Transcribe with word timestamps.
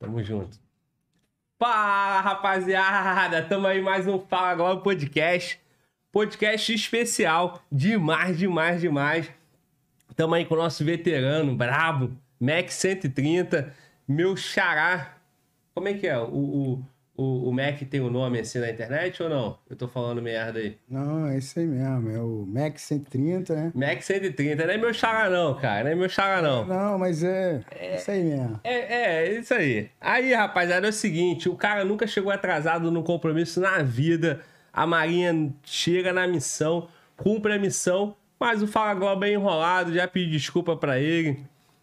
Tamo 0.00 0.22
junto. 0.22 0.58
Fala, 1.58 2.22
rapaziada! 2.22 3.42
Tamo 3.42 3.66
aí 3.66 3.82
mais 3.82 4.06
um 4.06 4.18
Fala 4.18 4.48
Agora 4.48 4.78
Podcast. 4.78 5.60
Podcast 6.10 6.72
especial. 6.72 7.62
Demais, 7.70 8.38
demais, 8.38 8.80
demais. 8.80 9.30
Tamo 10.16 10.34
aí 10.34 10.46
com 10.46 10.54
o 10.54 10.56
nosso 10.56 10.82
veterano, 10.86 11.54
brabo, 11.54 12.16
Mac 12.40 12.70
130, 12.70 13.74
meu 14.08 14.34
xará. 14.38 15.18
Como 15.74 15.86
é 15.86 15.92
que 15.92 16.06
é? 16.06 16.18
O, 16.18 16.34
o, 16.34 16.86
o, 17.20 17.50
o 17.50 17.52
Mac 17.52 17.78
tem 17.82 18.00
o 18.00 18.06
um 18.06 18.10
nome 18.10 18.40
assim 18.40 18.58
na 18.58 18.70
internet 18.70 19.22
ou 19.22 19.28
não? 19.28 19.58
Eu 19.68 19.76
tô 19.76 19.86
falando 19.86 20.22
merda 20.22 20.58
aí. 20.58 20.78
Não, 20.88 21.26
é 21.26 21.36
isso 21.36 21.58
aí 21.58 21.66
mesmo. 21.66 22.10
É 22.10 22.18
o 22.18 22.46
Mac 22.48 22.78
130, 22.78 23.54
né? 23.54 23.72
Mac 23.74 24.00
130. 24.00 24.64
Não 24.64 24.72
é 24.72 24.78
meu 24.78 24.94
xará 24.94 25.28
não, 25.28 25.54
cara. 25.54 25.84
Não 25.84 25.90
é 25.90 25.94
meu 25.94 26.08
xará 26.08 26.40
não. 26.40 26.64
Não, 26.64 26.98
mas 26.98 27.22
é, 27.22 27.60
é 27.72 27.96
isso 27.96 28.10
aí 28.10 28.24
mesmo. 28.24 28.58
É, 28.64 29.24
é, 29.28 29.38
isso 29.38 29.52
aí. 29.52 29.90
Aí, 30.00 30.32
rapaziada, 30.32 30.86
é 30.86 30.88
o 30.90 30.92
seguinte. 30.94 31.46
O 31.46 31.56
cara 31.56 31.84
nunca 31.84 32.06
chegou 32.06 32.32
atrasado 32.32 32.90
no 32.90 33.02
compromisso 33.02 33.60
na 33.60 33.82
vida. 33.82 34.40
A 34.72 34.86
Marinha 34.86 35.52
chega 35.62 36.14
na 36.14 36.26
missão, 36.26 36.88
cumpre 37.18 37.52
a 37.52 37.58
missão. 37.58 38.16
Mas 38.38 38.62
o 38.62 38.66
Fala 38.66 38.94
Globo 38.94 39.26
é 39.26 39.32
enrolado. 39.32 39.92
Já 39.92 40.08
pedi 40.08 40.30
desculpa 40.30 40.74
pra 40.74 40.98
ele. 40.98 41.38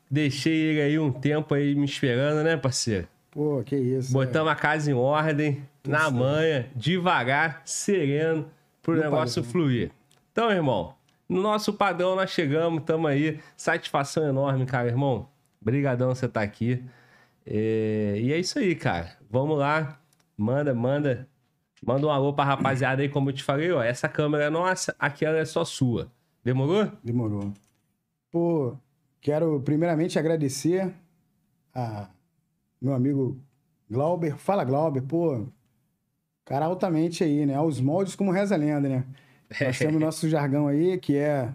Deixei 0.10 0.56
ele 0.56 0.82
aí 0.82 0.98
um 0.98 1.12
tempo 1.12 1.54
aí 1.54 1.76
me 1.76 1.86
esperando, 1.86 2.44
né, 2.44 2.58
parceiro? 2.58 3.08
Pô, 3.38 3.62
que 3.64 3.76
isso. 3.76 4.12
Botamos 4.12 4.50
é. 4.50 4.52
a 4.52 4.56
casa 4.56 4.90
em 4.90 4.96
ordem, 4.96 5.64
que 5.84 5.92
na 5.92 6.10
manha, 6.10 6.68
devagar, 6.76 7.62
sereno, 7.66 8.50
pro 8.82 8.96
no 8.96 9.02
negócio 9.02 9.44
padrão. 9.44 9.52
fluir. 9.52 9.92
Então, 10.32 10.50
irmão, 10.50 10.96
no 11.30 11.40
nosso 11.40 11.72
padrão 11.72 12.16
nós 12.16 12.32
chegamos, 12.32 12.80
estamos 12.80 13.08
aí. 13.08 13.40
Satisfação 13.56 14.28
enorme, 14.28 14.66
cara, 14.66 14.88
irmão. 14.88 15.30
Brigadão 15.62 16.16
você 16.16 16.28
tá 16.28 16.42
aqui. 16.42 16.84
É... 17.46 18.18
E 18.20 18.34
é 18.34 18.40
isso 18.40 18.58
aí, 18.58 18.74
cara. 18.74 19.16
Vamos 19.30 19.60
lá. 19.60 20.00
Manda, 20.36 20.74
manda. 20.74 21.28
Manda 21.86 22.08
um 22.08 22.10
alô 22.10 22.34
pra 22.34 22.44
rapaziada 22.44 23.04
aí, 23.04 23.10
como 23.10 23.30
eu 23.30 23.34
te 23.34 23.44
falei, 23.44 23.72
ó. 23.72 23.84
Essa 23.84 24.10
câmera 24.10 24.46
é 24.46 24.50
nossa, 24.50 24.96
aquela 24.98 25.38
é 25.38 25.46
só 25.46 25.64
sua. 25.64 26.12
Demorou? 26.44 26.92
Demorou. 27.04 27.54
Pô, 28.32 28.76
quero 29.22 29.62
primeiramente 29.62 30.18
agradecer 30.18 30.92
a 31.72 32.10
meu 32.82 32.94
amigo 32.94 33.40
Glauber. 33.90 34.38
Fala, 34.38 34.64
Glauber, 34.64 35.02
pô. 35.02 35.48
Cara 36.46 36.66
altamente 36.66 37.24
aí, 37.24 37.46
né? 37.46 37.56
Aos 37.56 37.80
moldes 37.80 38.16
como 38.16 38.32
reza 38.32 38.56
a 38.56 38.58
lenda, 38.58 38.88
né? 38.88 39.06
Nós 39.62 39.78
temos 39.80 40.00
nosso 40.00 40.30
jargão 40.30 40.68
aí, 40.68 40.98
que 40.98 41.16
é 41.16 41.54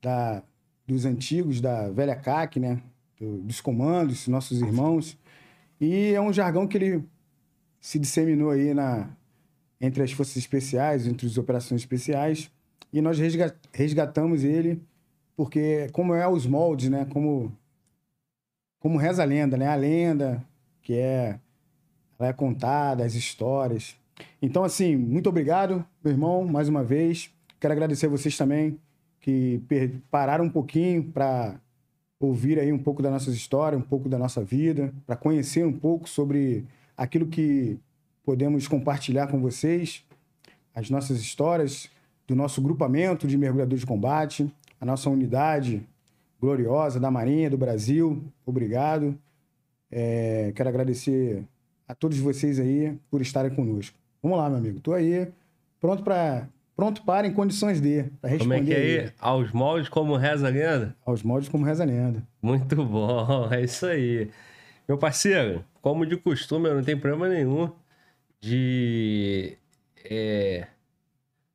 da, 0.00 0.42
dos 0.86 1.04
antigos, 1.04 1.60
da 1.60 1.90
velha 1.90 2.16
CAC, 2.16 2.58
né? 2.58 2.82
Dos 3.20 3.60
comandos, 3.60 4.26
nossos 4.28 4.60
irmãos. 4.60 5.18
E 5.80 6.12
é 6.12 6.20
um 6.20 6.32
jargão 6.32 6.66
que 6.66 6.76
ele 6.76 7.04
se 7.80 7.98
disseminou 7.98 8.50
aí 8.50 8.72
na, 8.72 9.10
entre 9.80 10.02
as 10.02 10.12
forças 10.12 10.36
especiais, 10.36 11.06
entre 11.06 11.26
as 11.26 11.36
operações 11.36 11.80
especiais. 11.80 12.50
E 12.92 13.00
nós 13.00 13.18
resgatamos 13.72 14.44
ele 14.44 14.82
porque, 15.36 15.88
como 15.92 16.14
é 16.14 16.28
os 16.28 16.46
moldes, 16.46 16.88
né? 16.88 17.06
Como 17.06 17.52
como 18.82 18.98
reza 18.98 19.22
a 19.22 19.24
lenda, 19.24 19.56
né? 19.56 19.68
A 19.68 19.76
lenda 19.76 20.44
que 20.82 20.94
é 20.94 21.38
ela 22.18 22.28
é 22.28 22.32
contada, 22.32 23.04
as 23.04 23.14
histórias. 23.14 23.96
Então, 24.40 24.64
assim, 24.64 24.96
muito 24.96 25.28
obrigado, 25.28 25.84
meu 26.04 26.12
irmão, 26.12 26.44
mais 26.44 26.68
uma 26.68 26.82
vez. 26.82 27.30
Quero 27.60 27.72
agradecer 27.72 28.08
vocês 28.08 28.36
também 28.36 28.76
que 29.20 29.62
pararam 30.10 30.44
um 30.44 30.50
pouquinho 30.50 31.04
para 31.04 31.54
ouvir 32.18 32.58
aí 32.58 32.72
um 32.72 32.78
pouco 32.78 33.02
da 33.02 33.10
nossa 33.10 33.30
história, 33.30 33.78
um 33.78 33.82
pouco 33.82 34.08
da 34.08 34.18
nossa 34.18 34.42
vida, 34.42 34.92
para 35.06 35.14
conhecer 35.14 35.64
um 35.64 35.72
pouco 35.72 36.08
sobre 36.08 36.64
aquilo 36.96 37.26
que 37.26 37.78
podemos 38.24 38.66
compartilhar 38.66 39.28
com 39.28 39.40
vocês, 39.40 40.04
as 40.74 40.90
nossas 40.90 41.20
histórias 41.20 41.88
do 42.26 42.34
nosso 42.34 42.60
grupamento 42.60 43.26
de 43.28 43.38
mergulhadores 43.38 43.80
de 43.80 43.86
combate, 43.86 44.52
a 44.80 44.84
nossa 44.84 45.08
unidade 45.08 45.86
gloriosa 46.42 46.98
da 46.98 47.08
Marinha 47.08 47.48
do 47.48 47.56
Brasil. 47.56 48.24
Obrigado. 48.44 49.16
É, 49.88 50.52
quero 50.56 50.68
agradecer 50.68 51.44
a 51.86 51.94
todos 51.94 52.18
vocês 52.18 52.58
aí 52.58 52.98
por 53.08 53.22
estarem 53.22 53.54
conosco. 53.54 53.96
Vamos 54.20 54.36
lá, 54.36 54.48
meu 54.48 54.58
amigo. 54.58 54.78
Estou 54.78 54.94
aí 54.94 55.28
pronto 55.80 56.02
para 56.02 56.48
pronto 56.74 57.02
para 57.04 57.28
em 57.28 57.32
condições 57.32 57.80
de 57.80 58.04
para 58.20 58.30
responder. 58.30 58.60
Como 58.60 58.72
é 58.72 58.74
que 58.74 58.74
é 58.74 59.00
aí? 59.04 59.12
Aos 59.20 59.52
moldes 59.52 59.88
como 59.88 60.16
reza 60.16 60.48
a 60.48 60.50
lenda? 60.50 60.96
Aos 61.06 61.22
moldes 61.22 61.48
como 61.48 61.64
reza 61.64 61.84
a 61.84 61.86
lenda. 61.86 62.26
Muito 62.42 62.74
bom, 62.84 63.48
é 63.52 63.62
isso 63.62 63.86
aí. 63.86 64.28
Meu 64.88 64.98
parceiro, 64.98 65.64
como 65.80 66.04
de 66.04 66.16
costume, 66.16 66.68
eu 66.68 66.74
não 66.74 66.82
tenho 66.82 66.98
problema 66.98 67.28
nenhum 67.28 67.70
de 68.40 69.56
é, 70.04 70.66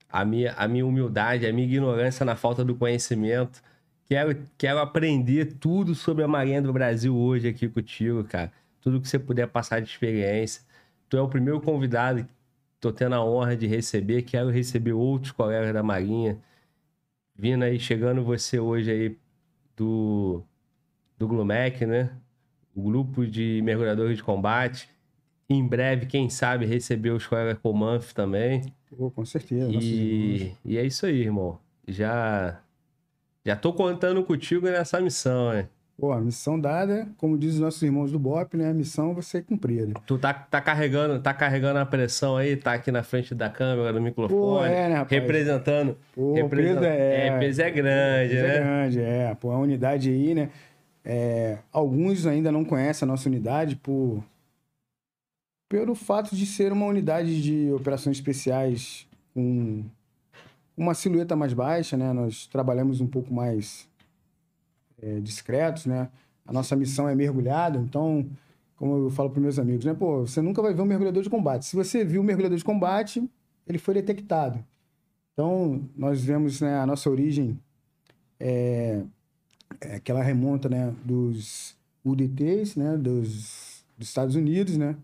a, 0.09 0.23
minha, 0.23 0.53
a 0.53 0.65
minha 0.65 0.85
humildade, 0.85 1.45
a 1.45 1.51
minha 1.51 1.67
ignorância 1.67 2.25
na 2.25 2.37
falta 2.37 2.63
do 2.63 2.73
conhecimento 2.73 3.61
Quero, 4.09 4.47
quero 4.57 4.79
aprender 4.79 5.53
tudo 5.59 5.93
sobre 5.93 6.23
a 6.23 6.27
Marinha 6.27 6.61
do 6.61 6.71
Brasil 6.71 7.15
hoje 7.15 7.49
aqui 7.49 7.67
contigo, 7.67 8.23
cara. 8.23 8.51
Tudo 8.79 9.01
que 9.01 9.07
você 9.07 9.19
puder 9.19 9.47
passar 9.47 9.81
de 9.81 9.89
experiência. 9.89 10.61
Tu 11.09 11.17
é 11.17 11.21
o 11.21 11.27
primeiro 11.27 11.59
convidado 11.59 12.23
que 12.23 12.29
tô 12.79 12.91
tendo 12.93 13.15
a 13.15 13.23
honra 13.23 13.55
de 13.57 13.67
receber. 13.67 14.21
Quero 14.21 14.49
receber 14.49 14.93
outros 14.93 15.33
colegas 15.33 15.73
da 15.73 15.83
Marinha. 15.83 16.37
Vindo 17.35 17.63
aí, 17.63 17.77
chegando 17.77 18.23
você 18.23 18.57
hoje 18.59 18.89
aí 18.89 19.17
do, 19.75 20.41
do 21.17 21.27
Glumec, 21.27 21.85
né? 21.85 22.09
O 22.73 22.81
grupo 22.81 23.27
de 23.27 23.61
mergulhadores 23.61 24.15
de 24.15 24.23
combate. 24.23 24.89
Em 25.49 25.65
breve, 25.67 26.05
quem 26.05 26.29
sabe, 26.29 26.65
receber 26.65 27.09
os 27.09 27.27
colegas 27.27 27.57
Comanf 27.59 28.13
também. 28.13 28.73
Oh, 28.97 29.11
com 29.11 29.25
certeza. 29.25 29.69
E, 29.69 30.53
e 30.63 30.77
é 30.77 30.85
isso 30.85 31.05
aí, 31.05 31.21
irmão. 31.21 31.59
Já 31.85 32.61
já 33.47 33.55
tô 33.55 33.71
contando 33.71 34.21
contigo 34.25 34.67
nessa 34.67 34.99
missão, 34.99 35.53
né? 35.53 35.69
Pô, 35.97 36.11
a 36.11 36.19
missão 36.19 36.59
dada, 36.59 37.07
como 37.17 37.37
dizem 37.37 37.55
os 37.55 37.61
nossos 37.61 37.81
irmãos 37.81 38.11
do 38.11 38.19
BOP, 38.19 38.55
né? 38.55 38.69
A 38.69 38.73
missão 38.73 39.13
vai 39.13 39.23
ser 39.23 39.43
cumprida. 39.43 39.93
Tu 40.05 40.17
tá, 40.19 40.33
tá, 40.33 40.61
carregando, 40.61 41.19
tá 41.19 41.33
carregando 41.33 41.79
a 41.79 41.85
pressão 41.85 42.35
aí, 42.35 42.57
tá 42.57 42.73
aqui 42.73 42.91
na 42.91 43.01
frente 43.01 43.33
da 43.33 43.49
câmera, 43.49 43.93
do 43.93 44.01
microfone. 44.01 44.39
Pô, 44.39 44.63
é, 44.63 44.89
né, 44.89 44.95
rapaz? 44.95 45.21
Representando. 45.21 45.97
Pô, 46.13 46.33
representando, 46.33 46.81
peso 46.81 46.85
é... 46.85 47.27
É, 47.27 47.39
peso 47.39 47.61
é 47.61 47.71
grande, 47.71 48.29
peso 48.35 48.45
é 48.45 48.47
né? 48.47 48.55
é 48.55 48.59
grande, 48.59 49.01
é. 49.01 49.35
Pô, 49.35 49.51
a 49.51 49.57
unidade 49.57 50.09
aí, 50.09 50.35
né? 50.35 50.49
É, 51.03 51.57
alguns 51.71 52.27
ainda 52.27 52.51
não 52.51 52.65
conhecem 52.65 53.05
a 53.05 53.11
nossa 53.11 53.29
unidade 53.29 53.77
por... 53.77 54.21
Pelo 55.69 55.95
fato 55.95 56.35
de 56.35 56.45
ser 56.45 56.71
uma 56.73 56.85
unidade 56.85 57.41
de 57.41 57.71
operações 57.71 58.17
especiais 58.17 59.07
com 59.33 59.83
uma 60.77 60.93
silhueta 60.93 61.35
mais 61.35 61.53
baixa, 61.53 61.97
né? 61.97 62.13
Nós 62.13 62.45
trabalhamos 62.45 63.01
um 63.01 63.07
pouco 63.07 63.33
mais 63.33 63.89
é, 65.01 65.19
discretos, 65.19 65.87
né? 65.87 66.09
A 66.45 66.53
nossa 66.53 66.75
missão 66.75 67.09
é 67.09 67.15
mergulhada, 67.15 67.79
então, 67.79 68.29
como 68.77 69.05
eu 69.05 69.09
falo 69.09 69.29
para 69.31 69.41
meus 69.41 69.57
amigos, 69.57 69.83
né? 69.83 69.93
Pô, 69.93 70.21
você 70.21 70.41
nunca 70.41 70.61
vai 70.61 70.73
ver 70.73 70.81
um 70.81 70.85
mergulhador 70.85 71.23
de 71.23 71.29
combate. 71.29 71.65
Se 71.65 71.75
você 71.75 72.05
viu 72.05 72.21
um 72.21 72.23
mergulhador 72.23 72.57
de 72.57 72.63
combate, 72.63 73.27
ele 73.65 73.79
foi 73.79 73.95
detectado. 73.95 74.63
Então, 75.33 75.81
nós 75.95 76.23
vemos 76.23 76.61
né, 76.61 76.79
a 76.79 76.85
nossa 76.85 77.09
origem, 77.09 77.59
é, 78.39 79.03
é, 79.81 79.99
que 79.99 80.11
ela 80.11 80.23
remonta 80.23 80.69
né, 80.69 80.93
dos 81.03 81.75
UDTs, 82.05 82.75
né, 82.75 82.97
dos, 82.97 83.83
dos 83.97 84.07
Estados 84.07 84.35
Unidos, 84.35 84.77
né? 84.77 84.95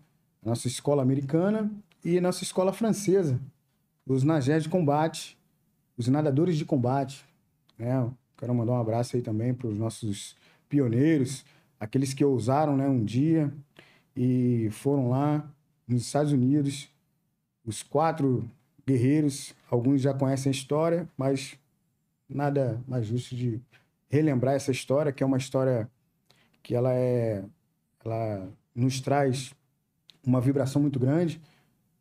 Nossa 0.42 0.66
escola 0.68 1.02
americana 1.02 1.70
e 2.04 2.20
nossa 2.20 2.42
escola 2.42 2.72
francesa, 2.72 3.40
os 4.06 4.22
Nagés 4.22 4.62
de 4.62 4.68
combate, 4.68 5.38
os 5.96 6.08
nadadores 6.08 6.56
de 6.56 6.64
combate. 6.64 7.24
Né? 7.78 8.10
Quero 8.36 8.54
mandar 8.54 8.72
um 8.72 8.80
abraço 8.80 9.16
aí 9.16 9.22
também 9.22 9.54
para 9.54 9.68
os 9.68 9.76
nossos 9.76 10.36
pioneiros, 10.68 11.44
aqueles 11.78 12.12
que 12.14 12.24
ousaram 12.24 12.76
né, 12.76 12.88
um 12.88 13.04
dia 13.04 13.52
e 14.16 14.68
foram 14.70 15.08
lá 15.08 15.48
nos 15.86 16.02
Estados 16.02 16.32
Unidos. 16.32 16.88
Os 17.64 17.82
quatro 17.82 18.48
guerreiros, 18.86 19.54
alguns 19.70 20.02
já 20.02 20.12
conhecem 20.12 20.50
a 20.50 20.54
história, 20.54 21.08
mas 21.16 21.58
nada 22.28 22.82
mais 22.86 23.06
justo 23.06 23.34
de 23.34 23.60
relembrar 24.08 24.54
essa 24.54 24.70
história, 24.70 25.12
que 25.12 25.22
é 25.22 25.26
uma 25.26 25.38
história 25.38 25.90
que 26.62 26.74
ela 26.74 26.92
é 26.92 27.44
ela 28.04 28.48
nos 28.74 29.00
traz 29.00 29.54
uma 30.24 30.40
vibração 30.40 30.80
muito 30.82 30.98
grande. 30.98 31.40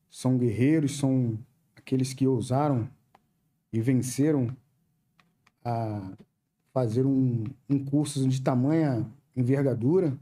São 0.10 0.38
guerreiros, 0.38 0.98
são 0.98 1.38
aqueles 1.76 2.14
que 2.14 2.28
ousaram 2.28 2.90
e 3.74 3.82
venceram 3.82 4.56
a 5.66 6.12
fazer 6.72 7.06
um, 7.06 7.44
um 7.68 7.84
curso 7.84 8.28
de 8.30 8.40
tamanha 8.40 9.06
envergadura 9.36 10.16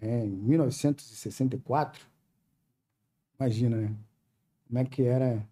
é, 0.00 0.24
em 0.24 0.30
1964. 0.30 2.06
Imagina, 3.38 3.76
né? 3.76 3.94
Como 4.68 4.78
é 4.78 4.84
que 4.84 5.02
era. 5.02 5.44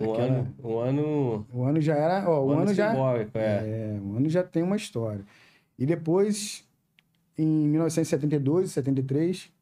O 0.00 0.12
aquela... 0.12 0.26
ano, 0.26 0.54
o 0.62 0.78
ano. 0.78 1.46
O 1.52 1.64
ano 1.64 1.80
já 1.80 1.94
era. 1.94 2.28
Ó, 2.28 2.40
o, 2.42 2.46
o 2.46 2.52
ano, 2.52 2.62
ano 2.62 2.74
já. 2.74 2.94
É. 3.34 3.96
é. 3.96 4.00
O 4.02 4.16
ano 4.16 4.28
já 4.30 4.42
tem 4.42 4.62
uma 4.62 4.76
história. 4.76 5.24
E 5.78 5.84
depois 5.84 6.66
em 7.36 7.68
1972 7.68 8.70
e 8.70 8.72
73. 8.72 9.52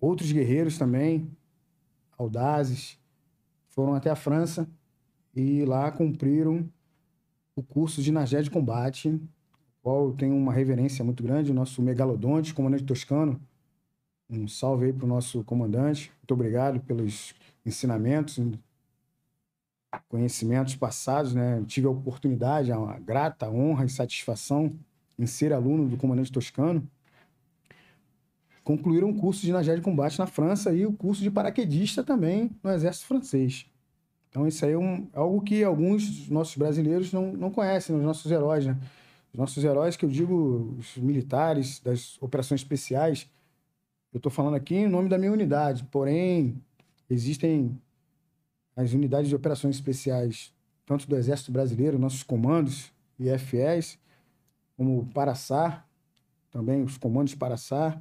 Outros 0.00 0.30
guerreiros 0.30 0.78
também, 0.78 1.28
audazes, 2.16 2.96
foram 3.68 3.94
até 3.94 4.10
a 4.10 4.14
França 4.14 4.68
e 5.38 5.64
lá 5.64 5.88
cumpriram 5.92 6.68
o 7.54 7.62
curso 7.62 8.02
de 8.02 8.10
Nagé 8.10 8.42
de 8.42 8.50
Combate, 8.50 9.20
qual 9.80 10.06
eu 10.06 10.12
tenho 10.12 10.34
uma 10.34 10.52
reverência 10.52 11.04
muito 11.04 11.22
grande, 11.22 11.52
nosso 11.52 11.80
megalodonte, 11.80 12.52
comandante 12.52 12.82
toscano. 12.82 13.40
Um 14.28 14.48
salve 14.48 14.86
aí 14.86 14.92
para 14.92 15.04
o 15.04 15.08
nosso 15.08 15.44
comandante. 15.44 16.12
Muito 16.20 16.34
obrigado 16.34 16.80
pelos 16.80 17.34
ensinamentos, 17.64 18.40
conhecimentos 20.08 20.74
passados, 20.74 21.32
né? 21.32 21.62
tive 21.68 21.86
a 21.86 21.90
oportunidade, 21.90 22.72
a 22.72 22.98
grata 22.98 23.48
honra 23.48 23.84
e 23.84 23.88
satisfação 23.88 24.72
em 25.16 25.26
ser 25.26 25.52
aluno 25.52 25.88
do 25.88 25.96
comandante 25.96 26.32
toscano. 26.32 26.84
Concluíram 28.64 29.08
um 29.08 29.16
curso 29.16 29.42
de 29.42 29.52
Nagé 29.52 29.76
de 29.76 29.82
Combate 29.82 30.18
na 30.18 30.26
França 30.26 30.74
e 30.74 30.84
o 30.84 30.92
curso 30.92 31.22
de 31.22 31.30
paraquedista 31.30 32.02
também 32.02 32.50
no 32.60 32.70
Exército 32.72 33.06
Francês. 33.06 33.66
Então, 34.30 34.46
isso 34.46 34.64
aí 34.64 34.72
é 34.72 34.78
um, 34.78 35.08
algo 35.12 35.40
que 35.40 35.64
alguns 35.64 36.28
nossos 36.28 36.56
brasileiros 36.56 37.12
não, 37.12 37.32
não 37.32 37.50
conhecem, 37.50 37.96
os 37.96 38.02
nossos 38.02 38.30
heróis, 38.30 38.66
né? 38.66 38.76
Os 39.32 39.38
nossos 39.38 39.62
heróis, 39.64 39.96
que 39.96 40.04
eu 40.04 40.08
digo, 40.08 40.76
os 40.78 40.96
militares 40.96 41.80
das 41.80 42.20
operações 42.20 42.60
especiais, 42.60 43.28
eu 44.12 44.18
estou 44.18 44.30
falando 44.32 44.54
aqui 44.54 44.74
em 44.74 44.88
nome 44.88 45.08
da 45.08 45.18
minha 45.18 45.32
unidade, 45.32 45.84
porém, 45.90 46.60
existem 47.08 47.78
as 48.76 48.92
unidades 48.92 49.28
de 49.28 49.34
operações 49.34 49.76
especiais, 49.76 50.52
tanto 50.86 51.08
do 51.08 51.16
Exército 51.16 51.50
Brasileiro, 51.50 51.98
nossos 51.98 52.22
comandos 52.22 52.92
FEs, 53.18 53.98
como 54.76 55.00
o 55.00 55.06
Paraçar, 55.06 55.86
também 56.50 56.82
os 56.82 56.96
comandos 56.96 57.34
Paraçar, 57.34 58.00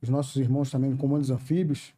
os 0.00 0.08
nossos 0.08 0.36
irmãos 0.36 0.70
também 0.70 0.96
comandos 0.96 1.30
anfíbios. 1.30 1.94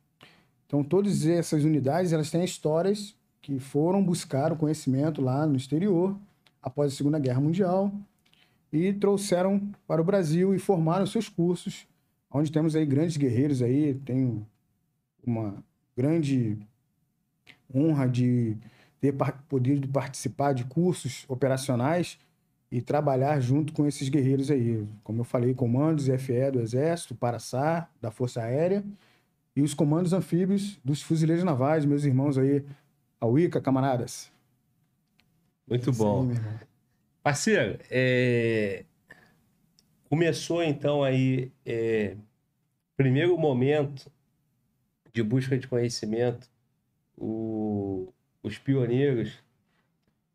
Então, 0.66 0.82
todas 0.82 1.24
essas 1.24 1.64
unidades, 1.64 2.12
elas 2.12 2.30
têm 2.30 2.44
histórias 2.44 3.16
que 3.46 3.60
foram 3.60 4.02
buscar 4.02 4.52
o 4.52 4.56
conhecimento 4.56 5.22
lá 5.22 5.46
no 5.46 5.54
exterior, 5.54 6.18
após 6.60 6.92
a 6.92 6.96
Segunda 6.96 7.16
Guerra 7.16 7.40
Mundial, 7.40 7.92
e 8.72 8.92
trouxeram 8.92 9.62
para 9.86 10.02
o 10.02 10.04
Brasil 10.04 10.52
e 10.52 10.58
formaram 10.58 11.06
seus 11.06 11.28
cursos, 11.28 11.86
onde 12.28 12.50
temos 12.50 12.74
aí 12.74 12.84
grandes 12.84 13.16
guerreiros 13.16 13.62
aí, 13.62 13.94
tenho 14.04 14.44
uma 15.24 15.62
grande 15.96 16.58
honra 17.72 18.08
de 18.08 18.56
ter 19.00 19.14
podido 19.48 19.86
participar 19.86 20.52
de 20.52 20.64
cursos 20.64 21.24
operacionais 21.28 22.18
e 22.68 22.82
trabalhar 22.82 23.38
junto 23.38 23.72
com 23.72 23.86
esses 23.86 24.08
guerreiros 24.08 24.50
aí. 24.50 24.84
Como 25.04 25.20
eu 25.20 25.24
falei, 25.24 25.54
comandos 25.54 26.08
FE 26.08 26.50
do 26.50 26.60
Exército, 26.60 27.14
Paraçá, 27.14 27.88
da 28.02 28.10
Força 28.10 28.42
Aérea, 28.42 28.82
e 29.54 29.62
os 29.62 29.72
comandos 29.72 30.12
anfíbios 30.12 30.80
dos 30.84 31.00
fuzileiros 31.00 31.44
navais, 31.44 31.84
meus 31.84 32.02
irmãos 32.02 32.36
aí, 32.36 32.64
a 33.20 33.26
Wicca, 33.26 33.60
camaradas. 33.60 34.30
Muito 35.68 35.92
bom. 35.92 36.30
Aí, 36.30 36.36
Parceiro, 37.22 37.78
é... 37.90 38.84
começou 40.08 40.62
então 40.62 41.02
aí, 41.02 41.50
é... 41.64 42.16
primeiro 42.96 43.36
momento 43.36 44.10
de 45.12 45.22
busca 45.22 45.58
de 45.58 45.66
conhecimento 45.66 46.48
o, 47.16 48.12
os 48.42 48.58
pioneiros 48.58 49.42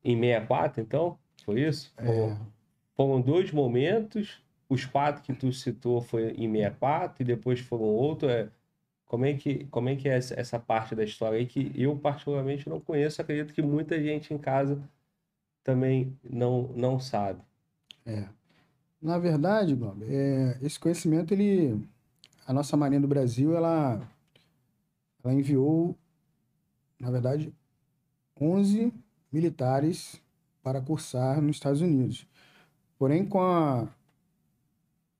em 0.03 0.19
64, 0.19 0.81
então? 0.81 1.17
Foi 1.45 1.61
isso? 1.61 1.93
É. 1.97 2.37
Foram 2.95 3.21
dois 3.21 3.51
momentos. 3.51 4.41
Os 4.67 4.85
quatro 4.85 5.21
que 5.21 5.33
tu 5.33 5.51
citou 5.51 6.01
foi 6.01 6.31
em 6.31 6.51
64 6.51 7.21
e 7.21 7.25
depois 7.25 7.59
foram 7.59 7.85
outro. 7.85 8.29
É, 8.29 8.49
como, 9.11 9.25
é 9.25 9.33
que, 9.33 9.65
como 9.65 9.89
é 9.89 9.95
que 9.97 10.07
é 10.07 10.15
essa, 10.15 10.57
parte 10.57 10.95
da 10.95 11.03
história 11.03 11.37
aí 11.37 11.45
que 11.45 11.71
eu 11.75 11.97
particularmente 11.97 12.69
não 12.69 12.79
conheço? 12.79 13.21
Acredito 13.21 13.53
que 13.53 13.61
muita 13.61 14.01
gente 14.01 14.33
em 14.33 14.37
casa 14.37 14.81
também 15.63 16.17
não, 16.23 16.69
não 16.75 16.97
sabe. 16.97 17.41
É. 18.05 18.29
Na 19.01 19.17
verdade, 19.17 19.75
Bob, 19.75 20.05
é, 20.07 20.57
esse 20.61 20.79
conhecimento, 20.79 21.33
ele, 21.33 21.85
a 22.47 22.53
nossa 22.53 22.77
Marinha 22.77 23.01
do 23.01 23.07
Brasil, 23.07 23.53
ela, 23.53 24.01
ela 25.21 25.33
enviou 25.33 25.93
na 27.01 27.09
verdade, 27.09 27.51
11 28.39 28.93
militares 29.31 30.21
para 30.61 30.79
cursar 30.79 31.41
nos 31.41 31.55
Estados 31.55 31.81
Unidos. 31.81 32.27
Porém, 32.97 33.25
com 33.25 33.41
a, 33.41 33.87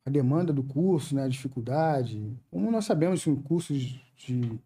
a 0.05 0.09
demanda 0.09 0.51
do 0.51 0.63
curso, 0.63 1.15
né, 1.15 1.23
a 1.23 1.27
dificuldade, 1.27 2.21
como 2.49 2.71
nós 2.71 2.85
sabemos, 2.85 3.25
cursos 3.45 3.99
de 4.17 4.59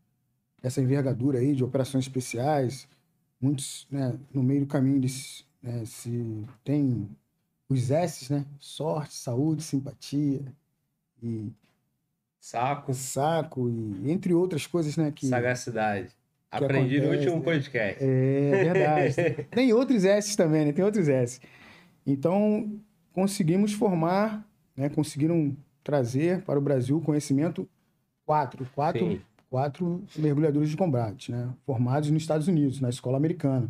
essa 0.63 0.81
envergadura 0.81 1.39
aí, 1.39 1.53
de 1.53 1.63
operações 1.63 2.05
especiais, 2.05 2.87
muitos, 3.39 3.87
né, 3.91 4.17
no 4.33 4.41
meio 4.41 4.61
do 4.61 4.67
caminho 4.67 4.97
eles 4.97 5.45
né, 5.61 5.83
se 5.85 6.45
tem 6.63 7.09
os 7.67 7.89
S's, 7.89 8.29
né? 8.29 8.45
Sorte, 8.59 9.15
saúde, 9.15 9.63
simpatia 9.63 10.41
e 11.21 11.51
saco, 12.39 12.93
saco 12.93 13.69
e 13.69 14.11
entre 14.11 14.33
outras 14.33 14.67
coisas, 14.67 14.95
né, 14.95 15.11
que 15.11 15.25
sagacidade 15.25 16.09
Aprendi 16.51 16.97
acontece, 16.97 17.05
no 17.05 17.17
último 17.17 17.35
né? 17.37 17.41
podcast. 17.43 18.03
É, 18.03 18.63
verdade. 18.63 19.43
Tem 19.51 19.73
outros 19.73 20.05
S 20.05 20.37
também, 20.37 20.65
né? 20.65 20.71
Tem 20.71 20.85
outros 20.85 21.09
S. 21.09 21.41
Então, 22.05 22.79
conseguimos 23.11 23.73
formar, 23.73 24.44
né? 24.75 24.89
conseguiram 24.89 25.55
trazer 25.83 26.43
para 26.43 26.59
o 26.59 26.61
Brasil 26.61 26.99
conhecimento 27.01 27.67
quatro, 28.25 28.67
quatro, 28.73 29.21
quatro 29.49 30.03
mergulhadores 30.17 30.69
de 30.69 30.77
combate, 30.77 31.31
né? 31.31 31.53
formados 31.65 32.09
nos 32.09 32.23
Estados 32.23 32.47
Unidos, 32.47 32.81
na 32.81 32.89
escola 32.89 33.17
americana. 33.17 33.69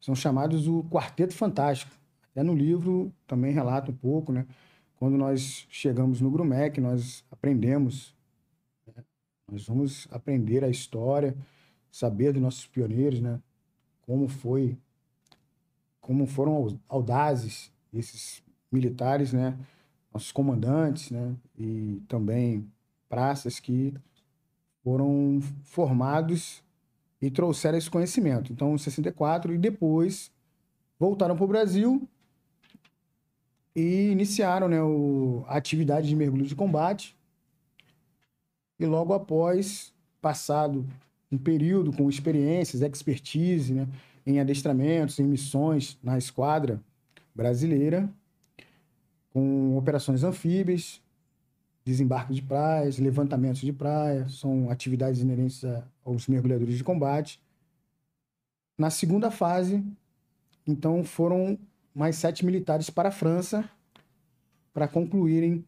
São 0.00 0.14
chamados 0.14 0.66
o 0.66 0.84
Quarteto 0.84 1.34
Fantástico. 1.34 1.92
Até 2.30 2.42
no 2.42 2.54
livro 2.54 3.12
também 3.26 3.52
relata 3.52 3.90
um 3.90 3.94
pouco, 3.94 4.32
né? 4.32 4.46
Quando 4.96 5.16
nós 5.16 5.66
chegamos 5.70 6.20
no 6.20 6.30
Grumec, 6.30 6.80
nós 6.80 7.24
aprendemos, 7.30 8.14
né? 8.86 9.04
nós 9.50 9.66
vamos 9.66 10.08
aprender 10.10 10.64
a 10.64 10.68
história, 10.68 11.36
saber 11.90 12.32
dos 12.32 12.42
nossos 12.42 12.66
pioneiros, 12.66 13.20
né? 13.20 13.40
Como 14.02 14.28
foi, 14.28 14.76
como 16.00 16.26
foram 16.26 16.78
audazes 16.88 17.72
esses 17.92 18.42
militares, 18.70 19.32
né? 19.32 19.56
Nossos 20.18 20.32
comandantes, 20.32 21.12
né? 21.12 21.32
E 21.56 22.02
também 22.08 22.68
praças 23.08 23.60
que 23.60 23.94
foram 24.82 25.40
formados 25.62 26.60
e 27.22 27.30
trouxeram 27.30 27.78
esse 27.78 27.88
conhecimento. 27.88 28.52
Então, 28.52 28.74
em 28.74 28.78
64 28.78 29.54
e 29.54 29.58
depois 29.58 30.32
voltaram 30.98 31.36
para 31.36 31.44
o 31.44 31.48
Brasil 31.48 32.08
e 33.76 34.10
iniciaram 34.10 34.66
né, 34.66 34.82
o, 34.82 35.44
a 35.46 35.56
atividade 35.56 36.08
de 36.08 36.16
mergulho 36.16 36.46
de 36.46 36.56
combate. 36.56 37.16
E 38.76 38.86
logo 38.86 39.12
após, 39.12 39.94
passado 40.20 40.84
um 41.30 41.38
período 41.38 41.92
com 41.92 42.08
experiências, 42.08 42.82
expertise 42.82 43.72
né, 43.72 43.86
em 44.26 44.40
adestramentos, 44.40 45.20
em 45.20 45.24
missões 45.24 45.96
na 46.02 46.18
esquadra 46.18 46.80
brasileira, 47.32 48.12
com 49.32 49.76
operações 49.76 50.24
anfíbias, 50.24 51.00
desembarque 51.84 52.34
de 52.34 52.42
praias, 52.42 52.98
levantamentos 52.98 53.60
de 53.60 53.72
praia, 53.72 54.28
são 54.28 54.70
atividades 54.70 55.20
inerentes 55.20 55.62
aos 56.04 56.26
mergulhadores 56.26 56.76
de 56.76 56.84
combate. 56.84 57.40
Na 58.76 58.90
segunda 58.90 59.30
fase, 59.30 59.82
então, 60.66 61.02
foram 61.02 61.58
mais 61.94 62.16
sete 62.16 62.44
militares 62.44 62.90
para 62.90 63.08
a 63.08 63.12
França 63.12 63.68
para 64.72 64.86
concluírem 64.86 65.64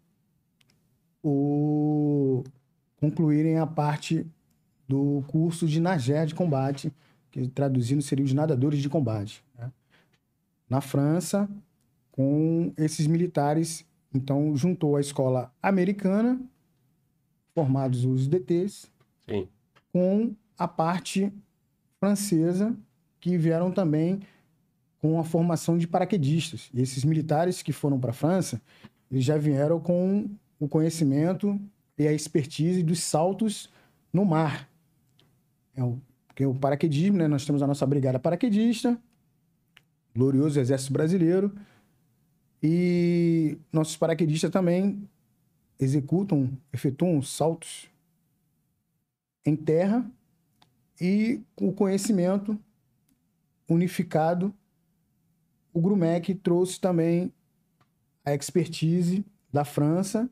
o 1.22 2.44
concluírem 3.00 3.58
a 3.58 3.66
parte 3.66 4.26
do 4.86 5.24
curso 5.26 5.66
de 5.66 5.80
Nagé 5.80 6.26
de 6.26 6.34
combate, 6.34 6.92
que 7.30 7.48
traduzindo 7.48 8.02
seria 8.02 8.24
os 8.24 8.32
nadadores 8.32 8.80
de 8.80 8.88
combate. 8.88 9.42
Né? 9.58 9.72
Na 10.68 10.80
França, 10.80 11.48
com 12.20 12.74
esses 12.76 13.06
militares, 13.06 13.82
então 14.12 14.54
juntou 14.54 14.94
a 14.94 15.00
escola 15.00 15.50
americana, 15.62 16.38
formados 17.54 18.04
os 18.04 18.28
DTs, 18.28 18.92
Sim. 19.26 19.48
com 19.90 20.34
a 20.58 20.68
parte 20.68 21.32
francesa, 21.98 22.76
que 23.18 23.38
vieram 23.38 23.72
também 23.72 24.20
com 24.98 25.18
a 25.18 25.24
formação 25.24 25.78
de 25.78 25.88
paraquedistas. 25.88 26.68
E 26.74 26.82
esses 26.82 27.04
militares 27.04 27.62
que 27.62 27.72
foram 27.72 27.98
para 27.98 28.10
a 28.10 28.12
França, 28.12 28.60
eles 29.10 29.24
já 29.24 29.38
vieram 29.38 29.80
com 29.80 30.28
o 30.58 30.68
conhecimento 30.68 31.58
e 31.96 32.06
a 32.06 32.12
expertise 32.12 32.82
dos 32.82 33.00
saltos 33.00 33.70
no 34.12 34.26
mar, 34.26 34.68
é 35.74 35.82
o, 35.82 35.98
porque 36.28 36.44
o 36.44 36.54
paraquedismo, 36.54 37.16
né? 37.16 37.26
Nós 37.26 37.46
temos 37.46 37.62
a 37.62 37.66
nossa 37.66 37.86
brigada 37.86 38.18
paraquedista, 38.18 38.98
glorioso 40.14 40.60
Exército 40.60 40.92
Brasileiro, 40.92 41.50
e 42.62 43.58
nossos 43.72 43.96
paraquedistas 43.96 44.50
também 44.50 45.08
executam, 45.78 46.50
efetuam 46.72 47.22
saltos 47.22 47.88
em 49.44 49.56
terra 49.56 50.08
e 51.00 51.40
o 51.58 51.72
conhecimento 51.72 52.58
unificado, 53.68 54.54
o 55.72 55.80
Grumec 55.80 56.34
trouxe 56.34 56.78
também 56.78 57.32
a 58.24 58.34
expertise 58.34 59.24
da 59.52 59.64
França, 59.64 60.28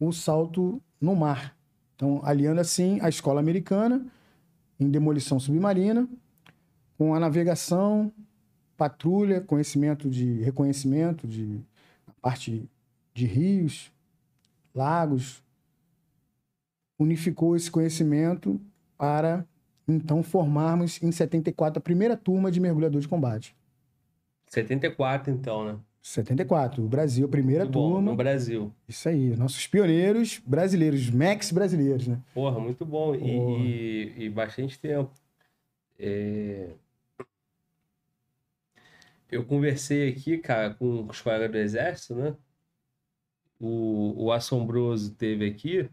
o 0.00 0.12
salto 0.12 0.80
no 1.00 1.14
mar. 1.14 1.56
Então, 1.94 2.20
aliando 2.24 2.60
assim 2.60 2.98
a 3.02 3.08
escola 3.08 3.40
americana 3.40 4.06
em 4.80 4.88
demolição 4.88 5.38
submarina 5.38 6.08
com 6.96 7.14
a 7.14 7.20
navegação, 7.20 8.12
patrulha, 8.78 9.40
conhecimento 9.40 10.08
de 10.08 10.40
reconhecimento 10.40 11.26
de 11.26 11.60
parte 12.22 12.66
de 13.12 13.26
rios, 13.26 13.92
lagos, 14.74 15.42
unificou 16.98 17.56
esse 17.56 17.70
conhecimento 17.70 18.60
para 18.96 19.44
então 19.86 20.22
formarmos 20.22 21.02
em 21.02 21.10
74 21.10 21.78
a 21.78 21.82
primeira 21.82 22.16
turma 22.16 22.50
de 22.50 22.60
mergulhador 22.60 23.00
de 23.00 23.08
combate. 23.08 23.56
74 24.46 25.32
então, 25.32 25.64
né? 25.64 25.76
74, 26.00 26.82
o 26.82 26.88
Brasil, 26.88 27.26
a 27.26 27.28
primeira 27.28 27.64
muito 27.64 27.74
bom, 27.74 27.94
turma. 27.94 28.10
No 28.12 28.16
Brasil. 28.16 28.72
Isso 28.88 29.08
aí, 29.08 29.36
nossos 29.36 29.66
pioneiros 29.66 30.40
brasileiros, 30.46 31.10
Max 31.10 31.50
brasileiros, 31.50 32.06
né? 32.06 32.18
Porra, 32.32 32.58
muito 32.60 32.86
bom. 32.86 33.14
E, 33.14 34.14
e, 34.16 34.24
e, 34.24 34.30
bastante 34.30 34.78
tempo. 34.78 35.10
É... 35.98 36.70
Eu 39.30 39.44
conversei 39.44 40.08
aqui, 40.10 40.38
cara, 40.38 40.74
com 40.74 41.06
os 41.06 41.20
colegas 41.20 41.50
do 41.50 41.58
Exército, 41.58 42.14
né? 42.14 42.36
O, 43.60 44.24
o 44.26 44.32
Assombroso 44.32 45.14
teve 45.14 45.46
aqui. 45.48 45.88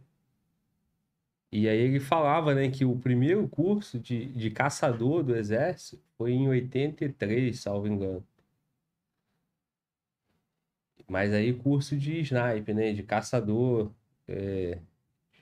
E 1.51 1.67
aí 1.69 1.77
ele 1.77 1.99
falava, 1.99 2.53
né, 2.53 2.69
que 2.69 2.83
o 2.85 2.97
primeiro 2.99 3.47
curso 3.47 3.99
de, 3.99 4.25
de 4.27 4.51
caçador 4.51 5.23
do 5.23 5.35
Exército 5.35 6.01
foi 6.17 6.33
em 6.33 6.47
83, 6.47 7.59
salvo 7.59 7.87
engano. 7.87 8.25
Mas 11.07 11.33
aí 11.33 11.53
curso 11.53 11.97
de 11.97 12.19
sniper, 12.21 12.75
né? 12.75 12.93
De 12.93 13.03
caçador 13.03 13.91
é, 14.27 14.79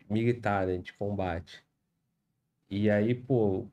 militar, 0.09 0.67
né? 0.67 0.77
De 0.77 0.93
combate. 0.93 1.63
E 2.69 2.89
aí, 2.89 3.15
pô, 3.15 3.67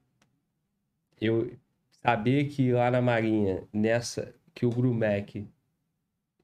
eu 1.20 1.56
saber 2.02 2.46
que 2.48 2.72
lá 2.72 2.90
na 2.90 3.02
Marinha, 3.02 3.66
nessa, 3.72 4.34
que 4.54 4.66
o 4.66 4.70
Grumec 4.70 5.48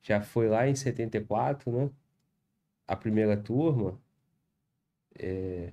já 0.03 0.21
foi 0.21 0.49
lá 0.49 0.69
em 0.69 0.75
74, 0.75 1.71
né? 1.73 1.91
A 2.87 2.97
primeira 2.97 3.37
turma. 3.37 4.01
É, 5.19 5.73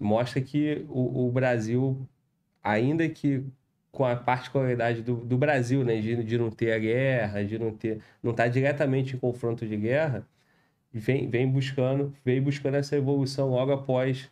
mostra 0.00 0.40
que 0.40 0.84
o, 0.88 1.26
o 1.28 1.32
Brasil, 1.32 2.08
ainda 2.62 3.08
que 3.08 3.44
com 3.92 4.04
a 4.04 4.14
particularidade 4.16 5.02
do, 5.02 5.16
do 5.16 5.38
Brasil, 5.38 5.84
né? 5.84 6.00
De, 6.00 6.22
de 6.24 6.38
não 6.38 6.50
ter 6.50 6.72
a 6.72 6.78
guerra, 6.78 7.44
de 7.44 7.58
não 7.58 7.74
ter. 7.76 8.02
não 8.22 8.32
estar 8.32 8.44
tá 8.44 8.48
diretamente 8.48 9.16
em 9.16 9.18
confronto 9.18 9.66
de 9.66 9.76
guerra, 9.76 10.26
vem, 10.92 11.30
vem 11.30 11.50
buscando, 11.50 12.14
vem 12.24 12.42
buscando 12.42 12.76
essa 12.76 12.96
evolução 12.96 13.50
logo 13.50 13.72
após 13.72 14.30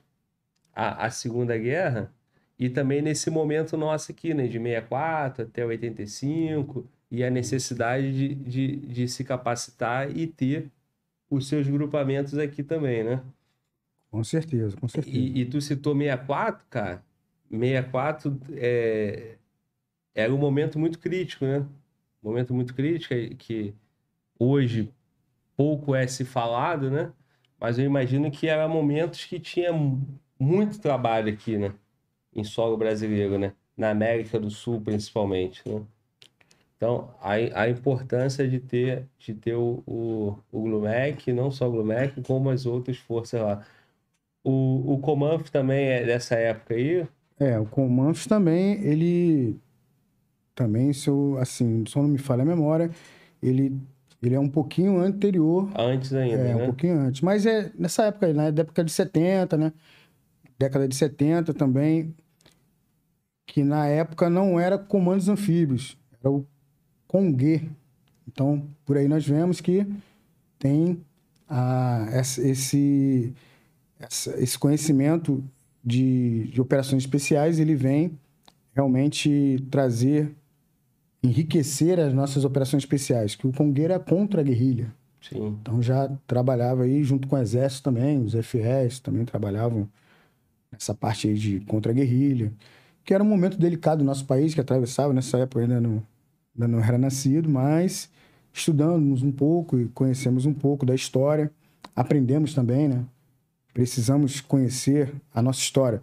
a, 0.75 1.07
a 1.07 1.11
Segunda 1.11 1.57
Guerra. 1.59 2.14
E 2.59 2.69
também 2.71 3.03
nesse 3.03 3.31
momento 3.31 3.77
nosso 3.77 4.13
aqui, 4.13 4.33
né? 4.33 4.47
De 4.47 4.59
64 4.59 5.45
até 5.45 5.65
85, 5.65 6.89
e 7.11 7.25
a 7.25 7.31
necessidade 7.31 8.13
de, 8.13 8.35
de, 8.35 8.77
de 8.77 9.09
se 9.09 9.25
capacitar 9.25 10.17
e 10.17 10.27
ter 10.27 10.71
os 11.31 11.49
seus 11.49 11.67
grupamentos 11.67 12.39
aqui 12.39 12.63
também, 12.63 13.05
né? 13.05 13.23
Com 14.11 14.23
certeza, 14.23 14.77
com 14.77 14.89
certeza. 14.89 15.17
E, 15.17 15.41
e 15.41 15.45
tu 15.45 15.61
citou 15.61 15.97
64, 15.97 16.65
cara. 16.71 17.05
64 17.51 18.41
é, 18.53 19.37
era 20.15 20.33
um 20.33 20.39
momento 20.39 20.79
muito 20.79 20.99
crítico, 20.99 21.45
né? 21.45 21.59
Um 22.23 22.29
momento 22.29 22.55
muito 22.55 22.75
crítico 22.75 23.15
que 23.37 23.75
hoje 24.39 24.93
pouco 25.57 25.95
é 25.95 26.07
se 26.07 26.25
falado, 26.25 26.91
né? 26.91 27.13
Mas 27.61 27.79
eu 27.79 27.85
imagino 27.85 28.31
que 28.31 28.49
eram 28.49 28.69
momentos 28.69 29.25
que 29.25 29.41
tinha 29.41 29.71
muito 30.39 30.81
trabalho 30.81 31.33
aqui, 31.33 31.57
né? 31.59 31.75
Em 32.35 32.45
solo 32.45 32.77
brasileiro, 32.77 33.39
né? 33.39 33.53
Na 33.77 33.91
América 33.91 34.39
do 34.39 34.51
Sul, 34.51 34.81
principalmente, 34.81 35.63
né? 35.69 35.83
Então, 36.77 37.09
a, 37.21 37.33
a 37.63 37.69
importância 37.71 38.47
de 38.47 38.59
ter, 38.61 39.07
de 39.19 39.33
ter 39.33 39.55
o, 39.55 39.83
o, 39.87 40.37
o 40.53 40.63
Glumec, 40.63 41.33
não 41.33 41.51
só 41.51 41.69
o 41.69 41.73
Glumec, 41.73 42.21
como 42.23 42.51
as 42.51 42.67
outras 42.67 42.97
forças 42.99 43.41
lá. 43.41 43.65
O, 44.43 44.95
o 44.95 44.99
Comanf 44.99 45.49
também 45.49 45.87
é 45.87 46.05
dessa 46.05 46.35
época 46.35 46.75
aí? 46.75 47.07
É, 47.39 47.59
o 47.59 47.65
Comanf 47.65 48.27
também, 48.27 48.83
ele 48.85 49.59
também, 50.55 50.93
se 50.93 51.09
eu, 51.09 51.37
assim, 51.39 51.85
só 51.87 52.03
não 52.03 52.09
me 52.09 52.19
falha 52.19 52.43
a 52.43 52.47
memória, 52.47 52.91
ele, 53.43 53.77
ele 54.23 54.35
é 54.35 54.41
um 54.41 54.49
pouquinho 54.49 54.99
anterior. 55.01 55.71
Antes 55.75 56.13
ainda, 56.13 56.37
É, 56.43 56.55
né? 56.55 56.63
um 56.63 56.67
pouquinho 56.67 56.99
antes. 56.99 57.23
Mas 57.23 57.47
é 57.47 57.73
nessa 57.79 58.05
época, 58.05 58.33
na 58.33 58.51
década 58.51 58.85
de 58.85 58.93
70, 58.93 59.57
né? 59.57 59.73
Década 60.59 60.87
de 60.87 60.95
70 60.95 61.55
também, 61.55 62.15
que 63.55 63.63
na 63.63 63.87
época 63.87 64.29
não 64.29 64.59
era 64.59 64.77
comandos 64.77 65.29
anfíbios, 65.29 65.97
era 66.21 66.29
o 66.29 66.45
Congue. 67.07 67.71
Então, 68.27 68.67
por 68.85 68.97
aí 68.97 69.07
nós 69.07 69.25
vemos 69.25 69.61
que 69.61 69.87
tem 70.59 71.01
a, 71.49 72.05
esse, 72.15 73.33
esse 74.37 74.59
conhecimento 74.59 75.41
de, 75.85 76.49
de 76.49 76.61
operações 76.61 77.05
especiais, 77.05 77.61
ele 77.61 77.77
vem 77.77 78.19
realmente 78.75 79.65
trazer 79.71 80.35
enriquecer 81.23 82.01
as 82.01 82.13
nossas 82.13 82.45
operações 82.45 82.83
especiais, 82.83 83.37
que 83.37 83.47
o 83.47 83.53
Congueira 83.53 83.95
é 83.95 83.99
contra 84.01 84.41
a 84.41 84.45
guerrilha. 84.45 84.93
Sim. 85.23 85.57
Então 85.63 85.81
já 85.81 86.11
trabalhava 86.27 86.83
aí 86.83 87.05
junto 87.05 87.29
com 87.29 87.37
o 87.37 87.39
Exército 87.39 87.85
também, 87.85 88.21
os 88.21 88.35
FS 88.35 88.99
também 88.99 89.25
trabalhavam 89.25 89.89
nessa 90.73 90.93
parte 90.93 91.29
aí 91.29 91.35
de 91.35 91.61
contra 91.61 91.93
a 91.93 91.95
guerrilha, 91.95 92.53
que 93.05 93.13
era 93.13 93.23
um 93.23 93.27
momento 93.27 93.59
delicado 93.59 93.99
do 93.99 94.05
nosso 94.05 94.25
país, 94.25 94.55
que 94.55 94.61
atravessava 94.61 95.13
nessa 95.13 95.39
época 95.39 95.61
ainda 95.61 95.81
não, 95.81 96.03
ainda 96.55 96.69
não 96.69 96.83
era 96.83 96.97
nascido, 96.97 97.49
mas 97.49 98.09
estudamos 98.53 99.23
um 99.23 99.31
pouco 99.31 99.79
e 99.79 99.89
conhecemos 99.89 100.47
um 100.47 100.55
pouco 100.55 100.87
da 100.87 100.95
história, 100.95 101.51
aprendemos 101.95 102.55
também, 102.55 102.89
né? 102.89 103.05
Precisamos 103.75 104.41
conhecer 104.41 105.13
a 105.35 105.43
nossa 105.43 105.61
história. 105.61 106.01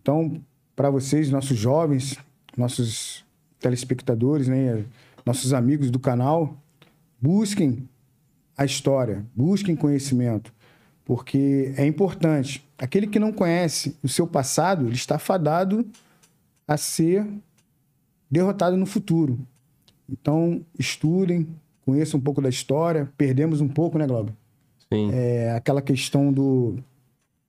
Então, 0.00 0.40
para 0.74 0.90
vocês, 0.90 1.30
nossos 1.30 1.56
jovens, 1.56 2.18
nossos 2.56 3.24
telespectadores, 3.60 4.48
né, 4.48 4.84
nossos 5.24 5.54
amigos 5.54 5.90
do 5.90 6.00
canal, 6.00 6.56
busquem 7.20 7.88
a 8.58 8.64
história, 8.64 9.24
busquem 9.34 9.76
conhecimento, 9.76 10.52
porque 11.04 11.72
é 11.76 11.86
importante. 11.86 12.68
Aquele 12.76 13.06
que 13.06 13.20
não 13.20 13.32
conhece 13.32 13.96
o 14.02 14.08
seu 14.08 14.26
passado, 14.26 14.86
ele 14.86 14.96
está 14.96 15.18
fadado 15.18 15.86
a 16.66 16.76
ser 16.76 17.26
derrotado 18.30 18.76
no 18.76 18.86
futuro. 18.86 19.38
Então, 20.08 20.64
estudem, 20.78 21.48
conheçam 21.84 22.18
um 22.18 22.22
pouco 22.22 22.40
da 22.40 22.48
história. 22.48 23.10
Perdemos 23.16 23.60
um 23.60 23.68
pouco, 23.68 23.98
né, 23.98 24.06
Globo? 24.06 24.32
Sim. 24.92 25.10
É, 25.12 25.52
aquela 25.52 25.80
questão 25.80 26.32
do 26.32 26.76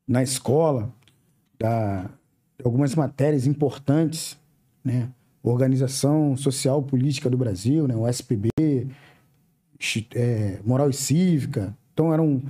na 0.08 0.22
escola 0.22 0.94
da 1.60 2.10
algumas 2.64 2.96
matérias 2.96 3.46
importantes, 3.48 4.38
né? 4.84 5.10
Organização 5.42 6.38
Social 6.38 6.82
Política 6.82 7.30
do 7.30 7.38
Brasil, 7.38 7.86
né? 7.86 7.96
o 7.96 8.08
SPB, 8.08 8.50
é, 10.16 10.60
Moral 10.64 10.90
e 10.90 10.94
Cívica. 10.94 11.78
Então, 11.94 12.14
eram 12.14 12.42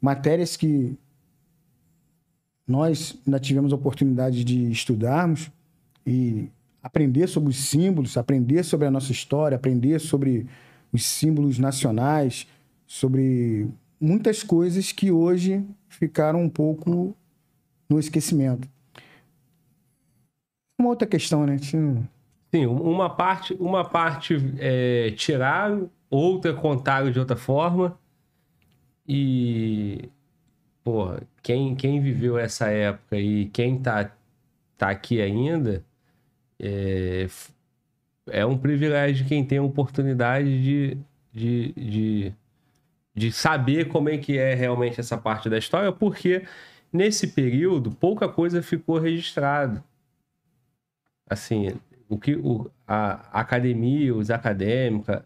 matérias 0.00 0.56
que 0.56 0.96
nós 2.66 3.18
ainda 3.26 3.38
tivemos 3.38 3.72
a 3.72 3.76
oportunidade 3.76 4.42
de 4.42 4.70
estudarmos 4.70 5.50
e 6.06 6.48
aprender 6.82 7.26
sobre 7.26 7.50
os 7.50 7.56
símbolos, 7.56 8.16
aprender 8.16 8.64
sobre 8.64 8.86
a 8.86 8.90
nossa 8.90 9.12
história, 9.12 9.56
aprender 9.56 9.98
sobre 9.98 10.46
os 10.92 11.04
símbolos 11.04 11.58
nacionais, 11.58 12.46
sobre 12.86 13.68
muitas 14.00 14.42
coisas 14.42 14.92
que 14.92 15.10
hoje 15.10 15.64
ficaram 15.88 16.42
um 16.42 16.48
pouco 16.48 17.14
no 17.88 17.98
esquecimento. 17.98 18.68
Uma 20.78 20.88
outra 20.88 21.06
questão, 21.06 21.44
né? 21.44 21.58
Tinha... 21.58 22.08
Sim, 22.52 22.66
uma 22.66 23.10
parte, 23.10 23.54
uma 23.60 23.84
parte 23.84 24.36
é, 24.58 25.14
outra 26.10 26.52
contaram 26.52 27.10
de 27.10 27.18
outra 27.18 27.36
forma. 27.36 27.96
E, 29.06 30.08
porra, 30.82 31.22
quem, 31.42 31.74
quem 31.76 32.00
viveu 32.00 32.38
essa 32.38 32.68
época 32.68 33.16
e 33.18 33.46
quem 33.46 33.78
tá, 33.78 34.10
tá 34.76 34.90
aqui 34.90 35.20
ainda, 35.20 35.84
é, 36.60 37.26
é 38.28 38.46
um 38.46 38.58
privilégio 38.58 39.26
quem 39.26 39.44
tem 39.44 39.58
a 39.58 39.62
oportunidade 39.62 40.62
de, 40.62 40.98
de, 41.32 41.72
de, 41.72 42.32
de 43.14 43.32
saber 43.32 43.88
como 43.88 44.08
é 44.08 44.18
que 44.18 44.38
é 44.38 44.54
realmente 44.54 45.00
essa 45.00 45.16
parte 45.16 45.48
da 45.48 45.58
história, 45.58 45.90
porque 45.90 46.44
nesse 46.92 47.28
período 47.28 47.90
pouca 47.90 48.28
coisa 48.28 48.62
ficou 48.62 48.98
registrada. 48.98 49.82
Assim, 51.28 51.72
o 52.08 52.18
que 52.18 52.34
o, 52.36 52.70
a, 52.86 53.40
academia, 53.40 54.14
os 54.14 54.30
acadêmicos, 54.30 55.08
a, 55.08 55.22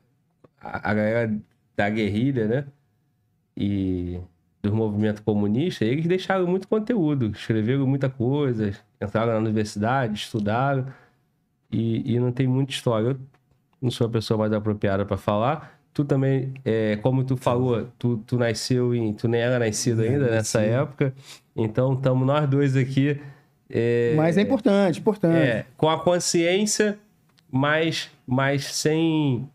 a 0.91 0.95
galera 0.95 1.37
da 1.75 1.91
guerrilha, 1.91 2.47
né? 2.47 2.67
E 3.57 4.21
do 4.63 4.75
movimento 4.75 5.23
comunista, 5.23 5.85
eles 5.85 6.07
deixaram 6.07 6.47
muito 6.47 6.67
conteúdo, 6.69 7.31
escreveram 7.31 7.87
muita 7.87 8.09
coisa, 8.09 8.73
entraram 9.01 9.33
na 9.33 9.39
universidade, 9.39 10.15
estudaram 10.15 10.87
e, 11.75 12.15
e 12.15 12.21
não 12.21 12.31
tem 12.31 12.47
muita 12.47 12.73
história. 12.73 13.09
Eu 13.09 13.17
não 13.83 13.91
sou 13.91 14.07
a 14.07 14.11
pessoa 14.11 14.39
mais 14.39 14.53
apropriada 14.53 15.05
para 15.05 15.17
falar. 15.17 15.79
Tu 15.93 16.05
também, 16.05 16.55
é, 16.65 16.97
como 16.97 17.25
tu 17.25 17.37
falou, 17.37 17.89
tu, 17.99 18.19
tu 18.27 18.37
nasceu 18.39 18.95
em. 18.95 19.13
Tu 19.13 19.27
nem 19.27 19.41
era 19.41 19.59
nascido 19.59 20.03
ainda 20.03 20.31
nessa 20.31 20.61
época. 20.61 21.13
Então, 21.55 21.95
estamos 21.95 22.27
nós 22.27 22.49
dois 22.49 22.77
aqui. 22.77 23.21
É, 23.69 24.15
mas 24.17 24.37
é 24.37 24.43
importante, 24.43 25.01
importante. 25.01 25.37
É, 25.37 25.67
com 25.77 25.89
a 25.89 25.99
consciência, 25.99 26.99
mas, 27.51 28.11
mas 28.27 28.65
sem, 28.67 29.49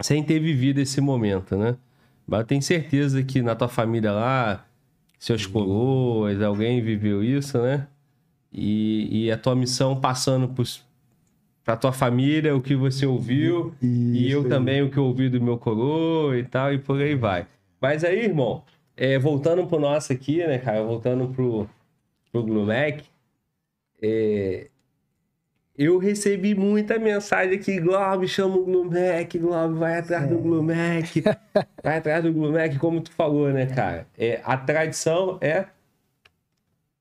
sem 0.00 0.22
ter 0.22 0.38
vivido 0.38 0.78
esse 0.78 1.00
momento, 1.00 1.56
né? 1.56 1.76
Mas 2.26 2.40
eu 2.40 2.46
tenho 2.46 2.62
certeza 2.62 3.22
que 3.22 3.42
na 3.42 3.54
tua 3.54 3.68
família 3.68 4.12
lá, 4.12 4.64
seus 5.18 5.46
coroas, 5.46 6.40
alguém 6.40 6.80
viveu 6.80 7.22
isso, 7.22 7.58
né? 7.58 7.86
E, 8.52 9.26
e 9.26 9.32
a 9.32 9.36
tua 9.36 9.54
missão 9.56 9.98
passando 9.98 10.48
para 11.64 11.76
tua 11.76 11.92
família, 11.92 12.56
o 12.56 12.60
que 12.60 12.74
você 12.74 13.06
ouviu, 13.06 13.72
isso, 13.80 14.16
e 14.16 14.30
eu 14.30 14.48
também 14.48 14.82
o 14.82 14.90
que 14.90 14.98
eu 14.98 15.04
ouvi 15.04 15.28
do 15.28 15.40
meu 15.40 15.56
coroa 15.58 16.36
e 16.36 16.44
tal, 16.44 16.72
e 16.72 16.78
por 16.78 17.00
aí 17.00 17.14
vai. 17.14 17.46
Mas 17.80 18.04
aí, 18.04 18.24
irmão, 18.24 18.64
é, 18.96 19.18
voltando 19.18 19.66
pro 19.66 19.78
nosso 19.78 20.12
aqui, 20.12 20.38
né, 20.38 20.58
cara? 20.58 20.82
Voltando 20.82 21.28
pro, 21.28 21.68
pro 22.30 22.42
Glumec, 22.42 23.04
é, 24.02 24.68
eu 25.78 25.98
recebi 25.98 26.54
muita 26.54 26.98
mensagem 26.98 27.54
aqui, 27.54 27.80
Globo, 27.80 28.26
chama 28.26 28.56
o 28.56 28.64
Glumec, 28.64 29.38
Globo, 29.38 29.76
vai 29.76 29.98
atrás 29.98 30.24
é. 30.24 30.26
do 30.26 30.38
Glumec, 30.38 31.22
vai 31.82 31.98
atrás 31.98 32.22
do 32.22 32.32
Glumec, 32.32 32.78
como 32.78 33.00
tu 33.00 33.10
falou, 33.12 33.50
né, 33.52 33.66
cara? 33.66 34.06
É, 34.18 34.40
a 34.44 34.56
tradição 34.56 35.38
é 35.40 35.66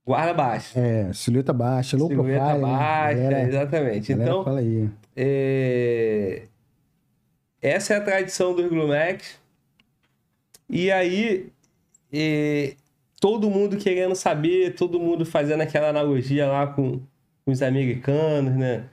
guarda 0.05 0.33
baixa. 0.33 0.79
É, 0.79 1.13
silhueta 1.13 1.53
baixa, 1.53 1.97
low 1.97 2.07
silhueta 2.07 2.39
profile. 2.39 2.59
Silhueta 2.59 2.79
baixa, 2.79 3.29
né? 3.29 3.47
exatamente. 3.47 4.13
Então, 4.13 4.43
fala 4.43 4.59
aí. 4.59 4.89
É... 5.15 6.43
essa 7.61 7.93
é 7.93 7.97
a 7.97 8.01
tradição 8.01 8.55
dos 8.55 8.67
Glumex. 8.67 9.39
E 10.69 10.91
aí, 10.91 11.51
é... 12.11 12.75
todo 13.19 13.49
mundo 13.49 13.77
querendo 13.77 14.15
saber, 14.15 14.75
todo 14.75 14.99
mundo 14.99 15.25
fazendo 15.25 15.61
aquela 15.61 15.89
analogia 15.89 16.47
lá 16.47 16.67
com 16.67 17.01
os 17.45 17.61
americanos, 17.61 18.55
né? 18.55 18.85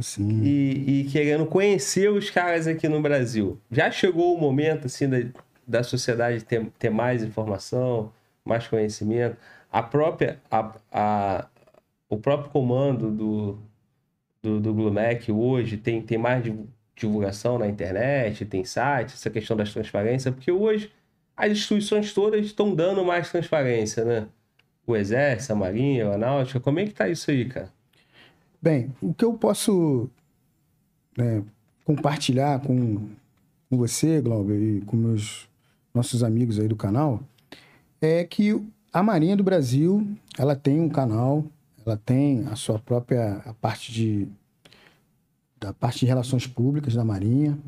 Sim. 0.00 0.42
E, 0.42 1.00
e, 1.00 1.04
querendo 1.04 1.46
conhecer 1.46 2.10
os 2.10 2.30
caras 2.30 2.66
aqui 2.66 2.88
no 2.88 3.00
Brasil. 3.00 3.58
Já 3.70 3.90
chegou 3.90 4.34
o 4.34 4.40
momento, 4.40 4.86
assim, 4.86 5.08
da, 5.08 5.18
da 5.66 5.82
sociedade 5.82 6.44
ter, 6.44 6.66
ter 6.78 6.90
mais 6.90 7.22
informação, 7.22 8.12
mais 8.44 8.66
conhecimento. 8.68 9.36
A 9.74 9.82
própria, 9.82 10.40
a, 10.48 10.72
a, 10.92 11.48
o 12.08 12.16
próprio 12.16 12.48
comando 12.48 13.10
do, 13.10 13.58
do, 14.40 14.60
do 14.60 14.72
Glumec 14.72 15.32
hoje 15.32 15.76
tem, 15.76 16.00
tem 16.00 16.16
mais 16.16 16.44
divulgação 16.94 17.58
na 17.58 17.66
internet, 17.66 18.44
tem 18.44 18.64
site, 18.64 19.14
essa 19.14 19.28
questão 19.28 19.56
das 19.56 19.72
transparências, 19.72 20.32
porque 20.32 20.52
hoje 20.52 20.92
as 21.36 21.50
instituições 21.50 22.12
todas 22.12 22.46
estão 22.46 22.72
dando 22.72 23.04
mais 23.04 23.32
transparência, 23.32 24.04
né? 24.04 24.28
O 24.86 24.94
Exército, 24.94 25.54
a 25.54 25.56
Marinha, 25.56 26.08
a 26.08 26.16
Náutica, 26.16 26.60
como 26.60 26.78
é 26.78 26.84
que 26.84 26.94
tá 26.94 27.08
isso 27.08 27.28
aí, 27.32 27.46
cara? 27.46 27.68
Bem, 28.62 28.94
o 29.02 29.12
que 29.12 29.24
eu 29.24 29.34
posso 29.34 30.08
né, 31.18 31.42
compartilhar 31.84 32.60
com, 32.60 33.08
com 33.68 33.76
você, 33.76 34.20
Glauber, 34.20 34.56
e 34.56 34.82
com 34.82 34.96
meus 34.96 35.48
nossos 35.92 36.22
amigos 36.22 36.60
aí 36.60 36.68
do 36.68 36.76
canal, 36.76 37.20
é 38.00 38.22
que 38.22 38.54
a 38.94 39.02
Marinha 39.02 39.36
do 39.36 39.42
Brasil, 39.42 40.06
ela 40.38 40.54
tem 40.54 40.80
um 40.80 40.88
canal, 40.88 41.44
ela 41.84 41.96
tem 41.96 42.46
a 42.46 42.54
sua 42.54 42.78
própria 42.78 43.42
a 43.44 43.52
parte 43.52 43.92
de 43.92 44.28
da 45.58 45.72
parte 45.72 46.00
de 46.00 46.06
relações 46.06 46.46
públicas 46.46 46.94
da 46.94 47.04
Marinha. 47.04 47.58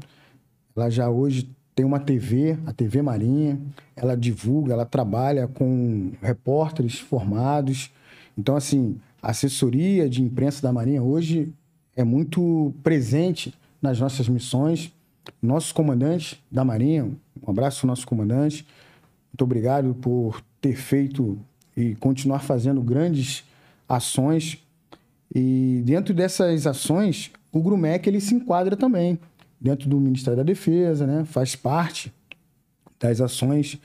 Ela 0.77 0.89
já 0.89 1.11
hoje 1.11 1.51
tem 1.75 1.85
uma 1.85 1.99
TV, 1.99 2.57
a 2.65 2.73
TV 2.73 3.03
Marinha, 3.03 3.59
ela 3.97 4.17
divulga, 4.17 4.73
ela 4.73 4.87
trabalha 4.87 5.49
com 5.49 6.13
repórteres 6.23 7.01
formados. 7.01 7.91
Então, 8.39 8.55
assim, 8.55 9.01
a 9.21 9.31
assessoria 9.31 10.09
de 10.09 10.23
imprensa 10.23 10.63
da 10.63 10.73
Marinha 10.73 11.03
hoje 11.03 11.53
é 11.97 12.05
muito 12.05 12.73
presente 12.85 13.53
nas 13.83 13.99
nossas 13.99 14.29
missões. 14.29 14.93
Nossos 15.43 15.73
comandantes 15.73 16.39
da 16.53 16.65
Marinha, 16.65 17.11
um 17.43 17.51
abraço 17.51 17.85
ao 17.85 17.89
nosso 17.89 18.07
comandante. 18.07 18.65
Muito 19.33 19.43
obrigado 19.43 19.95
por 19.95 20.41
ter 20.67 20.77
feito 20.77 21.39
e 21.77 21.95
continuar 21.97 22.41
fazendo 22.41 22.83
grandes 22.83 23.45
ações. 23.89 24.59
E 25.33 25.83
dentro 25.85 26.13
dessas 26.13 26.67
ações, 26.67 27.31
o 27.53 27.63
Grumec 27.63 28.09
ele 28.09 28.21
se 28.21 28.35
enquadra 28.35 28.77
também 28.77 29.19
dentro 29.61 29.89
do 29.89 30.01
Ministério 30.01 30.37
da 30.37 30.43
Defesa, 30.43 31.07
né? 31.07 31.25
Faz 31.25 31.55
parte 31.55 32.13
das 32.99 33.21
ações, 33.21 33.81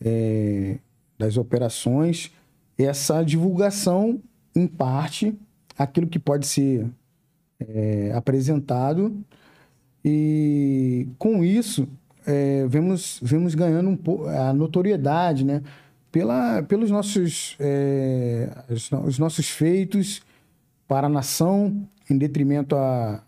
é, 0.00 0.78
das 1.18 1.36
operações, 1.36 2.30
essa 2.76 3.22
divulgação 3.22 4.20
em 4.54 4.66
parte, 4.66 5.34
aquilo 5.78 6.06
que 6.06 6.18
pode 6.18 6.46
ser 6.46 6.86
é, 7.60 8.12
apresentado. 8.14 9.16
E 10.04 11.06
com 11.18 11.44
isso, 11.44 11.86
é, 12.26 12.66
vemos, 12.66 13.20
vemos 13.22 13.54
ganhando 13.54 13.90
um 13.90 14.28
a 14.28 14.52
notoriedade, 14.52 15.44
né? 15.44 15.62
Pela, 16.10 16.62
pelos 16.62 16.90
nossos, 16.90 17.56
é, 17.60 18.50
os, 18.68 18.90
os, 18.90 19.18
nossos 19.18 19.48
feitos 19.48 20.22
para 20.88 21.06
a 21.06 21.10
nação, 21.10 21.86
em 22.08 22.18
detrimento 22.18 22.74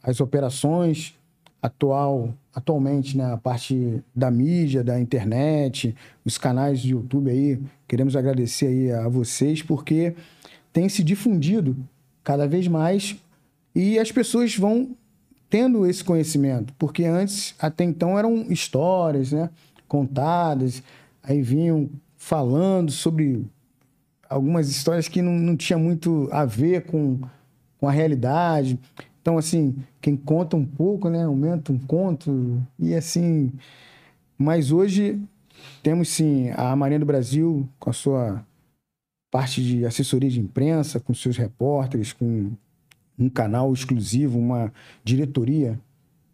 às 0.02 0.20
operações 0.20 1.14
atual, 1.62 2.34
atualmente, 2.52 3.16
né? 3.16 3.32
A 3.32 3.36
parte 3.36 4.02
da 4.14 4.30
mídia, 4.30 4.82
da 4.82 5.00
internet, 5.00 5.94
os 6.24 6.36
canais 6.36 6.80
de 6.80 6.90
YouTube 6.90 7.30
aí. 7.30 7.60
Queremos 7.86 8.16
agradecer 8.16 8.66
aí 8.66 8.90
a 8.90 9.08
vocês, 9.08 9.62
porque 9.62 10.14
tem 10.72 10.88
se 10.88 11.04
difundido 11.04 11.76
cada 12.24 12.48
vez 12.48 12.66
mais 12.66 13.16
e 13.74 13.98
as 13.98 14.10
pessoas 14.10 14.56
vão 14.56 14.96
tendo 15.48 15.86
esse 15.86 16.02
conhecimento, 16.02 16.72
porque 16.78 17.04
antes, 17.04 17.54
até 17.58 17.84
então, 17.84 18.18
eram 18.18 18.46
histórias, 18.50 19.32
né? 19.32 19.50
Contadas, 19.86 20.82
aí 21.22 21.42
vinham 21.42 21.90
falando 22.22 22.92
sobre 22.92 23.44
algumas 24.30 24.68
histórias 24.68 25.08
que 25.08 25.20
não, 25.20 25.32
não 25.32 25.56
tinha 25.56 25.76
muito 25.76 26.28
a 26.30 26.44
ver 26.44 26.86
com, 26.86 27.20
com 27.80 27.88
a 27.88 27.90
realidade. 27.90 28.78
Então, 29.20 29.36
assim, 29.36 29.74
quem 30.00 30.16
conta 30.16 30.56
um 30.56 30.64
pouco, 30.64 31.10
né? 31.10 31.24
Aumenta 31.24 31.72
um 31.72 31.78
conto 31.80 32.62
e 32.78 32.94
assim... 32.94 33.52
Mas 34.38 34.70
hoje 34.70 35.20
temos, 35.82 36.10
sim, 36.10 36.50
a 36.50 36.74
Marinha 36.76 37.00
do 37.00 37.06
Brasil 37.06 37.68
com 37.78 37.90
a 37.90 37.92
sua 37.92 38.46
parte 39.28 39.60
de 39.60 39.84
assessoria 39.84 40.30
de 40.30 40.38
imprensa, 40.38 41.00
com 41.00 41.12
seus 41.12 41.36
repórteres, 41.36 42.12
com 42.12 42.52
um 43.18 43.28
canal 43.28 43.72
exclusivo, 43.72 44.38
uma 44.38 44.72
diretoria 45.02 45.78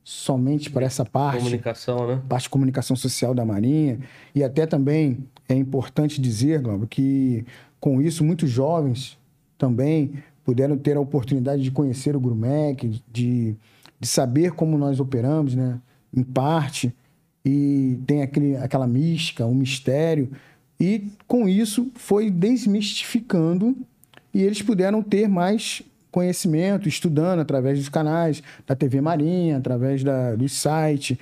somente 0.04 0.70
para 0.70 0.84
essa 0.84 1.04
parte. 1.04 1.38
Comunicação, 1.38 2.06
né? 2.06 2.22
Parte 2.28 2.42
de 2.44 2.50
comunicação 2.50 2.94
social 2.94 3.34
da 3.34 3.44
Marinha. 3.44 4.00
E 4.34 4.44
até 4.44 4.66
também 4.66 5.26
é 5.48 5.54
importante 5.54 6.20
dizer, 6.20 6.60
Glauber, 6.60 6.86
que 6.86 7.44
com 7.80 8.02
isso 8.02 8.24
muitos 8.24 8.50
jovens 8.50 9.18
também 9.56 10.12
puderam 10.44 10.76
ter 10.76 10.96
a 10.96 11.00
oportunidade 11.00 11.62
de 11.62 11.70
conhecer 11.70 12.16
o 12.16 12.20
Grumec, 12.20 13.00
de, 13.10 13.56
de 13.98 14.08
saber 14.08 14.52
como 14.52 14.78
nós 14.78 15.00
operamos, 15.00 15.54
né? 15.54 15.80
Em 16.14 16.22
parte. 16.22 16.94
E 17.44 17.98
tem 18.06 18.22
aquele, 18.22 18.56
aquela 18.56 18.86
mística, 18.86 19.46
um 19.46 19.54
mistério 19.54 20.30
e 20.80 21.10
com 21.26 21.48
isso 21.48 21.90
foi 21.94 22.30
desmistificando 22.30 23.76
e 24.32 24.42
eles 24.42 24.62
puderam 24.62 25.02
ter 25.02 25.28
mais 25.28 25.82
conhecimento, 26.10 26.88
estudando 26.88 27.40
através 27.40 27.78
dos 27.78 27.88
canais 27.88 28.42
da 28.66 28.74
TV 28.76 29.00
Marinha, 29.00 29.58
através 29.58 30.04
da, 30.04 30.36
do 30.36 30.48
site 30.48 31.18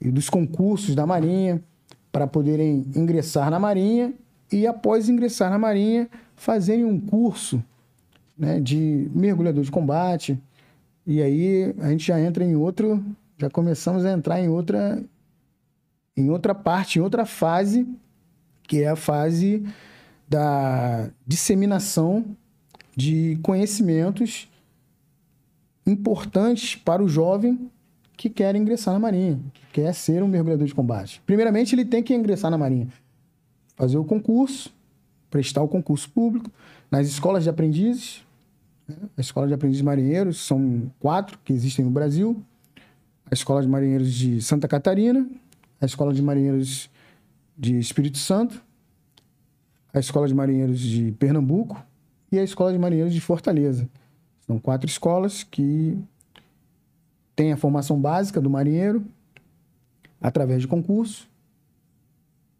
e 0.00 0.10
dos 0.10 0.28
concursos 0.28 0.94
da 0.94 1.06
Marinha, 1.06 1.62
para 2.16 2.26
poderem 2.26 2.82
ingressar 2.96 3.50
na 3.50 3.58
Marinha 3.58 4.14
e, 4.50 4.66
após 4.66 5.06
ingressar 5.06 5.50
na 5.50 5.58
Marinha, 5.58 6.08
fazerem 6.34 6.82
um 6.82 6.98
curso 6.98 7.62
né, 8.38 8.58
de 8.58 9.10
mergulhador 9.14 9.62
de 9.62 9.70
combate. 9.70 10.42
E 11.06 11.20
aí 11.20 11.74
a 11.78 11.90
gente 11.90 12.06
já 12.06 12.18
entra 12.18 12.42
em 12.42 12.56
outro, 12.56 13.04
já 13.36 13.50
começamos 13.50 14.06
a 14.06 14.12
entrar 14.12 14.40
em 14.40 14.48
outra 14.48 15.04
em 16.16 16.30
outra 16.30 16.54
parte, 16.54 16.98
em 16.98 17.02
outra 17.02 17.26
fase, 17.26 17.86
que 18.62 18.82
é 18.82 18.88
a 18.88 18.96
fase 18.96 19.62
da 20.26 21.10
disseminação 21.26 22.24
de 22.96 23.38
conhecimentos 23.42 24.50
importantes 25.86 26.76
para 26.76 27.04
o 27.04 27.08
jovem 27.10 27.70
que 28.16 28.30
quer 28.30 28.56
ingressar 28.56 28.94
na 28.94 29.00
Marinha, 29.00 29.38
que 29.52 29.62
quer 29.72 29.94
ser 29.94 30.22
um 30.22 30.28
mergulhador 30.28 30.66
de 30.66 30.74
combate. 30.74 31.22
Primeiramente, 31.26 31.74
ele 31.74 31.84
tem 31.84 32.02
que 32.02 32.14
ingressar 32.14 32.50
na 32.50 32.56
Marinha, 32.56 32.88
fazer 33.76 33.98
o 33.98 34.04
concurso, 34.04 34.72
prestar 35.30 35.62
o 35.62 35.68
concurso 35.68 36.08
público 36.10 36.50
nas 36.90 37.06
escolas 37.06 37.44
de 37.44 37.50
aprendizes. 37.50 38.24
Né? 38.88 38.96
A 39.16 39.20
escola 39.20 39.46
de 39.46 39.54
aprendizes 39.54 39.82
marinheiros 39.82 40.38
são 40.38 40.90
quatro 40.98 41.38
que 41.44 41.52
existem 41.52 41.84
no 41.84 41.90
Brasil: 41.90 42.42
a 43.30 43.34
escola 43.34 43.60
de 43.60 43.68
marinheiros 43.68 44.12
de 44.12 44.40
Santa 44.40 44.66
Catarina, 44.66 45.28
a 45.80 45.84
escola 45.84 46.14
de 46.14 46.22
marinheiros 46.22 46.88
de 47.56 47.78
Espírito 47.78 48.18
Santo, 48.18 48.62
a 49.92 49.98
escola 49.98 50.26
de 50.26 50.34
marinheiros 50.34 50.80
de 50.80 51.12
Pernambuco 51.12 51.84
e 52.32 52.38
a 52.38 52.42
escola 52.42 52.72
de 52.72 52.78
marinheiros 52.78 53.12
de 53.12 53.20
Fortaleza. 53.20 53.88
São 54.46 54.58
quatro 54.58 54.88
escolas 54.88 55.42
que 55.42 55.98
têm 57.36 57.52
a 57.52 57.56
formação 57.56 58.00
básica 58.00 58.40
do 58.40 58.50
marinheiro 58.50 59.04
através 60.20 60.62
de 60.62 60.66
concurso. 60.66 61.28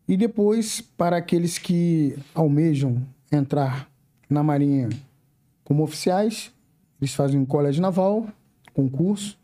E 0.06 0.16
depois, 0.16 0.80
para 0.80 1.16
aqueles 1.16 1.58
que 1.58 2.16
almejam 2.32 3.02
entrar 3.32 3.90
na 4.30 4.42
Marinha 4.42 4.88
como 5.64 5.82
oficiais, 5.82 6.52
eles 7.00 7.12
fazem 7.12 7.40
um 7.40 7.46
colégio 7.46 7.82
naval, 7.82 8.28
concurso, 8.72 9.36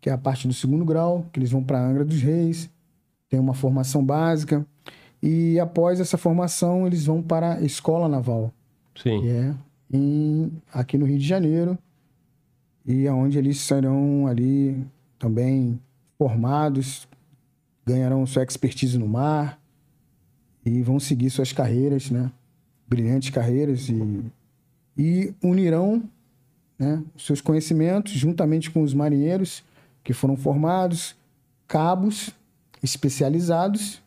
que 0.00 0.08
é 0.08 0.12
a 0.12 0.18
parte 0.18 0.48
do 0.48 0.54
segundo 0.54 0.84
grau, 0.84 1.26
que 1.30 1.38
eles 1.38 1.50
vão 1.50 1.62
para 1.62 1.84
Angra 1.84 2.04
dos 2.04 2.22
Reis, 2.22 2.70
tem 3.28 3.38
uma 3.38 3.52
formação 3.52 4.02
básica. 4.02 4.64
E 5.22 5.60
após 5.60 6.00
essa 6.00 6.16
formação, 6.16 6.86
eles 6.86 7.04
vão 7.04 7.22
para 7.22 7.56
a 7.56 7.62
escola 7.62 8.08
naval. 8.08 8.50
Sim. 8.96 9.20
Que 9.20 9.28
é 9.28 9.54
em, 9.92 10.50
aqui 10.72 10.96
no 10.96 11.04
Rio 11.04 11.18
de 11.18 11.26
Janeiro. 11.26 11.78
E 12.90 13.06
aonde 13.06 13.38
eles 13.38 13.60
serão 13.60 14.26
ali 14.26 14.84
também 15.16 15.80
formados, 16.18 17.06
ganharão 17.86 18.26
sua 18.26 18.42
expertise 18.42 18.98
no 18.98 19.06
mar 19.06 19.60
e 20.66 20.82
vão 20.82 20.98
seguir 20.98 21.30
suas 21.30 21.52
carreiras, 21.52 22.10
né? 22.10 22.32
Brilhantes 22.88 23.30
carreiras 23.30 23.88
e, 23.88 24.24
e 24.98 25.32
unirão 25.40 26.02
né, 26.76 27.00
seus 27.16 27.40
conhecimentos 27.40 28.12
juntamente 28.12 28.72
com 28.72 28.82
os 28.82 28.92
marinheiros 28.92 29.62
que 30.02 30.12
foram 30.12 30.36
formados, 30.36 31.14
cabos 31.68 32.30
especializados, 32.82 34.02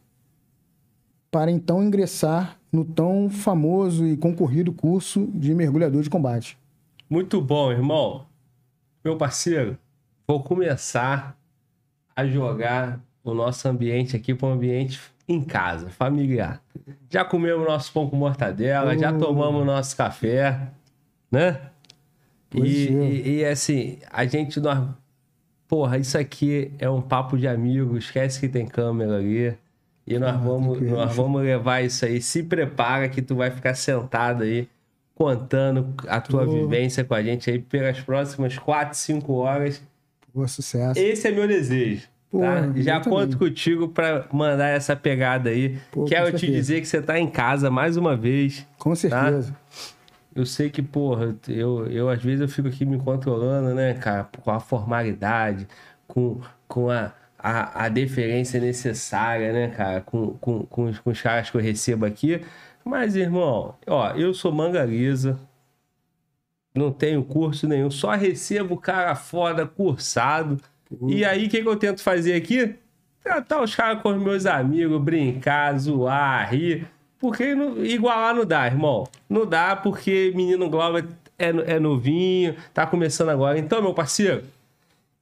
para 1.32 1.50
então 1.50 1.82
ingressar 1.82 2.60
no 2.70 2.84
tão 2.84 3.30
famoso 3.30 4.06
e 4.06 4.18
concorrido 4.18 4.74
curso 4.74 5.26
de 5.34 5.54
mergulhador 5.54 6.02
de 6.02 6.10
combate. 6.10 6.58
Muito 7.10 7.40
bom, 7.42 7.72
irmão. 7.72 8.33
Meu 9.04 9.18
parceiro, 9.18 9.78
vou 10.26 10.42
começar 10.42 11.38
a 12.16 12.26
jogar 12.26 13.02
o 13.22 13.34
nosso 13.34 13.68
ambiente 13.68 14.16
aqui 14.16 14.34
para 14.34 14.48
um 14.48 14.54
ambiente 14.54 15.02
em 15.28 15.44
casa, 15.44 15.90
familiar. 15.90 16.62
Já 17.10 17.26
comemos 17.26 17.68
nosso 17.68 17.92
pão 17.92 18.10
com 18.10 18.16
mortadela, 18.16 18.98
já 18.98 19.12
tomamos 19.12 19.66
nosso 19.66 19.98
café, 19.98 20.70
né? 21.30 21.60
E, 22.54 22.62
e, 22.62 23.40
e, 23.40 23.46
assim, 23.46 24.00
a 24.10 24.26
gente 24.26 24.60
nós, 24.62 24.88
porra, 25.68 25.98
isso 25.98 26.18
aqui 26.18 26.72
é 26.80 26.90
um 26.90 27.02
papo 27.02 27.38
de 27.38 27.48
amigo, 27.48 27.98
esquece 27.98 28.40
que 28.40 28.48
tem 28.48 28.66
câmera 28.66 29.18
ali. 29.18 29.58
E 30.08 30.18
nós, 30.18 30.36
ah, 30.36 30.38
vamos, 30.38 30.82
nós 30.82 31.16
vamos 31.16 31.42
levar 31.42 31.82
isso 31.82 32.06
aí. 32.06 32.22
Se 32.22 32.44
prepara 32.44 33.10
que 33.10 33.22
tu 33.22 33.36
vai 33.36 33.52
ficar 33.52 33.74
sentado 33.74 34.44
aí 34.44 34.70
contando 35.16 35.94
a 36.08 36.20
tua 36.20 36.46
vivência 36.46 37.04
com 37.04 37.14
a 37.14 37.22
gente 37.22 37.50
aí 37.50 37.60
pelas 37.60 38.00
próximas 38.00 38.58
4, 38.58 38.98
5 38.98 39.34
horas. 39.34 39.82
Boa 40.34 40.48
sucesso. 40.48 41.00
Esse 41.00 41.28
é 41.28 41.32
meu 41.32 41.48
desejo. 41.48 42.08
Pô, 42.32 42.40
tá? 42.40 42.74
Já 42.78 43.00
conto 43.00 43.38
contigo 43.38 43.88
para 43.90 44.26
mandar 44.34 44.70
essa 44.70 44.96
pegada 44.96 45.52
aí. 45.52 45.78
Pô, 45.92 46.06
Quero 46.06 46.36
te 46.36 46.48
dizer 46.48 46.82
que 46.82 46.88
você 46.88 47.00
tá 47.00 47.20
em 47.20 47.28
casa 47.28 47.70
mais 47.70 47.96
uma 47.96 48.18
vez. 48.18 48.66
Com 48.80 48.90
tá? 48.90 48.96
certeza. 48.96 49.52
Tá? 49.52 49.94
Eu 50.36 50.48
sei 50.48 50.72
que, 50.72 50.82
porra, 50.82 51.36
eu, 51.48 51.86
eu 51.86 52.10
às 52.10 52.24
vezes 52.24 52.42
eu 52.42 52.48
fico 52.48 52.68
aqui 52.68 52.86
me 52.86 52.98
controlando, 52.98 53.76
né, 53.76 53.94
cara, 53.94 54.28
com 54.42 54.50
a 54.50 54.60
formalidade, 54.60 55.68
com, 56.08 56.42
com 56.68 56.90
a, 56.90 57.12
a, 57.38 57.86
a 57.86 57.90
deferência 57.90 58.60
necessária, 58.60 59.54
né, 59.54 59.68
cara, 59.68 60.02
com, 60.02 60.30
com, 60.42 60.66
com, 60.66 60.86
os, 60.86 60.98
com 60.98 61.12
os 61.12 61.22
caras 61.22 61.52
que 61.52 61.58
eu 61.58 61.62
recebo 61.62 62.04
aqui. 62.04 62.42
Mas, 62.84 63.16
irmão, 63.16 63.76
ó, 63.88 64.12
eu 64.12 64.34
sou 64.34 64.52
manga 64.52 64.84
lisa, 64.84 65.40
não 66.76 66.92
tenho 66.92 67.24
curso 67.24 67.68
nenhum, 67.68 67.90
só 67.90 68.12
recebo 68.12 68.78
cara 68.78 69.16
foda 69.16 69.66
cursado 69.66 70.60
e 71.02 71.26
aí, 71.26 71.46
o 71.46 71.50
que, 71.50 71.62
que 71.62 71.68
eu 71.68 71.76
tento 71.76 72.02
fazer 72.02 72.34
aqui? 72.34 72.76
Tratar 73.24 73.62
os 73.62 73.76
caras 73.76 74.02
com 74.02 74.10
os 74.10 74.22
meus 74.22 74.46
amigos, 74.46 75.02
brincar, 75.02 75.78
zoar, 75.78 76.52
rir. 76.52 76.88
Porque 77.20 77.56
não, 77.56 77.84
igualar 77.84 78.36
não 78.36 78.46
dá, 78.46 78.66
irmão. 78.66 79.06
Não 79.30 79.46
dá 79.46 79.76
porque 79.76 80.34
menino 80.36 80.70
Globo 80.70 81.00
é, 81.40 81.50
é 81.50 81.80
novinho, 81.80 82.56
tá 82.74 82.86
começando 82.86 83.30
agora. 83.30 83.58
Então, 83.58 83.82
meu 83.82 83.94
parceiro, 83.94 84.44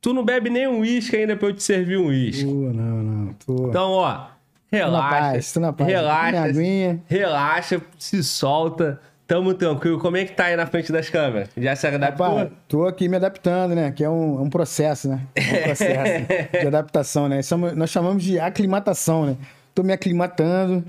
tu 0.02 0.14
não 0.14 0.26
bebe 0.26 0.50
nem 0.50 0.68
um 0.68 0.80
uísque 0.80 1.16
ainda 1.16 1.36
pra 1.36 1.50
eu 1.50 1.54
te 1.54 1.62
servir 1.62 1.98
um 1.98 2.08
uísque. 2.08 2.44
Não, 2.44 3.04
não. 3.04 3.34
Tô... 3.34 3.68
Então, 3.68 3.92
ó, 3.92 4.26
relaxa. 4.72 5.08
Tô 5.08 5.14
na 5.14 5.20
paz, 5.20 5.54
tô 5.54 5.60
na 5.60 5.74
paz. 5.74 5.90
Relaxa, 5.90 7.00
relaxa, 7.08 7.82
se 7.98 8.24
solta 8.24 9.00
Tamo 9.32 9.54
tranquilo. 9.54 9.98
Como 9.98 10.18
é 10.18 10.26
que 10.26 10.34
tá 10.34 10.48
aí 10.48 10.58
na 10.58 10.66
frente 10.66 10.92
das 10.92 11.10
câmeras? 11.10 11.48
Já 11.56 11.74
se 11.74 11.88
adaptou? 11.88 12.28
Rapaz, 12.28 12.50
tô 12.68 12.86
aqui 12.86 13.08
me 13.08 13.16
adaptando, 13.16 13.74
né? 13.74 13.90
Que 13.90 14.04
é 14.04 14.10
um, 14.10 14.40
é 14.40 14.42
um 14.42 14.50
processo, 14.50 15.08
né? 15.08 15.22
É 15.34 15.42
um 15.42 15.64
processo 15.64 16.26
de 16.60 16.68
adaptação, 16.68 17.30
né? 17.30 17.40
nós 17.78 17.90
chamamos 17.90 18.22
de 18.26 18.38
aclimatação, 18.38 19.26
né? 19.26 19.38
Tô 19.74 19.84
me 19.84 19.94
aclimatando. 19.94 20.84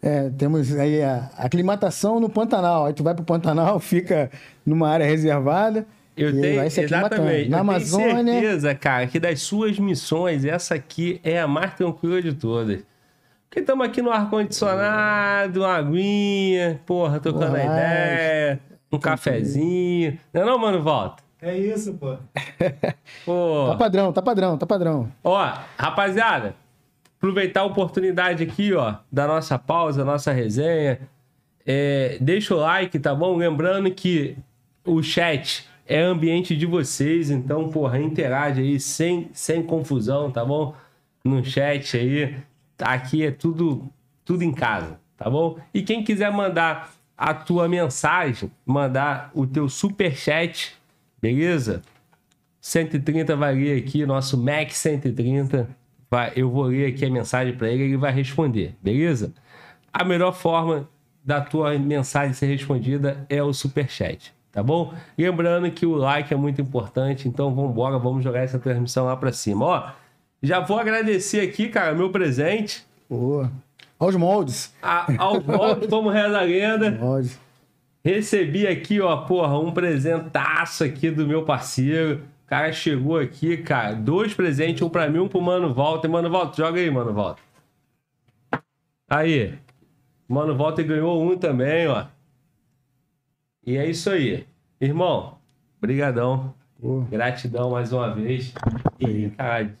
É, 0.00 0.30
temos 0.30 0.74
aí 0.74 1.02
a 1.02 1.30
aclimatação 1.36 2.18
no 2.18 2.30
Pantanal. 2.30 2.86
Aí 2.86 2.94
tu 2.94 3.04
vai 3.04 3.14
pro 3.14 3.24
Pantanal, 3.24 3.76
fica 3.78 4.30
numa 4.64 4.88
área 4.88 5.04
reservada. 5.04 5.86
Eu 6.16 6.32
tenho, 6.32 6.62
exatamente. 6.62 7.50
Na 7.50 7.58
eu 7.58 7.60
Amazônia. 7.60 8.24
tenho 8.24 8.40
certeza, 8.40 8.74
cara, 8.74 9.06
que 9.06 9.20
das 9.20 9.42
suas 9.42 9.78
missões, 9.78 10.46
essa 10.46 10.74
aqui 10.74 11.20
é 11.22 11.38
a 11.38 11.46
mais 11.46 11.74
tranquila 11.74 12.22
de 12.22 12.32
todas. 12.32 12.82
Porque 13.52 13.60
estamos 13.60 13.84
aqui 13.84 14.00
no 14.00 14.10
ar-condicionado, 14.10 15.60
uma 15.60 15.74
aguinha, 15.74 16.80
porra, 16.86 17.20
tocando 17.20 17.54
a 17.54 17.62
ideia, 17.62 18.60
um 18.90 18.98
cafezinho. 18.98 20.18
Não 20.32 20.40
é 20.40 20.44
não, 20.46 20.58
mano, 20.58 20.80
volta? 20.80 21.22
É 21.42 21.54
isso, 21.58 21.92
pô. 21.92 22.16
pô. 23.26 23.66
Tá 23.68 23.76
padrão, 23.76 24.10
tá 24.10 24.22
padrão, 24.22 24.56
tá 24.56 24.64
padrão. 24.64 25.12
Ó, 25.22 25.52
rapaziada, 25.76 26.54
aproveitar 27.18 27.60
a 27.60 27.64
oportunidade 27.64 28.42
aqui, 28.42 28.72
ó, 28.72 28.94
da 29.12 29.26
nossa 29.26 29.58
pausa, 29.58 30.02
nossa 30.02 30.32
resenha. 30.32 31.00
É, 31.66 32.16
deixa 32.22 32.54
o 32.54 32.58
like, 32.58 32.98
tá 32.98 33.14
bom? 33.14 33.36
Lembrando 33.36 33.90
que 33.90 34.34
o 34.82 35.02
chat 35.02 35.68
é 35.86 36.00
ambiente 36.00 36.56
de 36.56 36.64
vocês, 36.64 37.30
então, 37.30 37.68
porra, 37.68 38.00
interage 38.00 38.62
aí 38.62 38.80
sem, 38.80 39.28
sem 39.34 39.62
confusão, 39.62 40.30
tá 40.30 40.42
bom? 40.42 40.74
No 41.22 41.44
chat 41.44 41.98
aí. 41.98 42.34
Aqui 42.82 43.24
é 43.24 43.30
tudo, 43.30 43.88
tudo 44.24 44.42
em 44.42 44.52
casa, 44.52 44.98
tá 45.16 45.28
bom? 45.30 45.58
E 45.72 45.82
quem 45.82 46.04
quiser 46.04 46.30
mandar 46.32 46.92
a 47.16 47.32
tua 47.32 47.68
mensagem, 47.68 48.50
mandar 48.66 49.30
o 49.34 49.46
teu 49.46 49.68
super 49.68 50.16
chat, 50.16 50.74
beleza? 51.20 51.82
130 52.60 53.34
vai 53.36 53.54
ler 53.54 53.82
aqui, 53.82 54.06
nosso 54.06 54.36
Mac 54.36 54.70
130. 54.70 55.68
Vai, 56.10 56.32
eu 56.36 56.50
vou 56.50 56.64
ler 56.64 56.92
aqui 56.92 57.04
a 57.04 57.10
mensagem 57.10 57.54
para 57.56 57.68
ele, 57.70 57.84
ele 57.84 57.96
vai 57.96 58.12
responder, 58.12 58.76
beleza? 58.82 59.32
A 59.92 60.04
melhor 60.04 60.32
forma 60.32 60.88
da 61.24 61.40
tua 61.40 61.78
mensagem 61.78 62.34
ser 62.34 62.46
respondida 62.46 63.24
é 63.28 63.42
o 63.42 63.52
super 63.52 63.88
chat, 63.88 64.34
tá 64.50 64.62
bom? 64.62 64.92
Lembrando 65.16 65.70
que 65.70 65.86
o 65.86 65.94
like 65.94 66.32
é 66.32 66.36
muito 66.36 66.60
importante, 66.60 67.28
então 67.28 67.54
vamos 67.54 67.70
embora, 67.70 67.98
vamos 67.98 68.22
jogar 68.22 68.40
essa 68.40 68.58
transmissão 68.58 69.06
lá 69.06 69.16
para 69.16 69.32
cima, 69.32 69.64
ó. 69.64 70.01
Já 70.42 70.58
vou 70.60 70.78
agradecer 70.78 71.40
aqui, 71.40 71.68
cara, 71.68 71.94
meu 71.94 72.10
presente. 72.10 72.84
Boa. 73.08 73.52
Aos 73.98 74.16
moldes. 74.16 74.74
A, 74.82 75.06
aos 75.22 75.44
moldes, 75.44 75.88
como 75.88 76.08
reza 76.10 76.38
a 76.38 76.42
lenda. 76.42 76.90
Moldes. 76.90 77.38
Recebi 78.04 78.66
aqui, 78.66 79.00
ó, 79.00 79.18
porra, 79.18 79.56
um 79.60 79.70
presentaço 79.70 80.82
aqui 80.82 81.08
do 81.08 81.24
meu 81.24 81.44
parceiro. 81.44 82.20
O 82.44 82.48
cara 82.48 82.72
chegou 82.72 83.16
aqui, 83.16 83.56
cara, 83.58 83.94
dois 83.94 84.34
presentes, 84.34 84.82
um 84.82 84.88
pra 84.88 85.08
mim, 85.08 85.20
um 85.20 85.28
pro 85.28 85.40
Mano 85.40 85.72
Volta. 85.72 86.08
Mano 86.08 86.28
Volta, 86.28 86.56
joga 86.56 86.80
aí, 86.80 86.90
Mano 86.90 87.12
Volta. 87.12 87.40
Aí. 89.08 89.54
Mano 90.28 90.56
Volta 90.56 90.82
ganhou 90.82 91.22
um 91.22 91.36
também, 91.36 91.86
ó. 91.86 92.06
E 93.64 93.76
é 93.76 93.88
isso 93.88 94.10
aí. 94.10 94.44
Irmão, 94.80 95.38
brigadão. 95.80 96.52
Gratidão 97.08 97.70
mais 97.70 97.92
uma 97.92 98.12
vez. 98.12 98.52
E, 98.98 99.30
cara, 99.30 99.78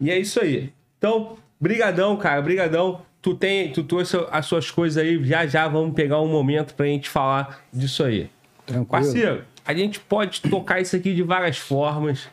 e 0.00 0.10
é 0.10 0.18
isso 0.18 0.40
aí. 0.40 0.72
Então, 0.98 1.36
Brigadão, 1.60 2.16
cara, 2.16 2.40
brigadão. 2.42 3.00
Tu 3.22 3.34
tem, 3.34 3.72
tu 3.72 3.82
trouxe 3.82 4.16
as 4.30 4.46
suas 4.46 4.70
coisas 4.70 5.02
aí, 5.02 5.22
já 5.24 5.46
já 5.46 5.66
vamos 5.66 5.94
pegar 5.94 6.20
um 6.20 6.28
momento 6.28 6.74
pra 6.74 6.86
gente 6.86 7.08
falar 7.08 7.60
disso 7.72 8.04
aí. 8.04 8.30
Tranquilo. 8.64 8.86
Parceiro, 8.86 9.44
a 9.64 9.74
gente 9.74 9.98
pode 9.98 10.42
tocar 10.42 10.80
isso 10.80 10.94
aqui 10.94 11.12
de 11.12 11.22
várias 11.22 11.58
formas, 11.58 12.28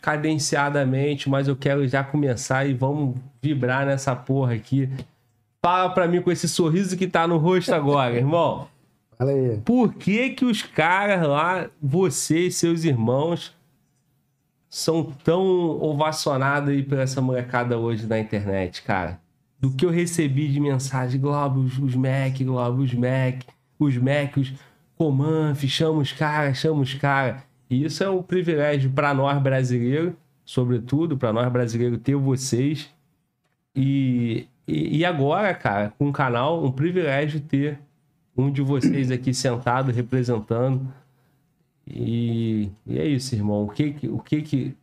cadenciadamente, 0.00 1.28
mas 1.28 1.48
eu 1.48 1.56
quero 1.56 1.86
já 1.88 2.04
começar 2.04 2.64
e 2.66 2.72
vamos 2.72 3.16
vibrar 3.40 3.84
nessa 3.84 4.14
porra 4.14 4.54
aqui. 4.54 4.88
Fala 5.64 5.90
pra 5.90 6.06
mim 6.06 6.20
com 6.20 6.30
esse 6.30 6.48
sorriso 6.48 6.96
que 6.96 7.08
tá 7.08 7.26
no 7.26 7.38
rosto 7.38 7.74
agora, 7.74 8.14
irmão. 8.14 8.68
Fala 9.18 9.32
aí. 9.32 9.60
Por 9.64 9.94
que 9.94 10.30
que 10.30 10.44
os 10.44 10.62
caras 10.62 11.26
lá, 11.26 11.68
você 11.80 12.46
e 12.46 12.52
seus 12.52 12.84
irmãos, 12.84 13.52
são 14.72 15.04
tão 15.04 15.42
ovacionados 15.82 16.70
aí 16.70 16.82
por 16.82 16.98
essa 16.98 17.20
molecada 17.20 17.76
hoje 17.76 18.06
na 18.06 18.18
internet, 18.18 18.80
cara? 18.80 19.20
Do 19.60 19.70
que 19.70 19.84
eu 19.84 19.90
recebi 19.90 20.48
de 20.48 20.58
mensagem, 20.58 21.20
Globo, 21.20 21.60
os, 21.60 21.94
Mac, 21.94 22.38
Globo, 22.40 22.80
os 22.80 22.94
Mac, 22.94 23.42
os 23.78 23.98
Mac, 23.98 24.38
os 24.38 24.50
Comanf, 24.96 25.62
chama 25.68 25.98
os 25.98 26.12
caras, 26.12 26.56
chama 26.56 26.80
os 26.80 26.94
caras. 26.94 27.42
E 27.68 27.84
isso 27.84 28.02
é 28.02 28.08
um 28.08 28.22
privilégio 28.22 28.90
para 28.90 29.12
nós 29.12 29.38
brasileiros, 29.42 30.14
sobretudo, 30.42 31.18
para 31.18 31.34
nós 31.34 31.52
brasileiros 31.52 32.00
ter 32.02 32.16
vocês. 32.16 32.88
E, 33.76 34.48
e, 34.66 35.00
e 35.00 35.04
agora, 35.04 35.52
cara, 35.52 35.92
com 35.98 36.08
o 36.08 36.12
canal, 36.12 36.64
um 36.64 36.72
privilégio 36.72 37.42
ter 37.42 37.78
um 38.34 38.50
de 38.50 38.62
vocês 38.62 39.10
aqui 39.10 39.34
sentado 39.34 39.92
representando. 39.92 40.90
E, 41.86 42.70
e 42.86 42.98
é 42.98 43.06
isso, 43.06 43.34
irmão. 43.34 43.64
O 43.64 43.68
que 43.68 43.92
que, 43.92 44.08
o 44.08 44.18
que 44.18 44.42
que, 44.42 44.76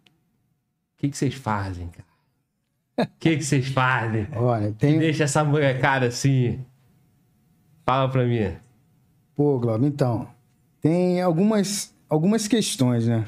o 0.96 0.98
que 0.98 1.10
que 1.10 1.18
vocês 1.18 1.34
fazem, 1.34 1.88
cara? 1.88 2.08
O 3.00 3.18
que 3.20 3.38
que 3.38 3.44
vocês 3.44 3.68
fazem? 3.70 4.28
Olha, 4.36 4.72
Que 4.72 4.78
tem. 4.80 5.00
deixa 5.00 5.24
essa 5.24 5.44
molecada 5.44 6.08
assim. 6.08 6.60
Fala 7.86 8.10
pra 8.10 8.26
mim. 8.26 8.56
Pô, 9.36 9.58
Globo, 9.58 9.86
então. 9.86 10.28
Tem 10.82 11.22
algumas, 11.22 11.96
algumas 12.10 12.48
questões, 12.48 13.08
né? 13.08 13.26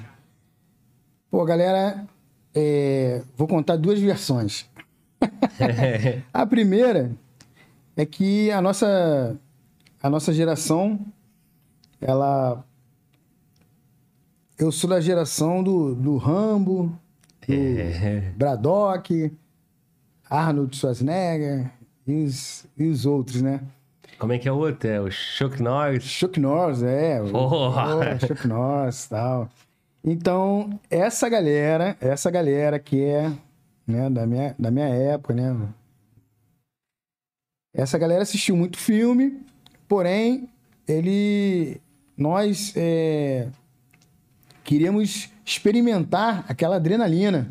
Pô, 1.30 1.44
galera, 1.46 2.06
é, 2.54 3.24
vou 3.38 3.48
contar 3.48 3.78
duas 3.78 4.00
versões. 4.00 4.70
A 6.34 6.46
primeira 6.46 7.12
é 7.96 8.06
que 8.06 8.50
a 8.52 8.62
nossa, 8.62 9.38
a 10.02 10.10
nossa 10.10 10.34
geração, 10.34 11.00
ela. 12.00 12.66
Eu 14.62 14.72
sou 14.72 14.88
da 14.88 15.02
geração 15.02 15.64
do, 15.64 15.96
do 15.96 16.18
Rambo, 16.18 16.96
do 17.48 17.52
É. 17.52 18.32
Braddock, 18.38 19.36
Arnold 20.30 20.78
Schwarzenegger 20.78 21.72
e 22.06 22.26
os, 22.26 22.68
e 22.78 22.88
os 22.88 23.08
outros, 23.08 23.42
né? 23.42 23.60
Como 24.20 24.34
é 24.34 24.38
que 24.38 24.48
é 24.48 24.52
o 24.52 24.58
outro? 24.58 24.88
É 24.88 25.02
o 25.02 25.10
Chuck 25.10 25.60
Norris? 25.64 26.04
Chuck 26.04 26.40
Norris, 26.40 26.84
é. 26.84 27.20
Porra! 27.24 27.96
o 28.16 28.20
Chuck 28.20 28.48
Norris 28.48 29.06
e 29.06 29.10
tal. 29.10 29.50
Então, 30.04 30.80
essa 30.92 31.28
galera, 31.28 31.98
essa 32.00 32.30
galera 32.30 32.78
que 32.78 33.04
é 33.04 33.34
né, 33.88 34.12
da, 34.12 34.28
minha, 34.28 34.56
da 34.60 34.70
minha 34.70 34.90
época, 34.90 35.34
né? 35.34 35.58
Essa 37.74 37.98
galera 37.98 38.22
assistiu 38.22 38.56
muito 38.56 38.78
filme, 38.78 39.42
porém, 39.88 40.48
ele. 40.88 41.82
Nós 42.16 42.74
é, 42.78 43.48
queríamos 44.64 45.30
experimentar 45.46 46.46
aquela 46.48 46.78
adrenalina, 46.78 47.50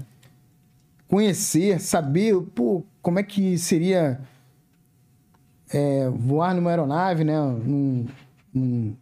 conhecer, 1.08 1.80
saber, 1.80 2.40
pô, 2.54 2.84
como 3.02 3.18
é 3.18 3.22
que 3.22 3.58
seria 3.58 4.20
é, 5.72 6.08
voar 6.08 6.54
numa 6.54 6.70
aeronave, 6.70 7.24
né? 7.24 7.40
Num, 7.40 8.06
num 8.52 8.96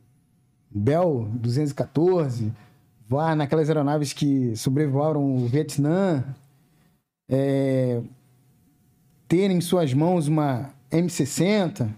Bell 0.70 1.28
214, 1.32 2.52
voar 3.08 3.34
naquelas 3.34 3.68
aeronaves 3.68 4.12
que 4.12 4.54
sobrevoaram 4.56 5.36
o 5.36 5.46
Vietnã, 5.46 6.24
é, 7.28 8.00
ter 9.26 9.50
em 9.50 9.60
suas 9.60 9.92
mãos 9.92 10.28
uma 10.28 10.70
M60, 10.90 11.88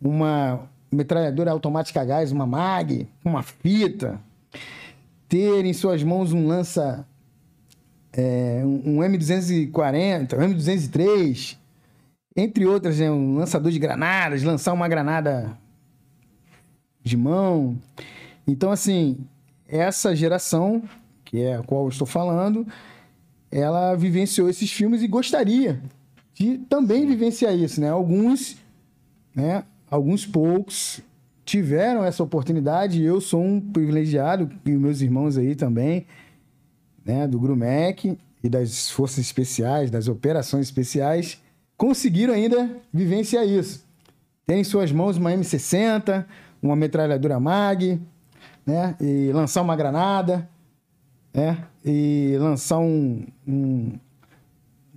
uma 0.00 0.68
metralhadora 0.90 1.50
automática 1.50 2.00
a 2.00 2.04
gás, 2.04 2.32
uma 2.32 2.46
MAG, 2.46 3.08
uma 3.24 3.42
fita, 3.42 4.20
ter 5.34 5.64
em 5.64 5.72
suas 5.72 6.00
mãos 6.04 6.32
um 6.32 6.46
lança, 6.46 7.04
é, 8.12 8.62
um 8.64 8.98
um 8.98 9.00
M240, 9.00 10.34
um 10.34 10.54
M203, 10.54 11.56
entre 12.36 12.64
outras, 12.64 13.00
né, 13.00 13.10
um 13.10 13.38
lançador 13.38 13.72
de 13.72 13.80
granadas, 13.80 14.44
lançar 14.44 14.72
uma 14.72 14.86
granada 14.86 15.58
de 17.02 17.16
mão. 17.16 17.76
Então, 18.46 18.70
assim, 18.70 19.26
essa 19.66 20.14
geração, 20.14 20.84
que 21.24 21.40
é 21.42 21.56
a 21.56 21.64
qual 21.64 21.82
eu 21.82 21.88
estou 21.88 22.06
falando, 22.06 22.64
ela 23.50 23.96
vivenciou 23.96 24.48
esses 24.48 24.70
filmes 24.70 25.02
e 25.02 25.08
gostaria 25.08 25.82
de 26.32 26.58
também 26.58 27.04
vivenciar 27.06 27.56
isso, 27.56 27.80
né? 27.80 27.90
Alguns, 27.90 28.56
né? 29.34 29.64
Alguns 29.90 30.24
poucos 30.24 31.00
tiveram 31.44 32.04
essa 32.04 32.22
oportunidade. 32.22 33.02
Eu 33.02 33.20
sou 33.20 33.42
um 33.42 33.60
privilegiado 33.60 34.50
e 34.64 34.70
meus 34.70 35.00
irmãos 35.00 35.36
aí 35.36 35.54
também, 35.54 36.06
né? 37.04 37.28
Do 37.28 37.38
Grumec 37.38 38.18
e 38.42 38.48
das 38.48 38.90
forças 38.90 39.18
especiais, 39.18 39.90
das 39.90 40.08
operações 40.08 40.66
especiais, 40.66 41.40
conseguiram 41.76 42.34
ainda 42.34 42.70
vivenciar 42.92 43.46
isso. 43.46 43.84
Tem 44.46 44.60
em 44.60 44.64
suas 44.64 44.92
mãos 44.92 45.16
uma 45.16 45.32
M60, 45.32 46.26
uma 46.62 46.76
metralhadora 46.76 47.40
MAG, 47.40 48.00
né? 48.66 48.96
E 49.00 49.30
lançar 49.32 49.62
uma 49.62 49.76
granada, 49.76 50.48
né? 51.32 51.64
E 51.84 52.36
lançar 52.38 52.78
um, 52.78 53.26
um, 53.46 53.92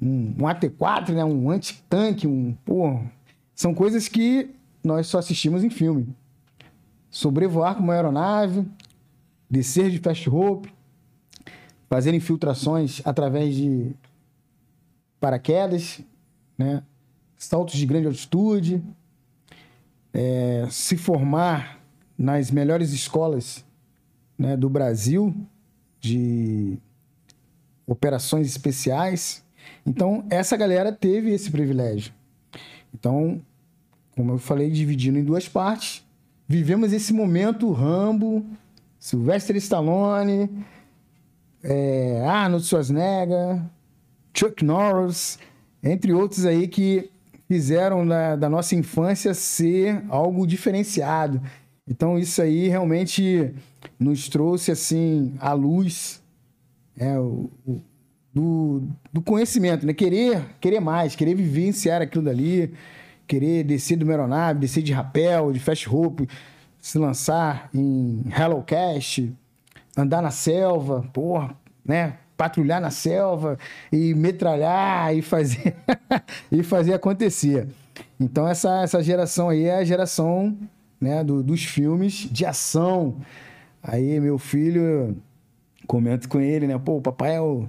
um, 0.01 0.35
um 0.39 0.43
AT4, 0.43 1.09
né? 1.09 1.23
Um 1.23 1.49
anti-tanque, 1.49 2.27
um... 2.27 2.55
Pô, 2.65 2.99
são 3.55 3.73
coisas 3.73 4.07
que 4.07 4.49
nós 4.83 5.07
só 5.07 5.19
assistimos 5.19 5.63
em 5.63 5.69
filme. 5.69 6.07
Sobrevoar 7.17 7.73
com 7.73 7.81
uma 7.81 7.95
aeronave, 7.95 8.63
descer 9.49 9.89
de 9.89 9.97
fast 9.97 10.29
rope, 10.29 10.71
fazer 11.89 12.13
infiltrações 12.13 13.01
através 13.03 13.55
de 13.55 13.91
paraquedas, 15.19 15.99
né? 16.55 16.83
saltos 17.35 17.73
de 17.73 17.87
grande 17.87 18.05
altitude, 18.05 18.83
é, 20.13 20.67
se 20.69 20.95
formar 20.95 21.79
nas 22.15 22.51
melhores 22.51 22.93
escolas 22.93 23.65
né, 24.37 24.55
do 24.55 24.69
Brasil 24.69 25.35
de 25.99 26.77
operações 27.87 28.45
especiais. 28.45 29.43
Então, 29.83 30.23
essa 30.29 30.55
galera 30.55 30.91
teve 30.91 31.31
esse 31.31 31.49
privilégio. 31.49 32.13
Então, 32.93 33.41
como 34.15 34.33
eu 34.33 34.37
falei, 34.37 34.69
dividindo 34.69 35.17
em 35.17 35.23
duas 35.23 35.49
partes, 35.49 36.05
vivemos 36.47 36.93
esse 36.93 37.13
momento 37.13 37.71
Rambo, 37.71 38.45
Sylvester 38.99 39.55
Stallone, 39.57 40.49
é, 41.63 42.23
Arnold 42.27 42.65
Schwarzenegger, 42.65 43.61
Chuck 44.33 44.63
Norris, 44.63 45.39
entre 45.83 46.13
outros 46.13 46.45
aí 46.45 46.67
que 46.67 47.09
fizeram 47.47 48.05
da, 48.05 48.35
da 48.35 48.49
nossa 48.49 48.75
infância 48.75 49.33
ser 49.33 50.03
algo 50.09 50.45
diferenciado. 50.45 51.41
Então 51.89 52.19
isso 52.19 52.41
aí 52.41 52.67
realmente 52.67 53.53
nos 53.99 54.27
trouxe 54.27 54.71
assim 54.71 55.33
a 55.39 55.53
luz 55.53 56.21
é, 56.97 57.17
o, 57.17 57.49
o- 57.65 57.81
do, 58.33 58.83
do 59.11 59.19
conhecimento, 59.21 59.83
né? 59.85 59.93
Querer, 59.93 60.43
querer 60.61 60.79
mais, 60.79 61.15
querer 61.15 61.33
vivenciar 61.33 62.03
aquilo 62.03 62.23
dali, 62.23 62.71
querer 63.27 63.63
descer 63.63 63.97
de 63.97 64.03
uma 64.03 64.13
aeronave, 64.13 64.59
descer 64.59 64.81
de 64.81 64.93
rapel, 64.93 65.51
de 65.51 65.59
fast 65.59 65.87
rope, 65.87 66.27
se 66.79 66.97
lançar 66.97 67.69
em 67.73 68.23
Hellocast, 68.35 69.33
andar 69.97 70.21
na 70.21 70.31
selva, 70.31 71.03
porra, 71.13 71.55
né? 71.85 72.13
Patrulhar 72.37 72.79
na 72.79 72.91
selva 72.91 73.57
e 73.91 74.13
metralhar 74.13 75.15
e 75.15 75.21
fazer 75.23 75.75
e 76.51 76.61
fazer 76.63 76.93
acontecer. 76.93 77.67
Então 78.19 78.47
essa, 78.47 78.83
essa 78.83 79.01
geração 79.01 79.49
aí 79.49 79.63
é 79.65 79.77
a 79.77 79.83
geração 79.83 80.55
né, 81.01 81.23
do- 81.23 81.41
dos 81.41 81.63
filmes 81.63 82.13
de 82.31 82.45
ação. 82.45 83.17
Aí 83.81 84.19
meu 84.19 84.37
filho 84.37 85.17
comento 85.87 86.29
com 86.29 86.39
ele, 86.39 86.67
né? 86.67 86.77
Pô, 86.77 86.97
o 86.97 87.01
papai 87.01 87.35
é 87.37 87.41
o 87.41 87.67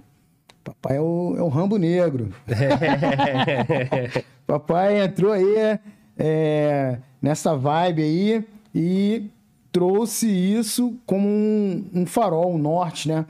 papai 0.68 0.96
é 0.96 1.00
o, 1.00 1.34
é 1.36 1.42
o 1.42 1.48
Rambo 1.48 1.78
Negro. 1.78 2.30
Papai 4.46 5.02
entrou 5.02 5.32
aí 5.32 5.78
é, 6.18 6.98
nessa 7.20 7.56
vibe 7.56 8.02
aí 8.02 8.44
e 8.74 9.30
trouxe 9.70 10.26
isso 10.26 10.96
como 11.06 11.28
um, 11.28 11.84
um 11.94 12.06
farol, 12.06 12.54
um 12.54 12.58
norte, 12.58 13.08
né? 13.08 13.26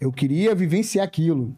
Eu 0.00 0.12
queria 0.12 0.54
vivenciar 0.54 1.04
aquilo. 1.04 1.54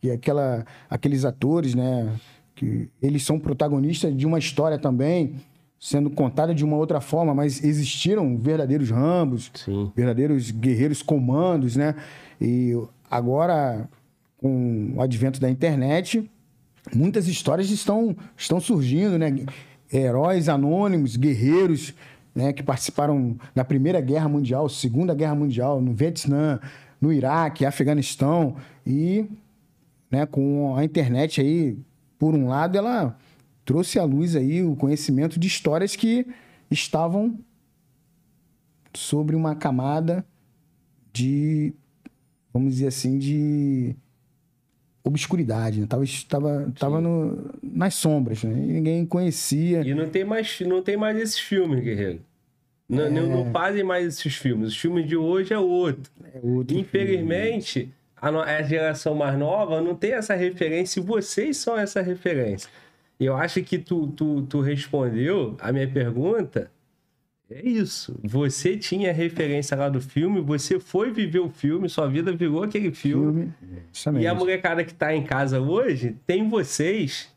que 0.00 0.10
aquela, 0.10 0.64
aqueles 0.88 1.24
atores, 1.24 1.74
né? 1.74 2.12
Que 2.54 2.88
eles 3.02 3.22
são 3.22 3.38
protagonistas 3.38 4.16
de 4.16 4.26
uma 4.26 4.38
história 4.38 4.78
também, 4.78 5.34
sendo 5.78 6.10
contada 6.10 6.54
de 6.54 6.64
uma 6.64 6.76
outra 6.76 7.00
forma, 7.00 7.34
mas 7.34 7.62
existiram 7.62 8.36
verdadeiros 8.36 8.90
Rambos, 8.90 9.50
Sim. 9.54 9.92
verdadeiros 9.94 10.50
guerreiros 10.50 11.02
comandos, 11.02 11.76
né? 11.76 11.94
E 12.40 12.72
agora, 13.10 13.88
com 14.38 14.92
o 14.94 15.02
advento 15.02 15.40
da 15.40 15.50
internet, 15.50 16.28
muitas 16.94 17.28
histórias 17.28 17.70
estão, 17.70 18.16
estão 18.36 18.58
surgindo, 18.60 19.18
né? 19.18 19.44
Heróis 19.92 20.48
anônimos, 20.48 21.16
guerreiros, 21.16 21.92
né? 22.34 22.52
Que 22.52 22.62
participaram 22.62 23.36
da 23.54 23.64
Primeira 23.64 24.00
Guerra 24.00 24.28
Mundial, 24.28 24.68
Segunda 24.68 25.14
Guerra 25.14 25.34
Mundial, 25.34 25.80
no 25.80 25.92
Vietnã, 25.92 26.60
no 27.00 27.12
Iraque, 27.12 27.66
Afeganistão 27.66 28.56
e, 28.86 29.26
né? 30.10 30.24
Com 30.24 30.76
a 30.76 30.84
internet 30.84 31.40
aí, 31.40 31.76
por 32.18 32.34
um 32.34 32.48
lado, 32.48 32.78
ela 32.78 33.18
trouxe 33.64 33.98
à 33.98 34.04
luz 34.04 34.34
aí 34.36 34.62
o 34.62 34.76
conhecimento 34.76 35.38
de 35.38 35.48
histórias 35.48 35.94
que 35.94 36.26
estavam 36.70 37.38
sobre 38.94 39.36
uma 39.36 39.54
camada 39.54 40.24
de, 41.12 41.74
vamos 42.52 42.74
dizer 42.74 42.86
assim, 42.86 43.18
de 43.18 43.96
obscuridade, 45.08 45.80
né? 45.80 45.86
Tava, 45.88 46.04
tava, 46.28 46.72
tava 46.78 47.00
no, 47.00 47.50
nas 47.62 47.94
sombras, 47.94 48.44
né? 48.44 48.52
E 48.52 48.72
ninguém 48.72 49.04
conhecia. 49.06 49.80
E 49.80 49.94
não 49.94 50.08
tem 50.08 50.24
mais, 50.24 50.60
não 50.60 50.82
tem 50.82 50.96
mais 50.96 51.16
esses 51.18 51.38
filmes, 51.38 51.82
guerreiro. 51.82 52.20
Não, 52.88 53.10
não, 53.10 53.28
não 53.28 53.52
fazem 53.52 53.84
mais 53.84 54.06
esses 54.06 54.34
filmes. 54.36 54.68
Os 54.68 54.76
filmes 54.76 55.06
de 55.06 55.16
hoje 55.16 55.52
é 55.52 55.58
outro. 55.58 56.10
É 56.34 56.38
outro 56.42 56.76
Infelizmente, 56.76 57.92
a, 58.16 58.30
no- 58.32 58.40
a 58.40 58.62
geração 58.62 59.14
mais 59.14 59.38
nova 59.38 59.80
não 59.80 59.94
tem 59.94 60.12
essa 60.12 60.34
referência 60.34 61.00
e 61.00 61.02
vocês 61.02 61.56
são 61.58 61.76
essa 61.76 62.00
referência. 62.00 62.70
Eu 63.20 63.36
acho 63.36 63.62
que 63.62 63.78
tu, 63.78 64.06
tu, 64.08 64.42
tu 64.42 64.60
respondeu 64.60 65.56
a 65.60 65.72
minha 65.72 65.88
pergunta. 65.88 66.70
É 67.50 67.66
isso. 67.66 68.14
Você 68.22 68.76
tinha 68.76 69.12
referência 69.12 69.76
lá 69.76 69.88
do 69.88 70.00
filme, 70.00 70.40
você 70.40 70.78
foi 70.78 71.10
viver 71.10 71.38
o 71.38 71.48
filme, 71.48 71.88
sua 71.88 72.06
vida 72.06 72.30
virou 72.30 72.62
aquele 72.62 72.92
filme. 72.92 73.52
filme. 73.92 74.20
E 74.20 74.26
a 74.26 74.34
molecada 74.34 74.84
que 74.84 74.92
tá 74.92 75.14
em 75.14 75.24
casa 75.24 75.58
hoje 75.58 76.16
tem 76.26 76.48
vocês 76.48 77.34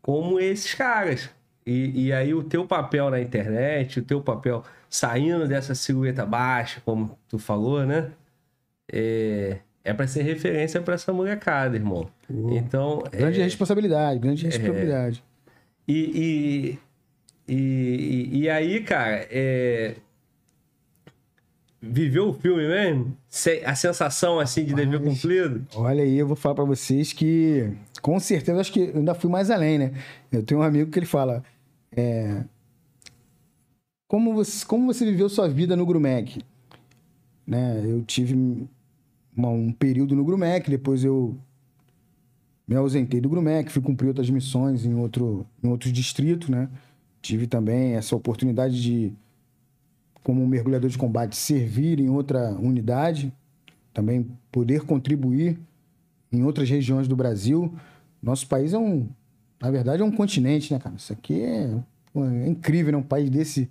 como 0.00 0.38
esses 0.38 0.72
caras. 0.72 1.28
E, 1.66 2.06
e 2.06 2.12
aí 2.12 2.32
o 2.32 2.42
teu 2.42 2.64
papel 2.64 3.10
na 3.10 3.20
internet, 3.20 3.98
o 3.98 4.02
teu 4.02 4.22
papel 4.22 4.62
saindo 4.88 5.46
dessa 5.46 5.74
silhueta 5.74 6.24
baixa, 6.24 6.80
como 6.84 7.18
tu 7.28 7.38
falou, 7.38 7.84
né? 7.84 8.10
É, 8.90 9.58
é 9.84 9.92
para 9.92 10.06
ser 10.06 10.22
referência 10.22 10.80
para 10.80 10.94
essa 10.94 11.12
molecada, 11.12 11.76
irmão. 11.76 12.08
Então, 12.52 13.02
é, 13.12 13.18
Grande 13.18 13.42
responsabilidade, 13.42 14.18
grande 14.18 14.46
responsabilidade. 14.46 15.22
e, 15.86 15.98
e, 16.74 16.78
e, 17.48 18.28
e 18.42 18.50
aí, 18.50 18.80
cara, 18.82 19.26
é... 19.30 19.94
viveu 21.80 22.28
o 22.30 22.34
filme 22.34 22.66
mesmo? 22.66 23.16
A 23.64 23.74
sensação 23.74 24.38
assim 24.40 24.64
de 24.64 24.74
dever 24.74 25.00
Mas- 25.00 25.14
cumprido? 25.20 25.66
Olha 25.74 26.02
aí, 26.02 26.18
eu 26.18 26.26
vou 26.26 26.36
falar 26.36 26.54
pra 26.56 26.64
vocês 26.64 27.12
que, 27.12 27.70
com 28.02 28.18
certeza, 28.20 28.60
acho 28.60 28.72
que 28.72 28.80
eu 28.80 28.96
ainda 28.96 29.14
fui 29.14 29.30
mais 29.30 29.50
além, 29.50 29.78
né? 29.78 29.92
Eu 30.30 30.42
tenho 30.42 30.60
um 30.60 30.64
amigo 30.64 30.90
que 30.90 30.98
ele 30.98 31.06
fala: 31.06 31.42
é, 31.96 32.42
como, 34.08 34.34
você, 34.34 34.64
como 34.66 34.86
você 34.92 35.04
viveu 35.04 35.28
sua 35.28 35.48
vida 35.48 35.76
no 35.76 35.86
Grumec? 35.86 36.40
Né? 37.46 37.82
Eu 37.84 38.02
tive 38.02 38.34
uma- 39.36 39.48
um 39.50 39.72
período 39.72 40.14
no 40.14 40.24
Grumec, 40.24 40.68
depois 40.68 41.02
eu 41.04 41.36
me 42.66 42.76
ausentei 42.76 43.20
do 43.20 43.28
Grumec, 43.30 43.70
fui 43.72 43.80
cumprir 43.80 44.08
outras 44.08 44.28
missões 44.28 44.84
em, 44.84 44.94
outro, 44.94 45.46
em 45.62 45.68
outros 45.68 45.90
distritos, 45.92 46.50
né? 46.50 46.68
Tive 47.20 47.46
também 47.46 47.94
essa 47.94 48.14
oportunidade 48.14 48.80
de, 48.80 49.12
como 50.22 50.46
mergulhador 50.46 50.88
de 50.88 50.98
combate, 50.98 51.36
servir 51.36 51.98
em 52.00 52.08
outra 52.08 52.50
unidade, 52.52 53.32
também 53.92 54.26
poder 54.52 54.82
contribuir 54.82 55.58
em 56.32 56.42
outras 56.44 56.68
regiões 56.68 57.08
do 57.08 57.16
Brasil. 57.16 57.72
Nosso 58.22 58.46
país 58.46 58.72
é 58.72 58.78
um, 58.78 59.08
na 59.60 59.70
verdade, 59.70 60.02
é 60.02 60.04
um 60.04 60.12
continente, 60.12 60.72
né, 60.72 60.78
cara? 60.78 60.94
Isso 60.96 61.12
aqui 61.12 61.40
é, 61.42 61.70
é 62.14 62.48
incrível, 62.48 62.92
né? 62.92 62.98
Um 62.98 63.02
país 63.02 63.28
desse, 63.30 63.68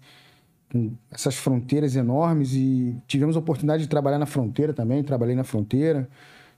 com 0.72 0.92
essas 1.12 1.36
fronteiras 1.36 1.96
enormes 1.96 2.54
e 2.54 2.96
tivemos 3.08 3.36
a 3.36 3.40
oportunidade 3.40 3.84
de 3.84 3.90
trabalhar 3.90 4.20
na 4.20 4.26
fronteira 4.26 4.74
também. 4.74 5.04
Trabalhei 5.04 5.36
na 5.36 5.44
fronteira, 5.44 6.10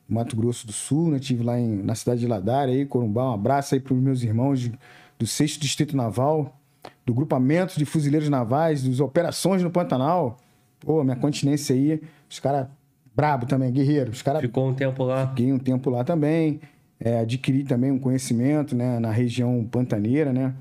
Mato 0.07 0.35
Grosso 0.35 0.65
do 0.65 0.73
Sul, 0.73 1.11
né? 1.11 1.19
Tive 1.19 1.43
lá 1.43 1.59
em, 1.59 1.83
na 1.83 1.93
cidade 1.93 2.21
de 2.21 2.27
Ladara, 2.27 2.71
aí, 2.71 2.85
Corumbá. 2.85 3.29
Um 3.29 3.33
abraço 3.33 3.75
aí 3.75 3.81
para 3.81 3.93
os 3.93 4.01
meus 4.01 4.23
irmãos 4.23 4.59
de- 4.61 4.71
do 5.19 5.27
6 5.27 5.51
Distrito 5.51 5.95
Naval, 5.97 6.58
do 7.05 7.13
grupamento 7.13 7.77
de 7.77 7.85
fuzileiros 7.85 8.29
navais, 8.29 8.83
das 8.83 8.99
operações 8.99 9.63
no 9.63 9.71
Pantanal. 9.71 10.37
Pô, 10.79 11.03
minha 11.03 11.15
continência 11.15 11.75
aí, 11.75 12.01
os 12.29 12.39
caras 12.39 12.67
brabo 13.15 13.45
também, 13.45 13.71
guerreiros. 13.71 14.17
Os 14.17 14.21
caras 14.21 14.41
Ficou 14.41 14.69
um 14.69 14.73
tempo 14.73 15.03
lá. 15.03 15.27
Fiquei 15.27 15.51
um 15.51 15.59
tempo 15.59 15.89
lá 15.89 16.03
também. 16.03 16.61
É, 16.99 17.19
adquiri 17.19 17.63
também 17.63 17.91
um 17.91 17.99
conhecimento 17.99 18.75
né, 18.75 18.99
na 18.99 19.11
região 19.11 19.65
pantaneira, 19.69 20.31
né? 20.31 20.53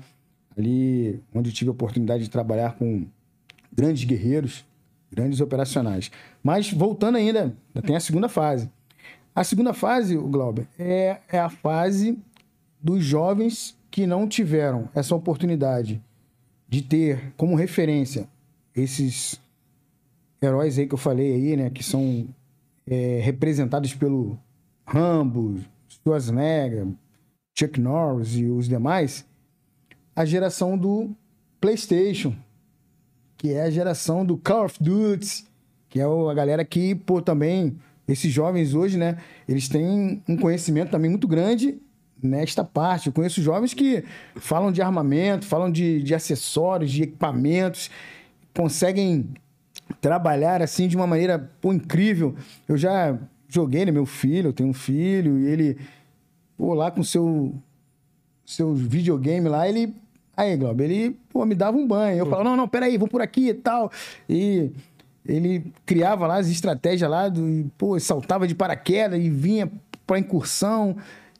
Ali 0.57 1.21
onde 1.33 1.49
eu 1.49 1.53
tive 1.53 1.69
a 1.69 1.71
oportunidade 1.71 2.23
de 2.23 2.29
trabalhar 2.29 2.75
com 2.75 3.05
grandes 3.71 4.03
guerreiros, 4.03 4.65
grandes 5.11 5.39
operacionais. 5.39 6.11
Mas 6.43 6.71
voltando 6.71 7.17
ainda, 7.17 7.55
ainda 7.73 7.85
tem 7.85 7.95
a 7.95 7.99
segunda 7.99 8.27
fase. 8.27 8.69
A 9.33 9.43
segunda 9.43 9.73
fase, 9.73 10.17
o 10.17 10.27
Glauber, 10.27 10.67
é, 10.77 11.19
é 11.31 11.39
a 11.39 11.49
fase 11.49 12.17
dos 12.81 13.03
jovens 13.03 13.77
que 13.89 14.05
não 14.05 14.27
tiveram 14.27 14.89
essa 14.93 15.15
oportunidade 15.15 16.01
de 16.69 16.83
ter 16.83 17.33
como 17.35 17.55
referência 17.55 18.29
esses 18.75 19.41
heróis 20.41 20.77
aí 20.77 20.87
que 20.87 20.93
eu 20.93 20.99
falei 20.99 21.33
aí, 21.33 21.57
né? 21.57 21.69
Que 21.71 21.83
são 21.83 22.27
é, 22.85 23.19
representados 23.21 23.95
pelo 23.95 24.37
Rambo, 24.85 25.59
Schwarzenegger, 25.87 26.87
Chuck 27.57 27.79
Norris 27.79 28.35
e 28.35 28.45
os 28.45 28.69
demais, 28.69 29.25
a 30.15 30.23
geração 30.23 30.77
do 30.77 31.09
PlayStation, 31.59 32.35
que 33.35 33.51
é 33.51 33.63
a 33.63 33.71
geração 33.71 34.23
do 34.23 34.37
Call 34.37 34.65
of 34.65 34.81
Duty, 34.81 35.45
que 35.89 35.99
é 35.99 36.03
a 36.03 36.33
galera 36.33 36.63
que, 36.63 36.93
pô, 36.93 37.21
também, 37.21 37.77
esses 38.07 38.31
jovens 38.31 38.73
hoje, 38.73 38.97
né, 38.97 39.17
eles 39.47 39.67
têm 39.67 40.23
um 40.27 40.37
conhecimento 40.37 40.91
também 40.91 41.09
muito 41.09 41.27
grande 41.27 41.79
nesta 42.21 42.63
parte. 42.63 43.07
Eu 43.07 43.13
conheço 43.13 43.41
jovens 43.41 43.73
que 43.73 44.03
falam 44.35 44.71
de 44.71 44.81
armamento, 44.81 45.45
falam 45.45 45.71
de, 45.71 46.01
de 46.01 46.13
acessórios, 46.13 46.91
de 46.91 47.03
equipamentos, 47.03 47.89
conseguem 48.55 49.29
trabalhar 50.01 50.61
assim 50.61 50.87
de 50.87 50.95
uma 50.95 51.07
maneira 51.07 51.51
pô, 51.61 51.73
incrível. 51.73 52.35
Eu 52.67 52.77
já 52.77 53.17
joguei, 53.47 53.85
né? 53.85 53.91
Meu 53.91 54.05
filho, 54.05 54.49
eu 54.49 54.53
tenho 54.53 54.69
um 54.69 54.73
filho, 54.73 55.39
e 55.39 55.47
ele, 55.47 55.77
pô, 56.57 56.73
lá 56.73 56.91
com 56.91 57.03
seu 57.03 57.53
seu 58.49 58.73
videogame 58.73 59.47
lá, 59.47 59.69
ele. 59.69 59.93
Aí, 60.35 60.55
Glauber, 60.57 60.85
ele, 60.85 61.17
pô, 61.29 61.45
me 61.45 61.53
dava 61.53 61.77
um 61.77 61.85
banho. 61.85 62.17
Eu 62.17 62.25
falava, 62.25 62.49
não, 62.49 62.55
não, 62.55 62.67
peraí, 62.67 62.97
vou 62.97 63.07
por 63.07 63.21
aqui 63.21 63.49
e 63.49 63.53
tal. 63.53 63.91
E 64.27 64.71
ele 65.25 65.71
criava 65.85 66.25
lá 66.25 66.37
as 66.37 66.47
estratégias 66.47 67.09
lá, 67.09 67.29
do, 67.29 67.47
e, 67.47 67.65
pô, 67.77 67.99
saltava 67.99 68.47
de 68.47 68.55
paraquedas 68.55 69.19
e 69.19 69.29
vinha 69.29 69.69
pra 70.07 70.17
incursão. 70.17 70.95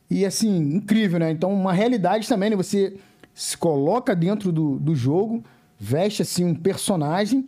E 0.09 0.25
assim, 0.25 0.57
incrível, 0.57 1.19
né? 1.19 1.31
Então, 1.31 1.53
uma 1.53 1.73
realidade 1.73 2.27
também, 2.27 2.49
né? 2.49 2.55
Você 2.55 2.97
se 3.33 3.57
coloca 3.57 4.15
dentro 4.15 4.51
do, 4.51 4.77
do 4.79 4.95
jogo, 4.95 5.43
veste 5.79 6.21
assim 6.21 6.43
um 6.43 6.53
personagem 6.53 7.47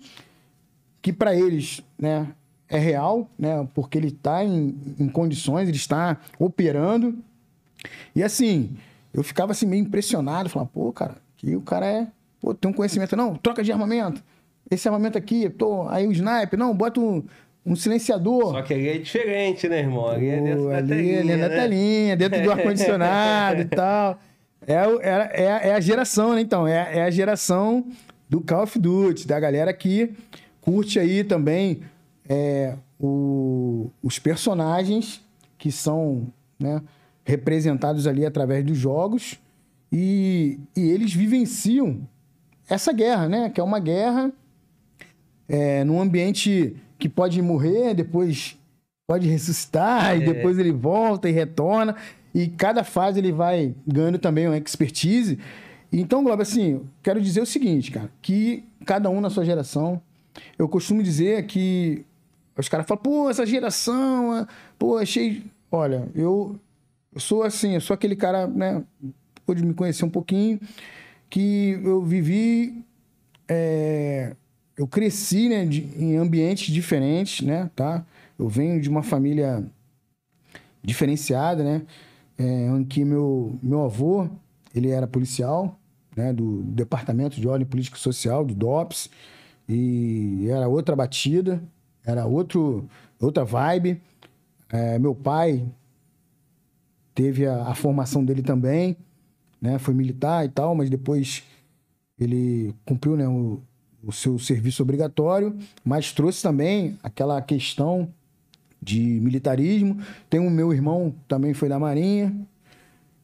que 1.02 1.12
para 1.12 1.36
eles, 1.36 1.82
né, 1.98 2.28
é 2.70 2.78
real, 2.78 3.30
né, 3.38 3.68
porque 3.74 3.98
ele 3.98 4.08
está 4.08 4.44
em, 4.44 4.78
em 5.00 5.10
condições, 5.10 5.68
ele 5.68 5.78
está 5.78 6.18
operando. 6.40 7.18
E 8.16 8.24
assim, 8.24 8.78
eu 9.14 9.24
ficava 9.24 9.52
assim 9.52 9.66
meio 9.66 9.82
impressionado, 9.82 10.48
falava, 10.48 10.70
pô, 10.72 10.94
cara, 10.94 11.18
que 11.36 11.56
o 11.56 11.62
cara 11.62 11.86
é, 11.86 12.08
pô, 12.40 12.54
tem 12.54 12.70
um 12.70 12.74
conhecimento, 12.74 13.16
não, 13.16 13.36
troca 13.36 13.64
de 13.64 13.72
armamento. 13.72 14.24
Esse 14.70 14.88
armamento 14.88 15.18
aqui, 15.18 15.50
tô, 15.50 15.90
aí 15.90 16.08
o 16.08 16.12
sniper, 16.12 16.58
não, 16.58 16.74
bota 16.74 17.02
um, 17.02 17.24
um 17.66 17.76
silenciador. 17.76 18.52
Só 18.52 18.62
que 18.62 18.74
ali 18.74 18.88
é 18.90 18.98
diferente, 18.98 19.68
né, 19.70 19.80
irmão? 19.80 20.08
Ali 20.08 20.28
é 20.30 20.42
dentro 20.42 20.70
da 20.70 20.78
ali, 20.78 20.88
telinha, 20.88 21.20
ali 21.20 21.36
na 21.36 21.48
né? 21.50 21.56
telinha, 21.56 22.18
dentro 22.18 22.42
do 22.44 22.52
ar-condicionado 22.52 23.62
e 23.62 23.66
tal. 23.66 24.20
É, 24.66 24.74
é, 24.74 25.44
é, 25.44 25.52
a- 25.52 25.60
é 25.70 25.74
a 25.74 25.80
geração, 25.80 26.34
né? 26.34 26.42
Então, 26.42 26.68
é, 26.68 26.98
é 27.00 27.04
a 27.04 27.10
geração 27.12 27.86
do 28.30 28.42
Call 28.42 28.64
of 28.64 28.78
Duty, 28.80 29.28
da 29.28 29.40
galera 29.40 29.74
que 29.74 30.12
curte 30.62 31.00
aí 31.00 31.24
também 31.24 31.82
é, 32.30 32.76
o- 33.00 33.90
os 34.02 34.18
personagens 34.20 35.22
que 35.58 35.72
são 35.72 36.28
né, 36.60 36.82
representados 37.26 38.08
ali 38.08 38.26
através 38.26 38.64
dos 38.64 38.78
jogos 38.78 39.40
e, 39.92 40.60
e 40.76 40.90
eles 40.90 41.14
vivenciam 41.14 42.02
essa 42.70 42.94
guerra, 42.94 43.28
né? 43.28 43.50
Que 43.50 43.60
é 43.60 43.64
uma 43.64 43.80
guerra 43.80 44.32
é, 45.50 45.84
num 45.84 46.00
ambiente 46.00 46.76
que 47.02 47.10
pode 47.10 47.42
morrer, 47.42 47.96
depois 47.96 48.56
pode 49.08 49.28
ressuscitar, 49.28 50.16
e 50.16 50.22
É. 50.22 50.34
depois 50.34 50.60
ele 50.60 50.72
volta 50.72 51.28
e 51.28 51.32
retorna. 51.32 51.96
E 52.34 52.48
cada 52.48 52.84
fase 52.84 53.20
ele 53.20 53.32
vai 53.32 53.74
ganhando 53.86 54.20
também 54.20 54.46
uma 54.48 54.56
expertise. 54.58 55.40
Então, 55.92 56.24
Globo, 56.24 56.44
assim, 56.44 56.82
quero 57.02 57.20
dizer 57.20 57.42
o 57.42 57.46
seguinte, 57.46 57.90
cara, 57.92 58.10
que 58.22 58.64
cada 58.86 59.10
um 59.10 59.20
na 59.20 59.32
sua 59.32 59.44
geração, 59.44 60.00
eu 60.60 60.70
costumo 60.70 61.02
dizer 61.02 61.48
que 61.48 62.06
os 62.56 62.70
caras 62.70 62.86
falam, 62.86 63.02
pô, 63.04 63.30
essa 63.30 63.46
geração, 63.48 64.32
ah, 64.32 64.48
pô, 64.78 64.98
achei. 64.98 65.44
Olha, 65.72 66.08
eu, 66.14 66.56
eu 67.14 67.20
sou 67.20 67.42
assim, 67.44 67.74
eu 67.74 67.82
sou 67.82 67.96
aquele 67.96 68.16
cara, 68.16 68.46
né? 68.46 68.84
Pôde 69.46 69.66
me 69.66 69.74
conhecer 69.74 70.06
um 70.06 70.10
pouquinho, 70.10 70.60
que 71.30 71.80
eu 71.84 72.04
vivi. 72.04 72.86
é, 73.50 74.36
eu 74.82 74.88
cresci 74.88 75.48
né, 75.48 75.64
de- 75.64 75.84
em 75.96 76.18
ambientes 76.18 76.74
diferentes, 76.74 77.46
né? 77.46 77.70
Tá? 77.76 78.04
Eu 78.38 78.50
venho 78.50 78.82
de 78.82 78.90
uma 78.90 79.04
família 79.04 79.64
diferenciada, 80.84 81.64
né? 81.64 81.84
É, 82.36 82.66
em 82.68 82.84
que 82.84 83.06
meu, 83.06 83.60
meu 83.62 83.84
avô, 83.84 84.28
ele 84.74 84.90
era 84.90 85.06
policial, 85.06 85.80
né? 86.18 86.34
Do 86.34 86.64
Departamento 86.64 87.40
de 87.40 87.48
Ordem 87.48 87.68
Política 87.68 87.96
e 87.96 88.00
Social, 88.00 88.44
do 88.44 88.56
DOPS. 88.56 89.08
E 89.70 90.48
era 90.50 90.68
outra 90.68 90.96
batida, 90.96 91.62
era 92.04 92.26
outro, 92.26 92.90
outra 93.20 93.46
vibe. 93.46 94.02
É, 94.68 94.98
meu 94.98 95.14
pai 95.14 95.64
teve 97.14 97.46
a, 97.46 97.68
a 97.68 97.76
formação 97.76 98.26
dele 98.26 98.42
também, 98.42 98.98
né? 99.62 99.78
Foi 99.78 99.94
militar 99.94 100.44
e 100.44 100.50
tal, 100.50 100.74
mas 100.74 100.90
depois 100.90 101.44
ele 102.20 102.74
cumpriu 102.84 103.16
né, 103.16 103.28
o, 103.28 103.62
o 104.04 104.12
seu 104.12 104.40
serviço 104.40 104.82
obrigatório, 104.82 105.56
mas 105.84 106.12
trouxe 106.12 106.42
também 106.42 106.98
aquela 107.04 107.42
questão 107.42 108.10
de 108.82 109.00
militarismo. 109.00 110.00
Tem 110.30 110.40
o 110.40 110.50
meu 110.50 110.74
irmão 110.74 111.14
também 111.28 111.54
foi 111.54 111.70
da 111.70 111.78
Marinha 111.78 112.36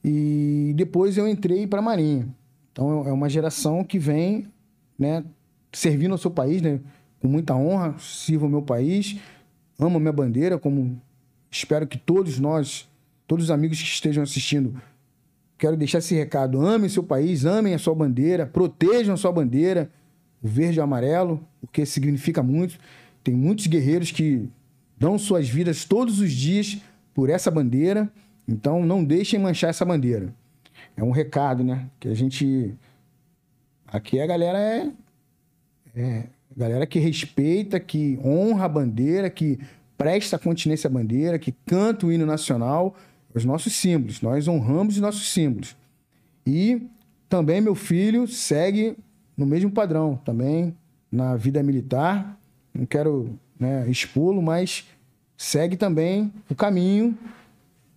e 0.04 0.74
depois 0.76 1.18
eu 1.18 1.28
entrei 1.28 1.66
para 1.66 1.80
a 1.80 1.82
Marinha. 1.82 2.28
Então 2.72 3.08
é 3.08 3.12
uma 3.12 3.28
geração 3.28 3.84
que 3.84 3.98
vem, 3.98 4.46
né, 4.98 5.24
servindo 5.74 6.12
ao 6.12 6.18
seu 6.18 6.30
país, 6.30 6.62
né, 6.62 6.80
com 7.20 7.28
muita 7.28 7.56
honra, 7.56 7.96
sirvo 8.00 8.46
ao 8.46 8.52
meu 8.52 8.62
país, 8.62 9.18
amo 9.80 9.98
a 9.98 10.00
minha 10.00 10.14
bandeira, 10.14 10.60
como 10.60 11.02
espero 11.50 11.88
que 11.88 11.98
todos 11.98 12.40
nós, 12.40 12.88
todos 13.28 13.46
os 13.46 13.52
amigos 13.52 13.80
que 13.80 13.88
estejam 13.88 14.22
assistindo, 14.22 14.80
quero 15.58 15.76
deixar 15.76 15.98
esse 15.98 16.14
recado: 16.14 16.62
amem 16.62 16.88
seu 16.88 17.04
país, 17.04 17.46
amem 17.46 17.74
a 17.74 17.80
sua 17.80 17.96
bandeira, 17.96 18.46
protejam 18.46 19.16
a 19.16 19.18
sua 19.18 19.32
bandeira, 19.32 19.90
o 20.42 20.48
verde 20.48 20.78
e 20.78 20.80
o 20.80 20.84
amarelo, 20.84 21.42
porque 21.62 21.86
significa 21.86 22.42
muito. 22.44 22.78
Tem 23.24 23.36
muitos 23.36 23.68
guerreiros 23.68 24.12
que 24.12 24.48
dão 24.98 25.18
suas 25.18 25.48
vidas 25.50 25.86
todos 25.86 26.20
os 26.20 26.32
dias 26.32 26.78
por 27.14 27.30
essa 27.30 27.50
bandeira, 27.52 28.12
então 28.48 28.86
não 28.86 29.04
deixem 29.04 29.40
manchar 29.40 29.70
essa 29.70 29.86
bandeira. 29.86 30.34
É 30.96 31.04
um 31.04 31.12
recado, 31.12 31.64
né? 31.64 31.88
Que 32.00 32.08
a 32.08 32.14
gente. 32.14 32.74
Aqui 33.88 34.20
a 34.20 34.28
galera 34.28 34.60
é. 34.60 34.92
é 35.96 36.24
galera 36.56 36.88
que 36.88 36.98
respeita, 36.98 37.80
que 37.80 38.20
honra 38.24 38.66
a 38.66 38.70
bandeira, 38.70 39.30
que 39.30 39.60
presta 39.96 40.40
continência 40.40 40.88
à 40.88 40.92
bandeira, 40.92 41.38
que 41.38 41.54
canta 41.66 42.08
o 42.08 42.12
hino 42.12 42.26
nacional, 42.26 42.96
os 43.34 43.46
nossos 43.46 43.74
símbolos. 43.74 44.22
Nós 44.22 44.48
honramos 44.48 44.96
os 44.96 45.02
nossos 45.02 45.32
símbolos. 45.32 45.76
E 46.46 46.82
também 47.30 47.62
meu 47.62 47.76
filho 47.76 48.28
segue 48.28 48.98
no 49.38 49.46
mesmo 49.46 49.70
padrão, 49.70 50.20
também 50.26 50.76
na 51.12 51.36
vida 51.36 51.62
militar. 51.62 52.38
Não 52.74 52.86
quero 52.86 53.38
né, 53.60 53.88
expô-lo, 53.88 54.42
mas 54.42 54.86
segue 55.38 55.78
também 55.78 56.34
o 56.50 56.56
caminho 56.56 57.16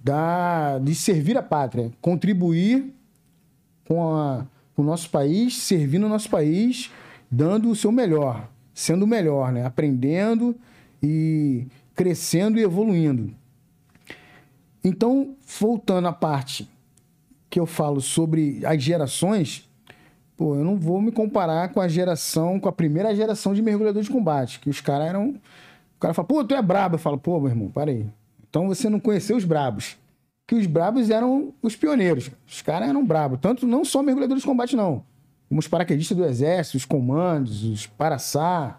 da, 0.02 0.78
de 0.78 0.94
servir 0.94 1.36
a 1.36 1.42
pátria, 1.42 1.90
contribuir 2.00 2.92
com, 3.86 4.14
a, 4.14 4.46
com 4.74 4.82
o 4.82 4.84
nosso 4.84 5.10
país, 5.10 5.56
servindo 5.56 6.06
o 6.06 6.08
nosso 6.08 6.28
país, 6.28 6.90
dando 7.30 7.70
o 7.70 7.76
seu 7.76 7.90
melhor, 7.90 8.48
sendo 8.74 9.04
o 9.04 9.08
melhor, 9.08 9.52
né? 9.52 9.64
aprendendo 9.64 10.54
e 11.02 11.66
crescendo 11.94 12.58
e 12.58 12.62
evoluindo. 12.62 13.34
Então, 14.82 15.34
voltando 15.58 16.08
à 16.08 16.12
parte 16.12 16.68
que 17.50 17.60
eu 17.60 17.66
falo 17.66 18.00
sobre 18.00 18.64
as 18.64 18.82
gerações, 18.82 19.68
pô, 20.40 20.54
eu 20.54 20.64
não 20.64 20.74
vou 20.74 21.02
me 21.02 21.12
comparar 21.12 21.68
com 21.68 21.82
a 21.82 21.86
geração, 21.86 22.58
com 22.58 22.66
a 22.66 22.72
primeira 22.72 23.14
geração 23.14 23.52
de 23.52 23.60
mergulhador 23.60 24.02
de 24.02 24.08
combate, 24.08 24.58
que 24.58 24.70
os 24.70 24.80
caras 24.80 25.08
eram. 25.08 25.34
O 25.96 26.00
cara 26.00 26.14
fala, 26.14 26.26
pô, 26.26 26.42
tu 26.42 26.54
é 26.54 26.62
brabo. 26.62 26.94
Eu 26.94 26.98
falo, 26.98 27.18
pô, 27.18 27.38
meu 27.38 27.50
irmão, 27.50 27.68
para 27.68 27.90
aí. 27.90 28.06
Então 28.48 28.66
você 28.66 28.88
não 28.88 28.98
conheceu 28.98 29.36
os 29.36 29.44
brabos. 29.44 29.98
Que 30.48 30.54
os 30.54 30.66
brabos 30.66 31.10
eram 31.10 31.52
os 31.60 31.76
pioneiros. 31.76 32.30
Os 32.48 32.62
caras 32.62 32.88
eram 32.88 33.04
brabos. 33.04 33.38
Tanto 33.38 33.66
não 33.66 33.84
só 33.84 34.02
mergulhadores 34.02 34.42
de 34.42 34.48
combate, 34.48 34.74
não. 34.74 35.04
Como 35.46 35.58
os 35.58 35.68
paraquedistas 35.68 36.16
do 36.16 36.24
exército, 36.24 36.78
os 36.78 36.86
comandos, 36.86 37.62
os 37.62 37.86
paraçá, 37.86 38.78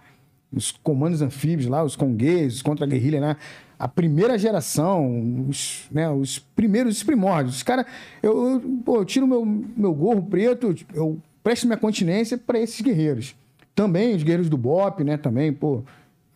os 0.51 0.71
comandos 0.71 1.21
anfíbios 1.21 1.67
lá, 1.67 1.83
os 1.83 1.95
conguês, 1.95 2.55
os 2.55 2.61
contra-guerrilha, 2.63 3.21
né? 3.21 3.37
A 3.77 3.87
primeira 3.87 4.35
geração, 4.35 5.47
os, 5.47 5.87
né, 5.91 6.09
os 6.09 6.39
primeiros, 6.39 6.97
os 6.97 7.03
primórdios. 7.03 7.57
Os 7.57 7.63
caras, 7.63 7.85
eu, 8.23 8.53
eu, 8.53 8.81
pô, 8.83 8.97
eu 8.97 9.05
tiro 9.05 9.27
meu, 9.27 9.45
meu 9.45 9.93
gorro 9.93 10.23
preto, 10.23 10.73
eu 10.95 11.19
presto 11.43 11.65
minha 11.65 11.77
continência 11.77 12.37
para 12.37 12.59
esses 12.59 12.79
guerreiros. 12.81 13.35
Também 13.73 14.15
os 14.15 14.23
guerreiros 14.23 14.49
do 14.49 14.57
BOP, 14.57 15.03
né? 15.03 15.17
Também, 15.17 15.51
pô, 15.51 15.83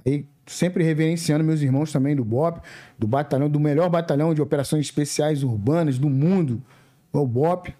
aí 0.05 0.25
sempre 0.45 0.83
reverenciando 0.83 1.43
meus 1.43 1.61
irmãos 1.61 1.91
também 1.91 2.15
do 2.15 2.23
BOP, 2.23 2.61
do 2.97 3.07
batalhão, 3.07 3.49
do 3.49 3.59
melhor 3.59 3.89
batalhão 3.89 4.33
de 4.33 4.41
operações 4.41 4.85
especiais 4.85 5.43
urbanas 5.43 5.97
do 5.97 6.09
mundo, 6.09 6.61
o 7.11 7.25
BOP, 7.25 7.73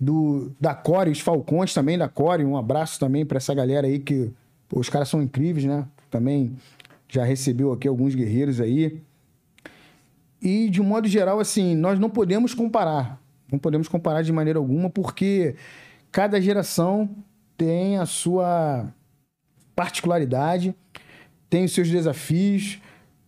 do, 0.00 0.52
da 0.60 0.74
Core, 0.74 1.10
os 1.10 1.20
Falcões 1.20 1.74
também 1.74 1.98
da 1.98 2.08
Core, 2.08 2.44
um 2.44 2.56
abraço 2.56 3.00
também 3.00 3.26
para 3.26 3.38
essa 3.38 3.52
galera 3.52 3.86
aí 3.86 3.98
que, 3.98 4.30
pô, 4.68 4.78
os 4.78 4.88
caras 4.88 5.08
são 5.08 5.22
incríveis, 5.22 5.64
né? 5.64 5.86
Também 6.10 6.56
já 7.08 7.24
recebeu 7.24 7.72
aqui 7.72 7.88
alguns 7.88 8.14
guerreiros 8.14 8.60
aí. 8.60 9.00
E 10.40 10.70
de 10.70 10.80
um 10.80 10.84
modo 10.84 11.08
geral, 11.08 11.40
assim, 11.40 11.74
nós 11.74 11.98
não 11.98 12.08
podemos 12.08 12.54
comparar, 12.54 13.20
não 13.50 13.58
podemos 13.58 13.88
comparar 13.88 14.22
de 14.22 14.32
maneira 14.32 14.58
alguma, 14.58 14.88
porque 14.88 15.56
cada 16.10 16.40
geração 16.40 17.08
tem 17.56 17.98
a 17.98 18.06
sua 18.06 18.92
particularidade, 19.74 20.74
tem 21.48 21.64
os 21.64 21.72
seus 21.72 21.88
desafios, 21.88 22.80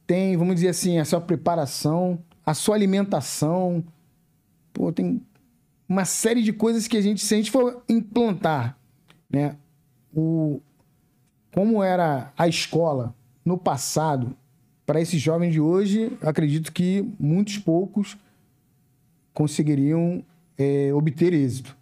tem, 0.06 0.36
vamos 0.36 0.56
dizer 0.56 0.68
assim, 0.68 0.98
a 0.98 1.04
sua 1.04 1.20
preparação, 1.20 2.18
a 2.44 2.54
sua 2.54 2.74
alimentação. 2.74 3.84
Pô, 4.72 4.92
tem 4.92 5.22
uma 5.88 6.04
série 6.04 6.42
de 6.42 6.52
coisas 6.52 6.86
que 6.86 6.96
a 6.96 7.00
gente, 7.00 7.24
se 7.24 7.34
a 7.34 7.36
gente 7.36 7.50
for 7.50 7.82
implantar, 7.88 8.76
né, 9.28 9.56
o, 10.14 10.60
como 11.52 11.82
era 11.82 12.32
a 12.36 12.48
escola 12.48 13.14
no 13.44 13.56
passado, 13.56 14.36
para 14.84 15.00
esses 15.00 15.20
jovens 15.20 15.52
de 15.52 15.60
hoje, 15.60 16.12
acredito 16.20 16.72
que 16.72 17.08
muitos 17.18 17.58
poucos 17.58 18.16
conseguiriam 19.32 20.24
é, 20.58 20.92
obter 20.92 21.32
êxito. 21.32 21.76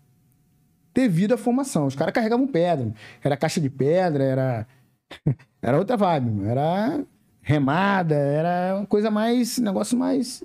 Devido 0.98 1.34
à 1.34 1.38
formação. 1.38 1.86
Os 1.86 1.94
caras 1.94 2.12
carregavam 2.12 2.44
pedra. 2.44 2.92
Era 3.22 3.36
caixa 3.36 3.60
de 3.60 3.70
pedra, 3.70 4.24
era 4.24 4.66
era 5.62 5.78
outra 5.78 5.96
vibe, 5.96 6.44
era 6.44 7.04
remada, 7.40 8.16
era 8.16 8.78
uma 8.78 8.84
coisa 8.86 9.08
mais, 9.08 9.58
negócio 9.58 9.96
mais, 9.96 10.42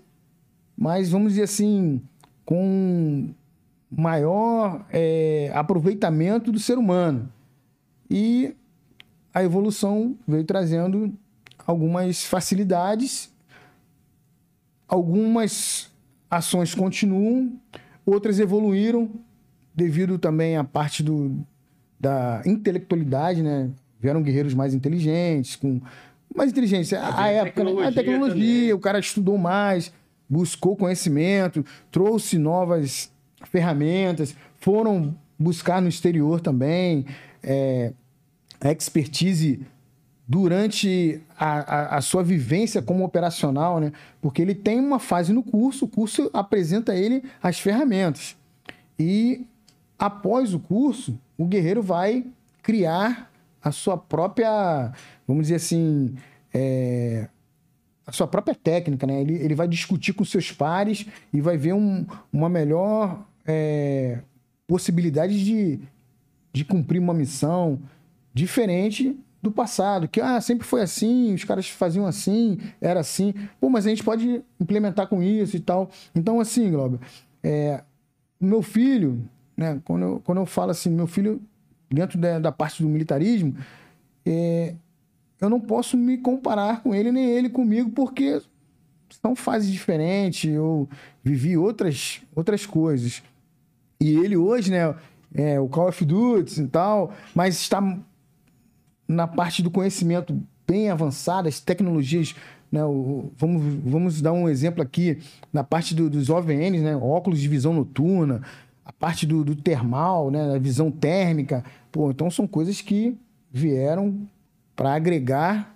mais 0.78 1.10
vamos 1.10 1.34
dizer 1.34 1.46
assim, 1.46 2.00
com 2.46 3.34
maior 3.90 4.86
é, 4.92 5.52
aproveitamento 5.56 6.52
do 6.52 6.60
ser 6.60 6.78
humano. 6.78 7.34
E 8.08 8.56
a 9.34 9.44
evolução 9.44 10.16
veio 10.28 10.44
trazendo 10.44 11.12
algumas 11.66 12.26
facilidades, 12.26 13.34
algumas 14.88 15.92
ações 16.30 16.76
continuam, 16.76 17.60
outras 18.06 18.40
evoluíram 18.40 19.10
devido 19.76 20.18
também 20.18 20.58
à 20.58 20.64
parte 20.64 21.02
do, 21.02 21.46
da 22.00 22.42
intelectualidade, 22.46 23.42
né? 23.42 23.70
vieram 24.00 24.22
guerreiros 24.22 24.54
mais 24.54 24.74
inteligentes, 24.74 25.56
com 25.56 25.82
mais 26.36 26.52
inteligência. 26.52 27.00
A, 27.00 27.24
a 27.24 27.28
época, 27.30 27.64
né? 27.64 27.88
a 27.88 27.92
tecnologia, 27.92 28.36
também. 28.36 28.74
o 28.74 28.80
cara 28.80 29.00
estudou 29.00 29.38
mais, 29.38 29.94
buscou 30.30 30.76
conhecimento, 30.76 31.66
trouxe 31.90 32.38
novas 32.38 33.12
ferramentas, 33.46 34.36
foram 34.60 35.16
buscar 35.40 35.82
no 35.82 35.88
exterior 35.88 36.40
também 36.40 37.06
é, 37.42 37.94
a 38.62 38.72
expertise 38.72 39.62
durante 40.28 41.22
a, 41.38 41.60
a, 41.60 41.98
a, 41.98 42.02
sua 42.02 42.24
vivência 42.24 42.82
como 42.82 43.04
operacional, 43.04 43.80
né? 43.80 43.92
Porque 44.22 44.42
ele 44.42 44.56
tem 44.56 44.80
uma 44.80 45.00
fase 45.00 45.34
no 45.34 45.44
curso, 45.44 45.86
o 45.86 45.88
curso 45.88 46.30
apresenta 46.34 46.96
ele 46.96 47.24
as 47.42 47.60
ferramentas. 47.60 48.36
E 48.98 49.46
após 50.04 50.54
o 50.54 50.60
curso, 50.60 51.18
o 51.38 51.46
guerreiro 51.46 51.82
vai 51.82 52.26
criar 52.62 53.32
a 53.62 53.72
sua 53.72 53.98
própria, 53.98 54.92
vamos 55.26 55.44
dizer 55.44 55.56
assim, 55.56 56.14
é, 56.54 57.30
a 58.06 58.12
sua 58.12 58.28
própria 58.28 58.54
técnica, 58.54 59.08
né? 59.08 59.22
Ele, 59.22 59.36
ele 59.36 59.56
vai 59.56 59.66
discutir 59.66 60.12
com 60.12 60.26
seus 60.26 60.52
pares 60.52 61.06
e 61.32 61.40
vai 61.40 61.56
ver 61.56 61.72
um, 61.72 62.06
uma 62.34 62.50
melhor 62.50 63.26
é, 63.46 64.20
possibilidade 64.68 65.42
de, 65.42 65.80
de 66.52 66.66
cumprir 66.66 67.00
uma 67.00 67.14
missão 67.14 67.80
diferente 68.34 69.18
do 69.42 69.54
passado, 69.54 70.10
que 70.10 70.20
ah, 70.20 70.42
sempre 70.42 70.68
foi 70.68 70.82
assim, 70.82 71.34
os 71.34 71.46
caras 71.46 71.70
faziam 71.70 72.06
assim, 72.06 72.58
era 72.82 73.00
assim. 73.00 73.34
Pô, 73.58 73.70
mas 73.70 73.86
a 73.86 73.90
gente 73.90 74.04
pode 74.04 74.44
implementar 74.60 75.08
com 75.08 75.24
isso 75.24 75.56
e 75.56 75.62
tal. 75.62 75.90
Então, 76.14 76.42
assim, 76.42 76.70
Glauber, 76.72 77.00
é, 77.42 77.82
meu 78.38 78.62
filho, 78.62 79.30
né, 79.56 79.80
quando 79.84 80.04
eu, 80.04 80.22
quando 80.24 80.38
eu 80.40 80.46
falo 80.46 80.72
assim, 80.72 80.90
meu 80.90 81.08
filho, 81.08 81.42
dentro 81.90 82.18
da, 82.18 82.40
da 82.40 82.52
parte 82.52 82.82
do 82.82 82.90
militarismo, 82.90 83.56
é, 84.26 84.76
eu 85.40 85.50
não 85.50 85.60
posso 85.60 85.98
me 85.98 86.18
comparar 86.18 86.82
com 86.82 86.96
ele, 86.96 87.12
nem 87.12 87.30
ele 87.30 87.50
comigo, 87.50 87.90
porque 87.92 88.42
são 89.22 89.36
fases 89.36 89.72
diferentes, 89.72 90.52
eu 90.52 90.88
vivi 91.24 91.58
outras, 91.58 92.22
outras 92.36 92.66
coisas. 92.66 93.22
E 94.00 94.12
ele 94.12 94.36
hoje, 94.36 94.72
né, 94.72 94.96
é, 95.34 95.60
o 95.60 95.68
Call 95.68 95.90
of 95.90 96.06
Duty 96.06 96.62
e 96.62 96.68
tal, 96.68 97.14
mas 97.34 97.56
está 97.56 97.82
na 99.08 99.28
parte 99.28 99.62
do 99.62 99.70
conhecimento 99.70 100.42
bem 100.68 100.90
avançada, 100.90 101.50
as 101.50 101.60
tecnologias, 101.60 102.36
né, 102.72 102.84
o, 102.86 103.32
vamos, 103.38 103.62
vamos 103.86 104.22
dar 104.22 104.34
um 104.34 104.50
exemplo 104.50 104.82
aqui, 104.82 105.20
na 105.52 105.64
parte 105.64 105.94
do, 105.94 106.10
dos 106.10 106.30
OVNs, 106.30 106.82
né, 106.82 106.96
óculos 106.96 107.40
de 107.40 107.48
visão 107.48 107.74
noturna, 107.74 108.42
a 108.86 108.92
parte 108.92 109.26
do, 109.26 109.44
do 109.44 109.56
termal, 109.56 110.30
né, 110.30 110.56
a 110.56 110.60
visão 110.60 110.92
térmica, 110.92 111.64
pô, 111.92 112.12
então 112.12 112.30
são 112.30 112.46
coisas 112.46 112.82
que 112.82 113.18
vieram 113.52 114.28
para 114.76 114.94
agregar 114.94 115.76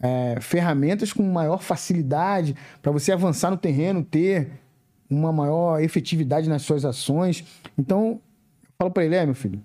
é, 0.00 0.38
ferramentas 0.40 1.12
com 1.12 1.22
maior 1.22 1.62
facilidade, 1.62 2.54
para 2.82 2.92
você 2.92 3.12
avançar 3.12 3.50
no 3.50 3.56
terreno, 3.56 4.04
ter 4.04 4.50
uma 5.08 5.32
maior 5.32 5.80
efetividade 5.80 6.48
nas 6.48 6.62
suas 6.62 6.84
ações. 6.84 7.44
Então, 7.78 8.20
eu 8.62 8.70
falo 8.78 8.90
para 8.90 9.04
ele, 9.04 9.14
é, 9.14 9.24
meu 9.24 9.34
filho, 9.34 9.62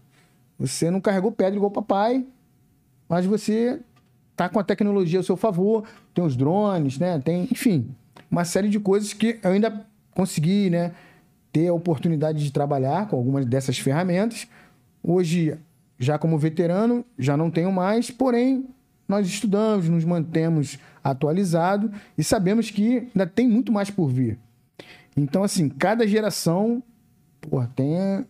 você 0.58 0.92
não 0.92 1.02
carregou 1.02 1.32
pedra 1.32 1.56
igual 1.56 1.72
papai, 1.72 2.26
mas 3.10 3.26
você 3.26 3.80
tá 4.36 4.48
com 4.48 4.60
a 4.60 4.64
tecnologia 4.64 5.20
ao 5.20 5.24
seu 5.24 5.36
favor, 5.36 5.84
tem 6.14 6.24
os 6.24 6.36
drones, 6.36 6.98
né? 6.98 7.20
Tem, 7.20 7.48
enfim, 7.52 7.94
uma 8.30 8.46
série 8.46 8.70
de 8.70 8.80
coisas 8.80 9.12
que 9.14 9.40
eu 9.44 9.52
ainda 9.52 9.86
consegui, 10.16 10.70
né, 10.70 10.94
ter 11.52 11.68
a 11.68 11.74
oportunidade 11.74 12.44
de 12.44 12.52
trabalhar 12.52 13.08
com 13.08 13.16
algumas 13.16 13.46
dessas 13.46 13.78
ferramentas. 13.78 14.48
Hoje, 15.04 15.58
já 16.00 16.18
como 16.18 16.38
veterano, 16.38 17.06
já 17.18 17.36
não 17.36 17.52
tenho 17.52 17.72
mais, 17.72 18.10
porém, 18.10 18.68
nós 19.08 19.28
estudamos, 19.28 19.90
nos 19.90 20.06
mantemos 20.06 20.80
atualizados 21.04 21.92
e 22.18 22.24
sabemos 22.24 22.70
que 22.70 23.10
ainda 23.14 23.28
tem 23.28 23.48
muito 23.48 23.72
mais 23.72 23.90
por 23.90 24.08
vir. 24.08 24.40
Então, 25.18 25.44
assim, 25.44 25.68
cada 25.68 26.08
geração 26.08 26.82
porra, 27.42 27.70
tem, 27.76 28.26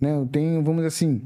né, 0.00 0.28
tem, 0.30 0.62
vamos 0.62 0.76
dizer 0.76 0.86
assim, 0.86 1.22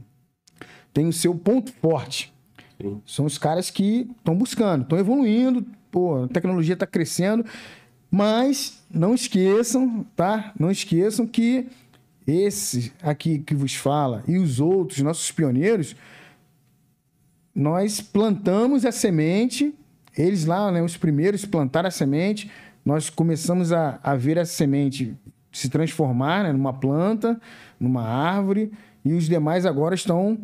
tem 0.93 1.07
o 1.07 1.13
seu 1.13 1.35
ponto 1.35 1.73
forte. 1.73 2.33
Sim. 2.81 3.01
São 3.05 3.27
os 3.27 3.37
caras 3.37 3.71
que 3.71 4.09
estão 4.17 4.35
buscando, 4.35 4.83
estão 4.83 4.99
evoluindo, 4.99 5.65
pô, 5.91 6.25
a 6.25 6.29
tecnologia 6.29 6.75
está 6.75 6.87
crescendo, 6.87 7.45
mas 8.11 8.83
não 8.91 9.15
esqueçam, 9.15 10.05
tá? 10.17 10.53
Não 10.59 10.71
esqueçam 10.71 11.27
que 11.27 11.69
esse 12.27 12.93
aqui 13.03 13.39
que 13.39 13.55
vos 13.55 13.75
fala 13.75 14.23
e 14.27 14.39
os 14.39 14.61
outros, 14.61 15.01
nossos 15.01 15.31
pioneiros, 15.31 15.97
nós 17.55 18.01
plantamos 18.01 18.85
a 18.85 18.93
semente, 18.93 19.75
eles 20.17 20.45
lá, 20.45 20.71
né, 20.71 20.83
os 20.83 20.97
primeiros 20.97 21.45
plantaram 21.45 21.89
a 21.89 21.91
semente, 21.91 22.51
nós 22.85 23.11
começamos 23.11 23.73
a, 23.73 23.99
a 24.03 24.15
ver 24.15 24.39
a 24.39 24.45
semente 24.45 25.17
se 25.51 25.69
transformar 25.69 26.45
né, 26.45 26.53
numa 26.53 26.73
planta, 26.73 27.41
numa 27.81 28.03
árvore, 28.03 28.71
e 29.05 29.13
os 29.13 29.27
demais 29.27 29.67
agora 29.67 29.95
estão 29.95 30.39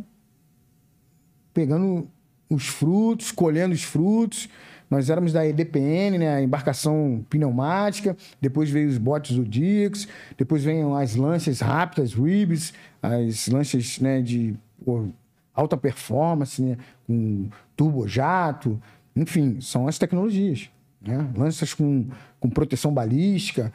pegando 1.53 2.09
os 2.49 2.67
frutos, 2.67 3.31
colhendo 3.31 3.75
os 3.75 3.83
frutos. 3.83 4.49
Nós 4.91 5.11
éramos 5.11 5.32
da 5.32 5.47
EDPN, 5.47 6.18
né, 6.18 6.43
embarcação 6.43 7.24
pneumática, 7.28 8.16
depois 8.41 8.70
veio 8.70 8.89
os 8.89 8.99
botes 8.99 9.37
Zodíacos, 9.37 10.07
depois 10.37 10.62
vêm 10.62 10.82
as 10.97 11.16
lanchas 11.16 11.61
rápidas, 11.61 12.12
Ribs, 12.12 12.72
as 13.03 13.49
lanchas 13.49 13.99
né, 13.99 14.20
de 14.20 14.55
pô, 14.85 15.09
alta 15.55 15.76
performance, 15.76 16.62
né, 16.62 16.76
com 17.07 17.49
turbojato, 17.76 18.80
enfim, 19.16 19.61
são 19.61 19.89
as 19.89 19.99
tecnologias. 19.99 20.68
Né? 21.01 21.28
Lanças 21.37 21.74
com, 21.74 22.07
com 22.39 22.49
proteção 22.51 22.93
balística, 22.93 23.72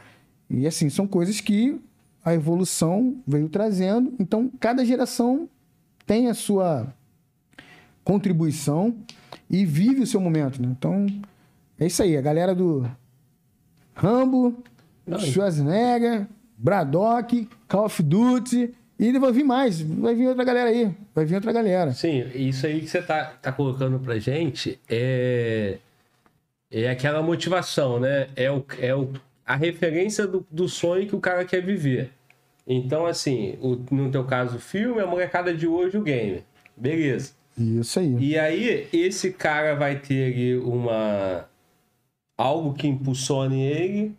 e 0.50 0.66
assim, 0.66 0.90
são 0.90 1.06
coisas 1.06 1.40
que 1.40 1.80
a 2.24 2.34
evolução 2.34 3.18
veio 3.26 3.48
trazendo. 3.50 4.14
Então, 4.20 4.52
cada 4.60 4.84
geração 4.84 5.48
tem 6.06 6.28
a 6.28 6.34
sua 6.34 6.94
contribuição 8.04 8.96
e 9.50 9.66
vive 9.66 10.02
o 10.02 10.08
seu 10.08 10.22
momento, 10.22 10.62
né? 10.62 10.68
Então, 10.70 11.08
é 11.80 11.88
isso 11.88 12.04
aí. 12.04 12.16
A 12.16 12.22
galera 12.22 12.54
do 12.54 12.90
Rambo, 13.96 14.64
Não, 15.06 15.20
Schwarzenegger, 15.20 16.28
Braddock, 16.58 17.50
Call 17.68 17.86
of 17.86 18.04
Duty. 18.04 18.74
E 19.00 19.18
vai 19.18 19.32
vir 19.32 19.46
mais, 19.46 19.80
vai 19.82 20.14
vir 20.14 20.28
outra 20.28 20.44
galera 20.44 20.70
aí, 20.70 20.94
vai 21.16 21.24
vir 21.24 21.36
outra 21.36 21.54
galera. 21.54 21.94
Sim, 21.94 22.30
isso 22.36 22.68
aí 22.68 22.82
que 22.82 22.88
você 22.88 23.02
tá, 23.02 23.34
tá 23.42 23.50
colocando 23.50 23.98
pra 23.98 24.20
gente 24.20 24.78
é, 24.90 25.78
é 26.70 26.90
aquela 26.90 27.22
motivação, 27.22 27.98
né? 27.98 28.28
É, 28.36 28.52
o, 28.52 28.62
é 28.78 28.94
o, 28.94 29.14
a 29.46 29.56
referência 29.56 30.28
do, 30.28 30.46
do 30.52 30.68
sonho 30.68 31.08
que 31.08 31.16
o 31.16 31.20
cara 31.22 31.46
quer 31.46 31.62
viver. 31.62 32.12
Então, 32.68 33.06
assim, 33.06 33.58
o, 33.62 33.78
no 33.90 34.12
teu 34.12 34.26
caso, 34.26 34.58
o 34.58 34.60
filme, 34.60 35.00
a 35.00 35.08
molecada 35.08 35.54
de 35.54 35.66
hoje, 35.66 35.98
o 35.98 36.04
game. 36.04 36.44
Beleza. 36.76 37.39
Isso 37.60 38.00
aí. 38.00 38.16
E 38.20 38.40
aí, 38.40 38.88
esse 38.94 39.32
cara 39.34 39.76
vai 39.76 40.00
ter 40.00 40.58
uma. 40.60 41.46
algo 42.38 42.74
que 42.74 42.88
impulsione 42.88 43.62
ele 43.62 44.16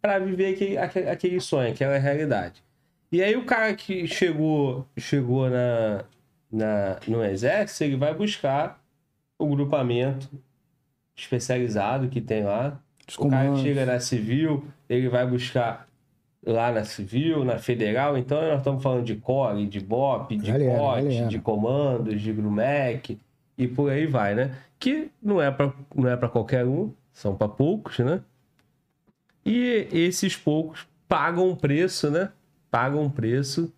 para 0.00 0.18
viver 0.18 0.54
aquele, 0.54 1.08
aquele 1.08 1.40
sonho, 1.40 1.72
aquela 1.72 1.96
realidade. 1.96 2.62
E 3.10 3.22
aí, 3.22 3.36
o 3.36 3.44
cara 3.44 3.74
que 3.74 4.06
chegou, 4.06 4.86
chegou 4.98 5.48
na, 5.48 6.04
na, 6.50 6.98
no 7.06 7.24
exército, 7.24 7.84
ele 7.84 7.96
vai 7.96 8.14
buscar 8.14 8.82
o 9.38 9.46
grupamento 9.46 10.28
especializado 11.16 12.08
que 12.08 12.20
tem 12.20 12.44
lá. 12.44 12.80
Os 13.08 13.16
o 13.18 13.28
cara 13.28 13.52
que 13.52 13.62
chega 13.62 13.86
na 13.86 14.00
civil, 14.00 14.66
ele 14.88 15.08
vai 15.08 15.26
buscar 15.26 15.88
lá 16.44 16.72
na 16.72 16.84
civil, 16.84 17.44
na 17.44 17.58
federal, 17.58 18.18
então 18.18 18.40
nós 18.42 18.58
estamos 18.58 18.82
falando 18.82 19.04
de 19.04 19.14
COG, 19.14 19.66
de 19.66 19.80
BOP, 19.80 20.36
de 20.36 20.50
galera, 20.50 20.78
COT, 20.78 21.02
galera. 21.02 21.26
de 21.28 21.38
comandos, 21.38 22.20
de 22.20 22.32
GRUMEC 22.32 23.20
e 23.56 23.68
por 23.68 23.90
aí 23.90 24.06
vai, 24.06 24.34
né? 24.34 24.56
Que 24.78 25.10
não 25.22 25.40
é 25.40 25.50
para 25.50 25.72
não 25.94 26.08
é 26.08 26.16
para 26.16 26.28
qualquer 26.28 26.66
um, 26.66 26.92
são 27.12 27.36
para 27.36 27.48
poucos, 27.48 27.98
né? 28.00 28.20
E 29.44 29.88
esses 29.92 30.36
poucos 30.36 30.86
pagam 31.08 31.48
um 31.48 31.54
preço, 31.56 32.10
né? 32.10 32.32
Pagam 32.70 33.02
um 33.02 33.10
preço 33.10 33.72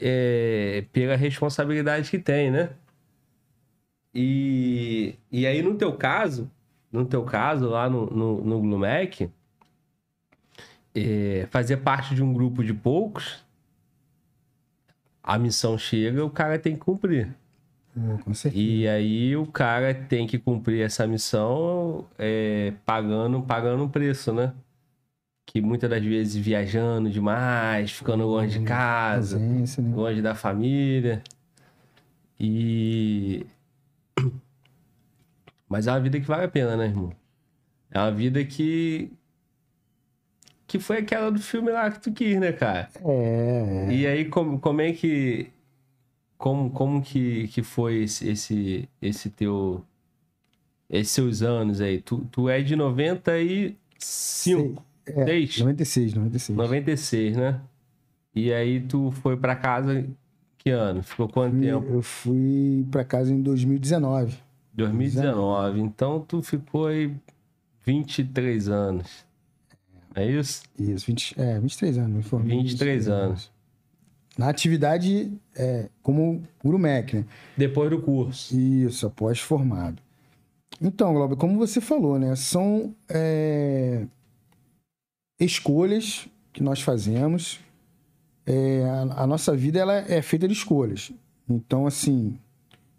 é, 0.00 0.84
pela 0.92 1.14
responsabilidade 1.16 2.10
que 2.10 2.18
tem, 2.18 2.50
né? 2.50 2.70
E, 4.12 5.16
e 5.30 5.46
aí 5.46 5.62
no 5.62 5.74
teu 5.76 5.92
caso, 5.92 6.50
no 6.90 7.04
teu 7.04 7.24
caso 7.24 7.68
lá 7.68 7.88
no, 7.88 8.06
no, 8.06 8.44
no 8.44 8.60
Glumec, 8.60 9.28
é, 10.94 11.46
fazer 11.50 11.78
parte 11.78 12.14
de 12.14 12.22
um 12.22 12.32
grupo 12.32 12.62
de 12.62 12.72
poucos, 12.72 13.44
a 15.22 15.38
missão 15.38 15.78
chega, 15.78 16.24
o 16.24 16.30
cara 16.30 16.58
tem 16.58 16.74
que 16.74 16.80
cumprir. 16.80 17.34
com 18.24 18.34
certeza. 18.34 18.62
E 18.62 18.86
aí 18.86 19.36
o 19.36 19.46
cara 19.46 19.94
tem 19.94 20.26
que 20.26 20.38
cumprir 20.38 20.82
essa 20.82 21.06
missão 21.06 22.04
é, 22.18 22.74
pagando, 22.84 23.42
pagando 23.42 23.82
um 23.82 23.88
preço, 23.88 24.32
né? 24.32 24.52
Que 25.46 25.60
muitas 25.60 25.88
das 25.88 26.02
vezes 26.02 26.36
viajando 26.36 27.10
demais, 27.10 27.90
ficando 27.92 28.24
longe 28.26 28.58
de 28.58 28.64
casa, 28.64 29.38
né? 29.38 29.64
longe 29.94 30.20
da 30.20 30.34
família. 30.34 31.22
E. 32.38 33.46
Mas 35.68 35.86
é 35.86 35.92
uma 35.92 36.00
vida 36.00 36.20
que 36.20 36.26
vale 36.26 36.44
a 36.44 36.48
pena, 36.48 36.76
né, 36.76 36.86
irmão? 36.86 37.12
É 37.90 37.98
uma 37.98 38.12
vida 38.12 38.44
que, 38.44 39.10
que 40.66 40.78
foi 40.78 40.98
aquela 40.98 41.30
do 41.30 41.40
filme 41.40 41.70
lá 41.70 41.90
que 41.90 42.00
tu 42.00 42.12
quis, 42.12 42.38
né, 42.38 42.52
cara? 42.52 42.88
É. 43.04 43.86
é. 43.88 43.92
E 43.92 44.06
aí, 44.06 44.24
como, 44.26 44.58
como 44.58 44.80
é 44.80 44.92
que. 44.92 45.48
Como, 46.36 46.70
como 46.70 47.00
que, 47.00 47.48
que 47.48 47.62
foi 47.62 48.02
esse, 48.02 48.28
esse, 48.28 48.88
esse 49.00 49.30
teu. 49.30 49.84
Esses 50.88 51.12
seus 51.12 51.42
anos 51.42 51.80
aí? 51.80 52.00
Tu, 52.00 52.18
tu 52.30 52.48
é 52.48 52.60
de 52.60 52.76
95? 52.76 53.76
Sei. 53.98 54.74
É, 55.06 55.24
6? 55.24 55.58
96, 55.58 56.14
96. 56.14 56.56
96, 56.56 57.36
né? 57.36 57.60
E 58.34 58.52
aí 58.52 58.80
tu 58.80 59.10
foi 59.22 59.36
para 59.36 59.54
casa 59.54 60.06
que 60.58 60.70
ano? 60.70 61.02
Ficou 61.02 61.28
quanto 61.28 61.56
fui, 61.56 61.66
tempo? 61.66 61.92
Eu 61.92 62.02
fui 62.02 62.86
para 62.90 63.04
casa 63.04 63.32
em 63.32 63.42
2019. 63.42 64.38
2019. 64.72 65.80
Então 65.80 66.20
tu 66.20 66.42
ficou 66.42 66.86
aí 66.86 67.14
23 67.84 68.68
anos. 68.68 69.23
É 70.14 70.24
isso? 70.30 70.62
Isso, 70.78 71.06
20, 71.06 71.40
é, 71.40 71.58
23 71.58 71.98
anos. 71.98 72.16
Me 72.16 72.22
formei 72.22 72.56
23 72.58 73.08
anos. 73.08 73.52
Na 74.36 74.48
atividade 74.48 75.32
é, 75.56 75.88
como 76.02 76.42
Urumec, 76.62 77.16
né? 77.16 77.24
Depois 77.56 77.90
do 77.90 78.00
curso. 78.00 78.56
Isso, 78.56 79.06
após 79.06 79.38
formado. 79.40 80.02
Então, 80.80 81.14
Glauber, 81.14 81.36
como 81.36 81.58
você 81.58 81.80
falou, 81.80 82.18
né? 82.18 82.34
São 82.34 82.94
é, 83.08 84.06
escolhas 85.38 86.28
que 86.52 86.62
nós 86.62 86.80
fazemos. 86.80 87.60
É, 88.46 88.84
a, 88.84 89.22
a, 89.22 89.26
nossa 89.26 89.56
vida 89.56 89.78
ela 89.78 89.94
é 89.94 90.20
feita 90.20 90.46
de 90.48 90.54
escolhas. 90.54 91.12
Então, 91.48 91.86
assim, 91.86 92.38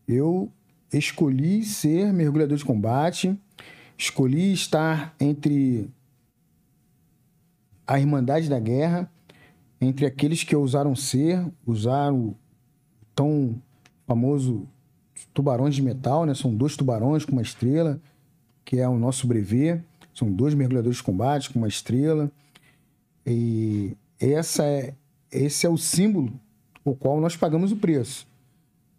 eu 0.07 0.49
escolhi 0.91 1.63
ser 1.63 2.13
mergulhador 2.13 2.57
de 2.57 2.65
combate, 2.65 3.37
escolhi 3.97 4.53
estar 4.53 5.13
entre 5.19 5.89
a 7.87 7.99
Irmandade 7.99 8.49
da 8.49 8.59
Guerra, 8.59 9.09
entre 9.79 10.05
aqueles 10.05 10.43
que 10.43 10.55
ousaram 10.55 10.95
ser, 10.95 11.45
usaram 11.65 12.29
o 12.29 12.35
tão 13.13 13.61
famoso 14.07 14.67
tubarões 15.33 15.75
de 15.75 15.81
metal, 15.81 16.25
né? 16.25 16.33
São 16.33 16.53
dois 16.53 16.75
tubarões 16.75 17.25
com 17.25 17.33
uma 17.33 17.41
estrela, 17.41 17.99
que 18.63 18.79
é 18.79 18.87
o 18.87 18.97
nosso 18.97 19.27
brevet. 19.27 19.81
São 20.13 20.31
dois 20.31 20.53
mergulhadores 20.53 20.97
de 20.97 21.03
combate 21.03 21.49
com 21.49 21.59
uma 21.59 21.67
estrela. 21.67 22.31
E 23.25 23.95
essa 24.19 24.63
é, 24.63 24.93
esse 25.31 25.65
é 25.65 25.69
o 25.69 25.77
símbolo 25.77 26.31
o 26.85 26.95
qual 26.95 27.19
nós 27.19 27.35
pagamos 27.35 27.71
o 27.71 27.75
preço. 27.75 28.27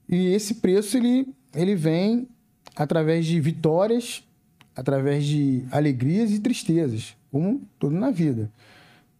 E 0.08 0.26
esse 0.26 0.56
preço 0.56 0.96
ele, 0.96 1.28
ele 1.54 1.76
vem 1.76 2.28
através 2.74 3.24
de 3.24 3.40
vitórias, 3.40 4.24
através 4.74 5.24
de 5.24 5.64
alegrias 5.70 6.32
e 6.32 6.40
tristezas, 6.40 7.16
como 7.30 7.62
tudo 7.78 7.94
na 7.94 8.10
vida. 8.10 8.50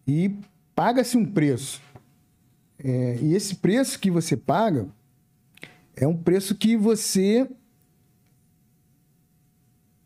E 0.07 0.33
paga-se 0.73 1.17
um 1.17 1.25
preço. 1.25 1.81
É, 2.79 3.17
e 3.21 3.33
esse 3.33 3.55
preço 3.55 3.99
que 3.99 4.09
você 4.09 4.37
paga 4.37 4.87
é 5.95 6.07
um 6.07 6.15
preço 6.15 6.55
que 6.55 6.77
você 6.77 7.49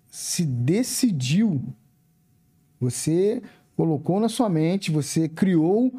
se 0.10 0.46
decidiu, 0.46 1.62
você 2.80 3.42
colocou 3.76 4.20
na 4.20 4.30
sua 4.30 4.50
mente, 4.50 4.92
você 4.92 5.28
criou, 5.28 5.94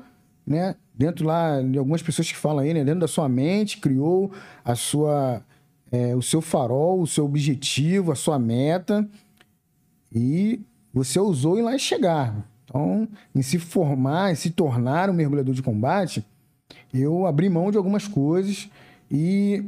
né? 0.46 0.76
Dentro 0.94 1.26
lá 1.26 1.60
de 1.62 1.78
algumas 1.78 2.02
pessoas 2.02 2.30
que 2.30 2.36
falam 2.36 2.64
aí, 2.64 2.74
né? 2.74 2.84
Dentro 2.84 3.00
da 3.00 3.08
sua 3.08 3.28
mente, 3.28 3.78
criou 3.78 4.32
a 4.64 4.74
sua, 4.74 5.44
é, 5.90 6.14
o 6.14 6.22
seu 6.22 6.40
farol, 6.40 7.00
o 7.00 7.06
seu 7.06 7.24
objetivo, 7.24 8.12
a 8.12 8.14
sua 8.14 8.38
meta 8.38 9.08
e 10.14 10.60
você 10.92 11.18
usou 11.18 11.58
e 11.58 11.62
lá 11.62 11.76
chegar. 11.78 12.51
Então, 12.72 13.06
em 13.34 13.42
se 13.42 13.58
formar, 13.58 14.32
em 14.32 14.34
se 14.34 14.50
tornar 14.50 15.10
um 15.10 15.12
mergulhador 15.12 15.54
de 15.54 15.62
combate, 15.62 16.24
eu 16.92 17.26
abri 17.26 17.50
mão 17.50 17.70
de 17.70 17.76
algumas 17.76 18.08
coisas 18.08 18.70
e 19.10 19.62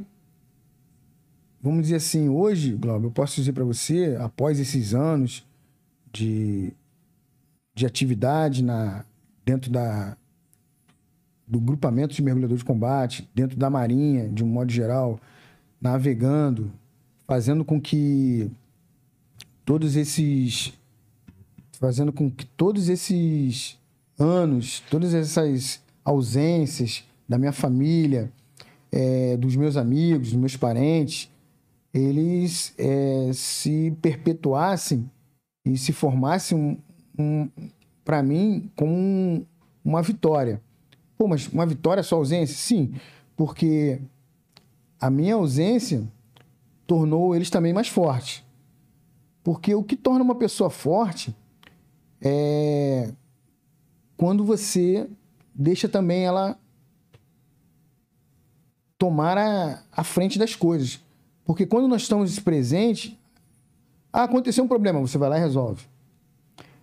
vamos 1.61 1.83
dizer 1.83 1.97
assim, 1.97 2.31
hoje, 2.31 2.73
Glauber, 2.73 3.07
eu 3.07 3.11
posso 3.11 3.37
dizer 3.37 3.53
para 3.53 3.65
você, 3.65 4.17
após 4.19 4.59
esses 4.59 4.95
anos 4.95 5.47
de, 6.11 6.73
de 7.75 7.85
atividade 7.85 8.65
na, 8.65 9.05
dentro 9.45 9.71
da, 9.71 10.17
do 11.47 11.61
grupamento 11.61 12.15
de 12.15 12.23
mergulhador 12.23 12.57
de 12.57 12.65
combate, 12.65 13.29
dentro 13.35 13.59
da 13.59 13.69
Marinha, 13.69 14.31
de 14.31 14.43
um 14.43 14.47
modo 14.47 14.73
geral, 14.73 15.21
navegando, 15.79 16.73
fazendo 17.27 17.67
com 17.67 17.79
que 17.79 18.51
todos 19.63 19.95
esses 19.95 20.73
fazendo 21.79 22.13
com 22.13 22.31
que 22.31 22.45
todos 22.45 22.89
esses 22.89 23.79
anos, 24.19 24.81
todas 24.91 25.15
essas 25.15 25.83
ausências 26.05 27.05
da 27.29 27.39
minha 27.39 27.53
família, 27.53 28.33
é, 28.93 29.37
dos 29.37 29.57
meus 29.57 29.77
amigos, 29.77 30.31
dos 30.31 30.39
meus 30.39 30.57
parentes, 30.57 31.31
eles 31.93 32.75
é, 32.79 33.31
se 33.33 33.97
perpetuassem 34.03 35.09
e 35.65 35.77
se 35.77 35.93
formassem 35.93 36.59
um, 36.59 36.77
um, 37.19 37.49
para 38.05 38.23
mim 38.23 38.71
como 38.77 38.93
um, 38.93 39.45
uma 39.85 40.03
vitória. 40.03 40.61
Pô, 41.17 41.29
mas 41.29 41.49
uma 41.49 41.67
vitória 41.67 42.03
só 42.03 42.17
ausência? 42.17 42.57
Sim, 42.57 42.95
porque 43.37 44.01
a 45.01 45.11
minha 45.11 45.35
ausência 45.35 46.03
tornou 46.87 47.35
eles 47.35 47.51
também 47.51 47.73
mais 47.73 47.89
fortes. 47.89 48.45
Porque 49.43 49.75
o 49.75 49.83
que 49.83 49.97
torna 49.97 50.25
uma 50.25 50.35
pessoa 50.35 50.71
forte 50.71 51.35
é 52.25 53.13
quando 54.17 54.45
você 54.45 55.09
deixa 55.55 55.89
também 55.89 56.25
ela 56.25 56.59
tomar 58.99 59.37
a, 59.37 59.83
a 59.93 60.03
frente 60.03 60.39
das 60.39 60.57
coisas. 60.57 61.01
Porque 61.45 61.67
quando 61.67 61.87
nós 61.87 62.03
estamos 62.03 62.39
presentes, 62.39 63.15
ah, 64.13 64.25
aconteceu 64.25 64.65
um 64.65 64.69
problema, 64.69 65.01
você 65.01 65.19
vai 65.19 65.29
lá 65.29 65.37
e 65.37 65.41
resolve. 65.41 65.85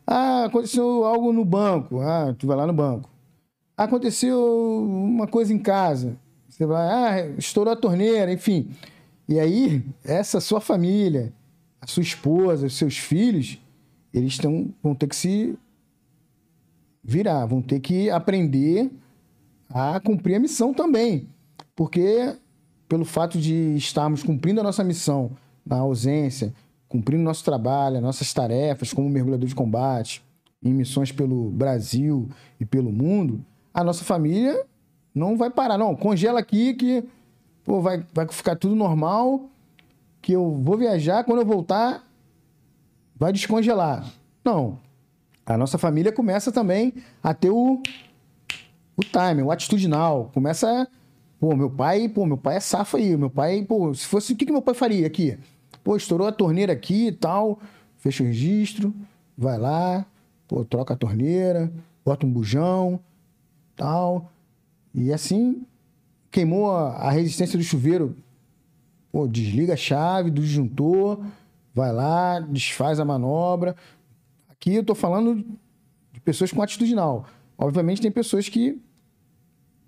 Ah, 0.06 0.46
aconteceu 0.46 1.04
algo 1.04 1.34
no 1.34 1.44
banco, 1.44 2.00
ah, 2.00 2.36
tu 2.38 2.46
vai 2.46 2.56
lá 2.56 2.68
no 2.68 2.74
banco. 2.74 3.10
Aconteceu 3.76 4.38
uma 4.86 5.26
coisa 5.26 5.52
em 5.54 5.58
casa, 5.58 6.18
você 6.48 6.66
vai, 6.66 6.88
ah, 6.88 7.28
estourou 7.38 7.74
a 7.74 7.78
torneira, 7.78 8.32
enfim. 8.32 8.70
E 9.28 9.40
aí, 9.40 9.84
essa 10.04 10.40
sua 10.40 10.60
família, 10.60 11.34
a 11.80 11.88
sua 11.88 12.04
esposa, 12.04 12.68
os 12.68 12.78
seus 12.78 12.98
filhos, 12.98 13.60
eles 14.14 14.38
tão, 14.38 14.74
vão 14.82 14.94
ter 14.94 15.08
que 15.08 15.16
se 15.16 15.58
virar, 17.04 17.46
vão 17.46 17.62
ter 17.62 17.80
que 17.80 18.10
aprender 18.10 18.92
a 19.70 20.00
cumprir 20.00 20.36
a 20.36 20.40
missão 20.40 20.74
também. 20.74 21.28
Porque, 21.76 22.36
pelo 22.88 23.06
fato 23.06 23.40
de 23.40 23.76
estarmos 23.76 24.24
cumprindo 24.24 24.60
a 24.60 24.64
nossa 24.64 24.84
missão 24.84 25.32
na 25.66 25.78
ausência, 25.78 26.54
cumprindo 26.88 27.24
nosso 27.24 27.44
trabalho, 27.44 28.02
nossas 28.02 28.34
tarefas 28.34 28.94
como 28.94 29.10
mergulhador 29.10 29.48
de 29.48 29.56
combate, 29.56 30.22
em 30.62 30.74
missões 30.74 31.12
pelo 31.12 31.50
Brasil 31.50 32.30
e 32.60 32.66
pelo 32.66 32.92
mundo, 32.92 33.44
a 33.74 33.84
nossa 33.84 34.04
família 34.04 34.66
não 35.16 35.38
vai 35.38 35.50
parar. 35.50 35.78
Não, 35.78 35.96
congela 35.96 36.40
aqui 36.40 36.74
que 36.74 37.04
pô, 37.64 37.82
vai, 37.82 38.06
vai 38.14 38.28
ficar 38.28 38.56
tudo 38.56 38.76
normal, 38.76 39.50
que 40.22 40.34
eu 40.34 40.56
vou 40.62 40.78
viajar, 40.78 41.24
quando 41.24 41.40
eu 41.40 41.46
voltar, 41.46 42.08
vai 43.22 43.32
descongelar. 43.32 44.12
Não. 44.44 44.80
A 45.46 45.56
nossa 45.56 45.78
família 45.78 46.12
começa 46.12 46.52
também 46.52 46.92
a 47.22 47.36
ter 47.36 47.52
o, 47.52 47.80
o 48.98 49.04
time, 49.04 49.44
o 49.44 49.52
atitudinal. 49.52 50.32
Começa. 50.34 50.88
Pô, 51.40 51.56
meu 51.56 51.70
pai, 51.70 52.10
pô, 52.10 52.26
meu 52.26 52.38
pai 52.38 52.56
é 52.56 52.60
safa 52.60 52.98
aí. 52.98 53.16
Meu 53.16 53.30
pai, 53.30 53.64
pô, 53.64 53.94
se 53.94 54.08
fosse. 54.08 54.34
O 54.34 54.36
que, 54.36 54.44
que 54.44 54.52
meu 54.52 54.62
pai 54.64 54.74
faria 54.74 55.06
aqui? 55.06 55.38
Pô, 55.84 55.96
estourou 55.96 56.28
a 56.28 56.32
torneira 56.32 56.74
aqui 56.74 57.08
e 57.08 57.12
tal. 57.12 57.60
Fecha 58.00 58.24
o 58.24 58.26
registro, 58.26 58.92
vai 59.38 59.60
lá, 59.60 60.04
pô, 60.48 60.66
troca 60.66 60.96
a 60.96 60.98
torneira, 60.98 61.72
bota 62.04 62.26
um 62.26 62.32
bujão, 62.32 63.00
tal. 63.76 64.32
E 64.96 65.14
assim, 65.14 65.64
queimou 66.32 66.72
a, 66.72 66.94
a 66.94 67.12
resistência 67.12 67.56
do 67.56 67.64
chuveiro. 67.64 68.16
Pô, 69.12 69.28
desliga 69.28 69.74
a 69.74 69.78
chave 69.78 70.32
do 70.32 70.42
disjuntor 70.42 71.24
vai 71.74 71.92
lá, 71.92 72.40
desfaz 72.40 73.00
a 73.00 73.06
manobra. 73.06 73.76
Aqui 74.50 74.76
eu 74.76 74.82
estou 74.82 74.96
falando 74.96 75.44
de 76.14 76.20
pessoas 76.20 76.52
com 76.52 76.62
atitudinal. 76.62 77.26
Obviamente 77.58 78.02
tem 78.02 78.12
pessoas 78.12 78.50
que 78.50 78.82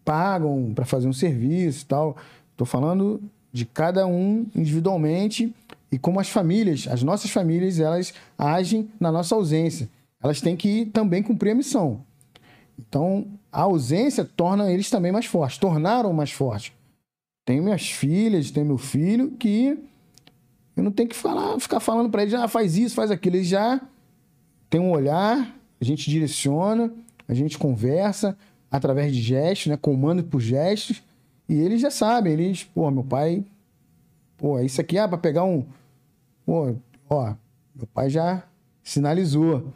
pagam 0.04 0.74
para 0.74 0.86
fazer 0.86 1.08
um 1.08 1.14
serviço 1.14 1.84
e 1.84 1.88
tal. 1.88 2.18
Estou 2.52 2.66
falando 2.66 3.22
de 3.52 3.66
cada 3.66 4.06
um 4.08 4.46
individualmente 4.56 5.54
e 5.92 6.00
como 6.00 6.20
as 6.20 6.30
famílias, 6.30 6.88
as 6.88 7.04
nossas 7.04 7.30
famílias, 7.30 7.80
elas 7.80 8.14
agem 8.38 8.90
na 9.00 9.12
nossa 9.12 9.36
ausência. 9.36 9.90
Elas 10.22 10.42
têm 10.42 10.56
que 10.56 10.88
também 10.88 11.22
cumprir 11.22 11.52
a 11.52 11.56
missão. 11.56 12.02
Então, 12.80 13.28
a 13.52 13.62
ausência 13.62 14.26
torna 14.26 14.72
eles 14.72 14.90
também 14.90 15.12
mais 15.12 15.28
fortes, 15.28 15.60
tornaram 15.60 16.12
mais 16.12 16.32
fortes. 16.32 16.72
Tenho 17.46 17.62
minhas 17.62 17.92
filhas, 17.92 18.50
tenho 18.50 18.66
meu 18.66 18.78
filho 18.78 19.32
que 19.32 19.78
eu 20.76 20.84
não 20.84 20.92
tenho 20.92 21.10
que 21.10 21.16
falar, 21.16 21.60
ficar 21.60 21.80
falando 21.80 22.10
para 22.10 22.24
eles, 22.24 22.34
ah, 22.34 22.48
faz 22.48 22.78
isso, 22.78 22.96
faz 22.96 23.12
aquilo. 23.12 23.36
Eles 23.36 23.48
já 23.48 23.82
têm 24.70 24.82
um 24.82 24.92
olhar, 24.92 25.56
a 25.80 25.86
gente 25.86 26.10
direciona, 26.10 26.92
a 27.28 27.34
gente 27.34 27.58
conversa 27.58 28.38
através 28.72 29.14
de 29.14 29.22
gestos, 29.22 29.68
né? 29.68 29.78
Comando 29.78 30.24
por 30.24 30.42
gestos. 30.42 31.04
E 31.48 31.54
eles 31.54 31.82
já 31.82 31.92
sabem, 31.92 32.34
eles, 32.34 32.64
pô, 32.64 32.90
meu 32.90 33.04
pai, 33.04 33.44
pô, 34.38 34.60
isso 34.60 34.82
aqui 34.82 34.98
é 34.98 35.08
para 35.08 35.18
pegar 35.18 35.44
um. 35.44 35.66
Pô, 36.46 36.76
ó, 37.10 37.36
meu 37.76 37.88
pai 37.94 38.10
já 38.10 38.44
sinalizou. 38.82 39.72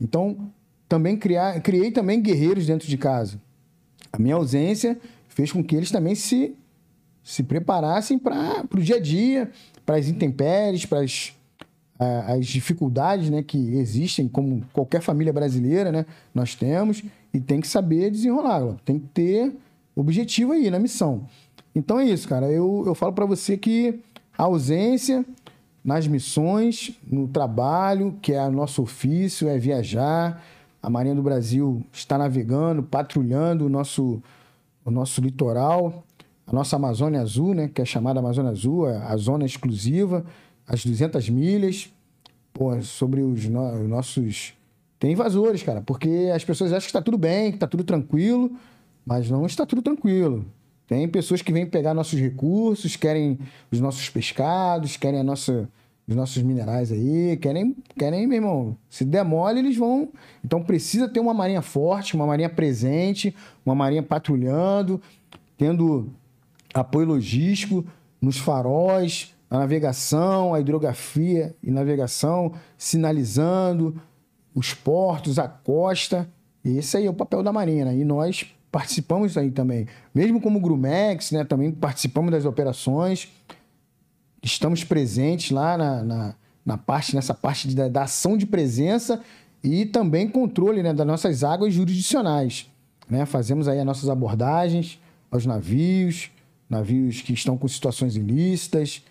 Então, 0.00 0.52
também 0.88 1.16
criar, 1.16 1.60
criei 1.60 1.90
também 1.90 2.20
guerreiros 2.20 2.66
dentro 2.66 2.86
de 2.86 2.98
casa. 2.98 3.40
A 4.12 4.18
minha 4.18 4.34
ausência 4.34 4.98
fez 5.28 5.50
com 5.50 5.64
que 5.64 5.74
eles 5.74 5.90
também 5.90 6.14
se, 6.14 6.54
se 7.22 7.42
preparassem 7.42 8.18
para 8.18 8.64
o 8.72 8.80
dia 8.80 8.96
a 8.96 9.00
dia, 9.00 9.50
para 9.84 9.96
as 9.96 10.08
intempéries, 10.08 10.86
para 10.86 11.00
as, 11.00 11.32
as 11.98 12.46
dificuldades 12.46 13.30
né, 13.30 13.42
que 13.42 13.76
existem, 13.76 14.28
como 14.28 14.64
qualquer 14.72 15.00
família 15.00 15.32
brasileira, 15.32 15.92
né, 15.92 16.06
nós 16.34 16.54
temos, 16.54 17.02
e 17.32 17.40
tem 17.40 17.60
que 17.60 17.68
saber 17.68 18.10
desenrolar, 18.10 18.76
tem 18.84 18.98
que 18.98 19.06
ter 19.08 19.52
objetivo 19.94 20.52
aí 20.52 20.70
na 20.70 20.78
missão. 20.78 21.26
Então 21.74 21.98
é 21.98 22.04
isso, 22.04 22.28
cara. 22.28 22.46
Eu, 22.46 22.84
eu 22.86 22.94
falo 22.94 23.12
para 23.12 23.26
você 23.26 23.56
que 23.56 24.00
a 24.36 24.44
ausência 24.44 25.24
nas 25.84 26.06
missões, 26.06 26.98
no 27.06 27.28
trabalho, 27.28 28.16
que 28.22 28.32
é 28.32 28.48
nosso 28.48 28.82
ofício, 28.82 29.48
é 29.48 29.58
viajar. 29.58 30.42
A 30.82 30.88
Marinha 30.88 31.14
do 31.14 31.22
Brasil 31.22 31.84
está 31.92 32.16
navegando, 32.16 32.82
patrulhando 32.82 33.66
o 33.66 33.68
nosso, 33.68 34.22
o 34.84 34.90
nosso 34.90 35.20
litoral, 35.20 36.02
a 36.46 36.52
nossa 36.52 36.76
Amazônia 36.76 37.20
Azul, 37.20 37.54
né, 37.54 37.70
que 37.72 37.80
é 37.80 37.84
chamada 37.84 38.20
Amazônia 38.20 38.50
Azul, 38.50 38.86
a 38.86 39.16
zona 39.16 39.44
exclusiva, 39.46 40.24
as 40.66 40.84
200 40.84 41.28
milhas, 41.30 41.92
pô, 42.52 42.80
sobre 42.82 43.22
os, 43.22 43.46
no, 43.46 43.82
os 43.82 43.88
nossos... 43.88 44.54
Tem 44.98 45.12
invasores, 45.12 45.62
cara, 45.62 45.82
porque 45.82 46.30
as 46.34 46.44
pessoas 46.44 46.72
acham 46.72 46.82
que 46.82 46.86
está 46.86 47.02
tudo 47.02 47.18
bem, 47.18 47.50
que 47.50 47.56
está 47.56 47.66
tudo 47.66 47.84
tranquilo, 47.84 48.50
mas 49.04 49.28
não 49.30 49.44
está 49.44 49.66
tudo 49.66 49.82
tranquilo. 49.82 50.46
Tem 50.86 51.08
pessoas 51.08 51.42
que 51.42 51.52
vêm 51.52 51.66
pegar 51.66 51.94
nossos 51.94 52.18
recursos, 52.18 52.96
querem 52.96 53.38
os 53.70 53.80
nossos 53.80 54.08
pescados, 54.08 54.96
querem 54.96 55.20
a 55.20 55.24
nossa, 55.24 55.68
os 56.06 56.14
nossos 56.14 56.42
minerais 56.42 56.92
aí, 56.92 57.36
querem, 57.38 57.74
querem, 57.98 58.26
meu 58.26 58.36
irmão, 58.36 58.76
se 58.88 59.04
demole, 59.04 59.60
eles 59.60 59.76
vão. 59.76 60.10
Então 60.44 60.62
precisa 60.62 61.08
ter 61.08 61.20
uma 61.20 61.34
marinha 61.34 61.62
forte, 61.62 62.14
uma 62.14 62.26
marinha 62.26 62.50
presente, 62.50 63.34
uma 63.64 63.74
marinha 63.74 64.02
patrulhando, 64.02 65.00
tendo 65.56 66.10
apoio 66.74 67.06
logístico 67.06 67.86
nos 68.20 68.36
faróis, 68.36 69.34
a 69.48 69.58
navegação, 69.58 70.52
a 70.52 70.60
hidrografia 70.60 71.54
e 71.62 71.70
navegação, 71.70 72.52
sinalizando 72.76 74.00
os 74.54 74.74
portos, 74.74 75.38
a 75.38 75.46
costa. 75.46 76.28
Esse 76.64 76.96
aí 76.96 77.06
é 77.06 77.10
o 77.10 77.14
papel 77.14 77.42
da 77.42 77.52
Marinha? 77.52 77.92
E 77.92 78.04
nós 78.04 78.46
participamos 78.72 79.38
aí 79.38 79.50
também. 79.50 79.86
Mesmo 80.12 80.40
como 80.40 80.60
Grumex, 80.60 81.30
né? 81.30 81.44
Também 81.44 81.70
participamos 81.70 82.32
das 82.32 82.44
operações. 82.44 83.28
Estamos 84.42 84.82
presentes 84.82 85.50
lá 85.52 85.78
na, 85.78 86.02
na, 86.02 86.34
na 86.66 86.76
parte, 86.76 87.14
nessa 87.14 87.32
parte 87.32 87.68
de, 87.68 87.88
da 87.88 88.02
ação 88.02 88.36
de 88.36 88.46
presença 88.46 89.20
e 89.62 89.86
também 89.86 90.28
controle 90.28 90.82
né, 90.82 90.92
das 90.92 91.06
nossas 91.06 91.44
águas 91.44 91.72
jurisdicionais. 91.72 92.70
Né? 93.08 93.24
Fazemos 93.24 93.68
aí 93.68 93.78
as 93.78 93.86
nossas 93.86 94.10
abordagens 94.10 95.00
aos 95.30 95.46
navios, 95.46 96.30
navios 96.74 97.22
que 97.22 97.32
estão 97.32 97.56
com 97.56 97.68
situações 97.68 98.16
ilícitas, 98.16 99.02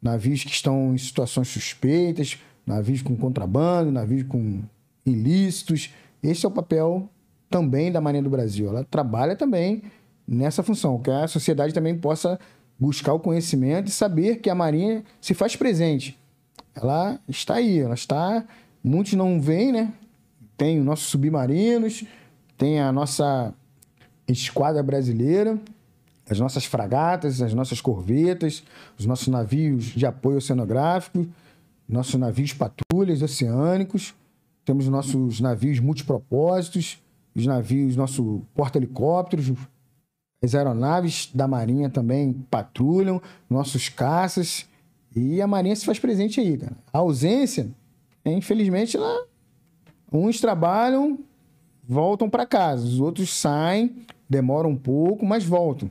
navios 0.00 0.42
que 0.42 0.50
estão 0.50 0.92
em 0.92 0.98
situações 0.98 1.46
suspeitas, 1.46 2.38
navios 2.66 3.00
com 3.00 3.16
contrabando, 3.16 3.92
navios 3.92 4.24
com 4.24 4.62
ilícitos. 5.06 5.90
Esse 6.20 6.44
é 6.44 6.48
o 6.48 6.52
papel 6.52 7.08
também 7.48 7.92
da 7.92 8.00
Marinha 8.00 8.24
do 8.24 8.30
Brasil. 8.30 8.68
Ela 8.68 8.84
trabalha 8.84 9.36
também 9.36 9.82
nessa 10.26 10.64
função, 10.64 10.98
que 10.98 11.10
a 11.10 11.28
sociedade 11.28 11.72
também 11.72 11.96
possa 11.96 12.40
buscar 12.76 13.12
o 13.12 13.20
conhecimento 13.20 13.86
e 13.86 13.92
saber 13.92 14.36
que 14.36 14.50
a 14.50 14.54
Marinha 14.54 15.04
se 15.20 15.32
faz 15.32 15.54
presente. 15.54 16.18
Ela 16.74 17.20
está 17.28 17.54
aí, 17.54 17.78
ela 17.78 17.94
está. 17.94 18.44
Muitos 18.82 19.12
não 19.12 19.40
veem, 19.40 19.70
né? 19.70 19.92
Tem 20.56 20.80
os 20.80 20.84
nossos 20.84 21.06
submarinos, 21.06 22.04
tem 22.58 22.80
a 22.80 22.90
nossa 22.90 23.54
esquadra 24.26 24.82
brasileira, 24.82 25.58
as 26.28 26.38
nossas 26.38 26.64
fragatas, 26.64 27.42
as 27.42 27.52
nossas 27.52 27.80
corvetas, 27.80 28.62
os 28.98 29.06
nossos 29.06 29.28
navios 29.28 29.84
de 29.84 30.06
apoio 30.06 30.38
oceanográfico, 30.38 31.26
nossos 31.88 32.14
navios 32.14 32.52
patrulhas 32.52 33.22
oceânicos, 33.22 34.14
temos 34.64 34.88
nossos 34.88 35.40
navios 35.40 35.80
multipropósitos, 35.80 37.02
os 37.34 37.46
navios, 37.46 37.96
nosso 37.96 38.42
porta-helicópteros, 38.54 39.52
as 40.42 40.54
aeronaves 40.54 41.30
da 41.34 41.46
Marinha 41.46 41.88
também 41.88 42.32
patrulham, 42.50 43.20
nossos 43.48 43.88
caças, 43.88 44.66
e 45.14 45.40
a 45.42 45.46
Marinha 45.46 45.76
se 45.76 45.84
faz 45.84 45.98
presente 45.98 46.40
aí, 46.40 46.56
cara. 46.56 46.76
A 46.92 46.98
ausência, 46.98 47.68
infelizmente, 48.24 48.96
ela... 48.96 49.26
uns 50.12 50.40
trabalham, 50.40 51.18
voltam 51.86 52.30
para 52.30 52.46
casa, 52.46 52.84
os 52.84 53.00
outros 53.00 53.34
saem, 53.34 53.96
demoram 54.28 54.70
um 54.70 54.76
pouco, 54.76 55.26
mas 55.26 55.44
voltam, 55.44 55.90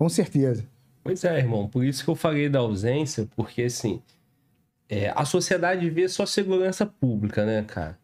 com 0.00 0.08
certeza. 0.08 0.66
Pois 1.04 1.24
é, 1.24 1.36
irmão, 1.36 1.68
por 1.68 1.84
isso 1.84 2.02
que 2.02 2.08
eu 2.08 2.14
falei 2.14 2.48
da 2.48 2.60
ausência, 2.60 3.28
porque 3.36 3.64
assim, 3.64 4.00
é, 4.88 5.12
a 5.14 5.26
sociedade 5.26 5.90
vê 5.90 6.08
só 6.08 6.24
segurança 6.24 6.86
pública, 6.86 7.44
né, 7.44 7.62
cara? 7.64 7.98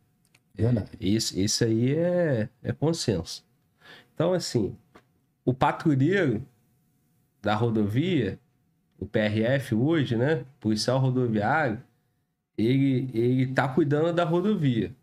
Verdade. 0.54 0.90
Isso, 1.00 1.38
isso 1.40 1.64
aí 1.64 1.94
é, 1.94 2.50
é 2.62 2.72
consenso. 2.72 3.42
Então, 4.14 4.34
assim, 4.34 4.76
o 5.42 5.54
patrulheiro 5.54 6.46
da 7.40 7.54
rodovia, 7.54 8.38
o 9.00 9.06
PRF 9.06 9.74
hoje, 9.74 10.16
né? 10.16 10.44
Policial 10.60 10.98
rodoviário, 10.98 11.82
ele, 12.58 13.08
ele 13.14 13.46
tá 13.54 13.66
cuidando 13.68 14.12
da 14.12 14.24
rodovia. 14.24 14.94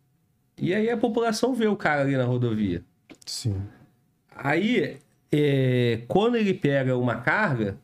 E 0.60 0.76
aí 0.76 0.92
a 0.92 0.98
população 0.98 1.56
vê 1.56 1.66
o 1.66 1.76
cara 1.76 2.02
ali 2.02 2.16
na 2.16 2.26
rodovia. 2.26 2.84
Sim. 3.26 3.60
Aí, 4.36 5.00
é, 5.34 6.04
quando 6.08 6.36
ele 6.36 6.54
pega 6.54 6.98
uma 6.98 7.18
carga, 7.18 7.78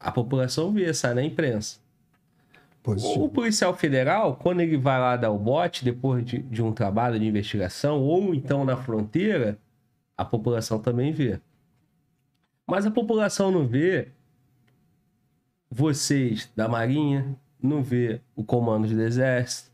a 0.00 0.10
população 0.10 0.72
vê, 0.72 0.92
sai 0.94 1.14
na 1.14 1.22
imprensa. 1.22 1.78
Positivo. 2.82 3.24
O 3.24 3.28
policial 3.28 3.74
federal, 3.74 4.36
quando 4.36 4.60
ele 4.60 4.76
vai 4.76 4.98
lá 4.98 5.16
dar 5.16 5.30
o 5.30 5.38
bote, 5.38 5.84
depois 5.84 6.24
de, 6.24 6.38
de 6.38 6.62
um 6.62 6.72
trabalho 6.72 7.18
de 7.18 7.26
investigação, 7.26 8.00
ou 8.02 8.34
então 8.34 8.64
na 8.64 8.76
fronteira, 8.76 9.58
a 10.16 10.24
população 10.24 10.78
também 10.78 11.12
vê. 11.12 11.40
Mas 12.66 12.84
a 12.86 12.90
população 12.90 13.50
não 13.50 13.66
vê 13.66 14.08
vocês 15.70 16.50
da 16.54 16.68
Marinha, 16.68 17.36
não 17.60 17.82
vê 17.82 18.20
o 18.36 18.44
comando 18.44 18.86
do 18.86 19.02
Exército. 19.02 19.70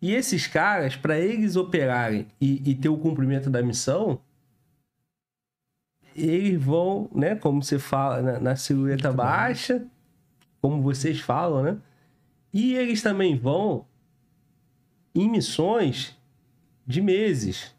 E 0.00 0.14
esses 0.14 0.46
caras, 0.46 0.96
para 0.96 1.18
eles 1.18 1.56
operarem 1.56 2.26
e, 2.40 2.70
e, 2.70 2.74
ter 2.74 2.88
o 2.88 2.96
cumprimento 2.96 3.50
da 3.50 3.62
missão, 3.62 4.20
eles 6.20 6.62
vão, 6.62 7.10
né, 7.14 7.34
como 7.34 7.62
você 7.62 7.78
fala, 7.78 8.22
na, 8.22 8.40
na 8.40 8.56
silhueta 8.56 9.12
baixa, 9.12 9.86
como 10.60 10.82
vocês 10.82 11.20
falam, 11.20 11.62
né? 11.62 11.78
E 12.52 12.74
eles 12.74 13.02
também 13.02 13.36
vão 13.36 13.86
em 15.14 15.28
missões 15.28 16.16
de 16.86 17.00
meses. 17.00 17.74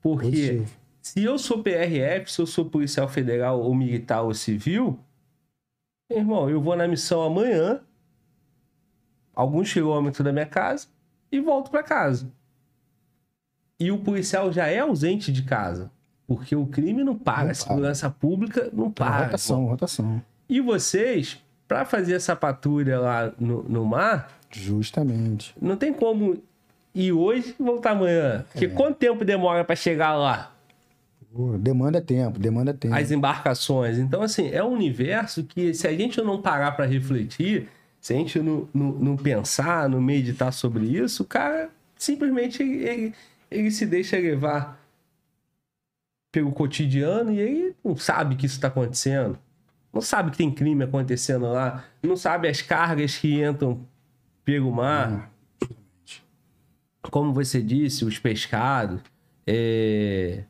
Porque 0.00 0.64
se 1.02 1.22
eu 1.22 1.38
sou 1.38 1.62
PRF, 1.62 2.30
se 2.30 2.40
eu 2.40 2.46
sou 2.46 2.64
policial 2.64 3.08
federal 3.08 3.60
ou 3.60 3.74
militar 3.74 4.22
ou 4.22 4.32
civil, 4.34 4.98
irmão, 6.10 6.48
eu 6.48 6.60
vou 6.60 6.76
na 6.76 6.86
missão 6.86 7.22
amanhã, 7.22 7.82
alguns 9.34 9.72
quilômetros 9.72 10.24
da 10.24 10.32
minha 10.32 10.46
casa, 10.46 10.88
e 11.30 11.40
volto 11.40 11.70
para 11.70 11.82
casa. 11.82 12.32
E 13.78 13.92
o 13.92 13.98
policial 13.98 14.52
já 14.52 14.66
é 14.66 14.78
ausente 14.78 15.30
de 15.32 15.42
casa. 15.42 15.90
Porque 16.28 16.54
o 16.54 16.66
crime 16.66 17.02
não 17.02 17.16
para, 17.16 17.44
não 17.44 17.50
a 17.50 17.54
segurança 17.54 18.10
para. 18.10 18.18
pública 18.20 18.70
não 18.72 18.90
para. 18.90 19.24
Rotação, 19.24 19.64
rotação. 19.64 20.22
E 20.46 20.60
vocês 20.60 21.42
para 21.66 21.84
fazer 21.86 22.14
essa 22.14 22.36
patrulha 22.36 23.00
lá 23.00 23.32
no, 23.40 23.62
no 23.64 23.84
mar. 23.84 24.30
Justamente. 24.50 25.54
Não 25.60 25.76
tem 25.76 25.92
como 25.92 26.38
ir 26.94 27.12
hoje 27.12 27.54
e 27.58 27.62
voltar 27.62 27.92
amanhã. 27.92 28.44
Porque 28.52 28.66
é. 28.66 28.68
quanto 28.68 28.96
tempo 28.96 29.24
demora 29.24 29.64
para 29.64 29.74
chegar 29.74 30.14
lá? 30.14 30.52
Demanda 31.58 32.00
tempo, 32.00 32.38
demanda 32.38 32.74
tempo. 32.74 32.94
As 32.94 33.10
embarcações. 33.10 33.98
Então, 33.98 34.22
assim, 34.22 34.48
é 34.50 34.62
um 34.62 34.72
universo 34.72 35.44
que, 35.44 35.74
se 35.74 35.86
a 35.86 35.92
gente 35.92 36.20
não 36.22 36.40
parar 36.40 36.72
para 36.72 36.86
refletir, 36.86 37.68
se 38.00 38.14
a 38.14 38.16
gente 38.16 38.38
não, 38.40 38.68
não, 38.72 38.92
não, 38.92 39.16
pensar, 39.16 39.88
não 39.88 40.00
meditar 40.00 40.52
sobre 40.52 40.86
isso, 40.86 41.22
o 41.22 41.26
cara 41.26 41.68
simplesmente 41.96 42.62
ele, 42.62 43.14
ele 43.50 43.70
se 43.70 43.84
deixa 43.84 44.16
levar 44.16 44.80
pelo 46.30 46.52
cotidiano 46.52 47.32
e 47.32 47.40
ele 47.40 47.76
não 47.84 47.96
sabe 47.96 48.36
que 48.36 48.46
isso 48.46 48.56
está 48.56 48.68
acontecendo 48.68 49.38
não 49.92 50.02
sabe 50.02 50.30
que 50.30 50.38
tem 50.38 50.50
crime 50.50 50.84
acontecendo 50.84 51.46
lá, 51.46 51.84
não 52.02 52.16
sabe 52.16 52.48
as 52.48 52.62
cargas 52.62 53.16
que 53.16 53.42
entram 53.42 53.86
pelo 54.44 54.70
mar. 54.72 55.30
Como 57.02 57.32
você 57.32 57.62
disse, 57.62 58.04
os 58.04 58.18
pescados, 58.18 59.00
é... 59.46 60.44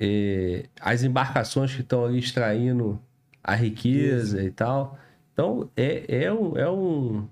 É... 0.00 0.66
as 0.80 1.02
embarcações 1.02 1.74
que 1.74 1.82
estão 1.82 2.04
ali 2.04 2.18
extraindo 2.18 3.00
a 3.42 3.54
riqueza 3.54 4.38
Isso. 4.38 4.46
e 4.46 4.50
tal. 4.50 4.98
Então, 5.32 5.70
é, 5.76 6.24
é, 6.24 6.32
um, 6.32 6.56
é 6.56 6.70
um, 6.70 7.28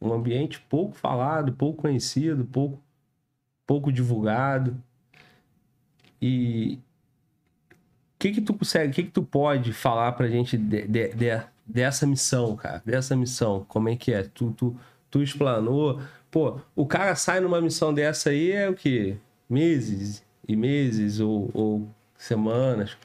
um 0.00 0.12
ambiente 0.12 0.60
pouco 0.60 0.94
falado, 0.94 1.52
pouco 1.52 1.82
conhecido, 1.82 2.44
pouco, 2.44 2.82
pouco 3.66 3.92
divulgado. 3.92 4.76
E, 6.22 6.78
que 8.22 8.30
que 8.30 8.40
tu 8.40 8.54
consegue, 8.54 8.92
o 8.92 8.94
que 8.94 9.02
que 9.02 9.10
tu 9.10 9.24
pode 9.24 9.72
falar 9.72 10.12
pra 10.12 10.28
gente 10.28 10.56
de, 10.56 10.86
de, 10.86 11.08
de, 11.08 11.42
dessa 11.66 12.06
missão, 12.06 12.54
cara, 12.54 12.80
dessa 12.86 13.16
missão, 13.16 13.66
como 13.68 13.88
é 13.88 13.96
que 13.96 14.12
é? 14.12 14.22
Tu, 14.22 14.52
tu, 14.52 14.76
tu 15.10 15.20
explanou. 15.20 16.00
Pô, 16.30 16.60
o 16.76 16.86
cara 16.86 17.16
sai 17.16 17.40
numa 17.40 17.60
missão 17.60 17.92
dessa 17.92 18.30
aí 18.30 18.52
é 18.52 18.68
o 18.70 18.74
quê? 18.74 19.16
Meses 19.50 20.24
e 20.46 20.54
meses 20.54 21.18
ou, 21.18 21.50
ou 21.52 21.88
semanas. 22.16 22.96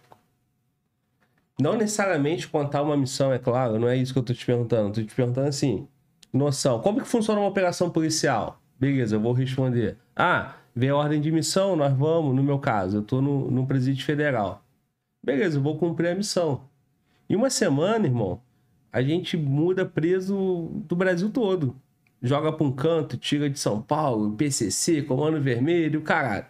Não 1.59 1.75
necessariamente 1.75 2.47
contar 2.47 2.83
uma 2.83 2.95
missão, 2.95 3.33
é 3.33 3.39
claro, 3.39 3.79
não 3.79 3.89
é 3.89 3.97
isso 3.97 4.13
que 4.13 4.19
eu 4.19 4.23
tô 4.23 4.33
te 4.35 4.45
perguntando. 4.45 4.93
Tô 4.93 5.03
te 5.03 5.15
perguntando 5.15 5.47
assim, 5.47 5.87
noção. 6.31 6.79
Como 6.79 7.01
que 7.01 7.07
funciona 7.07 7.41
uma 7.41 7.49
operação 7.49 7.89
policial? 7.89 8.61
Beleza, 8.79 9.15
eu 9.15 9.19
vou 9.19 9.33
responder. 9.33 9.97
Ah, 10.15 10.53
vem 10.77 10.89
a 10.89 10.95
ordem 10.95 11.19
de 11.19 11.31
missão, 11.31 11.75
nós 11.75 11.91
vamos, 11.91 12.35
no 12.35 12.43
meu 12.43 12.59
caso, 12.59 12.97
eu 12.97 13.01
tô 13.01 13.19
no, 13.19 13.49
no 13.49 13.65
presídio 13.65 14.05
federal. 14.05 14.63
Beleza, 15.25 15.57
eu 15.57 15.63
vou 15.63 15.75
cumprir 15.75 16.09
a 16.09 16.15
missão. 16.15 16.69
Em 17.27 17.35
uma 17.35 17.49
semana, 17.49 18.05
irmão, 18.05 18.39
a 18.93 19.01
gente 19.01 19.35
muda 19.35 19.87
preso 19.87 20.69
do 20.87 20.95
Brasil 20.95 21.31
todo. 21.31 21.75
Joga 22.21 22.53
pra 22.53 22.65
um 22.65 22.71
canto, 22.71 23.17
tira 23.17 23.49
de 23.49 23.57
São 23.57 23.81
Paulo, 23.81 24.35
PCC, 24.35 25.01
Comando 25.01 25.41
Vermelho, 25.41 26.01
caralho. 26.03 26.45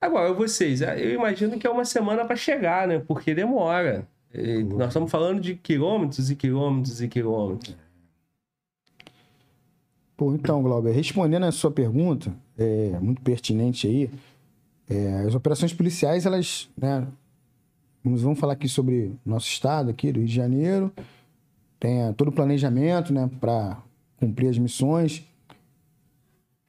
Agora, 0.00 0.32
vocês, 0.32 0.80
eu 0.80 1.12
imagino 1.12 1.58
que 1.58 1.66
é 1.66 1.70
uma 1.70 1.84
semana 1.84 2.24
para 2.24 2.36
chegar, 2.36 2.86
né? 2.86 3.00
Porque 3.00 3.34
demora. 3.34 4.06
Nós 4.76 4.88
estamos 4.88 5.10
falando 5.10 5.40
de 5.40 5.56
quilômetros 5.56 6.30
e 6.30 6.36
quilômetros 6.36 7.02
e 7.02 7.08
quilômetros. 7.08 7.76
Pô, 10.16 10.32
então, 10.34 10.62
Glauber, 10.62 10.92
respondendo 10.92 11.44
a 11.44 11.52
sua 11.52 11.70
pergunta, 11.70 12.34
é, 12.56 12.98
muito 13.00 13.20
pertinente 13.20 13.86
aí, 13.86 14.10
é, 14.88 15.24
as 15.26 15.34
operações 15.34 15.74
policiais, 15.74 16.24
elas, 16.24 16.70
né, 16.74 17.06
vamos, 18.02 18.38
falar 18.38 18.54
aqui 18.54 18.66
sobre 18.66 19.14
nosso 19.26 19.46
estado 19.46 19.90
aqui, 19.90 20.10
do 20.10 20.20
Rio 20.20 20.28
de 20.28 20.34
Janeiro, 20.34 20.90
tem 21.78 22.00
é, 22.00 22.12
todo 22.14 22.28
o 22.28 22.32
planejamento, 22.32 23.12
né, 23.12 23.28
para 23.38 23.76
cumprir 24.16 24.48
as 24.48 24.56
missões. 24.56 25.22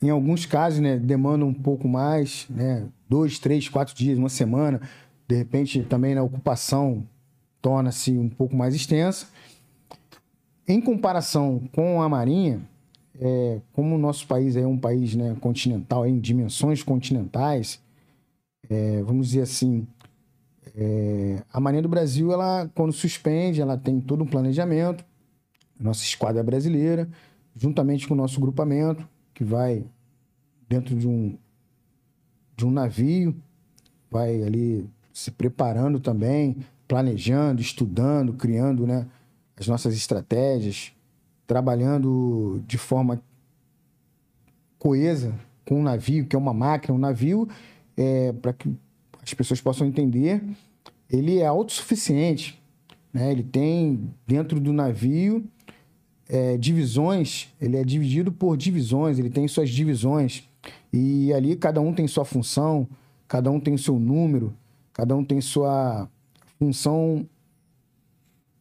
Em 0.02 0.10
alguns 0.10 0.46
casos, 0.46 0.82
né, 0.82 0.98
demanda 0.98 1.46
um 1.46 1.54
pouco 1.54 1.88
mais, 1.88 2.48
né, 2.50 2.86
dois, 3.08 3.40
três, 3.40 3.70
quatro 3.70 3.96
dias, 3.96 4.18
uma 4.18 4.28
semana. 4.28 4.82
De 5.26 5.36
repente, 5.38 5.84
também 5.84 6.14
na 6.14 6.22
ocupação 6.22 7.08
torna-se 7.62 8.12
um 8.12 8.28
pouco 8.28 8.58
mais 8.58 8.76
extensa. 8.76 9.28
Em 10.68 10.82
comparação 10.82 11.62
com 11.74 12.02
a 12.02 12.10
Marinha, 12.10 12.62
é, 13.20 13.62
como 13.74 13.96
o 13.96 13.98
nosso 13.98 14.28
país 14.28 14.56
é 14.56 14.66
um 14.66 14.78
país 14.78 15.16
né, 15.16 15.36
continental, 15.40 16.06
em 16.06 16.20
dimensões 16.20 16.84
continentais, 16.84 17.82
é, 18.70 19.02
vamos 19.04 19.28
dizer 19.28 19.42
assim, 19.42 19.88
é, 20.76 21.42
a 21.52 21.60
Marinha 21.60 21.82
do 21.82 21.90
Brasil, 21.90 22.32
ela, 22.32 22.70
quando 22.76 22.94
suspende, 22.94 23.62
ela 23.62 23.78
tem 23.78 24.00
todo 24.00 24.24
um 24.24 24.28
planejamento, 24.28 25.04
nossa 25.80 26.04
esquadra 26.04 26.44
brasileira, 26.44 27.08
juntamente 27.56 28.08
com 28.08 28.14
o 28.14 28.18
nosso 28.18 28.40
grupamento, 28.40 29.08
que 29.34 29.44
vai 29.44 29.84
dentro 30.68 30.96
de 30.96 31.08
um, 31.08 31.38
de 32.56 32.66
um 32.66 32.72
navio, 32.72 33.36
vai 34.10 34.44
ali 34.44 34.88
se 35.14 35.32
preparando 35.32 36.00
também, 36.00 36.58
planejando, 36.88 37.62
estudando, 37.62 38.34
criando 38.34 38.86
né, 38.86 39.08
as 39.56 39.68
nossas 39.68 39.96
estratégias, 39.96 40.92
trabalhando 41.48 42.62
de 42.68 42.78
forma 42.78 43.22
coesa 44.78 45.34
com 45.66 45.80
o 45.80 45.84
navio, 45.84 46.26
que 46.26 46.36
é 46.36 46.40
uma 46.40 46.54
máquina, 46.54 46.94
um 46.94 47.00
navio, 47.00 47.48
é, 47.96 48.32
para 48.34 48.54
que 48.54 48.76
as 49.24 49.34
pessoas 49.34 49.60
possam 49.60 49.88
entender, 49.88 50.44
ele 51.10 51.40
é 51.40 51.46
autossuficiente. 51.46 52.62
Né? 53.12 53.32
Ele 53.32 53.44
tem 53.44 54.10
dentro 54.26 54.60
do 54.60 54.72
navio 54.72 55.44
é, 56.30 56.58
divisões, 56.58 57.54
ele 57.60 57.78
é 57.78 57.84
dividido 57.84 58.32
por 58.32 58.56
divisões, 58.56 59.18
ele 59.18 59.30
tem 59.30 59.48
suas 59.48 59.70
divisões. 59.70 60.48
E 60.92 61.34
ali 61.34 61.56
cada 61.56 61.82
um 61.82 61.94
tem 61.94 62.08
sua 62.08 62.26
função, 62.26 62.88
cada 63.28 63.50
um 63.50 63.60
tem 63.60 63.78
seu 63.78 63.98
número, 63.98 64.54
cada 64.94 65.16
um 65.16 65.24
tem 65.24 65.42
sua 65.42 66.10
função 66.60 67.28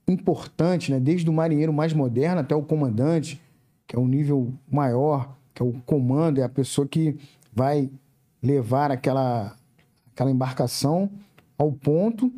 importante, 0.09 0.93
né? 0.93 1.01
Desde 1.01 1.29
o 1.29 1.33
marinheiro 1.33 1.73
mais 1.73 1.93
moderno 1.93 2.41
até 2.41 2.55
o 2.55 2.63
comandante, 2.63 3.41
que 3.87 3.97
é 3.97 3.99
o 3.99 4.07
nível 4.07 4.53
maior, 4.71 5.37
que 5.55 5.63
é 5.63 5.65
o 5.65 5.73
comando, 5.85 6.41
é 6.41 6.45
a 6.45 6.49
pessoa 6.49 6.87
que 6.87 7.17
vai 7.53 7.91
levar 8.43 8.91
aquela, 8.91 9.57
aquela 10.13 10.31
embarcação 10.31 11.11
ao 11.59 11.73
ponto 11.73 12.31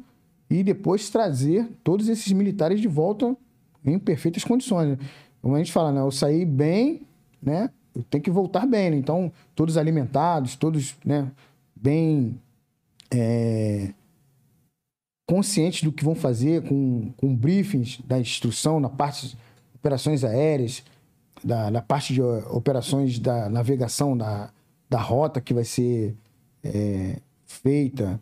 e 0.49 0.63
depois 0.63 1.11
trazer 1.11 1.69
todos 1.85 2.09
esses 2.09 2.33
militares 2.33 2.81
de 2.81 2.89
volta 2.89 3.37
em 3.85 3.99
perfeitas 3.99 4.45
condições. 4.45 4.99
Como 5.43 5.55
a 5.55 5.59
gente 5.59 5.73
fala, 5.73 5.93
né? 5.93 6.01
Eu 6.01 6.11
saí 6.11 6.45
bem, 6.45 7.03
né? 7.43 7.71
Eu 7.95 8.03
tenho 8.03 8.23
que 8.23 8.31
voltar 8.31 8.67
bem, 8.67 8.91
né? 8.91 8.97
Então, 8.97 9.33
todos 9.55 9.77
alimentados, 9.77 10.57
todos, 10.57 10.97
né? 11.05 11.31
Bem 11.75 12.41
é, 13.11 13.93
conscientes 15.29 15.83
do 15.83 15.93
que 15.93 16.03
vão 16.03 16.15
fazer, 16.15 16.63
com, 16.63 17.13
com 17.19 17.37
briefings 17.37 18.01
da 18.07 18.19
instrução 18.19 18.81
na 18.81 18.89
parte 18.89 19.29
de 19.29 19.37
operações 19.75 20.25
aéreas, 20.25 20.83
da, 21.45 21.71
na 21.71 21.83
parte 21.83 22.15
de 22.15 22.23
operações 22.23 23.19
da 23.19 23.49
navegação 23.51 24.17
da, 24.17 24.51
da 24.89 24.99
rota 24.99 25.39
que 25.39 25.53
vai 25.53 25.65
ser 25.65 26.17
é, 26.65 27.19
feita, 27.45 28.19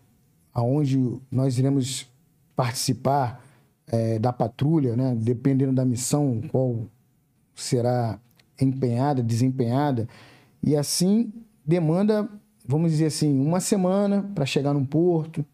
aonde 0.52 0.98
nós 1.30 1.58
iremos 1.58 2.10
participar 2.56 3.40
é, 3.86 4.18
da 4.18 4.32
patrulha, 4.32 4.96
né? 4.96 5.14
dependendo 5.16 5.72
da 5.72 5.84
missão, 5.84 6.42
qual 6.50 6.86
será 7.54 8.18
empenhada, 8.60 9.22
desempenhada, 9.22 10.08
e 10.60 10.76
assim 10.76 11.32
demanda, 11.64 12.28
vamos 12.66 12.90
dizer 12.90 13.06
assim, 13.06 13.38
uma 13.40 13.60
semana 13.60 14.28
para 14.34 14.44
chegar 14.44 14.74
num 14.74 14.84
porto, 14.84 15.44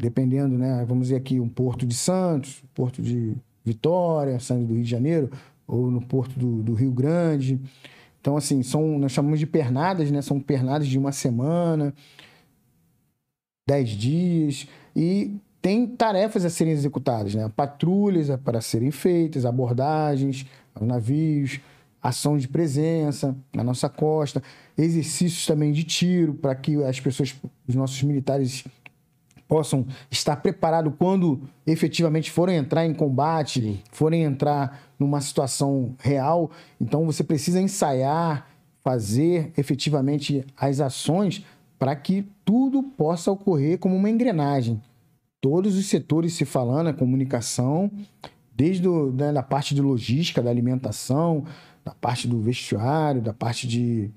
dependendo, 0.00 0.56
né? 0.56 0.84
Vamos 0.88 1.08
dizer 1.08 1.16
aqui 1.16 1.38
um 1.38 1.48
porto 1.48 1.86
de 1.86 1.94
Santos, 1.94 2.62
porto 2.74 3.02
de 3.02 3.36
Vitória, 3.64 4.40
saindo 4.40 4.68
do 4.68 4.74
Rio 4.74 4.82
de 4.82 4.90
Janeiro, 4.90 5.30
ou 5.66 5.90
no 5.90 6.00
porto 6.00 6.38
do, 6.38 6.62
do, 6.62 6.74
Rio 6.74 6.90
Grande. 6.90 7.60
Então, 8.20 8.36
assim, 8.36 8.62
são, 8.62 8.98
nós 8.98 9.12
chamamos 9.12 9.38
de 9.38 9.46
pernadas, 9.46 10.10
né? 10.10 10.22
São 10.22 10.40
pernadas 10.40 10.88
de 10.88 10.98
uma 10.98 11.12
semana, 11.12 11.94
dez 13.68 13.90
dias, 13.90 14.66
e 14.96 15.36
tem 15.60 15.86
tarefas 15.86 16.44
a 16.44 16.50
serem 16.50 16.72
executadas, 16.72 17.34
né? 17.34 17.50
Patrulhas 17.54 18.28
para 18.42 18.60
serem 18.60 18.90
feitas, 18.90 19.44
abordagens 19.44 20.46
aos 20.74 20.86
navios, 20.86 21.60
ação 22.02 22.38
de 22.38 22.48
presença 22.48 23.36
na 23.54 23.62
nossa 23.62 23.88
costa, 23.88 24.42
exercícios 24.76 25.46
também 25.46 25.72
de 25.72 25.84
tiro 25.84 26.32
para 26.32 26.54
que 26.54 26.82
as 26.82 26.98
pessoas, 26.98 27.34
os 27.68 27.74
nossos 27.74 28.02
militares 28.02 28.64
possam 29.50 29.84
estar 30.08 30.36
preparados 30.36 30.92
quando 30.96 31.40
efetivamente 31.66 32.30
forem 32.30 32.56
entrar 32.56 32.86
em 32.86 32.94
combate, 32.94 33.60
Sim. 33.60 33.80
forem 33.90 34.22
entrar 34.22 34.80
numa 34.96 35.20
situação 35.20 35.96
real. 35.98 36.52
Então 36.80 37.04
você 37.04 37.24
precisa 37.24 37.60
ensaiar, 37.60 38.48
fazer 38.80 39.52
efetivamente 39.58 40.46
as 40.56 40.78
ações 40.78 41.44
para 41.76 41.96
que 41.96 42.24
tudo 42.44 42.80
possa 42.80 43.32
ocorrer 43.32 43.76
como 43.78 43.96
uma 43.96 44.08
engrenagem. 44.08 44.80
Todos 45.40 45.76
os 45.76 45.86
setores 45.86 46.34
se 46.34 46.44
falando, 46.44 46.86
a 46.86 46.94
comunicação, 46.94 47.90
desde 48.54 48.86
o, 48.86 49.10
né, 49.10 49.32
da 49.32 49.42
parte 49.42 49.74
de 49.74 49.82
logística, 49.82 50.40
da 50.40 50.50
alimentação, 50.50 51.44
da 51.84 51.92
parte 51.92 52.28
do 52.28 52.40
vestuário, 52.40 53.20
da 53.20 53.34
parte 53.34 53.66
de, 53.66 54.12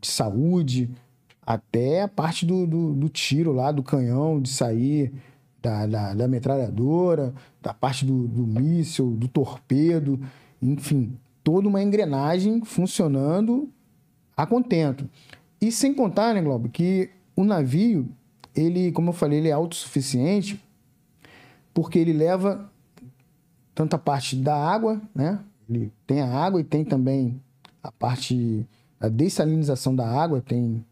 de 0.00 0.08
saúde, 0.08 0.90
até 1.46 2.02
a 2.02 2.08
parte 2.08 2.46
do, 2.46 2.66
do, 2.66 2.94
do, 2.94 3.08
tiro 3.08 3.52
lá, 3.52 3.70
do 3.70 3.82
canhão, 3.82 4.40
de 4.40 4.48
sair 4.48 5.12
da, 5.60 5.86
da, 5.86 6.14
da 6.14 6.28
metralhadora, 6.28 7.34
da 7.62 7.74
parte 7.74 8.04
do, 8.04 8.26
do 8.26 8.46
míssil, 8.46 9.10
do 9.10 9.28
torpedo, 9.28 10.20
enfim, 10.60 11.16
toda 11.42 11.68
uma 11.68 11.82
engrenagem 11.82 12.64
funcionando 12.64 13.68
a 14.36 14.46
contento. 14.46 15.08
E 15.60 15.70
sem 15.70 15.94
contar, 15.94 16.34
né, 16.34 16.42
Globo, 16.42 16.68
que 16.68 17.10
o 17.36 17.44
navio, 17.44 18.08
ele, 18.54 18.92
como 18.92 19.10
eu 19.10 19.14
falei, 19.14 19.38
ele 19.38 19.48
é 19.48 19.52
autossuficiente 19.52 20.60
porque 21.72 21.98
ele 21.98 22.12
leva 22.12 22.70
tanta 23.74 23.98
parte 23.98 24.36
da 24.36 24.54
água, 24.54 25.00
né? 25.14 25.40
Ele 25.68 25.92
tem 26.06 26.20
a 26.20 26.32
água 26.32 26.60
e 26.60 26.64
tem 26.64 26.84
também 26.84 27.40
a 27.82 27.90
parte 27.90 28.66
da 29.00 29.08
dessalinização 29.08 29.94
da 29.94 30.06
água, 30.06 30.40
tem 30.40 30.84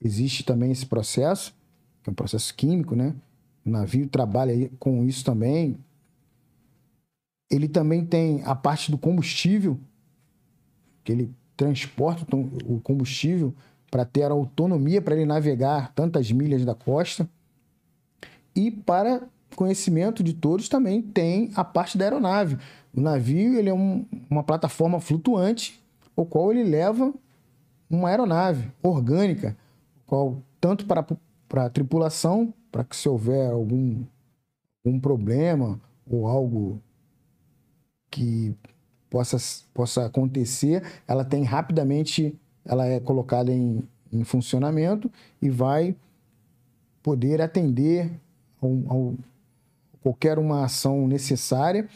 existe 0.00 0.44
também 0.44 0.70
esse 0.70 0.86
processo, 0.86 1.54
que 2.02 2.10
é 2.10 2.12
um 2.12 2.14
processo 2.14 2.54
químico, 2.54 2.94
né? 2.94 3.14
O 3.64 3.70
navio 3.70 4.08
trabalha 4.08 4.70
com 4.78 5.04
isso 5.04 5.24
também. 5.24 5.76
Ele 7.50 7.68
também 7.68 8.04
tem 8.04 8.42
a 8.44 8.54
parte 8.54 8.90
do 8.90 8.98
combustível, 8.98 9.78
que 11.04 11.12
ele 11.12 11.34
transporta 11.56 12.24
o 12.36 12.80
combustível 12.80 13.54
para 13.90 14.04
ter 14.04 14.24
a 14.24 14.34
autonomia 14.34 15.00
para 15.00 15.14
ele 15.14 15.24
navegar 15.24 15.92
tantas 15.94 16.30
milhas 16.30 16.64
da 16.64 16.74
costa 16.74 17.28
e 18.54 18.70
para 18.70 19.28
conhecimento 19.54 20.22
de 20.22 20.34
todos, 20.34 20.68
também 20.68 21.00
tem 21.00 21.50
a 21.54 21.64
parte 21.64 21.96
da 21.96 22.04
aeronave. 22.04 22.58
O 22.94 23.00
navio 23.00 23.58
ele 23.58 23.68
é 23.68 23.74
um, 23.74 24.04
uma 24.28 24.42
plataforma 24.42 25.00
flutuante, 25.00 25.80
o 26.14 26.24
qual 26.24 26.52
ele 26.52 26.64
leva 26.64 27.12
uma 27.88 28.08
aeronave 28.08 28.70
orgânica, 28.82 29.56
qual 30.06 30.42
tanto 30.60 30.86
para, 30.86 31.04
para 31.48 31.66
a 31.66 31.70
tripulação, 31.70 32.52
para 32.70 32.84
que 32.84 32.96
se 32.96 33.08
houver 33.08 33.50
algum, 33.50 34.04
algum 34.84 35.00
problema 35.00 35.80
ou 36.08 36.26
algo 36.26 36.80
que 38.10 38.54
possa, 39.10 39.36
possa 39.74 40.06
acontecer, 40.06 40.82
ela 41.06 41.24
tem 41.24 41.42
rapidamente, 41.42 42.38
ela 42.64 42.86
é 42.86 43.00
colocada 43.00 43.52
em, 43.52 43.82
em 44.12 44.24
funcionamento 44.24 45.10
e 45.40 45.50
vai 45.50 45.96
poder 47.02 47.40
atender 47.40 48.10
ao, 48.60 49.14
qualquer 50.02 50.38
uma 50.38 50.64
ação 50.64 51.06
necessária. 51.06 51.88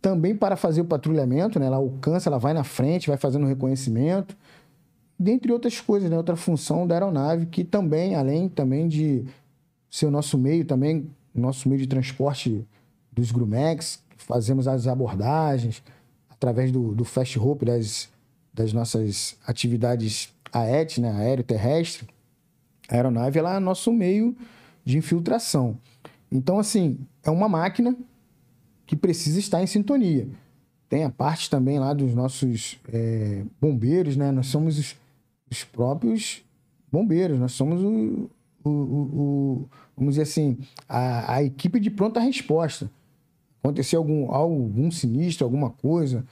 Também 0.00 0.36
para 0.36 0.56
fazer 0.56 0.80
o 0.80 0.84
patrulhamento, 0.84 1.58
né? 1.58 1.66
ela 1.66 1.76
alcança, 1.76 2.28
ela 2.28 2.38
vai 2.38 2.52
na 2.52 2.64
frente, 2.64 3.08
vai 3.08 3.16
fazendo 3.16 3.46
reconhecimento, 3.46 4.36
dentre 5.18 5.52
outras 5.52 5.80
coisas, 5.80 6.10
né? 6.10 6.16
outra 6.16 6.36
função 6.36 6.86
da 6.86 6.94
aeronave 6.94 7.46
que 7.46 7.64
também, 7.64 8.14
além 8.14 8.48
também 8.48 8.88
de 8.88 9.24
ser 9.90 10.06
o 10.06 10.10
nosso 10.10 10.36
meio, 10.36 10.64
também 10.64 11.10
nosso 11.34 11.68
meio 11.68 11.80
de 11.80 11.86
transporte 11.86 12.66
dos 13.12 13.30
Grumex, 13.30 14.02
fazemos 14.16 14.66
as 14.66 14.86
abordagens 14.86 15.82
através 16.30 16.72
do, 16.72 16.94
do 16.94 17.04
Fast 17.04 17.38
Hope, 17.38 17.64
das, 17.64 18.08
das 18.52 18.72
nossas 18.72 19.36
atividades 19.46 20.32
AET, 20.52 21.00
né? 21.00 21.10
aéreo 21.12 21.44
terrestre, 21.44 22.06
a 22.88 22.94
aeronave 22.94 23.38
ela 23.38 23.56
é 23.56 23.58
nosso 23.58 23.92
meio 23.92 24.36
de 24.84 24.98
infiltração. 24.98 25.78
Então, 26.30 26.58
assim, 26.58 26.98
é 27.22 27.30
uma 27.30 27.48
máquina 27.48 27.96
que 28.86 28.94
precisa 28.94 29.38
estar 29.38 29.62
em 29.62 29.66
sintonia. 29.66 30.28
Tem 30.88 31.04
a 31.04 31.10
parte 31.10 31.48
também 31.48 31.78
lá 31.78 31.92
dos 31.92 32.14
nossos 32.14 32.78
é, 32.92 33.42
bombeiros, 33.60 34.16
né? 34.16 34.30
Nós 34.30 34.46
somos 34.46 34.96
os, 35.54 35.58
os, 35.58 35.64
próprios 35.64 36.44
bombeiros, 36.90 37.38
nós 37.38 37.52
somos 37.52 37.82
o, 37.82 38.30
o, 38.64 38.70
o, 38.70 38.70
o 38.70 39.68
vamos 39.96 40.14
dizer 40.14 40.22
assim, 40.22 40.58
a, 40.88 41.34
a, 41.34 41.42
equipe 41.42 41.80
de 41.80 41.90
pronta 41.90 42.20
resposta. 42.20 42.90
Acontecer 43.62 43.96
algum, 43.96 44.30
algum 44.30 44.90
sinistro, 44.90 45.44
alguma 45.44 45.70
coisa, 45.70 46.24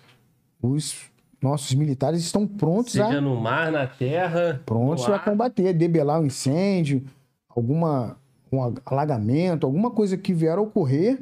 os 0.60 1.10
nossos 1.40 1.74
militares 1.74 2.20
estão 2.20 2.46
prontos 2.46 2.92
Seja 2.92 3.18
a... 3.18 3.20
no 3.20 3.40
mar, 3.40 3.72
na 3.72 3.86
terra. 3.86 4.62
Prontos 4.66 5.08
a 5.08 5.18
combater, 5.18 5.72
debelar 5.72 6.20
o 6.20 6.22
um 6.22 6.26
incêndio, 6.26 7.04
alguma 7.48 8.16
um 8.52 8.60
alagamento, 8.84 9.66
alguma 9.66 9.90
coisa 9.90 10.16
que 10.16 10.34
vier 10.34 10.58
a 10.58 10.60
ocorrer, 10.60 11.18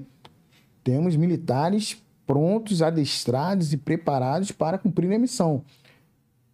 temos 0.83 1.15
militares 1.15 2.03
prontos, 2.27 2.83
adestrados 2.83 3.73
e 3.73 3.77
preparados 3.77 4.51
para 4.51 4.79
cumprir 4.79 5.13
a 5.13 5.19
missão. 5.19 5.63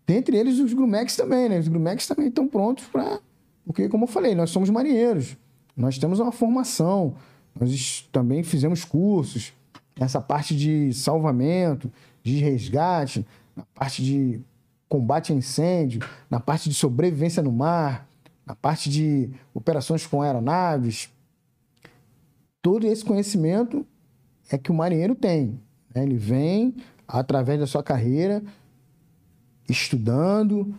Dentre 0.07 0.37
eles 0.37 0.61
os 0.61 0.73
Grumex 0.73 1.17
também, 1.17 1.49
né? 1.49 1.59
Os 1.59 1.69
Grumex 1.69 2.07
também 2.07 2.29
estão 2.29 2.47
prontos 2.47 2.85
para... 2.87 3.21
Porque, 3.65 3.89
como 3.89 4.05
eu 4.05 4.09
falei, 4.09 4.35
nós 4.35 4.51
somos 4.51 4.71
marinheiros. 4.71 5.37
Nós 5.77 5.99
temos 5.99 6.21
uma 6.21 6.31
formação. 6.31 7.17
Nós 7.59 8.09
também 8.13 8.45
fizemos 8.45 8.85
cursos. 8.85 9.53
Essa 9.99 10.21
parte 10.21 10.57
de 10.57 10.93
salvamento, 10.93 11.91
de 12.23 12.37
resgate, 12.37 13.27
na 13.57 13.65
parte 13.75 14.05
de 14.05 14.41
combate 14.89 15.33
a 15.33 15.35
incêndio, 15.35 16.01
na 16.31 16.39
parte 16.39 16.69
de 16.69 16.75
sobrevivência 16.75 17.43
no 17.43 17.51
mar, 17.51 18.09
na 18.47 18.55
parte 18.55 18.89
de 18.89 19.31
operações 19.53 20.07
com 20.07 20.23
aeronaves. 20.23 21.11
Todo 22.63 22.87
esse 22.87 23.05
conhecimento 23.05 23.85
é 24.51 24.57
que 24.57 24.71
o 24.71 24.75
marinheiro 24.75 25.15
tem. 25.15 25.61
Né? 25.93 26.05
Ele 26.05 26.17
vem, 26.17 26.77
através 27.09 27.59
da 27.59 27.67
sua 27.67 27.83
carreira, 27.83 28.43
estudando, 29.69 30.75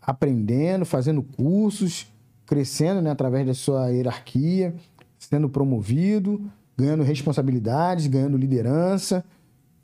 aprendendo, 0.00 0.84
fazendo 0.84 1.22
cursos, 1.22 2.10
crescendo 2.46 3.00
né? 3.00 3.10
através 3.10 3.46
da 3.46 3.54
sua 3.54 3.88
hierarquia, 3.88 4.74
sendo 5.18 5.48
promovido, 5.48 6.40
ganhando 6.76 7.02
responsabilidades, 7.02 8.06
ganhando 8.06 8.36
liderança. 8.36 9.24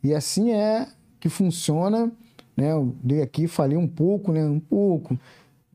E 0.02 0.14
assim 0.14 0.52
é 0.52 0.88
que 1.20 1.28
funciona. 1.28 2.10
Né? 2.56 2.72
Eu 2.72 2.94
dei 3.02 3.22
aqui, 3.22 3.46
falei 3.46 3.76
um 3.76 3.86
pouco, 3.86 4.32
né? 4.32 4.44
um 4.44 4.60
pouco 4.60 5.18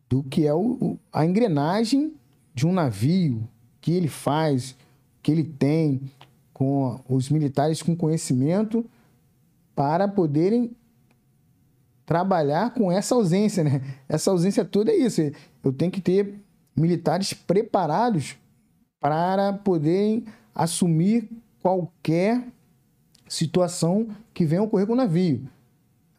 do 0.10 0.22
que 0.24 0.46
é 0.46 0.54
o, 0.54 0.98
a 1.12 1.26
engrenagem 1.26 2.14
de 2.54 2.68
um 2.68 2.74
navio, 2.74 3.48
que 3.82 3.92
ele 3.92 4.08
faz, 4.08 4.76
que 5.22 5.32
ele 5.32 5.44
tem 5.44 6.02
com 6.54 7.00
os 7.10 7.30
militares 7.30 7.82
com 7.82 7.96
conhecimento 7.96 8.86
para 9.76 10.08
poderem 10.08 10.72
trabalhar 12.06 12.74
com 12.74 12.92
essa 12.92 13.16
ausência, 13.16 13.64
né? 13.64 13.82
Essa 14.08 14.32
ausência 14.32 14.66
toda 14.66 14.92
é 14.92 14.96
isso. 14.96 15.22
Eu 15.64 15.72
tenho 15.72 15.92
que 15.92 16.02
ter 16.02 16.36
militares 16.76 17.34
preparados 17.34 18.36
para 19.00 19.54
poderem 19.54 20.26
assumir 20.54 21.30
qualquer 21.62 22.44
situação 23.28 24.08
que 24.34 24.46
venha 24.46 24.62
a 24.62 24.66
ocorrer 24.66 24.88
com 24.88 24.94
o 24.94 24.98
navio. 24.98 25.48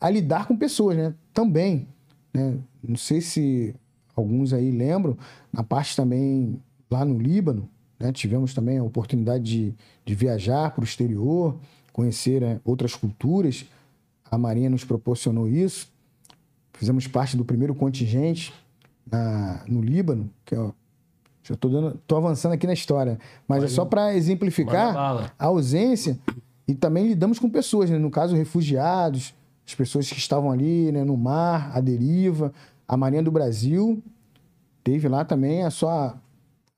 A 0.01 0.11
lidar 0.11 0.47
com 0.47 0.57
pessoas, 0.57 0.97
né? 0.97 1.15
Também. 1.33 1.89
Né? 2.33 2.59
Não 2.83 2.97
sei 2.97 3.21
se 3.21 3.75
alguns 4.15 4.53
aí 4.53 4.71
lembram, 4.71 5.17
na 5.53 5.63
parte 5.63 5.97
também 5.97 6.61
lá 6.91 7.05
no 7.05 7.19
Líbano, 7.19 7.69
né, 7.99 8.13
tivemos 8.13 8.55
também 8.55 8.79
a 8.79 8.85
oportunidade 8.85 9.45
de, 9.45 9.75
de 10.05 10.15
viajar 10.15 10.71
para 10.71 10.83
o 10.83 10.85
exterior, 10.85 11.57
conhecer 11.93 12.41
né, 12.41 12.61
outras 12.65 12.95
culturas. 12.95 13.65
A 14.35 14.39
Marinha 14.39 14.69
nos 14.69 14.85
proporcionou 14.85 15.49
isso. 15.49 15.89
Fizemos 16.73 17.07
parte 17.07 17.37
do 17.37 17.45
primeiro 17.45 17.75
contingente 17.75 18.53
na, 19.11 19.63
no 19.69 19.81
Líbano, 19.81 20.29
que 20.45 20.55
é, 20.55 20.59
já 21.43 21.55
estou 21.55 21.71
dando, 21.71 22.01
tô 22.07 22.17
avançando 22.17 22.53
aqui 22.53 22.67
na 22.67 22.73
história, 22.73 23.19
mas 23.47 23.63
é 23.63 23.69
só 23.69 23.85
para 23.85 24.15
exemplificar 24.15 25.33
a 25.39 25.45
ausência 25.45 26.19
e 26.67 26.75
também 26.75 27.07
lidamos 27.07 27.39
com 27.39 27.49
pessoas, 27.49 27.91
né? 27.91 27.99
no 27.99 28.11
caso 28.11 28.35
refugiados, 28.35 29.35
as 29.65 29.75
pessoas 29.75 30.09
que 30.09 30.19
estavam 30.19 30.51
ali 30.51 30.91
né, 30.91 31.05
no 31.05 31.17
mar, 31.17 31.71
à 31.77 31.81
deriva, 31.81 32.53
a 32.89 32.97
Marinha 32.97 33.23
do 33.23 33.31
Brasil 33.31 34.03
teve 34.83 35.09
lá 35.09 35.25
também 35.25 35.63
a 35.63 35.71
sua, 35.71 36.17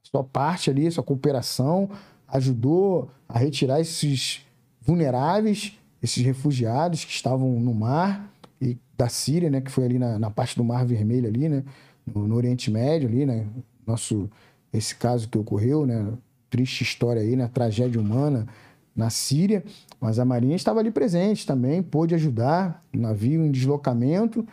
sua 0.03 0.23
parte 0.23 0.69
ali, 0.69 0.91
sua 0.91 1.03
cooperação, 1.03 1.89
ajudou 2.29 3.11
a 3.27 3.39
retirar 3.39 3.81
esses 3.81 4.43
vulneráveis, 4.83 5.73
esses 6.07 6.25
refugiados 6.25 7.05
que 7.05 7.11
estavam 7.11 7.59
no 7.61 7.75
mar 7.75 8.33
e 8.61 8.79
da 8.97 9.09
Síria, 9.09 9.51
né, 9.51 9.61
que 9.61 9.71
foi 9.71 9.85
ali 9.85 9.99
na, 9.99 10.19
na 10.19 10.31
parte 10.31 10.57
do 10.57 10.65
Mar 10.65 10.87
Vermelho 10.87 11.29
ali, 11.29 11.49
né, 11.49 11.65
no, 12.07 12.27
no, 12.27 12.35
Oriente 12.37 12.71
Médio 12.71 13.09
ali, 13.09 13.27
né, 13.27 13.47
nosso 13.87 14.31
esse 14.73 14.95
caso 14.95 15.29
que 15.29 15.37
ocorreu, 15.37 15.85
né, 15.85 16.13
triste 16.49 16.83
história 16.83 17.21
aí, 17.21 17.35
né, 17.35 17.51
tragédia 17.53 18.01
humana 18.01 18.47
na 18.95 19.11
Síria, 19.11 19.65
mas 20.01 20.19
a 20.19 20.25
Marinha 20.25 20.57
estava 20.57 20.79
ali 20.81 20.91
presente 20.91 21.45
também, 21.45 21.83
pôde 21.83 22.15
ajudar, 22.15 22.85
o 22.95 22.99
navio 22.99 23.45
em 23.45 23.51
deslocamento, 23.51 24.47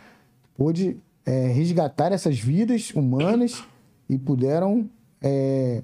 pôde 0.56 0.96
é, 1.24 1.46
resgatar 1.46 2.12
essas 2.12 2.38
vidas 2.38 2.90
humanas 2.90 3.64
e 4.08 4.18
puderam 4.18 4.90
é, 5.22 5.82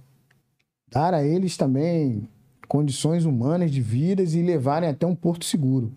dar 0.90 1.14
a 1.14 1.24
eles 1.24 1.56
também 1.56 2.28
condições 2.70 3.24
humanas 3.24 3.72
de 3.72 3.80
vidas 3.80 4.32
e 4.32 4.42
levarem 4.42 4.88
até 4.88 5.04
um 5.04 5.12
porto 5.12 5.44
seguro. 5.44 5.92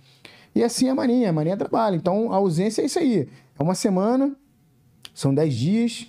E 0.56 0.64
assim 0.64 0.90
a 0.90 0.96
Marinha, 0.96 1.30
a 1.30 1.34
Marinha 1.34 1.56
trabalha. 1.56 1.96
Então 1.96 2.34
a 2.34 2.38
ausência 2.38 2.82
é 2.82 2.86
isso 2.86 2.98
aí. 2.98 3.30
É 3.60 3.62
uma 3.62 3.76
semana, 3.76 4.36
são 5.14 5.36
10 5.36 5.54
dias, 5.54 6.08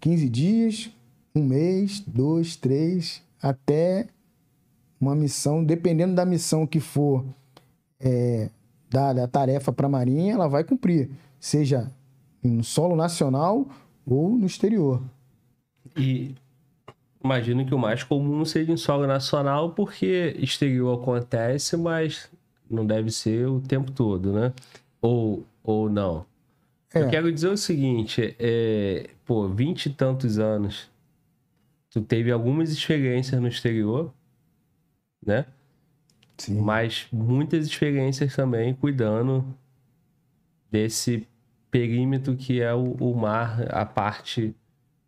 15 0.00 0.28
dias, 0.28 0.90
um 1.34 1.42
mês, 1.42 2.00
dois, 2.06 2.54
três, 2.54 3.22
até 3.40 4.06
uma 5.00 5.14
missão, 5.14 5.64
dependendo 5.64 6.14
da 6.14 6.26
missão 6.26 6.66
que 6.66 6.80
for 6.80 7.24
é, 7.98 8.50
dada 8.90 9.24
a 9.24 9.28
tarefa 9.28 9.72
para 9.72 9.86
a 9.86 9.90
Marinha, 9.90 10.34
ela 10.34 10.48
vai 10.48 10.64
cumprir. 10.64 11.08
Seja 11.40 11.90
no 12.42 12.62
solo 12.62 12.94
nacional 12.94 13.66
ou 14.06 14.36
no 14.36 14.44
exterior. 14.44 15.02
E 15.96 16.34
imagino 17.24 17.64
que 17.64 17.74
o 17.74 17.78
mais 17.78 18.02
comum 18.02 18.44
seja 18.44 18.70
em 18.70 18.76
solo 18.76 19.06
nacional, 19.06 19.70
porque 19.70 20.36
exterior 20.38 21.00
acontece, 21.00 21.76
mas 21.76 22.30
não 22.70 22.86
deve 22.86 23.10
ser 23.10 23.48
o 23.48 23.60
tempo 23.60 23.90
todo, 23.90 24.32
né? 24.32 24.52
Ou, 25.00 25.44
ou 25.62 25.88
não. 25.88 26.26
É. 26.92 27.00
Eu 27.00 27.08
quero 27.08 27.32
dizer 27.32 27.48
o 27.48 27.56
seguinte, 27.56 28.36
é, 28.38 29.08
pô, 29.24 29.48
vinte 29.48 29.86
e 29.86 29.90
tantos 29.90 30.38
anos, 30.38 30.90
tu 31.90 32.02
teve 32.02 32.30
algumas 32.30 32.70
experiências 32.70 33.40
no 33.40 33.48
exterior, 33.48 34.12
né? 35.24 35.46
Sim. 36.36 36.60
Mas 36.60 37.06
muitas 37.10 37.66
experiências 37.66 38.36
também 38.36 38.74
cuidando 38.74 39.44
desse 40.70 41.26
perímetro 41.70 42.36
que 42.36 42.60
é 42.60 42.74
o, 42.74 42.92
o 43.00 43.14
mar, 43.16 43.66
a 43.74 43.86
parte 43.86 44.54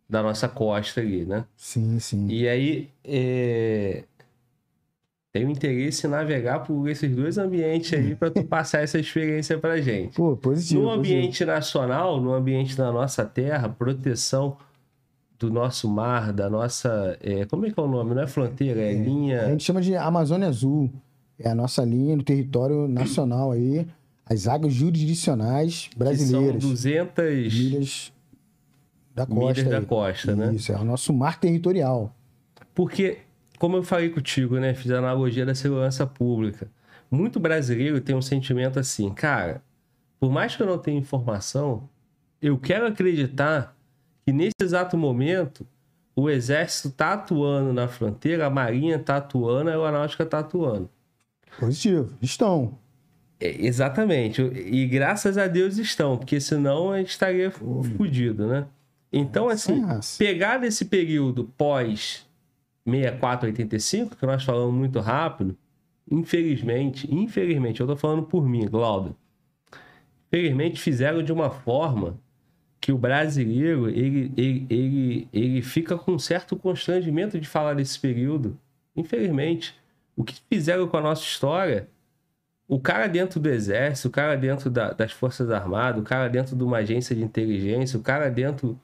da 0.09 0.23
nossa 0.23 0.47
costa 0.47 1.01
ali, 1.01 1.25
né? 1.25 1.45
Sim, 1.55 1.99
sim. 1.99 2.27
E 2.29 2.47
aí, 2.47 2.89
é... 3.03 4.03
tenho 5.33 5.49
interesse 5.49 6.07
em 6.07 6.09
navegar 6.09 6.59
por 6.59 6.87
esses 6.89 7.13
dois 7.15 7.37
ambientes 7.37 7.93
aí 7.93 8.15
para 8.15 8.31
tu 8.31 8.43
passar 8.47 8.81
essa 8.83 8.97
experiência 8.99 9.57
pra 9.57 9.79
gente. 9.81 10.15
Pô, 10.15 10.35
positivo. 10.37 10.81
No 10.81 10.87
positivo. 10.87 10.99
ambiente 11.19 11.45
nacional, 11.45 12.21
no 12.21 12.33
ambiente 12.33 12.75
da 12.75 12.91
nossa 12.91 13.25
terra, 13.25 13.67
proteção 13.69 14.57
do 15.37 15.51
nosso 15.51 15.87
mar, 15.87 16.33
da 16.33 16.49
nossa. 16.49 17.17
é, 17.21 17.45
como 17.45 17.65
é 17.65 17.69
que 17.71 17.79
é 17.79 17.83
o 17.83 17.87
nome? 17.87 18.15
Não 18.15 18.23
é 18.23 18.27
fronteira, 18.27 18.81
é, 18.81 18.89
A 18.89 18.93
linha. 18.93 19.45
gente 19.49 19.63
chama 19.63 19.81
de 19.81 19.95
Amazônia 19.95 20.47
Azul. 20.47 20.89
É 21.39 21.49
a 21.49 21.53
nossa 21.53 21.83
linha 21.83 22.17
do 22.17 22.23
território 22.23 22.87
nacional 22.87 23.51
aí. 23.51 23.85
As 24.25 24.47
águas 24.47 24.73
jurisdicionais 24.73 25.87
Que 25.91 25.97
brasileiras. 25.99 26.61
são 26.63 26.71
200 26.71 27.53
Milhas 27.53 28.13
da 29.17 29.25
costa. 29.25 29.63
milhas 29.63 29.81
da 29.81 29.81
costa, 29.81 30.35
né? 30.35 30.53
Isso, 30.53 30.71
é 30.71 30.75
o 30.75 30.83
nosso 30.83 31.11
mar 31.11 31.39
territorial. 31.39 32.15
Porque, 32.75 33.17
como 33.57 33.77
eu 33.77 33.83
falei 33.83 34.09
contigo, 34.09 34.59
né? 34.59 34.75
Fiz 34.75 34.91
a 34.91 34.99
analogia 34.99 35.45
da 35.45 35.55
segurança 35.55 36.05
pública. 36.05 36.69
Muito 37.09 37.39
brasileiro 37.39 37.99
tem 37.99 38.15
um 38.15 38.21
sentimento 38.21 38.79
assim, 38.79 39.09
cara, 39.09 39.63
por 40.19 40.31
mais 40.31 40.55
que 40.55 40.61
eu 40.61 40.67
não 40.67 40.77
tenha 40.77 40.99
informação, 40.99 41.89
eu 42.41 42.57
quero 42.57 42.85
acreditar 42.85 43.75
que 44.25 44.31
nesse 44.31 44.55
exato 44.61 44.97
momento 44.97 45.65
o 46.15 46.29
exército 46.29 46.89
tá 46.91 47.13
atuando 47.13 47.73
na 47.73 47.87
fronteira, 47.87 48.45
a 48.45 48.49
marinha 48.49 48.99
tá 48.99 49.17
atuando, 49.17 49.69
a 49.69 49.73
aeronáutica 49.73 50.25
tá 50.25 50.39
atuando. 50.39 50.89
Positivo. 51.59 52.13
Estão. 52.21 52.77
É, 53.39 53.65
exatamente. 53.65 54.41
E 54.41 54.85
graças 54.85 55.37
a 55.37 55.47
Deus 55.47 55.77
estão, 55.77 56.17
porque 56.17 56.39
senão 56.39 56.91
a 56.91 56.97
gente 56.97 57.09
estaria 57.09 57.49
fudido, 57.49 58.47
né? 58.47 58.67
Então, 59.11 59.47
assim, 59.49 59.81
Nossa. 59.81 60.17
pegar 60.17 60.57
desse 60.57 60.85
período 60.85 61.45
pós 61.57 62.25
64, 62.85 63.47
85, 63.47 64.15
que 64.15 64.25
nós 64.25 64.43
falamos 64.43 64.73
muito 64.75 64.99
rápido, 64.99 65.57
infelizmente, 66.09 67.13
infelizmente, 67.13 67.81
eu 67.81 67.87
tô 67.87 67.95
falando 67.95 68.23
por 68.23 68.47
mim, 68.47 68.65
Glauber. 68.67 69.13
Infelizmente 70.27 70.79
fizeram 70.79 71.23
de 71.23 71.31
uma 71.31 71.49
forma 71.49 72.19
que 72.79 72.91
o 72.91 72.97
brasileiro, 72.97 73.89
ele, 73.89 74.31
ele, 74.37 74.65
ele, 74.69 75.27
ele 75.33 75.61
fica 75.61 75.97
com 75.97 76.13
um 76.13 76.19
certo 76.19 76.55
constrangimento 76.55 77.39
de 77.39 77.47
falar 77.47 77.73
desse 77.73 77.99
período. 77.99 78.57
Infelizmente. 78.95 79.75
O 80.15 80.23
que 80.23 80.35
fizeram 80.49 80.87
com 80.87 80.97
a 80.97 81.01
nossa 81.01 81.21
história, 81.21 81.87
o 82.67 82.79
cara 82.79 83.07
dentro 83.07 83.39
do 83.39 83.47
exército, 83.49 84.07
o 84.07 84.11
cara 84.11 84.35
dentro 84.35 84.67
da- 84.69 84.91
das 84.91 85.11
forças 85.11 85.51
armadas, 85.51 86.01
o 86.01 86.03
cara 86.03 86.27
dentro 86.27 86.55
de 86.55 86.63
uma 86.63 86.77
agência 86.77 87.15
de 87.15 87.23
inteligência, 87.23 87.99
o 87.99 88.01
cara 88.01 88.29
dentro 88.29 88.79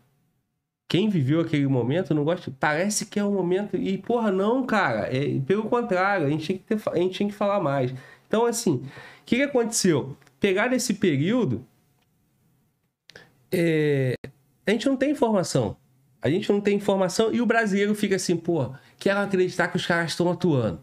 quem 0.87 1.09
viveu 1.09 1.41
aquele 1.41 1.67
momento 1.67 2.13
não 2.13 2.23
gosta. 2.23 2.53
Parece 2.59 3.05
que 3.05 3.19
é 3.19 3.23
um 3.23 3.33
momento. 3.33 3.75
E, 3.75 3.97
porra, 3.97 4.31
não, 4.31 4.65
cara. 4.65 5.07
É, 5.15 5.39
pelo 5.39 5.63
contrário, 5.63 6.27
a 6.27 6.29
gente, 6.29 6.45
tinha 6.45 6.57
que 6.57 6.63
ter, 6.63 6.81
a 6.91 6.97
gente 6.97 7.15
tinha 7.15 7.29
que 7.29 7.35
falar 7.35 7.59
mais. 7.59 7.93
Então, 8.27 8.45
assim, 8.45 8.75
o 8.75 8.81
que, 9.25 9.37
que 9.37 9.43
aconteceu? 9.43 10.15
Pegar 10.39 10.71
esse 10.73 10.93
período. 10.93 11.65
é, 13.51 14.15
a 14.65 14.71
gente 14.71 14.87
não 14.87 14.95
tem 14.95 15.11
informação. 15.11 15.75
A 16.21 16.29
gente 16.29 16.51
não 16.51 16.61
tem 16.61 16.77
informação 16.77 17.33
e 17.33 17.41
o 17.41 17.45
brasileiro 17.45 17.93
fica 17.93 18.15
assim, 18.15 18.37
pô, 18.37 18.71
quero 18.97 19.19
acreditar 19.19 19.67
que 19.67 19.75
os 19.75 19.85
caras 19.85 20.11
estão 20.11 20.31
atuando. 20.31 20.79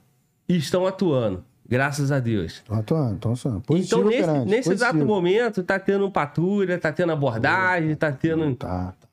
E 0.47 0.56
estão 0.56 0.86
atuando, 0.86 1.43
graças 1.66 2.12
a 2.12 2.20
Deus. 2.20 2.55
Estão 2.55 2.77
atuando, 2.77 3.14
estão 3.14 3.32
atuando. 3.32 3.60
Positivo, 3.62 4.12
então, 4.12 4.44
nesse, 4.44 4.51
nesse 4.51 4.72
exato 4.72 4.98
momento, 4.98 5.62
tá 5.62 5.78
tendo 5.78 6.10
patrulha, 6.10 6.78
tá 6.78 6.93
tendo 6.93 7.12
abordagem, 7.12 7.94
tá 7.97 8.12
tendo. 8.12 8.55
Tá, 8.55 8.93
tá. 9.01 9.09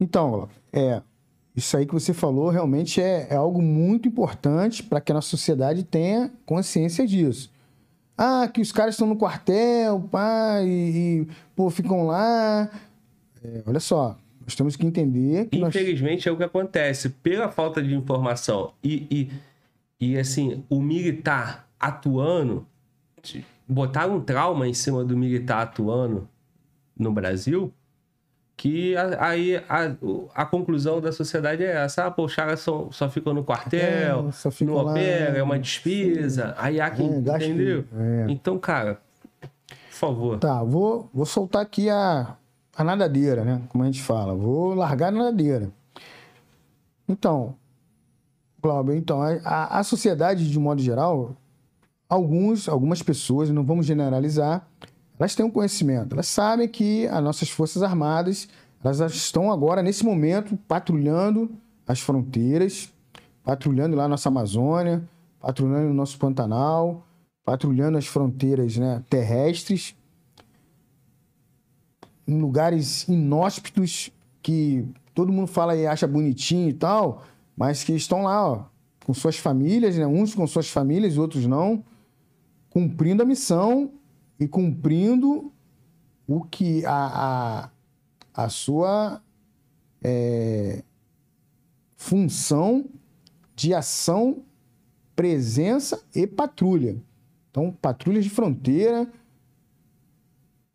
Então, 0.00 0.48
é, 0.72 1.02
isso 1.54 1.76
aí 1.76 1.86
que 1.86 1.94
você 1.94 2.12
falou 2.12 2.50
realmente 2.50 3.00
é, 3.00 3.28
é 3.30 3.36
algo 3.36 3.62
muito 3.62 4.06
importante 4.06 4.82
para 4.82 5.00
que 5.00 5.10
a 5.10 5.14
nossa 5.14 5.28
sociedade 5.28 5.82
tenha 5.84 6.30
consciência 6.44 7.06
disso. 7.06 7.50
Ah, 8.16 8.48
que 8.48 8.60
os 8.60 8.72
caras 8.72 8.94
estão 8.94 9.06
no 9.06 9.16
quartel, 9.16 10.00
pá, 10.10 10.60
e, 10.62 11.22
e, 11.22 11.28
pô, 11.54 11.68
ficam 11.70 12.06
lá. 12.06 12.70
É, 13.42 13.62
olha 13.66 13.80
só, 13.80 14.16
nós 14.40 14.54
temos 14.54 14.76
que 14.76 14.86
entender 14.86 15.48
que 15.48 15.58
nós... 15.58 15.74
Infelizmente 15.74 16.28
é 16.28 16.32
o 16.32 16.36
que 16.36 16.44
acontece. 16.44 17.08
Pela 17.08 17.50
falta 17.50 17.82
de 17.82 17.94
informação 17.94 18.72
e, 18.82 19.06
e, 20.00 20.08
e 20.12 20.18
assim, 20.18 20.64
o 20.70 20.80
militar 20.80 21.68
atuando, 21.80 22.66
botaram 23.68 24.16
um 24.16 24.20
trauma 24.20 24.68
em 24.68 24.74
cima 24.74 25.04
do 25.04 25.16
militar 25.16 25.62
atuando 25.62 26.28
no 26.98 27.12
Brasil, 27.12 27.72
que 28.56 28.96
a- 28.96 29.26
aí 29.26 29.56
a, 29.68 29.94
o- 30.00 30.28
a 30.34 30.44
conclusão 30.46 31.00
da 31.00 31.12
sociedade 31.12 31.62
é 31.62 31.76
essa: 31.84 32.06
ah, 32.06 32.10
pô, 32.10 32.24
os 32.24 32.34
caras 32.34 32.60
só, 32.60 32.88
só 32.90 33.08
ficam 33.10 33.34
no 33.34 33.44
quartel, 33.44 34.28
É, 34.28 34.32
lá, 34.82 34.92
opera, 34.92 35.38
é 35.38 35.42
uma 35.42 35.58
despesa, 35.58 36.54
aí 36.58 36.80
há 36.80 36.90
quem. 36.90 37.06
É, 37.14 37.18
entendeu? 37.18 37.84
é. 37.94 38.26
Então, 38.28 38.58
cara, 38.58 38.98
por 39.40 39.50
favor. 39.90 40.38
Tá, 40.38 40.62
vou, 40.62 41.10
vou 41.12 41.26
soltar 41.26 41.62
aqui 41.62 41.90
a, 41.90 42.34
a 42.76 42.82
nadadeira, 42.84 43.44
né? 43.44 43.62
Como 43.68 43.84
a 43.84 43.86
gente 43.86 44.02
fala. 44.02 44.34
Vou 44.34 44.74
largar 44.74 45.08
a 45.08 45.10
nadadeira. 45.10 45.70
Então, 47.08 47.54
Cláudio, 48.62 48.94
então, 48.94 49.22
a, 49.22 49.78
a 49.78 49.82
sociedade, 49.84 50.50
de 50.50 50.58
modo 50.58 50.82
geral, 50.82 51.36
alguns, 52.08 52.68
algumas 52.68 53.00
pessoas, 53.02 53.48
não 53.50 53.62
vamos 53.64 53.86
generalizar, 53.86 54.66
elas 55.18 55.34
têm 55.34 55.44
um 55.44 55.50
conhecimento. 55.50 56.14
Elas 56.14 56.26
sabem 56.26 56.68
que 56.68 57.06
as 57.08 57.22
nossas 57.22 57.48
Forças 57.48 57.82
Armadas, 57.82 58.48
elas 58.82 59.00
estão 59.14 59.50
agora, 59.50 59.82
nesse 59.82 60.04
momento, 60.04 60.56
patrulhando 60.68 61.50
as 61.86 62.00
fronteiras, 62.00 62.92
patrulhando 63.42 63.96
lá 63.96 64.04
a 64.04 64.08
nossa 64.08 64.28
Amazônia, 64.28 65.02
patrulhando 65.40 65.90
o 65.90 65.94
nosso 65.94 66.18
Pantanal, 66.18 67.06
patrulhando 67.44 67.96
as 67.96 68.06
fronteiras 68.06 68.76
né, 68.76 69.02
terrestres, 69.08 69.94
em 72.26 72.40
lugares 72.40 73.06
inóspitos 73.08 74.10
que 74.42 74.88
todo 75.14 75.32
mundo 75.32 75.46
fala 75.46 75.76
e 75.76 75.86
acha 75.86 76.06
bonitinho 76.06 76.68
e 76.68 76.72
tal, 76.72 77.24
mas 77.56 77.84
que 77.84 77.92
estão 77.92 78.22
lá, 78.22 78.50
ó, 78.50 78.64
com 79.04 79.14
suas 79.14 79.38
famílias, 79.38 79.96
né? 79.96 80.06
uns 80.06 80.34
com 80.34 80.46
suas 80.46 80.68
famílias, 80.68 81.16
outros 81.16 81.46
não, 81.46 81.84
cumprindo 82.68 83.22
a 83.22 83.26
missão 83.26 83.92
e 84.38 84.46
cumprindo 84.46 85.52
o 86.26 86.42
que 86.42 86.84
a, 86.84 87.70
a, 88.34 88.44
a 88.44 88.48
sua 88.48 89.22
é, 90.02 90.82
função 91.96 92.84
de 93.54 93.72
ação, 93.72 94.42
presença 95.14 96.02
e 96.14 96.26
patrulha. 96.26 96.96
Então, 97.50 97.72
patrulhas 97.72 98.24
de 98.24 98.30
fronteira. 98.30 99.10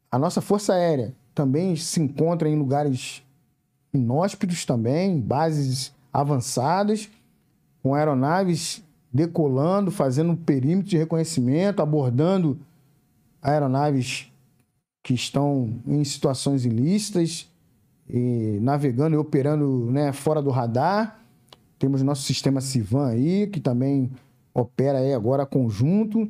A 0.10 0.18
nossa 0.18 0.42
Força 0.42 0.74
Aérea 0.74 1.16
também 1.34 1.76
se 1.76 2.02
encontra 2.02 2.50
em 2.50 2.58
lugares 2.58 3.24
inóspitos 3.94 4.66
também, 4.66 5.20
bases 5.20 5.94
avançadas, 6.12 7.10
com 7.84 7.94
aeronaves 7.94 8.84
decolando, 9.14 9.92
fazendo 9.92 10.32
um 10.32 10.36
perímetro 10.36 10.90
de 10.90 10.98
reconhecimento, 10.98 11.82
abordando 11.82 12.60
aeronaves 13.42 14.32
que 15.04 15.14
estão 15.14 15.80
em 15.88 16.04
situações 16.04 16.66
ilícitas, 16.66 17.50
navegando 18.60 19.16
e 19.16 19.18
operando 19.18 19.90
né, 19.92 20.12
fora 20.12 20.42
do 20.42 20.50
radar. 20.50 21.20
Temos 21.80 22.02
nosso 22.04 22.24
sistema 22.24 22.62
Civan 22.62 23.08
aí, 23.08 23.48
que 23.48 23.60
também 23.60 24.12
opera 24.54 25.00
aí 25.00 25.14
agora 25.14 25.46
conjunto, 25.46 26.30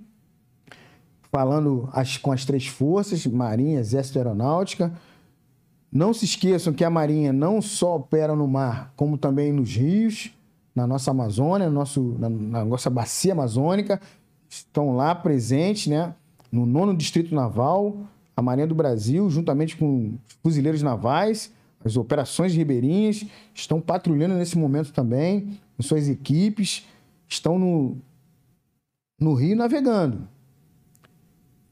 falando 1.31 1.89
as- 1.91 2.17
com 2.17 2.31
as 2.31 2.45
três 2.45 2.67
forças, 2.67 3.25
Marinha, 3.25 3.79
Exército 3.79 4.17
e 4.17 4.19
Aeronáutica. 4.19 4.93
Não 5.91 6.13
se 6.13 6.23
esqueçam 6.25 6.71
que 6.71 6.85
a 6.85 6.89
Marinha 6.89 7.33
não 7.33 7.61
só 7.61 7.97
opera 7.97 8.35
no 8.35 8.47
mar, 8.47 8.93
como 8.95 9.17
também 9.17 9.51
nos 9.51 9.75
rios, 9.75 10.31
na 10.73 10.87
nossa 10.87 11.11
Amazônia, 11.11 11.67
no 11.67 11.73
nosso, 11.73 12.15
na, 12.17 12.29
na 12.29 12.63
nossa 12.65 12.89
bacia 12.89 13.33
amazônica. 13.33 13.99
Estão 14.49 14.95
lá 14.95 15.13
presentes, 15.13 15.87
né? 15.87 16.13
No 16.51 16.65
nono 16.65 16.95
Distrito 16.95 17.33
Naval, 17.33 17.97
a 18.35 18.41
Marinha 18.41 18.67
do 18.67 18.75
Brasil, 18.75 19.29
juntamente 19.29 19.77
com 19.77 20.17
os 20.27 20.35
fuzileiros 20.43 20.81
navais, 20.81 21.51
as 21.83 21.97
operações 21.97 22.53
ribeirinhas, 22.53 23.25
estão 23.53 23.79
patrulhando 23.79 24.35
nesse 24.35 24.57
momento 24.57 24.91
também, 24.91 25.59
com 25.75 25.83
suas 25.83 26.07
equipes, 26.07 26.85
estão 27.27 27.57
no, 27.57 27.97
no 29.19 29.33
Rio 29.33 29.55
navegando. 29.55 30.27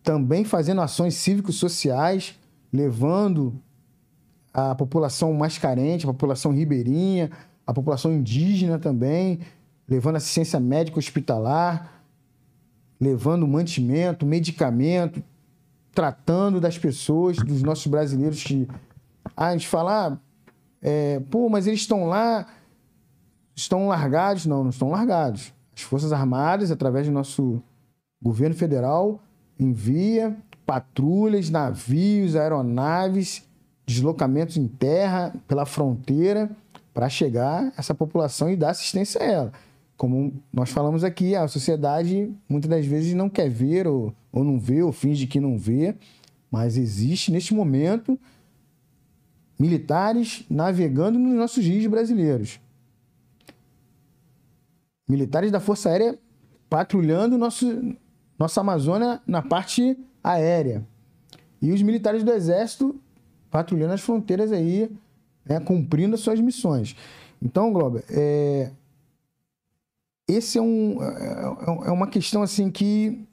Também 0.02 0.44
fazendo 0.44 0.82
ações 0.82 1.16
cívico-sociais, 1.16 2.40
levando 2.72 3.54
a 4.54 4.74
população 4.74 5.34
mais 5.34 5.58
carente, 5.58 6.06
a 6.06 6.12
população 6.12 6.52
ribeirinha, 6.52 7.30
a 7.68 7.74
população 7.74 8.12
indígena 8.12 8.80
também, 8.80 9.40
levando 9.88 10.16
assistência 10.16 10.60
médica 10.60 10.98
hospitalar, 10.98 11.99
levando 13.00 13.48
mantimento, 13.48 14.26
medicamento, 14.26 15.24
tratando 15.94 16.60
das 16.60 16.78
pessoas, 16.78 17.38
dos 17.38 17.64
nossos 17.64 17.88
brasileiros 17.88 18.44
que. 18.44 18.68
Ah, 19.36 19.48
a 19.48 19.52
gente 19.54 19.68
fala, 19.68 20.08
ah, 20.08 20.18
é, 20.82 21.20
pô, 21.30 21.50
mas 21.50 21.68
eles 21.68 21.82
estão 21.82 22.06
lá, 22.06 22.46
estão 23.56 23.88
largados. 23.88 24.46
Não, 24.46 24.64
não 24.64 24.70
estão 24.70 24.90
largados. 24.90 25.54
As 25.76 25.82
Forças 25.82 26.12
Armadas, 26.12 26.72
através 26.72 27.08
do 27.08 27.14
nosso 27.14 27.62
governo 28.22 28.56
federal, 28.56 29.22
envia 29.58 30.36
patrulhas, 30.66 31.50
navios, 31.50 32.36
aeronaves, 32.36 33.48
deslocamentos 33.86 34.58
em 34.58 34.68
terra, 34.68 35.34
pela 35.48 35.66
fronteira, 35.66 36.50
para 36.94 37.10
chegar 37.10 37.74
essa 37.78 37.96
população 37.96 38.50
e 38.50 38.56
dar 38.56 38.72
assistência 38.72 39.22
a 39.22 39.26
ela. 39.26 39.54
Como 40.00 40.42
nós 40.54 40.70
falamos 40.70 41.04
aqui, 41.04 41.36
a 41.36 41.46
sociedade 41.50 42.34
muitas 42.48 42.70
das 42.70 42.86
vezes 42.86 43.14
não 43.14 43.30
quer 43.30 43.50
ver 43.50 43.86
ou, 43.86 44.16
ou 44.32 44.46
não 44.46 44.58
vê, 44.58 44.82
ou 44.82 44.94
finge 44.94 45.28
que 45.28 45.42
não 45.42 45.58
vê, 45.58 45.94
mas 46.50 46.78
existe 46.78 47.34
neste 47.34 47.54
momento 47.54 48.18
militares 49.60 50.46
navegando 50.50 51.20
nos 51.20 51.34
nossos 51.34 51.66
rios 51.66 51.86
brasileiros. 51.88 52.62
Militares 55.06 55.52
da 55.52 55.60
Força 55.60 55.90
Aérea 55.90 56.18
patrulhando 56.70 57.38
nosso, 57.38 57.94
nossa 58.38 58.62
Amazônia 58.62 59.22
na 59.28 59.42
parte 59.42 60.00
aérea. 60.24 60.88
E 61.62 61.74
os 61.74 61.82
militares 61.82 62.24
do 62.24 62.32
Exército 62.32 62.96
patrulhando 63.52 63.96
as 63.96 64.00
fronteiras 64.00 64.54
aí, 64.54 64.90
né, 65.44 65.60
cumprindo 65.60 66.16
as 66.16 66.22
suas 66.22 66.40
missões. 66.40 66.96
Então, 67.42 67.74
Globo, 67.74 68.02
é... 68.10 68.72
esse 70.30 70.58
é, 70.58 70.62
um, 70.62 71.02
é, 71.02 71.88
é 71.88 71.92
uma 71.92 72.08
questão 72.08 72.44
assim 72.44 72.70
que 72.70 73.26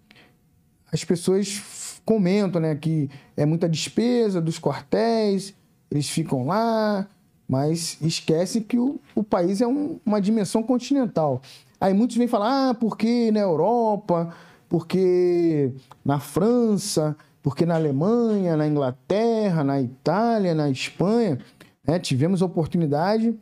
as 0.91 1.05
pessoas 1.05 2.01
comentam, 2.05 2.61
né, 2.61 2.75
que 2.75 3.11
é 3.37 3.45
muita 3.45 3.69
despesa 3.69 4.41
dos 4.41 4.59
quartéis, 4.59 5.55
eles 5.91 6.09
ficam 6.09 6.47
lá, 6.47 7.07
mas 7.47 7.99
esquece 8.01 8.61
que 8.63 8.79
o, 8.79 8.99
o 9.15 9.23
país 9.23 9.61
é 9.61 9.67
um, 9.67 10.01
uma 10.07 10.21
dimensão 10.21 10.63
continental. 10.63 11.43
Aí 11.81 11.93
muitos 11.93 12.17
vêm 12.17 12.27
falar, 12.27 12.71
ah, 12.71 12.75
porque 12.75 13.31
na 13.31 13.41
Europa, 13.41 14.35
porque 14.69 15.73
na 16.05 16.19
França, 16.19 17.15
porque 17.43 17.67
na 17.67 17.75
Alemanha, 17.75 18.57
na 18.57 18.67
Inglaterra, 18.67 19.63
na 19.63 19.81
Itália, 19.81 20.55
na 20.55 20.71
Espanha, 20.71 21.39
né, 21.87 21.99
tivemos 21.99 22.41
a 22.41 22.47
oportunidade, 22.47 23.37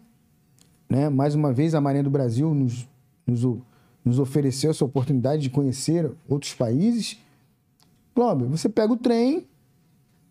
né, 0.89 1.09
mais 1.09 1.35
uma 1.35 1.53
vez 1.53 1.75
a 1.75 1.81
Marinha 1.81 2.03
do 2.03 2.11
Brasil 2.11 2.53
nos, 2.53 2.89
nos, 3.27 3.45
nos 4.05 4.19
ofereceu 4.19 4.71
essa 4.71 4.85
oportunidade 4.85 5.43
de 5.43 5.51
conhecer 5.51 6.11
outros 6.29 6.55
países. 6.55 7.19
Cláudio, 8.15 8.49
você 8.49 8.69
pega 8.69 8.93
o 8.93 8.97
trem 8.97 9.47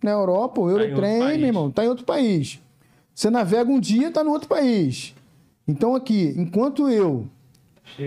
na 0.01 0.11
Europa, 0.11 0.61
o 0.61 0.65
tá 0.65 0.71
Eurotrem, 0.71 1.19
tá 1.19 1.25
meu 1.37 1.47
irmão, 1.47 1.69
está 1.69 1.83
em 1.83 1.87
outro 1.87 2.05
país. 2.05 2.61
Você 3.13 3.29
navega 3.29 3.69
um 3.69 3.79
dia, 3.79 4.07
está 4.07 4.23
no 4.23 4.31
outro 4.31 4.47
país. 4.47 5.13
Então 5.67 5.95
aqui, 5.95 6.33
enquanto 6.37 6.89
eu, 6.89 7.27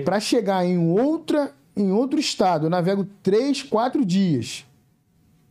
para 0.04 0.20
chegar 0.20 0.64
em 0.64 0.78
outra 0.78 1.54
em 1.76 1.92
outro 1.92 2.18
estado, 2.18 2.66
eu 2.66 2.70
navego 2.70 3.06
três, 3.22 3.62
quatro 3.62 4.02
dias 4.04 4.64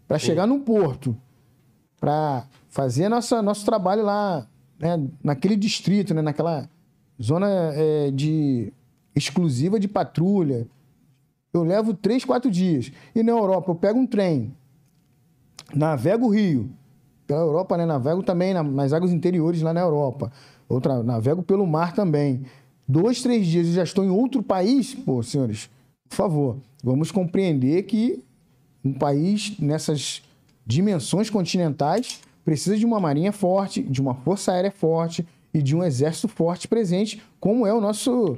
para 0.07 0.17
chegar 0.17 0.47
num 0.47 0.59
porto, 0.59 1.15
para 1.99 2.45
fazer 2.69 3.09
nossa, 3.09 3.41
nosso 3.41 3.65
trabalho 3.65 4.03
lá, 4.03 4.47
né, 4.79 5.01
naquele 5.23 5.55
distrito, 5.55 6.13
né, 6.13 6.21
naquela 6.21 6.69
zona 7.21 7.47
é, 7.73 8.11
de 8.11 8.73
exclusiva 9.15 9.79
de 9.79 9.87
patrulha. 9.87 10.67
Eu 11.53 11.63
levo 11.63 11.93
três, 11.93 12.25
quatro 12.25 12.51
dias. 12.51 12.91
E 13.13 13.23
na 13.23 13.31
Europa, 13.31 13.71
eu 13.71 13.75
pego 13.75 13.99
um 13.99 14.05
trem, 14.05 14.53
navego 15.73 16.25
o 16.25 16.29
Rio, 16.29 16.69
pela 17.25 17.41
Europa, 17.41 17.77
né? 17.77 17.85
Navego 17.85 18.21
também 18.21 18.53
na, 18.53 18.61
nas 18.61 18.93
águas 18.93 19.11
interiores 19.11 19.61
lá 19.61 19.73
na 19.73 19.81
Europa. 19.81 20.31
Outra, 20.67 21.01
navego 21.03 21.41
pelo 21.41 21.65
mar 21.65 21.93
também. 21.93 22.43
Dois, 22.87 23.21
três 23.21 23.47
dias 23.47 23.67
e 23.67 23.73
já 23.73 23.83
estou 23.83 24.03
em 24.03 24.09
outro 24.09 24.43
país, 24.43 24.93
pô, 24.93 25.23
senhores, 25.23 25.69
por 26.07 26.15
favor, 26.15 26.57
vamos 26.83 27.11
compreender 27.11 27.83
que 27.83 28.23
um 28.83 28.93
país 28.93 29.57
nessas 29.59 30.21
dimensões 30.65 31.29
continentais 31.29 32.21
precisa 32.43 32.77
de 32.77 32.85
uma 32.85 32.99
marinha 32.99 33.31
forte, 33.31 33.81
de 33.81 33.99
uma 33.99 34.13
força 34.13 34.51
aérea 34.51 34.71
forte 34.71 35.25
e 35.51 35.63
de 35.63 35.75
um 35.75 35.83
exército 35.83 36.27
forte 36.27 36.67
presente, 36.67 37.23
como 37.39 37.65
é 37.65 37.73
o 37.73 37.81
nosso, 37.81 38.37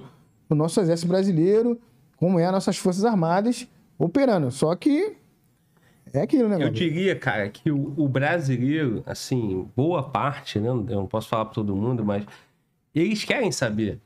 o 0.49 0.55
nosso 0.55 0.79
exército 0.79 1.07
brasileiro, 1.07 1.79
como 2.17 2.39
é 2.39 2.45
as 2.45 2.51
nossas 2.51 2.77
forças 2.77 3.05
armadas 3.05 3.67
operando. 3.97 4.51
Só 4.51 4.75
que 4.75 5.15
é 6.13 6.21
aquilo, 6.21 6.47
né? 6.49 6.57
Eu 6.61 6.69
diria, 6.69 7.15
cara, 7.15 7.49
que 7.49 7.71
o, 7.71 7.93
o, 7.97 8.07
brasileiro, 8.07 9.03
assim, 9.05 9.69
boa 9.75 10.03
parte, 10.03 10.59
né? 10.59 10.69
Eu 10.69 10.83
não 10.83 11.07
posso 11.07 11.27
falar 11.27 11.45
para 11.45 11.53
todo 11.55 11.75
mundo, 11.75 12.03
mas 12.03 12.25
eles 12.93 13.23
querem 13.23 13.51
saber. 13.51 13.99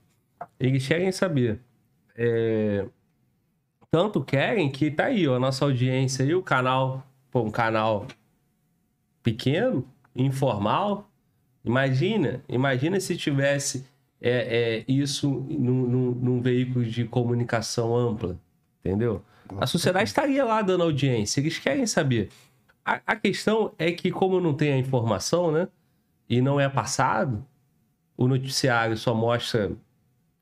Eles 0.59 0.87
querem 0.87 1.11
saber. 1.11 1.59
É... 2.15 2.85
Tanto 3.89 4.23
querem 4.23 4.71
que 4.71 4.89
tá 4.89 5.05
aí, 5.05 5.27
ó, 5.27 5.35
a 5.35 5.39
nossa 5.39 5.65
audiência 5.65 6.23
e 6.23 6.33
o 6.33 6.41
canal, 6.41 7.05
pô, 7.29 7.41
um 7.41 7.51
canal 7.51 8.07
pequeno, 9.21 9.85
informal. 10.15 11.09
Imagina, 11.63 12.41
imagina 12.47 12.99
se 12.99 13.15
tivesse 13.17 13.85
é, 14.21 14.29
é, 14.79 14.85
isso 14.87 15.27
num, 15.49 15.87
num, 15.87 16.11
num 16.11 16.41
veículo 16.41 16.85
de 16.85 17.05
comunicação 17.05 17.95
ampla, 17.95 18.37
entendeu? 18.79 19.23
A 19.59 19.65
sociedade 19.65 20.07
estaria 20.07 20.45
lá 20.45 20.61
dando 20.61 20.83
audiência, 20.83 21.39
eles 21.39 21.57
querem 21.57 21.85
saber. 21.85 22.29
A, 22.85 23.01
a, 23.05 23.15
questão 23.15 23.73
é 23.77 23.91
que, 23.91 24.11
como 24.11 24.39
não 24.39 24.53
tem 24.53 24.73
a 24.73 24.77
informação, 24.77 25.51
né? 25.51 25.67
E 26.29 26.39
não 26.39 26.59
é 26.59 26.69
passado, 26.69 27.45
o 28.15 28.27
noticiário 28.27 28.95
só 28.95 29.13
mostra 29.13 29.71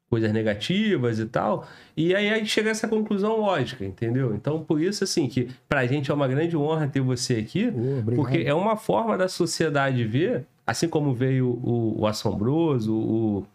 coisas 0.09 0.31
negativas 0.33 1.19
e 1.19 1.25
tal. 1.25 1.67
E 1.95 2.13
aí 2.13 2.29
a 2.29 2.37
gente 2.37 2.49
chega 2.49 2.69
a 2.69 2.71
essa 2.71 2.87
conclusão 2.87 3.39
lógica, 3.39 3.85
entendeu? 3.85 4.35
Então, 4.35 4.63
por 4.63 4.81
isso, 4.81 5.03
assim, 5.03 5.27
que 5.27 5.49
pra 5.67 5.85
gente 5.85 6.11
é 6.11 6.13
uma 6.13 6.27
grande 6.27 6.57
honra 6.57 6.87
ter 6.87 7.01
você 7.01 7.35
aqui, 7.35 7.71
porque 8.15 8.39
é 8.39 8.53
uma 8.53 8.75
forma 8.75 9.17
da 9.17 9.27
sociedade 9.27 10.03
ver, 10.03 10.45
assim 10.65 10.87
como 10.87 11.13
veio 11.13 11.47
o, 11.63 12.01
o 12.01 12.07
Assombroso, 12.07 12.93
o, 12.95 13.47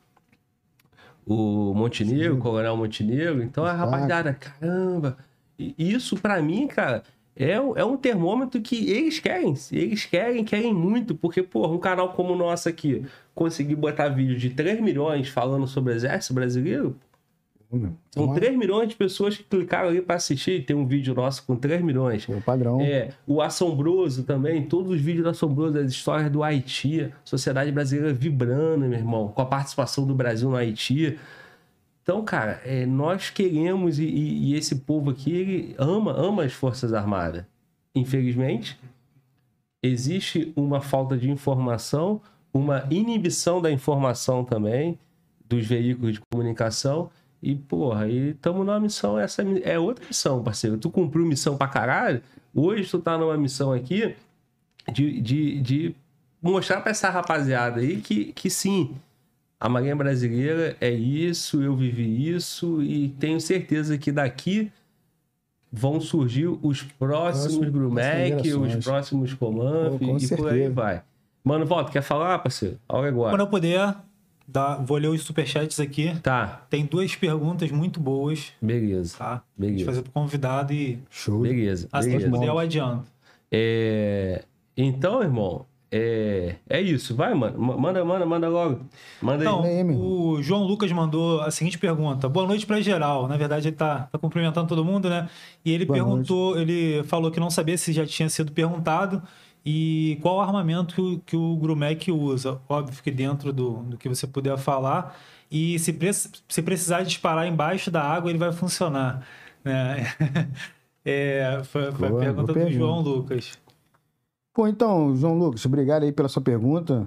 o 1.27 1.75
Montenegro, 1.75 2.37
o 2.37 2.39
Coronel 2.39 2.77
Montenegro. 2.77 3.43
Então, 3.43 3.65
a 3.65 3.73
rapaziada, 3.73 4.35
caramba 4.35 5.17
e 5.59 5.75
isso, 5.79 6.17
para 6.17 6.41
mim, 6.43 6.67
cara, 6.67 7.03
é, 7.37 7.53
é 7.53 7.85
um 7.85 7.97
termômetro 7.97 8.61
que 8.61 8.91
eles 8.91 9.19
querem. 9.21 9.55
Eles 9.73 10.05
querem, 10.05 10.45
querem 10.45 10.75
muito, 10.75 11.15
porque, 11.15 11.43
pô, 11.43 11.67
um 11.69 11.79
canal 11.79 12.13
como 12.13 12.33
o 12.33 12.37
nosso 12.37 12.69
aqui, 12.69 13.05
conseguir 13.35 13.77
botar 13.77 14.09
vídeo 14.09 14.37
de 14.37 14.51
3 14.51 14.81
milhões 14.81 15.29
falando 15.29 15.67
sobre 15.67 15.93
o 15.93 15.97
exército 15.97 16.35
brasileiro. 16.35 16.97
São 18.11 18.35
3 18.35 18.57
milhões 18.57 18.89
de 18.89 18.97
pessoas 18.97 19.37
que 19.37 19.43
clicaram 19.43 19.89
ali 19.89 20.01
para 20.01 20.17
assistir. 20.17 20.65
Tem 20.65 20.75
um 20.75 20.87
vídeo 20.87 21.15
nosso 21.15 21.45
com 21.47 21.57
3 21.57 21.83
milhões. 21.83 22.29
É 22.29 22.35
o 22.35 22.41
padrão. 22.41 22.81
É, 22.81 23.11
o 23.27 23.43
Assombroso 23.43 24.25
também, 24.25 24.65
todos 24.65 24.93
os 24.93 25.01
vídeos 25.01 25.25
do 25.25 25.31
Assombroso, 25.31 25.79
as 25.79 25.91
histórias 25.91 26.31
do 26.31 26.43
Haiti, 26.43 27.13
sociedade 27.25 27.73
brasileira 27.73 28.13
vibrando, 28.13 28.87
meu 28.87 28.99
irmão, 28.99 29.29
com 29.29 29.43
a 29.43 29.47
participação 29.47 30.07
do 30.07 30.15
Brasil 30.15 30.51
no 30.51 30.57
Haiti. 30.57 31.19
Então, 32.03 32.23
cara, 32.23 32.61
é, 32.65 32.85
nós 32.85 33.31
queremos, 33.31 33.99
e, 33.99 34.05
e, 34.05 34.55
esse 34.55 34.77
povo 34.77 35.11
aqui, 35.11 35.33
ele 35.33 35.75
ama, 35.79 36.13
ama 36.13 36.45
as 36.45 36.53
Forças 36.53 36.93
Armadas. 36.93 37.45
Infelizmente, 37.95 38.79
existe 39.83 40.53
uma 40.55 40.83
falta 40.83 41.17
de 41.17 41.31
informação, 41.31 42.21
uma 42.53 42.87
inibição 42.91 43.61
da 43.61 43.71
informação 43.71 44.45
também, 44.45 44.99
dos 45.49 45.67
veículos 45.67 46.15
de 46.15 46.21
comunicação. 46.31 47.11
E, 47.45 47.55
porra, 47.55 48.09
e 48.09 48.31
estamos 48.31 48.65
numa 48.65 48.81
missão, 48.81 49.19
essa 49.19 49.43
é 49.63 49.79
outra 49.79 50.07
missão, 50.07 50.43
parceiro. 50.43 50.79
Tu 50.79 50.89
cumpriu 50.89 51.27
missão 51.27 51.59
pra 51.59 51.69
caralho, 51.69 52.23
hoje 52.55 52.89
tu 52.89 52.99
tá 52.99 53.19
numa 53.19 53.37
missão 53.37 53.71
aqui 53.71 54.15
de, 54.91 55.21
de, 55.21 55.61
de 55.61 55.95
mostrar 56.41 56.81
pra 56.81 56.91
essa 56.91 57.11
rapaziada 57.11 57.81
aí 57.81 58.01
que, 58.01 58.33
que 58.33 58.49
sim, 58.49 58.97
a 59.61 59.69
Marinha 59.69 59.95
Brasileira 59.95 60.75
é 60.81 60.91
isso, 60.91 61.63
eu 61.63 61.77
vivi 61.77 62.31
isso 62.31 62.83
e 62.83 63.11
tenho 63.21 63.39
certeza 63.39 63.99
que 63.99 64.11
daqui 64.11 64.73
vão 65.71 66.01
surgir 66.01 66.47
os 66.47 66.83
próximos 66.83 67.69
Grumec, 67.69 68.55
os 68.55 68.83
próximos 68.83 69.35
Comanf 69.35 70.01
e 70.01 70.37
por 70.37 70.49
aí 70.49 70.69
vai. 70.71 71.03
Mano, 71.43 71.67
volta, 71.67 71.93
quer 71.93 72.01
falar, 72.03 72.39
parceiro? 72.39 72.79
Olha 72.89 73.09
agora. 73.09 73.33
Quando 73.33 73.41
eu 73.41 73.49
puder, 73.49 73.95
dá, 74.47 74.77
vou 74.77 74.97
ler 74.97 75.09
os 75.09 75.23
superchats 75.23 75.81
aqui. 75.81 76.15
Tá. 76.23 76.63
Tem 76.71 76.85
duas 76.85 77.15
perguntas 77.15 77.71
muito 77.71 78.01
boas. 78.01 78.53
Beleza. 78.61 79.17
Tá? 79.19 79.43
Beleza. 79.57 79.77
Deixa 79.77 79.91
eu 79.91 79.95
fazer 79.95 80.03
pro 80.03 80.13
convidado 80.13 80.73
e. 80.73 80.99
Show. 81.11 81.43
Beleza. 81.43 81.89
Assim 81.93 82.19
que 82.19 82.29
puder, 82.29 82.49
eu 82.49 82.59
adianto. 82.59 83.05
É... 83.51 84.45
Então, 84.77 85.23
irmão, 85.23 85.67
é, 85.97 86.57
é 86.69 86.81
isso, 86.81 87.15
vai, 87.15 87.33
mano. 87.35 87.57
Manda, 87.57 88.05
manda, 88.05 88.27
manda 88.27 88.49
logo. 88.49 88.81
Manda 89.23 89.45
então, 89.45 89.63
aí. 89.63 89.85
O 89.85 90.43
João 90.43 90.65
Lucas 90.65 90.91
mandou 90.91 91.41
a 91.41 91.53
seguinte 91.53 91.79
pergunta: 91.79 92.29
Boa 92.29 92.49
noite 92.49 92.67
para 92.67 92.81
geral. 92.81 93.29
Na 93.29 93.37
verdade, 93.37 93.69
ele 93.69 93.77
tá, 93.77 94.09
tá 94.11 94.19
cumprimentando 94.19 94.67
todo 94.67 94.85
mundo, 94.85 95.09
né? 95.09 95.29
E 95.65 95.71
ele 95.71 95.85
Boa 95.85 95.97
perguntou, 95.97 96.57
noite. 96.57 96.69
ele 96.69 97.05
falou 97.05 97.31
que 97.31 97.39
não 97.39 97.49
sabia 97.49 97.79
se 97.79 97.93
já 97.93 98.05
tinha 98.05 98.29
sido 98.29 98.51
perguntado 98.51 99.23
e 99.65 100.19
qual 100.21 100.41
armamento 100.41 100.95
que 100.95 101.01
o, 101.01 101.19
que 101.21 101.37
o 101.37 101.57
Grumec 101.57 102.13
usa. 102.13 102.61
Óbvio 102.69 103.03
que 103.03 103.11
dentro 103.11 103.53
do, 103.53 103.77
do 103.85 103.97
que 103.97 104.09
você 104.09 104.27
puder 104.27 104.59
falar. 104.59 105.17
e 105.51 105.79
se, 105.79 105.93
pre 105.93 106.13
se 106.13 106.63
precisar 106.63 107.03
disparar 107.03 107.47
embaixo 107.47 107.91
da 107.91 108.03
água, 108.03 108.31
ele 108.31 108.39
vai 108.39 108.53
funcionar. 108.53 109.27
Né? 109.65 110.05
É, 111.07 111.61
foi, 111.65 111.93
foi 111.93 112.09
boa, 112.09 112.23
a 112.23 112.25
pergunta 112.25 112.47
do 112.47 112.55
pergunta. 112.55 112.75
João 112.75 113.01
Lucas. 113.01 113.59
Pô, 114.55 114.67
então, 114.67 115.15
João 115.15 115.37
Lucas, 115.37 115.67
obrigado 115.67 116.05
aí 116.05 116.11
pela 116.11 116.31
sua 116.31 116.41
pergunta. 116.41 117.07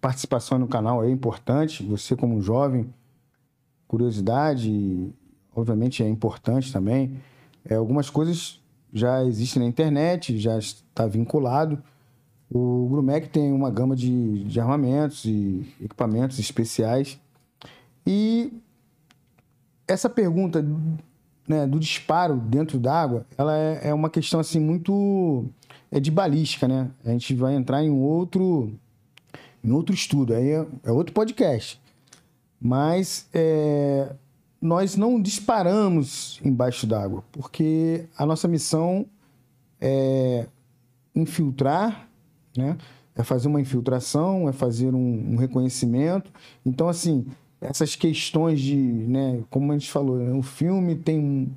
Participação 0.00 0.60
no 0.60 0.68
canal 0.68 1.02
é 1.02 1.10
importante. 1.10 1.82
Você, 1.82 2.14
como 2.14 2.40
jovem, 2.40 2.94
curiosidade, 3.88 5.12
obviamente, 5.56 6.04
é 6.04 6.08
importante 6.08 6.72
também. 6.72 7.20
É, 7.64 7.74
algumas 7.74 8.08
coisas 8.08 8.60
já 8.92 9.24
existem 9.24 9.62
na 9.62 9.68
internet, 9.68 10.38
já 10.38 10.56
está 10.56 11.06
vinculado. 11.06 11.82
O 12.54 12.86
Grumec 12.90 13.30
tem 13.30 13.50
uma 13.50 13.70
gama 13.70 13.96
de, 13.96 14.44
de 14.44 14.60
armamentos 14.60 15.24
e 15.24 15.66
equipamentos 15.80 16.38
especiais. 16.38 17.18
E 18.06 18.52
essa 19.88 20.10
pergunta 20.10 20.62
né, 21.48 21.66
do 21.66 21.78
disparo 21.78 22.36
dentro 22.36 22.78
d'água, 22.78 23.26
ela 23.38 23.56
é, 23.56 23.88
é, 23.88 23.94
uma 23.94 24.10
questão 24.10 24.38
assim 24.38 24.60
muito 24.60 25.46
é 25.90 25.98
de 25.98 26.10
balística, 26.10 26.68
né? 26.68 26.90
A 27.04 27.10
gente 27.10 27.34
vai 27.34 27.54
entrar 27.54 27.82
em 27.82 27.90
outro 27.90 28.72
em 29.64 29.70
outro 29.70 29.94
estudo, 29.94 30.34
aí 30.34 30.50
é, 30.50 30.66
é 30.84 30.92
outro 30.92 31.14
podcast. 31.14 31.80
Mas 32.60 33.28
é, 33.32 34.14
nós 34.60 34.94
não 34.94 35.20
disparamos 35.20 36.38
embaixo 36.44 36.86
d'água, 36.86 37.24
porque 37.32 38.06
a 38.16 38.26
nossa 38.26 38.46
missão 38.46 39.06
é 39.80 40.46
infiltrar 41.14 42.08
né? 42.56 42.76
É 43.14 43.22
fazer 43.22 43.48
uma 43.48 43.60
infiltração, 43.60 44.48
é 44.48 44.52
fazer 44.52 44.94
um, 44.94 45.34
um 45.34 45.36
reconhecimento. 45.36 46.32
Então, 46.64 46.88
assim, 46.88 47.26
essas 47.60 47.94
questões 47.94 48.60
de, 48.60 48.76
né, 48.76 49.42
como 49.50 49.70
a 49.70 49.78
gente 49.78 49.90
falou, 49.90 50.16
né, 50.18 50.32
o 50.32 50.42
filme 50.42 50.96
tem 50.96 51.54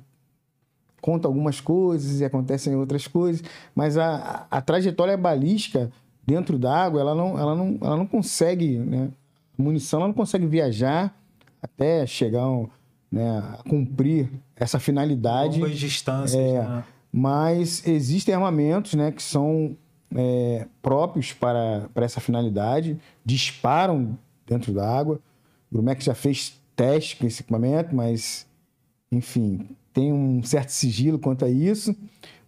conta 1.00 1.28
algumas 1.28 1.60
coisas 1.60 2.20
e 2.20 2.24
acontecem 2.24 2.74
outras 2.74 3.06
coisas, 3.06 3.42
mas 3.74 3.96
a, 3.96 4.46
a 4.50 4.60
trajetória 4.60 5.16
balística 5.16 5.90
dentro 6.26 6.58
d'água, 6.58 7.00
ela 7.00 7.14
não, 7.14 7.38
ela 7.38 7.54
não, 7.54 7.78
ela 7.80 7.96
não 7.96 8.06
consegue, 8.06 8.78
né, 8.78 9.10
a 9.58 9.62
munição 9.62 10.00
ela 10.00 10.08
não 10.08 10.14
consegue 10.14 10.46
viajar 10.46 11.16
até 11.62 12.06
chegar 12.06 12.46
né, 13.10 13.38
a 13.38 13.62
cumprir 13.68 14.28
essa 14.56 14.78
finalidade. 14.78 15.60
Longas 15.60 15.78
distâncias. 15.78 16.34
É, 16.34 16.62
né? 16.62 16.84
Mas 17.12 17.86
existem 17.86 18.34
armamentos 18.34 18.94
né, 18.94 19.10
que 19.10 19.22
são 19.22 19.76
é, 20.14 20.66
próprios 20.82 21.32
para, 21.32 21.88
para 21.92 22.04
essa 22.04 22.20
finalidade, 22.20 22.98
disparam 23.24 24.18
dentro 24.46 24.72
da 24.72 24.88
água. 24.88 25.20
O 25.70 25.76
Grumec 25.76 26.04
já 26.04 26.14
fez 26.14 26.60
teste 26.74 27.16
com 27.16 27.26
esse 27.26 27.42
equipamento, 27.42 27.94
mas, 27.94 28.46
enfim, 29.10 29.68
tem 29.92 30.12
um 30.12 30.42
certo 30.42 30.70
sigilo 30.70 31.18
quanto 31.18 31.44
a 31.44 31.48
isso. 31.48 31.94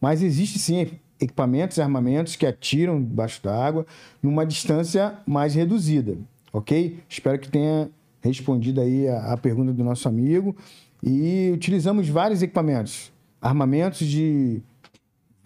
Mas 0.00 0.22
existe 0.22 0.58
sim 0.58 0.98
equipamentos 1.20 1.76
e 1.76 1.82
armamentos 1.82 2.36
que 2.36 2.46
atiram 2.46 3.02
debaixo 3.02 3.42
da 3.42 3.54
água 3.54 3.86
numa 4.22 4.46
distância 4.46 5.18
mais 5.26 5.54
reduzida, 5.54 6.16
ok? 6.52 6.98
Espero 7.08 7.38
que 7.38 7.48
tenha 7.48 7.90
respondido 8.22 8.80
aí 8.80 9.08
a, 9.08 9.32
a 9.32 9.36
pergunta 9.36 9.72
do 9.72 9.82
nosso 9.82 10.08
amigo. 10.08 10.54
E 11.02 11.50
utilizamos 11.52 12.08
vários 12.08 12.42
equipamentos, 12.42 13.12
armamentos 13.40 14.06
de 14.06 14.60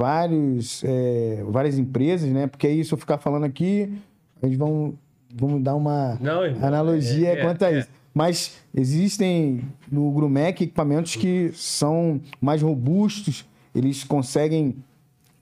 vários, 0.02 0.82
é, 0.82 1.44
várias 1.48 1.78
empresas, 1.78 2.28
né? 2.28 2.48
Porque 2.48 2.66
aí, 2.66 2.84
se 2.84 2.92
eu 2.92 2.98
ficar 2.98 3.18
falando 3.18 3.44
aqui, 3.44 3.88
eles 4.42 4.58
vão, 4.58 4.94
vão 5.32 5.62
dar 5.62 5.76
uma 5.76 6.18
Não, 6.20 6.42
analogia 6.60 7.28
é, 7.28 7.32
é, 7.34 7.44
quanto 7.44 7.62
a 7.62 7.72
é. 7.72 7.78
isso. 7.78 7.88
Mas 8.12 8.58
existem 8.74 9.62
no 9.90 10.10
Grumec 10.10 10.64
equipamentos 10.64 11.14
que 11.14 11.52
são 11.54 12.20
mais 12.40 12.60
robustos, 12.62 13.46
eles 13.72 14.02
conseguem 14.02 14.74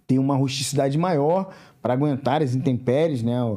ter 0.07 0.19
uma 0.19 0.37
rusticidade 0.37 0.99
maior 0.99 1.55
para 1.81 1.95
aguentar 1.95 2.43
as 2.43 2.55
intempéries, 2.55 3.23
né? 3.23 3.41
A 3.41 3.57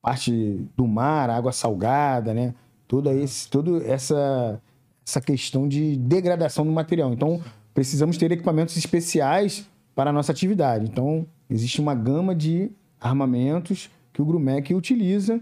parte 0.00 0.64
do 0.76 0.86
mar, 0.86 1.30
água 1.30 1.50
salgada, 1.50 2.32
né? 2.32 2.54
Toda, 2.86 3.12
esse, 3.12 3.50
toda 3.50 3.84
essa, 3.84 4.60
essa 5.04 5.20
questão 5.20 5.66
de 5.66 5.96
degradação 5.96 6.64
do 6.64 6.70
material. 6.70 7.12
Então, 7.12 7.40
precisamos 7.74 8.16
ter 8.16 8.30
equipamentos 8.30 8.76
especiais 8.76 9.68
para 9.94 10.10
a 10.10 10.12
nossa 10.12 10.32
atividade. 10.32 10.86
Então, 10.86 11.26
existe 11.48 11.80
uma 11.80 11.94
gama 11.94 12.34
de 12.34 12.70
armamentos 13.00 13.90
que 14.12 14.22
o 14.22 14.24
Grumec 14.24 14.74
utiliza 14.74 15.40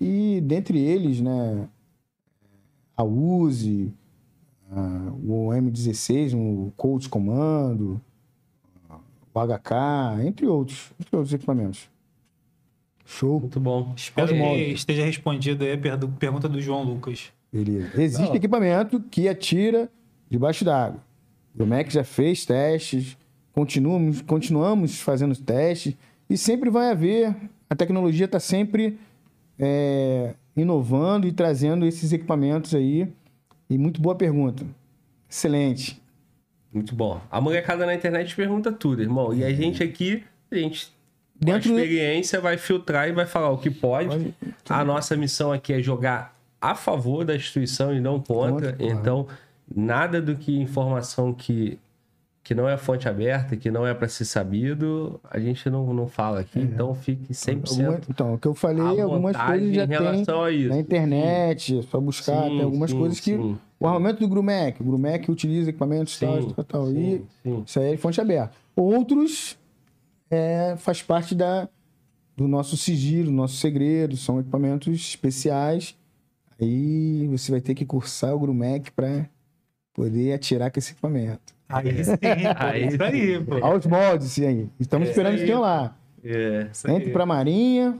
e 0.00 0.40
dentre 0.42 0.78
eles, 0.78 1.20
né, 1.20 1.68
a 2.96 3.04
UZI, 3.04 3.92
o 5.24 5.48
M16, 5.50 6.34
o 6.34 6.72
Colt 6.76 7.08
Comando, 7.08 8.00
o 9.34 9.38
HK, 9.40 10.26
entre 10.26 10.46
outros, 10.46 10.92
entre 10.98 11.16
outros 11.16 11.32
equipamentos. 11.34 11.88
Show. 13.04 13.38
Muito 13.38 13.60
bom. 13.60 13.92
Espero 13.94 14.28
que 14.28 14.72
esteja 14.72 15.04
respondido 15.04 15.62
aí 15.62 15.72
a 15.74 15.78
pergunta 16.18 16.48
do 16.48 16.60
João 16.60 16.82
Lucas. 16.82 17.32
Beleza. 17.52 18.02
Existe 18.02 18.28
Não. 18.28 18.34
equipamento 18.34 19.00
que 19.00 19.28
atira 19.28 19.88
debaixo 20.28 20.64
d'água. 20.64 21.00
O 21.54 21.58
Grumec 21.58 21.92
já 21.92 22.02
fez 22.02 22.44
testes, 22.44 23.16
continuamos, 23.56 24.20
continuamos 24.20 25.00
fazendo 25.00 25.34
testes 25.34 25.94
e 26.28 26.36
sempre 26.36 26.68
vai 26.68 26.90
haver, 26.90 27.34
a 27.70 27.74
tecnologia 27.74 28.26
está 28.26 28.38
sempre 28.38 28.98
é, 29.58 30.34
inovando 30.54 31.26
e 31.26 31.32
trazendo 31.32 31.86
esses 31.86 32.12
equipamentos 32.12 32.74
aí. 32.74 33.08
E 33.68 33.78
muito 33.78 34.00
boa 34.00 34.14
pergunta. 34.14 34.64
Excelente. 35.28 36.00
Muito 36.72 36.94
bom. 36.94 37.20
A 37.30 37.40
molecada 37.40 37.86
na 37.86 37.94
internet 37.94 38.36
pergunta 38.36 38.70
tudo, 38.70 39.02
irmão. 39.02 39.32
E 39.32 39.42
a 39.42 39.52
gente 39.52 39.82
aqui, 39.82 40.22
a 40.50 40.56
gente 40.56 40.94
Dentro 41.38 41.70
com 41.70 41.76
a 41.76 41.80
experiência 41.80 42.40
vai 42.40 42.56
filtrar 42.56 43.08
e 43.08 43.12
vai 43.12 43.26
falar 43.26 43.50
o 43.50 43.58
que 43.58 43.70
pode. 43.70 44.08
pode. 44.08 44.34
A 44.68 44.84
nossa 44.84 45.16
missão 45.16 45.52
aqui 45.52 45.72
é 45.72 45.82
jogar 45.82 46.36
a 46.60 46.74
favor 46.74 47.24
da 47.24 47.34
instituição 47.34 47.94
e 47.94 48.00
não 48.00 48.20
contra. 48.20 48.72
contra 48.72 48.86
então, 48.86 49.26
nada 49.74 50.20
do 50.20 50.36
que 50.36 50.56
informação 50.58 51.32
que 51.32 51.78
que 52.46 52.54
não 52.54 52.68
é 52.68 52.76
fonte 52.76 53.08
aberta, 53.08 53.56
que 53.56 53.72
não 53.72 53.84
é 53.84 53.92
para 53.92 54.06
ser 54.06 54.24
sabido, 54.24 55.20
a 55.28 55.36
gente 55.40 55.68
não, 55.68 55.92
não 55.92 56.06
fala 56.06 56.38
aqui, 56.38 56.60
é. 56.60 56.62
então 56.62 56.94
fique 56.94 57.32
100%. 57.32 57.80
Alguma, 57.80 58.00
então, 58.08 58.34
o 58.34 58.38
que 58.38 58.46
eu 58.46 58.54
falei, 58.54 59.00
algumas 59.00 59.36
coisas 59.36 59.74
já 59.74 59.84
tem 59.84 60.68
na 60.68 60.78
internet, 60.78 61.72
sim. 61.72 61.78
é 61.80 61.82
só 61.82 62.00
buscar, 62.00 62.44
sim, 62.44 62.50
tem 62.50 62.62
algumas 62.62 62.92
sim, 62.92 62.98
coisas 62.98 63.18
que... 63.18 63.34
O 63.80 63.86
armamento 63.88 64.20
do 64.20 64.28
Grumec, 64.28 64.80
o 64.80 64.84
Grumec 64.84 65.28
utiliza 65.28 65.70
equipamentos 65.70 66.16
tal, 66.20 66.52
tal, 66.52 66.64
tal, 66.64 66.92
e 66.92 67.26
isso 67.66 67.80
aí 67.80 67.94
é 67.94 67.96
fonte 67.96 68.20
aberta. 68.20 68.54
Outros 68.76 69.58
é, 70.30 70.76
faz 70.78 71.02
parte 71.02 71.34
da, 71.34 71.68
do 72.36 72.46
nosso 72.46 72.76
sigilo, 72.76 73.26
do 73.26 73.36
nosso 73.36 73.56
segredo, 73.56 74.16
são 74.16 74.38
equipamentos 74.38 74.94
especiais, 74.94 75.96
aí 76.60 77.26
você 77.26 77.50
vai 77.50 77.60
ter 77.60 77.74
que 77.74 77.84
cursar 77.84 78.36
o 78.36 78.38
Grumec 78.38 78.92
para 78.92 79.28
poder 79.92 80.32
atirar 80.32 80.70
com 80.70 80.78
esse 80.78 80.92
equipamento. 80.92 81.55
Aí 81.68 82.04
sim, 82.04 82.12
aí, 82.56 82.86
isso 82.86 83.02
aí, 83.02 83.44
pô. 83.44 83.64
Aos 83.64 83.86
moldes, 83.86 84.32
sim, 84.32 84.46
aí. 84.46 84.68
Estamos 84.78 85.08
é 85.08 85.10
esperando 85.10 85.38
que 85.38 85.44
tenha 85.44 85.58
lá. 85.58 85.96
É, 86.24 86.68
Entre 86.88 87.10
para 87.10 87.22
a 87.22 87.26
Marinha, 87.26 87.96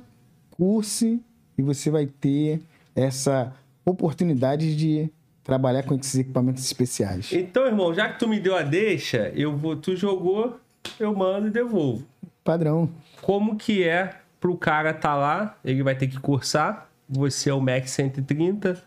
curse, 0.51 1.21
e 1.57 1.63
você 1.63 1.91
vai 1.91 2.07
ter 2.07 2.61
essa 2.95 3.53
oportunidade 3.85 4.77
de 4.77 5.11
trabalhar 5.45 5.85
com 5.85 5.95
esses 5.95 6.17
equipamentos 6.17 6.65
especiais. 6.65 7.33
Então, 7.33 7.67
irmão, 7.67 7.95
já 7.95 8.09
que 8.09 8.19
tu 8.19 8.27
me 8.27 8.41
deu 8.41 8.57
a 8.57 8.63
deixa, 8.63 9.31
eu 9.35 9.57
vou, 9.57 9.77
tu 9.77 9.95
jogou, 9.95 10.59
eu 10.99 11.15
mando 11.15 11.47
e 11.47 11.51
devolvo. 11.51 12.05
Padrão. 12.43 12.91
Como 13.23 13.57
que 13.57 13.85
é 13.85 14.11
pro 14.41 14.57
cara 14.57 14.93
tá 14.93 15.15
lá, 15.15 15.57
ele 15.65 15.83
vai 15.83 15.95
ter 15.95 16.09
que 16.09 16.19
cursar, 16.19 16.89
você 17.09 17.51
é 17.51 17.55
o 17.55 17.61
Mac 17.61 17.87
130, 17.87 18.83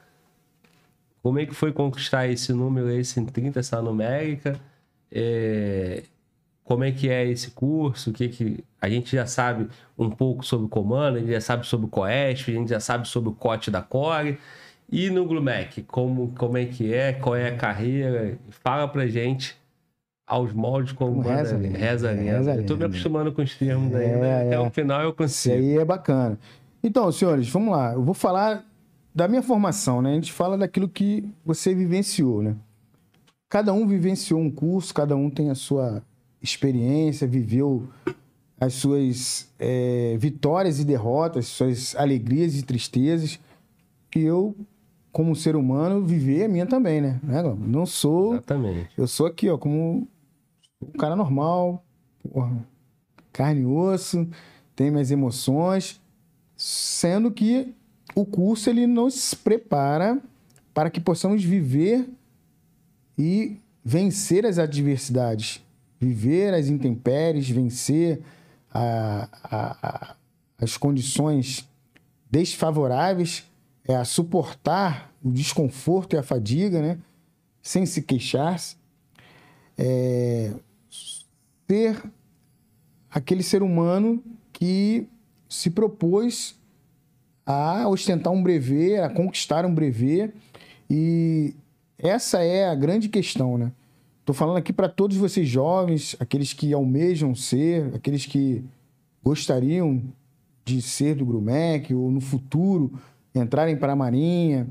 como 1.22 1.40
é 1.40 1.46
que 1.46 1.54
foi 1.54 1.72
conquistar 1.72 2.28
esse 2.28 2.54
número 2.54 2.88
aí, 2.88 3.04
130, 3.04 3.60
essa 3.60 3.82
numérica? 3.82 4.60
É, 5.12 6.04
como 6.64 6.84
é 6.84 6.92
que 6.92 7.10
é 7.10 7.26
esse 7.28 7.52
curso? 7.52 8.12
O 8.12 8.14
que 8.14 8.30
que 8.30 8.64
a 8.80 8.88
gente 8.88 9.16
já 9.16 9.26
sabe 9.26 9.68
um 9.98 10.10
pouco 10.10 10.46
sobre 10.46 10.68
o 10.68 10.70
comando, 10.70 11.18
a 11.18 11.20
gente 11.20 11.32
já 11.32 11.42
sabe 11.42 11.66
sobre 11.66 11.88
o 11.88 11.90
COESP, 11.90 12.52
a 12.52 12.54
gente 12.54 12.70
já 12.70 12.80
sabe 12.80 13.08
sobre 13.08 13.30
o 13.30 13.34
COT 13.34 13.72
da 13.72 13.82
Core. 13.82 14.38
E 14.92 15.10
no 15.10 15.26
Glumec, 15.26 15.84
como, 15.84 16.34
como 16.38 16.58
é 16.58 16.66
que 16.66 16.94
é, 16.94 17.14
qual 17.14 17.36
é 17.36 17.50
a 17.50 17.56
carreira? 17.56 18.38
Fala 18.50 18.88
pra 18.88 19.08
gente 19.08 19.56
aos 20.28 20.54
moldes 20.54 20.94
como 20.94 21.22
reza, 21.22 21.58
reza, 21.58 22.12
reza, 22.12 22.14
reza, 22.14 22.56
Eu 22.56 22.66
tô 22.68 22.78
me 22.78 22.86
acostumando 22.86 23.32
com 23.32 23.42
os 23.42 23.56
termos 23.56 23.92
é, 23.94 23.98
aí, 23.98 24.22
né? 24.22 24.42
Até 24.44 24.56
é. 24.56 24.60
o 24.60 24.70
final 24.70 25.02
eu 25.02 25.14
consigo. 25.14 25.56
Isso 25.56 25.66
aí 25.66 25.78
é 25.78 25.86
bacana. 25.86 26.38
Então, 26.84 27.12
senhores, 27.12 27.50
vamos 27.50 27.72
lá. 27.72 27.94
Eu 27.94 28.04
vou 28.04 28.14
falar 28.14 28.64
da 29.14 29.28
minha 29.28 29.42
formação, 29.42 30.04
né? 30.04 30.12
A 30.12 30.14
gente 30.14 30.32
fala 30.32 30.56
daquilo 30.56 30.88
que 30.88 31.28
você 31.44 31.74
vivenciou, 31.74 32.44
né? 32.44 32.56
Cada 33.50 33.74
um 33.74 33.88
vivenciou 33.88 34.40
um 34.40 34.52
curso, 34.52 34.94
cada 34.94 35.16
um 35.16 35.30
tem 35.30 35.50
a 35.50 35.56
sua 35.56 36.04
experiência, 36.42 37.28
viveu 37.28 37.90
as 38.62 38.74
suas 38.76 39.52
é, 39.58 40.16
vitórias 40.20 40.80
e 40.80 40.86
derrotas, 40.86 41.48
suas 41.48 41.96
alegrias 41.96 42.56
e 42.56 42.64
tristezas. 42.64 43.40
E 44.16 44.20
eu 44.20 44.56
como 45.12 45.36
ser 45.36 45.56
humano, 45.56 46.06
viver 46.06 46.46
a 46.46 46.48
minha 46.48 46.66
também, 46.66 47.02
né? 47.02 47.20
né 47.24 47.42
não 47.42 47.86
sou. 47.86 48.34
Exatamente. 48.34 48.90
Eu 48.98 49.08
sou 49.08 49.26
aqui, 49.26 49.50
ó, 49.50 49.58
como 49.58 50.08
um 50.82 50.92
cara 50.98 51.16
normal, 51.16 51.84
porra, 52.32 52.66
carne 53.34 53.62
e 53.62 53.66
osso, 53.66 54.28
tenho 54.76 54.92
minhas 54.92 55.12
emoções, 55.12 56.00
sendo 56.56 57.32
que 57.32 57.74
o 58.16 58.26
curso 58.26 58.70
ele 58.70 58.86
nos 58.86 59.34
prepara 59.34 60.22
para 60.74 60.90
que 60.90 61.00
possamos 61.00 61.44
viver 61.44 62.08
e 63.20 63.60
vencer 63.84 64.46
as 64.46 64.58
adversidades, 64.58 65.62
viver 66.00 66.54
as 66.54 66.70
intempéries, 66.70 67.50
vencer 67.50 68.22
a, 68.72 69.28
a, 69.44 69.88
a, 69.88 70.16
as 70.58 70.78
condições 70.78 71.68
desfavoráveis, 72.32 73.44
é 73.86 73.94
a 73.94 74.06
suportar 74.06 75.14
o 75.22 75.32
desconforto 75.32 76.16
e 76.16 76.18
a 76.18 76.24
fadiga, 76.24 76.82
né? 76.82 76.98
Sem 77.62 77.86
se 77.86 78.02
queixar, 78.04 78.58
é, 79.78 80.54
ser 81.68 82.02
aquele 83.12 83.44
ser 83.44 83.62
humano 83.62 84.24
que 84.54 85.08
se 85.50 85.70
propôs 85.70 86.56
a 87.46 87.86
ostentar 87.90 88.32
um 88.32 88.42
brevet, 88.42 89.00
a 89.00 89.10
conquistar 89.10 89.66
um 89.66 89.74
brevet, 89.74 90.34
e 90.90 91.54
essa 92.00 92.42
é 92.44 92.68
a 92.68 92.76
grande 92.76 93.10
questão, 93.10 93.58
né? 93.58 93.72
Estou 94.20 94.34
falando 94.34 94.58
aqui 94.58 94.72
para 94.72 94.88
todos 94.88 95.18
vocês 95.18 95.48
jovens, 95.48 96.16
aqueles 96.20 96.54
que 96.54 96.72
almejam 96.74 97.34
ser, 97.36 97.94
aqueles 97.96 98.26
que 98.26 98.64
gostariam 99.24 100.02
de 100.64 100.82
ser 100.82 101.16
do 101.16 101.26
Grumec 101.26 101.94
ou 101.94 102.12
no 102.12 102.22
futuro 102.22 102.94
entrarem 103.34 103.76
para 103.76 103.94
a 103.94 103.96
Marinha 103.96 104.68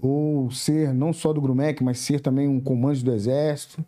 ou 0.00 0.50
ser 0.50 0.92
não 0.94 1.12
só 1.12 1.32
do 1.32 1.40
Grumec, 1.40 1.82
mas 1.82 1.98
ser 1.98 2.20
também 2.20 2.46
um 2.46 2.60
comando 2.60 3.02
do 3.02 3.12
Exército, 3.12 3.84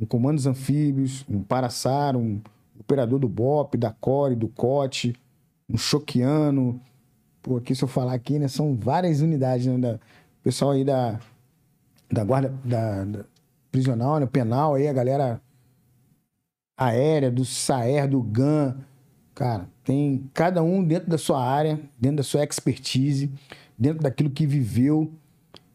um 0.00 0.04
comandos 0.04 0.46
anfíbios, 0.46 1.24
um 1.28 1.42
paraçar, 1.42 2.16
um 2.16 2.40
operador 2.78 3.18
do 3.18 3.28
BOP, 3.28 3.76
da 3.76 3.90
CORE, 3.90 4.34
do 4.34 4.48
COTE, 4.48 5.14
um 5.68 5.76
choquiano. 5.76 6.80
Pô, 7.42 7.56
aqui 7.56 7.74
se 7.74 7.84
eu 7.84 7.88
falar 7.88 8.14
aqui, 8.14 8.38
né, 8.38 8.48
são 8.48 8.74
várias 8.74 9.20
unidades, 9.20 9.66
né, 9.66 9.78
da 9.78 10.00
pessoal 10.42 10.72
aí 10.72 10.84
da 10.84 11.20
da 12.10 12.24
guarda 12.24 12.54
da, 12.64 13.04
da 13.04 13.24
prisional, 13.70 14.18
né, 14.20 14.26
penal 14.26 14.74
aí, 14.74 14.88
a 14.88 14.92
galera 14.92 15.40
aérea, 16.76 17.30
do 17.30 17.44
SAER, 17.44 18.08
do 18.08 18.22
GAN, 18.22 18.76
Cara, 19.36 19.68
tem 19.84 20.30
cada 20.32 20.62
um 20.62 20.82
dentro 20.82 21.10
da 21.10 21.18
sua 21.18 21.46
área, 21.46 21.78
dentro 22.00 22.16
da 22.16 22.22
sua 22.22 22.42
expertise, 22.42 23.30
dentro 23.78 24.02
daquilo 24.02 24.30
que 24.30 24.46
viveu. 24.46 25.12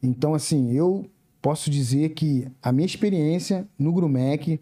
Então, 0.01 0.33
assim, 0.33 0.71
eu 0.71 1.05
posso 1.39 1.69
dizer 1.69 2.09
que 2.15 2.47
a 2.59 2.71
minha 2.71 2.87
experiência 2.87 3.67
no 3.77 3.93
Grumec 3.93 4.59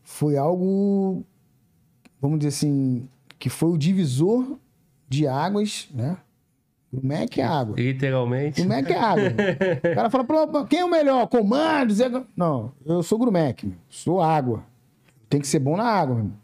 foi 0.00 0.36
algo, 0.36 1.24
vamos 2.20 2.38
dizer 2.38 2.50
assim, 2.50 3.08
que 3.36 3.50
foi 3.50 3.70
o 3.70 3.76
divisor 3.76 4.56
de 5.08 5.26
águas, 5.26 5.88
né? 5.92 6.16
Grumec 6.96 7.40
é 7.40 7.44
água. 7.44 7.76
Literalmente. 7.76 8.60
Grumec 8.60 8.90
é 8.90 8.98
água. 8.98 9.24
o 9.92 9.94
cara 9.94 10.10
fala, 10.10 10.66
quem 10.66 10.80
é 10.80 10.84
o 10.84 10.90
melhor? 10.90 11.26
Comandos? 11.26 11.98
Não, 12.34 12.72
eu 12.84 13.02
sou 13.02 13.18
Grumec, 13.18 13.70
sou 13.88 14.20
água. 14.20 14.64
Tem 15.28 15.40
que 15.40 15.46
ser 15.46 15.58
bom 15.58 15.76
na 15.76 15.84
água, 15.84 16.14
meu 16.14 16.24
irmão. 16.24 16.38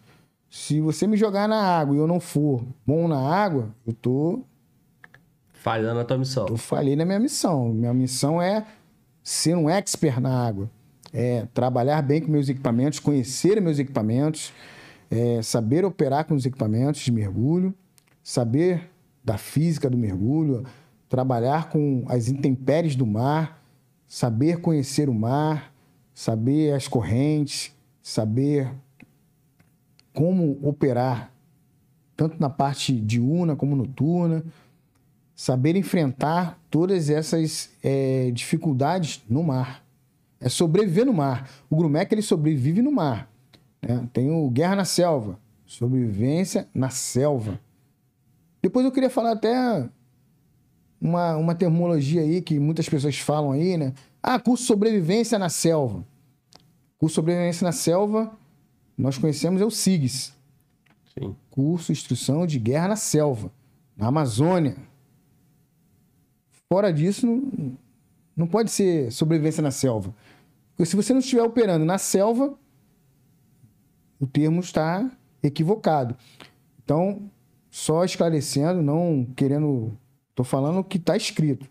Se 0.51 0.81
você 0.83 1.07
me 1.07 1.17
jogar 1.17 1.49
na 1.49 1.63
água 1.63 1.97
e 1.97 1.99
eu 1.99 2.07
não 2.07 2.21
for 2.21 2.63
bom 2.87 3.09
na 3.09 3.19
água, 3.19 3.75
eu 3.87 3.95
tô. 3.95 4.45
Falhando 5.55 6.01
a 6.01 6.05
tua 6.05 6.19
missão. 6.19 6.47
Eu 6.47 6.59
falhei 6.59 6.95
na 6.95 7.07
minha 7.07 7.19
missão. 7.19 7.69
Minha 7.71 7.95
missão 7.95 8.43
é 8.43 8.67
ser 9.23 9.57
um 9.57 9.71
expert 9.71 10.21
na 10.21 10.47
água. 10.47 10.71
É 11.11 11.47
trabalhar 11.55 12.03
bem 12.03 12.21
com 12.21 12.31
meus 12.31 12.51
equipamentos, 12.51 12.99
conhecer 12.99 13.61
meus 13.63 13.79
equipamentos, 13.79 14.53
é 15.11 15.41
saber 15.41 15.85
operar 15.85 16.27
com 16.27 16.35
os 16.35 16.45
equipamentos 16.45 17.01
de 17.01 17.13
mergulho, 17.13 17.75
saber 18.23 18.91
da 19.25 19.39
física 19.39 19.89
do 19.89 19.97
mergulho, 19.97 20.65
trabalhar 21.09 21.69
com 21.69 22.05
as 22.09 22.29
intempéries 22.29 22.97
do 22.97 23.07
mar, 23.07 23.63
saber 24.07 24.61
conhecer 24.61 25.09
o 25.09 25.15
mar, 25.15 25.73
saber 26.15 26.75
as 26.75 26.89
correntes, 26.89 27.75
saber 28.03 28.71
como 30.13 30.59
operar, 30.63 31.33
tanto 32.17 32.39
na 32.39 32.51
parte 32.51 32.93
diurna 32.93 33.57
como 33.57 33.77
noturna, 33.77 34.45
saber 35.35 35.77
enfrentar 35.77 36.59
todas 36.71 37.11
essas 37.11 37.71
é, 37.83 38.31
dificuldades 38.31 39.23
no 39.29 39.43
mar. 39.43 39.85
É 40.41 40.49
sobreviver 40.49 41.07
no 41.07 41.13
mar. 41.13 41.49
O 41.71 41.77
Grumec 41.77 42.13
ele 42.13 42.23
sobrevive 42.23 42.83
no 42.83 42.93
mar. 42.93 43.31
Né? 43.81 44.09
Tem 44.13 44.31
o 44.31 44.51
Guerra 44.51 44.77
na 44.77 44.85
Selva, 44.85 45.39
sobrevivência 45.67 46.69
na 46.75 46.91
selva. 46.91 47.61
Depois 48.63 48.87
eu 48.87 48.93
queria 48.93 49.11
falar 49.11 49.33
até 49.33 49.89
uma, 51.01 51.37
uma 51.37 51.55
terminologia 51.55 52.23
aí 52.23 52.41
que 52.41 52.59
muitas 52.61 52.89
pessoas 52.89 53.19
falam 53.19 53.53
aí, 53.53 53.77
né? 53.77 53.93
Ah, 54.23 54.39
curso 54.39 54.65
sobrevivência 54.65 55.39
na 55.39 55.49
selva. 55.49 56.07
Curso 56.97 57.17
sobrevivência 57.17 57.65
na 57.65 57.73
selva 57.73 58.39
nós 58.97 59.19
conhecemos 59.19 59.61
é 59.61 59.65
o 59.65 59.71
SIGS. 59.71 60.33
Sim. 61.19 61.35
Curso 61.51 61.93
Instrução 61.93 62.47
de 62.47 62.59
Guerra 62.59 62.89
na 62.89 62.97
Selva, 62.97 63.51
na 63.97 64.07
Amazônia. 64.07 64.77
Fora 66.69 66.93
disso, 66.93 67.27
não, 67.27 67.77
não 68.37 68.47
pode 68.47 68.71
ser 68.71 69.11
sobrevivência 69.11 69.63
na 69.63 69.71
selva. 69.71 70.15
Porque 70.71 70.87
se 70.87 70.97
você 70.97 71.13
não 71.13 71.21
estiver 71.21 71.43
operando 71.43 71.85
na 71.85 71.99
selva, 71.99 72.57
o 74.19 74.27
termo 74.27 74.61
está 74.61 75.11
equivocado. 75.43 76.17
Então, 76.83 77.31
só 77.73 78.05
esclarecendo, 78.05 78.83
não 78.83 79.27
querendo. 79.35 79.97
Estou 80.29 80.45
falando 80.45 80.81
o 80.81 80.85
que 80.85 80.99
está 80.99 81.17
escrito. 81.17 81.67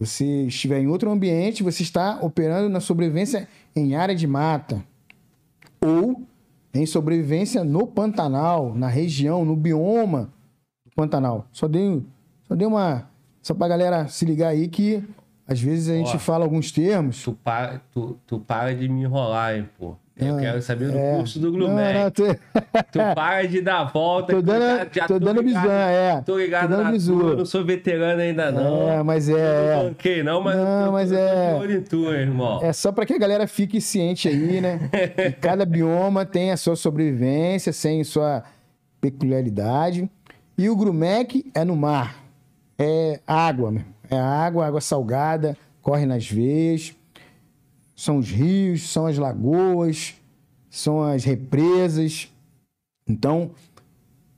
Você 0.00 0.46
estiver 0.46 0.80
em 0.80 0.86
outro 0.86 1.10
ambiente, 1.10 1.62
você 1.62 1.82
está 1.82 2.18
operando 2.22 2.70
na 2.70 2.80
sobrevivência 2.80 3.46
em 3.76 3.94
área 3.94 4.14
de 4.14 4.26
mata 4.26 4.82
ou 5.80 6.22
em 6.72 6.86
sobrevivência 6.86 7.62
no 7.64 7.86
Pantanal, 7.86 8.74
na 8.74 8.88
região, 8.88 9.44
no 9.44 9.54
bioma 9.54 10.32
do 10.84 10.92
Pantanal. 10.96 11.46
Só 11.52 11.68
dei, 11.68 12.02
só 12.44 12.54
dei 12.54 12.66
uma. 12.66 13.10
Só 13.42 13.54
pra 13.54 13.68
galera 13.68 14.08
se 14.08 14.24
ligar 14.24 14.48
aí 14.48 14.68
que 14.68 15.04
às 15.46 15.60
vezes 15.60 15.90
a 15.90 15.94
gente 15.94 16.16
Ó, 16.16 16.18
fala 16.18 16.44
alguns 16.44 16.72
termos. 16.72 17.22
Tu 17.22 17.32
para, 17.32 17.80
tu, 17.92 18.18
tu 18.26 18.40
para 18.40 18.74
de 18.74 18.88
me 18.88 19.02
enrolar, 19.02 19.56
hein, 19.56 19.68
pô. 19.78 19.96
Eu 20.18 20.36
ah, 20.36 20.40
quero 20.40 20.62
saber 20.62 20.90
do 20.90 20.98
é. 20.98 21.16
curso 21.16 21.38
do 21.38 21.52
Glumec. 21.52 22.10
Tô... 22.10 22.24
tu 22.90 22.98
para 23.14 23.46
de 23.46 23.60
dar 23.60 23.84
volta. 23.84 24.32
Tô 24.32 24.42
dando, 24.42 24.60
já, 24.60 24.88
já 24.92 25.06
tô, 25.06 25.14
tô 25.14 25.24
dando 25.24 25.42
ligado, 25.42 25.70
é. 25.70 26.22
Tô 26.26 26.38
ligado 26.38 26.70
tô 26.70 26.76
dando 26.76 26.92
na 26.92 26.98
tua, 26.98 27.36
não 27.36 27.46
sou 27.46 27.64
veterano 27.64 28.20
ainda 28.20 28.50
não. 28.50 28.90
É, 28.90 29.02
mas 29.04 29.28
é... 29.28 29.76
Não 29.76 29.84
banquei 29.84 30.22
não, 30.24 30.42
mas, 30.42 30.56
não, 30.56 30.86
tô, 30.86 30.92
mas 30.92 31.12
é... 31.12 31.80
Tu, 31.88 32.12
irmão. 32.12 32.60
É 32.64 32.72
só 32.72 32.90
para 32.90 33.06
que 33.06 33.14
a 33.14 33.18
galera 33.18 33.46
fique 33.46 33.80
ciente 33.80 34.28
aí, 34.28 34.60
né? 34.60 34.90
que 35.14 35.32
cada 35.32 35.64
bioma 35.64 36.26
tem 36.26 36.50
a 36.50 36.56
sua 36.56 36.74
sobrevivência, 36.74 37.72
sem 37.72 38.02
sua 38.02 38.42
peculiaridade. 39.00 40.10
E 40.56 40.68
o 40.68 40.74
Grumec 40.74 41.48
é 41.54 41.64
no 41.64 41.76
mar. 41.76 42.24
É 42.76 43.20
água, 43.24 43.70
mesmo. 43.70 43.86
É 44.10 44.18
água, 44.18 44.66
água 44.66 44.80
salgada, 44.80 45.56
corre 45.80 46.06
nas 46.06 46.28
veias 46.28 46.97
são 47.98 48.18
os 48.18 48.30
rios, 48.30 48.88
são 48.88 49.06
as 49.06 49.18
lagoas, 49.18 50.14
são 50.70 51.02
as 51.02 51.24
represas. 51.24 52.32
Então, 53.04 53.50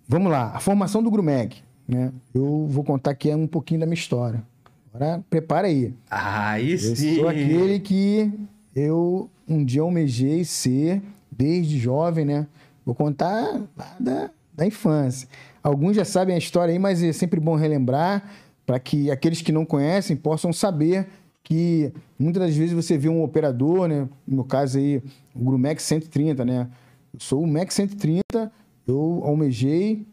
vamos 0.09 0.33
lá. 0.33 0.53
A 0.55 0.61
formação 0.61 1.03
do 1.03 1.11
Grumeg. 1.11 1.57
Né? 1.87 2.11
Eu 2.35 2.67
vou 2.67 2.83
contar 2.83 3.11
aqui 3.11 3.29
um 3.35 3.47
pouquinho 3.47 3.81
da 3.81 3.85
minha 3.85 3.99
história. 3.99 4.43
Agora, 4.89 5.23
prepara 5.29 5.67
aí. 5.67 5.93
Aí 6.11 6.79
sim. 6.79 7.11
Eu 7.11 7.17
sou 7.17 7.29
aquele 7.29 7.79
que 7.81 8.33
eu 8.75 9.29
um 9.47 9.63
dia 9.63 9.83
almejei 9.83 10.43
ser, 10.43 11.03
desde 11.31 11.79
jovem, 11.79 12.25
né? 12.25 12.47
Vou 12.83 12.95
contar 12.95 13.61
da, 13.99 14.31
da 14.55 14.67
infância. 14.67 15.29
Alguns 15.63 15.97
já 15.97 16.05
sabem 16.07 16.35
a 16.35 16.39
história 16.39 16.73
aí, 16.73 16.79
mas 16.79 17.03
é 17.03 17.13
sempre 17.13 17.39
bom 17.39 17.57
relembrar 17.57 18.25
para 18.65 18.81
que 18.81 19.11
aqueles 19.11 19.43
que 19.43 19.53
não 19.53 19.67
conhecem 19.67 20.17
possam 20.17 20.51
saber 20.51 21.09
que 21.51 21.93
muitas 22.17 22.41
das 22.45 22.57
vezes 22.57 22.73
você 22.73 22.97
vê 22.97 23.09
um 23.09 23.25
operador, 23.25 23.89
né? 23.89 24.09
No 24.25 24.45
caso 24.45 24.79
aí, 24.79 25.03
o 25.35 25.45
Grumec 25.45 25.83
130, 25.83 26.45
né? 26.45 26.71
Eu 27.13 27.19
sou 27.19 27.43
o 27.43 27.47
MEC 27.47 27.75
130, 27.75 28.53
eu 28.87 29.21
almejei, 29.25 30.07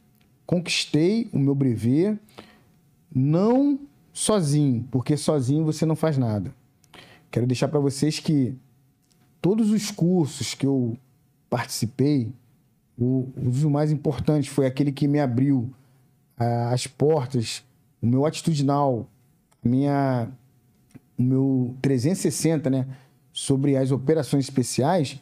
conquistei 0.48 1.30
o 1.32 1.38
meu 1.38 1.54
brevet, 1.54 2.18
não 3.14 3.80
sozinho, 4.12 4.88
porque 4.90 5.16
sozinho 5.16 5.64
você 5.64 5.86
não 5.86 5.96
faz 5.96 6.18
nada. 6.18 6.52
Quero 7.30 7.46
deixar 7.46 7.68
para 7.68 7.80
vocês 7.80 8.20
que 8.20 8.56
todos 9.40 9.70
os 9.70 9.92
cursos 9.92 10.56
que 10.56 10.66
eu 10.66 10.98
participei, 11.52 12.32
o, 12.98 13.30
o 13.38 13.70
mais 13.70 13.92
importante 13.92 14.50
foi 14.50 14.66
aquele 14.66 14.92
que 14.92 15.08
me 15.08 15.20
abriu 15.20 15.70
ah, 16.36 16.72
as 16.72 16.88
portas, 16.88 17.64
o 18.02 18.08
meu 18.08 18.26
atitudinal, 18.26 19.08
a 19.64 19.70
minha 19.70 20.32
o 21.18 21.24
meu 21.24 21.76
360, 21.82 22.70
né, 22.70 22.88
sobre 23.34 23.76
as 23.76 23.92
operações 23.92 24.46
especiais 24.46 25.22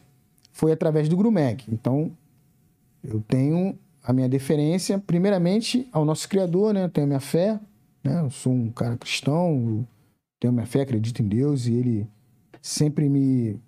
foi 0.52 0.72
através 0.72 1.08
do 1.08 1.16
Grumec. 1.16 1.64
Então, 1.72 2.10
eu 3.04 3.20
tenho 3.20 3.78
a 4.02 4.12
minha 4.12 4.28
deferência, 4.28 4.98
primeiramente, 4.98 5.88
ao 5.92 6.04
nosso 6.04 6.28
Criador, 6.28 6.72
né? 6.72 6.84
Eu 6.84 6.88
tenho 6.88 7.04
a 7.04 7.08
minha 7.08 7.20
fé, 7.20 7.60
né? 8.02 8.20
Eu 8.20 8.30
sou 8.30 8.52
um 8.52 8.70
cara 8.70 8.96
cristão, 8.96 9.86
tenho 10.40 10.52
a 10.52 10.54
minha 10.54 10.66
fé, 10.66 10.82
acredito 10.82 11.20
em 11.20 11.28
Deus 11.28 11.66
e 11.66 11.74
Ele 11.74 12.08
sempre 12.62 13.08
me, 13.08 13.60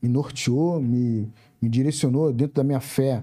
me 0.00 0.08
norteou, 0.08 0.80
me, 0.80 1.30
me 1.60 1.68
direcionou 1.68 2.32
dentro 2.32 2.54
da 2.54 2.64
minha 2.64 2.80
fé, 2.80 3.22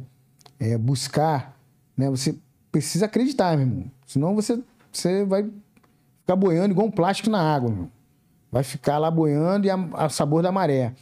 é, 0.60 0.78
buscar, 0.78 1.60
né? 1.98 2.10
Você 2.10 2.36
precisa 2.72 3.08
acreditar, 3.08 3.58
meu 3.58 3.68
irmão. 3.68 3.92
Senão 4.06 4.36
você, 4.36 4.62
você 4.92 5.26
vai 5.26 5.50
ficar 6.22 6.36
boiando 6.36 6.74
igual 6.74 6.88
um 6.88 6.92
plástico 6.92 7.30
na 7.30 7.42
água, 7.42 7.70
meu. 7.72 7.90
Vai 8.52 8.64
ficar 8.64 8.98
lá 8.98 9.12
boiando 9.12 9.68
e 9.68 9.70
a, 9.70 9.76
a 9.94 10.10
sabor 10.10 10.42
da 10.42 10.52
maré. 10.52 10.94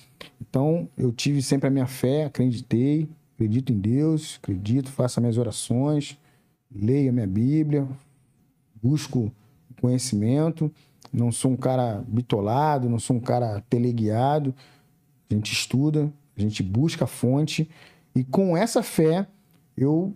Então, 0.41 0.87
eu 0.97 1.11
tive 1.11 1.41
sempre 1.41 1.67
a 1.67 1.71
minha 1.71 1.85
fé, 1.85 2.25
acreditei, 2.25 3.07
acredito 3.35 3.71
em 3.71 3.79
Deus, 3.79 4.39
acredito, 4.41 4.89
faço 4.89 5.21
minhas 5.21 5.37
orações, 5.37 6.17
leio 6.73 7.09
a 7.09 7.13
minha 7.13 7.27
Bíblia, 7.27 7.87
busco 8.81 9.31
conhecimento. 9.81 10.71
Não 11.11 11.31
sou 11.31 11.51
um 11.51 11.57
cara 11.57 12.03
bitolado, 12.07 12.89
não 12.89 12.99
sou 12.99 13.15
um 13.15 13.19
cara 13.19 13.63
teleguiado. 13.69 14.53
A 15.29 15.33
gente 15.33 15.53
estuda, 15.53 16.11
a 16.37 16.41
gente 16.41 16.61
busca 16.61 17.05
a 17.05 17.07
fonte. 17.07 17.69
E 18.15 18.23
com 18.23 18.57
essa 18.57 18.83
fé, 18.83 19.27
eu 19.75 20.13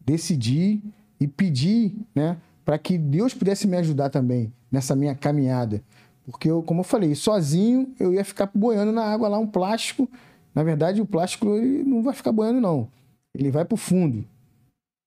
decidi 0.00 0.80
e 1.20 1.26
pedi 1.26 1.94
né, 2.14 2.38
para 2.64 2.78
que 2.78 2.96
Deus 2.96 3.34
pudesse 3.34 3.66
me 3.66 3.76
ajudar 3.76 4.10
também 4.10 4.52
nessa 4.70 4.96
minha 4.96 5.14
caminhada. 5.14 5.82
Porque, 6.30 6.50
eu, 6.50 6.62
como 6.62 6.80
eu 6.80 6.84
falei, 6.84 7.14
sozinho 7.14 7.94
eu 7.98 8.12
ia 8.12 8.22
ficar 8.22 8.50
boiando 8.54 8.92
na 8.92 9.02
água 9.02 9.28
lá 9.28 9.38
um 9.38 9.46
plástico. 9.46 10.08
Na 10.54 10.62
verdade, 10.62 11.00
o 11.00 11.06
plástico 11.06 11.54
ele 11.56 11.82
não 11.82 12.02
vai 12.02 12.12
ficar 12.12 12.32
boiando, 12.32 12.60
não. 12.60 12.88
Ele 13.34 13.50
vai 13.50 13.64
para 13.64 13.74
o 13.74 13.78
fundo. 13.78 14.26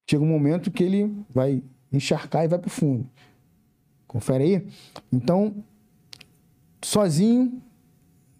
Chega 0.10 0.24
um 0.24 0.28
momento 0.28 0.72
que 0.72 0.84
ele 0.84 1.16
vai 1.30 1.62
encharcar 1.94 2.44
e 2.44 2.48
vai 2.48 2.58
para 2.58 2.68
o 2.68 2.72
fundo. 2.72 3.08
Confere 4.08 4.44
aí. 4.44 4.68
Então, 5.14 5.64
sozinho, 6.84 7.62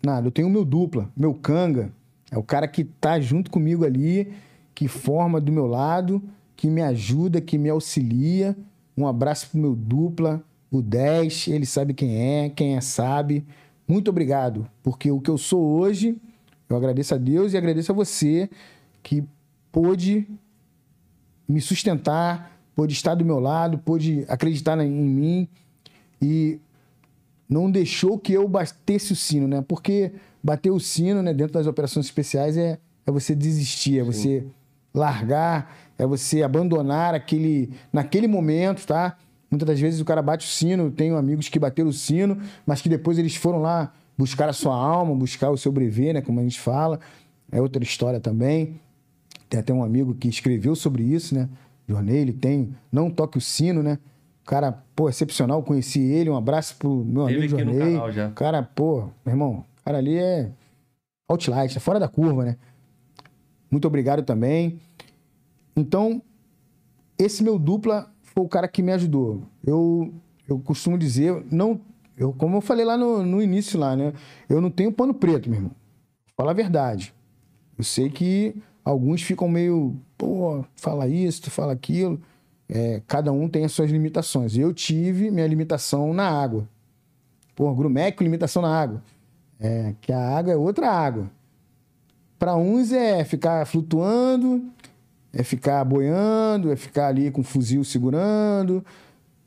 nada. 0.04 0.28
Eu 0.28 0.32
tenho 0.32 0.50
meu 0.50 0.66
dupla, 0.66 1.08
meu 1.16 1.36
canga. 1.36 1.94
É 2.32 2.38
o 2.38 2.44
cara 2.44 2.68
que 2.68 2.84
tá 2.84 3.20
junto 3.20 3.52
comigo 3.52 3.86
ali, 3.86 4.34
que 4.74 4.88
forma 4.88 5.40
do 5.40 5.52
meu 5.52 5.68
lado, 5.68 6.22
que 6.56 6.68
me 6.68 6.82
ajuda, 6.82 7.40
que 7.40 7.60
me 7.60 7.70
auxilia. 7.70 8.58
Um 8.98 9.06
abraço 9.06 9.50
pro 9.52 9.60
meu 9.60 9.76
dupla, 9.76 10.44
o 10.72 10.82
10, 10.82 11.50
ele 11.50 11.66
sabe 11.66 11.94
quem 11.94 12.16
é, 12.16 12.50
quem 12.50 12.78
é 12.78 12.82
sabe. 12.82 13.46
Muito 13.86 14.10
obrigado, 14.10 14.66
porque 14.82 15.12
o 15.12 15.20
que 15.20 15.30
eu 15.30 15.38
sou 15.38 15.62
hoje, 15.62 16.18
eu 16.70 16.78
agradeço 16.78 17.14
a 17.14 17.18
Deus 17.18 17.52
e 17.52 17.58
agradeço 17.58 17.92
a 17.92 17.96
você 17.96 18.50
que 19.04 19.24
pôde 19.70 20.26
me 21.48 21.60
sustentar, 21.60 22.58
pôde 22.74 22.94
estar 22.94 23.16
do 23.16 23.26
meu 23.26 23.40
lado, 23.40 23.78
pôde 23.78 24.26
acreditar 24.30 24.80
em 24.80 24.90
mim 24.90 25.48
e 26.22 26.58
não 27.50 27.70
deixou 27.70 28.18
que 28.18 28.32
eu 28.32 28.48
batesse 28.48 29.12
o 29.12 29.16
sino, 29.16 29.48
né? 29.50 29.62
Porque 29.68 30.14
bater 30.42 30.72
o 30.72 30.80
sino, 30.80 31.22
né, 31.22 31.34
dentro 31.34 31.54
das 31.54 31.68
operações 31.68 32.06
especiais 32.06 32.56
é, 32.56 32.80
é 33.06 33.12
você 33.12 33.36
desistir, 33.36 34.00
é 34.00 34.04
você 34.04 34.42
Sim. 34.42 34.52
largar, 34.94 35.76
é 35.98 36.06
você 36.06 36.42
abandonar 36.42 37.14
aquele 37.14 37.72
naquele 37.92 38.28
momento, 38.28 38.86
tá? 38.88 39.18
Muitas 39.52 39.68
das 39.68 39.80
vezes 39.80 40.00
o 40.00 40.06
cara 40.06 40.22
bate 40.22 40.48
o 40.48 40.50
sino, 40.50 40.90
tenho 40.90 41.18
amigos 41.18 41.50
que 41.50 41.60
bateram 41.60 41.90
o 41.90 41.94
sino, 41.94 42.38
mas 42.66 42.82
que 42.82 42.88
depois 42.88 43.20
eles 43.20 43.36
foram 43.36 43.62
lá 43.62 43.92
buscar 44.18 44.48
a 44.48 44.54
sua 44.54 44.74
alma, 44.74 45.14
buscar 45.14 45.50
o 45.50 45.58
seu 45.58 45.74
brevet, 45.74 46.14
né, 46.14 46.22
como 46.22 46.40
a 46.40 46.44
gente 46.44 46.60
fala. 46.60 47.02
É 47.52 47.62
outra 47.62 47.84
história 47.84 48.22
também. 48.22 48.80
Tem 49.50 49.60
até 49.60 49.74
um 49.74 49.84
amigo 49.84 50.16
que 50.16 50.30
escreveu 50.30 50.74
sobre 50.74 51.04
isso, 51.04 51.36
né? 51.36 51.50
Jornei, 51.86 52.20
ele 52.20 52.32
tem 52.32 52.74
Não 52.90 53.12
Toque 53.12 53.38
o 53.38 53.42
Sino, 53.42 53.84
né? 53.84 54.00
O 54.42 54.46
cara, 54.46 54.72
pô, 54.96 55.10
excepcional, 55.10 55.62
conheci 55.62 56.00
ele, 56.00 56.30
um 56.30 56.38
abraço 56.38 56.78
pro 56.78 57.04
meu 57.04 57.26
amigo 57.26 57.48
Jornei. 57.50 57.98
Cara, 58.34 58.64
pô, 58.64 59.10
meu 59.26 59.34
irmão, 59.34 59.66
o 59.82 59.84
cara 59.84 59.98
ali 59.98 60.18
é 60.18 60.50
outlight, 61.28 61.76
é 61.76 61.80
fora 61.82 62.00
da 62.00 62.08
curva, 62.08 62.46
né? 62.46 62.58
Muito 63.70 63.86
obrigado 63.86 64.24
também. 64.24 64.80
Então, 65.76 66.22
esse 67.18 67.44
meu 67.44 67.60
dupla 67.60 68.10
foi 68.34 68.44
o 68.44 68.50
cara 68.50 68.68
que 68.68 68.82
me 68.82 68.92
ajudou. 68.92 69.44
Eu, 69.66 70.14
eu 70.48 70.60
costumo 70.60 70.98
dizer, 70.98 71.46
não, 71.52 71.80
eu, 72.18 72.34
como 72.34 72.58
eu 72.58 72.62
falei 72.62 72.86
lá 72.86 72.98
no, 72.98 73.24
no 73.26 73.42
início 73.42 73.80
lá, 73.80 73.96
né? 73.96 74.14
Eu 74.50 74.62
não 74.62 74.70
tenho 74.70 74.92
pano 74.92 75.14
preto, 75.14 75.50
meu 75.50 75.60
irmão. 75.60 75.72
Fala 76.36 76.52
a 76.52 76.54
verdade. 76.54 77.14
Eu 77.78 77.84
sei 77.84 78.10
que 78.10 78.56
alguns 78.84 79.22
ficam 79.22 79.48
meio, 79.48 79.96
pô, 80.18 80.64
fala 80.76 81.08
isso, 81.08 81.44
tu 81.44 81.52
fala 81.52 81.74
aquilo. 81.74 82.22
É, 82.70 83.02
cada 83.06 83.32
um 83.32 83.50
tem 83.50 83.66
as 83.66 83.74
suas 83.74 83.92
limitações. 83.92 84.56
Eu 84.56 84.74
tive 84.74 85.30
minha 85.30 85.48
limitação 85.48 86.14
na 86.14 86.30
água. 86.30 86.68
Pô, 87.56 87.74
Grumec, 87.76 88.24
limitação 88.24 88.62
na 88.62 88.82
água. 88.82 89.04
É, 89.60 89.94
que 90.00 90.14
a 90.14 90.38
água 90.38 90.54
é 90.54 90.56
outra 90.56 90.90
água. 90.90 91.30
Para 92.40 92.56
uns 92.56 92.92
é 92.92 93.24
ficar 93.24 93.66
flutuando, 93.68 94.64
é 95.34 95.44
ficar 95.44 95.84
boiando, 95.86 96.72
é 96.72 96.76
ficar 96.76 97.08
ali 97.08 97.32
com 97.32 97.42
o 97.42 97.44
fuzil 97.44 97.84
segurando, 97.84 98.86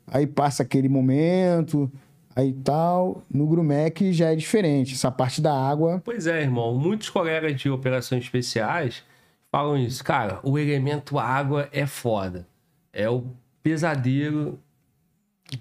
aí 0.07 0.25
passa 0.25 0.63
aquele 0.63 0.89
momento, 0.89 1.91
aí 2.35 2.53
tal. 2.53 3.23
No 3.31 3.47
Grumec 3.47 4.11
já 4.11 4.31
é 4.31 4.35
diferente, 4.35 4.93
essa 4.93 5.11
parte 5.11 5.41
da 5.41 5.53
água. 5.53 6.01
Pois 6.03 6.27
é, 6.27 6.41
irmão. 6.41 6.77
Muitos 6.77 7.09
colegas 7.09 7.55
de 7.55 7.69
operações 7.69 8.23
especiais 8.23 9.03
falam 9.51 9.77
isso. 9.77 10.03
Cara, 10.03 10.39
o 10.43 10.57
elemento 10.57 11.19
água 11.19 11.69
é 11.71 11.85
foda. 11.85 12.47
É 12.91 13.09
o 13.09 13.25
pesadelo. 13.61 14.59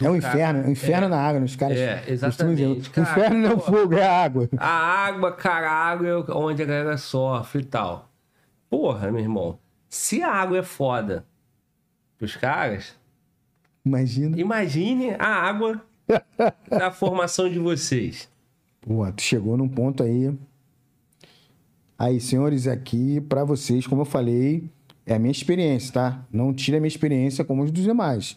é 0.00 0.10
o 0.10 0.16
inferno, 0.16 0.62
é 0.62 0.66
o 0.66 0.70
inferno 0.70 1.06
é, 1.06 1.08
na 1.08 1.20
água, 1.20 1.42
os 1.42 1.56
caras. 1.56 1.76
É, 1.76 2.04
exatamente. 2.08 2.90
Cara, 2.90 3.08
o 3.08 3.10
inferno 3.10 3.38
não 3.38 3.50
é 3.50 3.54
o 3.54 3.58
fogo, 3.58 3.94
é 3.94 4.06
a 4.06 4.22
água. 4.24 4.48
A 4.56 5.06
água, 5.06 5.32
caralho, 5.32 6.06
é 6.06 6.32
onde 6.32 6.62
a 6.62 6.66
galera 6.66 6.96
sofre 6.96 7.62
e 7.62 7.64
tal. 7.64 8.08
Porra, 8.70 9.10
meu 9.10 9.20
irmão. 9.20 9.58
Se 9.94 10.24
a 10.24 10.28
água 10.28 10.58
é 10.58 10.62
foda 10.64 11.24
pros 12.18 12.34
caras. 12.34 12.96
Imagina. 13.84 14.36
Imagine 14.36 15.10
a 15.20 15.28
água 15.28 15.80
da 16.68 16.90
formação 16.90 17.48
de 17.48 17.60
vocês. 17.60 18.28
Pô, 18.80 19.10
tu 19.12 19.22
chegou 19.22 19.56
num 19.56 19.68
ponto 19.68 20.02
aí. 20.02 20.36
Aí, 21.96 22.20
senhores, 22.20 22.66
aqui 22.66 23.20
para 23.20 23.44
vocês, 23.44 23.86
como 23.86 24.02
eu 24.02 24.04
falei, 24.04 24.68
é 25.06 25.14
a 25.14 25.18
minha 25.18 25.30
experiência, 25.30 25.92
tá? 25.92 26.26
Não 26.32 26.52
tira 26.52 26.78
a 26.78 26.80
minha 26.80 26.88
experiência 26.88 27.44
como 27.44 27.62
os 27.62 27.70
dos 27.70 27.84
demais. 27.84 28.36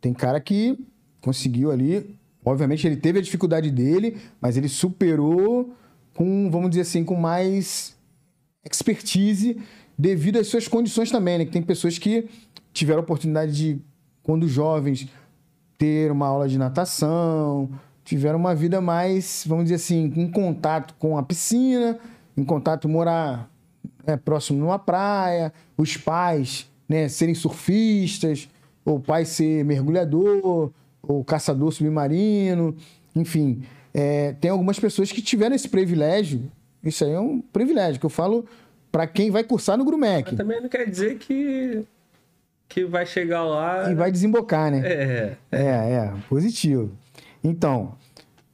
Tem 0.00 0.14
cara 0.14 0.40
que 0.40 0.78
conseguiu 1.20 1.70
ali, 1.70 2.18
obviamente 2.42 2.86
ele 2.86 2.96
teve 2.96 3.18
a 3.18 3.22
dificuldade 3.22 3.70
dele, 3.70 4.16
mas 4.40 4.56
ele 4.56 4.68
superou 4.68 5.74
com, 6.14 6.50
vamos 6.50 6.70
dizer 6.70 6.82
assim, 6.82 7.04
com 7.04 7.16
mais 7.16 7.94
expertise 8.64 9.60
devido 9.98 10.38
às 10.38 10.48
suas 10.48 10.68
condições 10.68 11.10
também, 11.10 11.38
né? 11.38 11.44
Que 11.44 11.52
tem 11.52 11.62
pessoas 11.62 11.98
que 11.98 12.28
tiveram 12.72 13.00
a 13.00 13.02
oportunidade 13.02 13.52
de, 13.52 13.80
quando 14.22 14.48
jovens, 14.48 15.08
ter 15.78 16.10
uma 16.10 16.26
aula 16.26 16.48
de 16.48 16.58
natação, 16.58 17.70
tiveram 18.04 18.38
uma 18.38 18.54
vida 18.54 18.80
mais, 18.80 19.44
vamos 19.46 19.64
dizer 19.64 19.76
assim, 19.76 20.12
em 20.16 20.30
contato 20.30 20.94
com 20.98 21.18
a 21.18 21.22
piscina, 21.22 21.98
em 22.36 22.44
contato 22.44 22.88
morar 22.88 23.50
né, 24.06 24.16
próximo 24.16 24.58
numa 24.58 24.78
praia, 24.78 25.52
os 25.76 25.96
pais 25.96 26.70
né, 26.88 27.08
serem 27.08 27.34
surfistas, 27.34 28.48
ou 28.84 28.96
o 28.96 29.00
pai 29.00 29.24
ser 29.24 29.64
mergulhador, 29.64 30.70
ou 31.02 31.24
caçador 31.24 31.72
submarino, 31.72 32.76
enfim. 33.14 33.62
É, 33.92 34.34
tem 34.34 34.50
algumas 34.50 34.78
pessoas 34.78 35.10
que 35.10 35.22
tiveram 35.22 35.56
esse 35.56 35.68
privilégio. 35.68 36.50
Isso 36.84 37.04
aí 37.04 37.12
é 37.12 37.20
um 37.20 37.40
privilégio, 37.40 37.98
que 37.98 38.06
eu 38.06 38.10
falo 38.10 38.44
para 38.96 39.06
quem 39.06 39.30
vai 39.30 39.44
cursar 39.44 39.76
no 39.76 39.84
Grumec. 39.84 40.30
Mas 40.30 40.38
também 40.38 40.58
não 40.58 40.70
quer 40.70 40.88
dizer 40.88 41.18
que 41.18 41.84
que 42.66 42.82
vai 42.86 43.04
chegar 43.04 43.44
lá 43.44 43.92
e 43.92 43.94
vai 43.94 44.10
desembocar, 44.10 44.70
né? 44.70 44.80
É. 44.84 45.36
É, 45.52 45.60
é, 45.60 46.14
positivo. 46.30 46.90
Então, 47.44 47.92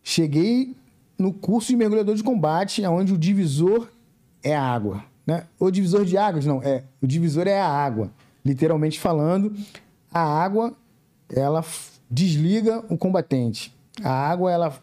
cheguei 0.03 0.75
no 1.17 1.33
curso 1.33 1.69
de 1.69 1.77
mergulhador 1.77 2.17
de 2.17 2.25
combate, 2.25 2.85
onde 2.87 3.13
o 3.13 3.17
divisor 3.17 3.87
é 4.43 4.53
a 4.53 4.61
água, 4.61 5.05
né? 5.25 5.45
O 5.61 5.71
divisor 5.71 6.05
de 6.05 6.19
águas 6.19 6.45
não, 6.45 6.61
é, 6.61 6.83
o 7.01 7.07
divisor 7.07 7.47
é 7.47 7.61
a 7.61 7.69
água. 7.69 8.11
Literalmente 8.45 8.99
falando, 8.99 9.55
a 10.13 10.23
água 10.23 10.77
ela 11.33 11.65
desliga 12.11 12.85
o 12.91 12.99
combatente. 12.99 13.73
A 14.03 14.11
água 14.11 14.51
ela 14.51 14.75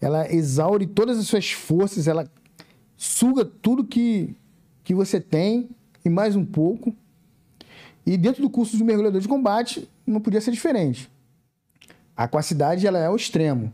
ela 0.00 0.28
exaure 0.28 0.88
todas 0.88 1.18
as 1.20 1.26
suas 1.28 1.52
forças, 1.52 2.08
ela 2.08 2.28
suga 2.96 3.44
tudo 3.44 3.84
que 3.84 4.34
que 4.86 4.94
você 4.94 5.20
tem 5.20 5.68
e 6.04 6.08
mais 6.08 6.36
um 6.36 6.44
pouco. 6.44 6.94
E 8.06 8.16
dentro 8.16 8.40
do 8.40 8.48
curso 8.48 8.76
de 8.76 8.84
mergulhador 8.84 9.20
de 9.20 9.26
combate, 9.26 9.90
não 10.06 10.20
podia 10.20 10.40
ser 10.40 10.52
diferente. 10.52 11.10
A 12.16 12.24
aquacidade 12.24 12.86
ela 12.86 12.96
é 12.96 13.10
o 13.10 13.16
extremo. 13.16 13.72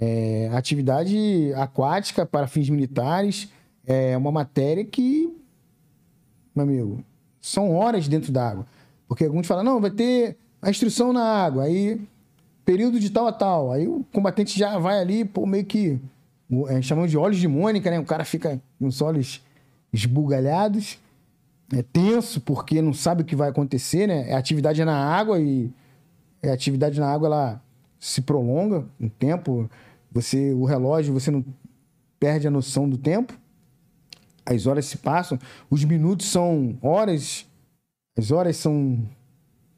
É, 0.00 0.50
atividade 0.52 1.54
aquática 1.54 2.26
para 2.26 2.48
fins 2.48 2.68
militares 2.68 3.48
é 3.86 4.16
uma 4.16 4.32
matéria 4.32 4.84
que, 4.84 5.32
meu 6.52 6.64
amigo, 6.64 7.04
são 7.40 7.70
horas 7.70 8.08
dentro 8.08 8.32
d'água. 8.32 8.66
Porque 9.06 9.24
alguns 9.24 9.46
falam, 9.46 9.62
não, 9.62 9.80
vai 9.80 9.92
ter 9.92 10.36
a 10.60 10.68
instrução 10.68 11.12
na 11.12 11.22
água, 11.22 11.62
aí 11.62 12.00
período 12.64 12.98
de 12.98 13.08
tal 13.08 13.28
a 13.28 13.32
tal. 13.32 13.70
Aí 13.70 13.86
o 13.86 14.04
combatente 14.12 14.58
já 14.58 14.78
vai 14.80 14.98
ali, 14.98 15.24
pô, 15.24 15.46
meio 15.46 15.64
que. 15.64 15.96
A 16.66 16.72
gente 16.72 16.88
chama 16.88 17.06
de 17.06 17.16
olhos 17.16 17.38
de 17.38 17.46
Mônica, 17.46 17.88
né? 17.88 18.00
O 18.00 18.04
cara 18.04 18.24
fica 18.24 18.60
com 18.80 18.88
os 18.88 19.00
olhos 19.00 19.40
esbugalhados, 19.94 20.98
é 21.72 21.82
tenso, 21.82 22.40
porque 22.40 22.82
não 22.82 22.92
sabe 22.92 23.22
o 23.22 23.24
que 23.24 23.36
vai 23.36 23.48
acontecer, 23.48 24.08
né? 24.08 24.32
A 24.32 24.38
atividade 24.38 24.82
é 24.82 24.84
na 24.84 24.96
água 24.96 25.40
e 25.40 25.70
a 26.42 26.52
atividade 26.52 26.98
na 26.98 27.08
água 27.10 27.28
ela 27.28 27.62
se 27.98 28.20
prolonga 28.20 28.84
um 29.00 29.08
tempo. 29.08 29.70
Você, 30.10 30.52
o 30.52 30.64
relógio, 30.64 31.14
você 31.14 31.30
não 31.30 31.44
perde 32.18 32.46
a 32.46 32.50
noção 32.50 32.88
do 32.88 32.98
tempo. 32.98 33.32
As 34.44 34.66
horas 34.66 34.84
se 34.84 34.98
passam, 34.98 35.38
os 35.70 35.84
minutos 35.84 36.26
são 36.26 36.76
horas, 36.82 37.46
as 38.18 38.30
horas 38.30 38.56
são 38.56 39.08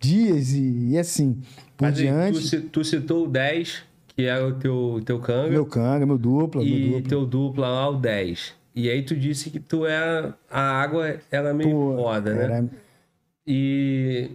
dias 0.01 0.53
e, 0.53 0.89
e 0.89 0.99
assim 0.99 1.41
por 1.77 1.85
Mas 1.85 1.97
diante. 1.97 2.51
Tu, 2.51 2.69
tu 2.69 2.85
citou 2.85 3.27
o 3.27 3.29
10, 3.29 3.85
que 4.09 4.25
é 4.25 4.43
o 4.43 4.55
teu, 4.55 5.01
teu 5.05 5.21
canga. 5.21 5.51
Meu 5.51 5.67
canga, 5.67 6.05
meu 6.05 6.19
dupla, 6.19 6.65
e 6.65 6.89
meu 6.89 6.93
dupla. 6.95 7.09
teu 7.09 7.27
dupla 7.27 7.69
lá, 7.69 7.89
o 7.91 7.97
10. 7.97 8.55
E 8.77 8.91
aí 8.91 9.03
tu 9.03 9.17
disse 9.17 9.49
que 9.51 9.59
tu 9.59 9.87
é. 9.87 10.35
A 10.51 10.61
água, 10.61 11.19
ela 11.31 11.49
é 11.49 11.53
meio 11.55 11.71
Pô, 11.71 11.97
foda, 11.97 12.35
né? 12.35 12.45
era- 12.45 12.71
E. 13.47 14.31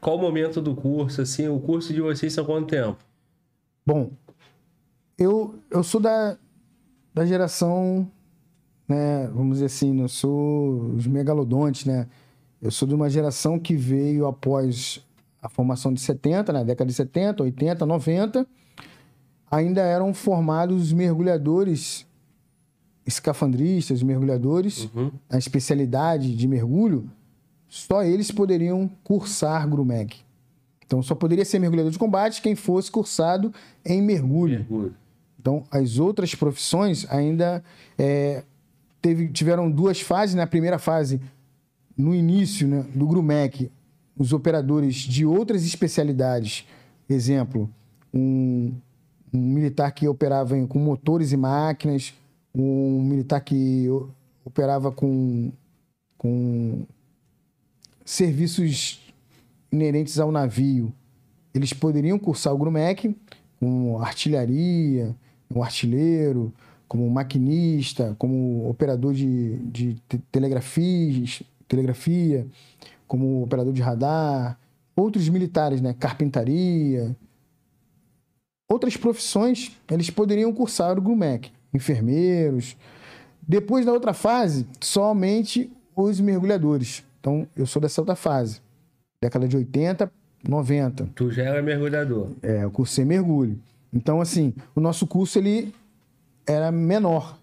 Qual 0.00 0.16
o 0.18 0.20
momento 0.20 0.60
do 0.60 0.74
curso, 0.76 1.22
assim? 1.22 1.48
O 1.48 1.58
curso 1.58 1.94
de 1.94 2.00
vocês 2.02 2.32
são 2.32 2.44
quanto 2.44 2.66
tempo? 2.68 2.98
Bom, 3.84 4.10
eu, 5.18 5.58
eu 5.70 5.82
sou 5.82 6.00
da, 6.00 6.36
da 7.14 7.24
geração, 7.24 8.06
né, 8.86 9.26
vamos 9.28 9.54
dizer 9.54 9.66
assim, 9.66 10.00
eu 10.00 10.08
sou 10.08 10.90
os 10.94 11.06
megalodontes, 11.06 11.86
né? 11.86 12.06
Eu 12.60 12.70
sou 12.70 12.86
de 12.86 12.94
uma 12.94 13.08
geração 13.08 13.58
que 13.58 13.74
veio 13.74 14.26
após 14.26 15.04
a 15.40 15.48
formação 15.48 15.92
de 15.92 16.00
70, 16.00 16.52
na 16.52 16.62
década 16.62 16.88
de 16.88 16.94
70, 16.94 17.42
80, 17.42 17.86
90. 17.86 18.46
Ainda 19.50 19.80
eram 19.82 20.12
formados 20.12 20.92
mergulhadores 20.92 22.05
escafandristas, 23.06 24.02
mergulhadores, 24.02 24.88
Uhum. 24.94 25.10
a 25.30 25.38
especialidade 25.38 26.34
de 26.34 26.48
mergulho, 26.48 27.08
só 27.68 28.02
eles 28.02 28.30
poderiam 28.30 28.90
cursar 29.04 29.68
GRUMEC. 29.68 30.18
Então, 30.84 31.02
só 31.02 31.14
poderia 31.14 31.44
ser 31.44 31.58
mergulhador 31.58 31.90
de 31.90 31.98
combate 31.98 32.40
quem 32.42 32.54
fosse 32.54 32.90
cursado 32.90 33.52
em 33.84 34.00
mergulho. 34.02 34.58
Mergulho. 34.60 34.94
Então, 35.40 35.64
as 35.70 35.98
outras 35.98 36.34
profissões 36.34 37.06
ainda 37.10 37.62
é, 37.98 38.42
teve- 39.00 39.28
tiveram 39.28 39.70
duas 39.70 40.00
fases. 40.00 40.34
Na 40.34 40.46
primeira 40.46 40.78
fase, 40.78 41.20
no 41.96 42.14
início 42.14 42.66
né, 42.68 42.84
do 42.94 43.06
GRUMEC, 43.06 43.70
os 44.16 44.32
operadores 44.32 44.94
de 44.96 45.24
outras 45.26 45.64
especialidades, 45.64 46.66
exemplo, 47.08 47.70
um, 48.14 48.72
um 49.32 49.38
militar 49.38 49.90
que 49.92 50.06
operava 50.08 50.56
em- 50.56 50.66
com 50.66 50.78
motores 50.78 51.32
e 51.32 51.36
máquinas, 51.36 52.14
um 52.62 53.02
militar 53.02 53.40
que 53.40 53.86
operava 54.44 54.90
com, 54.90 55.52
com 56.16 56.86
serviços 58.04 59.00
inerentes 59.70 60.18
ao 60.18 60.32
navio, 60.32 60.92
eles 61.52 61.72
poderiam 61.72 62.18
cursar 62.18 62.54
o 62.54 62.58
GRUMEC, 62.58 63.14
como 63.58 63.98
artilharia, 63.98 65.14
um 65.54 65.62
artilheiro, 65.62 66.52
como 66.88 67.08
maquinista, 67.10 68.14
como 68.18 68.68
operador 68.68 69.12
de, 69.12 69.56
de 69.58 69.94
te- 70.08 70.18
telegrafia, 70.30 71.24
telegrafia, 71.66 72.46
como 73.08 73.42
operador 73.42 73.72
de 73.72 73.82
radar, 73.82 74.58
outros 74.94 75.28
militares, 75.28 75.80
né? 75.80 75.94
Carpintaria, 75.94 77.16
outras 78.70 78.96
profissões, 78.96 79.72
eles 79.90 80.10
poderiam 80.10 80.52
cursar 80.52 80.98
o 80.98 81.02
GRUMEC, 81.02 81.50
enfermeiros. 81.76 82.76
Depois 83.46 83.86
da 83.86 83.92
outra 83.92 84.12
fase, 84.12 84.66
somente 84.80 85.70
os 85.94 86.18
mergulhadores. 86.20 87.04
Então, 87.20 87.46
eu 87.56 87.66
sou 87.66 87.80
dessa 87.80 88.00
outra 88.00 88.16
fase, 88.16 88.60
década 89.22 89.46
de 89.46 89.56
80, 89.56 90.10
90. 90.48 91.08
Tu 91.14 91.30
já 91.30 91.44
era 91.44 91.62
mergulhador. 91.62 92.30
É, 92.42 92.64
eu 92.64 92.70
cursei 92.70 93.04
mergulho. 93.04 93.58
Então, 93.92 94.20
assim, 94.20 94.52
o 94.74 94.80
nosso 94.80 95.06
curso 95.06 95.38
ele 95.38 95.72
era 96.46 96.70
menor, 96.70 97.38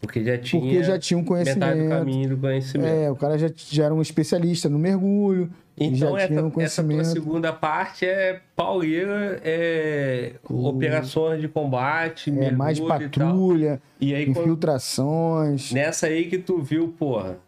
Porque 0.00 0.22
já 0.24 0.38
tinha. 0.38 0.62
porque 0.62 0.82
já 0.84 0.98
tinha 0.98 1.18
um 1.18 1.22
Metade 1.22 1.50
do 1.54 1.60
conhecimento. 1.60 1.88
caminho 1.90 2.28
do 2.30 2.36
conhecimento. 2.38 2.86
É, 2.88 3.10
o 3.10 3.16
cara 3.16 3.38
já, 3.38 3.50
já 3.56 3.84
era 3.86 3.94
um 3.94 4.00
especialista 4.02 4.68
no 4.68 4.78
mergulho, 4.78 5.50
Então, 5.76 6.16
essa, 6.16 6.42
um 6.44 6.52
essa 6.60 6.84
tua 6.84 7.04
segunda 7.04 7.52
parte 7.52 8.04
é 8.04 8.40
pauleira, 8.54 9.40
é 9.42 10.34
operações 10.48 11.40
de 11.40 11.48
combate, 11.48 12.30
É, 12.30 12.50
mais 12.50 12.78
e 12.78 12.82
patrulha, 12.86 13.80
E 14.00 14.14
aí, 14.14 14.26
quando- 14.26 14.40
infiltrações. 14.40 15.72
nessa 15.72 16.06
aí 16.06 16.26
que 16.26 16.38
tu 16.38 16.60
viu, 16.60 16.88
porra. 16.98 17.38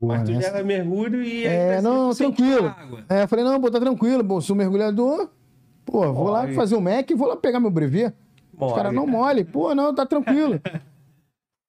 Porra, 0.00 0.18
mas 0.18 0.28
tu 0.28 0.32
nessa- 0.34 0.50
já 0.50 0.56
era 0.56 0.64
mergulho 0.64 1.22
e 1.22 1.46
aí 1.46 1.54
É, 1.76 1.80
não, 1.80 2.12
sentiu 2.12 2.34
tranquilo. 2.34 2.66
água. 2.76 3.04
É, 3.08 3.22
eu 3.22 3.28
falei, 3.28 3.44
não, 3.44 3.60
pô, 3.60 3.70
tá 3.70 3.78
tranquilo, 3.78 4.24
pô, 4.24 4.40
sou 4.40 4.56
mergulhador. 4.56 5.30
Pô, 5.86 6.12
vou 6.12 6.28
lá 6.30 6.42
Mole. 6.42 6.54
fazer 6.54 6.74
o 6.74 6.80
MEC 6.80 7.12
e 7.12 7.16
vou 7.16 7.28
lá 7.28 7.36
pegar 7.36 7.60
meu 7.60 7.70
brevet. 7.70 8.12
Os 8.58 8.72
caras 8.72 8.92
não 8.92 9.06
mole. 9.06 9.44
Pô, 9.44 9.74
não, 9.74 9.94
tá 9.94 10.04
tranquilo. 10.04 10.60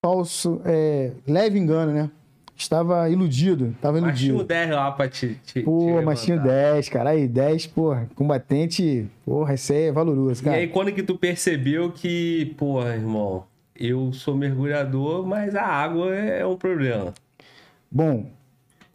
Falso, 0.04 0.62
é, 0.66 1.12
leve 1.28 1.58
engano, 1.58 1.94
né? 1.94 2.10
Estava 2.56 3.10
iludido, 3.10 3.76
tava 3.82 4.00
Mas 4.00 4.18
tinha 4.20 4.30
iludido. 4.30 4.44
o 4.44 4.48
10 4.48 4.70
lá 4.70 4.92
pra 4.92 5.10
te. 5.10 5.36
te 5.46 5.62
Pô, 5.62 5.98
te 6.00 6.06
mas 6.06 6.24
tinha 6.24 6.38
levantar. 6.38 6.74
10, 6.74 6.90
cara. 6.90 7.10
Aí, 7.10 7.28
10, 7.28 7.68
porra, 7.68 8.10
combatente, 8.16 9.10
porra, 9.26 9.54
isso 9.56 9.74
aí 9.74 9.84
é 9.84 9.92
valoroso, 9.92 10.42
E 10.42 10.46
cara. 10.46 10.58
aí, 10.58 10.68
quando 10.68 10.92
que 10.94 11.02
tu 11.04 11.18
percebeu 11.18 11.92
que, 11.92 12.54
porra, 12.58 12.94
irmão, 12.96 13.44
eu 13.76 14.14
sou 14.14 14.36
mergulhador, 14.38 15.26
mas 15.26 15.56
a 15.56 15.64
água 15.66 16.14
é 16.16 16.46
um 16.46 16.56
problema. 16.56 17.14
Bom, 17.92 18.28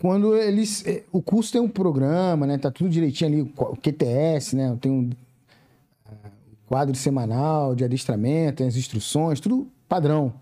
quando 0.01 0.37
eles. 0.37 0.87
eh, 0.87 1.03
O 1.13 1.21
curso 1.21 1.53
tem 1.53 1.61
um 1.61 1.69
programa, 1.69 2.47
né? 2.47 2.59
Tá 2.59 2.71
tudo 2.71 2.89
direitinho 2.89 3.31
ali, 3.31 3.43
o 3.57 3.77
QTS, 3.77 4.55
né? 4.55 4.79
Tem 4.81 4.91
um 4.91 5.11
ah, 6.07 6.13
quadro 6.67 6.95
semanal 6.95 7.75
de 7.75 7.85
adestramento, 7.85 8.59
tem 8.59 8.69
as 8.69 8.77
instruções, 8.77 9.41
tudo 9.41 9.67
padrão. 9.89 10.33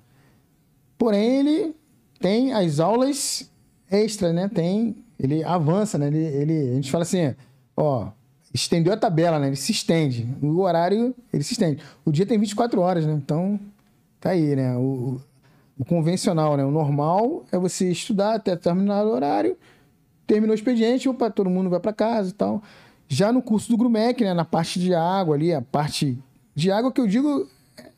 Porém, 0.98 1.40
ele 1.40 1.74
tem 2.20 2.52
as 2.52 2.80
aulas 2.80 3.50
extras, 3.90 4.34
né? 4.34 4.48
Tem. 4.52 4.96
Ele 5.18 5.42
avança, 5.44 5.96
né? 5.98 6.08
Ele, 6.08 6.18
ele, 6.24 6.70
a 6.70 6.74
gente 6.74 6.90
fala 6.90 7.02
assim, 7.02 7.34
ó, 7.76 8.08
estendeu 8.52 8.92
a 8.92 8.96
tabela, 8.96 9.38
né? 9.38 9.46
Ele 9.48 9.56
se 9.56 9.72
estende. 9.72 10.28
O 10.42 10.60
horário, 10.60 11.14
ele 11.32 11.42
se 11.42 11.52
estende. 11.52 11.82
O 12.04 12.12
dia 12.12 12.26
tem 12.26 12.38
24 12.38 12.80
horas, 12.80 13.06
né? 13.06 13.12
Então, 13.14 13.58
tá 14.20 14.30
aí, 14.30 14.54
né? 14.56 14.76
O, 14.76 14.80
o- 14.80 15.20
o 15.78 15.84
convencional, 15.84 16.56
né? 16.56 16.64
O 16.64 16.70
normal 16.70 17.44
é 17.52 17.58
você 17.58 17.90
estudar 17.90 18.34
até 18.36 18.52
determinado 18.56 19.10
horário, 19.10 19.58
terminou 20.26 20.52
o 20.52 20.54
expediente, 20.54 21.06
opa, 21.08 21.30
todo 21.30 21.50
mundo 21.50 21.68
vai 21.68 21.78
para 21.80 21.92
casa 21.92 22.30
e 22.30 22.32
tal. 22.32 22.62
Já 23.08 23.30
no 23.30 23.42
curso 23.42 23.68
do 23.70 23.76
Grumec, 23.76 24.24
né? 24.24 24.32
Na 24.34 24.44
parte 24.44 24.80
de 24.80 24.94
água 24.94 25.34
ali, 25.36 25.52
a 25.52 25.60
parte 25.62 26.18
de 26.54 26.70
água 26.70 26.90
que 26.90 27.00
eu 27.00 27.06
digo, 27.06 27.46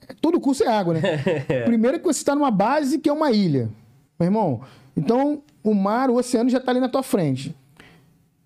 é- 0.09 0.13
todo 0.21 0.41
curso 0.41 0.65
é 0.65 0.67
água, 0.69 0.95
né? 0.95 1.01
Primeiro 1.67 1.99
que 2.01 2.05
você 2.05 2.19
está 2.19 2.35
numa 2.35 2.51
base 2.51 2.99
que 2.99 3.09
é 3.09 3.13
uma 3.13 3.31
ilha, 3.31 3.71
meu 4.19 4.27
irmão. 4.27 4.61
Então, 4.97 5.43
o 5.63 5.75
mar, 5.75 6.11
o 6.11 6.17
oceano 6.17 6.51
já 6.51 6.59
está 6.59 6.73
ali 6.73 6.81
na 6.81 6.89
tua 6.89 7.03
frente. 7.03 7.55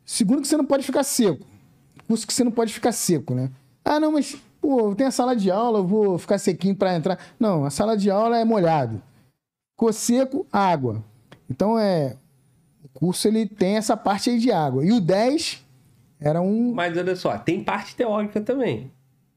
Segundo 0.05 0.43
que 0.43 0.49
você 0.49 0.57
não 0.57 0.65
pode 0.66 0.85
ficar 0.85 1.05
seco. 1.05 1.47
Curso 2.07 2.27
que 2.27 2.35
você 2.35 2.44
não 2.44 2.51
pode 2.51 2.73
ficar 2.74 2.93
seco, 2.93 3.35
né? 3.35 3.51
Ah, 3.85 3.99
não, 3.99 4.12
mas, 4.12 4.36
pô, 4.61 4.94
tem 4.94 5.07
a 5.07 5.11
sala 5.11 5.35
de 5.35 5.51
aula, 5.51 5.78
eu 5.78 5.86
vou 5.86 6.19
ficar 6.19 6.39
sequinho 6.39 6.77
para 6.77 6.94
entrar. 6.94 7.19
Não, 7.39 7.65
a 7.65 7.70
sala 7.70 7.97
de 7.97 8.11
aula 8.11 8.39
é 8.39 8.44
molhado. 8.44 9.01
Ficou 9.74 9.93
seco, 9.93 10.47
água. 10.53 11.03
Então, 11.49 11.78
é... 11.78 12.16
O 12.85 12.89
curso, 12.93 13.27
ele 13.28 13.47
tem 13.47 13.77
essa 13.77 13.97
parte 13.97 14.28
aí 14.28 14.39
de 14.39 14.53
água. 14.53 14.85
E 14.85 14.93
o 14.93 15.01
10 15.01 15.65
era 16.20 16.43
um... 16.43 16.73
Mas 16.74 16.97
olha 16.97 17.16
só, 17.16 17.39
tem 17.39 17.62
parte 17.65 17.97
teórica 17.97 18.40
também. 18.40 18.90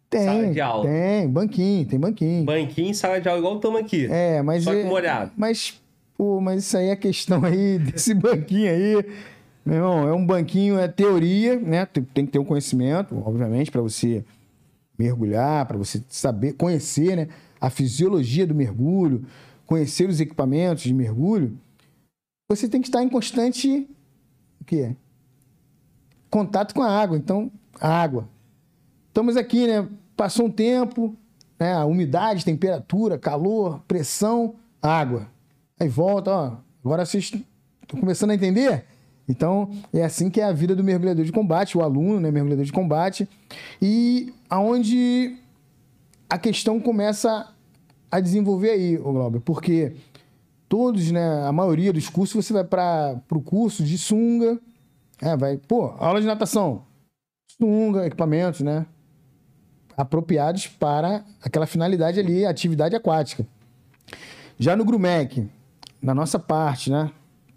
Tem, 0.09 0.25
sala 0.25 0.47
de 0.47 0.61
aula. 0.61 0.83
tem, 0.89 1.29
banquinho, 1.29 1.85
tem 1.85 1.99
banquinho. 1.99 2.45
Banquinho, 2.45 2.93
sala 2.93 3.21
de 3.21 3.27
aula, 3.29 3.39
igual 3.39 3.55
estamos 3.55 3.79
aqui. 3.79 4.07
É, 4.09 4.41
mas... 4.41 4.63
Só 4.63 4.71
que 4.71 4.79
é- 4.79 4.83
molhado. 4.83 5.31
Mas, 5.37 5.81
pô, 6.17 6.39
mas 6.41 6.65
isso 6.65 6.77
aí 6.77 6.87
é 6.87 6.95
questão 6.95 7.43
aí 7.43 7.77
desse 7.79 8.13
banquinho 8.13 8.69
aí. 8.69 9.05
Meu 9.65 9.75
irmão, 9.75 10.07
é 10.07 10.13
um 10.13 10.25
banquinho, 10.25 10.77
é 10.77 10.87
teoria, 10.87 11.59
né? 11.59 11.85
Tem, 11.85 12.25
que 12.25 12.31
ter 12.31 12.39
um 12.39 12.45
conhecimento, 12.45 13.15
obviamente, 13.25 13.71
para 13.71 13.81
você 13.81 14.23
mergulhar, 14.97 15.65
para 15.65 15.77
você 15.77 16.03
saber, 16.07 16.53
conhecer, 16.53 17.15
né? 17.15 17.27
A 17.59 17.69
fisiologia 17.69 18.45
do 18.45 18.53
mergulho, 18.53 19.25
conhecer 19.65 20.07
os 20.07 20.19
equipamentos 20.19 20.83
de 20.83 20.93
mergulho. 20.93 21.57
Você 22.49 22.69
tem 22.69 22.79
que 22.79 22.87
estar 22.87 23.01
em 23.01 23.09
constante 23.09 23.87
o 24.61 24.65
quê? 24.65 24.95
Contato 26.29 26.75
com 26.75 26.83
a 26.83 26.89
água. 26.89 27.17
Então, 27.17 27.51
a 27.79 27.89
água. 27.89 28.29
Estamos 29.07 29.35
aqui, 29.35 29.65
né? 29.65 29.87
Passou 30.15 30.45
um 30.45 30.51
tempo, 30.51 31.15
né? 31.59 31.73
A 31.73 31.85
umidade, 31.85 32.45
temperatura, 32.45 33.17
calor, 33.17 33.81
pressão, 33.87 34.55
água. 34.79 35.27
Aí 35.79 35.89
volta, 35.89 36.31
ó. 36.31 36.57
Agora 36.83 37.05
vocês 37.05 37.25
estão 37.25 37.99
começando 37.99 38.31
a 38.31 38.35
entender? 38.35 38.85
Então, 39.27 39.69
é 39.91 40.03
assim 40.03 40.29
que 40.29 40.39
é 40.39 40.43
a 40.43 40.51
vida 40.51 40.75
do 40.75 40.83
mergulhador 40.83 41.25
de 41.25 41.31
combate, 41.31 41.77
o 41.77 41.81
aluno, 41.81 42.19
né, 42.19 42.31
mergulhador 42.31 42.63
de 42.63 42.71
combate, 42.71 43.27
e 43.81 44.33
aonde 44.49 45.37
a 46.29 46.37
questão 46.37 46.79
começa 46.79 47.51
a 48.11 48.19
desenvolver 48.19 48.69
aí, 48.69 48.97
o 48.97 49.11
Glauber, 49.11 49.39
porque 49.39 49.95
todos, 50.69 51.11
né, 51.11 51.43
a 51.47 51.51
maioria 51.51 51.91
dos 51.91 52.07
cursos 52.07 52.45
você 52.45 52.53
vai 52.53 52.63
para 52.63 53.19
o 53.31 53.41
curso 53.41 53.83
de 53.83 53.97
sunga, 53.97 54.59
é, 55.19 55.35
vai, 55.35 55.57
pô, 55.57 55.95
aula 55.97 56.21
de 56.21 56.27
natação, 56.27 56.83
sunga, 57.59 58.05
equipamentos, 58.05 58.61
né, 58.61 58.85
apropriados 59.97 60.67
para 60.67 61.25
aquela 61.41 61.65
finalidade 61.65 62.19
ali, 62.19 62.45
atividade 62.45 62.95
aquática. 62.95 63.45
Já 64.59 64.75
no 64.75 64.85
Grumec, 64.85 65.49
na 66.05 66.13
nossa 66.13 66.37
parte, 66.37 66.91
né, 66.91 67.11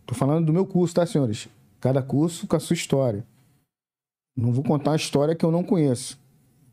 tô 0.06 0.14
falando 0.14 0.46
do 0.46 0.54
meu 0.54 0.64
curso, 0.64 0.94
tá, 0.94 1.04
senhores? 1.04 1.48
Cada 1.78 2.00
curso 2.00 2.46
com 2.46 2.56
a 2.56 2.60
sua 2.60 2.72
história. 2.72 3.22
Não 4.34 4.52
vou 4.52 4.64
contar 4.64 4.92
uma 4.92 4.96
história 4.96 5.34
que 5.34 5.44
eu 5.44 5.52
não 5.52 5.62
conheço. 5.62 6.18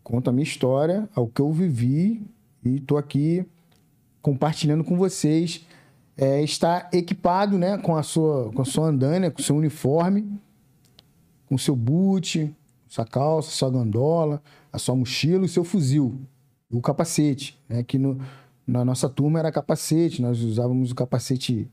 Conto 0.01 0.29
a 0.29 0.31
minha 0.31 0.43
história, 0.43 1.09
ao 1.13 1.27
que 1.27 1.41
eu 1.41 1.51
vivi 1.51 2.25
e 2.63 2.77
estou 2.77 2.97
aqui 2.97 3.45
compartilhando 4.21 4.85
com 4.85 4.95
vocês. 4.95 5.65
É, 6.15 6.41
está 6.41 6.89
equipado 6.93 7.57
né, 7.57 7.77
com, 7.77 7.97
a 7.97 8.03
sua, 8.03 8.53
com 8.53 8.61
a 8.61 8.65
sua 8.65 8.87
andanha, 8.87 9.29
com 9.29 9.41
o 9.41 9.43
seu 9.43 9.57
uniforme, 9.57 10.31
com 11.45 11.55
o 11.55 11.59
seu 11.59 11.75
boot, 11.75 12.55
sua 12.87 13.03
calça, 13.05 13.51
sua 13.51 13.69
gandola, 13.69 14.41
a 14.71 14.77
sua 14.77 14.95
mochila 14.95 15.41
e 15.41 15.45
o 15.47 15.49
seu 15.49 15.65
fuzil. 15.65 16.21
O 16.71 16.81
capacete, 16.81 17.61
né, 17.67 17.83
que 17.83 17.97
no, 17.97 18.17
na 18.67 18.83
nossa 18.83 19.07
turma 19.07 19.39
era 19.39 19.51
capacete, 19.51 20.21
nós 20.21 20.41
usávamos 20.41 20.91
o 20.91 20.95
capacete 20.95 21.69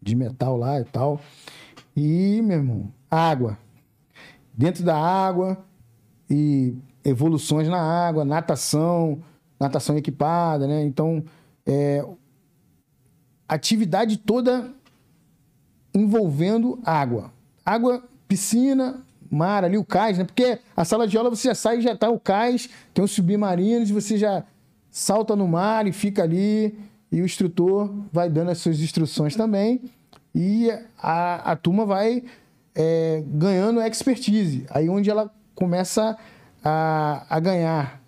de 0.00 0.14
metal 0.14 0.56
lá 0.56 0.80
e 0.80 0.84
tal. 0.84 1.20
E, 1.96 2.40
meu 2.42 2.58
irmão, 2.58 2.92
água. 3.10 3.58
Dentro 4.52 4.84
da 4.84 4.96
água 4.96 5.58
e 6.30 6.74
evoluções 7.04 7.68
na 7.68 7.80
água, 7.80 8.24
natação, 8.24 9.22
natação 9.58 9.96
equipada, 9.96 10.66
né? 10.66 10.84
Então, 10.84 11.24
é, 11.66 12.04
atividade 13.48 14.18
toda 14.18 14.70
envolvendo 15.94 16.78
água. 16.84 17.32
Água, 17.64 18.02
piscina, 18.28 19.02
mar 19.30 19.64
ali, 19.64 19.76
o 19.76 19.84
cais, 19.84 20.18
né? 20.18 20.24
Porque 20.24 20.58
a 20.76 20.84
sala 20.84 21.06
de 21.06 21.16
aula 21.16 21.30
você 21.30 21.48
já 21.48 21.54
sai, 21.54 21.80
já 21.80 21.96
tá 21.96 22.08
o 22.10 22.20
cais, 22.20 22.68
tem 22.94 23.04
os 23.04 23.10
submarinos, 23.10 23.90
você 23.90 24.16
já 24.16 24.44
salta 24.96 25.36
no 25.36 25.46
mar 25.46 25.86
e 25.86 25.92
fica 25.92 26.22
ali, 26.22 26.74
e 27.12 27.20
o 27.20 27.24
instrutor 27.26 27.92
vai 28.10 28.30
dando 28.30 28.50
as 28.50 28.56
suas 28.56 28.80
instruções 28.80 29.36
também 29.36 29.82
e 30.34 30.70
a, 30.98 31.52
a 31.52 31.54
turma 31.54 31.84
vai 31.84 32.24
é, 32.74 33.22
ganhando 33.26 33.82
expertise. 33.82 34.64
Aí 34.70 34.88
onde 34.88 35.10
ela 35.10 35.30
começa 35.54 36.16
a, 36.64 37.26
a 37.28 37.38
ganhar 37.38 38.02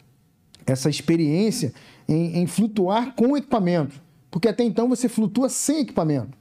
essa 0.66 0.89
experiência 0.89 1.74
em, 2.09 2.39
em, 2.39 2.47
flutuar 2.47 3.15
com 3.15 3.36
equipamento. 3.36 4.01
Porque 4.31 4.48
até 4.48 4.65
então 4.65 4.89
você 4.89 5.10
flutua 5.10 5.51
sem 5.51 5.81
equipamento. 5.81 6.39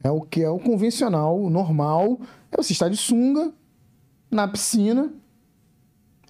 É 0.00 0.12
o 0.12 0.20
que 0.20 0.42
é 0.42 0.48
o 0.48 0.60
convencional, 0.60 1.40
o 1.40 1.50
normal. 1.50 2.20
É 2.52 2.56
você 2.56 2.72
estar 2.72 2.88
de 2.88 2.96
sunga 2.96 3.52
na 4.30 4.46
piscina, 4.46 5.12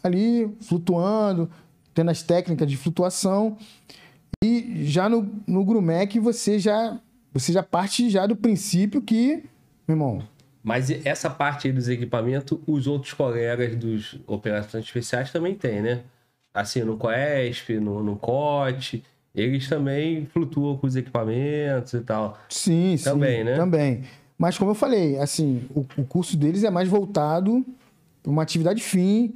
ali 0.03 0.51
flutuando, 0.63 1.51
tendo 1.99 2.13
as 2.13 2.23
técnicas 2.23 2.69
de 2.69 2.77
flutuação. 2.77 3.57
E 4.45 4.85
já 4.85 5.09
no, 5.09 5.29
no 5.49 5.65
Grumec 5.65 6.21
você 6.21 6.57
já 6.57 6.97
você 7.33 7.53
já 7.53 7.61
parte 7.61 8.09
já 8.09 8.25
do 8.25 8.37
princípio 8.37 9.03
que, 9.03 9.43
meu 9.87 9.97
irmão. 9.97 10.23
Mas 10.63 10.91
essa 11.05 11.29
parte 11.29 11.67
aí 11.67 11.73
dos 11.73 11.89
equipamentos, 11.89 12.57
os 12.69 12.87
outros 12.87 13.13
colegas 13.15 13.75
dos 13.75 14.17
operações 14.29 14.85
especiais 14.85 15.33
também 15.33 15.57
tem, 15.57 15.83
né? 15.83 16.03
Assim, 16.55 16.83
no 16.83 16.97
COESP, 16.97 17.81
no, 17.81 18.01
no 18.01 18.15
COT, 18.17 19.03
eles 19.35 19.69
também 19.69 20.25
flutuam 20.27 20.77
com 20.77 20.87
os 20.87 20.95
equipamentos 20.95 21.95
e 21.95 22.01
tal. 22.01 22.39
Sim, 22.49 22.97
também, 23.03 23.39
sim. 23.39 23.45
né? 23.45 23.57
Também. 23.57 24.05
Mas 24.37 24.57
como 24.57 24.71
eu 24.71 24.75
falei, 24.77 25.19
assim, 25.19 25.63
o, 25.75 25.85
o 25.97 26.05
curso 26.05 26.37
deles 26.37 26.63
é 26.63 26.71
mais 26.71 26.89
voltado 26.89 27.67
para 28.23 28.31
uma 28.31 28.43
atividade 28.43 28.83
fim. 28.83 29.35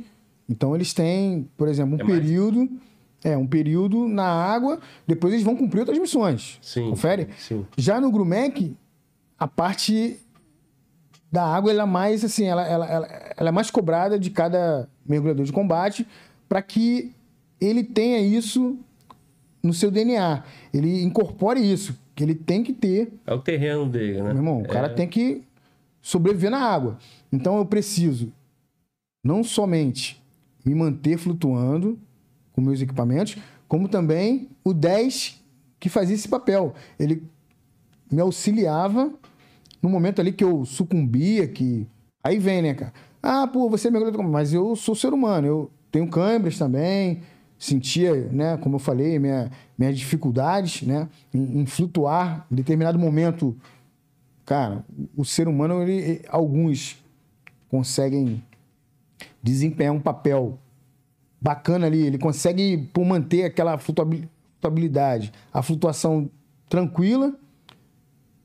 Então 0.53 0.75
eles 0.75 0.93
têm, 0.93 1.49
por 1.57 1.67
exemplo, 1.67 1.97
um 1.97 2.03
é 2.03 2.05
período. 2.05 2.59
Mais 2.59 2.93
é, 3.25 3.37
um 3.37 3.47
período 3.47 4.09
na 4.09 4.27
água, 4.27 4.81
depois 5.07 5.33
eles 5.33 5.45
vão 5.45 5.57
cumprir 5.57 5.81
outras 5.81 5.99
missões. 5.99 6.59
Sim. 6.61 6.91
Confere? 6.91 7.29
Sim. 7.39 7.65
Já 7.77 8.01
no 8.01 8.11
Grumec, 8.11 8.77
a 9.39 9.47
parte 9.47 10.19
da 11.31 11.45
água 11.45 11.71
ela 11.71 11.85
é 11.85 11.87
mais 11.87 12.25
assim, 12.25 12.45
ela, 12.45 12.67
ela, 12.67 12.87
ela, 12.87 13.07
ela 13.37 13.49
é 13.49 13.53
mais 13.53 13.71
cobrada 13.71 14.19
de 14.19 14.31
cada 14.31 14.89
mergulhador 15.07 15.45
de 15.45 15.53
combate 15.53 16.07
para 16.49 16.61
que 16.61 17.13
ele 17.61 17.85
tenha 17.85 18.19
isso 18.19 18.77
no 19.63 19.73
seu 19.73 19.91
DNA. 19.91 20.43
Ele 20.75 21.03
incorpore 21.03 21.61
isso, 21.61 21.97
que 22.15 22.25
ele 22.25 22.35
tem 22.35 22.63
que 22.63 22.73
ter. 22.73 23.13
É 23.27 23.33
o 23.33 23.39
terreno 23.39 23.89
dele, 23.89 24.21
né? 24.21 24.29
Meu 24.29 24.37
irmão, 24.37 24.63
o 24.63 24.67
é... 24.67 24.69
cara 24.69 24.89
tem 24.89 25.09
que 25.09 25.43
sobreviver 26.01 26.51
na 26.51 26.61
água. 26.61 26.99
Então 27.33 27.57
eu 27.59 27.65
preciso 27.65 28.33
não 29.25 29.45
somente 29.45 30.22
me 30.65 30.75
manter 30.75 31.17
flutuando, 31.19 31.99
com 32.53 32.61
meus 32.61 32.81
equipamentos, 32.81 33.37
como 33.67 33.89
também 33.89 34.49
o 34.63 34.73
10 34.73 35.43
que 35.81 35.89
fazia 35.89 36.15
esse 36.15 36.29
papel. 36.29 36.75
Ele 36.99 37.23
me 38.11 38.21
auxiliava 38.21 39.13
no 39.83 39.89
momento 39.89 40.21
ali 40.21 40.33
que 40.33 40.45
eu 40.45 40.65
sucumbia, 40.65 41.49
que 41.49 41.87
aí 42.23 42.39
vem, 42.39 42.63
né, 42.63 42.75
cara? 42.75 42.93
Ah, 43.23 43.47
pô, 43.47 43.69
você 43.69 43.89
é 43.89 43.91
mergulhador, 43.91 44.23
mas 44.23 44.53
eu 44.53 44.77
sou 44.77 44.95
ser 44.95 45.13
humano, 45.13 45.47
eu 45.47 45.71
tenho 45.91 46.09
câimbras 46.09 46.59
também, 46.59 47.23
sentia, 47.59 48.15
né, 48.33 48.57
como 48.57 48.77
eu 48.77 48.81
falei, 48.81 49.19
minha, 49.19 49.51
minhas 49.79 49.97
dificuldades, 49.97 50.83
né, 50.83 51.09
em, 51.33 51.61
em, 51.61 51.67
flutuar 51.67 52.47
em 52.51 52.57
determinado 52.57 52.99
momento. 52.99 53.57
Cara, 54.45 54.85
o 55.17 55.25
ser 55.25 55.47
humano, 55.47 55.83
ele, 55.83 56.21
alguns 56.29 57.03
conseguem 57.69 58.43
desempenhar 59.43 59.93
um 59.93 60.01
papel 60.01 60.59
bacana 61.41 61.87
ali. 61.87 62.07
Ele 62.07 62.19
consegue 62.19 62.89
pô, 62.93 63.05
manter 63.05 63.45
aquela 63.45 63.77
flutuabilidade, 63.79 65.33
a 65.53 65.63
flutuação 65.63 66.31
tranquila, 66.69 67.35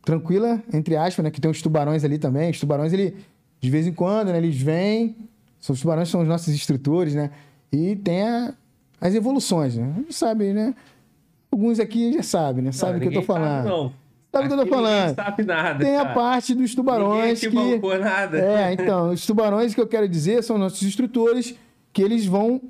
tranquila, 0.03 0.61
entre 0.73 0.95
aspas, 0.95 1.23
né? 1.23 1.31
Que 1.31 1.39
tem 1.39 1.51
os 1.51 1.61
tubarões 1.61 2.03
ali 2.03 2.17
também. 2.17 2.49
Os 2.49 2.59
tubarões, 2.59 2.91
ele, 2.93 3.15
de 3.61 3.69
vez 3.69 3.85
em 3.85 3.93
quando, 3.93 4.29
né? 4.29 4.37
Eles 4.37 4.59
vêm. 4.59 5.15
Os 5.69 5.81
tubarões 5.81 6.09
são 6.09 6.21
os 6.21 6.27
nossos 6.27 6.53
instrutores, 6.53 7.13
né? 7.13 7.31
E 7.71 7.95
tem 7.95 8.23
a, 8.23 8.53
as 8.99 9.13
evoluções, 9.13 9.75
né? 9.75 9.91
A 9.95 9.99
gente 9.99 10.13
sabe, 10.13 10.53
né? 10.53 10.73
Alguns 11.51 11.79
aqui 11.79 12.13
já 12.13 12.23
sabem, 12.23 12.63
né? 12.63 12.71
Sabe 12.71 12.97
o 12.97 13.01
que 13.01 13.07
eu 13.07 13.13
tô 13.13 13.21
falando. 13.21 13.63
Sabe, 13.63 13.69
não. 13.69 14.06
Sabe 14.37 14.45
o 14.45 14.55
que 14.55 14.61
eu 14.61 14.65
tô 14.65 14.75
falando? 14.75 15.15
sabe 15.15 15.43
nada. 15.43 15.83
Tem 15.83 15.95
cara. 15.95 16.09
a 16.09 16.13
parte 16.13 16.53
dos 16.53 16.75
tubarões 16.75 17.41
ninguém 17.41 17.79
que. 17.79 17.97
nada. 17.97 18.37
É, 18.39 18.73
então, 18.77 19.11
os 19.11 19.25
tubarões 19.25 19.73
que 19.73 19.81
eu 19.81 19.87
quero 19.87 20.07
dizer 20.07 20.43
são 20.43 20.57
nossos 20.57 20.83
instrutores 20.83 21.55
que 21.91 22.01
eles 22.01 22.25
vão 22.25 22.61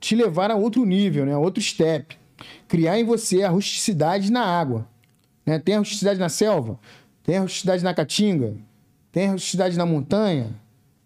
te 0.00 0.14
levar 0.14 0.50
a 0.50 0.54
outro 0.54 0.84
nível, 0.84 1.26
né? 1.26 1.34
a 1.34 1.38
outro 1.38 1.62
step. 1.62 2.16
Criar 2.68 2.98
em 2.98 3.04
você 3.04 3.42
a 3.42 3.50
rusticidade 3.50 4.30
na 4.30 4.44
água. 4.44 4.86
Né? 5.44 5.58
Tem 5.58 5.76
a 5.76 5.78
rusticidade 5.78 6.18
na 6.18 6.28
selva, 6.28 6.78
tem 7.22 7.36
a 7.36 7.40
rusticidade 7.40 7.84
na 7.84 7.94
caatinga, 7.94 8.54
tem 9.12 9.28
a 9.28 9.32
rusticidade 9.32 9.76
na 9.76 9.86
montanha, 9.86 10.48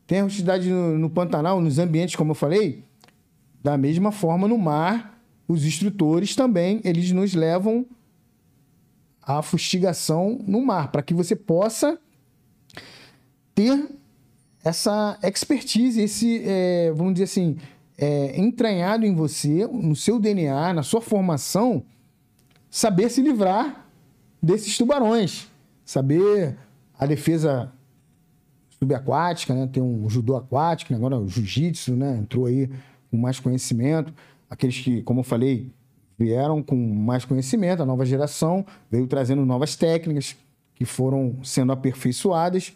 tem 0.07 0.21
a 0.21 0.23
rusticidade 0.23 0.69
no, 0.69 0.99
no 0.99 1.11
Pantanal, 1.11 1.61
nos 1.61 1.79
ambientes, 1.79 2.17
como 2.17 2.31
eu 2.31 2.35
falei. 2.35 2.85
Da 3.63 3.77
mesma 3.77 4.13
forma, 4.13 4.49
no 4.49 4.57
mar, 4.57 5.21
os 5.47 5.65
instrutores 5.65 6.35
também, 6.35 6.81
eles 6.85 7.11
nos 7.13 7.35
levam 7.35 7.85
à 9.29 9.43
fustigação 9.43 10.43
no 10.47 10.65
mar, 10.65 10.91
para 10.91 11.03
que 11.03 11.13
você 11.13 11.37
possa 11.37 12.01
ter 13.55 13.91
essa 14.65 15.19
expertise, 15.23 16.01
esse, 16.01 16.43
é, 16.47 16.91
vamos 16.93 17.13
dizer 17.13 17.25
assim, 17.25 17.59
é, 17.99 18.41
entranhado 18.41 19.05
em 19.05 19.15
você, 19.15 19.67
no 19.67 19.95
seu 19.95 20.19
DNA, 20.19 20.73
na 20.73 20.83
sua 20.83 21.03
formação, 21.03 21.85
saber 22.71 23.11
se 23.11 23.21
livrar 23.21 23.87
desses 24.43 24.79
tubarões. 24.79 25.47
Saber 25.85 26.57
a 26.99 27.05
defesa 27.05 27.71
subaquática, 28.79 29.55
né? 29.55 29.69
Tem 29.71 29.83
um 29.83 30.09
judô 30.09 30.37
aquático, 30.37 30.93
né? 30.93 30.99
agora 30.99 31.19
o 31.19 31.29
jiu-jitsu, 31.29 31.97
né? 31.97 32.17
Entrou 32.17 32.47
aí 32.47 32.71
com 33.11 33.19
mais 33.19 33.39
conhecimento. 33.39 34.13
Aqueles 34.49 34.79
que, 34.79 35.03
como 35.03 35.21
eu 35.21 35.25
falei, 35.25 35.71
vieram 36.19 36.63
com 36.63 36.77
mais 36.77 37.25
conhecimento, 37.25 37.83
a 37.83 37.87
nova 37.87 38.05
geração 38.05 38.67
veio 38.91 39.07
trazendo 39.07 39.45
novas 39.47 39.77
técnicas 39.77 40.37
que 40.75 40.85
foram 40.85 41.37
sendo 41.45 41.73
aperfeiçoadas. 41.73 42.73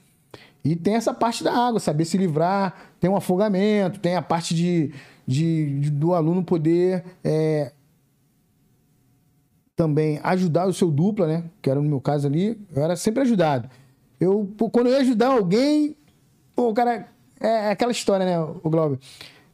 E 0.64 0.76
tem 0.76 0.94
essa 0.94 1.12
parte 1.12 1.42
da 1.42 1.52
água, 1.52 1.80
saber 1.80 2.04
se 2.04 2.16
livrar, 2.16 2.92
tem 3.00 3.10
um 3.10 3.16
afogamento, 3.16 3.98
tem 3.98 4.14
a 4.14 4.22
parte 4.22 4.54
de, 4.54 4.92
de, 5.26 5.80
de 5.80 5.90
do 5.90 6.14
aluno 6.14 6.44
poder 6.44 7.04
é, 7.24 7.72
também 9.74 10.20
ajudar 10.22 10.68
o 10.68 10.72
seu 10.72 10.90
dupla, 10.90 11.26
né? 11.26 11.44
Que 11.60 11.68
era 11.68 11.80
no 11.80 11.88
meu 11.88 12.00
caso 12.00 12.28
ali, 12.28 12.60
eu 12.74 12.82
era 12.82 12.94
sempre 12.94 13.22
ajudado. 13.22 13.68
Eu, 14.20 14.48
quando 14.70 14.86
eu 14.86 14.92
ia 14.92 15.00
ajudar 15.00 15.32
alguém, 15.32 15.96
pô, 16.54 16.68
o 16.68 16.74
cara. 16.74 17.08
É, 17.40 17.48
é 17.48 17.70
aquela 17.70 17.90
história, 17.90 18.24
né, 18.24 18.38
o 18.38 18.70
Glauber? 18.70 19.00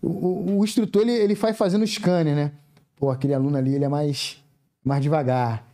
O, 0.03 0.09
o, 0.09 0.59
o, 0.59 0.65
instrutor, 0.65 1.03
ele, 1.03 1.13
ele 1.13 1.35
faz 1.35 1.57
fazendo 1.57 1.87
scanner, 1.87 2.37
né? 2.37 2.53
Pô, 2.99 3.11
aquele 3.11 3.35
aluno 3.35 3.57
ali, 3.57 3.75
ele 3.75 3.85
é 3.85 3.89
mais, 3.89 4.43
mais 4.85 5.03
devagar. 5.03 5.65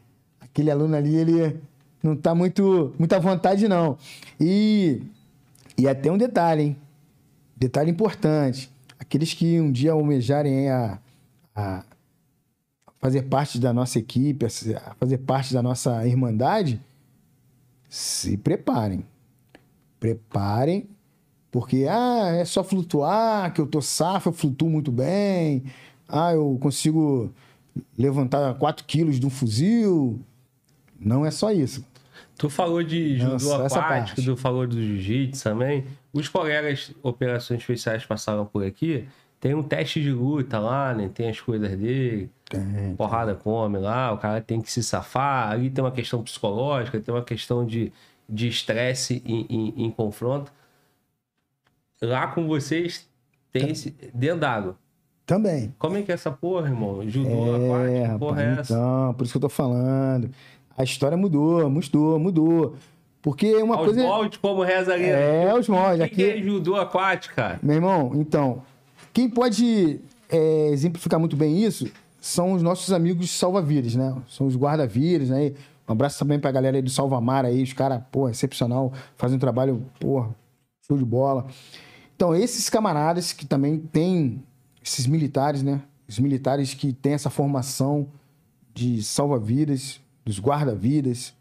Aquele 0.40 0.70
aluno 0.70 0.94
ali, 0.94 1.14
ele 1.14 1.60
não 2.02 2.14
tá 2.14 2.34
muito, 2.34 2.94
muita 2.98 3.18
vontade, 3.18 3.66
não. 3.66 3.96
E, 4.38 5.02
e 5.78 5.88
até 5.88 6.10
um 6.12 6.18
detalhe, 6.18 6.62
hein? 6.62 6.76
Detalhe 7.56 7.90
importante. 7.90 8.70
Aqueles 8.98 9.32
que 9.32 9.60
um 9.60 9.72
dia 9.72 9.92
almejarem 9.92 10.68
a, 10.68 10.98
a 11.54 11.84
fazer 12.98 13.22
parte 13.22 13.58
da 13.58 13.72
nossa 13.72 13.98
equipe, 13.98 14.46
a 14.46 14.94
fazer 14.94 15.18
parte 15.18 15.52
da 15.54 15.62
nossa 15.62 16.06
irmandade, 16.06 16.80
se 17.88 18.36
preparem. 18.36 19.04
Preparem, 19.98 20.88
porque 21.50 21.86
ah, 21.88 22.32
é 22.34 22.44
só 22.44 22.64
flutuar, 22.64 23.52
que 23.54 23.60
eu 23.60 23.66
tô 23.66 23.80
safo, 23.80 24.30
eu 24.30 24.32
flutuo 24.32 24.68
muito 24.68 24.90
bem. 24.90 25.62
Ah, 26.08 26.32
eu 26.32 26.58
consigo 26.60 27.32
levantar 27.96 28.54
4 28.54 28.84
quilos 28.84 29.18
de 29.18 29.26
um 29.26 29.30
fuzil. 29.30 30.20
Não 30.98 31.24
é 31.24 31.30
só 31.30 31.50
isso. 31.50 31.84
Tu 32.36 32.50
falou 32.50 32.82
de 32.82 33.16
judô 33.16 33.58
Nossa, 33.58 33.78
aquático, 33.78 34.22
tu 34.22 34.36
falou 34.36 34.66
do 34.66 34.80
jiu-jitsu 34.80 35.42
também. 35.42 35.84
Os 36.12 36.28
colegas 36.28 36.92
operações 37.02 37.60
especiais 37.60 38.04
passaram 38.04 38.44
por 38.44 38.64
aqui. 38.64 39.06
Tem 39.38 39.54
um 39.54 39.62
teste 39.62 40.02
de 40.02 40.10
luta 40.10 40.58
lá, 40.58 40.94
né? 40.94 41.10
Tem 41.12 41.28
as 41.28 41.40
coisas 41.40 41.70
dele. 41.76 42.30
Tem, 42.48 42.94
porrada 42.96 43.34
come 43.34 43.78
lá, 43.78 44.12
o 44.12 44.18
cara 44.18 44.40
tem 44.40 44.60
que 44.60 44.70
se 44.70 44.82
safar. 44.82 45.50
Ali 45.50 45.70
tem 45.70 45.84
uma 45.84 45.92
questão 45.92 46.22
psicológica, 46.22 47.00
tem 47.00 47.14
uma 47.14 47.22
questão 47.22 47.64
de 47.64 47.92
estresse 48.28 49.20
de 49.20 49.32
em, 49.32 49.46
em, 49.48 49.84
em, 49.84 49.90
confronto. 49.90 50.52
Lá 52.00 52.28
com 52.28 52.46
vocês 52.46 53.08
tem 53.52 53.70
esse. 53.70 53.90
dentro 54.12 54.40
d'água. 54.40 54.78
Também. 55.26 55.74
Como 55.78 55.96
é 55.96 56.02
que 56.02 56.10
é 56.10 56.14
essa 56.14 56.30
porra, 56.30 56.68
irmão? 56.68 57.08
Judô, 57.08 57.56
é, 57.86 58.04
aquático, 58.04 58.18
porra 58.18 58.42
é 58.42 58.60
essa? 58.60 58.74
Então, 58.74 59.14
por 59.14 59.24
isso 59.24 59.32
que 59.32 59.36
eu 59.38 59.40
tô 59.42 59.48
falando. 59.48 60.30
A 60.76 60.84
história 60.84 61.16
mudou, 61.16 61.70
mudou, 61.70 62.18
mudou. 62.18 62.76
Porque 63.22 63.54
uma 63.62 63.76
Aos 63.76 63.86
coisa. 63.86 64.00
Os 64.00 64.06
moldes, 64.06 64.38
como 64.38 64.62
reza 64.62 64.92
ali. 64.92 65.06
É, 65.06 65.54
os 65.58 65.68
moldes. 65.68 65.94
O 65.94 65.98
que, 65.98 66.02
aqui... 66.04 66.14
que 66.16 66.38
é 66.40 66.42
judô 66.42 66.76
aquático, 66.76 67.34
cara? 67.34 67.58
Meu 67.62 67.76
irmão, 67.76 68.12
então. 68.14 68.62
Quem 69.14 69.30
pode 69.30 70.00
é, 70.28 70.68
exemplificar 70.68 71.18
muito 71.18 71.36
bem 71.36 71.62
isso 71.64 71.90
são 72.20 72.52
os 72.52 72.62
nossos 72.62 72.92
amigos 72.92 73.30
salva-vidas, 73.30 73.94
né? 73.94 74.14
São 74.28 74.46
os 74.46 74.56
guarda-vidas, 74.56 75.28
né? 75.28 75.52
Um 75.86 75.92
abraço 75.92 76.18
também 76.18 76.40
pra 76.40 76.50
galera 76.50 76.76
aí 76.76 76.82
do 76.82 76.90
Salvamar 76.90 77.44
aí, 77.44 77.62
os 77.62 77.72
caras, 77.72 78.02
pô, 78.10 78.28
excepcional, 78.28 78.92
fazem 79.16 79.36
um 79.36 79.38
trabalho, 79.38 79.84
pô, 80.00 80.26
show 80.86 80.96
de 80.96 81.04
bola. 81.04 81.46
Então, 82.16 82.34
esses 82.34 82.70
camaradas 82.70 83.32
que 83.32 83.44
também 83.44 83.78
têm, 83.78 84.42
esses 84.84 85.06
militares, 85.06 85.62
né? 85.62 85.80
Os 86.06 86.18
militares 86.18 86.74
que 86.74 86.92
têm 86.92 87.14
essa 87.14 87.30
formação 87.30 88.06
de 88.74 89.02
salva-vidas, 89.02 90.00
dos 90.24 90.38
guarda-vidas, 90.38 91.34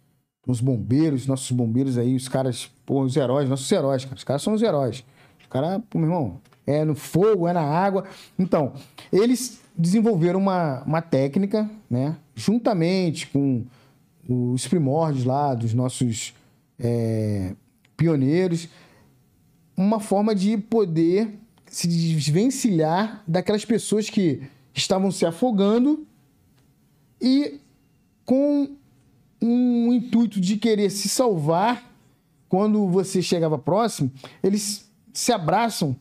os 0.48 0.62
bombeiros, 0.62 1.28
nossos 1.28 1.52
bombeiros 1.52 1.98
aí, 1.98 2.16
os 2.16 2.28
caras, 2.28 2.72
pô, 2.86 3.02
os 3.02 3.16
heróis, 3.18 3.50
nossos 3.50 3.70
heróis, 3.72 4.06
cara. 4.06 4.16
Os 4.16 4.24
caras 4.24 4.42
são 4.42 4.54
os 4.54 4.62
heróis. 4.62 5.04
Os 5.42 5.48
caras, 5.48 5.82
pô, 5.90 6.00
meu 6.00 6.08
irmão, 6.08 6.42
é 6.66 6.86
no 6.86 6.96
fogo, 6.96 7.48
é 7.48 7.54
na 7.54 7.62
água. 7.62 8.06
Então, 8.40 8.74
eles 9.12 9.60
desenvolveram 9.78 10.40
uma, 10.40 10.82
uma 10.84 11.02
técnica, 11.02 11.70
né? 11.90 12.16
Juntamente 12.36 13.28
com 13.28 13.66
os 14.28 14.66
primórdios 14.68 15.26
lá 15.26 15.54
dos 15.54 15.74
nossos 15.74 16.34
é, 16.80 17.56
pioneiros, 17.98 18.70
uma 19.76 20.00
forma 20.00 20.34
de 20.34 20.58
poder 20.58 21.40
se 21.74 21.88
desvencilhar 21.88 23.24
daquelas 23.28 23.66
pessoas 23.66 24.08
que 24.08 24.44
estavam 24.76 25.10
se 25.10 25.26
afogando 25.26 26.06
e 27.20 27.60
com 28.24 28.70
um 29.42 29.92
intuito 29.92 30.40
de 30.40 30.56
querer 30.58 30.92
se 30.92 31.10
salvar, 31.10 31.92
quando 32.48 32.88
você 32.88 33.24
chegava 33.24 33.58
próximo, 33.58 34.12
eles 34.44 34.88
se 35.12 35.32
abraçam 35.34 35.96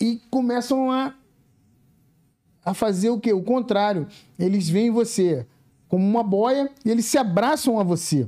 e 0.00 0.20
começam 0.28 0.90
a, 0.90 1.14
a 2.64 2.74
fazer 2.74 3.10
o 3.10 3.20
quê? 3.20 3.32
O 3.32 3.44
contrário. 3.44 4.08
Eles 4.36 4.68
veem 4.68 4.90
você 4.90 5.46
como 5.88 6.04
uma 6.04 6.24
boia 6.24 6.68
e 6.84 6.90
eles 6.90 7.06
se 7.06 7.16
abraçam 7.16 7.78
a 7.78 7.84
você 7.84 8.26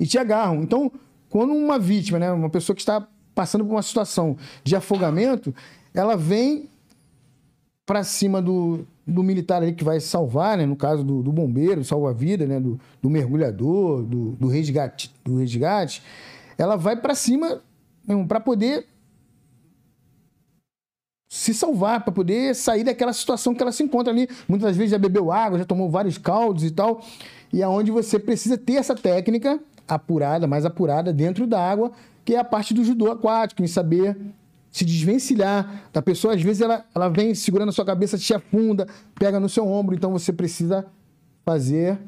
e 0.00 0.06
te 0.06 0.16
agarram. 0.16 0.62
Então, 0.62 0.90
quando 1.28 1.52
uma 1.52 1.78
vítima, 1.78 2.18
né, 2.18 2.32
uma 2.32 2.48
pessoa 2.48 2.74
que 2.74 2.80
está 2.80 3.06
passando 3.34 3.64
por 3.64 3.72
uma 3.72 3.82
situação 3.82 4.38
de 4.64 4.74
afogamento, 4.74 5.54
ela 5.94 6.16
vem 6.16 6.68
para 7.84 8.04
cima 8.04 8.40
do, 8.40 8.86
do 9.06 9.22
militar 9.22 9.62
ali 9.62 9.72
que 9.72 9.84
vai 9.84 10.00
salvar, 10.00 10.56
né? 10.56 10.66
No 10.66 10.76
caso 10.76 11.02
do, 11.02 11.22
do 11.22 11.32
bombeiro, 11.32 11.84
salva-vida, 11.84 12.46
né? 12.46 12.60
Do, 12.60 12.80
do 13.00 13.10
mergulhador, 13.10 14.02
do, 14.02 14.32
do, 14.32 14.48
resgate, 14.48 15.12
do 15.24 15.38
resgate, 15.38 16.02
ela 16.56 16.76
vai 16.76 16.96
para 16.96 17.14
cima 17.14 17.60
para 18.28 18.40
poder 18.40 18.86
se 21.28 21.54
salvar, 21.54 22.04
para 22.04 22.12
poder 22.12 22.54
sair 22.54 22.84
daquela 22.84 23.12
situação 23.12 23.54
que 23.54 23.62
ela 23.62 23.72
se 23.72 23.82
encontra 23.82 24.12
ali. 24.12 24.28
Muitas 24.48 24.76
vezes 24.76 24.90
já 24.90 24.98
bebeu 24.98 25.32
água, 25.32 25.58
já 25.58 25.64
tomou 25.64 25.90
vários 25.90 26.18
caldos 26.18 26.62
e 26.62 26.70
tal. 26.70 27.02
E 27.52 27.62
aonde 27.62 27.90
é 27.90 27.94
você 27.94 28.18
precisa 28.18 28.56
ter 28.56 28.74
essa 28.74 28.94
técnica 28.94 29.58
apurada, 29.88 30.46
mais 30.46 30.64
apurada 30.64 31.12
dentro 31.12 31.46
da 31.46 31.60
água, 31.60 31.92
que 32.24 32.34
é 32.34 32.38
a 32.38 32.44
parte 32.44 32.72
do 32.72 32.84
judô 32.84 33.10
aquático, 33.10 33.62
em 33.62 33.66
saber 33.66 34.16
se 34.72 34.84
desvencilhar 34.84 35.84
da 35.92 36.00
pessoa. 36.00 36.34
Às 36.34 36.42
vezes 36.42 36.62
ela, 36.62 36.84
ela 36.94 37.08
vem 37.08 37.34
segurando 37.34 37.68
a 37.68 37.72
sua 37.72 37.84
cabeça, 37.84 38.18
te 38.18 38.32
afunda, 38.32 38.88
pega 39.14 39.38
no 39.38 39.48
seu 39.48 39.68
ombro. 39.68 39.94
Então 39.94 40.10
você 40.10 40.32
precisa 40.32 40.86
fazer 41.44 41.98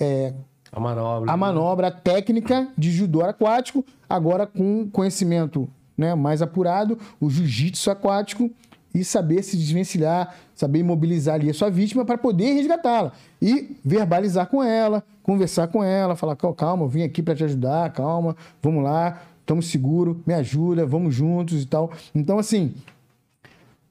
é, 0.00 0.32
a 0.70 0.80
manobra, 0.80 1.32
a 1.32 1.36
manobra 1.36 1.90
técnica 1.90 2.68
de 2.78 2.90
judô 2.90 3.22
aquático, 3.22 3.84
agora 4.08 4.46
com 4.46 4.88
conhecimento 4.90 5.68
né, 5.98 6.14
mais 6.14 6.40
apurado, 6.40 6.98
o 7.20 7.28
jiu-jitsu 7.28 7.90
aquático 7.90 8.50
e 8.94 9.04
saber 9.04 9.42
se 9.42 9.56
desvencilhar, 9.56 10.34
saber 10.54 10.80
imobilizar 10.80 11.34
ali 11.36 11.50
a 11.50 11.54
sua 11.54 11.70
vítima 11.70 12.04
para 12.04 12.18
poder 12.18 12.52
resgatá-la 12.52 13.12
e 13.40 13.76
verbalizar 13.84 14.46
com 14.46 14.62
ela, 14.62 15.02
conversar 15.22 15.68
com 15.68 15.82
ela, 15.82 16.14
falar 16.14 16.36
calma, 16.36 16.84
eu 16.84 16.88
vim 16.88 17.02
aqui 17.02 17.22
para 17.22 17.34
te 17.34 17.44
ajudar, 17.44 17.92
calma, 17.92 18.36
vamos 18.62 18.84
lá, 18.84 19.20
estamos 19.42 19.66
seguros, 19.66 20.16
me 20.24 20.32
ajuda, 20.32 20.86
vamos 20.86 21.14
juntos 21.14 21.62
e 21.62 21.66
tal. 21.66 21.92
Então, 22.14 22.38
assim, 22.38 22.74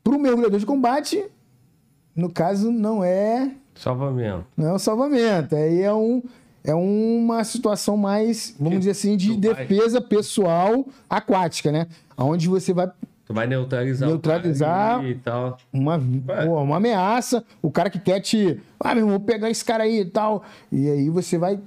para 0.03 0.15
o 0.15 0.19
mergulhador 0.19 0.59
de 0.59 0.65
combate, 0.65 1.23
no 2.15 2.29
caso, 2.29 2.71
não 2.71 3.03
é. 3.03 3.51
Salvamento. 3.75 4.45
Não 4.57 4.69
é 4.69 4.73
o 4.73 4.79
salvamento. 4.79 5.55
Aí 5.55 5.81
é, 5.81 5.93
um, 5.93 6.23
é 6.63 6.73
uma 6.73 7.43
situação 7.43 7.95
mais, 7.95 8.55
vamos 8.59 8.79
dizer 8.79 8.91
assim, 8.91 9.15
de 9.15 9.35
defesa 9.37 9.99
vai... 9.99 10.09
pessoal 10.09 10.85
aquática, 11.09 11.71
né? 11.71 11.87
Onde 12.17 12.47
você 12.47 12.73
vai. 12.73 12.91
Tu 13.25 13.33
vai 13.33 13.47
neutralizar, 13.47 14.09
neutralizar 14.09 15.05
e 15.05 15.15
tal. 15.15 15.57
Uma, 15.71 15.97
pô, 15.99 16.61
uma 16.61 16.77
ameaça. 16.77 17.43
O 17.61 17.71
cara 17.71 17.89
que 17.89 17.99
quer 17.99 18.19
te. 18.19 18.59
Ah, 18.79 18.93
meu 18.93 19.03
irmão, 19.03 19.17
vou 19.17 19.25
pegar 19.25 19.49
esse 19.49 19.63
cara 19.63 19.83
aí 19.83 20.01
e 20.01 20.05
tal. 20.05 20.43
E 20.71 20.89
aí 20.89 21.09
você 21.09 21.37
vai 21.37 21.59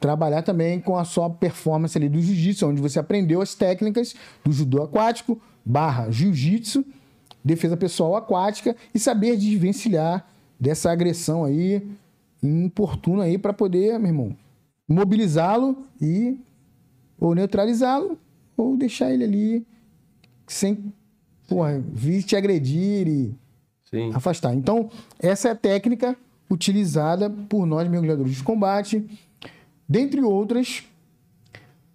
trabalhar 0.00 0.42
também 0.42 0.80
com 0.80 0.96
a 0.96 1.04
sua 1.04 1.28
performance 1.28 1.96
ali 1.96 2.08
do 2.08 2.20
jiu-jitsu, 2.20 2.66
onde 2.66 2.80
você 2.80 2.98
aprendeu 2.98 3.42
as 3.42 3.54
técnicas 3.54 4.14
do 4.42 4.50
judô 4.50 4.82
aquático 4.82 5.40
barra 5.64 6.10
jiu-jitsu, 6.10 6.84
defesa 7.44 7.76
pessoal 7.76 8.16
aquática 8.16 8.74
e 8.94 8.98
saber 8.98 9.36
desvencilhar 9.36 10.26
dessa 10.58 10.90
agressão 10.90 11.44
aí 11.44 11.86
importuna 12.42 13.24
aí 13.24 13.36
para 13.36 13.52
poder, 13.52 13.98
meu 13.98 14.08
irmão, 14.08 14.36
mobilizá-lo 14.88 15.84
e 16.00 16.38
ou 17.18 17.34
neutralizá-lo 17.34 18.18
ou 18.56 18.76
deixar 18.76 19.12
ele 19.12 19.24
ali 19.24 19.66
sem 20.46 20.92
porra, 21.46 21.82
vir 21.92 22.22
te 22.22 22.36
agredir 22.36 23.06
e 23.06 23.34
Sim. 23.90 24.10
afastar. 24.14 24.54
Então, 24.54 24.88
essa 25.18 25.48
é 25.48 25.50
a 25.50 25.56
técnica 25.56 26.16
utilizada 26.50 27.28
por 27.28 27.66
nós 27.66 27.88
mergulhadores 27.88 28.36
de 28.36 28.42
combate 28.42 29.04
dentre 29.90 30.22
outras, 30.22 30.84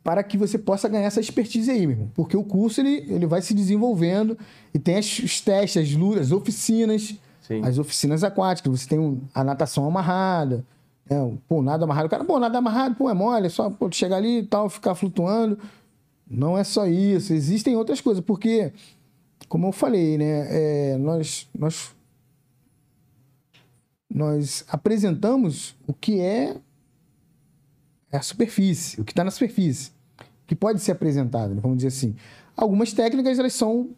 para 0.04 0.22
que 0.22 0.38
você 0.38 0.58
possa 0.58 0.90
ganhar 0.90 1.06
essa 1.06 1.22
expertise 1.22 1.72
aí, 1.72 1.88
meu 1.88 1.92
irmão. 1.92 2.12
Porque 2.14 2.36
o 2.36 2.44
curso 2.44 2.82
ele, 2.82 3.06
ele 3.10 3.26
vai 3.26 3.42
se 3.42 3.54
desenvolvendo 3.54 4.38
e 4.74 4.78
tem 4.78 4.98
as, 4.98 5.20
os 5.20 5.40
testes, 5.40 5.82
as 5.82 5.96
lutas, 5.96 6.28
as 6.28 6.32
oficinas, 6.34 7.16
Sim. 7.42 7.62
as 7.64 7.80
oficinas 7.80 8.22
aquáticas. 8.22 8.82
Você 8.82 8.90
tem 8.90 9.00
um, 9.00 9.22
a 9.34 9.46
natação 9.46 9.88
amarrada, 9.88 10.66
né? 11.10 11.38
pô, 11.48 11.62
nada 11.62 11.86
amarrado. 11.86 12.08
O 12.08 12.10
cara, 12.10 12.26
pô, 12.26 12.38
nada 12.38 12.58
amarrado, 12.58 12.96
pô, 12.96 13.10
é 13.10 13.14
mole, 13.14 13.48
é 13.48 13.50
só 13.50 13.70
pô, 13.70 13.90
chegar 13.90 14.18
ali 14.18 14.40
e 14.40 14.44
tal, 14.44 14.70
ficar 14.70 14.94
flutuando. 14.94 15.58
Não 16.30 16.58
é 16.58 16.66
só 16.66 16.86
isso, 16.86 17.34
existem 17.34 17.78
outras 17.78 18.02
coisas, 18.02 18.24
porque, 18.24 18.74
como 19.48 19.68
eu 19.68 19.72
falei, 19.72 20.18
né, 20.18 20.48
é, 20.50 20.98
nós, 20.98 21.48
nós 21.58 21.96
nós 24.10 24.64
apresentamos 24.70 25.76
o 25.86 25.94
que 25.94 26.20
é 26.20 26.58
a 28.16 28.22
superfície, 28.22 29.00
o 29.00 29.04
que 29.04 29.12
está 29.12 29.24
na 29.24 29.32
superfície, 29.32 29.92
que 30.48 30.56
pode 30.56 30.80
ser 30.80 30.92
apresentado, 30.92 31.54
né? 31.54 31.62
vamos 31.62 31.78
dizer 31.78 31.90
assim. 31.90 32.16
Algumas 32.56 32.94
técnicas 32.94 33.38
elas 33.40 33.54
são 33.54 33.90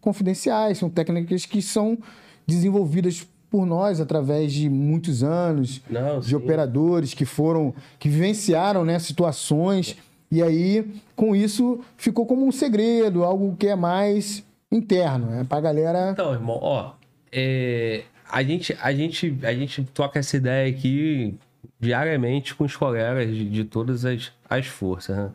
confidenciais, 0.00 0.78
são 0.78 0.88
técnicas 0.88 1.44
que 1.44 1.60
são 1.60 1.98
desenvolvidas 2.46 3.26
por 3.50 3.66
nós 3.66 4.00
através 4.00 4.52
de 4.52 4.68
muitos 4.68 5.22
anos 5.22 5.80
Não, 5.88 6.20
de 6.20 6.28
sim. 6.28 6.34
operadores 6.34 7.14
que 7.14 7.24
foram 7.24 7.74
que 7.98 8.08
vivenciaram 8.08 8.84
né, 8.84 8.98
situações 8.98 9.96
e 10.30 10.42
aí 10.42 10.86
com 11.16 11.34
isso 11.34 11.80
ficou 11.96 12.26
como 12.26 12.46
um 12.46 12.52
segredo, 12.52 13.24
algo 13.24 13.56
que 13.56 13.66
é 13.66 13.74
mais 13.74 14.44
interno, 14.70 15.26
né, 15.26 15.44
para 15.48 15.60
galera. 15.60 16.10
Então, 16.12 16.32
irmão, 16.32 16.58
ó, 16.60 16.92
é, 17.32 18.02
a, 18.30 18.42
gente, 18.42 18.76
a, 18.80 18.92
gente, 18.92 19.38
a 19.42 19.54
gente 19.54 19.82
toca 19.84 20.18
essa 20.18 20.36
ideia 20.36 20.70
aqui 20.70 21.34
diariamente 21.78 22.54
com 22.54 22.64
os 22.64 22.76
colegas 22.76 23.28
de, 23.34 23.48
de 23.48 23.64
todas 23.64 24.04
as, 24.04 24.32
as 24.48 24.66
forças. 24.66 25.16
Né? 25.16 25.30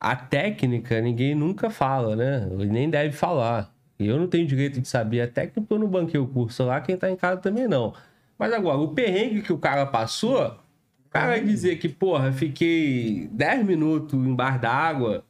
A 0.00 0.16
técnica 0.16 1.00
ninguém 1.00 1.34
nunca 1.34 1.70
fala, 1.70 2.16
né? 2.16 2.46
Nem 2.66 2.90
deve 2.90 3.12
falar. 3.12 3.72
E 3.98 4.06
eu 4.06 4.18
não 4.18 4.26
tenho 4.26 4.46
direito 4.46 4.80
de 4.80 4.88
saber 4.88 5.20
a 5.20 5.28
técnica 5.28 5.60
porque 5.60 5.74
eu 5.74 5.78
não 5.78 5.86
banquei 5.86 6.18
o 6.18 6.26
curso 6.26 6.64
lá, 6.64 6.80
quem 6.80 6.96
tá 6.96 7.08
em 7.08 7.16
casa 7.16 7.40
também 7.40 7.68
não. 7.68 7.94
Mas 8.36 8.52
agora, 8.52 8.78
o 8.78 8.88
perrengue 8.88 9.42
que 9.42 9.52
o 9.52 9.58
cara 9.58 9.86
passou, 9.86 10.58
o 11.06 11.08
cara 11.10 11.38
dizer 11.40 11.76
que, 11.76 11.88
porra, 11.88 12.32
fiquei 12.32 13.28
10 13.30 13.64
minutos 13.64 14.14
embaixo 14.14 14.60
d'água, 14.60 15.24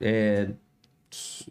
é, 0.00 0.48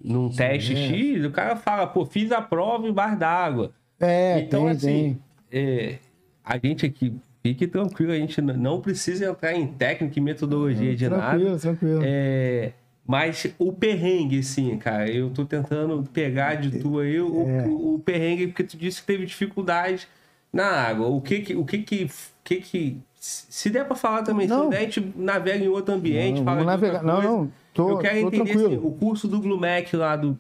num 0.04 0.30
teste 0.30 0.74
é. 0.74 0.76
X, 0.76 1.26
o 1.26 1.32
cara 1.32 1.56
fala, 1.56 1.88
pô, 1.88 2.06
fiz 2.06 2.32
a 2.34 2.42
prova 2.42 2.86
embaixo 2.88 3.18
d'água. 3.18 3.72
É, 4.00 4.40
Então, 4.40 4.64
tem, 4.64 4.72
assim, 4.72 5.22
tem. 5.50 5.62
é, 5.62 6.00
a 6.44 6.58
gente 6.58 6.86
aqui, 6.86 7.14
fique 7.42 7.68
tranquilo, 7.68 8.12
a 8.12 8.16
gente 8.18 8.42
não 8.42 8.82
precisa 8.82 9.26
entrar 9.30 9.54
em 9.54 9.68
técnica 9.68 10.18
e 10.18 10.22
metodologia 10.22 10.96
de 10.96 11.10
nada. 11.10 11.30
tranquilo, 11.32 11.60
tranquilo. 11.60 12.02
É, 12.04 12.72
mas 13.06 13.54
o 13.60 13.72
perrengue, 13.74 14.40
assim, 14.40 14.78
cara, 14.78 15.10
eu 15.10 15.30
tô 15.30 15.46
tentando 15.46 16.04
pegar 16.14 16.56
de 16.56 16.80
tu 16.80 17.00
aí 17.00 17.20
o, 17.20 17.48
É. 17.48 17.66
o, 17.68 17.96
o 17.96 18.00
perrengue, 18.00 18.48
porque 18.48 18.64
tu 18.64 18.78
disse 18.78 19.02
que 19.02 19.08
teve 19.08 19.26
dificuldade 19.26 20.08
na 20.52 20.66
água. 20.68 21.08
O 21.08 21.20
que 21.22 21.40
que. 21.40 21.56
O 21.56 21.66
que, 21.66 21.80
que, 21.80 22.10
que, 22.44 22.56
que 22.62 22.98
se 23.20 23.70
der 23.70 23.86
pra 23.86 23.96
falar 23.96 24.22
também, 24.24 24.48
se 24.48 24.54
Não. 24.54 24.64
não 24.64 24.70
der, 24.70 24.78
a 24.78 24.82
gente 24.82 25.14
navega 25.16 25.64
em 25.64 25.68
outro 25.70 25.96
ambiente, 25.96 26.40
Não, 26.40 26.44
fala 26.46 26.64
navegar. 26.66 27.04
Não, 27.04 27.22
não, 27.22 27.52
tô- 27.74 27.90
eu 27.92 27.98
quero 28.00 28.18
entender 28.18 28.36
tranquilo. 28.44 28.68
assim, 28.68 28.78
o 28.84 28.92
curso 28.92 29.28
do 29.30 29.40
Glumec 29.40 29.96
lá 29.96 30.16
do. 30.18 30.38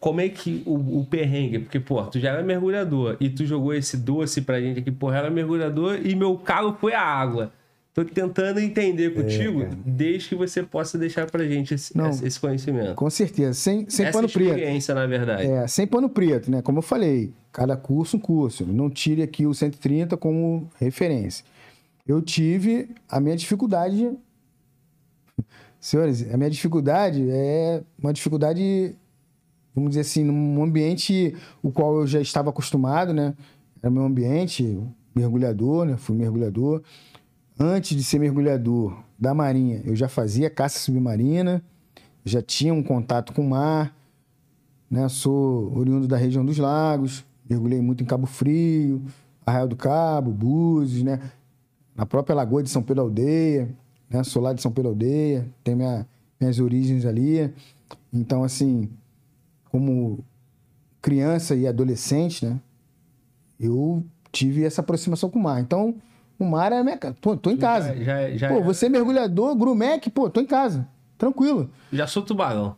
Como 0.00 0.20
é 0.20 0.28
que 0.30 0.62
o, 0.64 1.00
o 1.00 1.04
perrengue? 1.04 1.58
Porque, 1.58 1.78
pô, 1.78 2.02
tu 2.04 2.18
já 2.18 2.30
era 2.30 2.42
mergulhador 2.42 3.16
e 3.20 3.28
tu 3.28 3.44
jogou 3.44 3.74
esse 3.74 3.98
doce 3.98 4.40
pra 4.40 4.58
gente 4.60 4.80
aqui, 4.80 4.90
porra, 4.90 5.18
era 5.18 5.30
mergulhador 5.30 6.00
e 6.02 6.14
meu 6.16 6.36
carro 6.38 6.74
foi 6.80 6.94
a 6.94 7.02
água. 7.02 7.52
Tô 7.92 8.04
tentando 8.04 8.60
entender 8.60 9.12
contigo, 9.12 9.66
desde 9.84 10.28
que 10.30 10.34
você 10.36 10.62
possa 10.62 10.96
deixar 10.96 11.28
pra 11.30 11.44
gente 11.44 11.74
esse, 11.74 11.92
É, 11.94 12.00
Não. 12.00 12.08
esse- 12.08 12.40
conhecimento. 12.40 12.94
Com 12.94 13.10
certeza, 13.10 13.52
sem, 13.52 13.90
sem 13.90 14.06
Essa 14.06 14.16
pano 14.16 14.28
preto. 14.28 14.48
experiência, 14.48 14.94
na 14.94 15.06
verdade. 15.06 15.42
É, 15.46 15.66
sem 15.66 15.86
pano 15.86 16.08
preto, 16.08 16.50
né? 16.50 16.62
Como 16.62 16.78
eu 16.78 16.82
falei, 16.82 17.32
cada 17.52 17.76
curso 17.76 18.16
um 18.16 18.20
curso. 18.20 18.64
Não 18.64 18.88
tire 18.88 19.22
aqui 19.22 19.44
o 19.44 19.52
130 19.52 20.16
como 20.16 20.70
referência. 20.78 21.44
Eu 22.06 22.22
tive 22.22 22.88
a 23.08 23.20
minha 23.20 23.36
dificuldade. 23.36 24.12
Senhores, 25.80 26.32
a 26.32 26.36
minha 26.36 26.48
dificuldade 26.50 27.26
é 27.30 27.82
uma 27.98 28.12
dificuldade, 28.12 28.94
vamos 29.74 29.90
dizer 29.90 30.00
assim, 30.00 30.24
num 30.24 30.62
ambiente 30.62 31.36
o 31.62 31.70
qual 31.70 32.00
eu 32.00 32.06
já 32.06 32.20
estava 32.20 32.50
acostumado, 32.50 33.12
né? 33.12 33.34
Era 33.82 33.90
meu 33.90 34.04
ambiente, 34.04 34.78
mergulhador, 35.14 35.84
né? 35.84 35.96
Fui 35.96 36.16
mergulhador. 36.16 36.82
Antes 37.58 37.96
de 37.96 38.02
ser 38.02 38.18
mergulhador 38.18 39.02
da 39.18 39.34
Marinha, 39.34 39.82
eu 39.84 39.94
já 39.94 40.08
fazia 40.08 40.48
caça 40.48 40.78
submarina, 40.78 41.62
já 42.24 42.40
tinha 42.40 42.72
um 42.72 42.82
contato 42.82 43.32
com 43.32 43.42
o 43.42 43.48
mar 43.50 43.94
né? 44.90 45.08
Sou 45.08 45.72
oriundo 45.78 46.08
da 46.08 46.16
região 46.16 46.44
dos 46.44 46.58
lagos, 46.58 47.24
mergulhei 47.48 47.80
muito 47.80 48.02
em 48.02 48.06
Cabo 48.06 48.26
Frio, 48.26 49.02
Arraial 49.46 49.68
do 49.68 49.76
Cabo, 49.76 50.32
Búzios, 50.32 51.04
né? 51.04 51.20
Na 51.94 52.04
própria 52.04 52.34
Lagoa 52.34 52.62
de 52.62 52.70
São 52.70 52.82
Pedro 52.82 53.04
Aldeia, 53.04 53.70
né? 54.08 54.24
Sou 54.24 54.42
lá 54.42 54.52
de 54.52 54.60
São 54.60 54.72
Pedro 54.72 54.90
Aldeia, 54.90 55.46
tenho 55.62 55.76
minha, 55.76 56.06
minhas 56.40 56.58
origens 56.58 57.06
ali. 57.06 57.52
Então, 58.12 58.42
assim, 58.42 58.88
como 59.70 60.24
criança 61.00 61.54
e 61.54 61.66
adolescente, 61.66 62.44
né? 62.44 62.60
Eu 63.58 64.04
tive 64.32 64.64
essa 64.64 64.80
aproximação 64.80 65.30
com 65.30 65.38
o 65.38 65.42
mar. 65.42 65.60
Então, 65.60 65.94
o 66.38 66.44
mar 66.44 66.72
é 66.72 66.78
a 66.78 66.84
minha 66.84 66.96
casa. 66.96 67.16
Pô, 67.20 67.36
tô 67.36 67.50
em 67.50 67.56
casa. 67.56 67.94
Já, 67.96 68.30
já, 68.30 68.36
já, 68.36 68.48
Pô, 68.48 68.62
você 68.62 68.86
é 68.86 68.88
mergulhador, 68.88 69.54
grumec, 69.54 70.08
pô, 70.10 70.30
tô 70.30 70.40
em 70.40 70.46
casa. 70.46 70.86
Tranquilo. 71.18 71.70
já 71.92 72.06
sou 72.06 72.22
tubarão. 72.22 72.74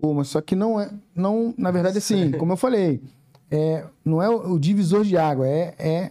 Pô, 0.00 0.14
mas 0.14 0.28
só 0.28 0.40
que 0.40 0.54
não 0.54 0.80
é. 0.80 0.90
Não, 1.14 1.54
na 1.56 1.70
verdade, 1.70 1.98
assim, 1.98 2.32
como 2.32 2.52
eu 2.52 2.56
falei, 2.56 3.00
é, 3.50 3.84
não 4.04 4.22
é 4.22 4.28
o 4.28 4.52
o 4.54 4.58
divisor 4.58 5.04
de 5.04 5.16
água, 5.16 5.46
é, 5.46 5.74
é, 5.78 6.10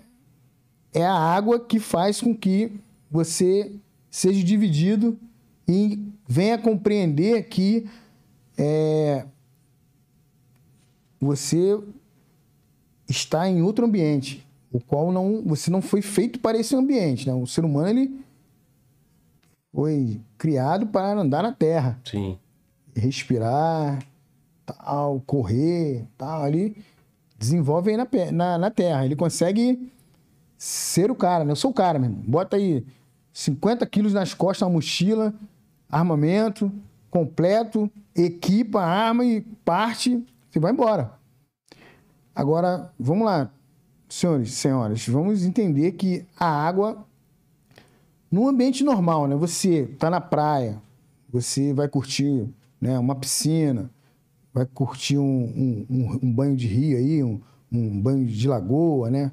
é 0.93 1.05
a 1.05 1.13
água 1.13 1.59
que 1.59 1.79
faz 1.79 2.21
com 2.21 2.35
que 2.35 2.71
você 3.09 3.71
seja 4.09 4.43
dividido 4.43 5.17
e 5.67 5.99
venha 6.27 6.57
compreender 6.57 7.43
que 7.43 7.89
é, 8.57 9.25
você 11.21 11.79
está 13.07 13.47
em 13.47 13.61
outro 13.61 13.85
ambiente, 13.85 14.45
o 14.71 14.79
qual 14.79 15.11
não, 15.11 15.43
você 15.45 15.69
não 15.69 15.81
foi 15.81 16.01
feito 16.01 16.39
para 16.39 16.57
esse 16.57 16.75
ambiente. 16.75 17.27
Né? 17.27 17.33
O 17.33 17.45
ser 17.45 17.63
humano 17.63 17.89
ele 17.89 18.19
foi 19.71 20.19
criado 20.37 20.87
para 20.87 21.19
andar 21.19 21.43
na 21.43 21.51
Terra 21.51 21.99
Sim. 22.03 22.39
respirar, 22.95 24.03
tal, 24.65 25.21
correr, 25.25 26.05
tal, 26.17 26.43
ali 26.43 26.75
desenvolve 27.37 27.91
aí 27.91 27.97
na, 27.97 28.07
na, 28.31 28.57
na 28.57 28.69
terra. 28.69 29.03
Ele 29.03 29.15
consegue 29.15 29.91
ser 30.55 31.09
o 31.09 31.15
cara, 31.15 31.43
né? 31.43 31.51
Eu 31.51 31.55
sou 31.55 31.71
o 31.71 31.73
cara 31.73 31.97
mesmo. 31.97 32.17
Bota 32.17 32.55
aí 32.55 32.85
50 33.33 33.83
quilos 33.87 34.13
nas 34.13 34.35
costas, 34.35 34.67
uma 34.67 34.73
mochila, 34.73 35.33
armamento 35.89 36.71
completo, 37.09 37.91
equipa, 38.15 38.81
arma 38.81 39.25
e 39.25 39.41
parte, 39.41 40.23
você 40.51 40.59
vai 40.59 40.71
embora. 40.71 41.13
Agora, 42.35 42.91
vamos 42.99 43.25
lá, 43.25 43.51
senhores 44.09 44.49
e 44.49 44.51
senhoras, 44.51 45.07
vamos 45.07 45.45
entender 45.45 45.93
que 45.93 46.25
a 46.37 46.45
água, 46.47 47.05
num 48.31 48.47
ambiente 48.47 48.83
normal, 48.83 49.27
né? 49.27 49.35
Você 49.35 49.87
tá 49.99 50.09
na 50.09 50.21
praia, 50.21 50.81
você 51.29 51.73
vai 51.73 51.87
curtir 51.87 52.47
né, 52.79 52.97
uma 52.97 53.15
piscina, 53.15 53.89
vai 54.53 54.65
curtir 54.65 55.17
um, 55.17 55.23
um- 55.23 55.85
um- 55.89 56.19
um 56.23 56.33
banho 56.33 56.55
de 56.55 56.67
rio 56.67 56.97
aí, 56.97 57.23
um, 57.23 57.39
um 57.71 58.01
banho 58.01 58.25
de 58.25 58.47
lagoa, 58.47 59.09
né? 59.09 59.31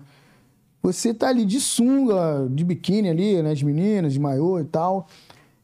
Você 0.83 1.13
tá 1.13 1.29
ali 1.29 1.45
de 1.45 1.61
sunga, 1.61 2.49
de 2.51 2.65
biquíni 2.65 3.09
ali, 3.09 3.43
né? 3.43 3.51
As 3.53 3.63
meninas, 3.63 4.13
de 4.13 4.21
maiô 4.21 4.61
e 4.61 4.65
tal. 4.65 5.09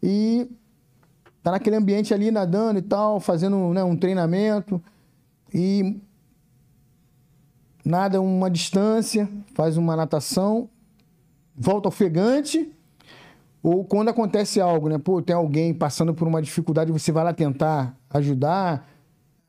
E 0.02 0.48
tá 1.42 1.52
naquele 1.52 1.76
ambiente 1.76 2.12
ali 2.12 2.30
nadando 2.30 2.78
e 2.78 2.82
tal, 2.82 3.20
fazendo 3.20 3.72
né, 3.72 3.82
um 3.84 3.96
treinamento. 3.96 4.82
E 5.54 6.00
nada 7.84 8.20
uma 8.20 8.50
distância, 8.50 9.28
faz 9.54 9.76
uma 9.76 9.94
natação, 9.94 10.68
volta 11.54 11.88
ofegante. 11.88 12.72
Ou 13.62 13.84
quando 13.84 14.08
acontece 14.08 14.60
algo, 14.60 14.88
né? 14.88 14.98
Pô, 14.98 15.22
tem 15.22 15.34
alguém 15.34 15.72
passando 15.72 16.12
por 16.12 16.26
uma 16.26 16.42
dificuldade, 16.42 16.92
você 16.92 17.12
vai 17.12 17.24
lá 17.24 17.32
tentar 17.32 17.96
ajudar 18.10 18.86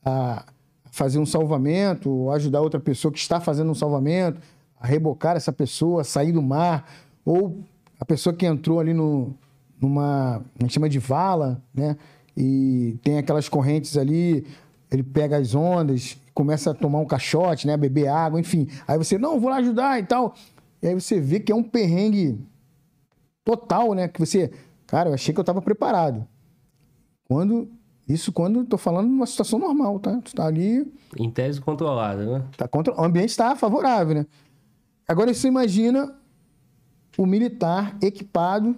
a 0.05 0.45
fazer 0.91 1.19
um 1.19 1.25
salvamento, 1.25 2.09
ou 2.09 2.31
ajudar 2.31 2.61
outra 2.61 2.79
pessoa 2.79 3.11
que 3.11 3.19
está 3.19 3.41
fazendo 3.41 3.71
um 3.71 3.75
salvamento, 3.75 4.39
a 4.79 4.87
rebocar 4.87 5.35
essa 5.35 5.51
pessoa, 5.51 6.03
sair 6.03 6.31
do 6.31 6.41
mar, 6.41 6.89
ou 7.25 7.57
a 7.99 8.05
pessoa 8.05 8.33
que 8.33 8.45
entrou 8.45 8.79
ali 8.79 8.93
no, 8.93 9.33
numa, 9.81 10.37
a 10.37 10.63
gente 10.63 10.73
chama 10.73 10.87
de 10.87 10.99
vala, 10.99 11.61
né? 11.73 11.97
E 12.37 12.97
tem 13.01 13.17
aquelas 13.17 13.49
correntes 13.49 13.97
ali, 13.97 14.45
ele 14.95 15.03
pega 15.03 15.37
as 15.37 15.53
ondas, 15.53 16.17
começa 16.33 16.71
a 16.71 16.73
tomar 16.73 16.99
um 16.99 17.05
caixote, 17.05 17.67
né? 17.67 17.77
Beber 17.77 18.07
água, 18.07 18.39
enfim. 18.39 18.67
Aí 18.87 18.97
você, 18.97 19.17
não, 19.17 19.39
vou 19.39 19.49
lá 19.49 19.57
ajudar 19.57 19.99
e 19.99 20.03
tal. 20.03 20.33
E 20.81 20.87
aí 20.87 20.93
você 20.93 21.19
vê 21.19 21.39
que 21.39 21.51
é 21.51 21.55
um 21.55 21.63
perrengue 21.63 22.39
total, 23.43 23.93
né? 23.93 24.07
Que 24.07 24.19
você, 24.19 24.51
cara, 24.87 25.09
eu 25.09 25.13
achei 25.13 25.33
que 25.33 25.39
eu 25.39 25.43
tava 25.43 25.61
preparado. 25.61 26.27
Quando 27.27 27.69
isso 28.07 28.31
quando 28.31 28.63
tô 28.63 28.77
falando 28.77 29.07
numa 29.07 29.25
situação 29.25 29.57
normal, 29.57 29.99
tá? 29.99 30.19
Tu 30.23 30.35
tá 30.35 30.45
ali, 30.45 30.93
Em 31.17 31.29
tese 31.29 31.59
controlada, 31.59 32.23
né? 32.25 32.45
tá 32.55 32.67
contra, 32.67 32.93
o 32.93 33.03
ambiente 33.03 33.29
está 33.29 33.55
favorável, 33.55 34.15
né? 34.15 34.25
Agora 35.07 35.33
você 35.33 35.47
imagina 35.47 36.13
o 37.17 37.25
militar 37.25 37.97
equipado 38.01 38.75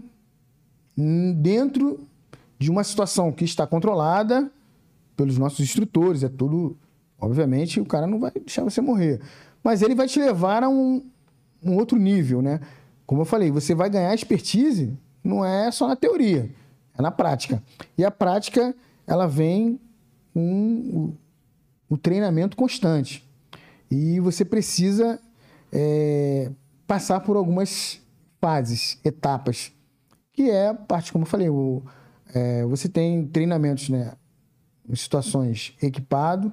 dentro 1.35 1.99
de 2.57 2.71
uma 2.71 2.83
situação 2.83 3.31
que 3.31 3.43
está 3.43 3.67
controlada 3.67 4.49
pelos 5.17 5.37
nossos 5.37 5.59
instrutores, 5.59 6.23
é 6.23 6.29
tudo, 6.29 6.77
obviamente, 7.19 7.81
o 7.81 7.85
cara 7.85 8.05
não 8.05 8.19
vai 8.19 8.31
deixar 8.31 8.63
você 8.63 8.79
morrer. 8.79 9.19
mas 9.63 9.81
ele 9.81 9.95
vai 9.95 10.07
te 10.07 10.19
levar 10.19 10.63
a 10.63 10.69
um, 10.69 11.03
um 11.61 11.75
outro 11.75 11.97
nível, 11.97 12.41
né? 12.41 12.61
Como 13.05 13.21
eu 13.21 13.25
falei, 13.25 13.51
você 13.51 13.73
vai 13.73 13.89
ganhar 13.89 14.13
expertise, 14.13 14.97
não 15.23 15.43
é 15.43 15.71
só 15.71 15.87
na 15.87 15.95
teoria, 15.95 16.49
é 16.97 17.01
na 17.01 17.11
prática. 17.11 17.61
E 17.97 18.05
a 18.05 18.11
prática, 18.11 18.75
ela 19.05 19.27
vem 19.27 19.79
com 20.33 21.17
o, 21.89 21.93
o 21.95 21.97
treinamento 21.97 22.55
constante. 22.55 23.27
E 23.89 24.19
você 24.19 24.45
precisa 24.45 25.19
é, 25.71 26.51
passar 26.85 27.21
por 27.21 27.35
algumas 27.35 27.99
fases, 28.39 28.99
etapas, 29.03 29.71
que 30.31 30.49
é 30.49 30.73
parte, 30.73 31.11
como 31.11 31.23
eu 31.23 31.27
falei, 31.27 31.49
o, 31.49 31.81
é, 32.33 32.63
você 32.65 32.87
tem 32.87 33.25
treinamentos 33.25 33.89
né, 33.89 34.13
em 34.87 34.95
situações 34.95 35.73
equipado, 35.81 36.51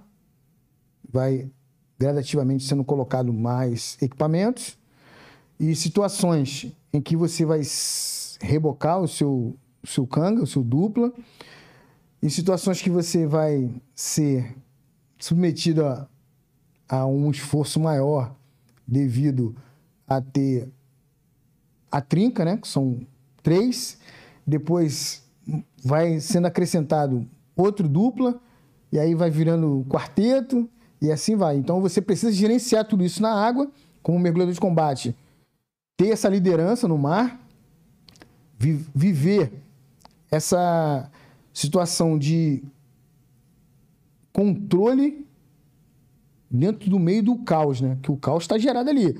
vai 1.09 1.51
gradativamente 1.99 2.65
sendo 2.65 2.85
colocado 2.85 3.33
mais 3.33 3.97
equipamentos, 4.01 4.77
e 5.59 5.75
situações 5.75 6.73
em 6.93 7.01
que 7.01 7.17
você 7.17 7.45
vai 7.45 7.61
rebocar 8.41 9.01
o 9.01 9.09
seu, 9.09 9.57
seu 9.85 10.07
canga, 10.07 10.43
o 10.43 10.47
seu 10.47 10.63
dupla, 10.63 11.13
em 12.23 12.29
situações 12.29 12.83
que 12.83 12.91
você 12.91 13.27
vai 13.27 13.71
ser 13.95 14.57
submetido 15.19 15.85
a, 15.85 16.09
a 16.89 17.07
um 17.07 17.31
esforço 17.31 17.79
maior 17.79 18.35
devido 18.87 19.55
a 20.07 20.21
ter 20.21 20.71
a 21.91 22.01
trinca, 22.01 22.45
né? 22.45 22.57
Que 22.57 22.67
são 22.67 23.07
três. 23.43 23.99
Depois 24.47 25.23
vai 25.85 26.21
sendo 26.21 26.47
acrescentado 26.47 27.29
outro 27.57 27.89
dupla, 27.89 28.41
e 28.93 28.99
aí 28.99 29.15
vai 29.15 29.31
virando 29.31 29.85
quarteto, 29.89 30.69
e 31.01 31.11
assim 31.11 31.37
vai. 31.37 31.57
Então 31.57 31.81
você 31.81 32.01
precisa 32.01 32.33
gerenciar 32.33 32.85
tudo 32.85 33.05
isso 33.05 33.21
na 33.21 33.33
água, 33.33 33.71
como 34.03 34.19
mergulhador 34.19 34.55
de 34.55 34.61
combate. 34.61 35.15
Ter 35.97 36.09
essa 36.09 36.29
liderança 36.29 36.89
no 36.89 36.99
mar, 36.99 37.41
vi 38.59 38.85
viver 38.95 39.53
essa 40.31 41.11
situação 41.53 42.19
de 42.19 42.63
controle 44.33 45.27
dentro 46.51 46.91
do 46.91 46.99
meio 46.99 47.23
do 47.23 47.39
caos, 47.39 47.81
né? 47.81 47.99
Que 48.03 48.11
o 48.11 48.17
caos 48.17 48.45
está 48.45 48.59
gerado 48.59 48.91
ali 48.91 49.17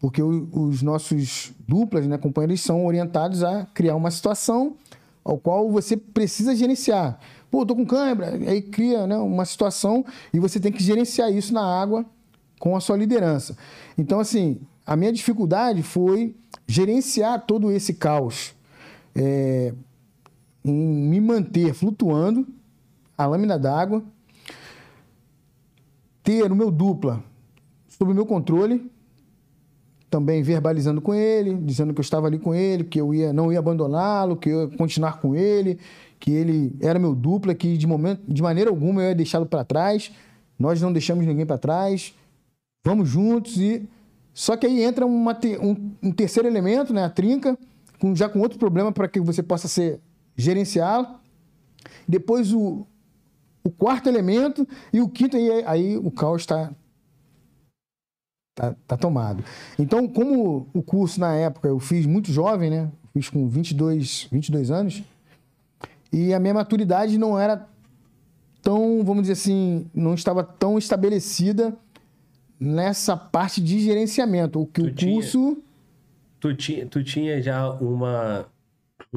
porque 0.00 0.22
o, 0.22 0.48
os 0.52 0.82
nossos 0.82 1.52
duplas, 1.66 2.06
né, 2.06 2.16
companheiros, 2.18 2.60
são 2.60 2.86
orientados 2.86 3.42
a 3.42 3.66
criar 3.66 3.96
uma 3.96 4.10
situação 4.10 4.76
ao 5.24 5.38
qual 5.38 5.70
você 5.70 5.96
precisa 5.96 6.54
gerenciar. 6.54 7.18
Pô, 7.50 7.64
tô 7.64 7.74
com 7.74 7.86
câimbra, 7.86 8.28
aí 8.28 8.60
cria 8.60 9.06
né, 9.06 9.16
uma 9.16 9.44
situação 9.44 10.04
e 10.32 10.38
você 10.38 10.60
tem 10.60 10.70
que 10.70 10.82
gerenciar 10.82 11.32
isso 11.32 11.52
na 11.52 11.64
água 11.64 12.04
com 12.58 12.76
a 12.76 12.80
sua 12.80 12.96
liderança. 12.96 13.56
Então, 13.96 14.20
assim, 14.20 14.60
a 14.84 14.94
minha 14.96 15.12
dificuldade 15.12 15.82
foi 15.82 16.34
gerenciar 16.66 17.46
todo 17.46 17.70
esse 17.72 17.94
caos, 17.94 18.54
é, 19.14 19.72
em 20.64 20.74
me 20.74 21.20
manter 21.20 21.72
flutuando 21.72 22.46
a 23.16 23.26
lâmina 23.26 23.58
d'água, 23.58 24.02
ter 26.22 26.50
o 26.52 26.54
meu 26.54 26.70
dupla 26.70 27.24
sob 27.98 28.12
o 28.12 28.14
meu 28.14 28.24
controle, 28.24 28.90
também 30.08 30.42
verbalizando 30.42 31.00
com 31.00 31.12
ele, 31.12 31.54
dizendo 31.54 31.92
que 31.92 32.00
eu 32.00 32.02
estava 32.02 32.26
ali 32.28 32.38
com 32.38 32.54
ele, 32.54 32.84
que 32.84 33.00
eu 33.00 33.12
ia, 33.12 33.32
não 33.32 33.52
ia 33.52 33.58
abandoná-lo, 33.58 34.36
que 34.36 34.48
eu 34.48 34.62
ia 34.62 34.76
continuar 34.76 35.20
com 35.20 35.34
ele, 35.34 35.78
que 36.18 36.30
ele 36.30 36.76
era 36.80 36.98
meu 36.98 37.14
dupla, 37.14 37.54
que 37.54 37.76
de, 37.76 37.86
momento, 37.86 38.22
de 38.26 38.42
maneira 38.42 38.70
alguma 38.70 39.02
eu 39.02 39.08
ia 39.08 39.14
deixá-lo 39.14 39.46
para 39.46 39.64
trás. 39.64 40.10
Nós 40.58 40.80
não 40.80 40.92
deixamos 40.92 41.24
ninguém 41.26 41.46
para 41.46 41.58
trás. 41.58 42.14
Vamos 42.84 43.08
juntos 43.08 43.58
e 43.58 43.88
só 44.34 44.56
que 44.56 44.66
aí 44.66 44.82
entra 44.82 45.04
uma, 45.04 45.36
um, 45.60 45.92
um, 46.02 46.12
terceiro 46.12 46.48
elemento, 46.48 46.92
né, 46.92 47.04
a 47.04 47.10
trinca, 47.10 47.58
com, 47.98 48.14
já 48.14 48.28
com 48.28 48.38
outro 48.38 48.56
problema 48.56 48.92
para 48.92 49.08
que 49.08 49.20
você 49.20 49.42
possa 49.42 49.66
ser 49.66 50.00
gerenciá-lo. 50.36 51.08
Depois 52.06 52.52
o, 52.52 52.86
o 53.64 53.70
quarto 53.70 54.08
elemento 54.08 54.66
e 54.92 55.00
o 55.00 55.08
quinto 55.08 55.36
aí, 55.36 55.64
aí 55.66 55.96
o 55.96 56.10
caos 56.10 56.42
está 56.42 56.70
tá, 58.54 58.76
tá 58.86 58.96
tomado. 58.96 59.44
Então, 59.78 60.06
como 60.06 60.68
o 60.72 60.82
curso 60.82 61.18
na 61.20 61.34
época 61.34 61.68
eu 61.68 61.78
fiz 61.78 62.06
muito 62.06 62.32
jovem, 62.32 62.70
né? 62.70 62.90
Fiz 63.12 63.28
com 63.28 63.48
22, 63.48 64.28
22 64.30 64.70
anos. 64.70 65.02
E 66.12 66.32
a 66.32 66.40
minha 66.40 66.54
maturidade 66.54 67.18
não 67.18 67.38
era 67.38 67.66
tão, 68.62 69.02
vamos 69.04 69.22
dizer 69.22 69.34
assim, 69.34 69.86
não 69.94 70.14
estava 70.14 70.42
tão 70.42 70.78
estabelecida 70.78 71.76
nessa 72.58 73.16
parte 73.16 73.60
de 73.60 73.80
gerenciamento. 73.80 74.60
O 74.60 74.66
que 74.66 74.82
tu 74.82 74.86
o 74.88 75.12
curso. 75.14 75.38
Tinha, 75.38 75.56
tu, 76.40 76.54
tinha, 76.54 76.86
tu 76.86 77.04
tinha 77.04 77.42
já 77.42 77.70
uma, 77.70 78.46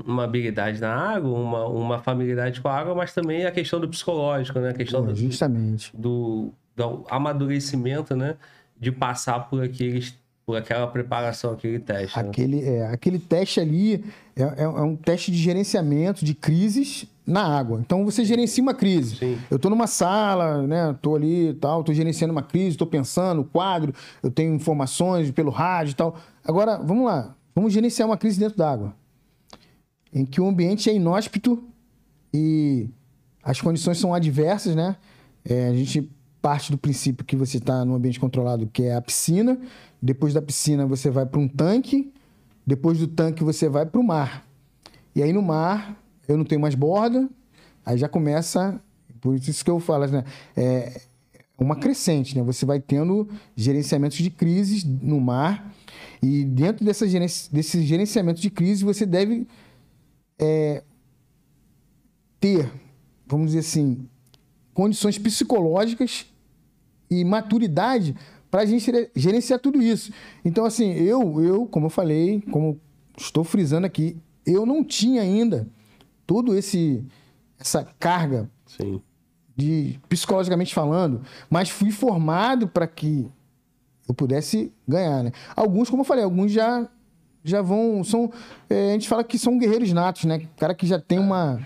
uma 0.05 0.25
habilidade 0.25 0.79
na 0.79 0.93
água, 0.93 1.31
uma, 1.31 1.65
uma 1.65 1.99
familiaridade 1.99 2.61
com 2.61 2.67
a 2.67 2.77
água, 2.77 2.93
mas 2.93 3.13
também 3.13 3.45
a 3.45 3.51
questão 3.51 3.79
do 3.79 3.87
psicológico, 3.87 4.59
né? 4.59 4.69
A 4.69 4.73
questão 4.73 5.05
Pô, 5.05 5.15
justamente. 5.15 5.91
Do, 5.95 6.53
do, 6.75 6.85
do 6.97 7.05
amadurecimento, 7.09 8.15
né? 8.15 8.35
de 8.81 8.91
passar 8.91 9.47
por 9.47 9.63
aqueles 9.63 10.17
por 10.45 10.57
aquela 10.57 10.87
preparação, 10.87 11.53
aquele 11.53 11.79
teste. 11.79 12.17
Né? 12.17 12.29
Aquele, 12.29 12.63
é, 12.63 12.87
aquele 12.87 13.19
teste 13.19 13.59
ali 13.59 14.03
é, 14.35 14.41
é, 14.41 14.63
é, 14.63 14.67
um 14.67 14.95
teste 14.95 15.31
de 15.31 15.37
gerenciamento 15.37 16.25
de 16.25 16.33
crises 16.33 17.05
na 17.25 17.43
água. 17.43 17.79
Então 17.79 18.03
você 18.03 18.25
gerencia 18.25 18.61
uma 18.61 18.73
crise. 18.73 19.15
Sim. 19.17 19.39
Eu 19.49 19.55
estou 19.55 19.69
numa 19.69 19.87
sala, 19.87 20.65
né? 20.65 20.91
Estou 20.91 21.15
ali 21.15 21.49
e 21.49 21.53
tal, 21.53 21.81
estou 21.81 21.93
gerenciando 21.93 22.31
uma 22.31 22.41
crise, 22.41 22.69
estou 22.69 22.87
pensando, 22.87 23.43
quadro, 23.43 23.93
eu 24.21 24.31
tenho 24.31 24.53
informações 24.53 25.29
pelo 25.31 25.51
rádio 25.51 25.91
e 25.91 25.95
tal. 25.95 26.17
Agora, 26.43 26.77
vamos 26.77 27.05
lá, 27.05 27.35
vamos 27.55 27.71
gerenciar 27.71 28.07
uma 28.07 28.17
crise 28.17 28.39
dentro 28.39 28.57
d'água. 28.57 28.93
Em 30.13 30.25
que 30.25 30.41
o 30.41 30.47
ambiente 30.47 30.89
é 30.89 30.93
inóspito 30.93 31.63
e 32.33 32.89
as 33.43 33.61
condições 33.61 33.97
são 33.99 34.13
adversas, 34.13 34.75
né? 34.75 34.97
É, 35.45 35.67
a 35.67 35.73
gente 35.73 36.09
parte 36.41 36.71
do 36.71 36.77
princípio 36.77 37.23
que 37.23 37.35
você 37.35 37.57
está 37.57 37.85
num 37.85 37.93
ambiente 37.93 38.19
controlado, 38.19 38.67
que 38.67 38.83
é 38.83 38.95
a 38.95 39.01
piscina. 39.01 39.59
Depois 40.01 40.33
da 40.33 40.41
piscina, 40.41 40.85
você 40.85 41.09
vai 41.09 41.25
para 41.25 41.39
um 41.39 41.47
tanque. 41.47 42.11
Depois 42.65 42.97
do 42.97 43.07
tanque, 43.07 43.43
você 43.43 43.69
vai 43.69 43.85
para 43.85 43.99
o 43.99 44.03
mar. 44.03 44.47
E 45.15 45.21
aí 45.21 45.31
no 45.31 45.41
mar, 45.41 46.01
eu 46.27 46.37
não 46.37 46.45
tenho 46.45 46.61
mais 46.61 46.75
borda. 46.75 47.29
Aí 47.85 47.97
já 47.97 48.09
começa. 48.09 48.81
Por 49.19 49.35
isso 49.35 49.63
que 49.63 49.69
eu 49.69 49.79
falo, 49.79 50.07
né? 50.07 50.23
É 50.55 51.01
uma 51.57 51.75
crescente, 51.75 52.35
né? 52.35 52.43
Você 52.43 52.65
vai 52.65 52.79
tendo 52.79 53.29
gerenciamentos 53.55 54.17
de 54.17 54.31
crises 54.31 54.83
no 54.83 55.21
mar. 55.21 55.71
E 56.21 56.43
dentro 56.43 56.83
dessa 56.83 57.05
desse 57.51 57.83
gerenciamento 57.83 58.41
de 58.41 58.49
crise, 58.49 58.83
você 58.83 59.05
deve 59.05 59.47
é, 60.39 60.83
ter, 62.39 62.71
vamos 63.27 63.47
dizer 63.47 63.59
assim, 63.59 64.07
condições 64.73 65.17
psicológicas 65.19 66.25
e 67.09 67.23
maturidade 67.23 68.15
para 68.51 68.61
a 68.61 68.65
gente 68.65 69.09
gerenciar 69.15 69.59
tudo 69.59 69.81
isso. 69.81 70.11
Então, 70.43 70.65
assim, 70.65 70.91
eu, 70.91 71.41
eu, 71.41 71.65
como 71.65 71.85
eu 71.85 71.89
falei, 71.89 72.43
como 72.51 72.79
estou 73.17 73.45
frisando 73.45 73.87
aqui, 73.87 74.17
eu 74.45 74.65
não 74.65 74.83
tinha 74.83 75.21
ainda 75.21 75.67
todo 76.27 76.55
esse 76.55 77.03
essa 77.57 77.87
carga 77.99 78.49
Sim. 78.65 79.01
de 79.55 79.99
psicologicamente 80.09 80.73
falando, 80.73 81.21
mas 81.49 81.69
fui 81.69 81.91
formado 81.91 82.67
para 82.67 82.87
que 82.87 83.29
eu 84.07 84.13
pudesse 84.13 84.73
ganhar, 84.87 85.23
né? 85.23 85.31
Alguns, 85.55 85.89
como 85.89 86.01
eu 86.01 86.05
falei, 86.05 86.23
alguns 86.23 86.51
já 86.51 86.89
já 87.43 87.61
vão 87.61 88.03
são 88.03 88.31
é, 88.69 88.89
a 88.89 88.93
gente 88.93 89.07
fala 89.07 89.23
que 89.23 89.37
são 89.37 89.57
guerreiros 89.57 89.93
natos, 89.93 90.25
né? 90.25 90.47
Cara 90.57 90.75
que 90.75 90.85
já 90.85 90.99
tem 90.99 91.19
uma 91.19 91.59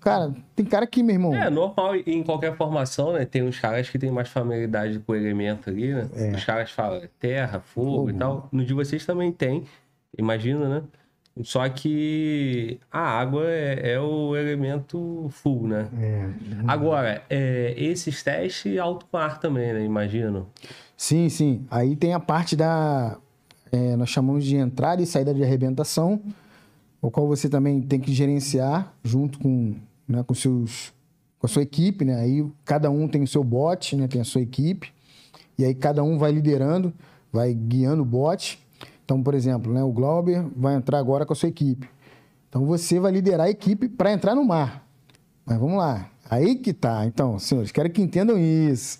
Cara, 0.00 0.34
tem 0.56 0.66
cara 0.66 0.86
que, 0.86 1.02
meu 1.02 1.14
irmão. 1.14 1.34
É 1.34 1.48
normal 1.48 1.94
em 1.96 2.22
qualquer 2.22 2.56
formação, 2.56 3.12
né? 3.12 3.24
Tem 3.24 3.42
uns 3.42 3.58
caras 3.60 3.88
que 3.88 3.98
tem 3.98 4.10
mais 4.10 4.28
familiaridade 4.28 4.98
com 4.98 5.12
o 5.12 5.14
elemento 5.14 5.70
ali, 5.70 5.94
né? 5.94 6.08
É. 6.16 6.32
Os 6.32 6.44
caras 6.44 6.70
falam 6.70 7.02
terra, 7.18 7.60
fogo, 7.60 7.96
fogo, 7.96 8.10
e 8.10 8.14
tal. 8.14 8.48
No 8.50 8.64
de 8.64 8.74
vocês 8.74 9.06
também 9.06 9.30
tem, 9.30 9.64
imagina, 10.16 10.68
né? 10.68 10.82
Só 11.42 11.68
que 11.68 12.80
a 12.90 13.00
água 13.00 13.44
é, 13.46 13.92
é 13.92 14.00
o 14.00 14.34
elemento 14.36 15.28
full, 15.30 15.68
né? 15.68 15.88
É. 16.00 16.28
Agora, 16.66 17.22
é, 17.30 17.74
esses 17.76 18.22
testes 18.22 18.76
alto 18.78 19.06
mar 19.12 19.38
também, 19.38 19.72
né? 19.72 19.84
Imagino. 19.84 20.48
Sim, 20.96 21.28
sim. 21.28 21.64
Aí 21.70 21.94
tem 21.94 22.12
a 22.12 22.20
parte 22.20 22.56
da. 22.56 23.16
É, 23.70 23.94
nós 23.94 24.08
chamamos 24.08 24.44
de 24.44 24.56
entrada 24.56 25.00
e 25.00 25.06
saída 25.06 25.32
de 25.32 25.44
arrebentação 25.44 26.20
o 27.00 27.10
qual 27.10 27.26
você 27.26 27.48
também 27.48 27.80
tem 27.80 28.00
que 28.00 28.12
gerenciar 28.12 28.94
junto 29.02 29.38
com, 29.38 29.74
né, 30.06 30.22
com, 30.22 30.34
seus, 30.34 30.92
com 31.38 31.46
a 31.46 31.48
sua 31.48 31.62
equipe, 31.62 32.04
né? 32.04 32.16
Aí 32.16 32.44
cada 32.64 32.90
um 32.90 33.06
tem 33.06 33.22
o 33.22 33.26
seu 33.26 33.44
bot, 33.44 33.94
né? 33.96 34.08
Tem 34.08 34.20
a 34.20 34.24
sua 34.24 34.40
equipe. 34.40 34.92
E 35.56 35.64
aí 35.64 35.74
cada 35.74 36.02
um 36.02 36.18
vai 36.18 36.32
liderando, 36.32 36.92
vai 37.32 37.54
guiando 37.54 38.02
o 38.02 38.06
bot. 38.06 38.58
Então, 39.04 39.22
por 39.22 39.34
exemplo, 39.34 39.72
né, 39.72 39.82
o 39.82 39.90
Glauber 39.90 40.44
vai 40.56 40.74
entrar 40.74 40.98
agora 40.98 41.24
com 41.24 41.32
a 41.32 41.36
sua 41.36 41.48
equipe. 41.48 41.88
Então 42.48 42.66
você 42.66 42.98
vai 42.98 43.12
liderar 43.12 43.46
a 43.46 43.50
equipe 43.50 43.88
para 43.88 44.12
entrar 44.12 44.34
no 44.34 44.44
mar. 44.44 44.86
Mas 45.44 45.58
vamos 45.58 45.78
lá. 45.78 46.10
Aí 46.28 46.56
que 46.56 46.72
tá. 46.72 47.06
Então, 47.06 47.38
senhores, 47.38 47.72
quero 47.72 47.90
que 47.90 48.02
entendam 48.02 48.38
isso. 48.38 48.98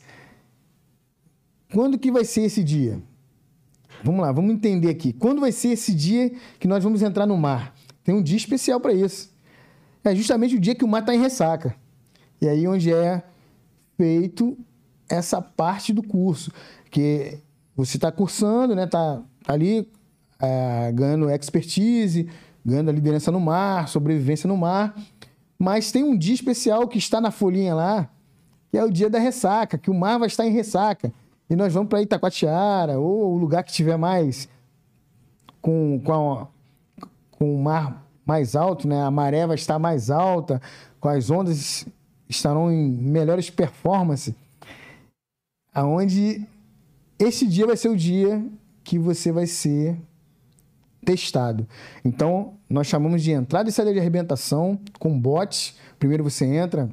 quando 1.72 1.98
que 1.98 2.10
vai 2.10 2.24
ser 2.24 2.42
esse 2.42 2.64
dia? 2.64 3.02
Vamos 4.02 4.22
lá, 4.22 4.32
vamos 4.32 4.52
entender 4.52 4.88
aqui. 4.88 5.12
Quando 5.12 5.40
vai 5.40 5.52
ser 5.52 5.68
esse 5.68 5.94
dia 5.94 6.32
que 6.58 6.68
nós 6.68 6.82
vamos 6.84 7.02
entrar 7.02 7.26
no 7.26 7.36
mar? 7.36 7.74
Tem 8.08 8.14
um 8.14 8.22
dia 8.22 8.38
especial 8.38 8.80
para 8.80 8.94
isso. 8.94 9.30
É 10.02 10.14
justamente 10.14 10.56
o 10.56 10.58
dia 10.58 10.74
que 10.74 10.82
o 10.82 10.88
mar 10.88 11.00
está 11.00 11.14
em 11.14 11.20
ressaca. 11.20 11.76
E 12.40 12.48
aí 12.48 12.66
onde 12.66 12.90
é 12.90 13.22
feito 13.98 14.56
essa 15.06 15.42
parte 15.42 15.92
do 15.92 16.02
curso, 16.02 16.50
que 16.90 17.38
você 17.76 17.98
está 17.98 18.10
cursando, 18.10 18.74
né? 18.74 18.86
Tá, 18.86 19.20
tá 19.44 19.52
ali 19.52 19.86
é, 20.40 20.90
ganhando 20.90 21.28
expertise, 21.28 22.30
ganhando 22.64 22.88
a 22.88 22.94
liderança 22.94 23.30
no 23.30 23.40
mar, 23.40 23.88
sobrevivência 23.88 24.48
no 24.48 24.56
mar. 24.56 24.98
Mas 25.58 25.92
tem 25.92 26.02
um 26.02 26.16
dia 26.16 26.34
especial 26.34 26.88
que 26.88 26.96
está 26.96 27.20
na 27.20 27.30
folhinha 27.30 27.74
lá, 27.74 28.08
que 28.70 28.78
é 28.78 28.84
o 28.84 28.90
dia 28.90 29.10
da 29.10 29.18
ressaca, 29.18 29.76
que 29.76 29.90
o 29.90 29.94
mar 29.94 30.18
vai 30.18 30.28
estar 30.28 30.46
em 30.46 30.50
ressaca. 30.50 31.12
E 31.50 31.54
nós 31.54 31.74
vamos 31.74 31.90
para 31.90 32.00
Itacoatiara, 32.00 32.98
ou 32.98 33.34
o 33.34 33.36
lugar 33.36 33.62
que 33.62 33.70
tiver 33.70 33.98
mais 33.98 34.48
com, 35.60 36.00
com, 36.02 36.32
a, 36.32 36.48
com 37.38 37.54
o 37.54 37.62
mar 37.62 38.04
mais 38.26 38.56
alto, 38.56 38.88
né? 38.88 39.00
A 39.00 39.10
maré 39.10 39.46
vai 39.46 39.54
estar 39.54 39.78
mais 39.78 40.10
alta, 40.10 40.60
com 41.00 41.08
as 41.08 41.30
ondas 41.30 41.86
estarão 42.28 42.70
em 42.70 42.90
melhores 42.90 43.48
performances. 43.48 44.34
Aonde 45.72 46.44
esse 47.18 47.46
dia 47.46 47.66
vai 47.66 47.76
ser 47.76 47.88
o 47.88 47.96
dia 47.96 48.44
que 48.82 48.98
você 48.98 49.30
vai 49.30 49.46
ser 49.46 49.96
testado. 51.04 51.66
Então, 52.04 52.54
nós 52.68 52.86
chamamos 52.86 53.22
de 53.22 53.30
entrada 53.30 53.68
e 53.68 53.72
saída 53.72 53.92
de 53.92 54.00
arrebentação 54.00 54.78
com 54.98 55.18
bote. 55.18 55.76
Primeiro 55.98 56.24
você 56.24 56.44
entra 56.44 56.90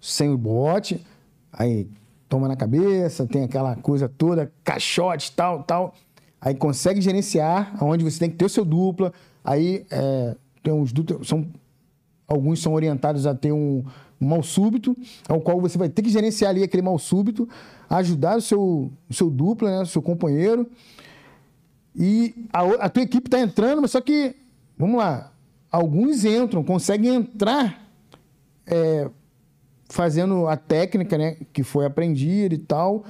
sem 0.00 0.30
o 0.30 0.38
bote, 0.38 1.04
aí 1.52 1.88
toma 2.28 2.48
na 2.48 2.56
cabeça, 2.56 3.26
tem 3.26 3.44
aquela 3.44 3.76
coisa 3.76 4.08
toda, 4.08 4.52
caixote, 4.64 5.32
tal, 5.32 5.62
tal. 5.64 5.94
Aí 6.40 6.54
consegue 6.54 7.00
gerenciar, 7.00 7.76
aonde 7.78 8.02
você 8.02 8.18
tem 8.18 8.30
que 8.30 8.36
ter 8.36 8.44
o 8.44 8.48
seu 8.48 8.64
dupla. 8.64 9.12
Aí 9.44 9.84
é, 9.90 10.36
tem 10.62 10.72
uns 10.72 10.92
são 11.24 11.46
alguns 12.26 12.62
são 12.62 12.72
orientados 12.72 13.26
a 13.26 13.34
ter 13.34 13.52
um, 13.52 13.84
um 14.20 14.26
mal 14.26 14.42
súbito, 14.42 14.96
ao 15.28 15.40
qual 15.40 15.60
você 15.60 15.76
vai 15.76 15.88
ter 15.88 16.02
que 16.02 16.08
gerenciar 16.08 16.50
ali 16.50 16.62
aquele 16.62 16.82
mal 16.82 16.98
súbito, 16.98 17.48
ajudar 17.90 18.38
o 18.38 18.40
seu, 18.40 18.90
o 19.08 19.14
seu 19.14 19.28
dupla, 19.28 19.70
né, 19.70 19.82
o 19.82 19.86
seu 19.86 20.00
companheiro. 20.00 20.66
E 21.94 22.34
a, 22.52 22.62
a 22.86 22.88
tua 22.88 23.02
equipe 23.02 23.26
está 23.26 23.40
entrando, 23.40 23.82
mas 23.82 23.90
só 23.90 24.00
que, 24.00 24.34
vamos 24.78 24.96
lá, 24.96 25.30
alguns 25.70 26.24
entram, 26.24 26.64
conseguem 26.64 27.14
entrar 27.14 27.86
é, 28.66 29.10
fazendo 29.88 30.46
a 30.46 30.56
técnica 30.56 31.18
né, 31.18 31.36
que 31.52 31.62
foi 31.62 31.84
aprendida 31.84 32.54
e 32.54 32.58
tal. 32.58 33.04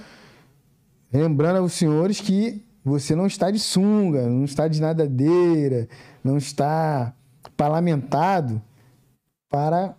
Lembrando 1.12 1.58
aos 1.58 1.74
senhores 1.74 2.20
que 2.20 2.64
você 2.84 3.14
não 3.14 3.26
está 3.26 3.50
de 3.50 3.58
sunga, 3.58 4.26
não 4.26 4.44
está 4.44 4.66
de 4.66 4.80
nadadeira, 4.80 5.88
não 6.22 6.36
está 6.36 7.14
parlamentado 7.56 8.60
para 9.48 9.94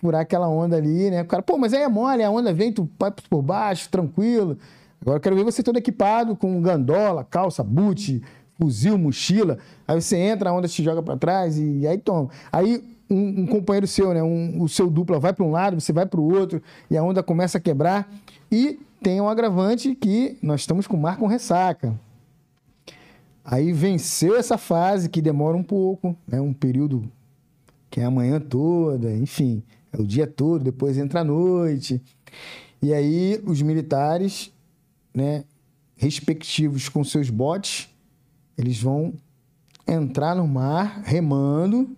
furar 0.00 0.22
aquela 0.22 0.48
onda 0.48 0.76
ali, 0.76 1.10
né? 1.10 1.22
O 1.22 1.26
cara, 1.26 1.42
pô, 1.42 1.58
mas 1.58 1.72
aí 1.72 1.82
é 1.82 1.88
mole, 1.88 2.22
a 2.22 2.30
onda 2.30 2.52
vem, 2.52 2.72
tu 2.72 2.88
vai 2.98 3.10
por 3.10 3.42
baixo, 3.42 3.88
tranquilo. 3.90 4.58
Agora 5.00 5.16
eu 5.16 5.20
quero 5.20 5.36
ver 5.36 5.44
você 5.44 5.62
todo 5.62 5.76
equipado 5.76 6.34
com 6.34 6.60
gandola, 6.60 7.24
calça, 7.24 7.62
boot, 7.62 8.22
fuzil, 8.58 8.98
mochila. 8.98 9.58
Aí 9.86 10.00
você 10.00 10.16
entra, 10.16 10.50
a 10.50 10.52
onda 10.52 10.68
te 10.68 10.82
joga 10.82 11.02
para 11.02 11.16
trás 11.16 11.56
e, 11.56 11.80
e, 11.80 11.86
aí 11.86 11.98
toma. 11.98 12.30
Aí 12.50 12.84
um, 13.10 13.42
um 13.42 13.46
companheiro 13.46 13.86
seu, 13.86 14.12
né? 14.12 14.22
Um, 14.22 14.62
o 14.62 14.68
seu 14.68 14.90
dupla 14.90 15.18
vai 15.18 15.32
para 15.32 15.44
um 15.44 15.50
lado, 15.50 15.80
você 15.80 15.92
vai 15.92 16.06
para 16.06 16.20
o 16.20 16.32
outro 16.32 16.62
e 16.90 16.96
a 16.96 17.02
onda 17.02 17.22
começa 17.22 17.58
a 17.58 17.60
quebrar. 17.60 18.10
E 18.50 18.80
tem 19.02 19.20
um 19.20 19.28
agravante 19.28 19.94
que 19.94 20.38
nós 20.42 20.60
estamos 20.60 20.86
com 20.86 20.96
mar 20.96 21.16
com 21.16 21.26
ressaca. 21.26 21.98
Aí 23.44 23.72
venceu 23.72 24.36
essa 24.36 24.58
fase 24.58 25.08
que 25.08 25.22
demora 25.22 25.56
um 25.56 25.62
pouco, 25.62 26.16
né? 26.26 26.40
Um 26.40 26.52
período 26.52 27.10
que 27.90 28.00
é 28.00 28.04
a 28.04 28.10
manhã 28.10 28.38
toda, 28.38 29.10
enfim, 29.12 29.62
é 29.92 30.00
o 30.00 30.06
dia 30.06 30.26
todo, 30.26 30.62
depois 30.62 30.96
entra 30.96 31.20
a 31.20 31.24
noite. 31.24 32.00
E 32.80 32.94
aí 32.94 33.42
os 33.44 33.60
militares 33.60 34.52
né, 35.12 35.44
respectivos 35.96 36.88
com 36.88 37.02
seus 37.02 37.28
botes, 37.28 37.88
eles 38.56 38.80
vão 38.80 39.12
entrar 39.86 40.36
no 40.36 40.46
mar 40.46 41.02
remando 41.04 41.96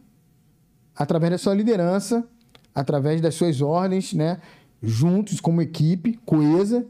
através 0.97 1.33
da 1.33 1.39
sua 1.39 1.55
liderança, 1.55 2.27
através 2.75 3.21
das 3.21 3.35
suas 3.35 3.61
ordens, 3.61 4.15
né, 4.15 4.41
juntos 4.83 5.41
como 5.41 5.63
equipe 5.63 6.19
coesa, 6.27 6.85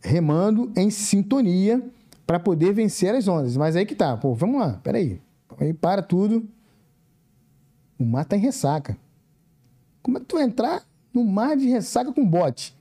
remando 0.00 0.70
em 0.76 0.90
sintonia 0.90 1.82
para 2.26 2.38
poder 2.38 2.72
vencer 2.72 3.14
as 3.14 3.26
ondas. 3.26 3.56
Mas 3.56 3.74
aí 3.74 3.84
que 3.84 3.94
tá, 3.94 4.16
pô, 4.16 4.34
vamos 4.34 4.60
lá, 4.60 4.80
peraí. 4.82 5.20
Aí 5.58 5.72
para 5.72 6.02
tudo. 6.02 6.46
O 7.98 8.04
mar 8.04 8.24
tá 8.24 8.36
em 8.36 8.40
ressaca. 8.40 8.96
Como 10.02 10.18
é 10.18 10.20
que 10.20 10.26
tu 10.26 10.36
vai 10.36 10.44
entrar 10.44 10.82
no 11.12 11.24
mar 11.24 11.56
de 11.56 11.68
ressaca 11.68 12.12
com 12.12 12.26
bote? 12.26 12.74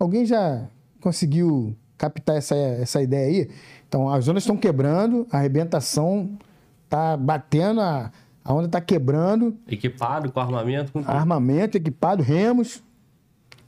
Alguém 0.00 0.24
já 0.24 0.66
conseguiu 1.00 1.76
captar 1.96 2.36
essa, 2.36 2.56
essa 2.56 3.02
ideia 3.02 3.26
aí. 3.28 3.50
Então, 3.86 4.08
as 4.08 4.26
ondas 4.26 4.42
estão 4.42 4.56
quebrando, 4.56 5.26
a 5.30 5.38
arrebentação 5.38 6.38
está 6.84 7.16
batendo, 7.16 7.80
a, 7.80 8.10
a 8.42 8.54
onda 8.54 8.66
está 8.66 8.80
quebrando. 8.80 9.56
Equipado, 9.68 10.32
com 10.32 10.40
armamento? 10.40 10.92
Com 10.92 11.00
armamento, 11.00 11.76
equipado, 11.76 12.22
remos, 12.22 12.82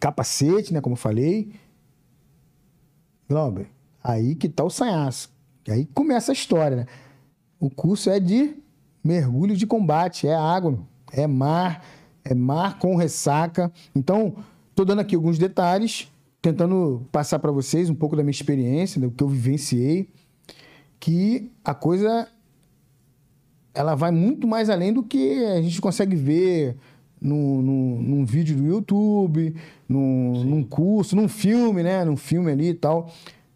capacete, 0.02 0.74
né, 0.74 0.80
como 0.80 0.94
eu 0.94 0.98
falei. 0.98 1.52
Glauber, 3.28 3.68
aí 4.02 4.34
que 4.34 4.48
tá 4.48 4.64
o 4.64 4.68
sanhaço. 4.68 5.32
Aí 5.68 5.86
começa 5.86 6.32
a 6.32 6.34
história, 6.34 6.76
né? 6.78 6.86
O 7.60 7.70
curso 7.70 8.10
é 8.10 8.18
de 8.18 8.56
mergulho 9.04 9.56
de 9.56 9.64
combate, 9.64 10.26
é 10.26 10.34
água, 10.34 10.76
é 11.12 11.24
mar, 11.28 11.84
é 12.24 12.34
mar 12.34 12.80
com 12.80 12.96
ressaca. 12.96 13.72
Então, 13.94 14.34
estou 14.70 14.84
dando 14.84 15.00
aqui 15.02 15.14
alguns 15.14 15.38
detalhes 15.38 16.10
tentando 16.40 17.06
passar 17.12 17.38
para 17.38 17.52
vocês 17.52 17.88
um 17.88 17.94
pouco 17.94 18.16
da 18.16 18.24
minha 18.24 18.32
experiência, 18.32 19.00
do 19.00 19.08
que 19.08 19.22
eu 19.22 19.28
vivenciei, 19.28 20.08
que 20.98 21.48
a 21.64 21.74
coisa 21.74 22.28
ela 23.72 23.94
vai 23.94 24.10
muito 24.10 24.48
mais 24.48 24.68
além 24.68 24.92
do 24.92 25.04
que 25.04 25.44
a 25.44 25.62
gente 25.62 25.80
consegue 25.80 26.16
ver 26.16 26.76
no, 27.22 27.62
no, 27.62 28.02
num 28.02 28.24
vídeo 28.24 28.56
do 28.56 28.66
YouTube, 28.66 29.54
num, 29.88 30.44
num, 30.44 30.64
curso, 30.64 31.14
num 31.14 31.28
filme, 31.28 31.82
né? 31.82 32.04
Num 32.04 32.16
filme 32.16 32.50
ali 32.50 32.70
e 32.70 32.74
tal. 32.74 33.12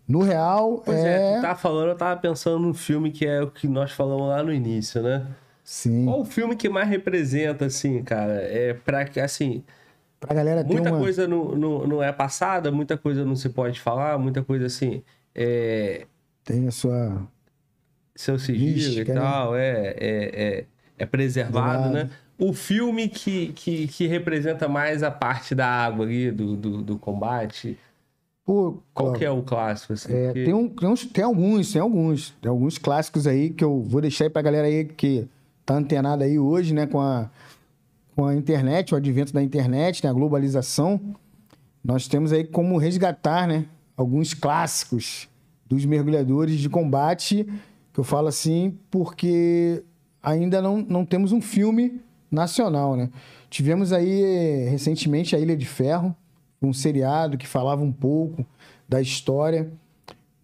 No 0.07 0.23
real, 0.23 0.83
pois 0.85 0.99
é... 0.99 1.33
é... 1.33 1.37
tu 1.37 1.43
tá 1.43 1.55
falando, 1.57 1.89
eu 1.89 1.97
tava 1.97 2.21
pensando 2.21 2.61
num 2.61 2.73
filme 2.73 3.11
que 3.11 3.27
é 3.27 3.43
o 3.43 3.51
que 3.51 3.67
nós 3.67 3.91
falamos 3.91 4.29
lá 4.29 4.43
no 4.43 4.53
início, 4.53 5.03
né? 5.03 5.27
Sim. 5.65 6.05
Qual 6.05 6.21
o 6.21 6.25
filme 6.25 6.55
que 6.55 6.69
mais 6.69 6.89
representa, 6.89 7.67
assim, 7.67 8.03
cara? 8.05 8.35
É 8.35 8.73
pra 8.73 9.05
que, 9.05 9.19
assim... 9.19 9.65
Pra 10.21 10.33
galera 10.33 10.65
ter 10.65 10.73
Muita 10.73 10.91
uma... 10.91 10.99
coisa 11.01 11.27
não, 11.27 11.57
não, 11.57 11.87
não 11.87 12.03
é 12.03 12.13
passada, 12.13 12.71
muita 12.71 12.97
coisa 12.97 13.25
não 13.25 13.35
se 13.35 13.49
pode 13.49 13.81
falar, 13.81 14.17
muita 14.17 14.45
coisa 14.45 14.67
assim. 14.67 15.03
É... 15.35 16.07
Tem 16.45 16.67
a 16.69 16.71
sua. 16.71 17.27
Seu 18.15 18.39
sigilo 18.39 18.75
Mística, 18.75 19.11
e 19.11 19.15
né? 19.15 19.21
tal, 19.21 19.53
né? 19.53 19.59
é, 19.59 19.97
é, 19.99 20.59
é, 20.59 20.65
é 20.99 21.07
preservado, 21.07 21.91
né? 21.91 22.09
O 22.39 22.53
filme 22.53 23.09
que, 23.09 23.53
que, 23.55 23.89
que 23.89 24.07
representa 24.07 24.69
mais 24.69 25.03
a 25.03 25.11
parte 25.11 25.55
da 25.55 25.67
água 25.67 26.05
ali, 26.05 26.31
do, 26.31 26.57
do, 26.57 26.83
do 26.83 26.99
combate. 26.99 27.79
Pô, 28.45 28.79
Qual 28.93 29.13
que 29.13 29.25
é 29.25 29.31
o 29.31 29.43
clássico? 29.43 29.95
Assim, 29.95 30.13
é, 30.13 30.33
tem, 30.33 30.55
um, 30.55 30.69
tem, 30.69 30.89
uns, 30.89 31.07
tem 31.07 31.25
alguns, 31.25 31.73
tem 31.73 31.81
alguns. 31.81 32.31
Tem 32.41 32.51
alguns 32.51 32.79
clássicos 32.79 33.27
aí 33.27 33.51
que 33.51 33.65
eu 33.65 33.83
vou 33.83 34.01
deixar 34.01 34.25
aí 34.25 34.31
pra 34.31 34.43
galera 34.43 34.67
aí 34.67 34.85
que 34.85 35.27
tá 35.65 35.75
antenada 35.75 36.25
aí 36.25 36.39
hoje, 36.39 36.73
né, 36.73 36.87
com 36.87 37.01
a 37.01 37.31
com 38.17 38.25
a 38.25 38.35
internet, 38.35 38.95
o 38.95 38.97
advento 38.97 39.31
da 39.31 39.43
internet, 39.43 40.03
né, 40.03 40.09
a 40.09 40.13
globalização, 40.13 40.99
nós 41.85 42.09
temos 42.09 42.33
aí 42.33 42.45
como 42.45 42.79
resgatar 42.79 43.47
né, 43.47 43.67
alguns 43.95 44.33
clássicos 44.33 45.29
dos 45.67 45.85
mergulhadores 45.85 46.59
de 46.59 46.71
combate, 46.71 47.47
que 47.93 48.01
eu 48.01 48.05
falo 48.05 48.29
assim 48.29 48.79
porque 48.91 49.85
ainda 50.23 50.63
não, 50.63 50.79
não 50.79 51.05
temos 51.05 51.31
um 51.31 51.43
filme 51.43 52.01
nacional. 52.31 52.97
Né? 52.97 53.11
Tivemos 53.49 53.93
aí 53.93 54.69
recentemente 54.69 55.35
a 55.35 55.39
Ilha 55.39 55.57
de 55.57 55.67
Ferro, 55.67 56.15
um 56.61 56.73
seriado 56.73 57.37
que 57.37 57.47
falava 57.47 57.83
um 57.83 57.93
pouco 57.93 58.45
da 58.89 59.01
história 59.01 59.71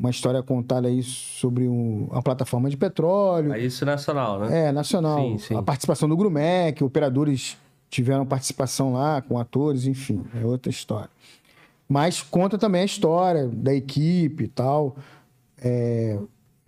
uma 0.02 0.10
história 0.10 0.42
contada 0.42 0.88
aí 0.88 1.00
sobre 1.00 1.68
um, 1.68 2.08
uma 2.10 2.20
plataforma 2.20 2.68
de 2.68 2.76
petróleo. 2.76 3.52
É 3.52 3.60
isso 3.60 3.86
nacional, 3.86 4.40
né? 4.40 4.66
É, 4.66 4.72
nacional. 4.72 5.20
Sim, 5.20 5.38
sim. 5.38 5.56
A 5.56 5.62
participação 5.62 6.08
do 6.08 6.16
Grumec, 6.16 6.82
operadores 6.82 7.56
tiveram 7.88 8.26
participação 8.26 8.94
lá 8.94 9.22
com 9.22 9.38
atores, 9.38 9.86
enfim, 9.86 10.24
é 10.34 10.44
outra 10.44 10.70
história. 10.70 11.08
Mas 11.88 12.20
conta 12.20 12.58
também 12.58 12.82
a 12.82 12.84
história 12.84 13.46
da 13.46 13.72
equipe 13.72 14.44
e 14.44 14.48
tal, 14.48 14.96
é, 15.62 16.18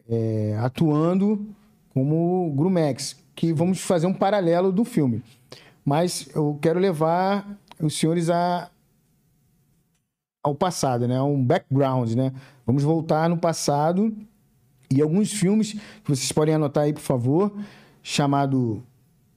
é, 0.08 0.56
atuando 0.60 1.44
como 1.92 2.52
Grumex, 2.54 3.16
que 3.34 3.52
vamos 3.52 3.80
fazer 3.80 4.06
um 4.06 4.14
paralelo 4.14 4.72
do 4.72 4.84
filme. 4.84 5.22
Mas 5.84 6.28
eu 6.34 6.58
quero 6.62 6.80
levar 6.80 7.58
os 7.80 7.98
senhores 7.98 8.30
a, 8.30 8.70
ao 10.42 10.54
passado, 10.54 11.06
né? 11.06 11.20
Um 11.20 11.44
background, 11.44 12.12
né? 12.12 12.32
Vamos 12.66 12.82
voltar 12.82 13.28
no 13.28 13.36
passado 13.36 14.14
e 14.90 15.02
alguns 15.02 15.32
filmes 15.32 15.72
que 15.72 16.08
vocês 16.08 16.30
podem 16.32 16.54
anotar 16.54 16.84
aí, 16.84 16.92
por 16.92 17.00
favor, 17.00 17.52
chamado 18.02 18.82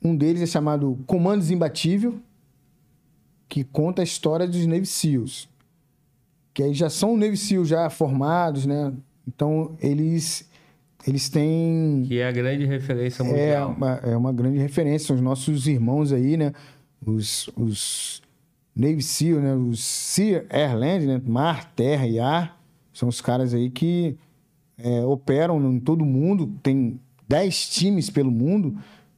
um 0.03 0.15
deles 0.15 0.41
é 0.41 0.45
chamado 0.45 0.99
Comandos 1.07 1.49
Imbatível, 1.49 2.19
que 3.49 3.63
conta 3.63 4.01
a 4.01 4.03
história 4.03 4.47
dos 4.47 4.65
Navy 4.65 4.85
SEALs. 4.85 5.49
Que 6.53 6.63
aí 6.63 6.73
já 6.73 6.89
são 6.89 7.17
Navy 7.17 7.37
SEALs 7.37 7.67
já 7.67 7.89
formados, 7.89 8.65
né? 8.65 8.93
Então, 9.27 9.75
eles 9.81 10.46
eles 11.05 11.29
têm... 11.29 12.03
Que 12.07 12.19
é 12.19 12.27
a 12.27 12.31
grande 12.31 12.65
referência 12.65 13.23
mundial. 13.23 13.45
É 13.45 13.65
uma, 13.65 13.93
é 13.95 14.17
uma 14.17 14.33
grande 14.33 14.57
referência. 14.57 15.07
São 15.07 15.15
os 15.15 15.21
nossos 15.21 15.67
irmãos 15.67 16.11
aí, 16.11 16.37
né? 16.37 16.53
Os, 17.05 17.49
os 17.55 18.21
Navy 18.75 19.01
SEAL, 19.01 19.39
né? 19.39 19.55
Os 19.55 19.83
Sea 19.83 20.45
Airland, 20.49 21.05
né? 21.05 21.21
Mar, 21.25 21.71
terra 21.73 22.07
e 22.07 22.19
ar. 22.19 22.59
São 22.93 23.09
os 23.09 23.21
caras 23.21 23.53
aí 23.53 23.69
que 23.69 24.17
é, 24.77 25.03
operam 25.05 25.59
em 25.71 25.79
todo 25.79 26.03
mundo. 26.03 26.51
Tem 26.61 26.99
10 27.27 27.69
times 27.69 28.09
pelo 28.09 28.31
mundo. 28.31 28.77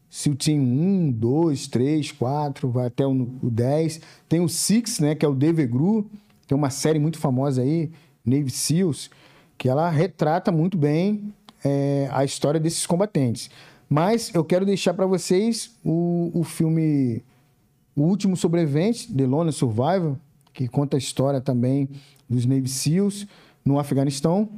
Se 0.10 0.30
o 0.30 0.36
time 0.36 0.64
1, 0.64 1.12
2, 1.12 1.68
3, 1.68 2.12
4, 2.12 2.70
vai 2.70 2.88
até 2.88 3.06
o, 3.06 3.30
o 3.42 3.50
10. 3.50 4.02
Tem 4.28 4.42
o 4.42 4.50
Six, 4.50 5.00
né? 5.00 5.16
Que 5.16 5.26
é 5.26 5.30
o 5.30 5.36
Devegru. 5.36 6.10
Tem 6.48 6.58
uma 6.58 6.70
série 6.70 6.98
muito 6.98 7.20
famosa 7.20 7.62
aí, 7.62 7.92
Navy 8.26 8.50
SEALs, 8.50 9.12
que 9.56 9.70
ela 9.70 9.88
retrata 9.88 10.52
muito 10.52 10.80
bem 10.80 11.32
é, 11.64 12.10
a 12.12 12.24
história 12.24 12.60
desses 12.60 12.86
combatentes. 12.86 13.50
Mas 13.90 14.34
eu 14.34 14.44
quero 14.44 14.66
deixar 14.66 14.94
para 14.94 15.06
vocês 15.06 15.76
o, 15.84 16.32
o 16.34 16.44
filme 16.44 17.24
O 17.96 18.04
Último 18.04 18.38
Sobrevivente, 18.38 19.12
The 19.12 19.26
Lone 19.26 19.52
Survivor, 19.52 20.16
que 20.54 20.68
conta 20.68 20.98
a 20.98 21.00
história 21.00 21.42
também 21.42 21.90
dos 22.30 22.46
Navy 22.46 22.68
SEALs 22.68 23.26
no 23.66 23.80
Afeganistão, 23.80 24.50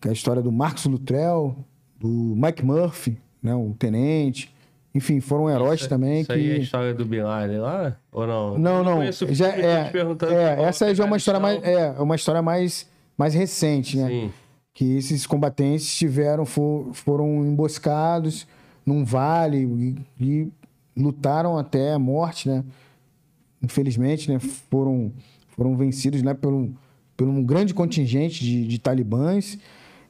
que 0.00 0.08
é 0.08 0.10
a 0.10 0.14
história 0.14 0.40
do 0.40 0.50
Marcos 0.50 0.86
Luttrell, 0.86 1.56
do 1.98 2.08
Mike 2.08 2.64
Murphy, 2.64 3.18
né, 3.42 3.54
o 3.54 3.74
tenente. 3.78 4.54
Enfim, 4.94 5.20
foram 5.20 5.50
heróis 5.50 5.86
também 5.86 6.20
isso 6.20 6.28
que... 6.28 6.32
aí 6.32 6.50
é 6.52 6.54
a 6.54 6.58
história 6.58 6.94
do 6.94 7.04
Bin 7.04 7.20
Laden 7.20 7.58
lá? 7.58 7.96
Ou 8.10 8.26
não? 8.26 8.58
Não, 8.58 8.82
não. 8.82 8.96
conheço 8.96 9.26
o 9.26 9.34
Já 9.34 9.52
filme, 9.52 9.62
tô 9.62 9.68
é, 9.68 9.84
te 9.84 9.92
perguntando 9.92 10.32
é, 10.32 10.56
qual 10.56 10.66
essa 10.66 10.94
já 10.94 11.04
é 11.04 11.06
uma 11.06 11.16
história 11.18 11.40
mais, 11.40 11.62
é, 11.62 11.90
uma 11.98 12.16
história 12.16 12.40
mais, 12.40 12.88
mais 13.16 13.34
recente, 13.34 13.98
né? 13.98 14.08
Sim. 14.08 14.32
Que 14.76 14.98
esses 14.98 15.26
combatentes 15.26 15.96
tiveram 15.96 16.44
for, 16.44 16.92
foram 16.92 17.46
emboscados 17.46 18.46
num 18.84 19.06
vale 19.06 19.64
e, 19.64 19.96
e 20.20 20.52
lutaram 20.94 21.56
até 21.56 21.94
a 21.94 21.98
morte, 21.98 22.46
né? 22.46 22.62
Infelizmente, 23.62 24.30
né? 24.30 24.38
Foram 24.38 25.14
foram 25.48 25.74
vencidos, 25.74 26.22
né? 26.22 26.34
Por 26.34 26.52
um, 26.52 26.74
por 27.16 27.26
um 27.26 27.42
grande 27.42 27.72
contingente 27.72 28.44
de, 28.44 28.66
de 28.66 28.78
talibãs 28.78 29.58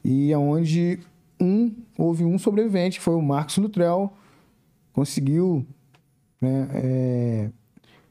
e 0.03 0.33
aonde 0.33 0.99
um 1.39 1.73
houve 1.97 2.25
um 2.25 2.37
sobrevivente, 2.37 2.99
foi 2.99 3.15
o 3.15 3.21
Marcos 3.21 3.55
Luttrell, 3.55 4.11
conseguiu 4.91 5.65
né, 6.41 6.67
é, 6.73 7.49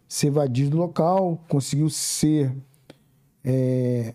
se 0.09 0.29
evadir 0.29 0.71
do 0.71 0.79
local, 0.79 1.39
conseguiu 1.51 1.91
ser 1.91 2.51
é, 3.45 4.15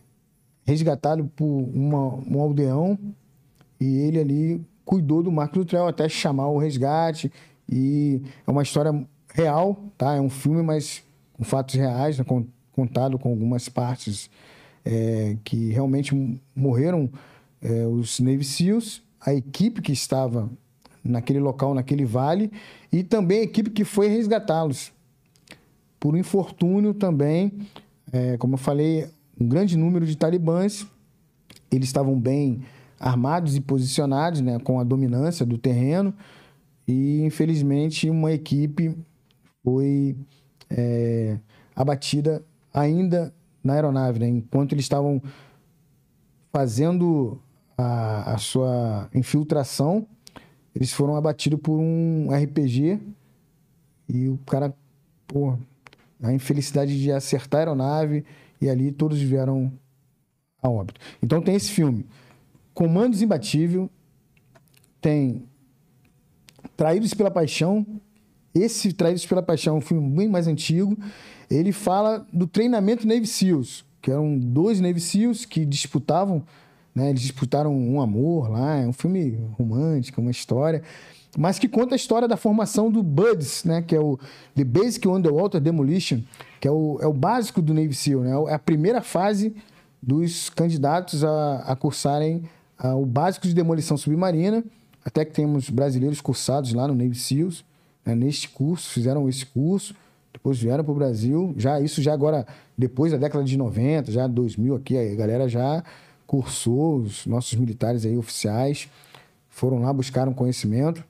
resgatado 0.72 1.30
por 1.36 1.46
uma, 1.46 2.16
um 2.28 2.42
aldeão 2.42 2.98
e 3.80 3.98
ele 4.00 4.20
ali 4.20 4.62
cuidou 4.86 5.22
do 5.22 5.32
Marco 5.32 5.60
Luttrell 5.60 5.88
até 5.88 6.08
chamar 6.08 6.48
o 6.48 6.58
resgate 6.58 7.32
e 7.70 8.22
é 8.46 8.52
uma 8.52 8.64
história 8.64 9.06
real, 9.34 9.84
tá? 9.98 10.16
É 10.16 10.22
um 10.22 10.30
filme, 10.30 10.62
mas 10.64 11.04
com 11.34 11.44
fatos 11.44 11.76
reais, 11.76 12.18
né? 12.18 12.24
Con- 12.24 12.46
contado 12.72 13.20
com 13.20 13.30
algumas 13.30 13.68
partes 13.70 14.30
é, 14.86 15.38
que 15.44 15.72
realmente 15.72 16.40
morreram 16.56 17.10
é, 17.62 17.86
os 17.86 18.20
Navy 18.20 18.44
SEALs, 18.44 19.04
a 19.20 19.34
equipe 19.34 19.82
que 19.82 19.92
estava 19.92 20.50
naquele 21.04 21.40
local, 21.40 21.74
naquele 21.74 22.06
vale, 22.06 22.52
e 22.92 23.04
também 23.04 23.40
a 23.40 23.44
equipe 23.44 23.70
que 23.70 23.84
foi 23.84 24.08
resgatá-los 24.08 24.92
por 26.00 26.18
infortúnio 26.18 26.94
também, 26.94 27.52
é, 28.12 28.38
como 28.38 28.56
eu 28.56 28.58
falei, 28.58 29.08
um 29.42 29.48
grande 29.48 29.76
número 29.76 30.06
de 30.06 30.16
talibãs, 30.16 30.86
eles 31.72 31.88
estavam 31.88 32.20
bem 32.20 32.62
armados 33.00 33.56
e 33.56 33.62
posicionados, 33.62 34.40
né, 34.40 34.60
com 34.60 34.80
a 34.80 34.84
dominância 34.84 35.46
do 35.46 35.58
terreno, 35.58 36.14
e 36.88 37.22
infelizmente 37.22 38.10
uma 38.10 38.32
equipe 38.32 38.96
foi 39.64 40.16
é, 40.70 41.40
abatida 41.76 42.44
ainda 42.72 43.34
na 43.64 43.74
aeronave, 43.74 44.20
né, 44.20 44.28
enquanto 44.28 44.74
eles 44.74 44.86
estavam 44.86 45.22
fazendo 46.54 47.42
a, 47.78 48.34
a 48.34 48.38
sua 48.38 49.10
infiltração, 49.14 50.06
eles 50.76 50.94
foram 50.94 51.16
abatidos 51.16 51.60
por 51.60 51.80
um 51.80 52.30
RPG 52.32 53.00
e 54.08 54.30
o 54.30 54.38
cara, 54.46 54.74
pô, 55.28 55.58
a 56.22 56.32
infelicidade 56.32 57.02
de 57.02 57.12
acertar 57.12 57.62
a 57.62 57.62
aeronave 57.62 58.24
e 58.62 58.70
ali 58.70 58.92
todos 58.92 59.20
vieram 59.20 59.72
a 60.62 60.70
óbito. 60.70 61.02
Então 61.22 61.42
tem 61.42 61.56
esse 61.56 61.72
filme, 61.72 62.06
Comandos 62.74 63.22
Imbatível, 63.22 63.90
tem 65.02 65.44
Traídos 66.78 67.14
pela 67.14 67.32
Paixão. 67.32 67.86
Esse 68.54 68.94
Traídos 68.94 69.26
pela 69.26 69.42
Paixão 69.42 69.76
é 69.76 69.78
um 69.78 69.82
filme 69.82 70.16
bem 70.16 70.30
mais 70.30 70.48
antigo. 70.48 70.98
Ele 71.50 71.72
fala 71.72 72.26
do 72.32 72.48
treinamento 72.48 73.08
Navy 73.08 73.28
SEALs, 73.28 73.84
que 74.02 74.12
eram 74.12 74.38
dois 74.38 74.80
Navy 74.80 75.00
SEALs 75.00 75.46
que 75.46 75.66
disputavam, 75.66 76.44
né? 76.94 77.10
Eles 77.10 77.22
disputaram 77.22 77.76
um 77.76 78.00
amor 78.00 78.50
lá, 78.50 78.78
é 78.78 78.88
um 78.88 78.94
filme 78.94 79.40
romântico, 79.58 80.22
uma 80.22 80.32
história, 80.32 80.84
mas 81.38 81.58
que 81.58 81.68
conta 81.68 81.96
a 81.96 81.98
história 81.98 82.28
da 82.28 82.36
formação 82.36 82.92
do 82.92 83.02
BUDS, 83.02 83.64
né? 83.64 83.82
Que 83.82 83.96
é 83.96 84.00
o 84.00 84.20
The 84.56 84.64
Basic 84.64 85.08
Underwater 85.08 85.62
Demolition, 85.62 86.22
que 86.60 86.68
é 86.68 86.72
o, 86.72 87.00
é 87.02 87.08
o 87.08 87.14
básico 87.14 87.62
do 87.62 87.74
Navy 87.74 87.94
SEAL, 87.94 88.22
né? 88.22 88.32
É 88.50 88.54
a 88.54 88.60
primeira 88.60 89.02
fase 89.02 89.56
dos 90.02 90.50
candidatos 90.50 91.24
a, 91.24 91.58
a 91.60 91.76
cursarem 91.76 92.44
ah, 92.78 92.96
o 92.96 93.06
básico 93.06 93.48
de 93.48 93.54
demolição 93.54 93.96
submarina. 93.96 94.64
Até 95.04 95.26
que 95.26 95.32
temos 95.32 95.70
brasileiros 95.70 96.22
cursados 96.22 96.74
lá 96.74 96.88
no 96.88 96.94
Navy 96.94 97.16
SEALs, 97.16 97.66
né, 98.06 98.14
neste 98.14 98.50
curso, 98.50 98.92
fizeram 98.92 99.28
esse 99.28 99.46
curso, 99.46 99.96
depois 100.32 100.60
vieram 100.60 100.84
para 100.84 100.92
o 100.92 100.96
Brasil. 100.96 101.56
Já 101.58 101.80
isso 101.80 102.02
já 102.02 102.14
agora, 102.14 102.46
depois 102.78 103.12
da 103.12 103.18
década 103.18 103.44
de 103.44 103.58
90, 103.58 104.12
já 104.12 104.28
2000 104.28 104.76
aqui, 104.76 104.98
a 104.98 105.16
galera 105.16 105.50
já 105.50 105.84
cursou, 106.28 106.98
os 106.98 107.26
nossos 107.26 107.56
militares 107.56 108.06
aí 108.06 108.16
oficiais 108.16 108.90
foram 109.50 109.80
lá, 109.82 109.92
buscaram 109.92 110.34
conhecimento. 110.34 111.04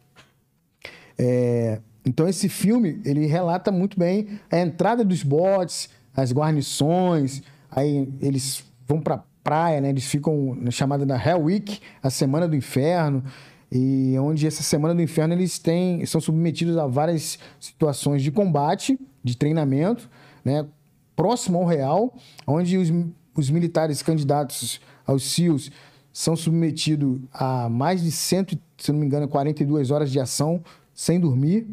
É, 1.18 1.80
então 2.06 2.28
esse 2.28 2.50
filme 2.50 3.00
ele 3.06 3.26
relata 3.26 3.72
muito 3.72 3.98
bem 3.98 4.40
a 4.52 4.60
entrada 4.60 5.04
dos 5.04 5.24
botes, 5.24 5.90
as 6.16 6.32
guarnições, 6.32 7.42
aí 7.70 8.12
eles 8.20 8.64
vão 8.88 9.00
para 9.00 9.24
praia, 9.44 9.82
né? 9.82 9.90
Eles 9.90 10.06
ficam 10.06 10.56
na 10.60 10.72
chamada 10.72 11.06
da 11.06 11.16
Hell 11.16 11.44
Week, 11.44 11.80
a 12.02 12.10
semana 12.10 12.48
do 12.48 12.56
inferno, 12.56 13.24
e 13.72 14.16
onde 14.20 14.46
essa 14.46 14.64
semana 14.64 14.94
do 14.94 15.02
inferno 15.02 15.34
eles 15.34 15.58
têm 15.58 16.06
são 16.06 16.20
submetidos 16.20 16.78
a 16.78 16.88
várias 16.88 17.40
situações 17.60 18.22
de 18.22 18.32
combate, 18.32 19.00
de 19.24 19.38
treinamento, 19.38 20.10
né? 20.44 20.66
Próximo 21.16 21.60
ao 21.60 21.66
real, 21.66 22.16
onde 22.48 22.78
os, 22.78 22.92
os 23.36 23.50
militares 23.50 24.02
candidatos 24.02 24.82
aos 25.06 25.24
SEALs 25.24 25.72
são 26.12 26.36
submetidos 26.36 27.22
a 27.32 27.70
mais 27.70 28.02
de 28.02 28.12
100, 28.12 28.60
se 28.78 28.92
não 28.92 29.00
me 29.00 29.06
engano, 29.06 29.28
42 29.28 29.92
horas 29.92 30.12
de 30.12 30.20
ação 30.20 30.62
sem 31.02 31.20
dormir 31.20 31.68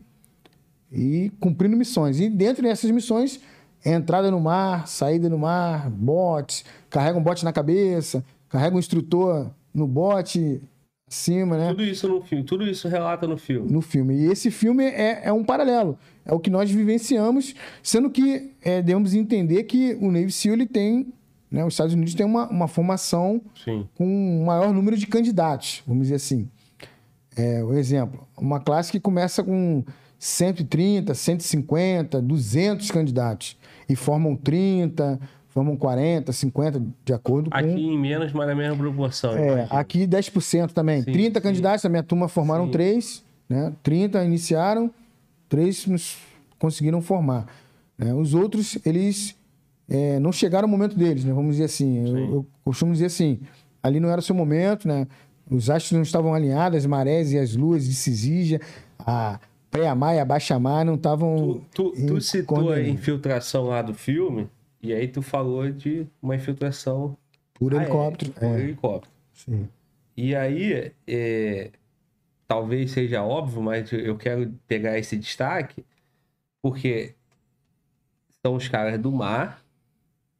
e 0.90 1.30
cumprindo 1.38 1.76
missões. 1.76 2.18
E 2.18 2.30
dentro 2.30 2.62
dessas 2.62 2.90
missões, 2.90 3.38
é 3.84 3.92
entrada 3.92 4.30
no 4.30 4.40
mar, 4.40 4.88
saída 4.88 5.28
no 5.28 5.36
mar, 5.36 5.90
botes, 5.90 6.64
carrega 6.88 7.18
um 7.18 7.22
bote 7.22 7.44
na 7.44 7.52
cabeça, 7.52 8.24
carrega 8.48 8.74
um 8.74 8.78
instrutor 8.78 9.50
no 9.74 9.86
bote 9.86 10.62
acima, 11.06 11.58
né? 11.58 11.68
Tudo 11.68 11.84
isso 11.84 12.08
no 12.08 12.22
filme, 12.22 12.42
tudo 12.42 12.66
isso 12.66 12.88
relata 12.88 13.26
no 13.26 13.36
filme. 13.36 13.70
No 13.70 13.82
filme. 13.82 14.14
E 14.14 14.32
esse 14.32 14.50
filme 14.50 14.86
é, 14.86 15.20
é 15.24 15.32
um 15.32 15.44
paralelo. 15.44 15.98
É 16.24 16.32
o 16.32 16.40
que 16.40 16.48
nós 16.48 16.70
vivenciamos, 16.70 17.54
sendo 17.82 18.08
que 18.08 18.54
é, 18.62 18.80
devemos 18.80 19.12
entender 19.12 19.64
que 19.64 19.94
o 20.00 20.10
Navy 20.10 20.32
SEAL 20.32 20.54
ele 20.54 20.66
tem, 20.66 21.12
né, 21.50 21.62
os 21.66 21.74
Estados 21.74 21.92
Unidos 21.92 22.14
tem 22.14 22.24
uma, 22.24 22.48
uma 22.48 22.66
formação 22.66 23.42
Sim. 23.62 23.86
com 23.94 24.06
um 24.06 24.46
maior 24.46 24.72
número 24.72 24.96
de 24.96 25.06
candidatos, 25.06 25.82
vamos 25.86 26.04
dizer 26.04 26.14
assim. 26.14 26.48
É, 27.36 27.62
um 27.62 27.74
exemplo, 27.74 28.27
uma 28.40 28.60
classe 28.60 28.90
que 28.90 29.00
começa 29.00 29.42
com 29.42 29.84
130, 30.18 31.14
150, 31.14 32.20
200 32.20 32.90
candidatos 32.90 33.56
e 33.88 33.94
formam 33.94 34.36
30, 34.36 35.20
formam 35.48 35.76
40, 35.76 36.32
50, 36.32 36.82
de 37.04 37.12
acordo 37.12 37.50
com... 37.50 37.56
Aqui 37.56 37.68
em 37.68 37.98
menos, 37.98 38.32
mas 38.32 38.46
na 38.46 38.54
mesma 38.54 38.76
proporção. 38.76 39.32
É, 39.32 39.66
aqui 39.70 40.06
10% 40.06 40.72
também. 40.72 41.02
Sim, 41.02 41.12
30 41.12 41.38
sim. 41.38 41.42
candidatos, 41.42 41.84
a 41.84 41.88
minha 41.88 42.02
turma 42.02 42.28
formaram 42.28 42.66
Sim. 42.66 42.72
três, 42.72 43.24
né? 43.48 43.72
30 43.82 44.24
iniciaram, 44.24 44.90
três 45.48 45.86
nos 45.86 46.18
conseguiram 46.58 47.00
formar. 47.00 47.46
né? 47.96 48.12
Os 48.12 48.34
outros, 48.34 48.78
eles 48.84 49.36
é, 49.88 50.18
não 50.20 50.30
chegaram 50.30 50.68
o 50.68 50.70
momento 50.70 50.96
deles, 50.96 51.24
né? 51.24 51.32
Vamos 51.32 51.52
dizer 51.52 51.64
assim. 51.64 52.06
Eu, 52.06 52.18
eu, 52.18 52.46
costumo 52.64 52.92
dizer 52.92 53.06
assim, 53.06 53.40
ali 53.82 53.98
não 53.98 54.10
era 54.10 54.20
o 54.20 54.22
seu 54.22 54.34
momento, 54.34 54.86
né? 54.86 55.06
Os 55.50 55.70
astros 55.70 55.92
não 55.92 56.02
estavam 56.02 56.34
alinhados, 56.34 56.78
as 56.78 56.86
marés 56.86 57.32
e 57.32 57.38
as 57.38 57.56
luas 57.56 57.86
de 57.86 57.94
Cisígia, 57.94 58.60
a 58.98 59.40
pré-amar 59.70 60.14
e 60.14 60.20
a 60.20 60.24
baixa-amar 60.24 60.84
não 60.84 60.94
estavam... 60.94 61.62
Tu, 61.72 61.90
tu, 61.90 62.06
tu 62.06 62.20
citou 62.20 62.72
a 62.72 62.80
infiltração 62.82 63.64
lá 63.64 63.82
do 63.82 63.94
filme, 63.94 64.48
e 64.82 64.92
aí 64.92 65.08
tu 65.08 65.22
falou 65.22 65.70
de 65.70 66.06
uma 66.22 66.36
infiltração... 66.36 67.16
Por 67.54 67.72
helicóptero. 67.72 68.32
Por 68.32 68.44
é. 68.44 68.60
helicóptero. 68.60 69.12
Sim. 69.32 69.68
E 70.16 70.34
aí, 70.34 70.92
é, 71.06 71.70
talvez 72.46 72.92
seja 72.92 73.22
óbvio, 73.22 73.62
mas 73.62 73.92
eu 73.92 74.16
quero 74.16 74.52
pegar 74.66 74.98
esse 74.98 75.16
destaque, 75.16 75.84
porque 76.62 77.14
são 78.44 78.54
os 78.54 78.68
caras 78.68 78.98
do 78.98 79.10
mar, 79.10 79.62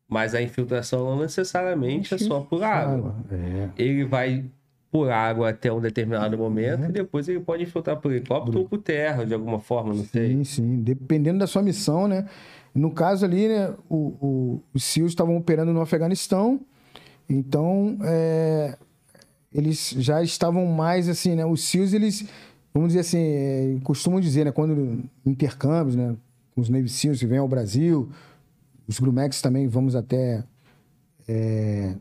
mas 0.08 0.34
a 0.34 0.40
infiltração 0.40 1.04
não 1.04 1.20
necessariamente 1.20 2.14
é 2.14 2.18
só 2.18 2.40
por 2.40 2.62
água. 2.62 3.14
É. 3.30 3.68
Ele 3.76 4.04
vai 4.04 4.44
por 4.90 5.10
água 5.10 5.50
até 5.50 5.72
um 5.72 5.80
determinado 5.80 6.36
momento 6.38 6.84
é. 6.84 6.88
e 6.88 6.92
depois 6.92 7.28
ele 7.28 7.40
pode 7.40 7.62
infiltrar 7.62 7.98
por 7.98 8.10
helicóptero 8.10 8.60
ou 8.60 8.68
por 8.68 8.78
terra, 8.78 9.24
de 9.24 9.34
alguma 9.34 9.58
forma, 9.58 9.92
não 9.92 10.02
sim, 10.02 10.08
sei. 10.10 10.32
Sim, 10.32 10.44
sim. 10.44 10.82
Dependendo 10.82 11.38
da 11.38 11.46
sua 11.46 11.62
missão, 11.62 12.08
né? 12.08 12.26
No 12.74 12.90
caso 12.90 13.24
ali, 13.24 13.48
né, 13.48 13.74
o, 13.88 13.96
o, 13.96 14.62
os 14.72 14.84
SEALs 14.84 15.12
estavam 15.12 15.36
operando 15.36 15.72
no 15.72 15.80
Afeganistão, 15.80 16.60
então 17.28 17.98
é, 18.02 18.76
eles 19.52 19.94
já 19.98 20.22
estavam 20.22 20.64
mais 20.66 21.08
assim, 21.08 21.34
né? 21.34 21.44
Os 21.44 21.64
SEALs, 21.64 21.92
eles, 21.92 22.24
vamos 22.72 22.88
dizer 22.88 23.00
assim, 23.00 23.18
é, 23.18 23.76
costumam 23.82 24.20
dizer, 24.20 24.44
né? 24.44 24.52
Quando 24.52 25.02
intercâmbios, 25.26 25.96
né? 25.96 26.16
Os 26.56 26.68
Navy 26.68 26.88
SEALs 26.88 27.20
vêm 27.22 27.38
ao 27.38 27.48
Brasil, 27.48 28.08
os 28.86 28.98
Grumex 28.98 29.42
também 29.42 29.68
vamos 29.68 29.94
até... 29.94 30.42
É, 31.28 31.94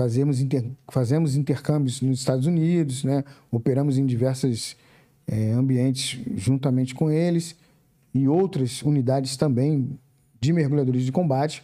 fazemos, 0.00 0.40
inter, 0.40 0.64
fazemos 0.88 1.36
intercâmbios 1.36 2.00
nos 2.00 2.20
Estados 2.20 2.46
Unidos, 2.46 3.04
né? 3.04 3.22
Operamos 3.50 3.98
em 3.98 4.06
diversos 4.06 4.74
é, 5.26 5.52
ambientes 5.52 6.18
juntamente 6.36 6.94
com 6.94 7.10
eles 7.10 7.54
e 8.14 8.26
outras 8.26 8.80
unidades 8.80 9.36
também 9.36 9.98
de 10.40 10.54
mergulhadores 10.54 11.04
de 11.04 11.12
combate. 11.12 11.62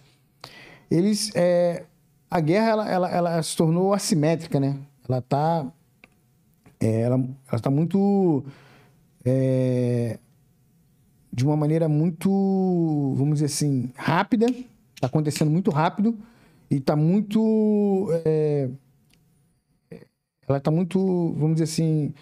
Eles... 0.90 1.32
É, 1.34 1.84
a 2.30 2.40
guerra, 2.40 2.68
ela, 2.68 2.90
ela, 2.90 3.10
ela 3.10 3.42
se 3.42 3.56
tornou 3.56 3.94
assimétrica, 3.94 4.60
né? 4.60 4.76
ela 5.08 5.18
está 5.18 5.64
é, 6.78 7.02
ela, 7.02 7.24
ela 7.50 7.60
tá 7.60 7.70
muito 7.70 8.44
é, 9.24 10.18
de 11.32 11.44
uma 11.44 11.56
maneira 11.56 11.88
muito, 11.88 12.28
vamos 13.16 13.34
dizer 13.34 13.46
assim, 13.46 13.90
rápida, 13.94 14.46
está 14.46 15.06
acontecendo 15.06 15.50
muito 15.50 15.70
rápido 15.70 16.18
e 16.70 16.76
está 16.76 16.96
muito, 16.96 18.08
é, 18.24 18.68
ela 20.48 20.58
está 20.58 20.70
muito, 20.70 20.98
vamos 21.38 21.56
dizer 21.56 21.64
assim, 21.64 22.12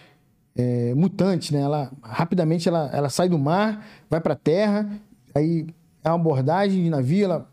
é, 0.56 0.94
mutante, 0.94 1.52
né? 1.52 1.60
Ela 1.60 1.90
rapidamente 2.02 2.68
ela, 2.68 2.90
ela 2.92 3.08
sai 3.08 3.28
do 3.28 3.38
mar, 3.38 3.84
vai 4.08 4.20
para 4.20 4.34
a 4.34 4.36
terra, 4.36 4.88
aí 5.34 5.66
é 6.02 6.08
uma 6.08 6.16
abordagem 6.16 6.82
de 6.82 6.90
navio, 6.90 7.24
ela 7.24 7.50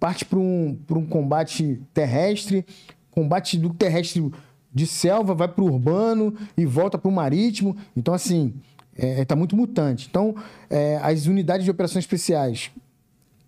parte 0.00 0.24
para 0.24 0.38
um, 0.38 0.76
um 0.90 1.06
combate 1.06 1.80
terrestre, 1.94 2.66
combate 3.10 3.56
do 3.56 3.72
terrestre 3.72 4.32
de 4.74 4.86
selva, 4.86 5.34
vai 5.34 5.46
para 5.46 5.62
o 5.62 5.66
urbano 5.66 6.34
e 6.56 6.66
volta 6.66 6.98
para 6.98 7.08
o 7.08 7.12
marítimo. 7.12 7.76
Então, 7.96 8.12
assim, 8.12 8.54
está 8.96 9.06
é, 9.06 9.24
tá 9.24 9.36
muito 9.36 9.56
mutante. 9.56 10.08
Então, 10.10 10.34
é, 10.68 10.96
as 10.96 11.26
unidades 11.26 11.64
de 11.64 11.70
operações 11.70 12.04
especiais, 12.04 12.70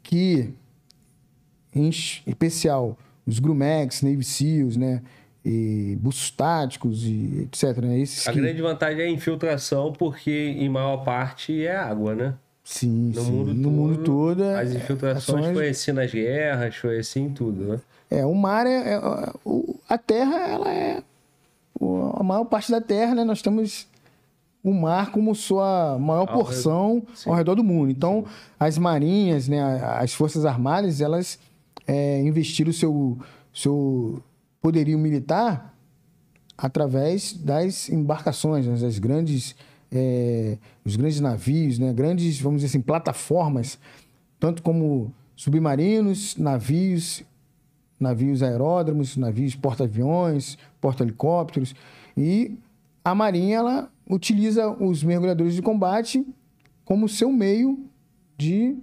que, 0.03 0.51
em 1.75 1.89
especial, 1.89 2.97
os 3.27 3.39
Grumex, 3.39 4.03
Navy 4.03 4.25
SEALs, 4.25 4.77
né? 4.77 5.03
E 5.45 5.99
bustos 6.01 6.31
táticos 6.31 7.05
e 7.05 7.43
etc. 7.43 7.77
Né? 7.83 7.99
Esses 7.99 8.27
a 8.27 8.33
que... 8.33 8.41
grande 8.41 8.63
vantagem 8.63 9.01
é 9.03 9.05
a 9.05 9.11
infiltração, 9.11 9.93
porque 9.93 10.31
em 10.59 10.69
maior 10.69 11.05
parte 11.05 11.67
é 11.67 11.77
água, 11.77 12.15
né? 12.15 12.35
Sim, 12.63 13.13
no, 13.15 13.21
sim. 13.21 13.31
Mundo, 13.31 13.55
no 13.55 13.63
todo, 13.63 13.73
mundo 13.73 14.05
todo. 14.05 14.45
As 14.45 14.73
infiltrações 14.73 15.41
ações... 15.41 15.55
foi 15.55 15.69
assim 15.69 15.93
nas 15.93 16.11
guerras, 16.11 16.77
foi 16.77 16.99
assim 16.99 17.29
tudo, 17.29 17.65
né? 17.65 17.81
É, 18.11 18.25
o 18.25 18.35
mar 18.35 18.67
é, 18.67 18.95
é. 18.95 19.01
A 19.89 19.99
terra, 19.99 20.39
ela 20.49 20.73
é 20.73 21.03
a 22.17 22.23
maior 22.23 22.45
parte 22.45 22.71
da 22.71 22.81
Terra, 22.81 23.15
né, 23.15 23.25
nós 23.25 23.43
temos 23.43 23.87
o 24.63 24.73
mar 24.73 25.11
como 25.11 25.35
sua 25.35 25.99
maior 25.99 26.27
porção 26.27 27.03
ao, 27.27 27.33
ao 27.33 27.39
redor 27.39 27.55
do 27.55 27.65
mundo. 27.65 27.91
Então, 27.91 28.25
Sim. 28.27 28.31
as 28.59 28.79
marinhas, 28.79 29.49
né, 29.49 29.61
as 29.99 30.15
forças 30.15 30.45
armadas, 30.47 31.01
elas 31.01 31.39
é, 31.87 32.21
investiram 32.23 32.71
o 32.71 32.75
seu, 32.75 33.19
seu 33.53 34.23
poderio 34.61 34.99
militar 34.99 35.75
através 36.57 37.33
das 37.33 37.89
embarcações, 37.89 38.67
né, 38.67 38.77
das 38.77 38.99
grandes, 38.99 39.57
é, 39.91 40.59
os 40.85 40.97
grandes 40.97 41.21
navios, 41.21 41.79
né, 41.79 41.93
grandes, 41.93 42.41
vamos 42.41 42.63
dizer 42.63 42.69
assim, 42.69 42.81
plataformas, 42.81 43.79
tanto 44.39 44.63
como 44.63 45.13
submarinos, 45.37 46.37
navios 46.37 47.25
navios 47.99 48.43
aeródromos, 48.43 49.17
navios 49.17 49.55
porta-aviões, 49.55 50.59
porta-helicópteros. 50.81 51.75
E 52.17 52.59
a 53.05 53.15
Marinha 53.15 53.57
ela 53.57 53.93
utiliza 54.09 54.69
os 54.69 55.03
mergulhadores 55.03 55.55
de 55.55 55.63
combate 55.63 56.27
como 56.85 57.09
seu 57.09 57.33
meio 57.33 57.79
de. 58.37 58.77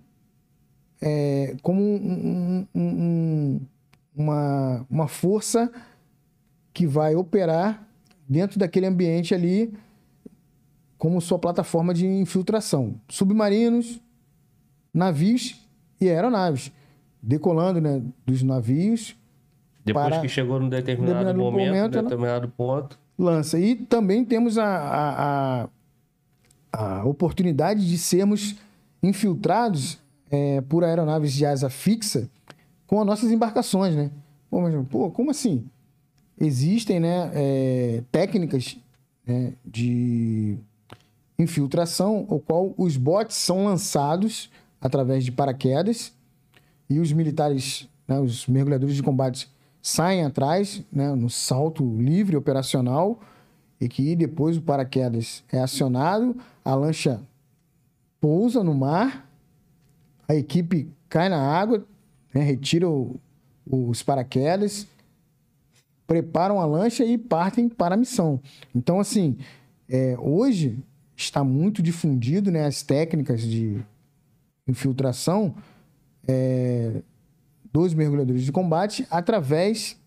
É, 1.02 1.56
como 1.61 1.82
um, 1.82 2.68
um, 2.76 2.82
um, 2.82 3.61
uma, 4.15 4.86
uma 4.90 5.07
força 5.07 5.72
que 6.73 6.86
vai 6.86 7.15
operar 7.15 7.88
dentro 8.30 8.60
daquele 8.60 8.86
ambiente 8.86 9.34
ali 9.34 9.73
como 10.98 11.19
sua 11.19 11.40
plataforma 11.40 11.94
de 11.94 12.06
infiltração. 12.06 12.95
Submarinos, 13.10 13.99
navios 14.94 15.68
e 15.99 16.07
aeronaves 16.07 16.72
decolando 17.22 17.80
né, 17.80 18.02
dos 18.26 18.41
navios. 18.41 19.15
Depois 19.86 20.18
que 20.19 20.28
chegou 20.28 20.60
num 20.60 20.69
determinado, 20.69 21.19
determinado 21.19 21.40
momento, 21.40 21.68
momento 21.68 22.02
determinado 22.02 22.48
ponto. 22.49 22.99
Lança. 23.18 23.60
E 23.60 23.76
também 23.76 24.26
temos 24.26 24.57
a, 24.57 24.65
a, 24.65 25.69
a, 26.72 26.99
a 26.99 27.06
oportunidade 27.06 27.88
de 27.88 27.98
sermos 27.98 28.56
infiltrados 29.03 29.99
é, 30.32 30.62
por 30.62 30.84
aeronaves 30.84 31.34
de 31.34 31.45
asa 31.45 31.70
fixa 31.70 32.30
com 32.88 32.99
as 32.99 33.06
nossas 33.06 33.32
embarcações, 33.32 33.95
né? 33.95 34.10
Pô, 34.49 34.62
mas, 34.62 34.74
pô 34.88 35.12
como 35.12 35.30
assim? 35.30 35.66
Existem 36.40 36.99
né, 36.99 37.32
é, 37.34 38.03
técnicas 38.12 38.78
né, 39.26 39.53
de 39.64 40.58
infiltração, 41.38 42.26
o 42.30 42.40
qual 42.40 42.74
os 42.78 42.98
botes 42.98 43.38
são 43.38 43.66
lançados 43.66 44.49
através 44.80 45.24
de 45.24 45.32
paraquedas 45.32 46.14
e 46.90 46.99
os 46.99 47.12
militares, 47.12 47.88
né, 48.08 48.20
os 48.20 48.48
mergulhadores 48.48 48.95
de 48.95 49.03
combate 49.03 49.49
saem 49.82 50.24
atrás, 50.24 50.84
né, 50.91 51.14
no 51.16 51.30
salto 51.30 51.84
livre 51.98 52.36
operacional, 52.36 53.20
e 53.80 53.88
que 53.88 54.16
depois 54.16 54.58
o 54.58 54.62
paraquedas 54.62 55.44
é 55.52 55.60
acionado, 55.60 56.36
a 56.64 56.76
lancha 56.76 57.20
pousa 58.20 58.64
no 58.64 58.76
mar, 58.76 59.28
a 60.32 60.36
equipe 60.36 60.90
cai 61.10 61.28
na 61.28 61.41
água, 61.41 61.86
né, 62.34 62.41
retira 62.41 62.90
o, 62.90 63.20
os 63.70 64.02
paraquedas, 64.02 64.88
preparam 66.08 66.60
a 66.62 66.66
lancha 66.66 67.03
e 67.03 67.18
partem 67.18 67.68
para 67.68 67.95
a 67.95 67.98
missão. 67.98 68.40
Então, 68.74 68.99
assim, 68.99 69.38
é, 69.90 70.16
hoje 70.18 70.80
está 71.18 71.44
muito 71.44 71.82
difundido 71.82 72.49
né, 72.49 72.66
as 72.66 72.82
técnicas 72.82 73.41
de 73.41 73.84
infiltração 74.66 75.53
é, 76.26 77.02
dos 77.72 77.94
mergulhadores 77.94 78.44
de 78.44 78.52
combate 78.53 79.06
através 79.12 79.99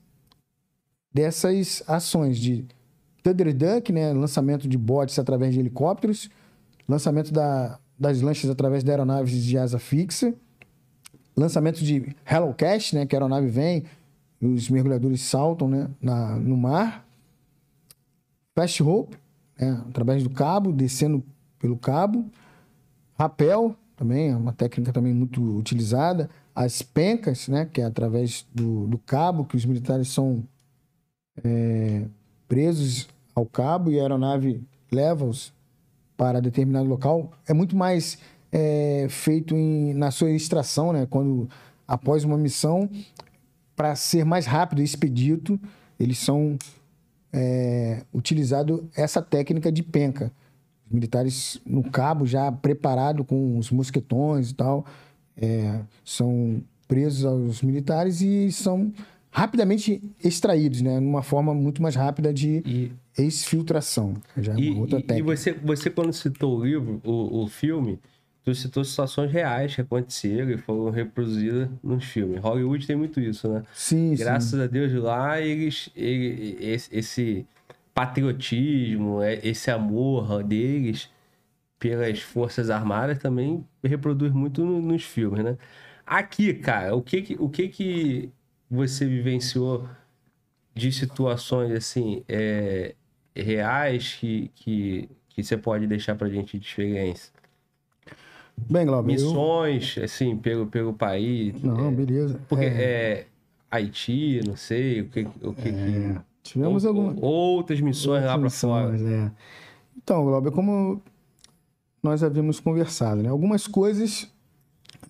dessas 1.13 1.83
ações 1.87 2.39
de 2.39 2.65
Thunder 3.23 3.55
Duck, 3.55 3.93
né, 3.93 4.11
lançamento 4.15 4.67
de 4.67 4.79
botes 4.79 5.19
através 5.19 5.53
de 5.53 5.61
helicópteros, 5.61 6.31
lançamento 6.89 7.31
da, 7.31 7.79
das 7.99 8.21
lanchas 8.21 8.51
através 8.51 8.83
de 8.83 8.91
aeronaves 8.91 9.43
de 9.43 9.59
asa 9.59 9.79
fixa, 9.79 10.35
lançamento 11.37 11.83
de 11.85 12.15
Hello 12.29 12.55
Cash, 12.55 12.93
né, 12.93 13.07
que 13.07 13.15
a 13.15 13.19
aeronave 13.19 13.49
vem 13.49 13.85
os 14.41 14.69
mergulhadores 14.69 15.23
saltam 15.23 15.69
né, 15.69 15.89
na, 16.01 16.37
no 16.37 16.57
mar, 16.57 17.07
Fast 18.55 18.83
Rope, 18.83 19.17
né, 19.59 19.83
através 19.89 20.23
do 20.23 20.31
cabo, 20.31 20.73
descendo 20.73 21.25
pelo 21.59 21.77
cabo, 21.77 22.27
rapel, 23.19 23.75
também 23.97 24.31
é 24.31 24.37
uma 24.37 24.53
técnica 24.53 24.93
também 24.93 25.15
muito 25.15 25.41
utilizada. 25.57 26.29
As 26.55 26.83
pencas, 26.83 27.49
né, 27.49 27.65
que 27.65 27.81
é 27.81 27.85
através 27.85 28.47
do, 28.53 28.87
do 28.87 28.99
cabo, 28.99 29.45
que 29.45 29.57
os 29.57 29.65
militares 29.65 30.09
são 30.09 30.45
é, 31.43 32.05
presos 32.47 33.09
ao 33.35 33.47
cabo 33.47 33.91
e 33.91 33.99
a 33.99 34.03
aeronave 34.03 34.63
leva-os 34.93 35.54
para 36.17 36.41
determinado 36.41 36.89
local. 36.89 37.33
É 37.47 37.53
muito 37.53 37.77
mais 37.77 38.19
é, 38.53 39.07
feito 39.09 39.55
em, 39.57 39.95
na 39.95 40.11
sua 40.11 40.31
extração, 40.31 40.93
né, 40.93 41.07
quando 41.09 41.49
após 41.87 42.25
uma 42.25 42.39
missão, 42.39 42.89
para 43.77 43.95
ser 43.95 44.25
mais 44.25 44.47
rápido 44.47 44.81
e 44.81 44.85
expedito, 44.85 45.61
eles 45.99 46.19
são 46.19 46.57
é, 47.33 48.03
utilizado 48.13 48.89
essa 48.97 49.21
técnica 49.21 49.71
de 49.73 49.83
penca. 49.83 50.33
Os 50.87 50.93
militares 50.93 51.61
no 51.67 51.83
cabo 51.83 52.25
já 52.27 52.51
preparado 52.53 53.25
com 53.25 53.59
os 53.59 53.71
mosquetões 53.71 54.51
e 54.51 54.55
tal, 54.55 54.87
é, 55.37 55.81
são 56.05 56.63
presos 56.87 57.25
aos 57.25 57.63
militares 57.63 58.21
e 58.21 58.53
são 58.53 58.93
rapidamente 59.31 60.01
extraídos, 60.23 60.81
né? 60.81 61.01
Numa 61.01 61.23
forma 61.23 61.53
muito 61.53 61.83
mais 61.83 61.97
rápida 61.97 62.33
de 62.33 62.63
e, 62.65 62.93
exfiltração. 63.23 64.15
Já 64.37 64.55
é 64.55 64.59
e, 64.59 64.71
outra 64.71 65.01
técnica. 65.01 65.19
E 65.19 65.23
você, 65.23 65.53
você, 65.53 65.91
quando 65.91 66.13
citou 66.13 66.59
o 66.59 66.65
livro, 66.65 67.01
o, 67.05 67.45
o 67.45 67.49
filme, 67.49 67.99
tu 68.45 68.55
citou 68.55 68.85
situações 68.85 69.31
reais 69.31 69.75
que 69.75 69.81
aconteceram 69.81 70.51
e 70.51 70.59
foram 70.59 70.91
reproduzidas 70.91 71.69
nos 71.83 72.05
filmes. 72.05 72.41
Hollywood 72.41 72.87
tem 72.87 72.97
muito 72.97 73.21
isso, 73.21 73.49
né? 73.49 73.63
Sim, 73.73 74.15
Graças 74.17 74.51
sim. 74.51 74.63
a 74.63 74.67
Deus 74.67 74.93
lá, 74.95 75.41
eles, 75.41 75.91
eles 75.95 76.89
esse 76.93 77.47
patriotismo, 77.95 79.23
é, 79.23 79.39
esse 79.47 79.71
amor 79.71 80.43
deles 80.43 81.09
pelas 81.79 82.21
forças 82.21 82.71
armadas 82.71 83.19
também 83.19 83.65
reproduz 83.83 84.33
muito 84.33 84.65
nos 84.65 85.05
filmes, 85.05 85.45
né? 85.45 85.57
Aqui, 86.07 86.53
cara, 86.55 86.95
o 86.95 87.03
que 87.03 87.23
que, 87.23 87.37
o 87.39 87.49
que 87.49 87.69
que 87.69 88.31
você 88.71 89.07
vivenciou 89.07 89.89
de 90.75 90.91
situações 90.93 91.73
assim 91.73 92.23
é, 92.29 92.95
reais 93.43 94.17
que, 94.19 94.51
que, 94.55 95.09
que 95.29 95.43
você 95.43 95.57
pode 95.57 95.87
deixar 95.87 96.15
pra 96.15 96.29
gente 96.29 96.59
de 96.59 96.67
experiência? 96.67 97.33
Bem, 98.57 98.87
Glauber, 98.87 99.13
Missões, 99.13 99.97
eu... 99.97 100.05
assim, 100.05 100.37
pelo, 100.37 100.67
pelo 100.67 100.93
país. 100.93 101.61
Não, 101.63 101.89
é, 101.89 101.91
beleza. 101.91 102.41
Porque 102.49 102.65
é... 102.65 102.69
é... 102.69 103.27
Haiti, 103.71 104.41
não 104.47 104.57
sei, 104.57 105.01
o 105.01 105.09
que, 105.09 105.27
o 105.43 105.53
que, 105.53 105.69
é... 105.69 105.73
que... 105.73 106.21
Tivemos 106.45 106.85
algumas... 106.85 107.17
Outras 107.21 107.81
missões 107.81 108.23
outras 108.23 108.25
lá 108.27 108.39
para 108.39 108.51
fora. 108.51 108.97
É. 108.97 109.31
Então, 109.97 110.25
Glauber, 110.25 110.53
como 110.53 111.03
nós 112.03 112.23
havíamos 112.23 112.61
conversado, 112.61 113.23
né? 113.23 113.31
Algumas 113.31 113.67
coisas 113.67 114.31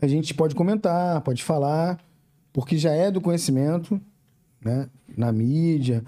a 0.01 0.07
gente 0.07 0.33
pode 0.33 0.55
comentar, 0.55 1.21
pode 1.23 1.43
falar, 1.43 1.99
porque 2.53 2.79
já 2.79 2.93
é 2.93 3.11
do 3.11 3.21
conhecimento, 3.21 4.01
né? 4.65 4.89
Na 5.17 5.33
mídia, 5.33 6.05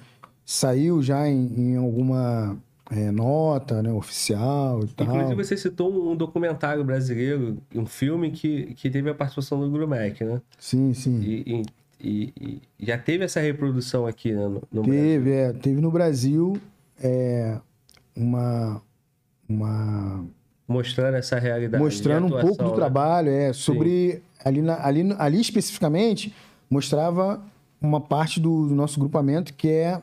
saiu 0.47 1.02
já 1.02 1.28
em, 1.28 1.73
em 1.73 1.77
alguma 1.77 2.56
é, 2.90 3.10
nota 3.10 3.82
né, 3.82 3.93
oficial 3.93 4.85
e 4.85 4.89
tal. 4.89 5.06
Inclusive, 5.09 5.44
você 5.44 5.56
citou 5.56 6.12
um 6.12 6.16
documentário 6.16 6.85
brasileiro, 6.85 7.59
um 7.74 7.85
filme 7.85 8.31
que, 8.31 8.74
que 8.74 8.89
teve 8.89 9.10
a 9.10 9.14
participação 9.14 9.60
do 9.60 9.68
Grumec, 9.68 10.24
né? 10.24 10.40
Sim, 10.59 10.94
sim. 10.94 11.20
E, 11.20 11.62
e, 12.01 12.32
e, 12.40 12.62
já 12.78 12.97
teve 12.97 13.24
essa 13.24 13.40
reprodução 13.40 14.06
aqui 14.06 14.32
né, 14.32 14.47
no, 14.47 14.62
no 14.73 14.82
teve, 14.85 15.18
Brasil? 15.18 15.35
É, 15.35 15.52
teve 15.55 15.81
no 15.81 15.90
Brasil 15.90 16.60
é, 17.02 17.59
uma, 18.14 18.81
uma 19.48 20.24
mostrando 20.68 21.16
essa 21.16 21.39
realidade. 21.39 21.82
Mostrando 21.82 22.27
atuação, 22.27 22.51
um 22.51 22.55
pouco 22.55 22.64
do 22.64 22.70
né? 22.70 22.77
trabalho, 22.77 23.28
é, 23.31 23.52
sobre. 23.52 24.23
Ali, 24.44 24.62
na, 24.62 24.86
ali, 24.86 25.14
ali 25.18 25.40
especificamente, 25.40 26.32
mostrava 26.70 27.43
uma 27.81 28.01
parte 28.01 28.39
do, 28.39 28.68
do, 28.68 28.74
nosso 28.74 29.01
grupamento 29.01 29.52
que 29.55 29.68
é 29.68 30.01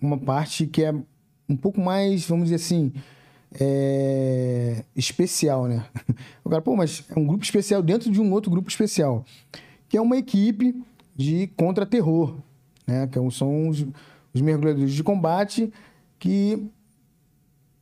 uma 0.00 0.18
parte 0.18 0.66
que 0.66 0.82
é 0.82 0.94
um 1.48 1.56
pouco 1.56 1.80
mais, 1.80 2.26
vamos 2.26 2.44
dizer 2.44 2.56
assim, 2.56 2.92
é, 3.60 4.84
especial, 4.94 5.66
né? 5.66 5.84
O 6.44 6.50
cara, 6.50 6.62
pô, 6.62 6.76
mas 6.76 7.04
é 7.08 7.18
um 7.18 7.26
grupo 7.26 7.44
especial 7.44 7.82
dentro 7.82 8.10
de 8.10 8.20
um 8.20 8.32
outro 8.32 8.50
grupo 8.50 8.68
especial, 8.68 9.24
que 9.88 9.96
é 9.96 10.00
uma 10.00 10.16
equipe 10.16 10.74
de 11.14 11.48
contra-terror, 11.56 12.36
né? 12.86 13.06
Que 13.08 13.18
é 13.18 13.30
são 13.30 13.68
os, 13.68 13.84
os 14.32 14.40
mergulhadores 14.40 14.92
de 14.92 15.02
combate 15.02 15.72
que 16.18 16.70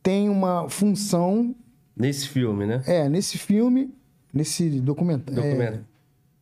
tem 0.02 0.28
uma 0.28 0.68
função 0.68 1.54
Nesse 1.96 2.28
filme, 2.28 2.66
né? 2.66 2.82
É, 2.86 3.08
nesse 3.08 3.38
filme, 3.38 3.94
nesse 4.32 4.68
documentário. 4.80 5.40
Documento. 5.40 5.74
É... 5.76 5.80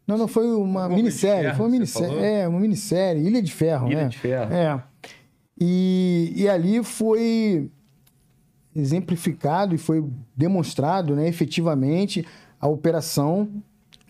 Não, 0.06 0.16
não, 0.16 0.26
foi 0.26 0.46
uma 0.46 0.88
minissérie. 0.88 1.44
Ferro, 1.44 1.56
foi 1.56 1.66
uma 1.66 1.72
minissérie. 1.72 2.18
É, 2.18 2.48
uma 2.48 2.58
minissérie, 2.58 3.26
Ilha 3.26 3.42
de 3.42 3.52
Ferro, 3.52 3.88
Ilha 3.88 4.02
né? 4.04 4.08
de 4.08 4.18
Ferro. 4.18 4.52
É. 4.52 4.82
E, 5.64 6.32
e 6.34 6.48
ali 6.48 6.82
foi 6.82 7.70
exemplificado 8.74 9.76
e 9.76 9.78
foi 9.78 10.04
demonstrado, 10.36 11.14
né, 11.14 11.28
efetivamente, 11.28 12.26
a 12.60 12.66
operação 12.66 13.48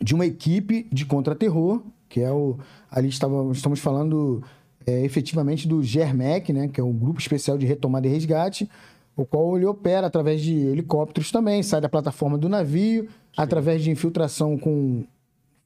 de 0.01 0.15
uma 0.15 0.25
equipe 0.25 0.89
de 0.91 1.05
contra-terror, 1.05 1.83
que 2.09 2.23
é 2.23 2.33
o. 2.33 2.57
Ali 2.91 3.11
estava, 3.11 3.53
estamos 3.53 3.81
falando 3.81 4.43
é, 4.87 5.05
efetivamente 5.05 5.69
do 5.69 5.83
GERMEC, 5.83 6.55
né, 6.55 6.69
que 6.69 6.81
é 6.81 6.83
o 6.83 6.91
Grupo 6.91 7.21
Especial 7.21 7.59
de 7.59 7.67
Retomada 7.67 8.07
e 8.07 8.11
Resgate, 8.11 8.71
o 9.15 9.27
qual 9.27 9.55
ele 9.55 9.67
opera 9.67 10.07
através 10.07 10.41
de 10.41 10.55
helicópteros 10.55 11.31
também, 11.31 11.63
sai 11.63 11.83
da 11.83 11.89
plataforma 11.89 12.39
do 12.39 12.49
navio, 12.49 13.03
Sim. 13.03 13.09
através 13.37 13.83
de 13.83 13.91
infiltração 13.91 14.57
com 14.57 15.05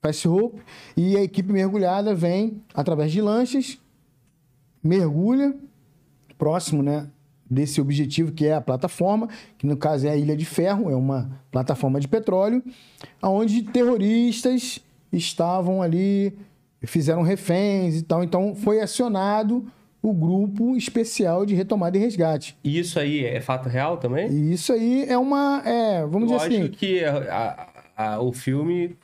fast 0.02 0.26
rope, 0.26 0.60
e 0.96 1.16
a 1.16 1.22
equipe 1.22 1.52
mergulhada 1.52 2.12
vem 2.12 2.60
através 2.74 3.12
de 3.12 3.20
lanchas, 3.20 3.78
mergulha 4.82 5.54
próximo, 6.38 6.82
né, 6.82 7.08
desse 7.48 7.80
objetivo 7.80 8.32
que 8.32 8.46
é 8.46 8.54
a 8.54 8.60
plataforma, 8.60 9.28
que 9.56 9.66
no 9.66 9.76
caso 9.76 10.06
é 10.06 10.10
a 10.10 10.16
Ilha 10.16 10.36
de 10.36 10.44
Ferro, 10.44 10.90
é 10.90 10.96
uma 10.96 11.30
plataforma 11.50 12.00
de 12.00 12.08
petróleo, 12.08 12.62
aonde 13.22 13.62
terroristas 13.62 14.80
estavam 15.12 15.80
ali, 15.80 16.36
fizeram 16.82 17.22
reféns 17.22 17.96
e 17.96 18.02
tal, 18.02 18.22
então 18.24 18.54
foi 18.54 18.80
acionado 18.80 19.66
o 20.02 20.12
grupo 20.12 20.76
especial 20.76 21.44
de 21.44 21.54
retomada 21.54 21.96
e 21.96 22.00
resgate. 22.00 22.56
E 22.62 22.78
isso 22.78 22.98
aí 22.98 23.24
é 23.24 23.40
fato 23.40 23.68
real 23.68 23.96
também? 23.96 24.30
E 24.30 24.52
isso 24.52 24.72
aí 24.72 25.04
é 25.08 25.18
uma. 25.18 25.62
É, 25.64 26.06
vamos 26.06 26.30
Lógico 26.30 26.50
dizer 26.50 26.62
assim. 26.62 26.72
que 26.72 27.04
a, 27.04 27.70
a, 27.96 28.14
a, 28.14 28.20
o 28.20 28.32
filme 28.32 28.96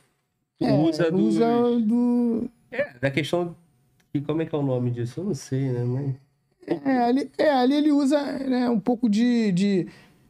é, 0.61 0.71
usa 0.71 1.11
do. 1.11 1.17
Usa 1.17 1.45
do. 1.81 2.49
É, 2.71 2.93
da 3.01 3.11
questão. 3.11 3.55
E 4.13 4.21
como 4.21 4.43
é 4.43 4.45
que 4.45 4.55
é 4.55 4.57
o 4.57 4.63
nome 4.63 4.91
disso? 4.91 5.19
Eu 5.19 5.25
não 5.25 5.33
sei, 5.33 5.71
né? 5.71 5.83
Mas... 5.83 6.15
É, 6.67 6.97
ali, 6.99 7.31
é, 7.37 7.49
ali 7.49 7.75
ele 7.75 7.91
usa 7.91 8.21
né, 8.39 8.69
um 8.69 8.79
pouco 8.79 9.09
de. 9.09 9.51
de 9.51 9.87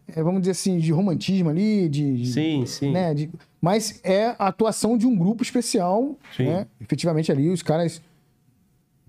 é, 0.08 0.22
vamos 0.22 0.42
dizer 0.42 0.52
assim, 0.52 0.78
de 0.78 0.92
romantismo 0.92 1.50
ali, 1.50 1.88
de. 1.88 2.26
Sim, 2.26 2.66
sim. 2.66 2.92
Né, 2.92 3.14
de, 3.14 3.30
mas 3.62 4.02
é 4.04 4.36
a 4.38 4.48
atuação 4.48 4.98
de 4.98 5.08
um 5.08 5.16
grupo 5.16 5.42
especial, 5.42 6.18
sim. 6.36 6.46
né? 6.46 6.68
Efetivamente 6.82 7.32
ali, 7.32 7.50
os 7.50 7.64
caras 7.64 8.02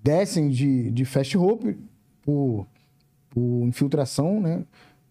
descem 0.00 0.48
de, 0.48 0.92
de 0.92 1.04
fast 1.04 1.36
rope 1.36 1.76
por, 2.22 2.64
por 3.30 3.66
infiltração, 3.66 4.40
né? 4.40 4.62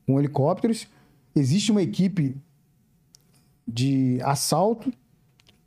Com 0.05 0.17
helicópteros. 0.17 0.87
Existe 1.35 1.71
uma 1.71 1.81
equipe 1.81 2.37
de 3.67 4.19
assalto 4.21 4.93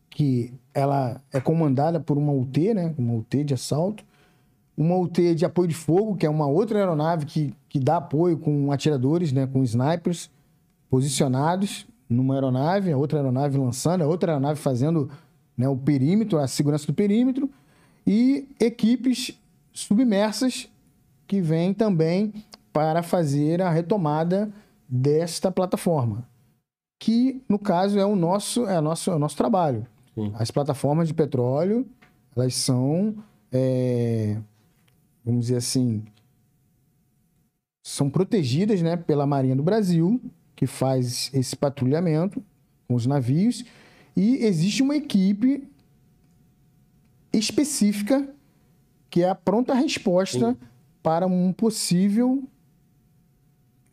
que 0.09 0.55
ela 0.73 1.21
é 1.31 1.39
comandada 1.39 2.01
por 2.01 2.17
uma 2.17 2.33
UT, 2.33 2.73
né? 2.73 2.95
Uma 2.97 3.13
UT 3.15 3.45
de 3.45 3.53
assalto. 3.53 4.03
Uma 4.77 4.97
UT 4.97 5.35
de 5.35 5.45
apoio 5.45 5.69
de 5.69 5.75
fogo, 5.75 6.17
que 6.17 6.27
é 6.27 6.31
uma 6.31 6.47
outra 6.47 6.79
aeronave 6.79 7.25
que, 7.25 7.55
que 7.69 7.81
dá 7.81 7.97
apoio 7.97 8.37
com 8.37 8.71
atiradores, 8.71 9.33
né? 9.33 9.47
Com 9.47 9.63
snipers 9.63 10.31
posicionados 10.91 11.87
numa 12.09 12.35
aeronave, 12.35 12.93
a 12.93 12.97
outra 12.97 13.19
aeronave 13.19 13.59
lançando, 13.59 14.03
a 14.03 14.07
outra 14.07 14.33
aeronave 14.33 14.61
fazendo 14.61 15.11
né, 15.57 15.69
o 15.69 15.77
perímetro, 15.77 16.39
a 16.39 16.47
segurança 16.47 16.87
do 16.87 16.95
perímetro 16.95 17.51
e 18.07 18.49
equipes 18.61 19.39
submersas 19.73 20.69
que 21.27 21.41
vêm 21.41 21.75
também 21.75 22.33
para 22.73 23.03
fazer 23.03 23.61
a 23.63 23.71
retomada 23.71 24.51
desta 24.89 25.51
plataforma, 25.51 26.29
que 27.01 27.43
no 27.49 27.59
caso 27.59 27.99
é 27.99 28.07
o 28.07 28.15
nosso 28.15 28.67
é 28.67 28.79
o 28.79 28.83
nosso, 28.83 29.11
é 29.11 29.17
o 29.17 29.19
nosso 29.19 29.37
trabalho. 29.37 29.87
Sim. 30.15 30.33
As 30.39 30.51
plataformas 30.51 31.09
de 31.09 31.15
petróleo 31.15 31.87
elas 32.37 32.55
são 32.55 33.17
é, 33.51 34.37
vamos 35.27 35.47
dizer 35.47 35.57
assim 35.57 36.03
são 37.83 38.09
protegidas 38.09 38.81
né, 38.81 38.97
pela 38.97 39.27
Marinha 39.27 39.55
do 39.57 39.63
Brasil 39.63 40.21
que 40.57 40.67
faz 40.67 41.31
esse 41.35 41.55
patrulhamento 41.55 42.43
com 42.89 42.95
os 42.95 43.05
navios 43.07 43.65
e 44.17 44.37
existe 44.45 44.83
uma 44.83 44.97
equipe 44.97 45.69
específica, 47.33 48.27
que 49.11 49.23
é 49.23 49.29
a 49.29 49.35
pronta 49.35 49.75
resposta 49.75 50.53
Sim. 50.53 50.57
para 51.03 51.27
um 51.27 51.53
possível 51.53 52.43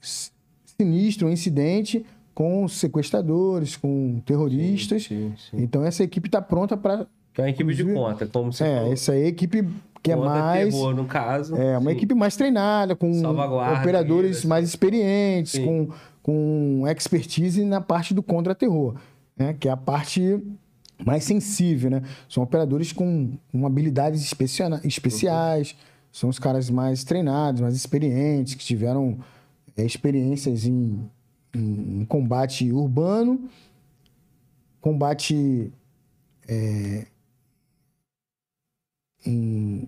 sinistro, 0.01 1.27
um 1.27 1.31
incidente 1.31 2.05
com 2.33 2.67
sequestradores, 2.67 3.75
com 3.75 4.21
terroristas. 4.25 5.03
Sim, 5.03 5.33
sim, 5.37 5.57
então 5.61 5.83
essa 5.83 6.03
equipe 6.03 6.27
está 6.27 6.41
pronta 6.41 6.75
para. 6.77 7.05
É 7.37 7.41
uma 7.41 7.49
equipe 7.49 7.73
de 7.73 7.83
conta, 7.83 8.25
como 8.27 8.51
você 8.53 8.63
É, 8.63 8.75
falou. 8.77 8.93
essa 8.93 9.15
é 9.15 9.23
a 9.23 9.27
equipe 9.27 9.67
que 10.03 10.11
é 10.11 10.15
mais. 10.17 10.73
Terror, 10.73 10.93
no 10.93 11.05
caso. 11.05 11.55
É, 11.55 11.77
uma 11.77 11.91
equipe 11.93 12.13
mais 12.13 12.35
treinada, 12.35 12.93
com 12.93 13.09
operadores 13.79 14.43
mais 14.43 14.67
experientes, 14.67 15.57
com, 15.57 15.87
com 16.21 16.83
expertise 16.87 17.63
na 17.63 17.79
parte 17.79 18.13
do 18.13 18.21
contra-terror, 18.21 18.95
né? 19.37 19.55
que 19.57 19.69
é 19.69 19.71
a 19.71 19.77
parte 19.77 20.43
mais 21.05 21.23
sensível, 21.23 21.89
né? 21.89 22.01
São 22.29 22.43
operadores 22.43 22.91
com, 22.91 23.31
com 23.51 23.65
habilidades 23.65 24.21
especiais, 24.21 25.71
uhum. 25.71 25.77
são 26.11 26.29
os 26.29 26.37
caras 26.37 26.69
mais 26.69 27.03
treinados, 27.03 27.61
mais 27.61 27.75
experientes, 27.75 28.53
que 28.53 28.63
tiveram 28.63 29.17
é, 29.75 29.83
experiências 29.83 30.65
em, 30.65 31.09
em, 31.53 32.01
em, 32.01 32.05
combate 32.05 32.71
urbano, 32.71 33.49
combate 34.79 35.71
é, 36.47 37.07
em 39.25 39.87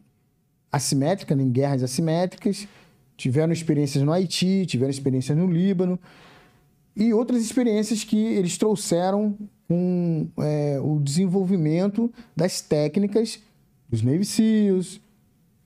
assimétrica, 0.71 1.33
em 1.33 1.49
guerras 1.49 1.83
assimétricas, 1.83 2.67
tiveram 3.15 3.53
experiências 3.53 4.03
no 4.03 4.11
Haiti, 4.11 4.65
tiveram 4.65 4.91
experiências 4.91 5.37
no 5.37 5.47
Líbano 5.47 5.99
e 6.95 7.13
outras 7.13 7.41
experiências 7.41 8.03
que 8.03 8.17
eles 8.17 8.57
trouxeram 8.57 9.37
com 9.67 10.27
é, 10.39 10.79
o 10.81 10.99
desenvolvimento 10.99 12.11
das 12.35 12.61
técnicas 12.61 13.39
dos 13.89 14.01
Navy 14.01 14.25
SEALs, 14.25 15.01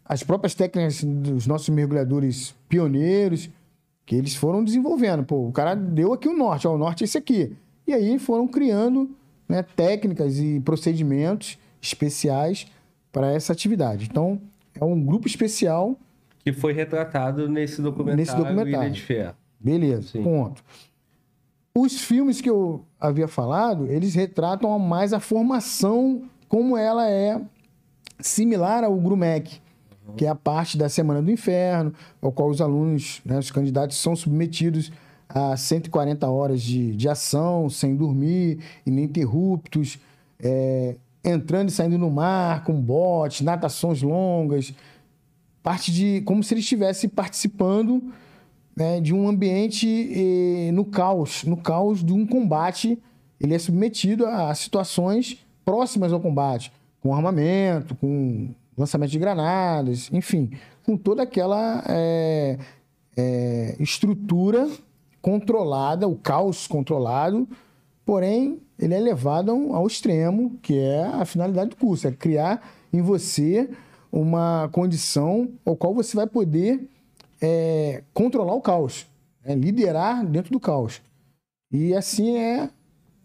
as 0.05 0.23
próprias 0.23 0.55
técnicas 0.55 1.03
dos 1.03 1.45
nossos 1.45 1.69
mergulhadores 1.69 2.55
pioneiros, 2.67 3.49
que 4.05 4.15
eles 4.15 4.35
foram 4.35 4.63
desenvolvendo. 4.63 5.23
Pô, 5.23 5.47
o 5.47 5.51
cara 5.51 5.75
deu 5.75 6.13
aqui 6.13 6.27
o 6.27 6.35
norte, 6.35 6.67
ó, 6.67 6.73
o 6.73 6.77
norte 6.77 7.03
é 7.03 7.05
esse 7.05 7.17
aqui. 7.17 7.55
E 7.85 7.93
aí 7.93 8.17
foram 8.17 8.47
criando 8.47 9.09
né, 9.47 9.63
técnicas 9.63 10.39
e 10.39 10.59
procedimentos 10.59 11.59
especiais 11.81 12.67
para 13.11 13.31
essa 13.31 13.53
atividade. 13.53 14.07
Então, 14.09 14.39
é 14.79 14.83
um 14.83 14.99
grupo 14.99 15.27
especial. 15.27 15.97
Que 16.39 16.53
foi 16.53 16.73
retratado 16.73 17.49
nesse 17.49 17.81
documentário, 17.81 18.17
nesse 18.17 18.35
documentário. 18.35 18.87
Ilha 18.87 18.89
de 18.91 19.01
Fé. 19.01 19.33
Beleza, 19.59 20.09
Sim. 20.09 20.23
ponto. 20.23 20.63
Os 21.75 22.01
filmes 22.01 22.41
que 22.41 22.49
eu 22.49 22.83
havia 22.99 23.27
falado, 23.27 23.87
eles 23.87 24.15
retratam 24.15 24.77
mais 24.79 25.13
a 25.13 25.19
formação 25.19 26.23
como 26.47 26.75
ela 26.75 27.09
é 27.09 27.39
similar 28.19 28.83
ao 28.83 28.95
GRUMEC, 28.97 29.61
uhum. 30.07 30.15
que 30.15 30.25
é 30.25 30.29
a 30.29 30.35
parte 30.35 30.77
da 30.77 30.89
Semana 30.89 31.21
do 31.21 31.31
Inferno, 31.31 31.93
ao 32.21 32.31
qual 32.31 32.49
os 32.49 32.59
alunos, 32.59 33.21
né, 33.23 33.37
os 33.37 33.51
candidatos, 33.51 33.97
são 33.97 34.15
submetidos 34.15 34.91
a 35.27 35.55
140 35.55 36.27
horas 36.27 36.61
de, 36.61 36.95
de 36.95 37.07
ação, 37.07 37.69
sem 37.69 37.95
dormir, 37.95 38.59
ininterruptos, 38.85 39.99
é, 40.41 40.95
entrando 41.23 41.69
e 41.69 41.71
saindo 41.71 41.97
no 41.97 42.09
mar 42.09 42.63
com 42.63 42.73
botes, 42.73 43.41
natações 43.41 44.01
longas, 44.01 44.73
parte 45.61 45.91
de 45.91 46.21
como 46.21 46.43
se 46.43 46.53
ele 46.53 46.61
estivesse 46.61 47.07
participando 47.07 48.01
né, 48.75 49.01
de 49.01 49.13
um 49.13 49.27
ambiente 49.27 49.87
eh, 49.87 50.71
no 50.71 50.85
caos, 50.85 51.43
no 51.43 51.57
caos 51.57 52.03
de 52.03 52.13
um 52.13 52.25
combate. 52.25 52.97
Ele 53.39 53.53
é 53.53 53.59
submetido 53.59 54.25
a 54.25 54.53
situações 54.53 55.45
próximas 55.63 56.11
ao 56.11 56.19
combate, 56.19 56.71
com 57.01 57.13
armamento, 57.13 57.95
com 57.95 58.49
lançamento 58.77 59.11
de 59.11 59.19
granadas, 59.19 60.09
enfim, 60.11 60.51
com 60.83 60.97
toda 60.97 61.23
aquela 61.23 61.83
é, 61.87 62.57
é, 63.15 63.75
estrutura 63.79 64.69
controlada, 65.21 66.07
o 66.07 66.15
caos 66.15 66.65
controlado, 66.65 67.47
porém 68.05 68.59
ele 68.79 68.93
é 68.93 68.99
levado 68.99 69.51
ao 69.73 69.85
extremo, 69.85 70.57
que 70.61 70.77
é 70.77 71.03
a 71.05 71.25
finalidade 71.25 71.71
do 71.71 71.75
curso, 71.75 72.07
é 72.07 72.11
criar 72.11 72.67
em 72.91 73.01
você 73.01 73.69
uma 74.11 74.69
condição 74.71 75.51
ao 75.65 75.75
qual 75.75 75.93
você 75.93 76.15
vai 76.15 76.25
poder 76.25 76.89
é, 77.41 78.03
controlar 78.13 78.53
o 78.53 78.61
caos, 78.61 79.05
é, 79.43 79.53
liderar 79.53 80.25
dentro 80.25 80.51
do 80.51 80.59
caos. 80.59 81.01
E 81.71 81.93
assim 81.93 82.37
é 82.37 82.69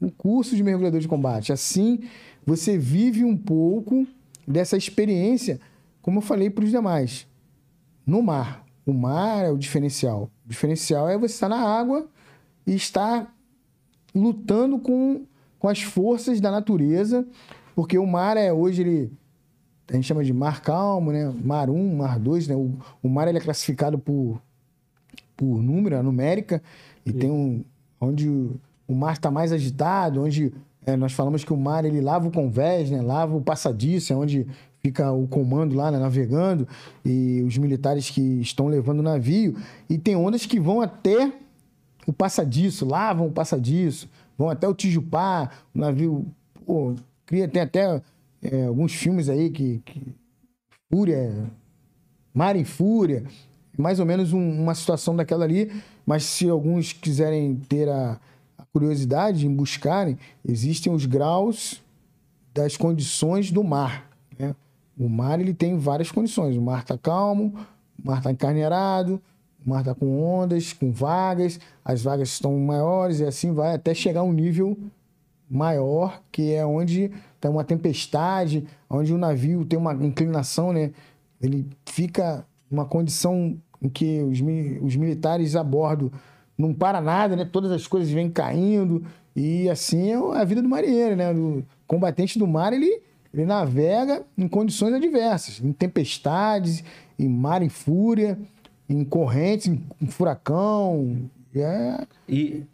o 0.00 0.10
curso 0.10 0.54
de 0.54 0.62
mergulhador 0.62 1.00
de 1.00 1.08
combate. 1.08 1.52
Assim 1.52 2.00
você 2.44 2.76
vive 2.76 3.24
um 3.24 3.36
pouco 3.36 4.06
dessa 4.46 4.76
experiência, 4.76 5.60
como 6.02 6.18
eu 6.18 6.22
falei 6.22 6.50
para 6.50 6.64
os 6.64 6.70
demais, 6.70 7.26
no 8.06 8.22
mar. 8.22 8.64
O 8.84 8.92
mar 8.92 9.44
é 9.44 9.50
o 9.50 9.56
diferencial. 9.56 10.30
O 10.44 10.48
diferencial 10.48 11.08
é 11.08 11.16
você 11.16 11.34
estar 11.34 11.48
na 11.48 11.60
água 11.60 12.06
e 12.66 12.74
estar 12.74 13.34
lutando 14.14 14.78
com, 14.78 15.22
com 15.64 15.68
as 15.70 15.80
forças 15.80 16.42
da 16.42 16.50
natureza, 16.50 17.26
porque 17.74 17.96
o 17.96 18.06
mar 18.06 18.36
é 18.36 18.52
hoje 18.52 18.82
ele 18.82 19.12
a 19.88 19.94
gente 19.94 20.04
chama 20.04 20.22
de 20.22 20.30
mar 20.30 20.60
calmo, 20.60 21.10
né? 21.10 21.32
Mar 21.42 21.70
1, 21.70 21.96
mar 21.96 22.18
2, 22.18 22.48
né? 22.48 22.54
O, 22.54 22.74
o 23.02 23.08
mar 23.08 23.28
ele 23.28 23.38
é 23.38 23.40
classificado 23.40 23.98
por, 23.98 24.42
por 25.34 25.62
número, 25.62 25.96
a 25.96 26.02
numérica, 26.02 26.62
e 27.06 27.12
Sim. 27.12 27.18
tem 27.18 27.30
um 27.30 27.64
onde 27.98 28.28
o 28.28 28.94
mar 28.94 29.14
está 29.14 29.30
mais 29.30 29.52
agitado, 29.52 30.22
onde 30.22 30.52
é, 30.84 30.98
nós 30.98 31.14
falamos 31.14 31.44
que 31.44 31.52
o 31.54 31.56
mar 31.56 31.86
ele 31.86 32.02
lava 32.02 32.28
o 32.28 32.30
convés, 32.30 32.90
né? 32.90 33.00
Lava 33.00 33.34
o 33.34 33.40
passadiço, 33.40 34.12
é 34.12 34.16
onde 34.16 34.46
fica 34.82 35.12
o 35.12 35.26
comando 35.26 35.74
lá, 35.74 35.90
né? 35.90 35.98
navegando, 35.98 36.68
e 37.02 37.42
os 37.42 37.56
militares 37.56 38.10
que 38.10 38.20
estão 38.20 38.66
levando 38.66 39.00
o 39.00 39.02
navio, 39.02 39.56
e 39.88 39.96
tem 39.96 40.14
ondas 40.14 40.44
que 40.44 40.60
vão 40.60 40.82
até 40.82 41.32
o 42.06 42.12
passadiço, 42.12 42.84
lavam 42.84 43.28
o 43.28 43.32
passadiço, 43.32 44.10
vão 44.36 44.50
até 44.50 44.68
o 44.68 44.74
Tijupá, 44.74 45.50
o 45.74 45.78
navio, 45.78 46.26
pô, 46.66 46.94
cria, 47.26 47.48
tem 47.48 47.62
até 47.62 48.02
é, 48.42 48.66
alguns 48.66 48.92
filmes 48.92 49.28
aí 49.28 49.50
que, 49.50 49.80
que, 49.84 50.14
Fúria, 50.90 51.50
Mar 52.32 52.56
em 52.56 52.64
Fúria, 52.64 53.24
mais 53.76 53.98
ou 53.98 54.06
menos 54.06 54.32
um, 54.32 54.62
uma 54.62 54.74
situação 54.74 55.16
daquela 55.16 55.44
ali, 55.44 55.72
mas 56.06 56.24
se 56.24 56.48
alguns 56.48 56.92
quiserem 56.92 57.56
ter 57.56 57.88
a, 57.88 58.20
a 58.58 58.64
curiosidade 58.72 59.46
em 59.46 59.54
buscarem, 59.54 60.18
existem 60.46 60.92
os 60.92 61.06
graus 61.06 61.82
das 62.52 62.76
condições 62.76 63.50
do 63.50 63.64
mar. 63.64 64.08
Né? 64.38 64.54
O 64.96 65.08
mar 65.08 65.40
ele 65.40 65.52
tem 65.52 65.76
várias 65.76 66.12
condições. 66.12 66.56
O 66.56 66.62
mar 66.62 66.82
está 66.82 66.96
calmo, 66.96 67.54
o 68.02 68.06
mar 68.06 68.18
está 68.18 68.30
encarneirado, 68.30 69.20
mar 69.64 69.80
está 69.80 69.94
com 69.94 70.22
ondas, 70.22 70.72
com 70.72 70.92
vagas, 70.92 71.58
as 71.84 72.02
vagas 72.02 72.28
estão 72.28 72.58
maiores 72.58 73.20
e 73.20 73.24
assim 73.24 73.52
vai 73.52 73.74
até 73.74 73.94
chegar 73.94 74.22
um 74.22 74.32
nível 74.32 74.76
maior, 75.50 76.22
que 76.30 76.52
é 76.52 76.64
onde 76.64 77.10
tem 77.40 77.50
uma 77.50 77.64
tempestade, 77.64 78.66
onde 78.88 79.12
o 79.12 79.18
navio 79.18 79.64
tem 79.64 79.78
uma 79.78 79.94
inclinação, 79.94 80.72
né? 80.72 80.90
Ele 81.40 81.66
fica 81.86 82.46
numa 82.70 82.84
condição 82.84 83.56
em 83.80 83.88
que 83.88 84.22
os, 84.22 84.40
os 84.82 84.96
militares 84.96 85.54
a 85.54 85.62
bordo 85.62 86.12
não 86.56 86.72
para 86.72 87.00
nada, 87.00 87.36
né? 87.36 87.44
Todas 87.44 87.70
as 87.70 87.86
coisas 87.86 88.10
vêm 88.10 88.30
caindo 88.30 89.04
e 89.36 89.68
assim 89.68 90.10
é 90.10 90.16
a 90.16 90.44
vida 90.44 90.62
do 90.62 90.68
marinheiro, 90.68 91.16
né? 91.16 91.32
O 91.32 91.64
combatente 91.86 92.38
do 92.38 92.46
mar, 92.46 92.72
ele, 92.72 93.02
ele 93.32 93.44
navega 93.44 94.24
em 94.38 94.48
condições 94.48 94.94
adversas, 94.94 95.60
em 95.60 95.72
tempestades, 95.72 96.82
em 97.18 97.28
mar 97.28 97.62
em 97.62 97.68
fúria, 97.68 98.38
em 98.88 99.04
correntes, 99.04 99.66
em, 99.66 100.06
furacão. 100.06 101.30
É... 101.54 102.06
E, 102.28 102.64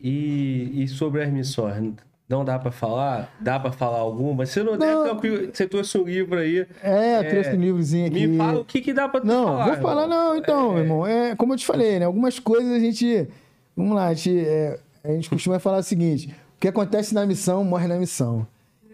e, 0.00 0.82
e 0.82 0.88
sobre 0.88 1.22
as 1.22 1.30
missões, 1.30 1.94
não 2.28 2.44
dá 2.44 2.58
para 2.58 2.70
falar? 2.70 3.34
Dá 3.40 3.58
para 3.58 3.72
falar 3.72 3.98
alguma? 3.98 4.44
Você 4.44 4.62
não, 4.62 4.76
não. 4.76 5.16
Deve, 5.16 5.50
você 5.52 5.66
trouxe 5.66 5.96
um 5.96 6.04
livro 6.04 6.38
aí. 6.38 6.66
É, 6.82 7.14
é 7.14 7.22
trouxe 7.22 7.50
um 7.56 7.60
livrozinho 7.60 8.06
aqui. 8.06 8.26
Me 8.26 8.36
fala 8.36 8.60
o 8.60 8.64
que, 8.64 8.80
que 8.82 8.92
dá 8.92 9.08
para 9.08 9.24
Não, 9.24 9.46
falar, 9.46 9.66
vou 9.66 9.76
falar 9.76 10.06
não, 10.06 10.36
então, 10.36 10.70
é... 10.70 10.74
meu 10.74 10.82
irmão. 10.82 11.06
É, 11.06 11.34
como 11.34 11.54
eu 11.54 11.56
te 11.56 11.64
falei, 11.64 11.98
né? 11.98 12.04
Algumas 12.04 12.38
coisas 12.38 12.70
a 12.70 12.78
gente... 12.78 13.28
Vamos 13.74 13.94
lá, 13.94 14.08
a 14.08 14.14
gente, 14.14 14.38
é, 14.40 14.78
a 15.02 15.08
gente 15.12 15.30
costuma 15.30 15.58
falar 15.58 15.78
o 15.78 15.82
seguinte. 15.82 16.34
O 16.56 16.60
que 16.60 16.68
acontece 16.68 17.14
na 17.14 17.24
missão, 17.24 17.64
morre 17.64 17.86
na 17.86 17.96
missão. 17.96 18.46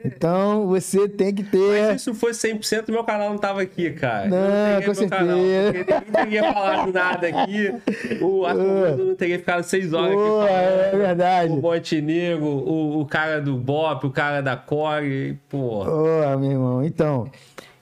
Então, 0.05 0.67
você 0.67 1.09
tem 1.09 1.35
que 1.35 1.43
ter. 1.43 1.89
Mas 1.89 2.03
se 2.03 2.11
isso 2.11 2.15
fosse 2.15 2.53
100%, 2.53 2.91
meu 2.91 3.03
canal 3.05 3.31
não 3.31 3.39
tava 3.39 3.63
aqui, 3.63 3.91
cara. 3.91 4.29
Não, 4.29 4.83
com 4.83 4.95
certeza. 4.95 5.09
Canal, 5.09 5.37
não 5.39 6.13
teria 6.13 6.53
falado 6.53 6.93
nada 6.93 7.27
aqui. 7.27 7.75
O 8.21 8.45
Arthur 8.45 8.99
não 9.03 9.15
teria 9.15 9.39
ficado 9.39 9.63
seis 9.63 9.95
horas 9.95 10.13
Pô, 10.13 10.43
aqui. 10.43 10.53
Falando. 10.53 10.95
É 10.95 10.97
verdade. 10.97 11.53
O 11.53 11.57
Montenegro, 11.57 12.45
o, 12.45 13.01
o 13.01 13.07
cara 13.07 13.41
do 13.41 13.57
Bop, 13.57 14.07
o 14.07 14.11
cara 14.11 14.43
da 14.43 14.57
Core. 14.57 15.39
Pô. 15.49 15.85
Ô, 15.85 16.39
meu 16.39 16.51
irmão. 16.51 16.85
Então, 16.85 17.31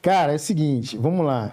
cara, 0.01 0.33
é 0.33 0.37
o 0.37 0.39
seguinte, 0.39 0.97
vamos 0.97 1.27
lá. 1.27 1.51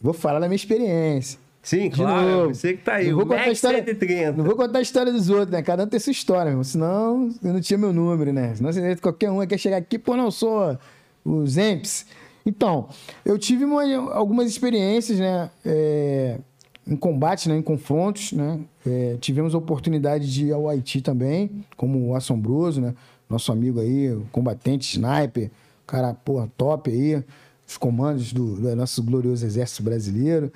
Vou 0.00 0.14
falar 0.14 0.38
da 0.38 0.46
minha 0.46 0.56
experiência. 0.56 1.38
Sim, 1.66 1.88
de 1.88 1.96
claro. 1.96 2.28
Novo. 2.28 2.54
Você 2.54 2.74
que 2.74 2.84
tá 2.84 2.94
aí. 2.94 3.08
Não 3.08 3.16
vou, 3.16 3.26
contar 3.26 3.42
a 3.42 3.50
história, 3.50 3.84
130. 3.84 4.32
não 4.34 4.44
vou 4.44 4.54
contar 4.54 4.78
a 4.78 4.82
história 4.82 5.12
dos 5.12 5.28
outros, 5.28 5.50
né? 5.50 5.60
Cada 5.62 5.82
um 5.82 5.88
tem 5.88 5.98
sua 5.98 6.12
história, 6.12 6.52
meu. 6.52 6.62
Senão 6.62 7.34
eu 7.42 7.52
não 7.52 7.60
tinha 7.60 7.76
meu 7.76 7.92
número, 7.92 8.32
né? 8.32 8.54
Senão 8.54 8.70
qualquer 9.02 9.32
um 9.32 9.44
quer 9.44 9.58
chegar 9.58 9.78
aqui, 9.78 9.98
pô, 9.98 10.16
não 10.16 10.30
sou 10.30 10.78
os 11.24 11.56
EMPs. 11.56 12.06
Então, 12.46 12.88
eu 13.24 13.36
tive 13.36 13.64
uma, 13.64 13.82
algumas 14.12 14.48
experiências, 14.48 15.18
né? 15.18 15.50
É, 15.64 16.38
em 16.86 16.94
combate, 16.94 17.48
né? 17.48 17.56
Em 17.56 17.62
confrontos, 17.62 18.30
né? 18.30 18.60
É, 18.86 19.16
tivemos 19.20 19.52
a 19.52 19.58
oportunidade 19.58 20.32
de 20.32 20.46
ir 20.46 20.52
ao 20.52 20.68
Haiti 20.68 21.00
também, 21.00 21.64
como 21.76 22.10
o 22.10 22.14
Assombroso, 22.14 22.80
né? 22.80 22.94
Nosso 23.28 23.50
amigo 23.50 23.80
aí, 23.80 24.12
o 24.12 24.24
combatente, 24.30 24.88
sniper, 24.92 25.50
cara, 25.84 26.14
porra, 26.14 26.48
top 26.56 26.92
aí. 26.92 27.24
Os 27.66 27.76
comandos 27.76 28.32
do, 28.32 28.54
do 28.54 28.76
nosso 28.76 29.02
glorioso 29.02 29.44
exército 29.44 29.82
brasileiro. 29.82 30.52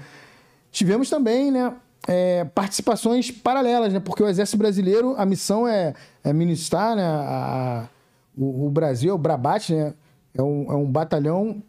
Tivemos 0.71 1.11
também, 1.11 1.51
né, 1.51 1.75
é, 2.07 2.45
participações 2.45 3.31
paralelas, 3.31 3.93
né? 3.93 4.01
Porque 4.01 4.23
o 4.23 4.29
Exército 4.29 4.59
Brasileiro, 4.59 5.15
a 5.17 5.27
missão 5.27 5.67
é, 5.67 5.95
é 6.25 6.33
ministrar 6.33 6.97
né, 6.97 7.05
a, 7.05 7.89
o, 8.37 8.67
o 8.67 8.71
Brasil, 8.71 9.15
o 9.15 9.19
Brabate, 9.19 9.75
né? 9.75 9.95
É 10.33 10.43
um, 10.43 10.73
é 10.73 10.77
um 10.77 10.91
batalhão 10.91 11.63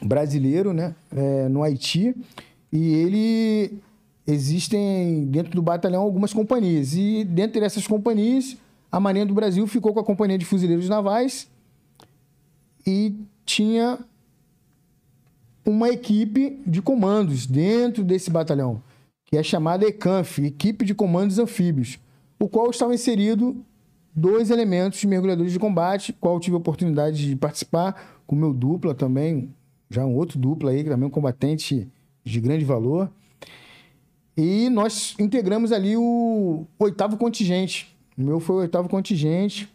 brasileiro, 0.00 0.72
né? 0.72 0.94
É, 1.14 1.48
no 1.48 1.62
Haiti. 1.62 2.14
E 2.72 2.94
ele 2.94 3.78
existem 4.26 5.24
dentro 5.26 5.52
do 5.52 5.62
batalhão 5.62 6.02
algumas 6.02 6.32
companhias. 6.32 6.94
E 6.94 7.24
dentro 7.24 7.60
dessas 7.60 7.86
companhias, 7.86 8.56
a 8.90 9.00
Marinha 9.00 9.26
do 9.26 9.34
Brasil 9.34 9.66
ficou 9.66 9.92
com 9.92 10.00
a 10.00 10.04
Companhia 10.04 10.38
de 10.38 10.44
Fuzileiros 10.44 10.88
Navais 10.88 11.48
e 12.86 13.14
tinha 13.44 13.98
uma 15.68 15.90
equipe 15.90 16.60
de 16.66 16.80
comandos 16.80 17.46
dentro 17.46 18.02
desse 18.02 18.30
batalhão, 18.30 18.82
que 19.26 19.36
é 19.36 19.42
chamada 19.42 19.86
ECANF, 19.86 20.42
Equipe 20.44 20.84
de 20.84 20.94
Comandos 20.94 21.38
Anfíbios, 21.38 21.98
o 22.40 22.48
qual 22.48 22.70
estava 22.70 22.94
inserido 22.94 23.56
dois 24.14 24.50
elementos 24.50 24.98
de 24.98 25.06
mergulhadores 25.06 25.52
de 25.52 25.58
combate, 25.58 26.14
qual 26.14 26.40
tive 26.40 26.54
a 26.54 26.58
oportunidade 26.58 27.26
de 27.26 27.36
participar 27.36 28.20
com 28.26 28.34
meu 28.34 28.54
dupla 28.54 28.94
também, 28.94 29.54
já 29.90 30.04
um 30.04 30.14
outro 30.16 30.38
dupla 30.38 30.70
aí, 30.70 30.82
também 30.82 31.04
é 31.04 31.06
um 31.06 31.10
combatente 31.10 31.86
de 32.24 32.40
grande 32.40 32.64
valor. 32.64 33.10
E 34.36 34.70
nós 34.70 35.14
integramos 35.18 35.72
ali 35.72 35.96
o 35.96 36.64
oitavo 36.78 37.16
contingente. 37.16 37.94
O 38.16 38.22
meu 38.22 38.40
foi 38.40 38.56
o 38.56 38.58
oitavo 38.60 38.88
contingente. 38.88 39.68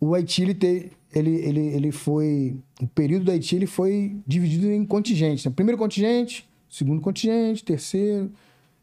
O 0.00 0.14
Haiti, 0.14 0.90
ele, 1.14 1.34
ele, 1.36 1.60
ele 1.68 1.92
foi. 1.92 2.56
O 2.80 2.86
período 2.86 3.24
do 3.24 3.30
Haiti 3.30 3.56
ele 3.56 3.66
foi 3.66 4.16
dividido 4.26 4.70
em 4.70 4.84
contingentes. 4.84 5.44
Né? 5.44 5.52
Primeiro 5.54 5.78
contingente, 5.78 6.48
segundo 6.68 7.00
contingente, 7.00 7.64
terceiro. 7.64 8.30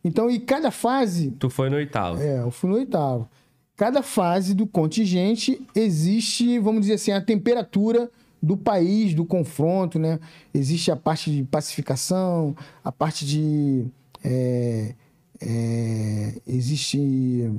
Então, 0.03 0.29
e 0.29 0.39
cada 0.39 0.71
fase. 0.71 1.31
Tu 1.31 1.49
foi 1.49 1.69
no 1.69 1.77
oitavo. 1.77 2.21
É, 2.21 2.39
eu 2.39 2.51
fui 2.51 2.69
no 2.69 2.75
oitavo. 2.75 3.27
Cada 3.75 4.01
fase 4.01 4.53
do 4.53 4.65
contingente 4.65 5.61
existe, 5.75 6.57
vamos 6.59 6.81
dizer 6.81 6.93
assim, 6.93 7.11
a 7.11 7.21
temperatura 7.21 8.09
do 8.41 8.57
país, 8.57 9.13
do 9.13 9.25
confronto, 9.25 9.99
né? 9.99 10.19
Existe 10.53 10.91
a 10.91 10.95
parte 10.95 11.31
de 11.31 11.43
pacificação, 11.43 12.55
a 12.83 12.91
parte 12.91 13.25
de. 13.25 13.85
É, 14.23 14.95
é, 15.39 16.41
existe 16.47 17.51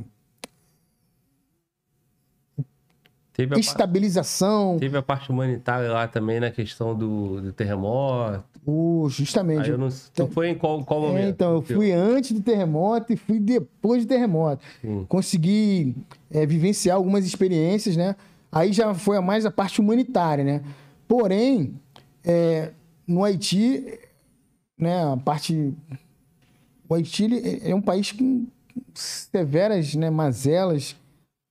Teve 3.38 3.60
estabilização. 3.60 4.70
Parte, 4.70 4.80
teve 4.80 4.98
a 4.98 5.02
parte 5.02 5.30
humanitária 5.30 5.92
lá 5.92 6.08
também 6.08 6.40
na 6.40 6.50
questão 6.50 6.92
do, 6.92 7.40
do 7.40 7.52
terremoto. 7.52 8.42
Uh, 8.66 9.08
justamente. 9.08 9.70
Aí 9.70 9.76
não, 9.76 9.88
tu 10.12 10.26
foi 10.26 10.48
em 10.48 10.56
qual, 10.56 10.84
qual 10.84 11.02
momento? 11.02 11.24
É, 11.24 11.28
então, 11.28 11.52
eu 11.52 11.62
fui 11.62 11.92
antes 11.92 12.32
do 12.32 12.40
terremoto 12.42 13.12
e 13.12 13.16
fui 13.16 13.38
depois 13.38 14.04
do 14.04 14.08
terremoto. 14.08 14.64
Sim. 14.80 15.06
Consegui 15.08 15.94
é, 16.32 16.44
vivenciar 16.44 16.96
algumas 16.96 17.24
experiências, 17.24 17.96
né? 17.96 18.16
Aí 18.50 18.72
já 18.72 18.92
foi 18.92 19.16
a 19.16 19.22
mais 19.22 19.46
a 19.46 19.52
parte 19.52 19.80
humanitária, 19.80 20.42
né? 20.42 20.60
Porém, 21.06 21.76
é, 22.24 22.72
no 23.06 23.22
Haiti, 23.22 24.00
né, 24.76 25.12
a 25.12 25.16
parte... 25.16 25.72
O 26.88 26.94
Haiti 26.94 27.28
é 27.62 27.72
um 27.72 27.80
país 27.80 28.10
com 28.10 28.48
severas 28.94 29.94
né, 29.94 30.10
mazelas 30.10 30.96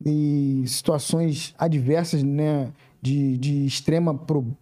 e 0.05 0.63
situações 0.67 1.53
adversas, 1.57 2.23
né? 2.23 2.71
De, 2.99 3.37
de 3.37 3.65
extrema 3.65 4.13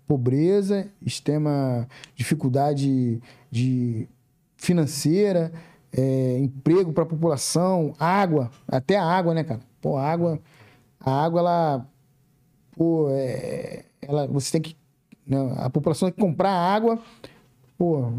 pobreza, 0.06 0.92
extrema 1.02 1.88
dificuldade 2.16 3.22
de 3.50 4.08
financeira, 4.58 5.54
é, 5.92 6.38
emprego 6.40 6.92
para 6.92 7.04
a 7.04 7.08
população, 7.08 7.96
água, 7.98 8.52
até 8.68 8.98
a 8.98 9.04
água, 9.06 9.34
né, 9.34 9.44
cara? 9.44 9.62
Pô, 9.82 9.98
a 9.98 10.04
água, 10.04 10.40
a 11.00 11.24
água, 11.24 11.40
ela, 11.40 11.88
pô, 12.76 13.08
é, 13.12 13.86
ela, 14.02 14.28
você 14.28 14.52
tem 14.52 14.62
que, 14.62 14.78
né, 15.26 15.38
a 15.58 15.70
população 15.70 16.10
tem 16.10 16.16
que 16.16 16.22
comprar 16.22 16.52
água, 16.52 17.00
pô, 17.78 18.12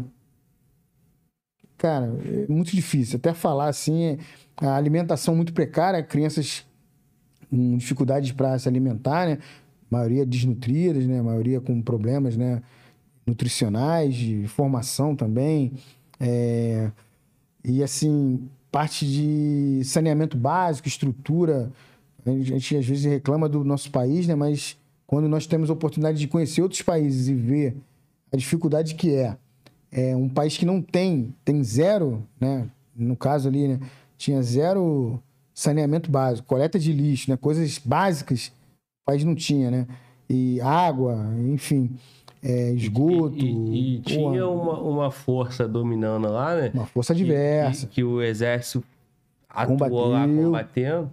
cara, 1.77 2.07
é 2.25 2.51
muito 2.51 2.71
difícil. 2.71 3.17
Até 3.17 3.33
falar 3.33 3.69
assim, 3.69 4.17
a 4.55 4.75
alimentação 4.75 5.35
muito 5.35 5.53
precária, 5.53 6.01
crianças 6.03 6.65
com 7.49 7.77
dificuldades 7.77 8.31
para 8.31 8.57
se 8.59 8.67
alimentar, 8.67 9.25
né? 9.27 9.39
Maioria 9.89 10.25
desnutridas, 10.25 11.05
né? 11.05 11.21
Maioria 11.21 11.61
com 11.61 11.81
problemas, 11.81 12.35
né? 12.35 12.61
Nutricionais, 13.25 14.15
de 14.15 14.47
formação 14.47 15.15
também. 15.15 15.73
É... 16.19 16.91
E, 17.63 17.83
assim, 17.83 18.47
parte 18.71 19.05
de 19.05 19.81
saneamento 19.83 20.37
básico, 20.37 20.87
estrutura. 20.87 21.71
A 22.25 22.31
gente, 22.31 22.75
às 22.75 22.85
vezes, 22.85 23.05
reclama 23.05 23.47
do 23.47 23.63
nosso 23.63 23.89
país, 23.91 24.27
né? 24.27 24.35
Mas 24.35 24.77
quando 25.05 25.29
nós 25.29 25.47
temos 25.47 25.69
a 25.69 25.73
oportunidade 25.73 26.19
de 26.19 26.27
conhecer 26.27 26.61
outros 26.61 26.81
países 26.81 27.29
e 27.29 27.33
ver 27.33 27.77
a 28.31 28.35
dificuldade 28.35 28.95
que 28.95 29.15
é, 29.15 29.37
é 29.91 30.15
um 30.15 30.27
país 30.27 30.57
que 30.57 30.65
não 30.65 30.81
tem, 30.81 31.33
tem 31.45 31.63
zero, 31.63 32.21
né? 32.39 32.67
No 32.95 33.15
caso 33.15 33.47
ali, 33.47 33.67
né? 33.67 33.79
Tinha 34.17 34.41
zero 34.41 35.21
saneamento 35.57 36.11
básico, 36.11 36.47
coleta 36.47 36.77
de 36.77 36.93
lixo, 36.93 37.31
né? 37.31 37.35
Coisas 37.35 37.79
básicas 37.79 38.51
o 39.01 39.05
país 39.07 39.23
não 39.23 39.33
tinha, 39.33 39.71
né? 39.71 39.87
E 40.29 40.61
água, 40.61 41.17
enfim, 41.51 41.97
é, 42.43 42.71
esgoto. 42.73 43.39
E, 43.39 43.49
e, 43.49 43.95
e 43.95 43.99
tinha 44.01 44.47
uma, 44.47 44.79
uma 44.79 45.09
força 45.09 45.67
dominando 45.67 46.29
lá, 46.29 46.55
né? 46.55 46.71
Uma 46.75 46.85
força 46.85 47.15
diversa. 47.15 47.87
Que, 47.87 47.95
que 47.95 48.03
o 48.03 48.21
exército 48.21 48.83
atuou 49.49 49.79
Combateu. 49.79 50.09
lá 50.09 50.27
combatendo. 50.27 51.11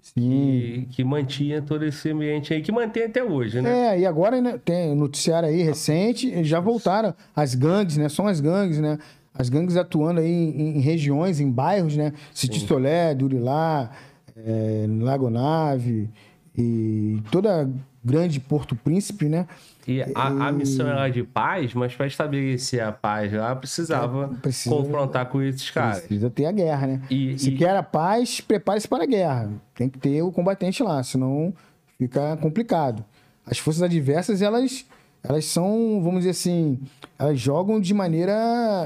Sim. 0.00 0.14
Que, 0.14 0.88
que 0.92 1.04
mantinha 1.04 1.60
todo 1.60 1.84
esse 1.84 2.08
ambiente 2.10 2.54
aí, 2.54 2.62
que 2.62 2.70
mantém 2.70 3.04
até 3.04 3.24
hoje, 3.24 3.60
né? 3.60 3.96
É, 3.96 4.00
e 4.00 4.06
agora 4.06 4.40
né, 4.40 4.60
tem 4.64 4.94
noticiário 4.94 5.48
aí 5.48 5.60
recente, 5.62 6.44
já 6.44 6.60
voltaram 6.60 7.12
as 7.34 7.56
gangues, 7.56 7.96
né? 7.96 8.08
São 8.08 8.28
as 8.28 8.40
gangues, 8.40 8.78
né? 8.78 8.98
As 9.34 9.48
gangues 9.48 9.76
atuando 9.76 10.20
aí 10.20 10.30
em, 10.30 10.76
em 10.76 10.80
regiões, 10.80 11.40
em 11.40 11.50
bairros, 11.50 11.96
né? 11.96 12.12
Citistolé, 12.34 13.14
Durilá, 13.14 13.90
é, 14.36 14.86
Lagonave 14.88 16.10
e 16.56 17.20
toda 17.30 17.70
grande 18.04 18.40
Porto 18.40 18.74
Príncipe, 18.74 19.28
né? 19.28 19.46
E 19.86 20.02
a, 20.02 20.48
a 20.48 20.52
missão 20.52 20.86
era 20.86 21.08
de 21.08 21.22
paz, 21.22 21.74
mas 21.74 21.94
para 21.94 22.06
estabelecer 22.06 22.80
a 22.82 22.92
paz 22.92 23.32
lá 23.32 23.54
precisava 23.56 24.30
é, 24.32 24.36
precisa, 24.40 24.74
confrontar 24.74 25.26
com 25.26 25.42
esses 25.42 25.70
caras. 25.70 26.00
Precisa 26.00 26.30
ter 26.30 26.46
a 26.46 26.52
guerra, 26.52 26.86
né? 26.86 27.02
E, 27.10 27.38
Se 27.38 27.50
e... 27.50 27.56
quer 27.56 27.76
a 27.76 27.82
paz, 27.82 28.40
prepare-se 28.40 28.86
para 28.86 29.04
a 29.04 29.06
guerra. 29.06 29.50
Tem 29.74 29.88
que 29.88 29.98
ter 29.98 30.22
o 30.22 30.30
combatente 30.30 30.82
lá, 30.82 31.02
senão 31.02 31.52
fica 31.98 32.36
complicado. 32.36 33.04
As 33.44 33.58
forças 33.58 33.82
adversas, 33.82 34.40
elas 34.40 34.84
elas 35.22 35.44
são, 35.44 36.00
vamos 36.02 36.20
dizer 36.20 36.30
assim, 36.30 36.80
elas 37.18 37.38
jogam 37.38 37.80
de 37.80 37.94
maneira 37.94 38.34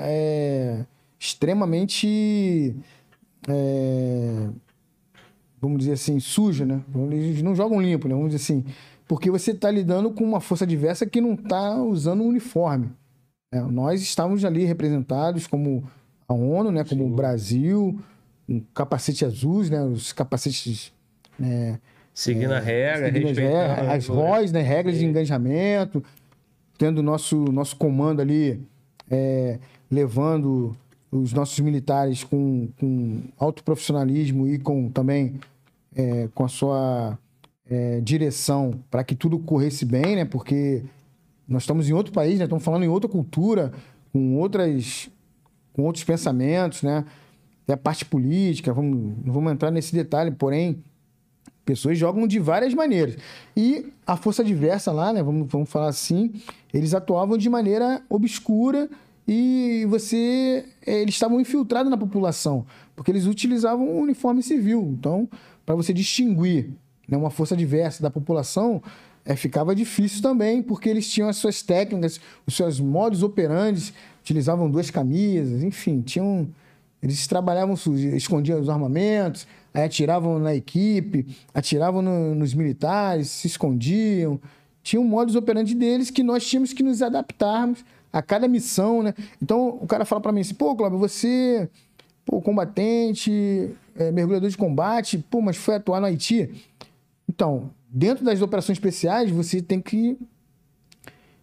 é, 0.02 0.84
extremamente, 1.18 2.76
é, 3.48 4.48
vamos 5.60 5.78
dizer 5.78 5.92
assim, 5.92 6.20
suja, 6.20 6.66
né? 6.66 6.82
Eles 7.10 7.42
não 7.42 7.54
jogam 7.54 7.80
limpo, 7.80 8.06
né? 8.06 8.14
Vamos 8.14 8.32
dizer 8.32 8.42
assim, 8.42 8.64
porque 9.08 9.30
você 9.30 9.52
está 9.52 9.70
lidando 9.70 10.10
com 10.10 10.24
uma 10.24 10.40
força 10.40 10.64
adversa 10.64 11.06
que 11.06 11.20
não 11.20 11.34
está 11.34 11.82
usando 11.82 12.22
um 12.22 12.28
uniforme. 12.28 12.90
Né? 13.52 13.62
Nós 13.62 14.02
estávamos 14.02 14.44
ali 14.44 14.64
representados 14.64 15.46
como 15.46 15.84
a 16.28 16.34
ONU, 16.34 16.70
né? 16.70 16.84
Como 16.84 17.04
Sim. 17.04 17.12
o 17.12 17.14
Brasil, 17.14 18.00
um 18.48 18.60
capacete 18.74 19.24
azul, 19.24 19.64
né? 19.64 19.82
Os 19.82 20.12
capacetes 20.12 20.92
né? 21.38 21.78
Seguindo 22.12 22.54
é, 22.54 22.56
a 22.56 22.60
regra, 22.60 23.12
seguindo 23.12 23.28
as, 23.28 23.88
as 23.88 24.06
ROS, 24.08 24.52
né? 24.52 24.62
Regras 24.62 24.98
de 24.98 25.04
engajamento, 25.04 26.02
tendo 26.76 27.02
nosso 27.02 27.36
nosso 27.52 27.76
comando 27.76 28.20
ali 28.20 28.60
é, 29.10 29.58
levando 29.90 30.76
os 31.10 31.32
nossos 31.32 31.58
militares 31.60 32.24
com, 32.24 32.68
com 32.78 33.22
alto 33.38 33.62
profissionalismo 33.62 34.46
e 34.48 34.58
com 34.58 34.90
também 34.90 35.38
é, 35.94 36.28
com 36.34 36.44
a 36.44 36.48
sua 36.48 37.18
é, 37.68 38.00
direção 38.00 38.72
para 38.90 39.02
que 39.04 39.14
tudo 39.14 39.38
corresse 39.38 39.84
bem, 39.84 40.16
né? 40.16 40.24
Porque 40.24 40.82
nós 41.48 41.62
estamos 41.62 41.88
em 41.88 41.92
outro 41.92 42.12
país, 42.12 42.38
né? 42.38 42.44
Estamos 42.44 42.64
falando 42.64 42.84
em 42.84 42.88
outra 42.88 43.08
cultura, 43.08 43.72
com 44.12 44.36
outras 44.36 45.08
com 45.72 45.82
outros 45.82 46.04
pensamentos, 46.04 46.82
né? 46.82 47.04
Tem 47.66 47.74
a 47.74 47.76
parte 47.76 48.04
política, 48.04 48.72
vamos, 48.72 49.16
não 49.24 49.32
vamos 49.32 49.52
entrar 49.52 49.70
nesse 49.70 49.92
detalhe, 49.94 50.30
porém 50.30 50.82
Pessoas 51.66 51.98
jogam 51.98 52.28
de 52.28 52.38
várias 52.38 52.72
maneiras. 52.72 53.16
E 53.56 53.92
a 54.06 54.16
força 54.16 54.44
diversa 54.44 54.92
lá, 54.92 55.12
né? 55.12 55.20
Vamos, 55.20 55.48
vamos 55.50 55.68
falar 55.68 55.88
assim, 55.88 56.32
eles 56.72 56.94
atuavam 56.94 57.36
de 57.36 57.50
maneira 57.50 58.00
obscura 58.08 58.88
e 59.26 59.84
você. 59.88 60.64
Eles 60.86 61.16
estavam 61.16 61.40
infiltrados 61.40 61.90
na 61.90 61.96
população, 61.96 62.64
porque 62.94 63.10
eles 63.10 63.26
utilizavam 63.26 63.88
o 63.88 64.00
uniforme 64.00 64.44
civil. 64.44 64.94
Então, 64.96 65.28
para 65.66 65.74
você 65.74 65.92
distinguir 65.92 66.70
né, 67.08 67.18
uma 67.18 67.30
força 67.30 67.56
diversa 67.56 68.00
da 68.00 68.10
população, 68.10 68.80
é, 69.24 69.34
ficava 69.34 69.74
difícil 69.74 70.22
também, 70.22 70.62
porque 70.62 70.88
eles 70.88 71.10
tinham 71.10 71.28
as 71.28 71.36
suas 71.36 71.62
técnicas, 71.62 72.20
os 72.46 72.54
seus 72.54 72.78
modos 72.78 73.24
operantes, 73.24 73.92
utilizavam 74.20 74.70
duas 74.70 74.88
camisas, 74.88 75.64
enfim, 75.64 76.00
tinham. 76.00 76.48
Eles 77.02 77.26
trabalhavam, 77.26 77.74
escondiam 78.14 78.60
os 78.60 78.68
armamentos, 78.68 79.46
aí 79.76 79.84
atiravam 79.84 80.38
na 80.38 80.54
equipe, 80.54 81.26
atiravam 81.52 82.00
no, 82.00 82.34
nos 82.34 82.54
militares, 82.54 83.28
se 83.28 83.46
escondiam. 83.46 84.40
Tinha 84.82 84.98
um 84.98 85.04
modus 85.04 85.36
operandi 85.36 85.74
deles 85.74 86.10
que 86.10 86.22
nós 86.22 86.46
tínhamos 86.48 86.72
que 86.72 86.82
nos 86.82 87.02
adaptarmos 87.02 87.84
a 88.10 88.22
cada 88.22 88.48
missão, 88.48 89.02
né? 89.02 89.12
Então 89.42 89.78
o 89.82 89.86
cara 89.86 90.06
fala 90.06 90.22
para 90.22 90.32
mim 90.32 90.40
assim, 90.40 90.54
pô, 90.54 90.74
Cláudio, 90.74 90.98
você, 90.98 91.68
pô, 92.24 92.40
combatente, 92.40 93.70
é, 93.94 94.10
mergulhador 94.10 94.48
de 94.48 94.56
combate, 94.56 95.18
pô, 95.18 95.42
mas 95.42 95.58
foi 95.58 95.74
atuar 95.74 96.00
no 96.00 96.06
Haiti. 96.06 96.50
Então, 97.28 97.70
dentro 97.86 98.24
das 98.24 98.40
operações 98.40 98.78
especiais, 98.78 99.30
você 99.30 99.60
tem 99.60 99.78
que 99.78 100.16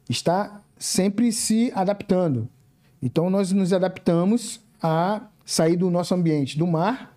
estar 0.10 0.66
sempre 0.76 1.32
se 1.32 1.72
adaptando. 1.76 2.50
Então, 3.00 3.30
nós 3.30 3.52
nos 3.52 3.72
adaptamos 3.74 4.60
a 4.82 5.22
sair 5.46 5.76
do 5.76 5.92
nosso 5.92 6.16
ambiente 6.16 6.58
do 6.58 6.66
mar 6.66 7.13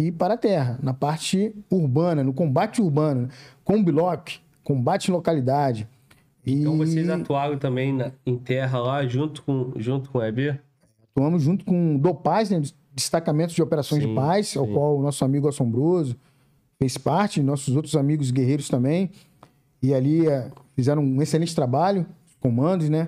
e 0.00 0.10
para 0.10 0.32
a 0.32 0.36
terra, 0.38 0.78
na 0.82 0.94
parte 0.94 1.54
urbana, 1.70 2.24
no 2.24 2.32
combate 2.32 2.80
urbano, 2.80 3.28
com 3.62 3.84
bloco, 3.84 4.30
combate 4.64 5.08
em 5.08 5.12
localidade. 5.12 5.86
Então, 6.46 6.78
vocês 6.78 7.06
atuaram 7.10 7.58
também 7.58 7.92
na, 7.92 8.10
em 8.24 8.38
terra 8.38 8.78
lá, 8.78 9.06
junto 9.06 9.42
com, 9.42 9.72
junto 9.76 10.08
com 10.08 10.16
o 10.16 10.24
EB? 10.24 10.58
Atuamos 11.10 11.42
junto 11.42 11.66
com 11.66 11.96
o 11.96 11.98
DOPAS, 11.98 12.48
né, 12.48 12.62
destacamentos 12.94 13.54
de 13.54 13.62
operações 13.62 14.02
sim, 14.02 14.08
de 14.08 14.14
paz, 14.14 14.48
sim. 14.48 14.58
ao 14.58 14.66
qual 14.66 14.96
o 14.96 15.02
nosso 15.02 15.22
amigo 15.22 15.46
Assombroso 15.46 16.16
fez 16.78 16.96
parte, 16.96 17.42
nossos 17.42 17.76
outros 17.76 17.94
amigos 17.94 18.30
guerreiros 18.30 18.70
também. 18.70 19.10
E 19.82 19.92
ali 19.92 20.26
é, 20.26 20.50
fizeram 20.74 21.02
um 21.02 21.20
excelente 21.20 21.54
trabalho, 21.54 22.06
comandos, 22.40 22.88
né? 22.88 23.06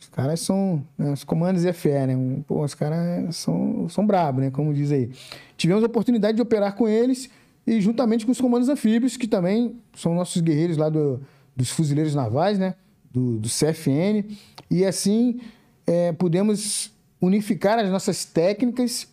Os 0.00 0.08
caras 0.08 0.40
são. 0.40 0.82
Né, 0.96 1.12
os 1.12 1.22
comandos 1.22 1.64
FE, 1.76 2.06
né? 2.06 2.16
Pô, 2.46 2.64
os 2.64 2.74
caras 2.74 3.36
são, 3.36 3.88
são 3.90 4.06
brabos, 4.06 4.42
né? 4.42 4.50
Como 4.50 4.72
diz 4.72 4.90
aí. 4.90 5.10
Tivemos 5.56 5.82
a 5.82 5.86
oportunidade 5.86 6.36
de 6.36 6.42
operar 6.42 6.74
com 6.74 6.88
eles 6.88 7.30
e 7.66 7.80
juntamente 7.80 8.26
com 8.26 8.32
os 8.32 8.40
comandos 8.40 8.68
anfíbios, 8.68 9.16
que 9.16 9.26
também 9.26 9.76
são 9.94 10.14
nossos 10.14 10.42
guerreiros 10.42 10.76
lá 10.76 10.88
do, 10.88 11.20
dos 11.56 11.70
fuzileiros 11.70 12.14
navais, 12.14 12.58
né? 12.58 12.74
Do, 13.10 13.38
do 13.38 13.48
CFN. 13.48 14.24
E 14.70 14.84
assim 14.84 15.40
é, 15.86 16.12
pudemos 16.12 16.92
unificar 17.20 17.78
as 17.78 17.90
nossas 17.90 18.24
técnicas, 18.24 19.08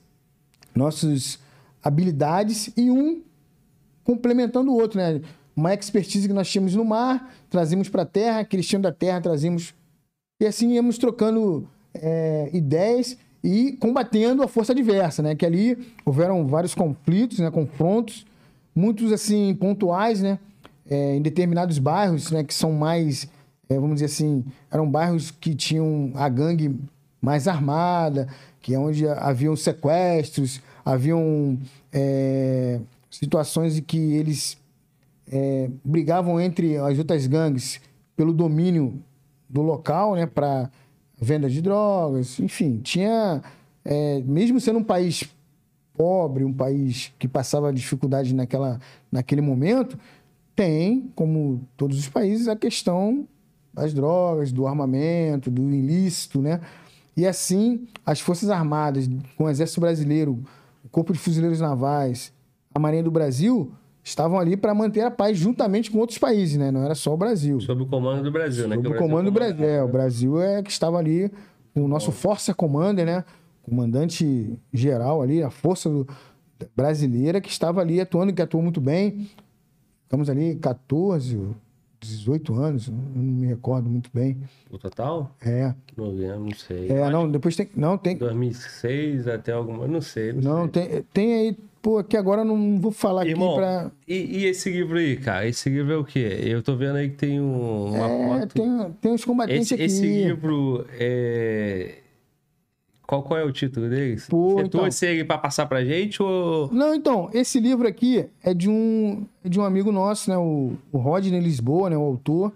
nossas 0.75 1.39
habilidades 1.83 2.71
e 2.75 2.89
um 2.89 3.21
complementando 4.03 4.71
o 4.71 4.75
outro, 4.75 4.99
né? 4.99 5.21
Uma 5.55 5.73
expertise 5.73 6.27
que 6.27 6.33
nós 6.33 6.49
tínhamos 6.49 6.75
no 6.75 6.83
mar, 6.83 7.33
trazemos 7.49 7.89
para 7.89 8.03
a 8.03 8.05
terra, 8.05 8.39
aqueles 8.39 8.67
tinham 8.67 8.81
da 8.81 8.91
terra, 8.91 9.21
trazemos. 9.21 9.73
E 10.39 10.45
assim 10.45 10.73
íamos 10.73 10.97
trocando 10.97 11.67
é, 11.93 12.49
ideias 12.53 13.17
e 13.43 13.73
combatendo 13.73 14.43
a 14.43 14.47
força 14.47 14.71
adversa, 14.71 15.21
né? 15.21 15.35
Que 15.35 15.45
ali 15.45 15.77
houveram 16.05 16.45
vários 16.47 16.75
conflitos, 16.75 17.39
né? 17.39 17.49
confrontos, 17.49 18.25
muitos 18.75 19.11
assim 19.11 19.53
pontuais, 19.55 20.21
né? 20.21 20.39
É, 20.89 21.15
em 21.15 21.21
determinados 21.21 21.79
bairros, 21.79 22.31
né? 22.31 22.43
Que 22.43 22.53
são 22.53 22.71
mais, 22.71 23.27
é, 23.69 23.75
vamos 23.75 23.95
dizer 23.95 24.05
assim, 24.05 24.43
eram 24.69 24.89
bairros 24.89 25.31
que 25.31 25.55
tinham 25.55 26.11
a 26.15 26.29
gangue 26.29 26.75
mais 27.21 27.47
armada, 27.47 28.27
que 28.61 28.73
é 28.73 28.79
onde 28.79 29.07
haviam 29.07 29.55
sequestros, 29.55 30.61
haviam 30.83 31.57
é, 31.91 32.79
situações 33.09 33.77
em 33.77 33.81
que 33.81 33.97
eles 33.97 34.57
é, 35.31 35.69
brigavam 35.83 36.39
entre 36.39 36.77
as 36.77 36.97
outras 36.97 37.25
gangues 37.27 37.79
pelo 38.15 38.33
domínio 38.33 39.01
do 39.49 39.61
local, 39.61 40.15
né, 40.15 40.25
para 40.25 40.69
venda 41.22 41.48
de 41.48 41.61
drogas, 41.61 42.40
enfim, 42.40 42.80
tinha, 42.83 43.43
é, 43.85 44.22
mesmo 44.25 44.59
sendo 44.59 44.80
um 44.80 44.83
país 44.83 45.24
pobre, 45.93 46.43
um 46.43 46.51
país 46.51 47.14
que 47.19 47.27
passava 47.27 47.72
dificuldade 47.72 48.33
naquela, 48.33 48.80
naquele 49.11 49.41
momento, 49.41 50.00
tem, 50.56 51.11
como 51.16 51.61
todos 51.77 52.00
os 52.00 52.09
países, 52.09 52.48
a 52.48 52.56
questão 52.56 53.27
das 53.72 53.93
drogas, 53.93 54.51
do 54.51 54.66
armamento, 54.66 55.51
do 55.51 55.69
ilícito, 55.69 56.41
né? 56.41 56.59
E 57.16 57.27
assim, 57.27 57.88
as 58.06 58.19
Forças 58.19 58.50
Armadas, 58.50 59.08
com 59.38 59.43
o 59.43 59.50
Exército 59.50 59.80
Brasileiro, 59.80 60.43
o 60.83 60.90
Corpo 60.90 61.14
de 61.14 61.19
Fuzileiros 61.19 61.59
Navais, 61.59 62.33
a 62.74 62.80
Marinha 62.80 63.03
do 63.03 63.11
Brasil, 63.11 63.72
estavam 64.03 64.39
ali 64.39 64.57
para 64.57 64.73
manter 64.73 65.01
a 65.01 65.11
paz 65.11 65.38
juntamente 65.38 65.91
com 65.91 65.99
outros 65.99 66.17
países, 66.17 66.57
né? 66.57 66.71
Não 66.71 66.83
era 66.83 66.95
só 66.95 67.13
o 67.13 67.17
Brasil. 67.17 67.59
Sob 67.61 67.83
o 67.83 67.85
comando 67.85 68.23
do 68.23 68.31
Brasil, 68.31 68.67
né? 68.67 68.75
Sob 68.75 68.88
o, 68.88 68.91
o 68.91 68.97
comando 68.97 69.25
do 69.25 69.31
Brasil. 69.31 69.63
É, 69.63 69.83
o 69.83 69.88
Brasil 69.88 70.41
é 70.41 70.63
que 70.63 70.71
estava 70.71 70.97
ali, 70.97 71.31
o 71.75 71.88
nosso 71.88 72.11
Força 72.11 72.53
Commander, 72.53 73.05
né? 73.05 73.23
Comandante 73.61 74.57
geral 74.73 75.21
ali, 75.21 75.43
a 75.43 75.51
força 75.51 75.89
do, 75.89 76.07
brasileira 76.75 77.39
que 77.39 77.49
estava 77.49 77.81
ali 77.81 77.99
atuando, 77.99 78.33
que 78.33 78.41
atuou 78.41 78.63
muito 78.63 78.81
bem. 78.81 79.30
Estamos 80.03 80.30
ali 80.30 80.55
14, 80.55 81.39
18 81.99 82.53
anos, 82.55 82.89
não 82.89 83.23
me 83.23 83.47
recordo 83.47 83.89
muito 83.89 84.09
bem. 84.13 84.38
O 84.69 84.77
total? 84.77 85.31
É. 85.41 85.73
Não, 85.95 86.11
não 86.39 86.51
sei. 86.51 86.89
É, 86.89 87.09
não, 87.09 87.30
depois 87.30 87.55
tem. 87.55 87.69
Não, 87.75 87.97
tem. 87.97 88.17
2006 88.17 89.27
até 89.27 89.51
alguma. 89.51 89.88
Não 89.88 90.01
sei. 90.01 90.33
Não, 90.33 90.65
não 90.65 90.73
sei. 90.73 90.88
Tem, 90.88 91.03
tem 91.13 91.33
aí. 91.33 91.57
Pô, 91.81 92.03
que 92.03 92.15
agora 92.15 92.41
eu 92.41 92.45
não 92.45 92.79
vou 92.79 92.91
falar 92.91 93.25
Irmão, 93.25 93.49
aqui 93.49 93.57
pra. 93.57 93.91
E, 94.07 94.39
e, 94.39 94.45
esse 94.45 94.69
livro 94.69 94.97
aí, 94.97 95.17
cara? 95.17 95.47
Esse 95.47 95.69
livro 95.69 95.91
é 95.91 95.97
o 95.97 96.03
quê? 96.03 96.39
Eu 96.43 96.61
tô 96.61 96.75
vendo 96.75 96.97
aí 96.97 97.09
que 97.09 97.15
tem 97.15 97.41
um, 97.41 97.87
uma 97.87 98.05
é, 98.05 98.39
foto. 98.39 98.53
Tem, 98.53 98.91
tem 99.01 99.11
uns 99.11 99.25
combatentes 99.25 99.71
esse, 99.71 99.73
aqui. 99.73 99.83
Esse 99.83 100.01
livro 100.01 100.85
é 100.99 102.01
qual, 103.11 103.23
qual 103.23 103.37
é 103.37 103.43
o 103.43 103.51
título 103.51 103.89
deles? 103.89 104.25
Pô, 104.29 104.51
Você 104.51 104.67
então... 104.67 104.79
trouxe 104.79 105.05
ele 105.05 105.25
pra 105.25 105.37
passar 105.37 105.65
pra 105.65 105.83
gente 105.83 106.23
ou... 106.23 106.69
Não, 106.71 106.95
então, 106.95 107.29
esse 107.33 107.59
livro 107.59 107.85
aqui 107.85 108.25
é 108.41 108.53
de 108.53 108.69
um, 108.69 109.25
é 109.43 109.49
de 109.49 109.59
um 109.59 109.65
amigo 109.65 109.91
nosso, 109.91 110.29
né? 110.29 110.37
O, 110.37 110.77
o 110.93 110.97
Rodney 110.97 111.41
Lisboa, 111.41 111.89
né? 111.89 111.97
O 111.97 112.03
autor. 112.03 112.53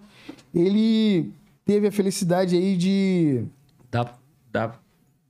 Ele 0.54 1.30
teve 1.66 1.88
a 1.88 1.92
felicidade 1.92 2.56
aí 2.56 2.78
de... 2.78 3.44
Dá, 3.92 4.14
dá, 4.50 4.76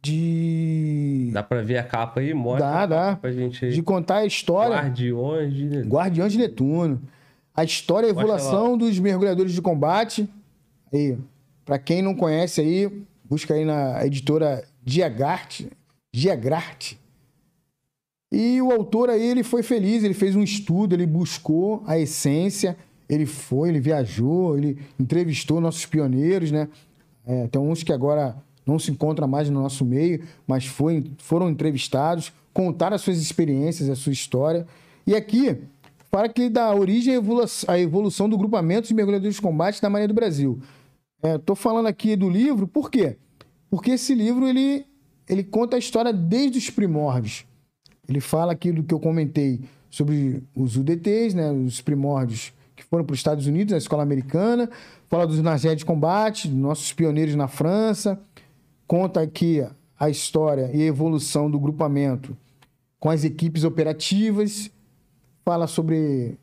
de... 0.05 1.29
Dá 1.33 1.41
pra 1.41 1.61
ver 1.61 1.77
a 1.77 1.83
capa 1.83 2.19
aí? 2.19 2.33
Mostra 2.33 2.65
dá, 2.65 2.85
dá. 2.85 3.15
pra 3.15 3.31
gente. 3.31 3.69
De 3.69 3.81
contar 3.81 4.17
a 4.17 4.25
história... 4.25 4.75
Guardiões 4.75 5.53
de 5.53 5.65
Netuno. 5.65 5.89
Guardiões 5.89 6.31
de 6.31 6.37
Netuno. 6.37 7.01
A 7.55 7.63
história 7.63 8.07
e 8.07 8.09
a 8.09 8.11
evolução 8.11 8.77
dos 8.77 8.99
mergulhadores 8.99 9.53
de 9.53 9.61
combate. 9.61 10.29
Aí, 10.93 11.17
pra 11.63 11.79
quem 11.79 12.01
não 12.01 12.13
conhece 12.13 12.61
aí, 12.61 12.91
busca 13.23 13.53
aí 13.53 13.65
na 13.65 14.05
editora 14.05 14.63
Diagart, 14.83 15.61
Diagrart. 16.13 16.93
E 18.31 18.61
o 18.61 18.71
autor 18.71 19.09
aí, 19.09 19.23
ele 19.23 19.43
foi 19.43 19.63
feliz, 19.63 20.03
ele 20.03 20.13
fez 20.13 20.35
um 20.35 20.43
estudo, 20.43 20.93
ele 20.93 21.07
buscou 21.07 21.83
a 21.87 21.97
essência, 21.97 22.75
ele 23.09 23.25
foi, 23.25 23.69
ele 23.69 23.79
viajou, 23.79 24.57
ele 24.57 24.77
entrevistou 24.99 25.61
nossos 25.61 25.85
pioneiros, 25.85 26.51
né? 26.51 26.67
É, 27.25 27.47
tem 27.47 27.61
uns 27.61 27.81
que 27.81 27.93
agora 27.93 28.35
não 28.65 28.79
se 28.79 28.91
encontram 28.91 29.27
mais 29.27 29.49
no 29.49 29.61
nosso 29.61 29.85
meio, 29.85 30.23
mas 30.47 30.65
foi, 30.65 31.05
foram 31.17 31.49
entrevistados, 31.49 32.33
contaram 32.53 32.95
as 32.95 33.01
suas 33.01 33.21
experiências, 33.21 33.89
a 33.89 33.95
sua 33.95 34.13
história. 34.13 34.65
E 35.05 35.15
aqui, 35.15 35.57
para 36.09 36.29
que 36.29 36.49
dá 36.49 36.73
origem 36.73 37.13
à 37.67 37.79
evolução 37.79 38.29
do 38.29 38.37
grupamento 38.37 38.87
de 38.87 38.93
mergulhadores 38.93 39.35
de 39.35 39.41
combate 39.41 39.81
da 39.81 39.89
Marinha 39.89 40.07
do 40.07 40.13
Brasil. 40.13 40.59
Estou 41.21 41.53
é, 41.53 41.57
falando 41.57 41.87
aqui 41.87 42.15
do 42.15 42.29
livro, 42.29 42.67
por 42.67 42.89
quê? 42.89 43.17
Porque 43.69 43.91
esse 43.91 44.15
livro 44.15 44.47
ele, 44.47 44.85
ele 45.27 45.43
conta 45.43 45.75
a 45.75 45.79
história 45.79 46.13
desde 46.13 46.57
os 46.57 46.69
primórdios. 46.69 47.45
Ele 48.07 48.19
fala 48.19 48.53
aquilo 48.53 48.83
que 48.83 48.93
eu 48.93 48.99
comentei 48.99 49.61
sobre 49.89 50.43
os 50.55 50.77
UDTs, 50.77 51.33
né, 51.33 51.51
os 51.51 51.81
primórdios 51.81 52.53
que 52.75 52.83
foram 52.83 53.05
para 53.05 53.13
os 53.13 53.19
Estados 53.19 53.47
Unidos, 53.47 53.71
na 53.71 53.77
escola 53.77 54.03
americana, 54.03 54.69
fala 55.07 55.25
dos 55.25 55.41
navegos 55.41 55.77
de 55.77 55.85
combate, 55.85 56.49
nossos 56.49 56.91
pioneiros 56.93 57.35
na 57.35 57.47
França, 57.47 58.19
conta 58.87 59.21
aqui 59.21 59.65
a 59.99 60.09
história 60.09 60.69
e 60.73 60.81
a 60.81 60.85
evolução 60.85 61.49
do 61.49 61.59
grupamento 61.59 62.37
com 62.99 63.09
as 63.09 63.23
equipes 63.23 63.63
operativas, 63.63 64.71
fala 65.43 65.67
sobre 65.67 66.39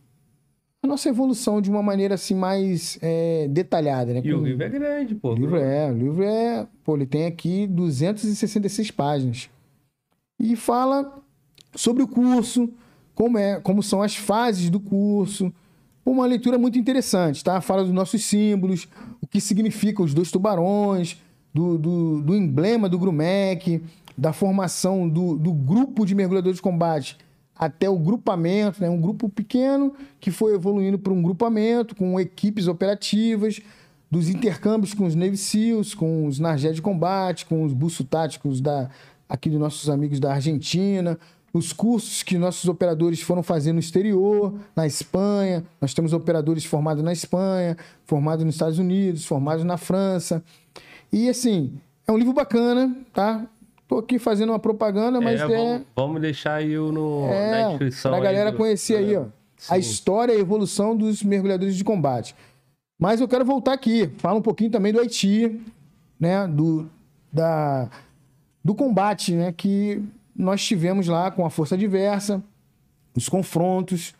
a 0.82 0.86
nossa 0.86 1.08
evolução 1.08 1.60
de 1.60 1.70
uma 1.70 1.82
maneira 1.82 2.14
assim 2.14 2.34
mais 2.34 2.98
é, 3.02 3.48
detalhada, 3.48 4.12
né? 4.12 4.22
E 4.24 4.32
o 4.32 4.44
livro 4.44 4.62
é 4.64 4.68
grande, 4.68 5.14
pô. 5.14 5.32
O 5.32 5.34
livro 5.34 5.56
é, 5.56 5.90
o 5.90 5.94
livro 5.94 6.22
é, 6.22 6.66
pô, 6.84 6.96
ele 6.96 7.06
tem 7.06 7.26
aqui 7.26 7.66
266 7.66 8.90
páginas. 8.90 9.50
E 10.38 10.56
fala 10.56 11.20
sobre 11.74 12.02
o 12.02 12.08
curso, 12.08 12.68
como 13.14 13.38
é, 13.38 13.60
como 13.60 13.82
são 13.82 14.02
as 14.02 14.16
fases 14.16 14.70
do 14.70 14.80
curso. 14.80 15.52
Uma 16.04 16.26
leitura 16.26 16.58
muito 16.58 16.78
interessante, 16.78 17.44
tá? 17.44 17.60
Fala 17.60 17.84
dos 17.84 17.92
nossos 17.92 18.24
símbolos, 18.24 18.88
o 19.20 19.26
que 19.26 19.40
significa 19.40 20.02
os 20.02 20.12
dois 20.12 20.32
tubarões, 20.32 21.16
do, 21.52 21.78
do, 21.78 22.20
do 22.22 22.36
emblema 22.36 22.88
do 22.88 22.98
Grumec, 22.98 23.82
da 24.16 24.32
formação 24.32 25.08
do, 25.08 25.36
do 25.36 25.52
grupo 25.52 26.04
de 26.04 26.14
mergulhadores 26.14 26.56
de 26.56 26.62
combate 26.62 27.18
até 27.54 27.88
o 27.88 27.98
grupamento, 27.98 28.80
né? 28.80 28.90
um 28.90 29.00
grupo 29.00 29.28
pequeno 29.28 29.94
que 30.18 30.30
foi 30.30 30.54
evoluindo 30.54 30.98
para 30.98 31.12
um 31.12 31.22
grupamento 31.22 31.94
com 31.94 32.18
equipes 32.18 32.66
operativas, 32.66 33.60
dos 34.10 34.28
intercâmbios 34.28 34.92
com 34.92 35.06
os 35.06 35.14
Navy 35.14 35.36
SEALs, 35.36 35.94
com 35.94 36.26
os 36.26 36.38
Nargé 36.38 36.72
de 36.72 36.82
combate, 36.82 37.46
com 37.46 37.62
os 37.62 37.72
buços 37.72 38.04
táticos 38.04 38.60
da, 38.60 38.90
aqui 39.28 39.48
dos 39.48 39.58
nossos 39.58 39.88
amigos 39.88 40.20
da 40.20 40.34
Argentina, 40.34 41.18
os 41.52 41.72
cursos 41.72 42.22
que 42.22 42.36
nossos 42.36 42.68
operadores 42.68 43.22
foram 43.22 43.42
fazer 43.42 43.72
no 43.72 43.78
exterior, 43.78 44.54
na 44.74 44.86
Espanha. 44.86 45.64
Nós 45.80 45.94
temos 45.94 46.12
operadores 46.12 46.64
formados 46.64 47.02
na 47.02 47.12
Espanha, 47.12 47.76
formados 48.04 48.44
nos 48.44 48.54
Estados 48.54 48.78
Unidos, 48.78 49.24
formados 49.24 49.64
na 49.64 49.76
França. 49.76 50.42
E 51.12 51.28
assim, 51.28 51.78
é 52.06 52.12
um 52.12 52.16
livro 52.16 52.32
bacana, 52.32 52.96
tá? 53.12 53.46
Tô 53.86 53.98
aqui 53.98 54.18
fazendo 54.18 54.50
uma 54.50 54.58
propaganda, 54.58 55.20
mas 55.20 55.40
é. 55.40 55.44
é... 55.44 55.46
Vamos, 55.46 55.86
vamos, 55.94 56.20
deixar 56.22 56.54
aí 56.54 56.74
no, 56.74 57.26
é, 57.26 57.50
na 57.50 57.68
descrição. 57.68 58.10
Pra 58.10 58.20
galera 58.20 58.50
do... 58.50 58.56
conhecer 58.56 58.96
aí, 58.96 59.16
ó. 59.16 59.24
Sim. 59.58 59.74
A 59.74 59.78
história 59.78 60.32
e 60.32 60.36
a 60.36 60.40
evolução 60.40 60.96
dos 60.96 61.22
mergulhadores 61.22 61.76
de 61.76 61.84
combate. 61.84 62.34
Mas 62.98 63.20
eu 63.20 63.28
quero 63.28 63.44
voltar 63.44 63.72
aqui, 63.74 64.10
falar 64.18 64.34
um 64.34 64.42
pouquinho 64.42 64.70
também 64.70 64.92
do 64.92 65.00
Haiti, 65.00 65.60
né? 66.18 66.46
Do, 66.46 66.88
da, 67.32 67.90
do 68.64 68.74
combate, 68.74 69.34
né? 69.34 69.52
Que 69.52 70.02
nós 70.34 70.64
tivemos 70.64 71.06
lá 71.06 71.30
com 71.30 71.44
a 71.44 71.50
força 71.50 71.76
diversa, 71.76 72.42
os 73.14 73.28
confrontos, 73.28 74.14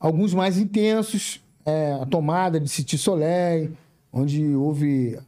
alguns 0.00 0.32
mais 0.32 0.56
intensos, 0.56 1.40
é, 1.64 1.98
a 2.00 2.06
tomada 2.06 2.58
de 2.58 2.68
City 2.68 2.96
Soleil, 2.96 3.72
onde 4.12 4.54
houve 4.54 5.18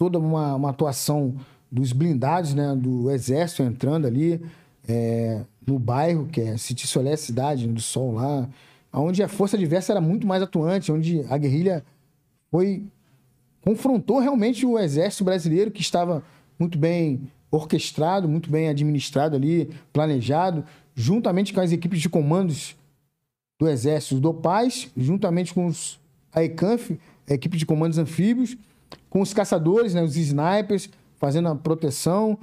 toda 0.00 0.18
uma, 0.18 0.54
uma 0.54 0.70
atuação 0.70 1.34
dos 1.70 1.92
blindados, 1.92 2.54
né, 2.54 2.74
do 2.74 3.10
exército 3.10 3.62
entrando 3.62 4.06
ali 4.06 4.40
é, 4.88 5.42
no 5.66 5.78
bairro, 5.78 6.26
que 6.26 6.40
é 6.40 6.56
City 6.56 6.86
Soleil, 6.86 7.18
cidade 7.18 7.66
do 7.66 7.82
Sol 7.82 8.14
lá, 8.14 8.48
onde 8.94 9.22
a 9.22 9.28
força 9.28 9.58
diversa 9.58 9.92
era 9.92 10.00
muito 10.00 10.26
mais 10.26 10.42
atuante, 10.42 10.90
onde 10.90 11.22
a 11.28 11.36
guerrilha 11.36 11.84
foi 12.50 12.82
confrontou 13.60 14.20
realmente 14.20 14.64
o 14.64 14.78
exército 14.78 15.22
brasileiro 15.22 15.70
que 15.70 15.82
estava 15.82 16.24
muito 16.58 16.78
bem 16.78 17.30
orquestrado, 17.50 18.26
muito 18.26 18.50
bem 18.50 18.70
administrado 18.70 19.36
ali, 19.36 19.68
planejado, 19.92 20.64
juntamente 20.94 21.52
com 21.52 21.60
as 21.60 21.72
equipes 21.72 22.00
de 22.00 22.08
comandos 22.08 22.74
do 23.60 23.68
Exército 23.68 24.18
do 24.18 24.32
Paz, 24.32 24.90
juntamente 24.96 25.52
com 25.52 25.66
os, 25.66 26.00
a 26.32 26.42
ECANF, 26.42 26.98
a 27.28 27.34
equipe 27.34 27.58
de 27.58 27.66
comandos 27.66 27.98
anfíbios, 27.98 28.56
com 29.10 29.20
os 29.20 29.34
caçadores, 29.34 29.92
né, 29.92 30.02
os 30.02 30.16
snipers, 30.16 30.88
fazendo 31.18 31.48
a 31.48 31.54
proteção, 31.54 32.38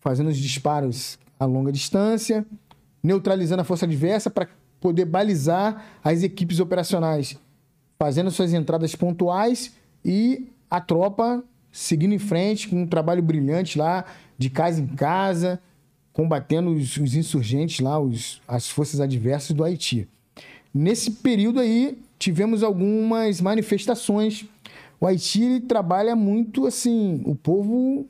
fazendo 0.00 0.28
os 0.28 0.36
disparos 0.36 1.18
a 1.38 1.46
longa 1.46 1.72
distância, 1.72 2.44
neutralizando 3.02 3.62
a 3.62 3.64
força 3.64 3.86
adversa 3.86 4.28
para 4.28 4.46
poder 4.78 5.06
balizar 5.06 5.82
as 6.04 6.22
equipes 6.22 6.60
operacionais, 6.60 7.38
fazendo 7.98 8.30
suas 8.30 8.52
entradas 8.52 8.94
pontuais 8.94 9.72
e 10.04 10.48
a 10.70 10.80
tropa 10.80 11.42
seguindo 11.72 12.14
em 12.14 12.18
frente 12.18 12.68
com 12.68 12.82
um 12.82 12.86
trabalho 12.86 13.22
brilhante 13.22 13.78
lá, 13.78 14.04
de 14.36 14.50
casa 14.50 14.80
em 14.80 14.86
casa, 14.86 15.60
combatendo 16.12 16.70
os, 16.70 16.96
os 16.96 17.14
insurgentes 17.14 17.80
lá, 17.80 17.98
os, 17.98 18.40
as 18.46 18.68
forças 18.68 19.00
adversas 19.00 19.54
do 19.54 19.64
Haiti. 19.64 20.08
Nesse 20.72 21.10
período 21.10 21.60
aí, 21.60 21.98
tivemos 22.18 22.62
algumas 22.62 23.40
manifestações. 23.40 24.44
O 25.00 25.06
Haiti 25.06 25.60
trabalha 25.60 26.14
muito 26.14 26.66
assim, 26.66 27.22
o 27.24 27.34
povo 27.34 28.06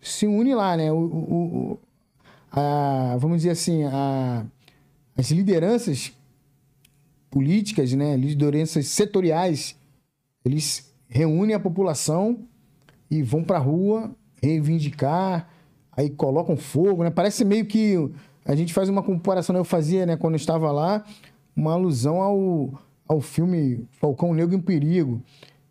se 0.00 0.26
une 0.26 0.54
lá, 0.54 0.76
né? 0.76 0.92
O, 0.92 0.96
o, 0.96 1.78
a, 2.50 3.16
vamos 3.18 3.38
dizer 3.38 3.50
assim, 3.50 3.82
a, 3.84 4.46
as 5.16 5.30
lideranças 5.30 6.12
políticas, 7.30 7.92
né? 7.94 8.16
lideranças 8.16 8.86
setoriais, 8.88 9.76
eles 10.44 10.94
reúnem 11.08 11.54
a 11.54 11.60
população 11.60 12.40
e 13.10 13.22
vão 13.22 13.42
para 13.42 13.56
a 13.56 13.60
rua 13.60 14.14
reivindicar, 14.42 15.48
aí 15.90 16.10
colocam 16.10 16.56
fogo, 16.56 17.02
né? 17.04 17.10
Parece 17.10 17.44
meio 17.44 17.66
que 17.66 17.96
a 18.44 18.54
gente 18.54 18.72
faz 18.72 18.88
uma 18.88 19.02
comparação, 19.02 19.52
né? 19.52 19.60
eu 19.60 19.64
fazia, 19.64 20.06
né, 20.06 20.16
quando 20.16 20.34
eu 20.34 20.38
estava 20.38 20.70
lá, 20.72 21.04
uma 21.54 21.72
alusão 21.72 22.20
ao, 22.20 22.80
ao 23.06 23.20
filme 23.20 23.86
Falcão 23.92 24.34
Negro 24.34 24.56
em 24.56 24.60
Perigo, 24.60 25.22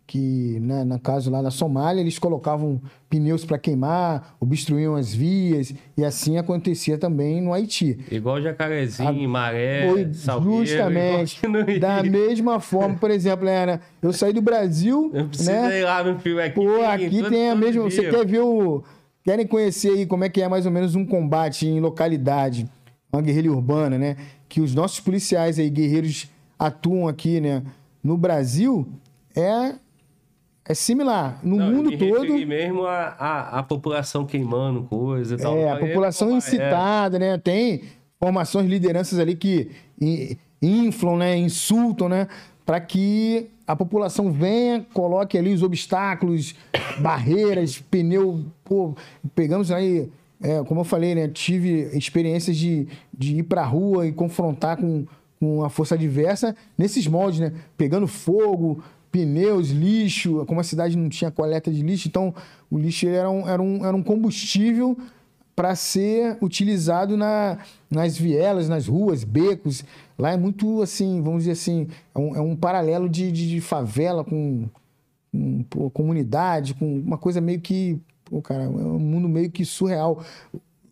que, 0.06 0.58
né, 0.60 0.84
no 0.84 0.98
caso 0.98 1.30
lá 1.30 1.40
na 1.40 1.50
Somália, 1.50 2.00
eles 2.00 2.18
colocavam 2.18 2.80
pneus 3.08 3.44
para 3.44 3.58
queimar, 3.58 4.36
obstruíam 4.40 4.94
as 4.94 5.14
vias, 5.14 5.74
e 5.96 6.04
assim 6.04 6.36
acontecia 6.36 6.98
também 6.98 7.40
no 7.40 7.52
Haiti. 7.52 7.98
Igual 8.10 8.40
jacarezinho, 8.42 9.24
a... 9.24 9.28
maré, 9.28 9.88
Foi 9.88 10.12
salgueiro, 10.12 10.66
Justamente. 10.66 11.40
Da 11.80 12.02
mesma 12.02 12.60
forma, 12.60 12.96
por 12.96 13.10
exemplo, 13.10 13.46
né, 13.46 13.80
eu 14.02 14.12
saí 14.12 14.32
do 14.32 14.42
Brasil, 14.42 15.10
eu 15.14 15.28
né? 15.44 15.80
ir 15.80 15.84
lá 15.84 16.04
no 16.04 16.18
filme 16.18 16.42
aqui. 16.42 16.54
Pô, 16.54 16.82
aqui 16.82 17.30
tem 17.30 17.50
a 17.50 17.54
mesma... 17.54 17.82
Você 17.82 18.10
quer 18.10 18.26
ver 18.26 18.40
o... 18.40 18.82
Querem 19.24 19.46
conhecer 19.46 19.90
aí 19.90 20.04
como 20.04 20.24
é 20.24 20.28
que 20.28 20.42
é 20.42 20.48
mais 20.48 20.66
ou 20.66 20.72
menos 20.72 20.96
um 20.96 21.06
combate 21.06 21.66
em 21.66 21.78
localidade, 21.80 22.68
uma 23.12 23.22
guerrilha 23.22 23.52
urbana, 23.52 23.96
né? 23.96 24.16
Que 24.48 24.60
os 24.60 24.74
nossos 24.74 24.98
policiais 24.98 25.60
aí, 25.60 25.70
guerreiros, 25.70 26.28
atuam 26.58 27.06
aqui, 27.06 27.40
né? 27.40 27.62
No 28.02 28.16
Brasil, 28.16 28.86
é 29.36 29.74
é 30.64 30.74
similar. 30.74 31.40
No 31.42 31.56
Não, 31.56 31.70
mundo 31.70 31.98
todo. 31.98 32.36
E 32.36 32.46
mesmo 32.46 32.86
a, 32.86 33.16
a, 33.18 33.58
a, 33.58 33.62
população 33.62 34.24
queimando 34.24 34.84
coisa 34.84 35.34
e 35.34 35.38
tal. 35.38 35.56
É, 35.56 35.70
a 35.70 35.76
população 35.76 36.30
é, 36.30 36.32
incitada, 36.34 37.16
é. 37.16 37.20
né? 37.20 37.38
Tem 37.38 37.82
formações, 38.20 38.68
lideranças 38.68 39.18
ali 39.18 39.34
que 39.34 39.70
inflam, 40.60 41.16
né? 41.16 41.36
Insultam, 41.36 42.08
né? 42.08 42.28
Para 42.64 42.80
que 42.80 43.50
a 43.66 43.74
população 43.74 44.30
venha, 44.30 44.86
coloque 44.94 45.36
ali 45.36 45.52
os 45.52 45.64
obstáculos, 45.64 46.54
barreiras, 47.00 47.80
pneu. 47.90 48.44
Pô, 48.64 48.94
pegamos 49.34 49.72
aí, 49.72 50.08
é, 50.40 50.62
como 50.62 50.80
eu 50.80 50.84
falei, 50.84 51.14
né? 51.16 51.26
Tive 51.26 51.90
experiências 51.96 52.56
de, 52.56 52.86
de 53.12 53.38
ir 53.38 53.42
para 53.42 53.62
a 53.62 53.66
rua 53.66 54.06
e 54.06 54.12
confrontar 54.12 54.76
com, 54.76 55.06
com 55.40 55.64
a 55.64 55.68
força 55.68 55.96
adversa 55.96 56.54
nesses 56.78 57.08
moldes, 57.08 57.40
né? 57.40 57.52
Pegando 57.76 58.06
fogo, 58.06 58.80
pneus, 59.12 59.68
lixo, 59.68 60.44
como 60.46 60.58
a 60.58 60.64
cidade 60.64 60.96
não 60.96 61.08
tinha 61.08 61.30
coleta 61.30 61.70
de 61.70 61.82
lixo, 61.82 62.08
então 62.08 62.34
o 62.70 62.78
lixo 62.78 63.06
era 63.06 63.30
um, 63.30 63.46
era 63.46 63.62
um, 63.62 63.86
era 63.86 63.94
um 63.94 64.02
combustível 64.02 64.96
para 65.54 65.74
ser 65.76 66.38
utilizado 66.40 67.16
na, 67.16 67.58
nas 67.90 68.16
vielas, 68.16 68.68
nas 68.70 68.86
ruas, 68.86 69.22
becos. 69.22 69.84
Lá 70.18 70.32
é 70.32 70.36
muito 70.36 70.80
assim, 70.80 71.20
vamos 71.22 71.40
dizer 71.40 71.52
assim, 71.52 71.88
é 72.14 72.18
um, 72.18 72.36
é 72.36 72.40
um 72.40 72.56
paralelo 72.56 73.08
de, 73.08 73.30
de, 73.30 73.50
de, 73.50 73.60
favela 73.60 74.24
com, 74.24 74.66
com 75.70 75.90
comunidade, 75.90 76.72
com 76.74 76.98
uma 77.00 77.18
coisa 77.18 77.40
meio 77.40 77.60
que, 77.60 78.00
pô, 78.24 78.40
cara, 78.40 78.64
é 78.64 78.68
um 78.68 78.98
mundo 78.98 79.28
meio 79.28 79.50
que 79.50 79.64
surreal. 79.64 80.24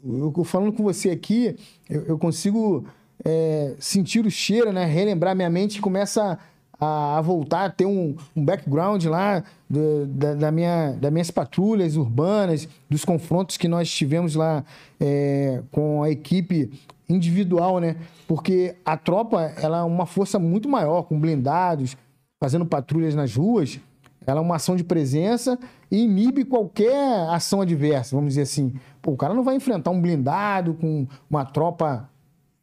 Eu, 0.04 0.32
eu 0.36 0.44
falando 0.44 0.72
com 0.74 0.82
você 0.82 1.08
aqui, 1.08 1.56
eu, 1.88 2.02
eu 2.02 2.18
consigo 2.18 2.84
é, 3.24 3.74
sentir 3.78 4.26
o 4.26 4.30
cheiro, 4.30 4.72
né? 4.72 4.84
Relembrar 4.84 5.34
minha 5.34 5.50
mente 5.50 5.80
começa 5.80 6.22
a, 6.22 6.38
a 6.80 7.20
voltar 7.20 7.66
a 7.66 7.70
ter 7.70 7.84
um, 7.84 8.16
um 8.34 8.42
background 8.42 9.04
lá 9.04 9.44
do, 9.68 10.06
da, 10.06 10.34
da, 10.34 10.50
minha, 10.50 10.92
das 10.92 11.12
minhas 11.12 11.30
patrulhas 11.30 11.96
urbanas, 11.96 12.66
dos 12.88 13.04
confrontos 13.04 13.58
que 13.58 13.68
nós 13.68 13.90
tivemos 13.90 14.34
lá 14.34 14.64
é, 14.98 15.62
com 15.70 16.02
a 16.02 16.10
equipe 16.10 16.70
individual, 17.08 17.80
né? 17.80 17.96
Porque 18.26 18.74
a 18.84 18.96
tropa 18.96 19.52
ela 19.60 19.78
é 19.78 19.82
uma 19.82 20.06
força 20.06 20.38
muito 20.38 20.68
maior, 20.68 21.02
com 21.02 21.20
blindados, 21.20 21.96
fazendo 22.42 22.64
patrulhas 22.64 23.14
nas 23.14 23.34
ruas. 23.34 23.78
Ela 24.26 24.38
é 24.40 24.42
uma 24.42 24.56
ação 24.56 24.76
de 24.76 24.84
presença 24.84 25.58
e 25.90 25.98
inibe 25.98 26.44
qualquer 26.44 27.28
ação 27.30 27.60
adversa, 27.60 28.14
vamos 28.14 28.30
dizer 28.30 28.42
assim. 28.42 28.72
Pô, 29.02 29.12
o 29.12 29.16
cara 29.16 29.34
não 29.34 29.42
vai 29.42 29.56
enfrentar 29.56 29.90
um 29.90 30.00
blindado 30.00 30.74
com 30.74 31.06
uma 31.28 31.44
tropa 31.44 32.08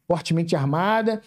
fortemente 0.08 0.56
armada 0.56 1.20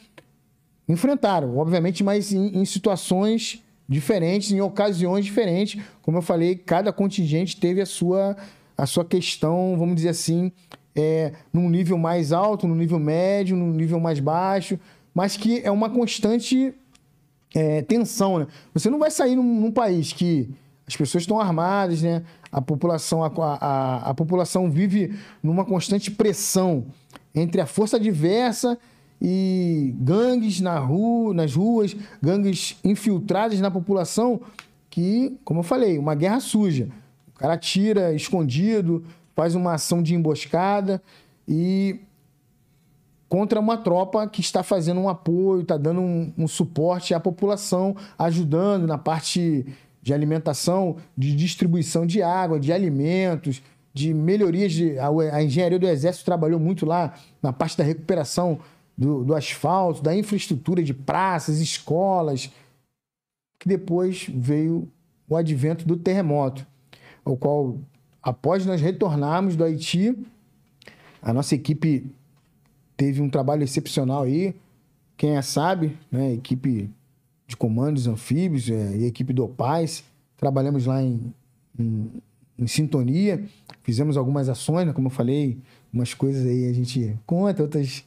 enfrentaram, 0.92 1.58
obviamente, 1.58 2.03
mas 2.03 2.32
em, 2.32 2.60
em 2.60 2.66
situações 2.66 3.64
diferentes, 3.88 4.52
em 4.52 4.61
ocasiões 4.61 5.26
diferentes. 5.26 5.82
Como 6.02 6.18
eu 6.18 6.22
falei, 6.22 6.56
cada 6.56 6.94
contingente 6.94 7.58
teve 7.58 7.82
a 7.82 7.86
sua, 7.86 8.38
a 8.78 8.86
sua 8.86 9.03
questão, 9.03 9.76
vamos 9.78 9.95
dizer 9.95 10.10
assim, 10.10 10.52
é, 10.95 11.34
num 11.52 11.70
nível 11.70 11.98
mais 11.98 12.32
alto, 12.32 12.68
num 12.68 12.76
nível 12.76 13.00
médio, 13.00 13.56
num 13.56 13.72
nível 13.72 14.00
mais 14.00 14.20
baixo, 14.20 14.80
mas 15.14 15.36
que 15.36 15.61
é 15.64 15.72
uma 15.72 15.90
constante 15.90 16.74
é, 17.53 17.82
tensão. 17.82 18.40
Né? 18.40 18.48
Você 18.74 18.90
não 18.90 19.00
vai 19.00 19.11
sair 19.11 19.36
num, 19.36 19.44
num, 19.44 19.72
país 19.72 20.14
que 20.14 20.50
as 20.88 20.95
pessoas 20.95 21.24
estão 21.24 21.40
armadas, 21.40 22.02
né? 22.02 22.24
a, 22.52 22.61
população, 22.61 23.24
a, 23.24 23.28
a, 23.28 24.10
a 24.10 24.14
população 24.14 24.70
vive 24.70 25.18
numa 25.44 25.66
constante 25.66 26.10
pressão 26.11 26.86
entre 27.34 27.61
a 27.61 27.66
força 27.66 28.00
diversa 28.00 28.78
e 29.22 29.93
gangues 30.00 30.59
na 30.59 30.80
rua, 30.80 31.33
nas 31.33 31.53
ruas, 31.53 31.95
gangues 32.22 32.77
infiltradas 32.83 33.59
na 33.59 33.69
população, 33.69 34.41
que, 34.90 35.38
como 35.45 35.59
eu 35.59 35.64
falei, 35.64 35.98
uma 36.00 36.16
guerra 36.16 36.40
suja. 36.40 36.90
O 37.35 37.40
cara 37.40 37.56
tira 37.56 38.14
escondido, 38.14 39.06
faz 39.35 39.53
uma 39.53 39.74
ação 39.74 40.01
de 40.01 40.16
emboscada 40.16 41.01
e 41.48 42.00
contra 43.30 43.59
uma 43.59 43.77
tropa 43.77 44.27
que 44.27 44.41
está 44.41 44.64
fazendo 44.64 45.00
um 45.00 45.08
apoio, 45.08 45.61
está 45.61 45.77
dando 45.77 46.01
um, 46.01 46.33
um 46.38 46.48
suporte 46.48 47.14
à 47.14 47.19
população, 47.19 47.95
ajudando 48.17 48.85
na 48.85 48.98
parte 48.98 49.66
de 50.01 50.14
alimentação, 50.14 50.98
de 51.16 51.35
distribuição 51.35 52.06
de 52.06 52.22
água, 52.22 52.59
de 52.59 52.74
alimentos, 52.74 53.61
de 53.93 54.14
melhorias. 54.14 54.74
De, 54.74 54.98
a, 54.98 55.08
a, 55.08 55.43
engenharia 55.43 55.80
do 55.80 55.88
Exército 55.88 56.25
trabalhou 56.25 56.59
muito 56.59 56.85
lá 56.85 57.14
na 57.41 57.53
parte 57.53 57.77
da 57.77 57.83
recuperação 57.83 58.59
do, 59.02 59.24
do 59.24 59.34
asfalto, 59.34 60.04
da 60.04 60.16
infraestrutura 60.16 60.84
de 60.84 60.94
praças, 60.94 61.60
escolas, 61.60 62.52
que 63.58 63.68
depois 63.68 64.28
veio 64.32 64.88
o 65.28 65.36
advento 65.36 65.88
do 65.88 65.98
terremoto, 65.98 66.68
o 67.26 67.36
qual, 67.36 67.80
após 68.22 68.64
nós 68.64 68.80
retornarmos 68.80 69.56
do 69.56 69.64
Haiti, 69.64 70.16
a 71.20 71.34
nossa 71.34 71.56
equipe 71.56 72.06
teve 72.96 73.24
um 73.24 73.30
trabalho 73.30 73.64
excepcional 73.64 74.22
aí. 74.22 74.54
Quem 75.18 75.36
é 75.36 75.42
sabe, 75.42 75.98
né? 76.12 76.34
Equipe 76.34 76.88
de 77.48 77.58
comandos 77.58 78.06
anfíbios 78.06 78.70
é, 78.70 78.98
e 78.98 79.06
equipe 79.06 79.34
do 79.34 79.44
OPAS. 79.46 80.04
Trabalhamos 80.38 80.86
lá 80.86 81.02
em, 81.02 81.34
em, 81.78 82.22
em 82.58 82.68
sintonia, 82.68 83.44
fizemos 83.82 84.16
algumas 84.16 84.48
ações, 84.48 84.86
né? 84.86 84.94
como 84.94 85.08
eu 85.08 85.12
falei, 85.12 85.58
umas 85.92 86.14
coisas 86.14 86.46
aí 86.46 86.70
a 86.70 86.74
gente 86.74 87.18
conta, 87.26 87.64
outras 87.64 88.04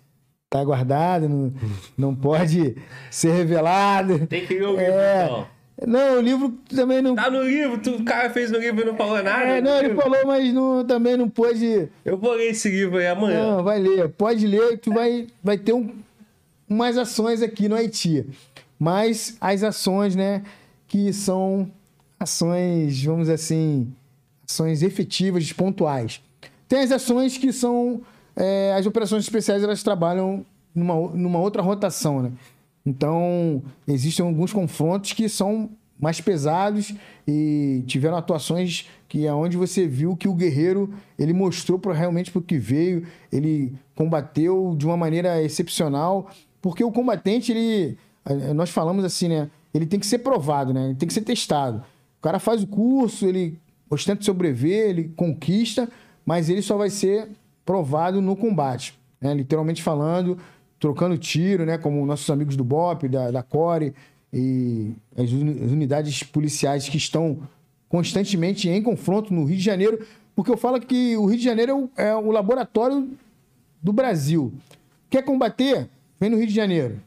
tá 0.55 0.62
guardado, 0.62 1.28
não, 1.28 1.52
não 1.99 2.15
pode 2.15 2.76
ser 3.10 3.33
revelado. 3.33 4.24
Tem 4.28 4.47
que 4.47 4.55
ler 4.55 4.68
o 4.68 4.78
é, 4.78 5.24
então. 5.24 5.47
Não, 5.84 6.18
o 6.18 6.20
livro 6.20 6.50
também 6.68 7.02
não. 7.02 7.16
Tá 7.16 7.28
no 7.28 7.42
livro, 7.42 7.78
tu, 7.78 7.97
o 7.97 8.05
cara 8.05 8.31
fez 8.31 8.52
no 8.52 8.58
livro 8.58 8.83
e 8.83 8.84
não 8.84 8.97
falou 8.97 9.20
nada. 9.20 9.44
É, 9.44 9.60
não, 9.60 9.78
ele 9.81 9.97
falou, 9.97 10.24
mas 10.24 10.55
não, 10.55 10.84
também 10.86 11.16
não 11.16 11.28
pôde. 11.28 11.89
Eu 12.05 12.16
vou 12.16 12.34
ler 12.34 12.50
esse 12.50 12.68
livro 12.68 12.99
aí 12.99 13.08
amanhã. 13.08 13.57
Não, 13.57 13.65
vai 13.65 13.81
ler. 13.81 14.08
Pode 14.10 14.47
ler, 14.47 14.78
tu 14.78 14.92
vai, 14.92 15.26
vai 15.42 15.58
ter 15.58 15.73
um, 15.73 15.91
umas 16.68 16.97
ações 16.97 17.42
aqui 17.42 17.68
no 17.68 17.74
Haiti. 17.74 18.24
Mas 18.78 19.36
as 19.41 19.65
ações, 19.65 20.15
né, 20.15 20.44
que 20.86 21.12
são 21.12 21.68
ações, 22.20 23.02
vamos 23.02 23.28
assim, 23.28 23.92
ações 24.49 24.84
efetivas, 24.84 25.52
pontuais. 25.52 26.23
Tem 26.68 26.78
as 26.78 26.92
ações 26.92 27.36
que 27.36 27.52
são. 27.52 28.02
É, 28.37 28.75
as 28.75 28.87
operações 28.87 29.25
especiais 29.25 29.63
elas 29.63 29.83
trabalham 29.83 30.45
numa, 30.75 30.95
numa 31.11 31.39
outra 31.39 31.63
rotação, 31.63 32.23
né? 32.23 32.33
Então, 32.85 33.63
existem 33.87 34.25
alguns 34.25 34.53
confrontos 34.53 35.13
que 35.13 35.29
são 35.29 35.71
mais 35.99 36.21
pesados 36.21 36.93
e 37.27 37.83
tiveram 37.87 38.17
atuações 38.17 38.89
que 39.09 39.27
é 39.27 39.33
onde 39.33 39.57
você 39.57 39.87
viu 39.87 40.17
que 40.17 40.29
o 40.29 40.35
guerreiro 40.35 40.93
ele 41.19 41.33
mostrou 41.33 41.79
para 41.79 41.95
realmente 41.95 42.31
para 42.31 42.41
o 42.41 42.43
que 42.43 42.59
veio, 42.59 43.07
ele 43.33 43.73
combateu 43.95 44.75
de 44.77 44.85
uma 44.85 44.97
maneira 44.97 45.41
excepcional, 45.43 46.29
porque 46.61 46.83
o 46.83 46.91
combatente 46.91 47.53
ele 47.53 47.97
nós 48.55 48.71
falamos 48.71 49.05
assim, 49.05 49.29
né? 49.29 49.51
Ele 49.73 49.87
tem 49.87 50.01
que 50.01 50.07
ser 50.07 50.19
provado, 50.19 50.73
né? 50.73 50.87
Ele 50.87 50.95
tem 50.95 51.07
que 51.07 51.15
ser 51.15 51.21
testado. 51.21 51.79
O 52.19 52.23
cara 52.23 52.39
faz 52.39 52.63
o 52.63 52.67
curso, 52.67 53.27
ele 53.27 53.59
ostenta 53.91 54.25
sobreviver, 54.25 54.91
ele 54.91 55.13
conquista, 55.17 55.89
mas 56.25 56.49
ele 56.49 56.63
só 56.63 56.77
vai 56.77 56.89
ser 56.91 57.29
provado 57.65 58.20
no 58.20 58.36
combate, 58.36 58.99
né? 59.20 59.34
literalmente 59.34 59.83
falando 59.83 60.39
trocando 60.84 61.17
tiro, 61.17 61.65
né? 61.65 61.78
Como 61.78 62.05
nossos 62.05 62.28
amigos 62.28 62.57
do 62.57 62.62
BOP, 62.62 63.09
da, 63.09 63.31
da 63.31 63.43
CORE 63.43 63.94
e 64.31 64.93
as, 65.17 65.31
unidades 65.33 66.23
policiais 66.23 66.86
que 66.91 66.99
estão 66.99 67.39
constantemente 67.89 68.68
em 68.68 68.83
confronto 68.83 69.33
no 69.33 69.44
Rio 69.44 69.57
de 69.57 69.62
Janeiro, 69.62 70.07
porque 70.36 70.51
eu 70.51 70.59
falo 70.59 70.78
que 70.78 71.17
o 71.17 71.25
Rio 71.25 71.39
de 71.39 71.44
Janeiro 71.44 71.91
é 71.97 72.05
o, 72.05 72.09
é 72.09 72.15
o 72.15 72.31
laboratório 72.31 73.09
do 73.83 73.94
Brasil. 73.94 74.52
Quer 75.09 75.23
combater? 75.23 75.89
Vem 76.20 76.28
no 76.28 76.36
Rio 76.36 76.49
de 76.49 76.55
Janeiro. 76.55 77.01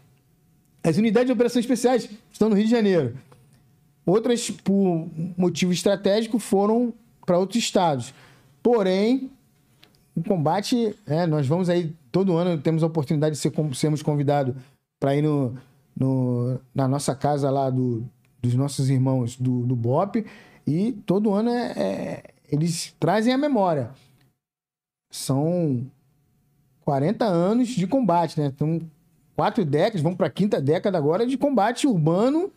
As 0.84 0.98
unidades 0.98 1.28
de 1.28 1.34
operações 1.34 1.64
especiais 1.64 2.10
estão 2.32 2.50
no 2.50 2.56
Rio 2.56 2.66
de 2.66 2.72
Janeiro. 2.72 3.16
Outras, 4.04 4.50
por 4.50 5.08
motivo 5.38 5.72
estratégico, 5.72 6.40
foram 6.40 6.92
para 7.26 7.38
outros 7.38 7.62
estados. 7.62 8.12
Porém, 8.64 9.30
o 10.18 10.24
combate, 10.24 10.98
é, 11.06 11.28
nós 11.28 11.46
vamos 11.46 11.70
aí, 11.70 11.94
todo 12.12 12.36
ano 12.36 12.60
temos 12.60 12.82
a 12.82 12.88
oportunidade 12.88 13.36
de 13.36 13.40
ser, 13.40 13.54
sermos 13.76 14.02
convidados 14.02 14.56
para 15.00 15.16
ir 15.16 15.22
no, 15.22 15.56
no, 15.96 16.60
na 16.74 16.88
nossa 16.88 17.14
casa 17.14 17.52
lá 17.52 17.70
do, 17.70 18.04
dos 18.42 18.56
nossos 18.56 18.90
irmãos 18.90 19.38
do, 19.38 19.62
do 19.68 19.76
BOP, 19.76 20.26
e 20.66 20.94
todo 21.06 21.36
ano 21.36 21.52
é, 21.52 21.72
é, 21.78 22.24
eles 22.52 22.96
trazem 23.00 23.32
a 23.32 23.38
memória. 23.38 23.92
São 25.12 25.86
40 26.82 27.24
anos 27.24 27.68
de 27.68 27.86
combate, 27.86 28.40
né? 28.40 28.48
Então, 28.48 28.82
quatro 29.36 29.64
décadas, 29.64 30.02
vamos 30.02 30.18
para 30.18 30.28
a 30.28 30.32
quinta 30.32 30.60
década 30.60 30.98
agora 30.98 31.28
de 31.28 31.38
combate 31.38 31.86
urbano 31.86 32.52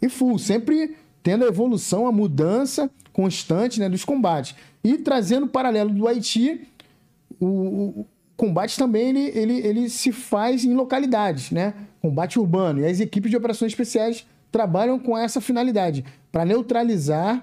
e 0.00 0.08
full, 0.08 0.38
sempre 0.38 0.96
tendo 1.22 1.44
a 1.44 1.48
evolução, 1.48 2.06
a 2.06 2.12
mudança 2.12 2.90
constante 3.12 3.78
né, 3.78 3.90
dos 3.90 4.06
combates. 4.06 4.54
E 4.82 4.96
trazendo 4.96 5.44
o 5.44 5.48
paralelo 5.48 5.90
do 5.90 6.08
Haiti, 6.08 6.66
o, 7.44 8.00
o 8.00 8.06
combate 8.36 8.76
também 8.76 9.08
ele, 9.08 9.38
ele, 9.38 9.66
ele 9.66 9.88
se 9.88 10.12
faz 10.12 10.64
em 10.64 10.74
localidades, 10.74 11.50
né? 11.50 11.74
Combate 12.00 12.38
urbano. 12.38 12.80
E 12.80 12.86
as 12.86 13.00
equipes 13.00 13.30
de 13.30 13.36
operações 13.36 13.72
especiais 13.72 14.26
trabalham 14.50 14.98
com 14.98 15.18
essa 15.18 15.40
finalidade, 15.40 16.04
para 16.30 16.44
neutralizar, 16.44 17.42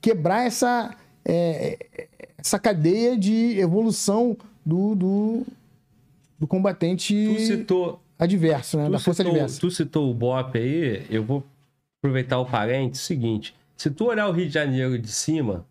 quebrar 0.00 0.46
essa, 0.46 0.96
é, 1.24 2.08
essa 2.38 2.58
cadeia 2.58 3.18
de 3.18 3.58
evolução 3.58 4.36
do, 4.64 4.94
do, 4.94 5.46
do 6.38 6.46
combatente 6.46 7.14
tu 7.34 7.40
citou, 7.40 8.00
adverso, 8.18 8.78
né? 8.78 8.88
Da 8.88 8.98
força 8.98 9.22
citou, 9.22 9.32
adversa. 9.32 9.60
Tu 9.60 9.70
citou 9.70 10.10
o 10.10 10.14
BOP 10.14 10.56
aí, 10.56 11.04
eu 11.10 11.22
vou 11.22 11.44
aproveitar 12.00 12.38
o 12.38 12.46
parente, 12.46 12.96
seguinte, 12.96 13.54
se 13.76 13.90
tu 13.90 14.06
olhar 14.06 14.28
o 14.28 14.32
Rio 14.32 14.46
de 14.46 14.54
Janeiro 14.54 14.98
de 14.98 15.12
cima, 15.12 15.66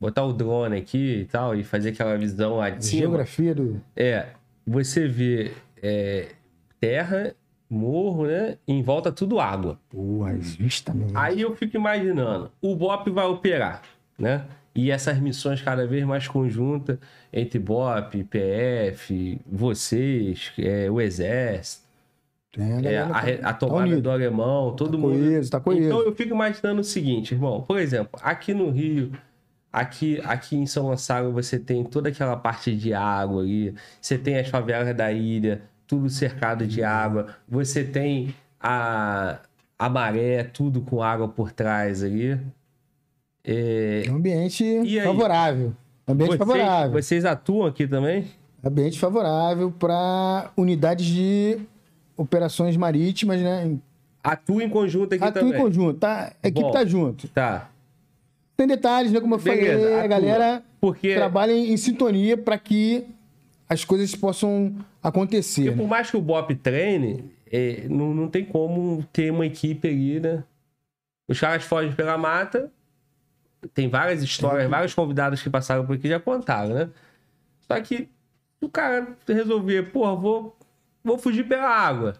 botar 0.00 0.24
o 0.24 0.32
drone 0.32 0.78
aqui 0.78 1.20
e 1.20 1.24
tal, 1.26 1.54
e 1.54 1.62
fazer 1.62 1.90
aquela 1.90 2.16
visão 2.16 2.56
lá 2.56 2.70
de 2.70 2.84
cima. 2.84 3.02
Geografia 3.02 3.54
do. 3.54 3.80
É. 3.94 4.28
Você 4.66 5.06
vê 5.06 5.52
é, 5.82 6.28
terra, 6.80 7.34
morro, 7.68 8.26
né? 8.26 8.56
E 8.66 8.72
em 8.72 8.82
volta 8.82 9.12
tudo 9.12 9.38
água. 9.38 9.78
Pô, 9.90 10.24
justamente. 10.40 11.12
Aí 11.14 11.40
eu 11.42 11.54
fico 11.54 11.76
imaginando, 11.76 12.50
o 12.60 12.74
BOP 12.74 13.10
vai 13.10 13.26
operar, 13.26 13.82
né? 14.18 14.44
E 14.74 14.90
essas 14.90 15.18
missões 15.18 15.60
cada 15.60 15.86
vez 15.86 16.04
mais 16.04 16.28
conjuntas 16.28 16.98
entre 17.32 17.58
BOP, 17.58 18.24
PF, 18.24 19.40
vocês, 19.44 20.52
é, 20.58 20.90
o 20.90 21.00
Exército. 21.00 21.90
É, 22.58 22.98
a, 22.98 23.06
a, 23.06 23.10
tá 23.22 23.48
a, 23.48 23.52
tomada 23.52 23.94
tá 23.94 24.00
do 24.00 24.10
alemão, 24.10 24.74
todo 24.74 24.92
tá 24.92 24.98
mundo. 24.98 25.18
Coeso, 25.18 25.50
tá 25.50 25.60
coeso. 25.60 25.82
Então 25.82 26.02
eu 26.02 26.14
fico 26.14 26.34
imaginando 26.34 26.80
o 26.80 26.84
seguinte, 26.84 27.34
irmão. 27.34 27.62
Por 27.62 27.78
exemplo, 27.78 28.18
aqui 28.22 28.52
no 28.52 28.70
Rio, 28.70 29.12
Aqui, 29.72 30.20
aqui 30.24 30.56
em 30.56 30.66
São 30.66 30.84
Gonçalo 30.84 31.32
você 31.32 31.58
tem 31.58 31.84
toda 31.84 32.08
aquela 32.08 32.36
parte 32.36 32.74
de 32.74 32.92
água 32.92 33.42
ali, 33.42 33.72
você 34.00 34.18
tem 34.18 34.36
as 34.36 34.48
favelas 34.48 34.96
da 34.96 35.12
ilha, 35.12 35.62
tudo 35.86 36.10
cercado 36.10 36.66
de 36.66 36.82
água, 36.82 37.36
você 37.48 37.84
tem 37.84 38.34
a, 38.60 39.38
a 39.78 39.88
maré, 39.88 40.42
tudo 40.42 40.80
com 40.80 41.02
água 41.02 41.28
por 41.28 41.52
trás 41.52 42.02
ali. 42.02 42.38
É, 43.44 44.04
é 44.06 44.10
ambiente 44.10 44.64
favorável. 45.02 45.72
Ambiente 46.06 46.30
vocês, 46.30 46.38
favorável. 46.38 47.02
Vocês 47.02 47.24
atuam 47.24 47.66
aqui 47.66 47.86
também? 47.86 48.26
Ambiente 48.62 48.98
favorável 48.98 49.70
para 49.70 50.50
unidades 50.56 51.06
de 51.06 51.58
operações 52.16 52.76
marítimas, 52.76 53.40
né? 53.40 53.78
Atua 54.22 54.62
em 54.62 54.68
conjunto 54.68 55.14
aqui 55.14 55.24
Atua 55.24 55.32
também. 55.32 55.54
Atua 55.54 55.60
em 55.60 55.64
conjunto, 55.64 55.98
tá? 55.98 56.32
A 56.42 56.48
equipe 56.48 56.66
Bom, 56.66 56.70
tá 56.72 56.84
junto. 56.84 57.28
Tá. 57.28 57.70
Tem 58.60 58.66
detalhes, 58.66 59.10
né? 59.10 59.18
Como 59.22 59.36
eu 59.36 59.38
Beleza, 59.38 59.80
falei, 59.80 59.94
a, 59.94 60.02
a 60.02 60.06
galera 60.06 60.62
porque... 60.78 61.14
trabalha 61.14 61.50
em, 61.50 61.74
sintonia 61.78 62.36
para 62.36 62.58
que 62.58 63.06
as 63.66 63.86
coisas 63.86 64.14
possam 64.14 64.76
acontecer. 65.02 65.62
Porque 65.62 65.76
né? 65.76 65.82
por 65.82 65.88
mais 65.88 66.10
que 66.10 66.16
o 66.18 66.20
Bop 66.20 66.54
treine, 66.56 67.24
é, 67.50 67.86
não, 67.88 68.12
não 68.12 68.28
tem 68.28 68.44
como 68.44 69.02
ter 69.14 69.32
uma 69.32 69.46
equipe 69.46 69.88
ali, 69.88 70.20
né? 70.20 70.44
Os 71.26 71.40
caras 71.40 71.64
fogem 71.64 71.92
pela 71.92 72.18
mata, 72.18 72.70
tem 73.72 73.88
várias 73.88 74.22
histórias, 74.22 74.66
é. 74.66 74.68
vários 74.68 74.92
convidados 74.92 75.42
que 75.42 75.48
passaram 75.48 75.86
por 75.86 75.96
aqui 75.96 76.06
já 76.06 76.20
contaram, 76.20 76.74
né? 76.74 76.90
Só 77.60 77.80
que 77.80 78.10
o 78.60 78.68
cara 78.68 79.16
resolver, 79.26 79.84
porra, 79.84 80.14
vou, 80.14 80.54
vou 81.02 81.16
fugir 81.16 81.48
pela 81.48 81.66
água. 81.66 82.14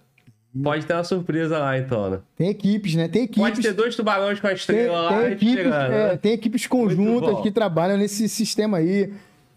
Pode 0.62 0.84
ter 0.84 0.94
uma 0.94 1.04
surpresa 1.04 1.58
lá, 1.58 1.78
então, 1.78 2.10
né? 2.10 2.18
Tem 2.36 2.48
equipes, 2.48 2.94
né? 2.96 3.06
Tem 3.06 3.22
equipes. 3.22 3.42
Pode 3.42 3.62
ter 3.62 3.72
dois 3.72 3.94
tubarões 3.94 4.40
com 4.40 4.48
a 4.48 4.52
estrela 4.52 4.82
tem, 4.82 4.90
lá. 4.90 5.22
Tem 5.22 5.32
equipes, 5.32 5.54
chegando, 5.54 5.92
é, 5.92 6.08
né? 6.08 6.16
tem 6.16 6.32
equipes 6.32 6.66
conjuntas 6.66 7.40
que 7.40 7.50
trabalham 7.52 7.96
nesse 7.96 8.28
sistema 8.28 8.78
aí. 8.78 9.12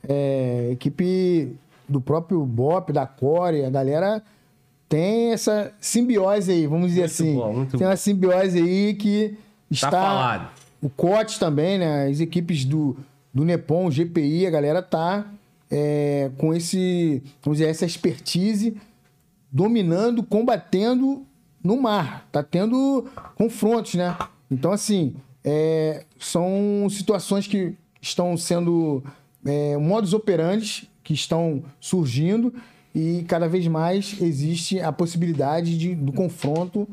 É, 0.07 0.69
equipe 0.71 1.55
do 1.89 1.99
próprio 1.99 2.45
BOP, 2.45 2.91
da 2.91 3.07
Core, 3.07 3.65
a 3.65 3.69
galera 3.69 4.21
tem 4.87 5.31
essa 5.31 5.73
simbiose 5.79 6.51
aí, 6.51 6.67
vamos 6.67 6.89
dizer 6.89 7.01
muito 7.01 7.11
assim. 7.11 7.35
Bom, 7.35 7.65
tem 7.65 7.87
uma 7.87 7.95
simbiose 7.95 8.59
aí 8.59 8.93
que 8.93 9.29
tá 9.29 9.37
está. 9.71 9.91
Tá 9.91 9.97
falado. 9.97 10.49
O 10.79 10.89
COT 10.89 11.39
também, 11.39 11.79
né? 11.79 12.07
As 12.07 12.19
equipes 12.19 12.65
do, 12.65 12.95
do 13.33 13.43
Nepom, 13.45 13.89
GPI, 13.89 14.45
a 14.45 14.51
galera 14.51 14.81
tá 14.81 15.25
é, 15.71 16.29
com 16.37 16.53
esse, 16.53 17.23
vamos 17.41 17.57
dizer, 17.57 17.71
essa 17.71 17.85
expertise 17.85 18.75
dominando, 19.53 20.23
combatendo 20.23 21.23
no 21.63 21.79
mar. 21.79 22.27
Tá 22.31 22.41
tendo 22.41 23.07
confrontos, 23.35 23.93
né? 23.93 24.17
Então, 24.49 24.71
assim, 24.71 25.15
é, 25.43 26.05
são 26.17 26.87
situações 26.89 27.45
que 27.45 27.75
estão 28.01 28.35
sendo 28.35 29.03
é, 29.45 29.77
modus 29.77 30.13
operandi 30.13 30.89
que 31.03 31.13
estão 31.13 31.63
surgindo 31.79 32.53
e 32.95 33.23
cada 33.27 33.47
vez 33.47 33.67
mais 33.67 34.19
existe 34.21 34.79
a 34.79 34.91
possibilidade 34.91 35.77
de, 35.77 35.93
do 35.95 36.11
confronto 36.11 36.87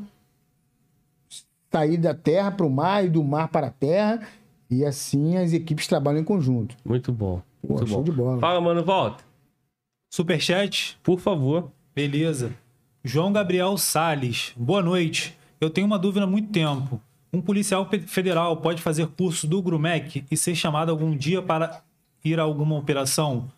sair 1.71 1.97
da 1.97 2.13
terra 2.13 2.51
para 2.51 2.65
o 2.65 2.69
mar 2.69 3.05
e 3.05 3.09
do 3.09 3.23
mar 3.23 3.47
para 3.47 3.67
a 3.67 3.71
terra 3.71 4.27
e 4.69 4.85
assim 4.85 5.37
as 5.37 5.53
equipes 5.53 5.87
trabalham 5.87 6.19
em 6.19 6.23
conjunto. 6.23 6.75
Muito 6.83 7.11
bom. 7.11 7.41
Muito 7.63 7.81
Pô, 7.81 7.87
show 7.87 7.97
bom. 7.99 8.03
de 8.03 8.11
bola. 8.11 8.39
Fala, 8.39 8.59
mano, 8.59 8.83
volta. 8.83 9.23
Superchat, 10.13 10.99
Por 11.01 11.19
favor. 11.19 11.71
Beleza. 11.95 12.51
João 13.03 13.31
Gabriel 13.31 13.77
Sales, 13.77 14.53
boa 14.55 14.81
noite. 14.81 15.37
Eu 15.59 15.69
tenho 15.69 15.87
uma 15.87 15.97
dúvida 15.99 16.25
há 16.25 16.27
muito 16.27 16.51
tempo. 16.51 17.01
Um 17.33 17.41
policial 17.41 17.87
federal 18.07 18.57
pode 18.57 18.81
fazer 18.81 19.07
curso 19.07 19.47
do 19.47 19.61
Grumec 19.61 20.23
e 20.29 20.37
ser 20.37 20.55
chamado 20.55 20.89
algum 20.91 21.15
dia 21.15 21.41
para 21.41 21.81
ir 22.23 22.39
a 22.39 22.43
alguma 22.43 22.77
operação? 22.77 23.49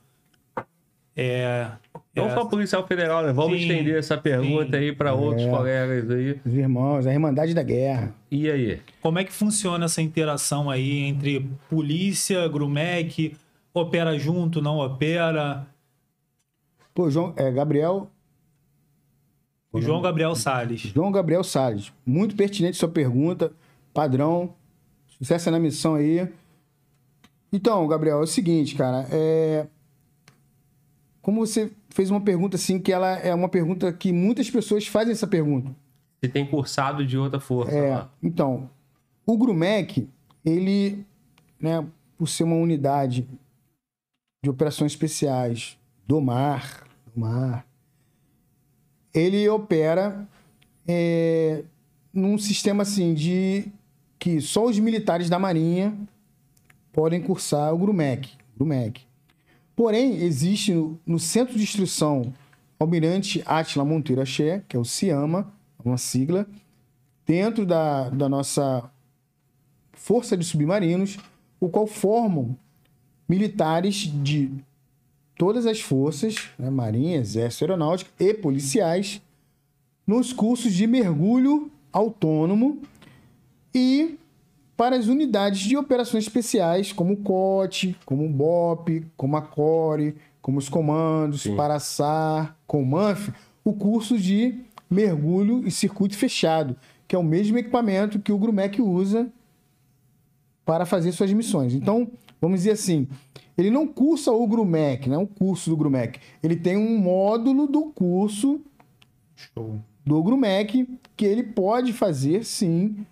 É. 1.16 1.68
Não 2.16 2.26
é, 2.28 2.34
só 2.34 2.46
policial 2.46 2.86
federal, 2.88 3.24
né? 3.24 3.32
Vamos 3.34 3.58
Sim, 3.60 3.68
estender 3.68 3.98
essa 3.98 4.18
pergunta 4.18 4.78
sim. 4.78 4.84
aí 4.84 4.96
para 4.96 5.14
outros 5.14 5.46
É. 5.46 5.50
colegas 5.50 6.10
aí. 6.10 6.40
Os 6.46 6.54
irmãos, 6.54 7.08
a 7.08 7.14
Irmandade 7.14 7.54
da 7.54 7.64
Guerra. 7.64 8.14
E 8.32 8.50
aí? 8.50 8.80
Como 9.02 9.20
é 9.20 9.24
que 9.24 9.32
funciona 9.32 9.86
essa 9.86 10.02
interação 10.02 10.70
aí 10.70 11.00
entre 11.00 11.48
polícia, 11.70 12.48
Grumec, 12.48 13.36
opera 13.74 14.18
junto, 14.18 14.62
não 14.62 14.80
opera? 14.80 15.66
Pô, 16.94 17.10
João, 17.10 17.34
é, 17.36 17.50
Gabriel, 17.52 18.10
João 19.82 20.02
Gabriel 20.02 20.36
Sales. 20.36 20.82
João 20.82 21.12
Gabriel 21.12 21.44
Salles, 21.44 21.92
muito 22.06 22.36
pertinente 22.36 22.78
sua 22.78 22.90
pergunta, 22.90 23.52
padrão, 23.94 24.54
sucesso 25.08 25.50
na 25.50 25.60
missão 25.60 25.96
aí. 25.96 26.28
Então, 27.52 27.88
Gabriel, 27.88 28.20
é 28.20 28.24
o 28.24 28.28
seguinte, 28.28 28.76
cara, 28.76 29.08
é... 29.12 29.68
como 31.22 31.46
você 31.46 31.72
fez 31.90 32.10
uma 32.10 32.22
pergunta 32.22 32.56
assim, 32.56 32.80
que 32.80 32.92
ela 32.92 33.18
é 33.18 33.34
uma 33.34 33.50
pergunta 33.50 33.92
que 33.94 34.12
muitas 34.12 34.50
pessoas 34.50 34.88
fazem 34.88 35.12
essa 35.12 35.28
pergunta. 35.28 35.76
Se 36.24 36.30
tem 36.30 36.46
cursado 36.46 37.06
de 37.06 37.18
outra 37.18 37.40
força 37.40 37.72
É, 37.72 37.96
lá. 37.96 38.12
então, 38.22 38.70
o 39.26 39.38
Grumec, 39.38 40.08
ele, 40.44 41.06
né, 41.60 41.86
por 42.18 42.28
ser 42.28 42.44
uma 42.44 42.56
unidade 42.56 43.28
de 44.44 44.50
operações 44.50 44.92
especiais 44.94 45.78
do 46.08 46.20
mar, 46.22 46.88
do 47.14 47.20
mar 47.20 47.66
ele 49.14 49.48
opera 49.48 50.28
é, 50.88 51.64
num 52.14 52.38
sistema 52.38 52.84
assim 52.84 53.14
de 53.14 53.66
que 54.18 54.40
só 54.42 54.66
os 54.66 54.80
militares 54.80 55.30
da 55.30 55.38
Marinha 55.38 55.96
podem 56.92 57.22
cursar 57.22 57.74
o 57.74 57.78
Grumec. 57.78 58.30
Grumec. 58.56 59.02
Porém, 59.76 60.18
existe 60.18 60.74
no, 60.74 61.00
no 61.06 61.20
Centro 61.20 61.58
de 61.58 61.64
Instrução 61.64 62.34
Almirante 62.80 63.44
Átila 63.46 63.84
Monteiro 63.84 64.22
Axé, 64.22 64.64
que 64.68 64.76
é 64.76 64.80
o 64.80 64.86
CIAMA, 64.86 65.52
uma 65.84 65.98
sigla, 65.98 66.48
dentro 67.26 67.66
da, 67.66 68.10
da 68.10 68.30
nossa 68.30 68.90
Força 69.94 70.36
de 70.38 70.46
Submarinos, 70.46 71.18
o 71.60 71.70
qual 71.70 71.88
formam 71.88 72.58
militares 73.28 73.96
de 73.96 74.52
todas 75.38 75.66
as 75.66 75.82
forças, 75.82 76.50
né, 76.58 76.70
Marinha, 76.70 77.18
Exército 77.18 77.66
Aeronáutico 77.66 78.12
e 78.20 78.34
policiais, 78.34 79.22
nos 80.06 80.34
cursos 80.34 80.74
de 80.74 80.86
mergulho 80.86 81.72
autônomo 81.92 82.82
e 83.74 84.18
para 84.76 84.96
as 84.96 85.08
unidades 85.08 85.62
de 85.62 85.78
operações 85.78 86.26
especiais, 86.26 86.92
como 86.92 87.14
o 87.14 87.18
COT, 87.18 87.96
como 88.06 88.26
o 88.26 88.30
BOP, 88.30 89.06
como 89.16 89.38
a 89.38 89.42
CORE, 89.42 90.16
como 90.42 90.58
os 90.58 90.68
comandos, 90.68 91.44
Sim. 91.44 91.56
Paraçar, 91.56 92.58
Comanf, 92.68 93.30
o 93.64 93.74
curso 93.74 94.18
de 94.18 94.60
mergulho 94.90 95.66
e 95.66 95.72
circuito 95.72 96.18
fechado, 96.18 96.76
que 97.08 97.16
é 97.16 97.20
o 97.20 97.24
mesmo 97.24 97.58
equipamento 97.58 98.20
que 98.20 98.32
o 98.32 98.38
Grumec 98.38 98.82
usa 98.82 99.32
para 100.66 100.86
fazer 100.86 101.12
suas 101.12 101.32
missões. 101.32 101.74
Então, 101.74 102.12
vamos 102.42 102.60
dizer 102.60 102.72
assim, 102.72 103.08
ele 103.58 103.70
não 103.70 103.88
cursa 103.88 104.32
o 104.32 104.48
Grumec, 104.48 105.08
não 105.08 105.16
é 105.16 105.20
um 105.20 105.26
curso 105.26 105.70
do 105.70 105.78
Grumec. 105.78 106.20
Ele 106.42 106.56
tem 106.56 106.76
um 106.78 106.98
módulo 106.98 107.68
do 107.68 107.86
curso 107.92 108.62
Show. 109.36 109.80
do 110.06 110.24
Grumec 110.24 110.88
que 111.16 111.26
ele 111.26 111.44
pode 111.44 111.94
fazer, 111.94 112.44
sim, 112.44 113.06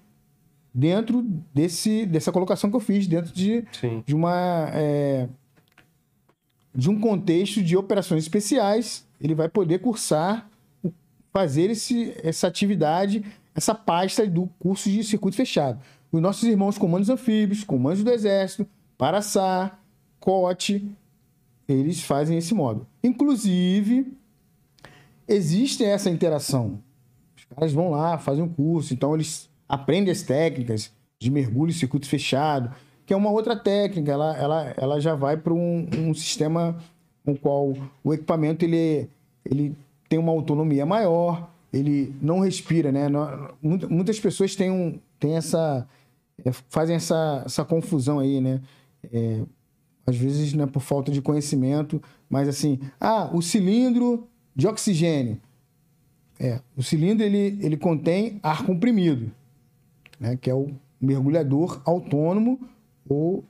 dentro 0.73 1.21
desse, 1.53 2.05
dessa 2.05 2.31
colocação 2.31 2.69
que 2.69 2.75
eu 2.75 2.79
fiz, 2.79 3.07
dentro 3.07 3.33
de, 3.33 3.63
Sim. 3.71 4.03
de 4.05 4.15
uma... 4.15 4.69
é, 4.73 5.27
de 6.73 6.89
um 6.89 6.99
contexto 6.99 7.61
de 7.61 7.75
operações 7.75 8.23
especiais, 8.23 9.05
ele 9.19 9.35
vai 9.35 9.49
poder 9.49 9.79
cursar, 9.79 10.49
fazer 11.33 11.69
esse, 11.69 12.13
essa 12.23 12.47
atividade, 12.47 13.23
essa 13.53 13.75
pasta 13.75 14.25
do 14.25 14.49
curso 14.57 14.89
de 14.89 15.03
circuito 15.03 15.35
fechado. 15.35 15.79
Os 16.11 16.21
nossos 16.21 16.43
irmãos 16.43 16.77
comandos 16.77 17.09
anfíbios, 17.09 17.63
comandos 17.63 18.03
do 18.03 18.11
Exército, 18.11 18.65
Paraçá, 18.97 19.79
COT, 20.21 20.87
eles 21.67 22.01
fazem 22.01 22.37
esse 22.37 22.53
modo. 22.53 22.87
Inclusive, 23.03 24.13
existe 25.27 25.83
essa 25.83 26.09
interação. 26.09 26.79
Os 27.35 27.43
caras 27.43 27.73
vão 27.73 27.89
lá, 27.89 28.17
fazem 28.17 28.43
um 28.43 28.49
curso, 28.49 28.93
então 28.93 29.13
eles 29.13 29.49
aprendem 29.67 30.11
as 30.11 30.21
técnicas 30.21 30.91
de 31.19 31.29
mergulho 31.29 31.71
e 31.71 31.73
circuito 31.73 32.07
fechado, 32.07 32.73
que 33.05 33.13
é 33.13 33.17
uma 33.17 33.31
outra 33.31 33.55
técnica, 33.55 34.11
ela, 34.11 34.37
ela, 34.37 34.73
ela 34.77 34.99
já 35.01 35.15
vai 35.15 35.35
para 35.35 35.53
um, 35.53 35.87
um 35.97 36.13
sistema 36.13 36.77
no 37.25 37.37
qual 37.37 37.73
o 38.03 38.13
equipamento 38.13 38.63
ele, 38.63 39.09
ele 39.43 39.75
tem 40.07 40.17
uma 40.19 40.31
autonomia 40.31 40.85
maior, 40.85 41.49
ele 41.73 42.13
não 42.21 42.39
respira, 42.39 42.91
né? 42.91 43.07
Muitas 43.61 44.19
pessoas 44.19 44.55
têm, 44.55 44.69
um, 44.69 44.99
têm 45.19 45.35
essa, 45.35 45.87
é, 46.43 46.51
fazem 46.51 46.95
essa, 46.95 47.43
essa 47.45 47.63
confusão 47.63 48.19
aí, 48.19 48.41
né? 48.41 48.61
É, 49.11 49.41
às 50.11 50.17
vezes 50.17 50.53
não 50.53 50.65
é 50.65 50.67
por 50.67 50.81
falta 50.81 51.11
de 51.11 51.21
conhecimento, 51.21 52.01
mas 52.29 52.47
assim, 52.47 52.79
ah, 52.99 53.29
o 53.33 53.41
cilindro 53.41 54.27
de 54.55 54.67
oxigênio. 54.67 55.41
É, 56.39 56.59
o 56.75 56.83
cilindro 56.83 57.25
ele, 57.25 57.57
ele 57.61 57.77
contém 57.77 58.39
ar 58.43 58.65
comprimido, 58.65 59.31
né, 60.19 60.35
que 60.35 60.49
é 60.49 60.53
o 60.53 60.71
mergulhador 60.99 61.81
autônomo 61.85 62.59
ou 63.07 63.43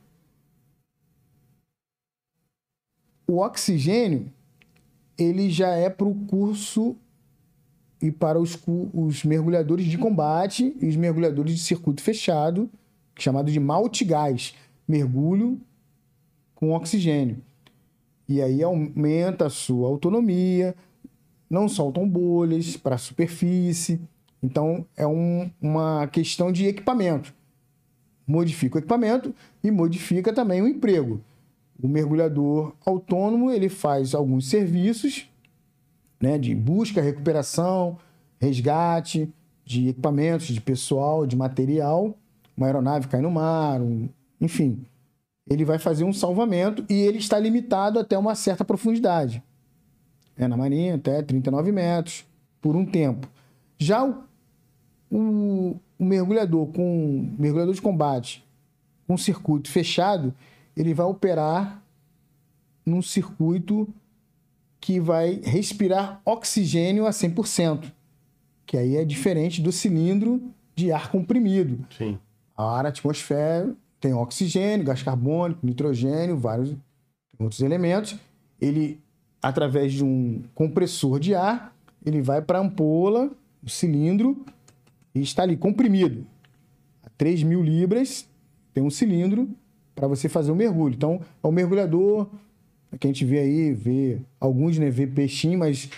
o 3.26 3.38
oxigênio 3.38 4.30
ele 5.18 5.50
já 5.50 5.70
é 5.70 5.88
para 5.90 6.06
o 6.06 6.14
curso 6.26 6.96
e 8.00 8.10
para 8.10 8.38
os, 8.38 8.58
os 8.92 9.24
mergulhadores 9.24 9.86
de 9.86 9.96
combate 9.96 10.76
e 10.80 10.86
os 10.86 10.96
mergulhadores 10.96 11.54
de 11.54 11.60
circuito 11.60 12.02
fechado, 12.02 12.68
chamado 13.18 13.50
de 13.50 13.60
multigás, 13.60 14.54
mergulho 14.86 15.60
com 16.62 16.70
oxigênio. 16.74 17.38
E 18.28 18.40
aí 18.40 18.62
aumenta 18.62 19.46
a 19.46 19.50
sua 19.50 19.88
autonomia, 19.88 20.76
não 21.50 21.68
soltam 21.68 22.08
bolhas 22.08 22.76
para 22.76 22.94
a 22.94 22.98
superfície. 22.98 24.00
Então 24.40 24.86
é 24.96 25.04
um- 25.04 25.50
uma 25.60 26.06
questão 26.06 26.52
de 26.52 26.66
equipamento. 26.66 27.34
Modifica 28.24 28.76
o 28.76 28.78
equipamento 28.78 29.34
e 29.62 29.72
modifica 29.72 30.32
também 30.32 30.62
o 30.62 30.68
emprego. 30.68 31.20
O 31.82 31.88
mergulhador 31.88 32.72
autônomo 32.86 33.50
ele 33.50 33.68
faz 33.68 34.14
alguns 34.14 34.48
serviços 34.48 35.28
né, 36.20 36.38
de 36.38 36.54
busca, 36.54 37.02
recuperação, 37.02 37.98
resgate 38.40 39.28
de 39.64 39.88
equipamentos, 39.88 40.46
de 40.46 40.60
pessoal, 40.60 41.26
de 41.26 41.34
material. 41.34 42.16
Uma 42.56 42.66
aeronave 42.66 43.08
cai 43.08 43.20
no 43.20 43.32
mar, 43.32 43.80
um- 43.82 44.08
enfim. 44.40 44.78
Ele 45.48 45.64
vai 45.64 45.78
fazer 45.78 46.04
um 46.04 46.12
salvamento 46.12 46.84
e 46.88 46.94
ele 46.94 47.18
está 47.18 47.38
limitado 47.38 47.98
até 47.98 48.16
uma 48.16 48.34
certa 48.34 48.64
profundidade. 48.64 49.42
É, 50.36 50.46
na 50.48 50.56
marinha, 50.56 50.94
até 50.94 51.20
39 51.22 51.72
metros, 51.72 52.24
por 52.60 52.74
um 52.76 52.86
tempo. 52.86 53.28
Já 53.78 54.04
o, 54.04 54.22
o- 55.10 55.76
o 55.98 56.04
mergulhador 56.04 56.66
com 56.68 57.34
mergulhador 57.38 57.74
de 57.74 57.82
combate 57.82 58.44
com 59.06 59.16
circuito 59.16 59.68
fechado, 59.70 60.32
ele 60.76 60.94
vai 60.94 61.04
operar 61.06 61.82
num 62.86 63.02
circuito 63.02 63.86
que 64.80 64.98
vai 64.98 65.40
respirar 65.44 66.20
oxigênio 66.24 67.06
a 67.06 67.10
100%, 67.10 67.92
que 68.64 68.76
aí 68.76 68.96
é 68.96 69.04
diferente 69.04 69.60
do 69.60 69.70
cilindro 69.70 70.40
de 70.74 70.90
ar 70.90 71.10
comprimido. 71.10 71.84
Sim. 71.96 72.18
A 72.56 72.78
ar 72.78 72.86
atmosfera 72.86 73.74
tem 74.02 74.12
oxigênio, 74.12 74.84
gás 74.84 75.00
carbônico, 75.00 75.64
nitrogênio, 75.64 76.36
vários 76.36 76.74
outros 77.38 77.60
elementos. 77.60 78.16
Ele, 78.60 79.00
através 79.40 79.92
de 79.92 80.04
um 80.04 80.42
compressor 80.56 81.20
de 81.20 81.36
ar, 81.36 81.74
ele 82.04 82.20
vai 82.20 82.42
para 82.42 82.58
a 82.58 82.62
ampola, 82.62 83.30
o 83.62 83.70
cilindro, 83.70 84.44
e 85.14 85.20
está 85.20 85.44
ali 85.44 85.56
comprimido. 85.56 86.26
A 87.04 87.10
3 87.16 87.44
mil 87.44 87.62
libras, 87.62 88.28
tem 88.74 88.82
um 88.82 88.90
cilindro, 88.90 89.48
para 89.94 90.08
você 90.08 90.28
fazer 90.28 90.50
o 90.50 90.56
mergulho. 90.56 90.94
Então, 90.96 91.20
é 91.40 91.46
o 91.46 91.52
mergulhador, 91.52 92.26
que 92.98 93.06
a 93.06 93.10
gente 93.10 93.24
vê 93.24 93.38
aí, 93.38 93.72
vê 93.72 94.18
alguns, 94.40 94.78
né, 94.78 94.90
vê 94.90 95.06
peixinho, 95.06 95.60
mas 95.60 95.88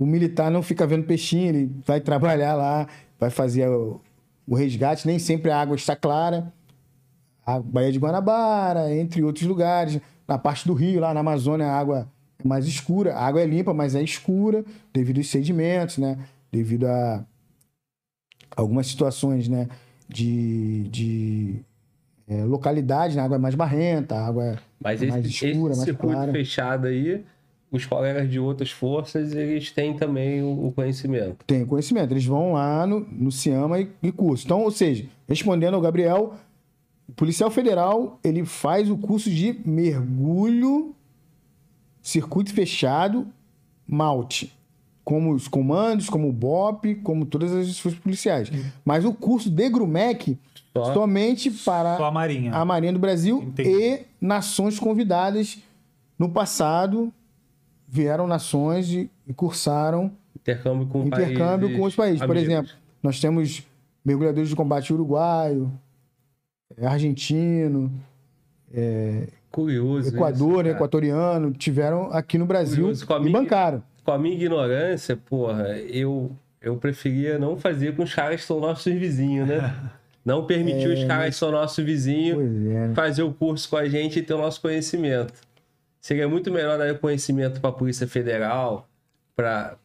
o 0.00 0.04
militar 0.04 0.50
não 0.50 0.62
fica 0.62 0.84
vendo 0.84 1.04
peixinho, 1.04 1.48
ele 1.48 1.70
vai 1.86 2.00
trabalhar 2.00 2.54
lá, 2.54 2.88
vai 3.20 3.30
fazer 3.30 3.68
o, 3.68 4.00
o 4.48 4.56
resgate, 4.56 5.06
nem 5.06 5.20
sempre 5.20 5.52
a 5.52 5.60
água 5.60 5.76
está 5.76 5.94
clara. 5.94 6.52
A 7.44 7.58
Baía 7.58 7.90
de 7.90 7.98
Guanabara, 7.98 8.94
entre 8.94 9.22
outros 9.22 9.46
lugares, 9.46 10.00
na 10.26 10.38
parte 10.38 10.66
do 10.66 10.74
rio, 10.74 11.00
lá 11.00 11.12
na 11.12 11.20
Amazônia, 11.20 11.66
a 11.66 11.78
água 11.78 12.08
é 12.42 12.46
mais 12.46 12.66
escura. 12.66 13.14
A 13.14 13.26
água 13.26 13.40
é 13.40 13.46
limpa, 13.46 13.74
mas 13.74 13.94
é 13.94 14.02
escura 14.02 14.64
devido 14.92 15.18
aos 15.18 15.28
sedimentos, 15.28 15.98
né? 15.98 16.18
Devido 16.50 16.86
a 16.86 17.24
algumas 18.56 18.86
situações, 18.86 19.48
né? 19.48 19.68
De, 20.08 20.88
de 20.90 21.64
é, 22.28 22.44
localidade, 22.44 23.16
né? 23.16 23.22
a 23.22 23.24
água 23.24 23.36
é 23.36 23.40
mais 23.40 23.54
barrenta, 23.54 24.14
a 24.14 24.26
água 24.26 24.44
é 24.44 24.58
Mas 24.78 25.02
mais 25.02 25.24
esse, 25.24 25.46
escura, 25.46 25.72
esse 25.72 25.80
mais 25.80 25.88
circuito 25.88 26.14
clara. 26.14 26.32
fechado 26.32 26.86
aí, 26.86 27.24
os 27.70 27.86
colegas 27.86 28.30
de 28.30 28.38
outras 28.38 28.70
forças, 28.70 29.34
eles 29.34 29.70
têm 29.70 29.96
também 29.96 30.42
o, 30.42 30.66
o 30.66 30.72
conhecimento. 30.72 31.44
Tem 31.46 31.64
conhecimento. 31.64 32.12
Eles 32.12 32.26
vão 32.26 32.52
lá 32.52 32.86
no, 32.86 33.00
no 33.00 33.32
CIAMA 33.32 33.80
e, 33.80 33.88
e 34.02 34.12
curso. 34.12 34.44
Então, 34.44 34.60
ou 34.60 34.70
seja, 34.70 35.06
respondendo 35.26 35.74
ao 35.74 35.80
Gabriel, 35.80 36.34
o 37.12 37.14
policial 37.14 37.50
federal 37.50 38.18
ele 38.24 38.42
faz 38.44 38.90
o 38.90 38.96
curso 38.96 39.30
de 39.30 39.60
mergulho, 39.66 40.94
circuito 42.00 42.52
fechado, 42.52 43.26
malte. 43.86 44.52
Como 45.04 45.34
os 45.34 45.46
comandos, 45.48 46.08
como 46.08 46.28
o 46.28 46.32
BOP, 46.32 46.94
como 47.02 47.26
todas 47.26 47.52
as 47.52 47.78
forças 47.78 48.00
policiais. 48.00 48.50
Mas 48.84 49.04
o 49.04 49.12
curso 49.12 49.50
de 49.50 49.68
Grumec 49.68 50.38
Só- 50.72 50.94
somente 50.94 51.50
para 51.50 51.96
Só 51.96 52.04
a 52.06 52.10
Marinha. 52.10 52.54
a 52.54 52.64
Marinha 52.64 52.92
do 52.92 52.98
Brasil 53.00 53.42
Entendi. 53.42 53.68
e 53.68 54.00
nações 54.20 54.78
convidadas 54.78 55.58
no 56.18 56.28
passado 56.30 57.12
vieram 57.88 58.26
nações 58.28 58.88
e, 58.90 59.10
e 59.26 59.34
cursaram 59.34 60.12
Intercâmbio 60.36 60.86
com 60.86 61.02
intercâmbio 61.04 61.66
países 61.68 61.76
com 61.80 61.86
os 61.86 61.94
países. 61.96 62.20
Por 62.20 62.30
amigos. 62.30 62.48
exemplo, 62.48 62.72
nós 63.02 63.20
temos 63.20 63.62
mergulhadores 64.04 64.48
de 64.48 64.56
combate 64.56 64.92
uruguaio, 64.92 65.70
eh, 66.76 66.86
argentino, 66.86 67.92
Curioso. 69.52 70.08
Equador, 70.14 70.64
isso, 70.66 70.74
equatoriano, 70.74 71.52
tiveram 71.52 72.10
aqui 72.10 72.38
no 72.38 72.46
Brasil 72.46 72.84
Curioso, 72.84 73.06
com 73.06 73.14
a 73.14 73.18
e 73.18 73.20
minha- 73.20 73.32
bancaram. 73.32 73.82
Com 74.02 74.10
a 74.10 74.18
minha 74.18 74.34
ignorância, 74.34 75.14
porra, 75.16 75.76
eu, 75.78 76.32
eu 76.60 76.76
preferia 76.76 77.38
não 77.38 77.56
fazer 77.56 77.94
com 77.94 78.02
os 78.02 78.14
caras 78.14 78.40
que 78.40 78.46
são 78.46 78.58
nossos 78.58 78.92
vizinhos, 78.92 79.46
né? 79.46 79.60
Não 80.24 80.46
permitir 80.46 80.86
os 80.86 81.02
caras 81.02 81.30
que 81.30 81.34
são 81.34 81.50
nossos 81.50 81.84
vizinhos 81.84 82.38
é, 82.38 82.44
né? 82.44 82.94
fazer 82.94 83.24
o 83.24 83.32
curso 83.32 83.68
com 83.68 83.76
a 83.76 83.88
gente 83.88 84.20
e 84.20 84.22
ter 84.22 84.32
o 84.34 84.38
nosso 84.38 84.60
conhecimento. 84.60 85.34
Seria 86.00 86.28
muito 86.28 86.48
melhor 86.52 86.78
dar 86.78 86.96
conhecimento 86.96 87.60
para 87.60 87.70
a 87.70 87.72
Polícia 87.72 88.06
Federal, 88.06 88.88
para 89.34 89.76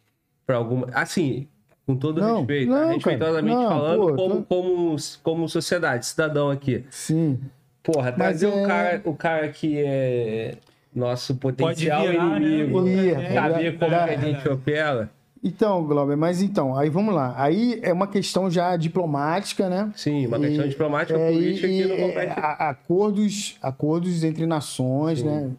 alguma. 0.50 0.90
Assim, 0.94 1.48
com 1.88 1.96
todo 1.96 2.20
Não, 2.20 2.40
respeito, 2.40 2.70
não, 2.70 2.90
respeitosamente 2.90 3.56
cara, 3.56 3.70
não, 3.70 3.70
falando, 3.70 4.00
pô, 4.00 4.16
como, 4.16 4.36
tô- 4.36 4.44
como, 4.44 4.96
como 5.24 5.50
sociedade, 5.50 6.06
cidadão 6.06 6.52
aqui. 6.52 6.84
Sim. 6.92 7.40
Porra, 7.82 8.12
trazer 8.12 8.48
é- 8.48 8.50
o, 8.64 8.68
cara, 8.68 9.02
o 9.06 9.14
cara 9.16 9.48
que 9.48 9.78
é 9.78 10.58
nosso 10.94 11.34
potencial 11.36 12.02
virar, 12.06 12.40
né? 12.42 12.46
inimigo, 12.50 12.86
Ih, 12.86 13.14
saber 13.34 13.66
é, 13.68 13.72
como 13.72 13.96
é, 13.96 14.08
que 14.08 14.14
a 14.14 14.18
gente 14.18 14.50
opera. 14.50 15.10
Então, 15.42 15.86
Glauber, 15.86 16.18
mas 16.18 16.42
então, 16.42 16.76
aí 16.76 16.90
vamos 16.90 17.16
lá. 17.16 17.34
Aí 17.38 17.80
é 17.82 17.94
uma 17.94 18.08
questão 18.08 18.52
já 18.52 18.76
diplomática, 18.76 19.70
né? 19.70 19.90
Sim, 19.96 20.28
uma 20.28 20.40
questão 20.40 20.66
E- 20.66 20.70
diplomática 20.70 21.18
é, 21.18 21.32
política 21.32 21.68
e- 21.68 21.84
que 21.84 21.88
não 21.88 22.08
compete. 22.10 22.34
a- 22.38 22.70
acordos, 22.70 23.56
acordos 23.62 24.24
entre 24.26 24.46
nações, 24.46 25.24
né? 25.24 25.52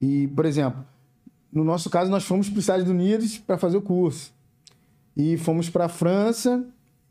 E, 0.00 0.28
por 0.28 0.46
exemplo, 0.46 0.82
no 1.52 1.62
nosso 1.64 1.90
caso, 1.90 2.10
nós 2.10 2.24
fomos 2.24 2.48
para 2.48 2.54
os 2.58 2.64
Estados 2.64 2.88
Unidos 2.88 3.36
para 3.36 3.58
fazer 3.58 3.76
o 3.76 3.82
curso. 3.82 4.32
E 5.16 5.36
fomos 5.36 5.68
para 5.70 5.84
a 5.86 5.88
França 5.88 6.64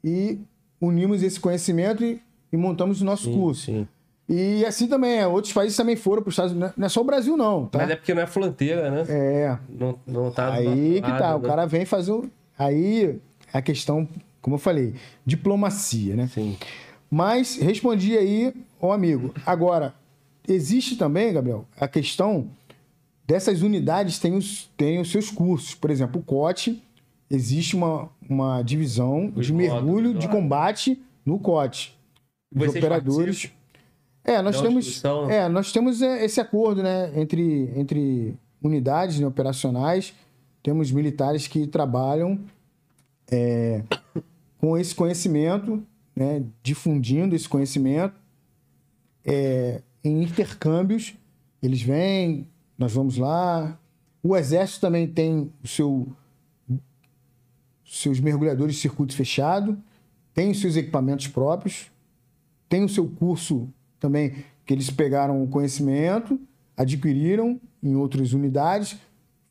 e 0.03 0.39
unimos 0.81 1.23
esse 1.23 1.39
conhecimento 1.39 2.03
e, 2.03 2.21
e 2.51 2.57
montamos 2.57 3.01
o 3.01 3.05
nosso 3.05 3.25
Sim, 3.25 3.33
curso. 3.33 3.65
sim. 3.65 3.87
E 4.27 4.65
assim 4.65 4.87
também, 4.87 5.17
é, 5.19 5.27
outros 5.27 5.51
países 5.53 5.75
também 5.75 5.95
foram 5.97 6.21
para 6.21 6.29
os 6.29 6.33
Estados 6.33 6.53
Unidos. 6.53 6.73
Não 6.77 6.85
é 6.85 6.89
só 6.89 7.01
o 7.01 7.03
Brasil, 7.03 7.35
não, 7.35 7.65
tá? 7.65 7.79
Mas 7.79 7.89
é 7.89 7.95
porque 7.95 8.13
não 8.13 8.21
é 8.21 8.27
fronteira, 8.27 8.89
né? 8.89 9.05
É, 9.09 9.57
Não, 9.69 9.99
não 10.07 10.31
tá 10.31 10.53
Aí 10.53 11.01
que 11.01 11.11
tá, 11.11 11.35
o 11.35 11.39
né? 11.41 11.47
cara 11.47 11.65
vem 11.65 11.85
fazer 11.85 12.11
o. 12.13 12.29
Aí 12.57 13.19
a 13.51 13.61
questão, 13.61 14.07
como 14.41 14.55
eu 14.55 14.59
falei, 14.59 14.93
diplomacia, 15.25 16.15
né? 16.15 16.27
Sim. 16.27 16.57
Mas 17.11 17.57
respondi 17.57 18.17
aí 18.17 18.53
ao 18.81 18.91
amigo. 18.93 19.33
Agora, 19.45 19.93
existe 20.47 20.95
também, 20.95 21.33
Gabriel, 21.33 21.65
a 21.79 21.87
questão 21.87 22.47
dessas 23.27 23.61
unidades 23.61 24.19
têm 24.19 24.35
os, 24.35 24.69
têm 24.77 24.99
os 25.01 25.11
seus 25.11 25.29
cursos. 25.29 25.75
Por 25.75 25.91
exemplo, 25.91 26.21
o 26.21 26.23
COT, 26.23 26.81
existe 27.33 27.75
uma, 27.75 28.09
uma 28.29 28.61
divisão 28.61 29.33
Os 29.35 29.47
de 29.47 29.53
mergulho 29.53 30.13
de 30.13 30.27
combate 30.27 31.01
no 31.25 31.39
COT. 31.39 31.97
Os 32.53 32.59
Vocês 32.59 32.83
operadores. 32.83 33.25
participam? 33.25 33.63
É, 34.25 34.41
nós 34.41 34.61
temos, 34.61 35.03
é, 35.29 35.49
nós 35.49 35.71
temos 35.73 36.01
é, 36.01 36.23
esse 36.23 36.39
acordo 36.39 36.81
né, 36.81 37.11
entre, 37.19 37.69
entre 37.75 38.37
unidades 38.61 39.19
né, 39.19 39.27
operacionais. 39.27 40.13
Temos 40.61 40.91
militares 40.91 41.45
que 41.45 41.67
trabalham 41.67 42.39
é, 43.29 43.83
com 44.57 44.77
esse 44.77 44.95
conhecimento, 44.95 45.83
né, 46.15 46.41
difundindo 46.61 47.35
esse 47.35 47.49
conhecimento 47.49 48.15
é, 49.25 49.81
em 50.03 50.23
intercâmbios. 50.23 51.15
Eles 51.61 51.81
vêm, 51.81 52.47
nós 52.77 52.93
vamos 52.93 53.17
lá. 53.17 53.77
O 54.21 54.37
Exército 54.37 54.79
também 54.79 55.05
tem 55.05 55.51
o 55.61 55.67
seu, 55.67 56.07
seus 57.93 58.19
mergulhadores 58.19 58.75
de 58.75 58.81
circuito 58.81 59.13
fechado, 59.15 59.77
tem 60.33 60.49
os 60.49 60.59
seus 60.59 60.75
equipamentos 60.75 61.27
próprios, 61.27 61.91
tem 62.67 62.83
o 62.83 62.89
seu 62.89 63.07
curso 63.07 63.69
também, 63.99 64.43
que 64.65 64.73
eles 64.73 64.89
pegaram 64.89 65.43
o 65.43 65.47
conhecimento, 65.47 66.39
adquiriram 66.75 67.61
em 67.83 67.95
outras 67.95 68.33
unidades, 68.33 68.97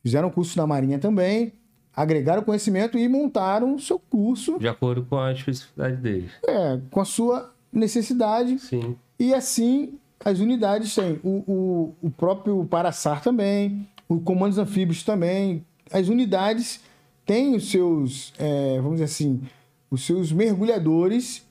fizeram 0.01 0.29
curso 0.29 0.57
na 0.57 0.67
Marinha 0.67 0.99
também, 0.99 1.53
agregaram 1.95 2.43
conhecimento 2.43 2.97
e 2.97 3.07
montaram 3.07 3.75
o 3.75 3.79
seu 3.79 3.97
curso 3.97 4.59
De 4.59 4.67
acordo 4.67 5.05
com 5.05 5.17
a 5.17 5.31
especificidade 5.31 5.95
deles. 5.97 6.31
é, 6.45 6.79
com 6.91 6.99
a 6.99 7.05
sua 7.05 7.53
necessidade. 7.71 8.59
Sim. 8.59 8.97
E 9.17 9.33
assim 9.33 9.97
as 10.25 10.39
unidades 10.39 10.93
têm. 10.93 11.19
O, 11.23 11.43
o, 11.47 11.95
o 12.07 12.09
próprio 12.09 12.65
Paraçar 12.65 13.21
também, 13.21 13.87
o 14.09 14.19
Comandos 14.19 14.57
Anfíbios 14.57 15.03
também. 15.03 15.65
As 15.91 16.09
unidades 16.09 16.81
têm 17.25 17.55
os 17.55 17.69
seus, 17.69 18.33
é, 18.37 18.77
vamos 18.77 18.93
dizer 18.93 19.05
assim, 19.05 19.41
os 19.89 20.05
seus 20.05 20.31
mergulhadores 20.31 21.45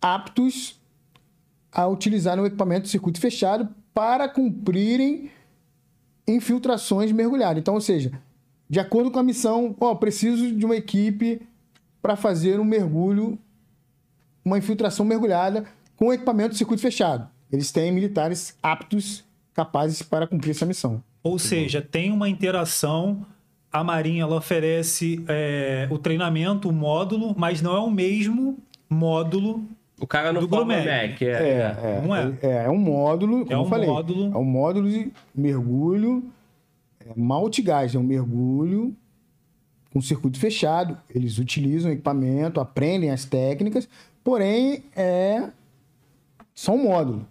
aptos 0.00 0.80
a 1.72 1.86
utilizar 1.86 2.38
o 2.38 2.46
equipamento 2.46 2.82
de 2.82 2.88
circuito 2.88 3.20
fechado 3.20 3.68
para 3.94 4.28
cumprirem 4.28 5.30
infiltrações 6.26 7.12
mergulhadas. 7.12 7.58
Então, 7.60 7.74
ou 7.74 7.80
seja, 7.80 8.12
de 8.68 8.78
acordo 8.78 9.10
com 9.10 9.18
a 9.18 9.22
missão, 9.22 9.74
ó, 9.80 9.94
preciso 9.94 10.54
de 10.54 10.64
uma 10.64 10.76
equipe 10.76 11.42
para 12.00 12.16
fazer 12.16 12.58
um 12.58 12.64
mergulho, 12.64 13.38
uma 14.44 14.58
infiltração 14.58 15.04
mergulhada 15.04 15.64
com 15.96 16.12
equipamento 16.12 16.50
de 16.50 16.58
circuito 16.58 16.80
fechado. 16.80 17.28
Eles 17.52 17.72
têm 17.72 17.92
militares 17.92 18.56
aptos, 18.62 19.24
capazes 19.52 20.02
para 20.02 20.26
cumprir 20.26 20.52
essa 20.52 20.64
missão. 20.64 21.02
Ou 21.22 21.38
seja, 21.38 21.82
tem 21.82 22.12
uma 22.12 22.28
interação. 22.28 23.26
A 23.72 23.84
Marinha 23.84 24.22
ela 24.22 24.36
oferece 24.36 25.24
é, 25.28 25.86
o 25.90 25.98
treinamento, 25.98 26.68
o 26.68 26.72
módulo, 26.72 27.34
mas 27.38 27.62
não 27.62 27.76
é 27.76 27.78
o 27.78 27.90
mesmo 27.90 28.58
módulo. 28.88 29.64
O 30.00 30.06
cara 30.06 30.32
não 30.32 30.40
Do 30.40 30.48
forma. 30.48 30.74
Mac, 30.76 31.22
é. 31.22 31.24
é. 31.24 32.02
Não 32.04 32.16
é? 32.16 32.32
É, 32.42 32.64
é 32.64 32.70
um 32.70 32.78
módulo, 32.78 33.40
como 33.44 33.52
É 33.52 33.54
eu 33.54 33.60
um 33.60 33.66
falei. 33.68 33.86
módulo. 33.88 34.32
É 34.34 34.38
um 34.38 34.44
módulo 34.44 34.88
de 34.90 35.12
mergulho 35.34 36.24
é, 37.06 37.12
malte-gás, 37.14 37.94
é 37.94 37.98
um 37.98 38.02
mergulho 38.02 38.96
com 39.92 40.00
circuito 40.00 40.38
fechado. 40.40 40.96
Eles 41.14 41.38
utilizam 41.38 41.92
equipamento, 41.92 42.60
aprendem 42.60 43.10
as 43.10 43.24
técnicas, 43.24 43.88
porém 44.24 44.82
é 44.96 45.48
só 46.54 46.72
um 46.72 46.84
módulo. 46.84 47.26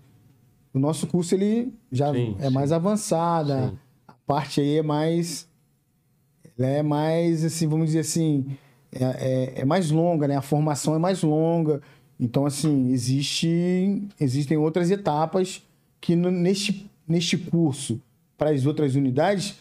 O 0.74 0.78
nosso 0.80 1.08
curso 1.08 1.34
ele 1.36 1.74
já 1.92 2.14
Sim, 2.14 2.36
é 2.40 2.48
sim. 2.48 2.54
mais 2.54 2.72
avançado, 2.72 3.52
a- 3.52 3.68
Sim. 3.70 3.78
a 4.08 4.14
parte 4.28 4.62
aí 4.62 4.78
é 4.78 4.84
mais 4.84 5.49
ela 6.60 6.68
é 6.68 6.84
mais 6.84 7.44
assim, 7.46 7.68
vamos 7.68 7.88
dizer 7.88 8.00
assim, 8.00 8.46
é, 8.92 9.04
é- 9.04 9.54
é 9.62 9.66
mais 9.66 9.90
longa, 9.92 10.28
né? 10.28 10.36
A 10.36 10.42
formação 10.42 10.94
é 10.94 11.00
mais 11.00 11.24
longa. 11.24 11.82
Então, 12.20 12.46
assim, 12.46 12.92
existe, 12.92 14.04
existem 14.20 14.58
outras 14.58 14.92
etapas 14.92 15.64
que 16.02 16.16
no- 16.16 16.30
neste, 16.32 16.90
neste 17.08 17.38
curso, 17.38 18.00
para 18.38 18.50
as 18.52 18.66
outras 18.66 18.96
unidades, 18.96 19.56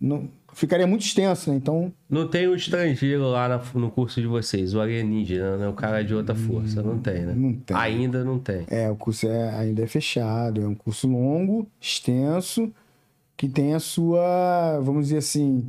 não, 0.00 0.28
ficaria 0.52 0.86
muito 0.86 1.04
extenso, 1.04 1.50
né? 1.50 1.56
Então, 1.56 1.92
Não 2.08 2.28
tem 2.28 2.46
o 2.46 2.54
estrangeiro 2.54 3.22
lá 3.30 3.48
na- 3.48 3.62
no 3.74 3.90
curso 3.90 4.20
de 4.20 4.26
vocês, 4.28 4.74
o 4.74 4.80
alienígena, 4.80 5.56
né? 5.56 5.68
O 5.68 5.72
cara 5.72 6.04
de 6.04 6.14
outra 6.14 6.34
força. 6.34 6.82
Não 6.82 6.98
tem, 6.98 7.24
né? 7.26 7.34
Não 7.34 7.52
tem. 7.54 7.76
Ainda 7.76 8.22
não 8.24 8.38
tem. 8.38 8.64
é, 8.68 8.88
o 8.90 8.94
curso 8.96 9.26
é, 9.26 9.50
ainda 9.56 9.82
é 9.82 9.86
fechado, 9.86 10.60
é 10.62 10.66
um 10.68 10.74
curso 10.74 11.08
longo, 11.08 11.66
extenso, 11.80 12.72
que 13.36 13.48
tem 13.48 13.74
a 13.74 13.80
sua, 13.80 14.78
vamos 14.80 15.04
dizer 15.06 15.18
assim, 15.18 15.64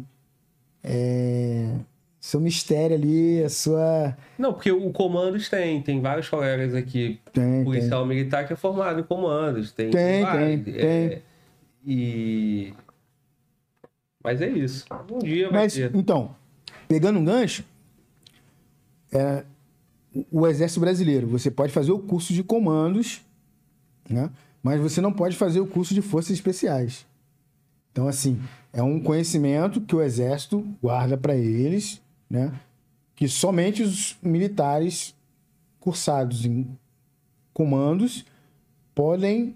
é, 0.88 1.73
seu 2.19 2.39
mistério 2.39 2.95
ali, 2.95 3.43
a 3.43 3.49
sua... 3.49 4.15
Não, 4.38 4.53
porque 4.53 4.72
o 4.72 4.91
comandos 4.91 5.49
tem. 5.49 5.81
Tem 5.81 5.99
vários 5.99 6.30
colegas 6.30 6.73
aqui, 6.75 7.19
Tem, 7.33 7.64
policial 7.64 8.05
militar, 8.05 8.45
que 8.45 8.53
é 8.53 8.55
formado 8.55 8.99
em 8.99 9.03
comandos. 9.03 9.72
Tem, 9.72 9.89
Tem, 9.89 10.22
vários, 10.22 10.64
tem, 10.64 10.75
é, 10.77 11.22
E. 11.85 12.73
Mas 14.23 14.41
é 14.41 14.49
isso. 14.49 14.85
Um 15.11 15.19
dia 15.19 15.49
vai 15.49 15.64
Mas, 15.64 15.73
ter. 15.73 15.91
então, 15.95 16.35
pegando 16.88 17.19
um 17.19 17.25
gancho, 17.25 17.64
é, 19.11 19.43
o- 20.14 20.41
o 20.41 20.47
Exército 20.47 20.80
Brasileiro, 20.80 21.27
você 21.27 21.51
pode 21.51 21.72
fazer 21.72 21.91
o 21.91 21.99
curso 21.99 22.33
de 22.33 22.43
comandos, 22.43 23.22
né? 24.09 24.30
mas 24.64 24.80
você 24.81 24.99
não 24.99 25.14
pode 25.14 25.35
fazer 25.35 25.59
o 25.59 25.67
curso 25.67 25.93
de 25.93 26.01
forças 26.01 26.31
especiais. 26.31 27.05
Então, 27.91 28.07
assim, 28.07 28.41
é 28.76 28.84
um 28.84 29.00
conhecimento 29.00 29.80
que 29.80 29.95
o 29.95 30.02
Exército 30.02 30.68
guarda 30.82 31.18
para 31.18 31.34
eles, 31.34 32.02
né? 32.30 32.52
que 33.16 33.26
somente 33.26 33.82
os 33.82 34.18
militares 34.22 35.16
cursados 35.80 36.45
em 36.45 36.68
comandos 37.54 38.26
podem 38.94 39.56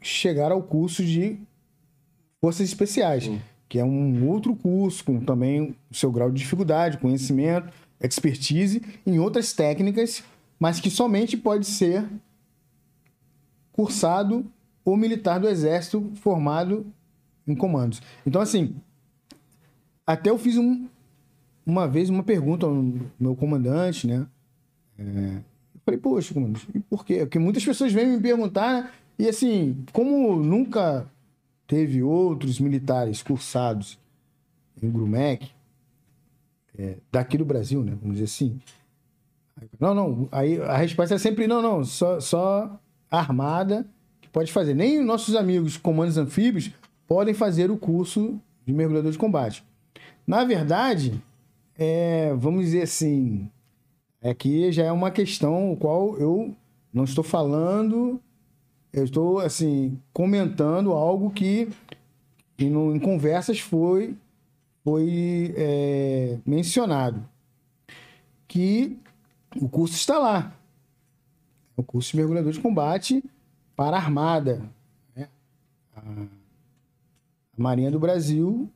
chegar 0.00 0.52
ao 0.52 0.62
curso 0.62 1.04
de 1.04 1.40
forças 2.40 2.68
especiais, 2.68 3.28
que 3.68 3.80
é 3.80 3.84
um 3.84 4.28
outro 4.28 4.54
curso 4.54 5.04
com 5.04 5.18
também 5.18 5.74
o 5.90 5.94
seu 5.94 6.12
grau 6.12 6.30
de 6.30 6.38
dificuldade, 6.38 6.98
conhecimento, 6.98 7.72
expertise 8.00 8.80
em 9.04 9.18
outras 9.18 9.52
técnicas, 9.52 10.22
mas 10.56 10.78
que 10.78 10.88
somente 10.88 11.36
pode 11.36 11.66
ser 11.66 12.08
cursado 13.72 14.46
ou 14.84 14.96
militar 14.96 15.40
do 15.40 15.48
exército 15.48 16.12
formado 16.14 16.86
em 17.46 17.54
comandos. 17.54 18.02
Então 18.26 18.40
assim, 18.40 18.74
até 20.06 20.30
eu 20.30 20.38
fiz 20.38 20.56
um- 20.56 20.86
uma 21.64 21.88
vez 21.88 22.08
uma 22.08 22.22
pergunta 22.22 22.66
ao 22.66 22.74
meu 23.18 23.34
comandante, 23.34 24.06
né? 24.06 24.26
É, 24.98 25.40
falei, 25.84 26.00
poxa, 26.00 26.32
comandante, 26.32 26.68
e 26.74 26.80
por 26.80 27.04
quê? 27.04 27.20
Porque 27.20 27.38
muitas 27.38 27.64
pessoas 27.64 27.92
vêm 27.92 28.06
me 28.06 28.20
perguntar, 28.20 28.72
né? 28.82 28.90
e 29.18 29.28
assim, 29.28 29.84
como 29.92 30.36
nunca 30.36 31.06
teve 31.66 32.02
outros 32.02 32.60
militares 32.60 33.22
cursados 33.22 33.98
em 34.82 34.90
Grumec, 34.90 35.50
é, 36.78 36.96
daqui 37.10 37.38
do 37.38 37.44
Brasil, 37.44 37.82
né? 37.82 37.92
Vamos 38.00 38.16
dizer 38.16 38.24
assim. 38.24 38.60
Não, 39.80 39.94
não. 39.94 40.28
Aí 40.30 40.60
a 40.60 40.76
resposta 40.76 41.14
é 41.14 41.18
sempre 41.18 41.46
não, 41.46 41.62
não. 41.62 41.84
Só, 41.84 42.20
só 42.20 42.78
armada 43.10 43.86
que 44.20 44.28
pode 44.28 44.52
fazer. 44.52 44.74
Nem 44.74 45.00
os 45.00 45.06
nossos 45.06 45.34
amigos 45.34 45.76
comandos 45.78 46.18
anfíbios 46.18 46.70
podem 47.06 47.34
fazer 47.34 47.70
o 47.70 47.76
curso 47.76 48.40
de 48.64 48.72
mergulhador 48.72 49.12
de 49.12 49.18
combate. 49.18 49.64
Na 50.26 50.44
verdade, 50.44 51.22
é, 51.78 52.34
vamos 52.34 52.64
dizer 52.66 52.82
assim, 52.82 53.48
aqui 54.22 54.72
já 54.72 54.84
é 54.84 54.92
uma 54.92 55.10
questão 55.10 55.72
o 55.72 55.76
qual 55.76 56.16
eu 56.18 56.54
não 56.92 57.04
estou 57.04 57.22
falando, 57.22 58.20
eu 58.92 59.04
estou 59.04 59.38
assim 59.38 60.00
comentando 60.12 60.92
algo 60.92 61.30
que, 61.30 61.68
que 62.56 62.68
no- 62.68 62.94
em 62.94 62.98
conversas 62.98 63.60
foi 63.60 64.16
foi 64.82 65.52
é, 65.56 66.38
mencionado 66.46 67.28
que 68.46 68.96
o 69.60 69.68
curso 69.68 69.94
está 69.96 70.16
lá, 70.18 70.54
o 71.76 71.82
curso 71.82 72.12
de 72.12 72.16
mergulhador 72.18 72.52
de 72.52 72.60
combate 72.60 73.22
para 73.74 73.96
a 73.96 74.00
Armada, 74.00 74.62
né? 75.14 75.28
a, 75.94 76.00
a 77.58 77.62
Marinha 77.62 77.90
do 77.90 77.98
Brasil 77.98 78.68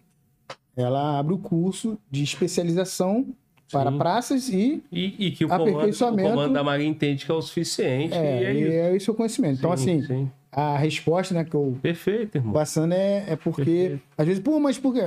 ela 0.76 1.18
abre 1.18 1.34
o 1.34 1.38
curso 1.38 1.98
de 2.10 2.22
especialização 2.22 3.26
para 3.70 3.90
Sim. 3.92 3.98
praças 3.98 4.48
e 4.48 4.82
E, 4.90 5.26
e 5.26 5.30
que 5.32 5.44
o 5.44 5.48
comando, 5.48 5.66
o 5.66 5.70
Aperfeiçoamento- 5.74 6.30
comando 6.30 6.52
da 6.54 6.64
Marinha 6.64 6.90
entende 6.90 7.24
que 7.24 7.30
é 7.30 7.34
o 7.34 7.42
suficiente. 7.42 8.14
é, 8.14 8.42
e 8.42 8.44
é 8.44 8.52
isso. 8.54 8.72
é 8.72 8.96
esse 8.96 9.10
o 9.10 9.14
conhecimento. 9.14 9.58
então, 9.58 9.76
Sim, 9.76 9.98
assim, 10.00 10.06
sim. 10.06 10.30
a 10.50 10.76
resposta 10.76 11.34
né, 11.34 11.44
que 11.44 11.54
eu 11.54 11.78
Perfeito, 11.82 12.36
irmão. 12.38 12.52
passando 12.52 12.92
é, 12.94 13.24
é 13.28 13.36
porque. 13.36 13.62
Perfeito. 13.64 14.02
Às 14.18 14.26
vezes, 14.26 14.42
pô, 14.42 14.58
mas 14.58 14.78
por 14.78 14.92
quê? 14.94 15.00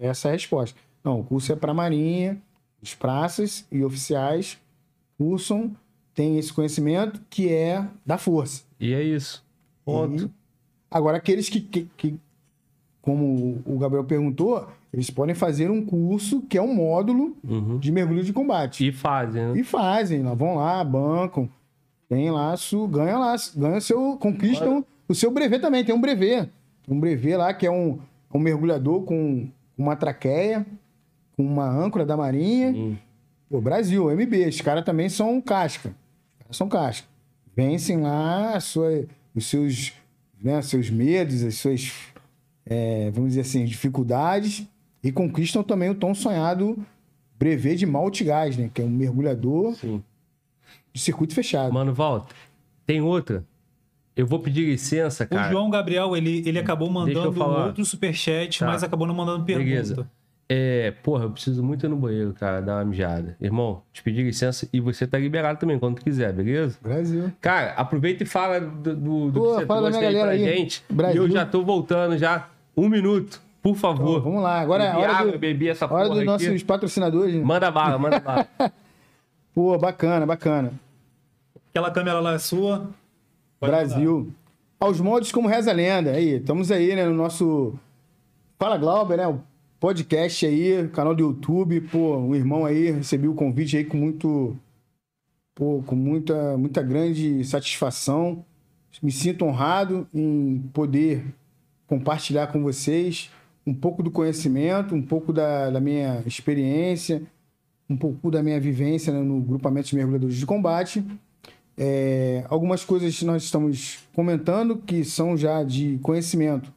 Essa 0.00 0.28
é 0.28 0.30
a 0.30 0.34
resposta. 0.34 0.78
Não, 1.04 1.20
o 1.20 1.24
curso 1.24 1.52
é 1.52 1.56
para 1.56 1.72
Marinha, 1.74 2.40
os 2.82 2.94
praças 2.94 3.64
e 3.70 3.84
oficiais 3.84 4.58
cursam, 5.16 5.72
têm 6.14 6.38
esse 6.38 6.52
conhecimento 6.52 7.20
que 7.30 7.52
é 7.52 7.84
da 8.04 8.18
força. 8.18 8.64
E 8.80 8.92
é 8.92 9.02
isso. 9.02 9.44
Ponto. 9.84 10.24
E- 10.24 10.30
Agora, 10.90 11.18
aqueles 11.18 11.48
que, 11.50 11.60
que, 11.60 11.86
que, 11.96 12.18
como 13.08 13.62
o 13.64 13.78
Gabriel 13.78 14.04
perguntou, 14.04 14.68
eles 14.92 15.08
podem 15.08 15.34
fazer 15.34 15.70
um 15.70 15.82
curso 15.84 16.42
que 16.42 16.58
é 16.58 16.62
um 16.62 16.74
módulo 16.74 17.34
Uhum. 17.42 17.78
de 17.78 17.90
mergulho 17.90 18.22
de 18.22 18.34
combate. 18.34 18.86
E 18.86 18.92
fazem, 18.92 19.42
né? 19.46 19.58
E 19.58 19.64
fazem, 19.64 20.22
lá, 20.22 20.34
vão 20.34 20.56
lá, 20.56 20.84
bancam, 20.84 21.48
tem 22.06 22.30
lá, 22.30 22.54
su, 22.58 22.86
ganha 22.86 23.16
lá, 23.16 23.34
ganha 23.56 23.80
seu, 23.80 24.18
conquistam 24.18 24.84
o 25.08 25.14
seu 25.14 25.30
brevet 25.30 25.58
também, 25.60 25.82
tem 25.82 25.94
um 25.94 26.00
brevet. 26.00 26.50
Um 26.86 27.00
brevet 27.00 27.36
lá 27.36 27.54
que 27.54 27.66
é 27.66 27.70
um, 27.70 27.98
um 28.32 28.38
mergulhador 28.38 29.02
com 29.04 29.48
uma 29.76 29.96
traqueia, 29.96 30.66
com 31.34 31.42
uma 31.44 31.66
âncora 31.66 32.04
da 32.04 32.14
marinha. 32.16 32.72
Sim. 32.72 32.98
Pô, 33.48 33.58
Brasil, 33.60 34.10
MB, 34.10 34.48
os 34.48 34.60
caras 34.60 34.84
também 34.84 35.08
são 35.08 35.40
casca. 35.40 35.88
Os 35.88 36.38
caras 36.42 36.56
são 36.58 36.68
casca. 36.68 37.06
Vencem 37.56 38.02
lá 38.02 38.60
sua, 38.60 39.06
os 39.34 39.46
seus, 39.46 39.94
né, 40.42 40.60
seus 40.60 40.90
medos, 40.90 41.42
as 41.42 41.54
suas, 41.54 41.90
é, 42.68 43.10
vamos 43.12 43.30
dizer 43.30 43.42
assim, 43.42 43.64
dificuldades 43.64 44.66
e 45.02 45.10
conquistam 45.12 45.62
também 45.62 45.90
o 45.90 45.94
tão 45.94 46.14
sonhado 46.14 46.76
brevet 47.38 47.76
de 47.78 47.86
malte 47.86 48.24
gás, 48.24 48.56
né? 48.56 48.70
Que 48.72 48.82
é 48.82 48.84
um 48.84 48.88
mergulhador 48.90 49.74
Sim. 49.76 50.02
de 50.92 51.00
circuito 51.00 51.34
fechado. 51.34 51.72
Mano, 51.72 51.94
volta. 51.94 52.34
Tem 52.84 53.00
outra? 53.00 53.44
Eu 54.16 54.26
vou 54.26 54.40
pedir 54.40 54.64
licença, 54.66 55.22
O 55.24 55.28
cara. 55.28 55.50
João 55.50 55.70
Gabriel, 55.70 56.16
ele, 56.16 56.42
ele 56.44 56.58
acabou 56.58 56.90
mandando 56.90 57.32
falar. 57.32 57.66
outro 57.66 57.84
superchat, 57.84 58.58
Tá. 58.58 58.66
mas 58.66 58.82
acabou 58.82 59.06
não 59.06 59.14
mandando 59.14 59.44
pergunta. 59.44 59.64
Beleza. 59.70 60.10
É, 60.50 60.92
porra, 61.02 61.24
eu 61.24 61.30
preciso 61.30 61.62
muito 61.62 61.84
ir 61.84 61.90
no 61.90 61.96
banheiro, 61.96 62.32
cara, 62.32 62.60
dar 62.62 62.76
uma 62.78 62.84
mijada. 62.86 63.36
Irmão, 63.40 63.82
te 63.92 64.02
pedir 64.02 64.22
licença 64.24 64.66
e 64.72 64.80
você 64.80 65.06
tá 65.06 65.18
liberado 65.18 65.60
também 65.60 65.78
quando 65.78 65.96
tu 65.96 66.02
quiser, 66.02 66.32
beleza? 66.32 66.78
Brasil. 66.82 67.30
Cara, 67.38 67.72
aproveita 67.74 68.22
e 68.22 68.26
fala 68.26 68.58
do, 68.58 68.96
do, 68.96 69.30
do 69.30 69.40
Pô, 69.40 69.46
que 69.50 69.54
você 69.60 69.66
fala 69.66 69.90
trouxe 69.90 70.06
aí 70.06 70.14
pra 70.20 70.30
aí. 70.30 70.38
gente. 70.38 70.82
Brasil. 70.90 71.22
E 71.22 71.26
eu 71.26 71.30
já 71.30 71.44
tô 71.46 71.62
voltando 71.62 72.16
já. 72.18 72.48
Um 72.78 72.88
minuto, 72.88 73.42
por 73.60 73.74
favor. 73.74 74.22
Vamos 74.22 74.40
lá, 74.40 74.60
agora 74.60 74.84
é 74.84 74.96
hora, 74.96 75.12
água, 75.12 75.32
do, 75.32 75.38
bebi 75.38 75.68
essa 75.68 75.84
hora 75.84 76.08
porra 76.08 76.08
dos 76.10 76.18
aqui. 76.18 76.46
nossos 76.46 76.62
patrocinadores. 76.62 77.34
Né? 77.34 77.42
Manda 77.42 77.72
bala, 77.72 77.98
manda 77.98 78.20
bala. 78.20 78.46
Pô, 79.52 79.76
bacana, 79.76 80.24
bacana. 80.24 80.72
Aquela 81.70 81.90
câmera 81.90 82.20
lá 82.20 82.34
é 82.34 82.38
sua. 82.38 82.88
Pode 83.58 83.72
Brasil. 83.72 84.32
Aos 84.78 85.00
moldes 85.00 85.32
como 85.32 85.48
reza 85.48 85.72
a 85.72 85.74
lenda. 85.74 86.12
Aí, 86.12 86.36
estamos 86.36 86.70
aí, 86.70 86.94
né, 86.94 87.04
no 87.04 87.14
nosso 87.14 87.74
Fala 88.60 88.78
Glauber, 88.78 89.16
né? 89.16 89.26
O 89.26 89.40
podcast 89.80 90.46
aí, 90.46 90.88
canal 90.92 91.16
do 91.16 91.24
YouTube. 91.24 91.80
Pô, 91.80 92.16
o 92.16 92.36
irmão 92.36 92.64
aí, 92.64 92.92
recebi 92.92 93.26
o 93.26 93.34
convite 93.34 93.76
aí 93.76 93.84
com 93.84 93.96
muito. 93.96 94.56
Pô, 95.52 95.82
com 95.84 95.96
muita, 95.96 96.56
muita 96.56 96.80
grande 96.80 97.44
satisfação. 97.44 98.44
Me 99.02 99.10
sinto 99.10 99.44
honrado 99.44 100.06
em 100.14 100.62
poder 100.72 101.24
compartilhar 101.88 102.46
com 102.48 102.62
vocês 102.62 103.30
um 103.66 103.74
pouco 103.74 104.02
do 104.02 104.10
conhecimento, 104.10 104.94
um 104.94 105.02
pouco 105.02 105.32
da, 105.32 105.70
da 105.70 105.80
minha 105.80 106.22
experiência, 106.24 107.22
um 107.88 107.96
pouco 107.96 108.30
da 108.30 108.42
minha 108.42 108.60
vivência 108.60 109.12
né, 109.12 109.20
no 109.20 109.40
grupamento 109.40 109.88
de 109.88 109.96
mergulhadores 109.96 110.36
de 110.36 110.46
combate. 110.46 111.04
É, 111.76 112.44
algumas 112.48 112.84
coisas 112.84 113.20
nós 113.22 113.42
estamos 113.44 114.00
comentando 114.14 114.76
que 114.78 115.04
são 115.04 115.36
já 115.36 115.62
de 115.62 115.98
conhecimento 115.98 116.72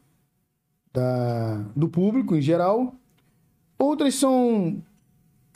da, 0.92 1.64
do 1.76 1.88
público 1.88 2.34
em 2.34 2.40
geral. 2.40 2.94
Outras 3.78 4.14
são 4.14 4.82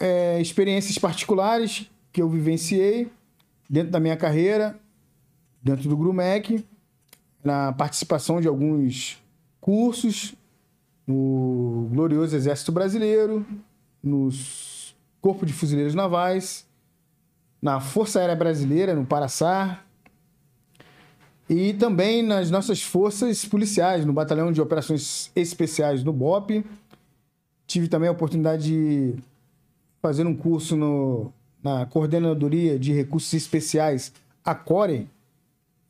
é, 0.00 0.40
experiências 0.40 0.98
particulares 0.98 1.90
que 2.12 2.20
eu 2.20 2.28
vivenciei 2.28 3.10
dentro 3.68 3.90
da 3.90 4.00
minha 4.00 4.16
carreira, 4.16 4.78
dentro 5.62 5.88
do 5.88 5.96
Grumec, 5.96 6.64
na 7.44 7.72
participação 7.72 8.40
de 8.40 8.48
alguns 8.48 9.22
cursos 9.66 10.32
no 11.04 11.88
glorioso 11.90 12.36
Exército 12.36 12.70
Brasileiro, 12.70 13.44
no 14.00 14.28
Corpo 15.20 15.44
de 15.44 15.52
Fuzileiros 15.52 15.92
Navais, 15.92 16.64
na 17.60 17.80
Força 17.80 18.20
Aérea 18.20 18.36
Brasileira, 18.36 18.94
no 18.94 19.04
Paraçar, 19.04 19.84
e 21.50 21.74
também 21.74 22.22
nas 22.22 22.48
nossas 22.48 22.80
forças 22.80 23.44
policiais, 23.44 24.04
no 24.04 24.12
Batalhão 24.12 24.52
de 24.52 24.60
Operações 24.60 25.32
Especiais 25.34 26.04
no 26.04 26.12
BOP, 26.12 26.64
tive 27.66 27.88
também 27.88 28.08
a 28.08 28.12
oportunidade 28.12 28.66
de 28.68 29.14
fazer 30.00 30.24
um 30.28 30.36
curso 30.36 30.76
no, 30.76 31.32
na 31.60 31.86
Coordenadoria 31.86 32.78
de 32.78 32.92
Recursos 32.92 33.34
Especiais, 33.34 34.12
a 34.44 34.54
Core. 34.54 35.10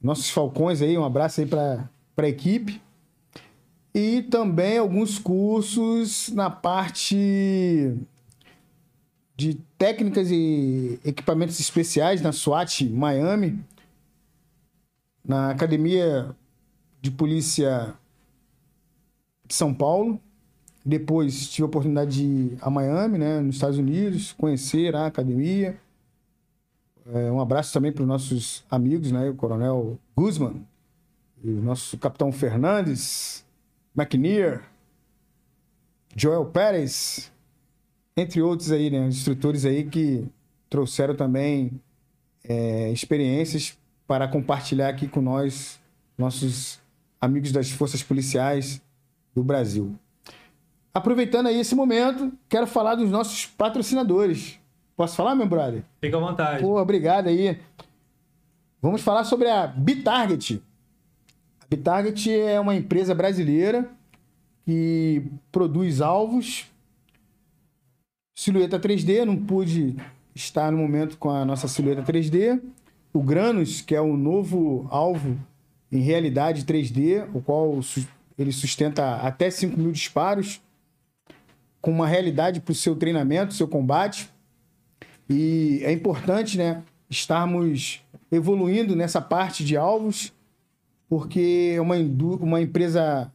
Nossos 0.03 0.31
falcões 0.31 0.81
aí, 0.81 0.97
um 0.97 1.05
abraço 1.05 1.43
aí 1.43 1.47
para 1.47 1.91
a 2.17 2.29
equipe. 2.29 2.81
E 3.99 4.21
também 4.21 4.77
alguns 4.77 5.19
cursos 5.19 6.29
na 6.29 6.51
parte 6.51 7.97
de 9.35 9.55
técnicas 9.79 10.31
e 10.31 11.01
equipamentos 11.03 11.59
especiais 11.59 12.21
na 12.21 12.31
SWAT 12.31 12.91
Miami, 12.91 13.59
na 15.25 15.49
Academia 15.51 16.37
de 17.01 17.11
Polícia 17.11 17.95
de 19.47 19.55
São 19.55 19.73
Paulo. 19.73 20.21
Depois 20.85 21.49
tive 21.49 21.63
a 21.63 21.67
oportunidade 21.67 22.17
de 22.17 22.25
ir 22.25 22.59
a 22.61 22.69
Miami, 22.69 23.17
né, 23.17 23.41
nos 23.41 23.55
Estados 23.55 23.79
Unidos, 23.79 24.35
conhecer 24.35 24.95
a 24.95 25.07
academia. 25.07 25.81
É, 27.15 27.33
um 27.33 27.41
abraço 27.41 27.73
também 27.73 27.93
para 27.93 28.03
os 28.03 28.09
nossos 28.09 28.63
amigos, 28.71 29.11
né, 29.11 29.31
o 29.31 29.35
Coronel 29.35 29.99
Guzman, 30.15 30.67
e 31.43 31.49
o 31.49 31.63
nosso 31.63 31.97
Capitão 31.97 32.31
Fernandes, 32.31 33.46
McNear, 33.97 34.71
Joel 36.15 36.45
Pérez, 36.47 37.33
entre 38.17 38.41
outros 38.43 38.71
aí, 38.73 38.91
né, 38.91 39.07
instrutores 39.07 39.65
aí 39.65 39.85
que 39.85 40.27
trouxeram 40.69 41.15
também 41.15 41.81
é, 42.45 42.91
experiências 42.91 43.79
para 44.07 44.29
compartilhar 44.29 44.89
aqui 44.89 45.09
com 45.09 45.21
nós, 45.21 45.81
nossos 46.17 46.81
amigos 47.21 47.53
das 47.53 47.71
forças 47.71 48.03
policiais 48.03 48.81
do 49.35 49.43
Brasil. 49.43 49.95
Aproveitando 50.95 51.49
aí 51.49 51.61
esse 51.61 51.75
momento, 51.75 52.33
quero 52.49 52.67
falar 52.67 52.95
dos 52.95 53.11
nossos 53.11 53.45
patrocinadores. 53.45 54.59
Posso 54.97 55.15
falar, 55.15 55.35
meu 55.35 55.47
brother? 55.47 55.85
Fica 56.01 56.17
à 56.17 56.21
vontade. 56.21 56.63
Pô, 56.63 56.81
obrigado 56.81 57.29
aí. 57.29 57.61
Vamos 58.81 59.03
falar 59.03 59.25
sobre 59.25 59.51
a 59.51 59.67
Bitarget. 59.67 60.63
A 61.67 61.75
Bitarget 61.75 62.31
é 62.31 62.61
uma 62.61 62.77
empresa 62.77 63.13
brasileira 63.13 63.91
que 64.65 65.23
produz 65.51 66.01
alvos. 66.01 66.67
Silhueta 68.37 68.79
3D, 68.79 69.25
não 69.25 69.37
pude 69.37 69.97
estar 70.33 70.71
no 70.71 70.79
momento 70.79 71.19
com 71.19 71.29
a 71.29 71.45
nossa 71.45 71.67
silhueta 71.67 72.03
3D. 72.03 72.61
O 73.13 73.21
Granus, 73.21 73.81
que 73.81 73.97
é 73.97 74.01
o 74.01 74.17
novo 74.17 74.87
alvo 74.91 75.37
em 75.91 76.01
realidade 76.01 76.65
3D, 76.65 77.29
o 77.35 77.41
qual 77.41 77.81
ele 78.39 78.53
sustenta 78.53 79.17
até 79.17 79.51
5 79.51 79.77
mil 79.77 79.91
disparos 79.91 80.61
com 81.81 81.91
uma 81.91 82.07
realidade 82.07 82.61
para 82.61 82.73
o 82.73 82.75
seu 82.75 82.95
treinamento, 82.95 83.55
seu 83.55 83.67
combate. 83.67 84.31
E 85.29 85.81
é 85.83 85.91
importante, 85.91 86.59
né, 86.59 86.85
estarmos 87.11 88.01
evoluindo 88.31 88.95
nessa 88.95 89.21
parte 89.21 89.65
de 89.65 89.77
alvos, 89.77 90.33
porque 91.09 91.75
é 91.77 91.81
uma, 91.81 91.97
uma 92.41 92.61
empresa 92.61 93.33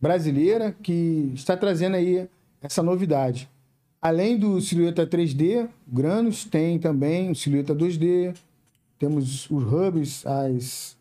brasileira 0.00 0.74
que 0.82 1.32
está 1.34 1.56
trazendo 1.56 1.96
aí 1.96 2.28
essa 2.62 2.82
novidade. 2.82 3.48
Além 4.00 4.38
do 4.38 4.60
silhueta 4.60 5.06
3D, 5.06 5.68
Granos, 5.86 6.44
tem 6.44 6.78
também 6.78 7.30
o 7.30 7.34
silhueta 7.34 7.74
2D, 7.74 8.34
temos 8.98 9.50
os 9.50 9.62
hubs, 9.64 10.26
as, 10.26 10.96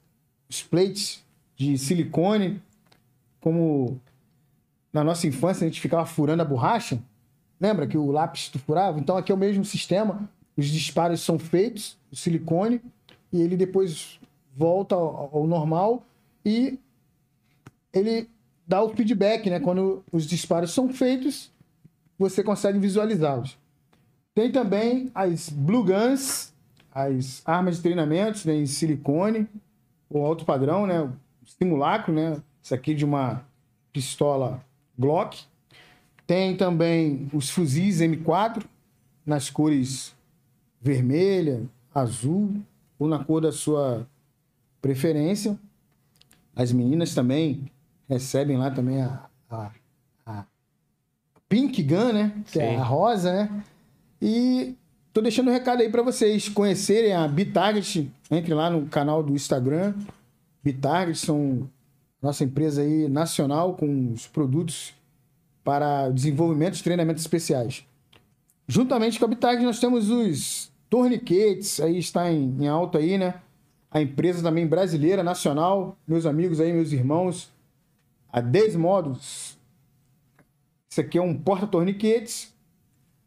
os 0.49 0.61
plates 0.61 1.23
de 1.55 1.77
silicone, 1.77 2.61
como 3.39 3.99
na 4.91 5.03
nossa 5.03 5.27
infância, 5.27 5.65
a 5.65 5.69
gente 5.69 5.79
ficava 5.79 6.05
furando 6.05 6.41
a 6.41 6.45
borracha. 6.45 7.01
Lembra 7.59 7.87
que 7.87 7.97
o 7.97 8.11
lápis 8.11 8.49
tu 8.49 8.59
furava? 8.59 8.99
Então 8.99 9.15
aqui 9.15 9.31
é 9.31 9.35
o 9.35 9.37
mesmo 9.37 9.63
sistema. 9.63 10.29
Os 10.57 10.67
disparos 10.67 11.21
são 11.21 11.39
feitos, 11.39 11.97
o 12.11 12.15
silicone, 12.15 12.81
e 13.31 13.41
ele 13.41 13.55
depois 13.55 14.19
volta 14.55 14.95
ao, 14.95 15.29
ao 15.33 15.47
normal 15.47 16.05
e 16.45 16.79
ele 17.93 18.29
dá 18.67 18.81
o 18.83 18.89
feedback, 18.89 19.49
né? 19.49 19.59
Quando 19.59 20.03
os 20.11 20.25
disparos 20.25 20.71
são 20.71 20.89
feitos, 20.89 21.51
você 22.17 22.43
consegue 22.43 22.77
visualizá-los. 22.77 23.57
Tem 24.33 24.51
também 24.51 25.09
as 25.13 25.49
Blue 25.49 25.83
Guns, 25.83 26.53
as 26.93 27.41
armas 27.45 27.77
de 27.77 27.83
treinamento 27.83 28.47
né, 28.47 28.55
em 28.55 28.65
silicone, 28.65 29.47
o 30.09 30.23
alto 30.25 30.45
padrão, 30.45 30.85
né? 30.85 31.11
Simulacro, 31.45 32.13
né? 32.13 32.41
Isso 32.61 32.73
aqui 32.73 32.93
de 32.93 33.03
uma 33.03 33.43
pistola 33.91 34.63
Glock. 34.97 35.43
Tem 36.27 36.55
também 36.55 37.27
os 37.33 37.49
fuzis 37.49 37.99
M4 37.99 38.63
nas 39.25 39.49
cores 39.49 40.15
vermelha, 40.81 41.63
azul 41.93 42.55
ou 42.97 43.07
na 43.07 43.23
cor 43.23 43.41
da 43.41 43.51
sua 43.51 44.07
preferência. 44.81 45.57
As 46.59 46.73
meninas 46.73 47.15
também 47.15 47.71
recebem 48.09 48.57
lá 48.57 48.69
também 48.69 49.01
a, 49.01 49.29
a, 49.49 49.71
a 50.25 50.45
Pink 51.47 51.81
Gun, 51.81 52.11
né? 52.11 52.33
Que 52.47 52.51
Sim. 52.51 52.59
é 52.59 52.75
a 52.75 52.83
rosa, 52.83 53.31
né? 53.31 53.63
E 54.21 54.75
tô 55.13 55.21
deixando 55.21 55.49
um 55.49 55.53
recado 55.53 55.81
aí 55.81 55.89
para 55.89 56.01
vocês 56.01 56.49
conhecerem 56.49 57.13
a 57.13 57.25
Bitarget. 57.29 58.11
Entre 58.29 58.53
lá 58.53 58.69
no 58.69 58.87
canal 58.87 59.23
do 59.23 59.31
Instagram. 59.31 59.93
Bitarget 60.61 61.17
são 61.17 61.69
nossa 62.21 62.43
empresa 62.43 62.81
aí 62.81 63.07
nacional 63.07 63.75
com 63.75 64.11
os 64.11 64.27
produtos 64.27 64.93
para 65.63 66.09
desenvolvimento 66.09 66.73
de 66.73 66.83
treinamentos 66.83 67.23
especiais. 67.23 67.85
Juntamente 68.67 69.17
com 69.17 69.23
a 69.23 69.29
Bitag, 69.29 69.63
nós 69.63 69.79
temos 69.79 70.09
os 70.09 70.69
torniquetes, 70.89 71.79
aí 71.79 71.97
está 71.97 72.29
em, 72.29 72.53
em 72.59 72.67
alta 72.67 72.97
aí, 72.97 73.17
né? 73.17 73.35
A 73.91 74.01
empresa 74.01 74.43
também 74.43 74.67
brasileira, 74.67 75.23
nacional, 75.23 75.97
meus 76.07 76.25
amigos 76.25 76.59
aí, 76.59 76.71
meus 76.71 76.91
irmãos, 76.91 77.51
a 78.31 78.39
Desmodos. 78.39 79.57
Isso 80.89 81.01
aqui 81.01 81.17
é 81.17 81.21
um 81.21 81.35
porta-torniquetes, 81.35 82.53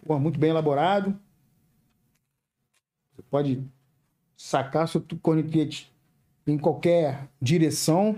muito 0.07 0.39
bem 0.39 0.50
elaborado. 0.50 1.18
Você 3.12 3.23
pode 3.31 3.62
sacar 4.36 4.89
seu 4.89 5.00
torniquete 5.00 5.92
em 6.47 6.58
qualquer 6.58 7.28
direção. 7.41 8.15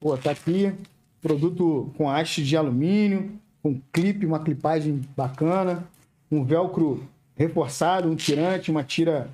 Pô, 0.00 0.16
tá 0.16 0.32
aqui. 0.32 0.74
Produto 1.20 1.92
com 1.96 2.08
haste 2.08 2.44
de 2.44 2.56
alumínio, 2.56 3.40
com 3.60 3.80
clipe, 3.92 4.24
uma 4.24 4.38
clipagem 4.38 5.02
bacana, 5.16 5.84
um 6.30 6.44
velcro 6.44 7.08
reforçado, 7.36 8.08
um 8.08 8.14
tirante, 8.14 8.70
uma 8.70 8.84
tira 8.84 9.28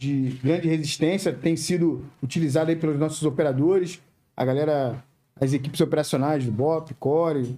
de 0.00 0.30
grande 0.42 0.66
resistência, 0.66 1.30
tem 1.30 1.54
sido 1.58 2.06
utilizado 2.22 2.70
aí 2.70 2.76
pelos 2.76 2.98
nossos 2.98 3.22
operadores, 3.22 4.00
a 4.34 4.42
galera, 4.46 5.04
as 5.38 5.52
equipes 5.52 5.78
operacionais 5.78 6.42
do 6.42 6.50
BOP, 6.50 6.94
CORE, 6.94 7.54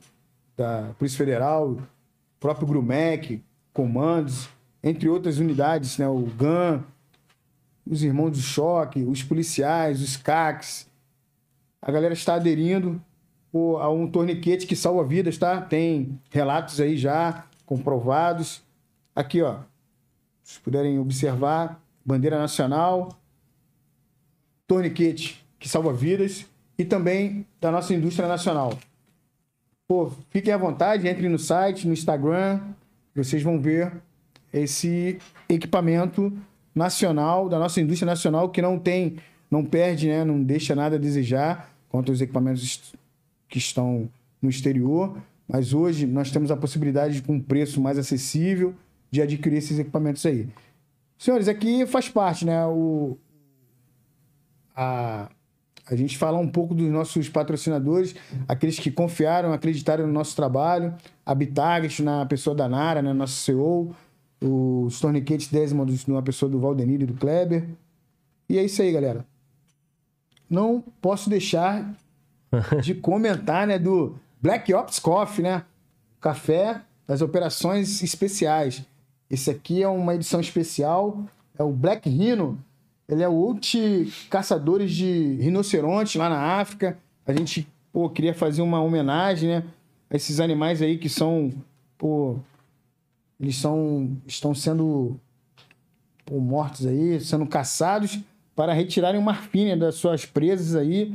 da 0.56 0.90
Polícia 0.98 1.18
Federal, 1.18 1.78
próprio 2.40 2.66
Grumec, 2.66 3.40
comandos, 3.72 4.48
entre 4.82 5.08
outras 5.08 5.38
unidades, 5.38 5.98
né, 5.98 6.08
o 6.08 6.26
GAN, 6.36 6.82
os 7.88 8.02
irmãos 8.02 8.32
do 8.32 8.42
choque, 8.42 9.04
os 9.04 9.22
policiais, 9.22 10.02
os 10.02 10.16
CACs, 10.16 10.90
a 11.80 11.92
galera 11.92 12.12
está 12.12 12.34
aderindo 12.34 13.00
a 13.80 13.88
um 13.88 14.10
torniquete 14.10 14.66
que 14.66 14.74
salva 14.74 15.04
vidas, 15.04 15.38
tá? 15.38 15.60
Tem 15.60 16.18
relatos 16.28 16.80
aí 16.80 16.96
já 16.96 17.44
comprovados. 17.64 18.62
Aqui, 19.14 19.42
ó. 19.42 19.58
Se 20.42 20.58
puderem 20.58 20.98
observar, 20.98 21.80
bandeira 22.04 22.38
nacional, 22.38 23.18
torniquete 24.66 25.44
que 25.58 25.68
salva 25.68 25.92
vidas 25.92 26.46
e 26.78 26.84
também 26.84 27.46
da 27.60 27.70
nossa 27.70 27.94
indústria 27.94 28.26
nacional. 28.26 28.78
Pô, 29.86 30.10
fiquem 30.30 30.52
à 30.52 30.56
vontade, 30.56 31.08
entrem 31.08 31.28
no 31.28 31.38
site, 31.38 31.86
no 31.86 31.92
Instagram, 31.92 32.60
vocês 33.14 33.42
vão 33.42 33.60
ver 33.60 33.92
esse 34.52 35.18
equipamento 35.48 36.32
nacional, 36.74 37.48
da 37.48 37.58
nossa 37.58 37.80
indústria 37.80 38.06
nacional, 38.06 38.48
que 38.48 38.62
não 38.62 38.78
tem, 38.78 39.16
não 39.50 39.64
perde, 39.64 40.08
né, 40.08 40.24
não 40.24 40.42
deixa 40.42 40.74
nada 40.74 40.96
a 40.96 40.98
desejar 40.98 41.70
quanto 41.88 42.10
aos 42.10 42.20
equipamentos 42.20 42.94
que 43.48 43.58
estão 43.58 44.08
no 44.40 44.48
exterior, 44.48 45.16
mas 45.46 45.74
hoje 45.74 46.06
nós 46.06 46.30
temos 46.30 46.50
a 46.50 46.56
possibilidade 46.56 47.16
de, 47.16 47.22
com 47.22 47.34
um 47.34 47.40
preço 47.40 47.80
mais 47.80 47.98
acessível, 47.98 48.74
de 49.10 49.20
adquirir 49.20 49.58
esses 49.58 49.78
equipamentos 49.78 50.24
aí. 50.24 50.48
Senhores, 51.22 51.48
aqui 51.48 51.86
faz 51.86 52.08
parte, 52.08 52.44
né? 52.44 52.66
O, 52.66 53.16
a, 54.74 55.28
a 55.86 55.96
gente 55.96 56.18
falar 56.18 56.38
um 56.38 56.48
pouco 56.48 56.74
dos 56.74 56.90
nossos 56.90 57.28
patrocinadores, 57.28 58.14
aqueles 58.48 58.78
que 58.78 58.90
confiaram, 58.90 59.52
acreditaram 59.52 60.06
no 60.06 60.12
nosso 60.12 60.34
trabalho, 60.34 60.94
a 61.24 61.34
Bitarget 61.34 62.02
na 62.02 62.26
pessoa 62.26 62.56
da 62.56 62.68
Nara, 62.68 63.02
né? 63.02 63.12
Nosso 63.12 63.34
CEO, 63.34 63.94
os 64.40 64.98
Torniquetes 65.00 65.48
Desmond 65.48 66.04
numa 66.08 66.22
pessoa 66.22 66.50
do 66.50 66.58
Valdenir 66.58 67.02
e 67.02 67.06
do 67.06 67.14
Kleber. 67.14 67.68
E 68.48 68.58
é 68.58 68.64
isso 68.64 68.82
aí, 68.82 68.90
galera 68.90 69.24
não 70.52 70.84
posso 71.00 71.30
deixar 71.30 71.94
de 72.82 72.94
comentar, 72.94 73.66
né, 73.66 73.78
do 73.78 74.14
Black 74.40 74.72
Ops 74.74 74.98
Coffee, 74.98 75.42
né? 75.42 75.64
café 76.20 76.82
das 77.06 77.22
operações 77.22 78.02
especiais. 78.02 78.84
Esse 79.32 79.50
aqui 79.50 79.82
é 79.82 79.88
uma 79.88 80.14
edição 80.14 80.40
especial, 80.40 81.24
é 81.58 81.62
o 81.62 81.72
Black 81.72 82.06
Rhino. 82.06 82.62
Ele 83.08 83.22
é 83.22 83.28
o 83.28 83.32
ulti 83.32 84.12
caçadores 84.28 84.92
de 84.92 85.36
rinoceronte 85.40 86.18
lá 86.18 86.28
na 86.28 86.60
África. 86.60 86.98
A 87.26 87.32
gente, 87.32 87.66
pô, 87.90 88.10
queria 88.10 88.34
fazer 88.34 88.60
uma 88.60 88.82
homenagem, 88.82 89.48
né? 89.48 89.64
A 90.10 90.16
esses 90.16 90.38
animais 90.38 90.82
aí 90.82 90.98
que 90.98 91.08
são, 91.08 91.50
pô, 91.96 92.36
eles 93.40 93.56
são, 93.56 94.14
estão 94.26 94.54
sendo 94.54 95.18
pô, 96.26 96.38
mortos 96.38 96.84
aí, 96.86 97.18
sendo 97.18 97.46
caçados 97.46 98.20
para 98.54 98.74
retirarem 98.74 99.18
o 99.18 99.24
marfim 99.24 99.74
das 99.78 99.94
suas 99.94 100.26
presas 100.26 100.76
aí, 100.76 101.10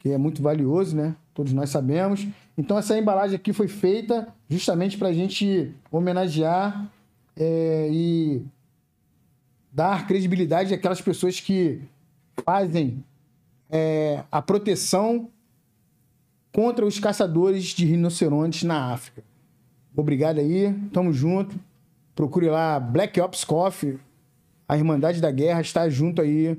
que 0.00 0.08
é 0.08 0.18
muito 0.18 0.42
valioso, 0.42 0.96
né? 0.96 1.14
Todos 1.32 1.52
nós 1.52 1.70
sabemos. 1.70 2.26
Então 2.58 2.76
essa 2.76 2.98
embalagem 2.98 3.36
aqui 3.36 3.52
foi 3.52 3.68
feita 3.68 4.26
justamente 4.48 4.98
para 4.98 5.06
a 5.06 5.12
gente 5.12 5.72
homenagear 5.92 6.90
é, 7.36 7.88
e 7.90 8.42
dar 9.72 10.06
credibilidade 10.06 10.74
àquelas 10.74 11.00
pessoas 11.00 11.40
que 11.40 11.80
fazem 12.44 13.04
é, 13.68 14.24
a 14.30 14.42
proteção 14.42 15.30
contra 16.52 16.84
os 16.84 16.98
caçadores 16.98 17.64
de 17.66 17.84
rinocerontes 17.86 18.64
na 18.64 18.92
África. 18.92 19.22
Obrigado 19.96 20.38
aí, 20.38 20.74
tamo 20.92 21.12
junto. 21.12 21.58
Procure 22.14 22.48
lá 22.48 22.78
Black 22.80 23.20
Ops 23.20 23.44
Coffee. 23.44 23.98
A 24.68 24.76
Irmandade 24.76 25.20
da 25.20 25.30
Guerra 25.30 25.60
está 25.60 25.88
junto 25.88 26.22
aí, 26.22 26.56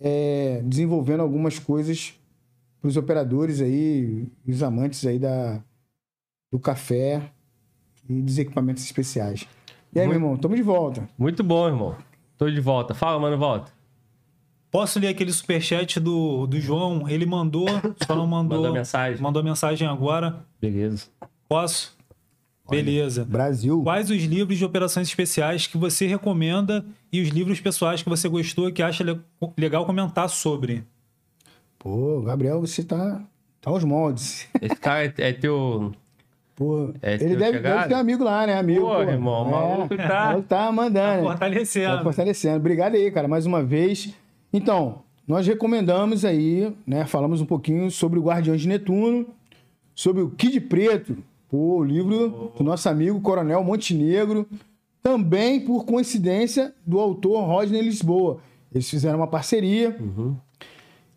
é, 0.00 0.62
desenvolvendo 0.64 1.20
algumas 1.20 1.58
coisas 1.58 2.14
para 2.80 2.88
os 2.88 2.96
operadores 2.96 3.60
aí, 3.60 4.28
os 4.46 4.62
amantes 4.62 5.04
aí 5.04 5.18
da, 5.18 5.62
do 6.52 6.58
café 6.58 7.32
e 8.08 8.22
dos 8.22 8.38
equipamentos 8.38 8.84
especiais. 8.84 9.46
E 9.94 10.00
aí, 10.00 10.06
Muito- 10.06 10.18
meu 10.20 10.26
irmão, 10.28 10.36
tamo 10.40 10.54
de 10.56 10.62
volta. 10.62 11.08
Muito 11.18 11.42
bom, 11.42 11.66
irmão. 11.66 11.96
Tô 12.36 12.48
de 12.50 12.60
volta. 12.60 12.94
Fala, 12.94 13.18
mano, 13.18 13.36
volta. 13.38 13.72
Posso 14.70 14.98
ler 15.00 15.08
aquele 15.08 15.32
superchat 15.32 15.98
do, 15.98 16.46
do 16.46 16.60
João? 16.60 17.08
Ele 17.08 17.24
mandou, 17.24 17.66
só 18.06 18.14
não 18.14 18.26
mandou. 18.26 18.58
Mandou 18.58 18.74
mensagem. 18.74 19.20
Mandou 19.22 19.42
mensagem 19.42 19.88
agora. 19.88 20.44
Beleza. 20.60 21.06
Posso? 21.48 21.96
Beleza. 22.68 23.24
Brasil. 23.24 23.82
Quais 23.82 24.10
os 24.10 24.22
livros 24.24 24.58
de 24.58 24.64
operações 24.64 25.08
especiais 25.08 25.66
que 25.66 25.78
você 25.78 26.06
recomenda 26.06 26.84
e 27.10 27.22
os 27.22 27.30
livros 27.30 27.58
pessoais 27.60 28.02
que 28.02 28.08
você 28.10 28.28
gostou 28.28 28.68
e 28.68 28.72
que 28.72 28.82
acha 28.82 29.02
le- 29.02 29.18
legal 29.56 29.86
comentar 29.86 30.28
sobre? 30.28 30.84
Pô, 31.78 32.20
Gabriel, 32.20 32.60
você 32.60 32.84
tá, 32.84 33.22
tá 33.62 33.70
aos 33.70 33.82
moldes. 33.84 34.46
Esse 34.60 34.76
cara 34.76 35.06
é, 35.06 35.14
é 35.16 35.32
teu. 35.32 35.92
Pô, 36.58 36.90
É 37.00 37.14
ele 37.14 37.36
deve, 37.36 37.60
deve 37.60 37.86
ter 37.86 37.94
um 37.94 37.98
amigo 37.98 38.24
lá, 38.24 38.44
né? 38.44 38.58
Amigo. 38.58 38.80
Pô, 38.80 38.94
pô. 38.96 39.00
irmão, 39.02 39.44
o 39.44 39.48
É, 39.48 39.50
maluco 39.52 39.96
tá- 39.96 40.32
ele 40.34 40.42
tá 40.42 40.72
mandando. 40.72 41.22
né? 41.22 41.28
Fortalecendo. 41.28 41.96
Tá 41.98 42.02
fortalecendo. 42.02 42.56
Obrigado 42.56 42.94
aí, 42.96 43.08
cara, 43.12 43.28
mais 43.28 43.46
uma 43.46 43.62
vez. 43.62 44.12
Então, 44.52 45.02
nós 45.26 45.46
recomendamos 45.46 46.24
aí, 46.24 46.74
né? 46.84 47.06
Falamos 47.06 47.40
um 47.40 47.46
pouquinho 47.46 47.88
sobre 47.92 48.18
o 48.18 48.22
Guardiões 48.22 48.60
de 48.60 48.66
Netuno, 48.66 49.26
sobre 49.94 50.20
o 50.20 50.30
Kid 50.30 50.60
Preto, 50.62 51.18
pô, 51.48 51.76
o 51.78 51.84
livro 51.84 52.50
do 52.58 52.64
nosso 52.64 52.88
amigo 52.88 53.20
Coronel 53.20 53.62
Montenegro, 53.62 54.44
também 55.00 55.60
por 55.60 55.84
coincidência 55.84 56.74
do 56.84 56.98
autor 56.98 57.40
Rodney 57.44 57.82
Lisboa. 57.82 58.38
Eles 58.74 58.90
fizeram 58.90 59.18
uma 59.18 59.28
parceria 59.28 59.96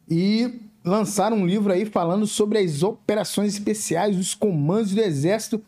e 0.09 0.61
lançaram 0.83 1.37
um 1.37 1.45
livro 1.45 1.71
aí 1.71 1.85
falando 1.85 2.25
sobre 2.25 2.59
as 2.59 2.83
operações 2.83 3.53
especiais, 3.53 4.17
os 4.17 4.33
comandos 4.33 4.93
do 4.93 5.01
Exército 5.01 5.61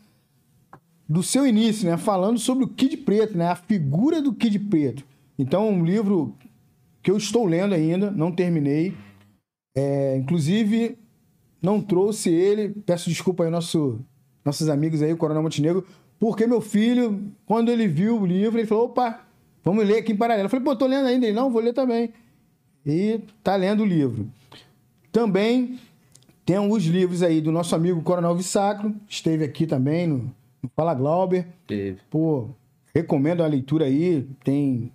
do 1.08 1.22
seu 1.22 1.46
início, 1.46 1.90
né? 1.90 1.98
Falando 1.98 2.40
sobre 2.40 2.64
o 2.64 2.68
Kid 2.68 2.98
Preto, 2.98 3.38
né? 3.38 3.48
A 3.48 3.56
figura 3.56 4.22
do 4.22 4.34
Kid 4.34 4.58
Preto. 4.60 5.04
Então, 5.38 5.70
um 5.70 5.84
livro 5.84 6.34
que 7.02 7.12
eu 7.12 7.18
estou 7.18 7.46
lendo 7.46 7.76
ainda, 7.76 8.10
não 8.10 8.32
terminei. 8.32 8.96
É, 9.76 10.16
inclusive, 10.18 10.98
não 11.62 11.82
trouxe 11.82 12.30
ele. 12.30 12.70
Peço 12.86 13.10
desculpa 13.10 13.44
aí 13.44 13.50
nosso, 13.50 14.00
nossos 14.44 14.70
amigos 14.70 15.02
aí, 15.02 15.12
o 15.12 15.18
Coronel 15.18 15.44
Montenegro, 15.44 15.86
porque 16.20 16.48
meu 16.48 16.62
filho, 16.62 17.32
quando 17.46 17.70
ele 17.70 17.88
viu 17.88 18.22
o 18.22 18.26
livro, 18.26 18.60
ele 18.60 18.68
falou: 18.68 18.86
opa, 18.86 19.20
vamos 19.64 19.86
ler 19.86 19.98
aqui 19.98 20.14
em 20.14 20.18
paralelo. 20.18 20.46
Eu 20.46 20.50
falei, 20.50 20.64
pô, 20.64 20.76
tô 20.76 20.88
lendo 20.88 21.08
ainda. 21.08 21.26
Ele, 21.26 21.36
não, 21.36 21.52
vou 21.52 21.62
ler 21.62 21.74
também. 21.74 22.14
E 22.86 23.20
tá 23.44 23.56
lendo 23.56 23.84
o 23.84 23.86
livro. 23.86 24.28
Também 25.14 25.80
tem 26.46 26.58
alguns 26.58 26.84
livros 26.86 27.22
aí 27.24 27.40
do 27.40 27.52
nosso 27.52 27.74
amigo 27.76 28.02
Coronel 28.02 28.36
Vissacro, 28.36 28.94
esteve 29.08 29.46
aqui 29.46 29.66
também 29.68 30.08
no, 30.08 30.18
no 30.62 30.70
Fala 30.76 30.94
Glauber. 30.96 31.46
Teve. 31.68 32.00
Pô, 32.10 32.50
recomendo 32.94 33.44
a 33.44 33.48
leitura 33.48 33.86
aí. 33.86 34.28
Tem 34.44 34.92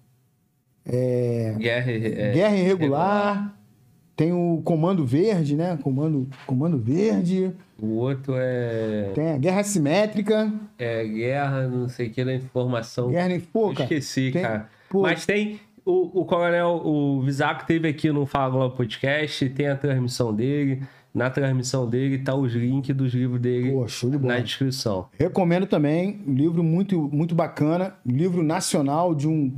Guerra. 1.59 1.93
é, 1.93 2.33
Guerra 2.33 2.57
Irregular, 2.57 3.55
tem 4.17 4.33
o 4.33 4.61
Comando 4.65 5.07
Verde, 5.07 5.55
né? 5.55 5.79
Comando, 5.83 6.29
Comando 6.47 6.79
Verde, 6.79 7.53
O 7.81 7.95
outro 7.99 8.35
é. 8.37 9.13
tem 9.15 9.31
a 9.33 9.39
Guerra 9.39 9.61
Assimétrica, 9.61 10.53
É 10.79 11.05
guerra, 11.07 11.69
não 11.69 11.89
sei 11.89 12.09
o 12.09 12.11
que, 12.11 12.25
da 12.25 12.35
informação. 12.35 13.11
Guerra... 13.11 13.29
Cara, 13.29 13.83
esqueci, 13.85 14.31
tem- 14.33 14.43
cara. 14.43 14.69
pô. 14.91 15.03
Mas 15.03 15.25
tem. 15.25 15.61
O, 15.91 16.21
o 16.21 16.25
Coronel, 16.27 16.83
o 16.85 17.23
Visaco 17.23 17.67
teve 17.67 17.89
aqui 17.89 18.13
no 18.13 18.27
Fala 18.27 18.51
Globo 18.51 18.77
Podcast, 18.77 19.49
tem 19.49 19.69
a 19.69 19.75
transmissão 19.75 20.35
dele. 20.35 20.83
Na 21.15 21.31
transmissão 21.31 21.89
dele 21.89 22.19
tá 22.19 22.35
os 22.35 22.53
links 22.53 22.95
dos 22.95 23.15
livros 23.15 23.41
dele 23.41 23.73
Pô, 23.73 23.87
de 23.87 24.19
na 24.19 24.39
descrição. 24.39 25.09
Recomendo 25.19 25.67
também, 25.67 26.23
um 26.27 26.35
livro 26.35 26.63
muito, 26.63 27.09
muito 27.11 27.35
bacana, 27.35 27.95
livro 28.05 28.43
nacional 28.43 29.15
de 29.15 29.27
um, 29.27 29.51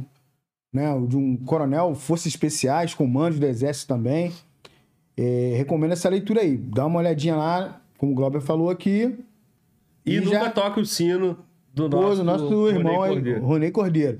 né, 0.73 0.85
de 1.09 1.17
um 1.17 1.37
coronel, 1.37 1.97
Forças 1.97 2.27
Especiais, 2.29 2.95
comandos 2.95 3.41
do 3.41 3.47
Exército 3.47 3.89
também. 3.93 4.31
É, 5.17 5.55
recomendo 5.57 5.95
essa 5.95 6.09
leitura 6.09 6.43
aí. 6.43 6.57
Dá 6.57 6.87
uma 6.87 7.01
olhadinha 7.01 7.35
lá, 7.35 7.81
como 7.99 8.13
o 8.13 8.15
Glauber 8.15 8.41
falou 8.41 8.71
aqui. 8.71 9.19
E, 10.07 10.15
E 10.15 10.21
nunca 10.21 10.31
já- 10.45 10.51
toca 10.51 10.81
o 10.81 10.87
sino 10.87 11.37
do 11.75 11.91
Pô, 11.91 12.01
nosso, 12.01 12.17
do 12.19 12.25
nosso 12.25 12.45
Ronei 12.49 12.69
irmão 12.77 13.03
aí, 13.03 13.13
Cordeiro. 13.15 13.45
Ronei 13.45 13.71
Cordeiro. 13.73 14.19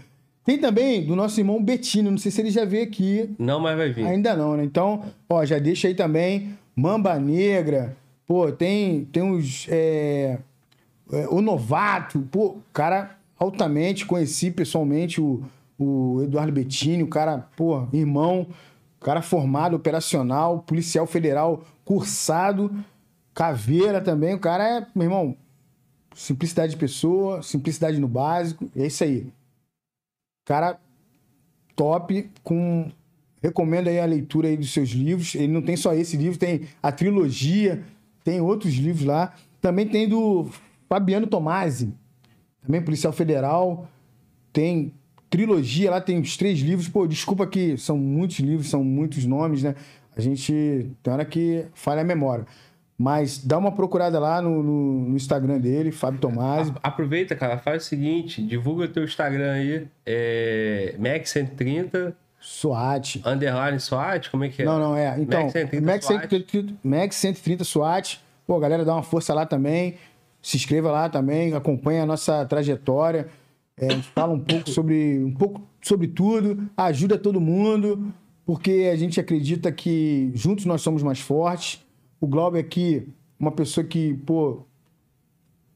Tem 0.51 0.59
também 0.59 1.07
do 1.07 1.15
nosso 1.15 1.39
irmão 1.39 1.63
Bettino, 1.63 2.11
não 2.11 2.19
sei 2.19 2.33
se 2.33 2.41
ele 2.41 2.51
já 2.51 2.65
veio 2.65 2.83
aqui, 2.83 3.31
Não, 3.39 3.61
mas 3.61 3.77
vai 3.77 3.93
vir. 3.93 4.05
Ainda 4.05 4.35
não, 4.35 4.57
né? 4.57 4.65
Então, 4.65 5.05
ó, 5.29 5.45
já 5.45 5.61
deixa 5.61 5.87
aí 5.87 5.95
também 5.95 6.59
Mamba 6.75 7.21
Negra, 7.21 7.97
pô, 8.27 8.51
tem, 8.51 9.05
tem 9.13 9.23
uns. 9.23 9.69
é, 9.71 10.41
é, 11.13 11.29
o 11.29 11.41
Novato, 11.41 12.27
pô, 12.33 12.57
cara, 12.73 13.17
altamente 13.39 14.05
conheci 14.05 14.51
pessoalmente 14.51 15.21
o, 15.21 15.41
o 15.79 16.23
Eduardo 16.25 16.51
Bettini, 16.51 17.05
o 17.05 17.09
cara, 17.09 17.47
pô, 17.57 17.87
irmão, 17.93 18.49
cara 18.99 19.23
formado, 19.23 19.77
operacional, 19.77 20.65
policial 20.67 21.07
federal, 21.07 21.63
cursado, 21.85 22.75
caveira 23.33 24.01
também, 24.01 24.35
o 24.35 24.41
cara 24.41 24.79
é, 24.79 24.87
meu 24.97 25.05
irmão, 25.05 25.37
simplicidade 26.13 26.73
de 26.73 26.77
pessoa, 26.77 27.41
simplicidade 27.41 28.01
no 28.01 28.09
básico, 28.09 28.69
é 28.75 28.89
isso 28.89 29.05
aí. 29.05 29.29
Cara 30.45 30.79
top, 31.77 32.31
com 32.43 32.91
recomendo 33.43 33.89
aí 33.89 33.99
a 33.99 34.05
leitura 34.05 34.49
aí 34.49 34.57
dos 34.57 34.73
seus 34.73 34.91
livros. 34.91 35.35
Ele 35.35 35.49
não 35.49 35.63
tem 35.63 35.77
só 35.77 35.95
esse 35.95 36.17
livro, 36.17 36.39
tem 36.39 36.63
a 36.83 36.93
trilogia, 36.93 37.83
tem 38.23 38.41
outros 38.41 38.75
livros 38.75 39.05
lá. 39.05 39.35
Também 39.61 39.87
tem 39.87 40.09
do 40.09 40.49
Fabiano 40.89 41.27
Tomasi, 41.27 41.93
também 42.63 42.83
policial 42.83 43.13
federal. 43.13 43.89
Tem 44.53 44.93
trilogia 45.29 45.91
lá, 45.91 46.01
tem 46.01 46.21
os 46.21 46.37
três 46.37 46.59
livros. 46.59 46.89
Pô, 46.89 47.07
desculpa 47.07 47.47
que 47.47 47.77
são 47.77 47.97
muitos 47.97 48.39
livros, 48.41 48.69
são 48.69 48.85
muitos 48.85 49.25
nomes, 49.25 49.63
né? 49.63 49.75
A 50.17 50.21
gente 50.21 50.91
tem 51.03 51.13
hora 51.13 51.25
que 51.25 51.67
falha 51.73 52.03
a 52.03 52.05
memória. 52.05 52.47
Mas 53.03 53.39
dá 53.39 53.57
uma 53.57 53.73
procurada 53.73 54.19
lá 54.19 54.43
no, 54.43 54.63
no- 54.63 55.09
no 55.09 55.17
Instagram 55.17 55.59
dele, 55.59 55.91
Fábio 55.91 56.21
Tomasi. 56.21 56.71
A- 56.83 56.89
Aproveita, 56.89 57.35
cara, 57.35 57.57
faz 57.57 57.85
o 57.85 57.87
seguinte, 57.87 58.43
divulga 58.43 58.85
o 58.85 58.89
teu 58.89 59.05
Instagram 59.05 59.53
aí, 59.53 59.87
é 60.05 60.95
Max130, 61.01 62.13
SWAT. 62.39 63.23
underline 63.25 63.81
SWAT, 63.81 64.29
como 64.31 64.45
é 64.45 64.51
que 64.51 64.61
é? 64.61 64.65
Não, 64.67 64.79
não, 64.79 64.95
é. 64.95 65.19
Então, 65.19 65.41
Max 65.45 65.53
130 65.55 65.87
Max 65.87 66.05
SWAT. 66.05 66.21
130, 66.29 66.75
Max 66.85 67.17
130 67.17 67.65
SWAT. 67.65 68.21
Pô, 68.47 68.59
galera, 68.59 68.85
dá 68.85 68.93
uma 68.95 69.03
força 69.03 69.33
lá 69.33 69.47
também. 69.47 69.95
Se 70.43 70.59
inscreva 70.59 70.91
lá 70.91 71.09
também, 71.09 71.55
acompanha 71.55 72.03
a 72.03 72.07
nossa 72.07 72.45
trajetória. 72.45 73.29
É, 73.79 73.87
a 73.87 73.93
gente 73.93 74.09
fala 74.15 74.33
um 74.35 74.41
pouco 74.41 74.69
sobre 74.71 75.19
um 75.25 75.33
pouco 75.33 75.63
sobre 75.81 76.07
tudo, 76.07 76.69
ajuda 76.77 77.17
todo 77.17 77.41
mundo, 77.41 78.13
porque 78.45 78.91
a 78.93 78.97
gente 78.97 79.19
acredita 79.19 79.73
que 79.73 80.31
juntos 80.35 80.67
nós 80.67 80.83
somos 80.83 81.03
mais 81.03 81.19
fortes. 81.21 81.81
O 82.21 82.27
Glauber 82.27 82.61
aqui, 82.61 83.09
uma 83.39 83.51
pessoa 83.51 83.85
que, 83.85 84.15
pô, 84.27 84.63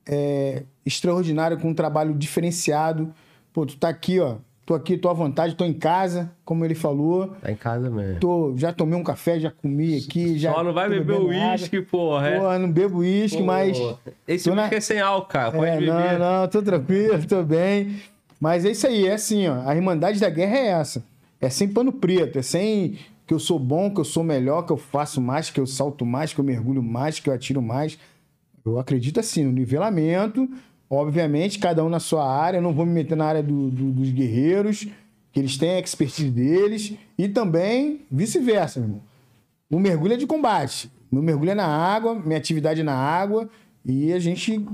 é 0.06 0.62
extraordinário, 0.84 1.58
com 1.58 1.70
um 1.70 1.74
trabalho 1.74 2.14
diferenciado. 2.14 3.12
Pô, 3.52 3.64
tu 3.64 3.76
tá 3.76 3.88
aqui, 3.88 4.20
ó, 4.20 4.36
tô 4.66 4.74
aqui, 4.74 4.98
tô 4.98 5.08
à 5.08 5.12
vontade, 5.14 5.54
tô 5.54 5.64
em 5.64 5.72
casa, 5.72 6.30
como 6.44 6.64
ele 6.64 6.74
falou. 6.74 7.28
Tá 7.40 7.50
em 7.50 7.56
casa 7.56 7.88
mesmo. 7.88 8.20
Tô, 8.20 8.54
já 8.56 8.72
tomei 8.72 8.98
um 8.98 9.04
café, 9.04 9.38
já 9.40 9.50
comi 9.50 9.96
aqui, 9.96 10.38
já. 10.38 10.52
Só 10.52 10.62
não 10.62 10.74
vai 10.74 10.88
beber 10.88 11.18
uísque, 11.20 11.80
porra. 11.80 12.28
é? 12.28 12.38
Pô, 12.38 12.58
não 12.58 12.70
bebo 12.70 12.98
uísque, 12.98 13.38
Pô, 13.38 13.44
mas. 13.44 13.78
Esse 14.28 14.48
tô 14.50 14.54
na- 14.54 14.62
uísque 14.62 14.76
é 14.76 14.80
sem 14.80 15.00
álcool, 15.00 15.28
cara. 15.28 15.52
Pode 15.52 15.66
É, 15.70 15.78
beber. 15.78 16.18
não, 16.18 16.40
não, 16.42 16.48
tô 16.48 16.62
tranquilo, 16.62 17.26
tô 17.26 17.42
bem. 17.42 17.96
Mas 18.40 18.64
é 18.66 18.72
isso 18.72 18.86
aí, 18.86 19.06
é 19.06 19.14
assim, 19.14 19.48
ó. 19.48 19.62
A 19.66 19.74
Irmandade 19.74 20.20
da 20.20 20.28
Guerra 20.28 20.56
é 20.58 20.66
essa. 20.68 21.02
É 21.40 21.48
sem 21.48 21.68
pano 21.68 21.92
preto, 21.92 22.38
é 22.38 22.42
sem 22.42 22.98
que 23.26 23.32
eu 23.34 23.38
sou 23.38 23.58
bom, 23.58 23.92
que 23.92 24.00
eu 24.00 24.04
sou 24.04 24.22
melhor, 24.22 24.62
que 24.66 24.72
eu 24.72 24.76
faço 24.76 25.20
mais, 25.20 25.50
que 25.50 25.58
eu 25.60 25.66
salto 25.66 26.04
mais, 26.04 26.32
que 26.32 26.40
eu 26.40 26.44
mergulho 26.44 26.82
mais, 26.82 27.18
que 27.18 27.28
eu 27.28 27.34
atiro 27.34 27.62
mais. 27.62 27.98
Eu 28.64 28.78
acredito 28.78 29.20
assim, 29.20 29.44
no 29.44 29.52
nivelamento, 29.52 30.48
obviamente, 30.88 31.58
cada 31.58 31.84
um 31.84 31.88
na 31.88 32.00
sua 32.00 32.24
área. 32.30 32.58
Eu 32.58 32.62
não 32.62 32.72
vou 32.72 32.84
me 32.86 32.92
meter 32.92 33.16
na 33.16 33.26
área 33.26 33.42
do- 33.42 33.70
do- 33.70 33.92
dos 33.92 34.10
guerreiros, 34.10 34.86
que 35.32 35.40
eles 35.40 35.56
têm 35.56 35.70
a 35.70 35.80
expertise 35.80 36.30
deles, 36.30 36.94
e 37.18 37.28
também 37.28 38.02
vice-versa, 38.10 38.78
meu 38.80 38.88
irmão. 38.88 39.02
O 39.70 39.78
mergulho 39.78 40.14
é 40.14 40.16
de 40.16 40.26
combate. 40.26 40.90
Meu 41.10 41.22
mergulho 41.22 41.50
é 41.50 41.54
na 41.54 41.66
água, 41.66 42.14
minha 42.14 42.36
atividade 42.38 42.80
é 42.80 42.84
na 42.84 42.94
água, 42.94 43.48
e 43.84 44.12
a 44.12 44.18
gente, 44.18 44.64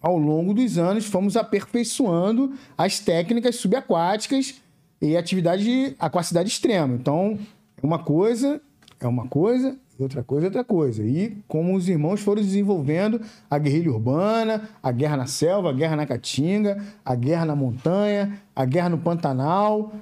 ao 0.00 0.16
longo 0.18 0.54
dos 0.54 0.78
anos, 0.78 1.06
fomos 1.06 1.36
aperfeiçoando 1.36 2.52
as 2.76 3.00
técnicas 3.00 3.56
subaquáticas 3.56 4.60
e 5.00 5.16
atividade 5.16 5.94
aquacidade 5.98 6.48
extrema. 6.48 6.94
Então, 6.94 7.38
uma 7.82 7.98
coisa 7.98 8.60
é 8.98 9.06
uma 9.06 9.28
coisa, 9.28 9.76
outra 9.98 10.22
coisa 10.22 10.46
é 10.46 10.48
outra 10.48 10.64
coisa. 10.64 11.02
E 11.02 11.36
como 11.46 11.74
os 11.74 11.88
irmãos 11.88 12.20
foram 12.20 12.42
desenvolvendo 12.42 13.20
a 13.50 13.58
guerrilha 13.58 13.92
urbana, 13.92 14.68
a 14.82 14.90
guerra 14.90 15.16
na 15.16 15.26
selva, 15.26 15.70
a 15.70 15.72
guerra 15.72 15.96
na 15.96 16.06
caatinga, 16.06 16.82
a 17.04 17.14
guerra 17.14 17.44
na 17.44 17.56
montanha, 17.56 18.40
a 18.54 18.64
guerra 18.64 18.88
no 18.88 18.98
Pantanal, 18.98 19.92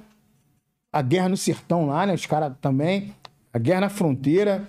a 0.91 1.01
guerra 1.01 1.27
no 1.27 1.35
sertão 1.35 1.87
lá, 1.87 2.05
né? 2.05 2.13
Os 2.13 2.25
caras 2.25 2.53
também. 2.61 3.13
A 3.53 3.59
guerra 3.59 3.81
na 3.81 3.89
fronteira. 3.89 4.67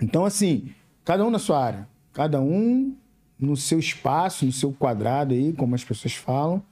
Então, 0.00 0.24
assim, 0.24 0.70
cada 1.04 1.24
um 1.24 1.30
na 1.30 1.40
sua 1.40 1.62
área. 1.64 1.88
Cada 2.12 2.40
um 2.40 2.94
no 3.38 3.56
seu 3.56 3.78
espaço, 3.78 4.46
no 4.46 4.52
seu 4.52 4.72
quadrado 4.72 5.34
aí, 5.34 5.52
como 5.52 5.74
as 5.74 5.84
pessoas 5.84 6.14
falam. 6.14 6.62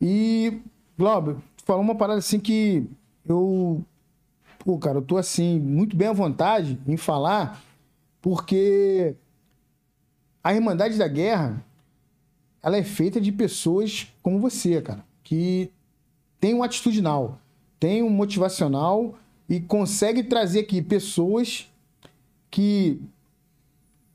E, 0.00 0.60
Glauber, 0.98 1.36
falou 1.64 1.82
uma 1.82 1.94
parada 1.94 2.18
assim 2.18 2.40
que 2.40 2.86
eu. 3.26 3.84
Pô, 4.64 4.78
cara, 4.78 4.98
eu 4.98 5.02
tô 5.02 5.16
assim, 5.16 5.58
muito 5.58 5.96
bem 5.96 6.06
à 6.06 6.12
vontade 6.12 6.78
em 6.86 6.96
falar, 6.96 7.60
porque 8.20 9.16
a 10.42 10.54
Irmandade 10.54 10.96
da 10.96 11.08
Guerra, 11.08 11.64
ela 12.62 12.76
é 12.76 12.84
feita 12.84 13.20
de 13.20 13.32
pessoas 13.32 14.06
como 14.22 14.38
você, 14.38 14.80
cara, 14.80 15.04
que 15.24 15.68
tem 16.38 16.54
um 16.54 16.62
atitudinal, 16.62 17.40
tem 17.80 18.04
um 18.04 18.10
motivacional 18.10 19.18
e 19.48 19.58
consegue 19.58 20.22
trazer 20.22 20.60
aqui 20.60 20.80
pessoas 20.80 21.68
que, 22.48 23.00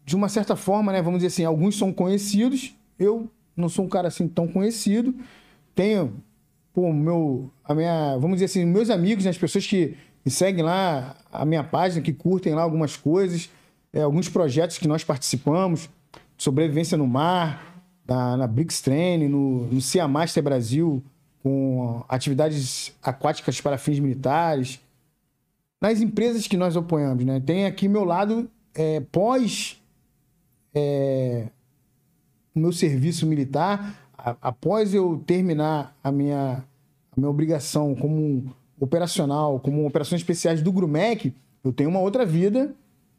de 0.05 0.15
uma 0.15 0.29
certa 0.29 0.55
forma, 0.55 0.93
né, 0.93 1.01
vamos 1.01 1.19
dizer 1.19 1.27
assim, 1.27 1.43
alguns 1.43 1.77
são 1.77 1.91
conhecidos, 1.91 2.73
eu 2.97 3.29
não 3.55 3.67
sou 3.67 3.83
um 3.83 3.89
cara 3.89 4.07
assim 4.07 4.29
tão 4.29 4.47
conhecido, 4.47 5.13
tenho, 5.75 6.23
pô, 6.73 6.93
meu, 6.93 7.51
a 7.65 7.75
minha, 7.75 8.15
vamos 8.17 8.37
dizer 8.37 8.45
assim, 8.45 8.63
meus 8.63 8.89
amigos, 8.89 9.25
né, 9.25 9.31
as 9.31 9.37
pessoas 9.37 9.67
que 9.67 9.97
me 10.27 10.31
seguem 10.31 10.61
lá, 10.61 11.15
a 11.31 11.45
minha 11.45 11.63
página, 11.63 12.01
que 12.01 12.11
curtem 12.11 12.53
lá 12.53 12.61
algumas 12.61 12.97
coisas, 12.97 13.49
é, 13.93 14.01
alguns 14.01 14.27
projetos 14.27 14.77
que 14.77 14.85
nós 14.85 15.01
participamos, 15.01 15.89
sobrevivência 16.37 16.97
no 16.97 17.07
mar, 17.07 17.81
na, 18.05 18.35
na 18.35 18.45
Brix 18.45 18.81
Train, 18.81 19.25
no, 19.29 19.67
no 19.67 19.79
Sea 19.79 20.05
Master 20.05 20.43
Brasil, 20.43 21.01
com 21.41 22.03
atividades 22.09 22.93
aquáticas 23.01 23.61
para 23.61 23.77
fins 23.77 23.99
militares, 23.99 24.81
nas 25.81 26.01
empresas 26.01 26.45
que 26.45 26.57
nós 26.57 26.75
apoiamos, 26.75 27.23
né? 27.23 27.39
Tem 27.39 27.65
aqui 27.65 27.87
meu 27.87 28.03
lado 28.03 28.49
é, 28.75 28.99
pós 29.09 29.81
é, 30.75 31.47
o 32.53 32.59
meu 32.59 32.73
serviço 32.73 33.25
militar, 33.25 33.95
a- 34.17 34.35
após 34.41 34.93
eu 34.93 35.23
terminar 35.25 35.95
a 36.03 36.11
minha, 36.11 36.65
a 37.11 37.15
minha 37.15 37.29
obrigação 37.29 37.95
como 37.95 38.53
operacional, 38.79 39.59
como 39.59 39.85
operações 39.85 40.21
especiais 40.21 40.61
do 40.61 40.71
Grumec, 40.71 41.33
eu 41.63 41.73
tenho 41.73 41.89
uma 41.89 41.99
outra 41.99 42.25
vida 42.25 42.73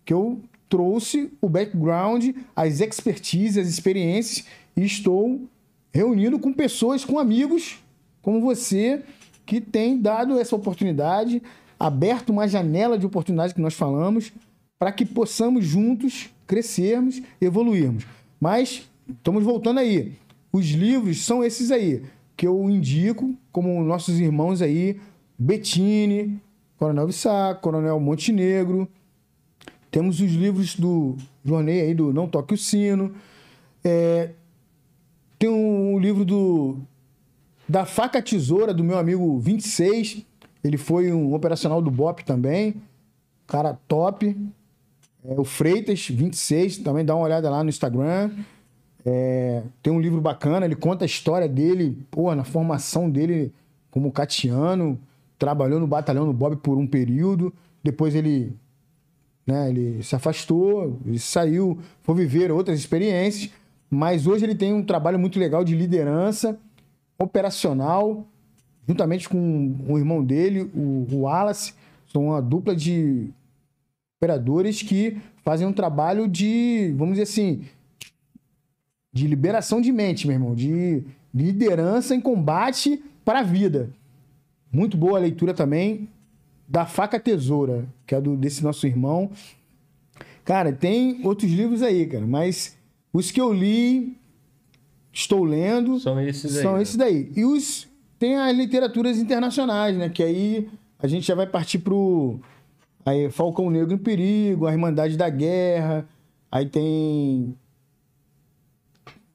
que 0.05 0.12
eu 0.12 0.41
trouxe 0.69 1.31
o 1.41 1.49
background, 1.49 2.31
as 2.55 2.81
expertises, 2.81 3.57
as 3.57 3.69
experiências 3.69 4.47
e 4.77 4.85
estou 4.85 5.41
reunindo 5.93 6.39
com 6.39 6.53
pessoas, 6.53 7.05
com 7.05 7.19
amigos 7.19 7.78
como 8.23 8.41
você, 8.41 9.03
que 9.47 9.61
tem 9.61 9.99
dado 9.99 10.39
essa 10.39 10.55
oportunidade, 10.55 11.43
aberto 11.81 12.31
uma 12.31 12.47
janela 12.47 12.99
de 12.99 13.07
oportunidade 13.07 13.55
que 13.55 13.61
nós 13.61 13.75
falamos, 13.75 14.33
para 14.78 14.93
que 14.93 15.07
possamos 15.07 15.65
juntos 15.65 16.28
crescermos, 16.47 17.23
evoluirmos. 17.41 18.05
Mas 18.39 18.89
estamos 19.09 19.43
voltando 19.45 19.81
aí. 19.81 20.12
Os 20.53 20.67
livros 20.67 21.25
são 21.25 21.43
esses 21.43 21.70
aí, 21.70 22.03
que 22.37 22.47
eu 22.47 22.69
indico 22.69 23.35
como 23.51 23.83
nossos 23.83 24.20
irmãos 24.20 24.61
aí, 24.62 25.01
Bettini, 25.39 26.41
Coronel 26.78 27.07
Vissá, 27.07 27.55
Coronel 27.55 28.00
Montenegro, 28.00 28.89
temos 29.91 30.20
os 30.20 30.33
livros 30.33 30.75
do 30.75 31.17
Jornei 31.44 31.81
aí, 31.81 31.94
do 31.94 32.12
Não 32.12 32.28
Toque 32.28 32.55
o 32.55 32.58
Sino. 32.58 33.15
É, 33.83 34.31
tem 35.39 35.49
um 35.49 35.99
livro 35.99 36.25
do 36.25 36.78
da 37.68 37.84
Faca 37.84 38.20
Tesoura, 38.23 38.75
do 38.75 38.84
meu 38.84 38.99
amigo 38.99 39.39
26. 39.39 40.25
Ele 40.62 40.76
foi 40.76 41.12
um 41.12 41.34
operacional 41.34 41.81
do 41.81 41.91
BOP 41.91 42.20
também. 42.20 42.75
Cara 43.47 43.78
top. 43.86 44.36
É, 45.25 45.41
o 45.41 45.44
Freitas, 45.44 46.08
26. 46.08 46.78
Também 46.78 47.05
dá 47.05 47.15
uma 47.15 47.25
olhada 47.25 47.49
lá 47.49 47.62
no 47.62 47.70
Instagram. 47.70 48.31
É, 49.05 49.62
tem 49.83 49.92
um 49.92 50.00
livro 50.00 50.20
bacana, 50.20 50.67
ele 50.67 50.76
conta 50.76 51.05
a 51.05 51.07
história 51.07 51.49
dele, 51.49 51.97
pô, 52.10 52.34
na 52.34 52.44
formação 52.44 53.08
dele 53.08 53.52
como 53.91 54.12
catiano. 54.12 54.99
Trabalhou 55.39 55.78
no 55.78 55.86
batalhão 55.86 56.26
do 56.26 56.33
Bob 56.33 56.57
por 56.57 56.76
um 56.76 56.86
período. 56.86 57.52
Depois 57.83 58.15
ele 58.15 58.57
né? 59.49 59.70
Ele 59.70 60.02
se 60.02 60.15
afastou, 60.15 61.00
ele 61.07 61.18
saiu, 61.18 61.78
foi 62.02 62.15
viver 62.15 62.52
outras 62.52 62.78
experiências, 62.78 63.50
mas 63.91 64.26
hoje 64.26 64.44
ele 64.44 64.55
tem 64.55 64.75
um 64.75 64.84
trabalho 64.84 65.18
muito 65.18 65.39
legal 65.39 65.65
de 65.65 65.75
liderança 65.75 66.58
operacional, 67.18 68.26
juntamente 68.86 69.26
com 69.26 69.75
o 69.89 69.99
irmão 69.99 70.23
dele, 70.23 70.70
o, 70.75 71.07
Wallace, 71.10 71.73
são 72.12 72.26
uma 72.26 72.42
dupla 72.42 72.76
de 72.76 73.31
operadores 74.18 74.83
que 74.83 75.17
fazem 75.42 75.67
um 75.67 75.73
trabalho 75.73 76.28
de, 76.28 76.94
vamos 76.99 77.15
dizer 77.15 77.23
assim, 77.23 77.65
de 79.10 79.26
liberação 79.26 79.81
de 79.81 79.91
mente, 79.91 80.26
meu 80.26 80.34
irmão, 80.34 80.55
de 80.55 81.05
liderança 81.34 82.15
em 82.15 82.20
combate 82.20 83.02
para 83.25 83.41
a 83.41 83.42
vida. 83.42 83.89
Muito 84.71 84.97
boa 84.97 85.19
a 85.19 85.23
leitura 85.23 85.55
também 85.55 86.09
da 86.67 86.85
Faca 86.85 87.19
Tesoura, 87.19 87.87
que 88.07 88.15
é 88.15 88.21
do, 88.21 88.37
desse 88.37 88.63
nosso 88.63 88.87
irmão. 88.87 89.31
Cara, 90.45 90.73
tem 90.73 91.21
outros 91.25 91.51
livros 91.51 91.83
aí, 91.83 92.07
cara, 92.07 92.27
mas 92.27 92.77
os 93.13 93.31
que 93.31 93.41
eu 93.41 93.53
li, 93.53 94.17
estou 95.13 95.45
lendo, 95.45 95.99
São 95.99 96.21
esses 96.21 96.57
aí. 96.57 96.63
são 96.63 96.77
né? 96.77 96.83
esses 96.83 96.97
daí. 96.97 97.33
E 97.35 97.45
os 97.45 97.89
tem 98.19 98.37
as 98.37 98.57
literaturas 98.57 99.19
internacionais, 99.19 99.97
né? 99.97 100.09
Que 100.09 100.23
aí 100.23 100.69
a 100.99 101.07
gente 101.07 101.27
já 101.27 101.35
vai 101.35 101.47
partir 101.47 101.79
pro 101.79 102.41
aí, 103.07 103.31
Falcão 103.31 103.71
Negro 103.71 103.95
em 103.95 103.99
Perigo, 103.99 104.67
A 104.67 104.73
Irmandade 104.73 105.17
da 105.17 105.29
Guerra. 105.31 106.07
Aí 106.51 106.67
tem 106.67 107.55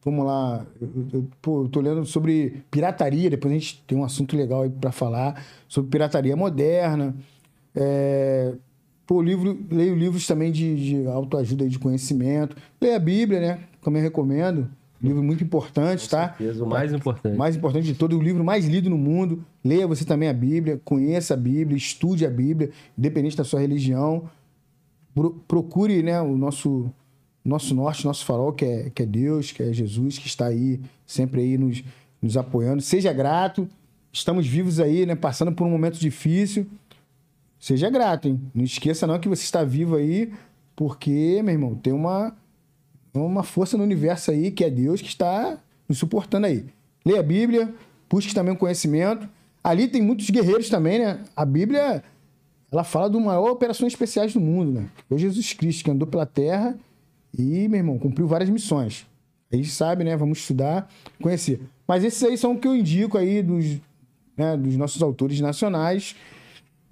Vamos 0.06 0.25
lá, 0.25 0.65
eu, 0.82 0.90
eu- 1.14 1.27
pô, 1.41 1.64
eu 1.64 1.69
tô 1.69 1.80
lendo 1.80 2.06
sobre 2.06 2.64
pirataria, 2.69 3.30
depois 3.30 3.53
a 3.53 3.57
gente 3.57 3.83
tem 3.88 3.98
um 3.98 4.03
assunto 4.03 4.35
legal 4.35 4.64
aí 4.64 4.69
para 4.69 4.91
falar 4.91 5.41
sobre 5.67 5.90
pirataria 5.91 6.35
moderna. 6.35 7.15
É, 7.75 8.53
pô, 9.07 9.22
livro, 9.22 9.57
leio 9.72 9.95
livros 9.95 10.27
também 10.27 10.51
de, 10.51 10.75
de 11.03 11.07
autoajuda 11.07 11.65
e 11.65 11.69
de 11.69 11.80
conhecimento. 11.80 12.56
Leio 12.82 12.95
a 12.95 12.99
Bíblia, 12.99 13.40
né? 13.40 13.59
Também 13.82 14.01
recomendo. 14.01 14.69
Livro 15.01 15.22
muito 15.22 15.43
importante, 15.43 16.09
tá? 16.09 16.30
certeza, 16.30 16.64
o 16.64 16.67
mais 16.67 16.93
importante. 16.93 17.38
Mais 17.38 17.56
importante 17.57 17.85
de 17.85 17.93
todo, 17.93 18.17
o 18.17 18.22
livro 18.22 18.41
mais 18.43 18.65
lido 18.65 18.90
no 18.90 18.98
mundo. 18.98 19.43
Leia 19.64 19.85
você 19.85 20.06
também 20.06 20.30
a 20.30 20.33
Bíblia, 20.33 20.80
conheça 20.85 21.33
a 21.33 21.38
Bíblia, 21.38 21.75
estude 21.75 22.25
a 22.25 22.30
Bíblia, 22.30 22.69
independente 22.98 23.35
da 23.35 23.43
sua 23.43 23.59
religião. 23.59 24.30
Pro- 25.14 25.32
procure 25.45 26.01
né, 26.01 26.22
o 26.22 26.38
nosso, 26.38 26.90
nosso 27.44 27.76
norte, 27.76 28.06
nosso 28.06 28.24
farol, 28.26 28.54
que 28.54 28.64
é, 28.64 28.90
que 28.90 29.04
é 29.04 29.06
Deus, 29.06 29.52
que 29.52 29.62
é 29.62 29.74
Jesus, 29.74 30.18
que 30.18 30.28
está 30.28 30.48
aí, 30.48 30.80
sempre 31.06 31.42
aí 31.42 31.58
nos, 31.58 31.84
nos 32.22 32.38
apoiando. 32.38 32.82
Seja 32.82 33.12
grato. 33.12 33.68
Estamos 34.12 34.48
vivos 34.48 34.80
aí, 34.80 35.06
né? 35.06 35.16
Passando 35.16 35.52
por 35.52 35.66
um 35.66 35.70
momento 35.70 36.00
difícil. 36.00 36.68
Seja 37.60 37.90
grato, 37.90 38.28
hein? 38.28 38.40
Não 38.54 38.64
esqueça 38.64 39.08
não 39.08 39.20
que 39.20 39.28
você 39.28 39.44
está 39.44 39.64
vivo 39.64 39.96
aí, 39.96 40.32
porque, 40.76 41.42
meu 41.44 41.54
irmão, 41.54 41.76
tem 41.76 41.92
uma, 41.92 42.36
uma 43.14 43.44
força 43.44 43.78
no 43.78 43.84
universo 43.84 44.32
aí, 44.32 44.52
que 44.52 44.64
é 44.64 44.70
Deus, 44.70 45.02
que 45.02 45.08
está 45.08 45.58
nos 45.88 45.98
suportando 45.98 46.46
aí. 46.46 46.66
Leia 47.06 47.20
a 47.20 47.24
Bíblia, 47.24 47.74
busque 48.10 48.34
também 48.34 48.54
o 48.54 48.58
conhecimento. 48.58 49.28
Ali 49.64 49.88
tem 49.88 50.02
muitos 50.02 50.30
guerreiros 50.30 50.70
também, 50.70 51.00
né? 51.00 51.24
A 51.36 51.46
Bíblia, 51.46 52.04
ela 52.72 52.84
fala 52.84 53.10
do 53.10 53.20
maior 53.20 53.50
operações 53.52 53.94
especiais 53.94 54.34
do 54.34 54.40
mundo, 54.40 54.72
né? 54.72 54.90
Foi 55.10 55.18
Jesus 55.18 55.54
Cristo 55.54 55.84
que 55.84 55.92
andou 55.92 56.08
pela 56.08 56.26
terra 56.26 56.78
e, 57.38 57.68
meu 57.68 57.80
irmão, 57.80 57.98
cumpriu 57.98 58.28
várias 58.28 58.50
missões. 58.50 59.08
A 59.52 59.56
gente 59.56 59.70
sabe, 59.70 60.03
né? 60.03 60.16
Vamos 60.18 60.40
estudar, 60.40 60.90
conhecer. 61.22 61.62
Mas 61.88 62.03
esses 62.03 62.24
aí 62.24 62.38
são 62.38 62.53
o 62.53 62.60
que 62.60 62.68
eu 62.68 62.76
indico 62.76 63.18
aí 63.18 63.42
dos, 63.42 63.80
né, 64.36 64.58
dos 64.58 64.76
nossos 64.76 65.02
autores 65.02 65.40
nacionais, 65.40 66.16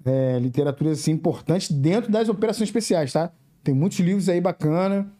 é, 0.04 0.38
literaturas 0.38 1.00
assim, 1.00 1.12
importantes 1.12 1.70
dentro 1.70 2.10
das 2.10 2.28
operações 2.28 2.68
especiais, 2.68 3.12
tá? 3.12 3.32
Tem 3.62 3.74
muitos 3.74 3.98
livros 4.00 4.28
aí 4.28 4.40
bacana. 4.40 5.10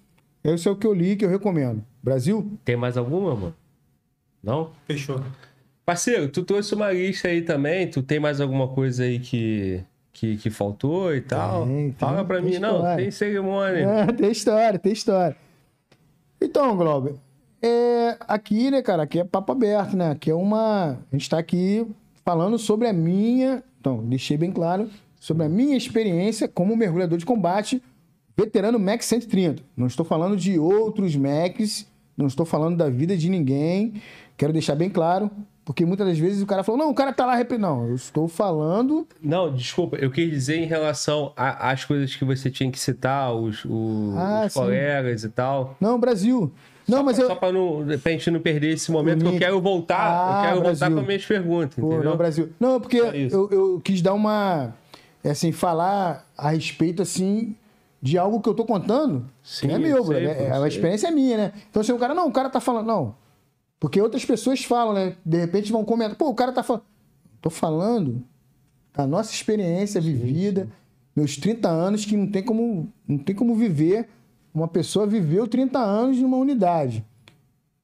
Esse 0.42 0.68
é 0.68 0.70
o 0.70 0.76
que 0.76 0.86
eu 0.86 0.92
li 0.92 1.16
que 1.16 1.24
eu 1.24 1.28
recomendo. 1.28 1.84
Brasil? 2.02 2.58
Tem 2.64 2.76
mais 2.76 2.96
alguma, 2.96 3.34
mano? 3.34 3.54
Não? 4.42 4.72
Fechou. 4.86 5.22
Parceiro, 5.84 6.28
tu 6.28 6.42
trouxe 6.42 6.74
uma 6.74 6.92
lista 6.92 7.28
aí 7.28 7.42
também. 7.42 7.88
Tu 7.88 8.02
tem 8.02 8.18
mais 8.18 8.40
alguma 8.40 8.68
coisa 8.68 9.04
aí 9.04 9.20
que, 9.20 9.82
que, 10.12 10.36
que 10.36 10.50
faltou 10.50 11.14
e 11.14 11.20
tal? 11.20 11.66
Tem, 11.66 11.76
tem, 11.76 11.92
Fala 11.92 12.24
pra 12.24 12.40
mim. 12.40 12.58
Não, 12.58 12.76
história. 12.76 12.96
tem 12.96 13.10
cerimônia. 13.10 13.78
É, 13.80 14.06
tem 14.12 14.30
história, 14.30 14.78
tem 14.78 14.92
história. 14.92 15.36
Então, 16.40 16.76
Glauber, 16.76 17.14
é, 17.62 18.16
aqui, 18.20 18.70
né, 18.70 18.82
cara, 18.82 19.04
aqui 19.04 19.20
é 19.20 19.24
papo 19.24 19.52
aberto, 19.52 19.96
né? 19.96 20.10
Aqui 20.10 20.30
é 20.30 20.34
uma. 20.34 20.98
A 21.10 21.16
gente 21.16 21.30
tá 21.30 21.38
aqui 21.38 21.86
falando 22.24 22.58
sobre 22.58 22.88
a 22.88 22.92
minha. 22.92 23.62
Então, 23.80 24.04
deixei 24.04 24.36
bem 24.36 24.52
claro, 24.52 24.88
sobre 25.18 25.44
a 25.44 25.48
minha 25.48 25.76
experiência 25.76 26.46
como 26.48 26.76
mergulhador 26.76 27.18
de 27.18 27.26
combate, 27.26 27.82
veterano 28.36 28.78
Mac 28.78 29.02
130. 29.02 29.62
Não 29.76 29.86
estou 29.86 30.04
falando 30.04 30.36
de 30.36 30.58
outros 30.58 31.16
Macs, 31.16 31.86
não 32.16 32.26
estou 32.26 32.46
falando 32.46 32.76
da 32.76 32.88
vida 32.88 33.16
de 33.16 33.28
ninguém. 33.28 33.94
Quero 34.36 34.52
deixar 34.52 34.74
bem 34.74 34.90
claro, 34.90 35.30
porque 35.64 35.84
muitas 35.84 36.06
das 36.06 36.18
vezes 36.18 36.42
o 36.42 36.46
cara 36.46 36.62
falou, 36.64 36.80
não, 36.80 36.90
o 36.90 36.94
cara 36.94 37.12
tá 37.12 37.24
lá 37.26 37.34
repetindo. 37.34 37.62
Não, 37.62 37.86
eu 37.88 37.94
estou 37.94 38.26
falando 38.28 39.06
Não, 39.22 39.52
desculpa, 39.54 39.96
eu 39.96 40.10
quis 40.10 40.28
dizer 40.30 40.56
em 40.58 40.66
relação 40.66 41.32
às 41.36 41.84
coisas 41.84 42.14
que 42.16 42.24
você 42.24 42.50
tinha 42.50 42.70
que 42.70 42.78
citar, 42.78 43.32
os, 43.34 43.64
o- 43.64 44.14
Ah, 44.16 44.44
os 44.46 44.52
sim. 44.52 44.58
colegas 44.60 45.24
e 45.24 45.28
tal. 45.28 45.76
Não, 45.80 45.98
Brasil. 45.98 46.50
Não, 46.88 47.04
mas 47.04 47.16
Só 47.16 47.22
eu. 47.22 47.36
pra, 47.36 47.52
não, 47.52 47.86
pra 48.02 48.10
gente 48.12 48.28
não 48.30 48.40
perder 48.40 48.72
esse 48.74 48.90
momento, 48.90 49.24
que 49.24 49.34
eu 49.34 49.38
quero 49.38 49.60
voltar, 49.60 49.98
Ah, 50.00 50.30
eu 50.36 50.42
quero 50.42 50.54
voltar 50.62 50.78
Brasil. 50.78 50.94
com 50.96 51.00
as 51.00 51.06
minhas 51.06 51.24
perguntas, 51.26 51.74
Pô, 51.76 51.86
entendeu? 51.86 52.04
não, 52.10 52.16
Brasil. 52.16 52.50
Não, 52.58 52.80
porque 52.80 52.98
Só 53.00 53.14
isso. 53.14 53.36
eu, 53.36 53.48
eu 53.50 53.80
quis 53.84 54.02
dar 54.02 54.14
uma. 54.14 54.74
é 55.22 55.30
Assim, 55.30 55.52
falar 55.52 56.26
a 56.36 56.50
respeito, 56.50 57.00
assim, 57.00 57.54
de 58.02 58.18
algo 58.18 58.40
que 58.40 58.48
eu 58.48 58.54
tô 58.54 58.64
contando. 58.64 59.24
Sim, 59.44 59.68
que 59.68 59.74
é 59.74 59.78
meu, 59.78 59.98
eu 59.98 60.04
sei, 60.04 60.26
né? 60.26 60.46
É, 60.48 60.50
a 60.52 60.66
experiência 60.66 61.06
é 61.06 61.10
minha, 61.12 61.36
né? 61.36 61.52
Então, 61.70 61.84
se 61.84 61.92
o 61.92 61.98
cara, 61.98 62.14
não, 62.14 62.26
o 62.26 62.32
cara 62.32 62.50
tá 62.50 62.60
falando. 62.60 62.86
Não. 62.86 63.14
Porque 63.82 64.00
outras 64.00 64.24
pessoas 64.24 64.64
falam, 64.64 64.94
né? 64.94 65.16
De 65.26 65.38
repente 65.38 65.72
vão 65.72 65.84
comentar, 65.84 66.16
pô, 66.16 66.28
o 66.28 66.34
cara 66.36 66.52
tá 66.52 66.62
falando. 66.62 66.84
Tô 67.40 67.50
falando 67.50 68.22
da 68.94 69.04
nossa 69.08 69.32
experiência 69.32 70.00
vivida, 70.00 70.68
meus 71.16 71.36
30 71.36 71.68
anos, 71.68 72.04
que 72.04 72.16
não 72.16 72.28
tem 72.28 72.44
como, 72.44 72.92
não 73.08 73.18
tem 73.18 73.34
como 73.34 73.56
viver. 73.56 74.08
Uma 74.54 74.68
pessoa 74.68 75.04
viveu 75.04 75.48
30 75.48 75.80
anos 75.80 76.18
numa 76.18 76.36
unidade 76.36 77.04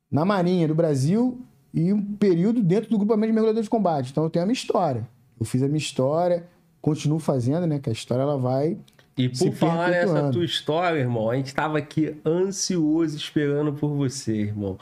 na 0.09 0.25
Marinha 0.25 0.69
do 0.69 0.75
Brasil 0.77 1.41
e 1.75 1.93
um 1.93 2.01
período 2.15 2.63
dentro 2.63 2.89
do 2.89 2.97
grupamento 2.97 3.33
de 3.33 3.33
mergulhadores 3.33 3.67
de 3.67 3.71
combate. 3.71 4.13
Então 4.13 4.23
eu 4.23 4.31
tenho 4.31 4.45
a 4.45 4.47
minha 4.47 4.55
história. 4.55 5.05
Eu 5.41 5.45
fiz 5.45 5.65
a 5.65 5.67
minha 5.67 5.79
história, 5.79 6.47
continuo 6.81 7.19
fazendo, 7.19 7.67
né? 7.67 7.81
Que 7.81 7.91
a 7.91 7.93
história 7.93 8.23
ela 8.23 8.39
vai. 8.39 8.79
E 9.17 9.35
se 9.35 9.51
por 9.51 9.57
falar 9.57 9.91
nessa 9.91 10.31
tua 10.31 10.45
história, 10.45 11.01
irmão, 11.01 11.29
a 11.29 11.35
gente 11.35 11.53
tava 11.53 11.77
aqui 11.77 12.17
ansioso 12.25 13.17
esperando 13.17 13.73
por 13.73 13.89
você, 13.89 14.43
irmão. 14.43 14.79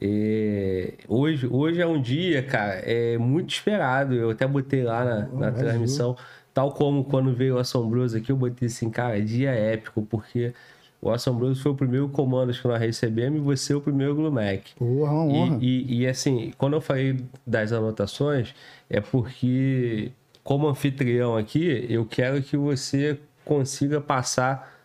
É, 0.00 0.94
hoje, 1.08 1.46
hoje 1.46 1.80
é 1.80 1.86
um 1.86 2.00
dia, 2.00 2.42
cara, 2.42 2.74
é 2.74 3.16
muito 3.16 3.50
esperado. 3.50 4.14
Eu 4.14 4.30
até 4.30 4.46
botei 4.46 4.82
lá 4.82 5.04
na, 5.04 5.14
na 5.14 5.26
imagino. 5.26 5.58
transmissão, 5.58 6.16
tal 6.52 6.72
como 6.72 7.04
quando 7.04 7.32
veio 7.32 7.56
o 7.56 7.58
Assombroso 7.58 8.16
aqui, 8.16 8.30
eu 8.30 8.36
botei 8.36 8.66
assim, 8.68 8.90
cara, 8.90 9.20
dia 9.20 9.50
épico, 9.50 10.02
porque 10.02 10.52
o 11.00 11.10
Assombroso 11.10 11.62
foi 11.62 11.72
o 11.72 11.74
primeiro 11.74 12.08
comando 12.08 12.52
que 12.52 12.66
nós 12.66 12.80
recebemos 12.80 13.38
e 13.38 13.42
você 13.42 13.72
é 13.72 13.76
o 13.76 13.80
primeiro 13.80 14.14
Glumec. 14.14 14.74
Porra, 14.74 15.12
uma 15.12 15.24
honra. 15.24 15.58
E, 15.60 15.82
e, 15.82 16.02
e, 16.02 16.06
assim, 16.06 16.52
quando 16.58 16.74
eu 16.74 16.80
falei 16.80 17.18
das 17.46 17.72
anotações, 17.72 18.54
é 18.88 19.00
porque, 19.00 20.10
como 20.42 20.68
anfitrião 20.68 21.36
aqui, 21.36 21.86
eu 21.88 22.04
quero 22.04 22.42
que 22.42 22.56
você 22.56 23.18
consiga 23.44 24.00
passar 24.00 24.75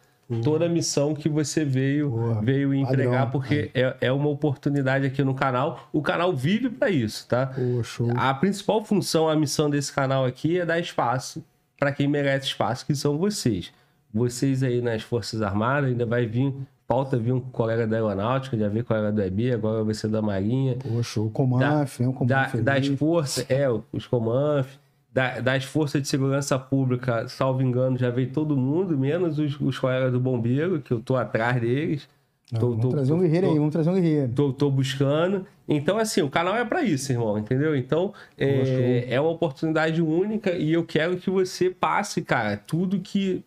toda 0.43 0.65
a 0.65 0.69
missão 0.69 1.13
que 1.13 1.27
você 1.27 1.65
veio, 1.65 2.39
veio 2.41 2.73
entregar, 2.73 3.25
padrão. 3.25 3.31
porque 3.31 3.71
é, 3.73 3.95
é 4.01 4.11
uma 4.11 4.29
oportunidade 4.29 5.05
aqui 5.05 5.23
no 5.23 5.33
canal. 5.33 5.89
O 5.91 6.01
canal 6.01 6.33
vive 6.35 6.69
para 6.69 6.89
isso, 6.89 7.27
tá? 7.27 7.47
Pô. 7.47 7.81
A 8.15 8.33
principal 8.33 8.83
função, 8.83 9.27
a 9.27 9.35
missão 9.35 9.69
desse 9.69 9.91
canal 9.93 10.25
aqui 10.25 10.59
é 10.59 10.65
dar 10.65 10.79
espaço 10.79 11.43
para 11.79 11.91
quem 11.91 12.07
merece 12.07 12.47
espaço, 12.47 12.85
que 12.85 12.93
são 12.95 13.17
vocês. 13.17 13.71
Vocês 14.13 14.61
aí 14.61 14.81
nas 14.81 15.01
Forças 15.01 15.41
Armadas, 15.41 15.89
ainda 15.89 16.05
vai 16.05 16.25
vir, 16.25 16.53
falta 16.87 17.17
vir 17.17 17.31
um 17.31 17.39
colega 17.39 17.87
da 17.87 17.95
Aeronáutica, 17.95 18.57
já 18.57 18.67
veio 18.67 18.83
colega 18.83 19.11
do 19.11 19.21
EB, 19.21 19.53
agora 19.53 19.83
vai 19.83 19.93
ser 19.93 20.09
da 20.09 20.21
Marinha. 20.21 20.75
Pô, 20.75 21.01
show. 21.01 21.29
Comanf, 21.31 21.99
né? 22.01 22.07
O 22.07 22.25
Da- 22.25 22.45
Comanf 22.45 22.55
das 22.63 22.75
ali. 22.85 22.97
forças, 22.97 23.45
é, 23.49 23.65
os 23.93 24.05
Comanf, 24.05 24.67
da- 25.11 25.40
das 25.40 25.64
forças 25.65 26.01
de 26.01 26.07
segurança 26.07 26.57
pública, 26.57 27.27
salvo 27.27 27.61
engano, 27.61 27.98
já 27.98 28.09
veio 28.09 28.31
todo 28.31 28.56
mundo, 28.56 28.98
menos 28.98 29.38
os, 29.40 29.59
os 29.59 29.77
colegas 29.77 30.11
do 30.11 30.19
bombeiro, 30.19 30.80
que 30.81 30.91
eu 30.91 30.99
tô 31.01 31.15
atrás 31.17 31.59
deles. 31.59 32.07
Não, 32.51 32.59
Tô- 32.59 32.67
vamos 32.69 32.81
tô- 32.83 32.90
trazer 32.91 33.14
um 33.14 33.19
guerreiro 33.19 33.48
tô- 33.48 33.53
aí, 33.53 33.59
vamos 33.59 33.72
trazer 33.73 33.90
um 33.90 33.93
guerreiro. 33.93 34.31
Tô, 34.33 34.51
tô 34.53 34.69
buscando. 34.69 35.45
Então, 35.67 35.98
assim, 35.98 36.22
o 36.22 36.30
canal 36.30 36.56
é 36.56 36.65
pra 36.65 36.81
isso, 36.81 37.11
irmão, 37.11 37.38
entendeu? 37.38 37.75
Então, 37.75 38.14
é, 38.38 39.06
é 39.09 39.22
uma 39.22 39.30
oportunidade 39.30 40.01
única 40.01 40.51
e 40.51 40.73
eu 40.73 40.83
quero 40.85 41.15
que 41.17 41.30
você 41.30 41.69
passe, 41.69 42.22
cara, 42.22 42.57
tudo 42.57 42.99
que, 42.99 43.41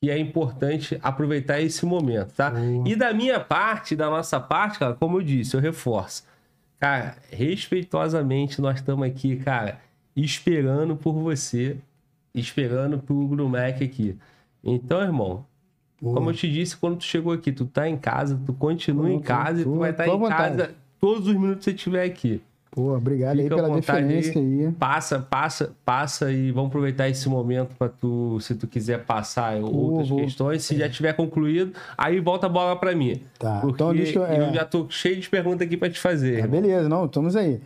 que 0.00 0.10
é 0.10 0.18
importante 0.18 0.98
aproveitar 1.02 1.60
esse 1.60 1.84
momento, 1.84 2.32
tá? 2.34 2.50
Boa. 2.50 2.88
E 2.88 2.96
da 2.96 3.12
minha 3.12 3.38
parte, 3.40 3.94
da 3.94 4.08
nossa 4.08 4.40
parte, 4.40 4.78
cara, 4.78 4.94
como 4.94 5.18
eu 5.18 5.22
disse, 5.22 5.54
eu 5.54 5.60
reforço. 5.60 6.24
Cara, 6.80 7.16
respeitosamente, 7.30 8.60
nós 8.62 8.76
estamos 8.76 9.06
aqui, 9.06 9.36
cara, 9.36 9.78
esperando 10.16 10.96
por 10.96 11.12
você, 11.14 11.76
esperando 12.34 12.98
pro 12.98 13.26
Grumec 13.28 13.82
aqui. 13.84 14.16
Então, 14.62 15.00
irmão, 15.02 15.44
como 16.00 16.30
eu 16.30 16.34
te 16.34 16.50
disse, 16.50 16.76
quando 16.76 16.96
tu 16.98 17.04
chegou 17.04 17.32
aqui, 17.32 17.52
tu 17.52 17.64
tá 17.66 17.88
em 17.88 17.96
casa, 17.96 18.38
tu 18.44 18.52
continua 18.52 19.08
em 19.10 19.14
Tô, 19.14 19.20
tô, 19.20 19.26
casa 19.26 19.60
e 19.60 19.64
tu 19.64 19.70
tô, 19.72 19.78
vai 19.78 19.90
estar 19.90 20.04
à 20.04 20.06
em 20.08 20.18
vontade. 20.18 20.56
casa 20.58 20.74
todos 21.00 21.26
os 21.28 21.34
minutos 21.34 21.58
que 21.58 21.64
você 21.64 21.70
estiver 21.72 22.04
aqui. 22.04 22.40
Pô, 22.70 22.92
obrigado 22.96 23.36
aí 23.38 23.44
Fica 23.44 23.54
à 23.54 23.58
pela 23.62 23.74
deferência 23.76 24.40
aí. 24.40 24.72
Passa, 24.72 25.20
passa, 25.20 25.72
passa 25.84 26.32
e 26.32 26.50
vamos 26.50 26.70
aproveitar 26.70 27.08
esse 27.08 27.28
momento 27.28 27.72
para 27.78 27.88
tu, 27.88 28.40
se 28.40 28.52
tu 28.56 28.66
quiser 28.66 29.04
passar 29.04 29.58
outras 29.62 30.08
vou. 30.08 30.18
questões, 30.18 30.64
se 30.64 30.76
já 30.76 30.88
tiver 30.88 31.12
concluído, 31.12 31.72
aí 31.96 32.18
volta 32.18 32.46
a 32.46 32.48
bola 32.48 32.74
para 32.74 32.92
mim. 32.92 33.20
Tá, 33.38 33.60
Porque 33.60 33.74
então 33.76 33.94
deixa 33.94 34.18
eu- 34.18 34.26
é. 34.26 34.52
já 34.54 34.64
tô 34.64 34.90
cheio 34.90 35.20
de 35.20 35.28
perguntas 35.30 35.64
aqui 35.64 35.76
para 35.76 35.88
te 35.88 36.00
fazer. 36.00 36.38
Irmão. 36.38 36.50
beleza, 36.60 36.88
não, 36.88 37.04
estamos 37.04 37.36
aí. 37.36 37.60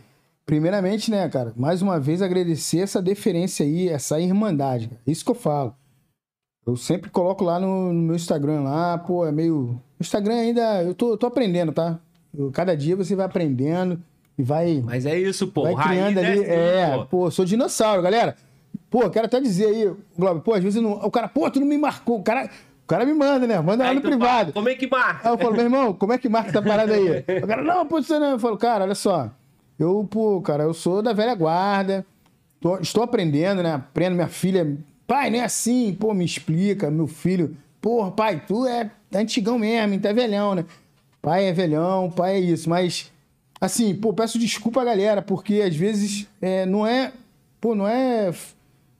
Primeiramente, 0.49 1.11
né, 1.11 1.29
cara, 1.29 1.53
mais 1.55 1.81
uma 1.83 1.99
vez 1.99 2.23
agradecer 2.23 2.79
essa 2.79 2.99
deferência 2.99 3.63
aí, 3.63 3.87
essa 3.87 4.19
irmandade. 4.19 4.87
cara. 4.87 4.99
Isso 5.05 5.23
que 5.23 5.29
eu 5.29 5.35
falo. 5.35 5.75
Eu 6.65 6.75
sempre 6.75 7.09
coloco 7.11 7.43
lá 7.43 7.59
no, 7.59 7.93
no 7.93 8.01
meu 8.01 8.15
Instagram 8.15 8.61
lá, 8.61 8.97
pô, 8.97 9.25
é 9.27 9.31
meio. 9.31 9.79
O 9.99 10.01
Instagram 10.01 10.33
ainda. 10.35 10.81
Eu 10.83 10.95
tô, 10.95 11.15
tô 11.15 11.27
aprendendo, 11.27 11.71
tá? 11.71 11.99
Eu- 12.35 12.49
cada 12.51 12.75
dia 12.75 12.95
você 12.95 13.15
vai 13.15 13.27
aprendendo 13.27 14.01
e 14.39 14.41
vai. 14.43 14.81
Mas 14.83 15.05
é 15.05 15.17
isso, 15.19 15.47
pô. 15.49 15.63
vai 15.63 15.75
criando 15.75 16.17
ali. 16.17 16.39
assim, 16.39 16.49
É, 16.49 16.97
pô. 16.97 17.05
pô, 17.05 17.31
sou 17.31 17.45
dinossauro, 17.45 18.01
galera. 18.01 18.35
Pô, 18.89 19.07
quero 19.09 19.27
até 19.27 19.39
dizer 19.39 19.67
aí, 19.67 19.93
Globo, 20.17 20.41
pô, 20.41 20.55
às 20.55 20.63
vezes 20.63 20.81
não, 20.81 20.93
o 20.93 21.11
cara, 21.11 21.27
pô, 21.27 21.49
tu 21.51 21.59
não 21.59 21.67
me 21.67 21.77
marcou. 21.77 22.17
O 22.19 22.23
cara, 22.23 22.49
o 22.83 22.87
cara 22.87 23.05
me 23.05 23.13
manda, 23.13 23.45
né? 23.45 23.59
Manda 23.61 23.83
lá 23.83 23.93
no 23.93 24.01
privado. 24.01 24.51
fala, 24.51 24.53
Como 24.53 24.69
é 24.69 24.73
que 24.73 24.87
marca? 24.89 25.27
Aí 25.29 25.33
eu 25.33 25.37
falo, 25.37 25.53
meu 25.53 25.63
irmão, 25.63 25.93
como 25.93 26.11
é 26.13 26.17
que 26.17 26.27
marca 26.27 26.49
essa 26.49 26.61
parada 26.61 26.93
aí? 26.95 27.23
O 27.43 27.47
cara, 27.47 27.61
não, 27.63 27.85
pô, 27.85 28.01
você 28.01 28.17
não. 28.17 28.31
Eu 28.31 28.39
falo, 28.39 28.57
cara, 28.57 28.83
olha 28.85 28.95
só. 28.95 29.29
Eu, 29.79 30.05
pô, 30.09 30.41
cara, 30.41 30.63
eu 30.63 30.73
sou 30.73 31.01
da 31.01 31.13
velha 31.13 31.33
guarda. 31.35 32.05
tô- 32.59 32.77
estou 32.79 33.03
aprendendo, 33.03 33.63
né? 33.63 33.73
Aprendo, 33.73 34.15
minha 34.15 34.27
filha. 34.27 34.77
Pai, 35.07 35.29
não 35.29 35.39
é 35.39 35.43
assim, 35.43 35.93
pô, 35.93 36.13
me 36.13 36.25
explica, 36.25 36.91
meu 36.91 37.07
filho. 37.07 37.55
Porra, 37.81 38.11
pai, 38.11 38.43
tu 38.45 38.65
é 38.67 38.91
antigão 39.15 39.57
mesmo, 39.57 39.95
é 40.05 40.13
velhão, 40.13 40.53
né? 40.55 40.65
Pai 41.21 41.45
é 41.45 41.53
velhão, 41.53 42.11
pai 42.11 42.35
é 42.35 42.39
isso. 42.39 42.69
Mas, 42.69 43.11
assim, 43.61 43.95
pô, 43.95 44.13
peço 44.13 44.37
desculpa 44.37 44.83
galera, 44.83 45.21
porque 45.21 45.61
às 45.61 45.75
vezes 45.75 46.27
é, 46.41 46.65
não 46.65 46.85
é. 46.85 47.13
Pô, 47.61 47.73
não 47.75 47.87
é. 47.87 48.33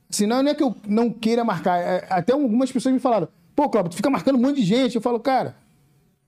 Assim, 0.10 0.26
não 0.26 0.42
não 0.42 0.52
é 0.52 0.56
que 0.56 0.64
eu 0.64 0.76
não 0.88 1.12
queira 1.12 1.44
marcar. 1.44 1.78
é, 1.80 2.08
Até 2.10 2.34
algumas 2.34 2.72
pessoas 2.72 2.94
me 2.94 3.00
falaram, 3.00 3.28
pô, 3.56 3.70
Cláudio, 3.70 3.92
tu 3.92 3.96
fica 3.98 4.10
marcando 4.10 4.38
um 4.38 4.42
monte 4.42 4.58
de 4.58 4.64
gente. 4.64 4.96
Eu 4.96 5.02
falo, 5.02 5.20
cara, 5.20 5.56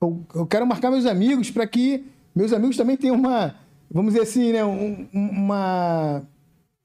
eu, 0.02 0.22
eu 0.36 0.46
quero 0.46 0.68
marcar 0.68 0.92
meus 0.92 1.06
amigos 1.06 1.50
para 1.50 1.66
que 1.66 2.06
meus 2.36 2.54
amigos 2.54 2.78
também 2.78 2.98
tenham 2.98 3.16
uma, 3.16 3.56
vamos 3.92 4.14
dizer 4.14 4.24
assim, 4.24 4.52
né, 4.54 4.64
um- 4.66 5.08
um- 5.14 5.30
uma 5.30 6.24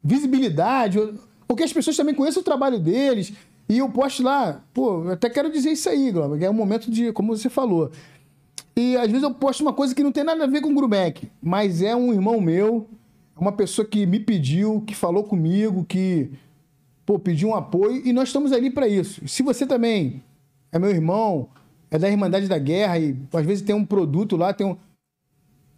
visibilidade, 0.03 0.99
ou, 0.99 1.15
ou 1.49 1.57
que 1.57 1.63
as 1.63 1.73
pessoas 1.73 1.97
também 1.97 2.15
conheçam 2.15 2.41
o 2.41 2.45
trabalho 2.45 2.79
deles. 2.79 3.33
E 3.69 3.79
eu 3.79 3.89
posto 3.91 4.23
lá, 4.23 4.63
pô, 4.73 5.05
eu 5.05 5.11
até 5.13 5.29
quero 5.29 5.51
dizer 5.51 5.71
isso 5.73 5.89
aí, 5.89 6.13
Glauber, 6.13 6.43
é 6.45 6.51
um 6.51 6.55
momento 6.55 6.91
de, 6.91 7.13
como 7.13 7.37
você 7.37 7.49
falou. 7.49 7.91
E 8.77 8.97
às 8.97 9.09
vezes 9.09 9.23
eu 9.23 9.33
posto 9.35 9.63
uma 9.63 9.73
coisa 9.73 9.95
que 9.95 10.03
não 10.03 10.13
tem 10.13 10.23
nada 10.23 10.45
a 10.45 10.47
ver 10.47 10.61
com 10.61 10.71
o 10.71 10.75
Grumec, 10.75 11.29
mas 11.43 11.83
é 11.83 11.97
um 11.97 12.13
irmão 12.13 12.41
meu, 12.41 12.87
é 13.37 13.41
uma 13.41 13.53
pessoa 13.53 13.87
que 13.87 14.07
me 14.07 14.21
pediu, 14.21 14.83
que 14.87 14.95
falou 14.95 15.25
comigo, 15.25 15.85
que 15.85 16.31
pô, 17.05 17.19
pediu 17.19 17.49
um 17.49 17.55
apoio 17.55 18.03
e 18.07 18.13
nós 18.13 18.29
estamos 18.29 18.53
ali 18.53 18.71
para 18.71 18.87
isso. 18.87 19.27
Se 19.27 19.43
você 19.43 19.67
também 19.67 20.23
é 20.71 20.79
meu 20.79 20.91
irmão, 20.91 21.49
é 21.91 21.99
da 21.99 22.09
Irmandade 22.09 22.47
da 22.49 22.59
Guerra 22.59 22.99
e 22.99 23.17
às 23.33 23.47
vezes 23.47 23.63
tem 23.65 23.75
um 23.75 23.85
produto 23.85 24.37
lá, 24.37 24.53
tem 24.53 24.67
um. 24.67 24.77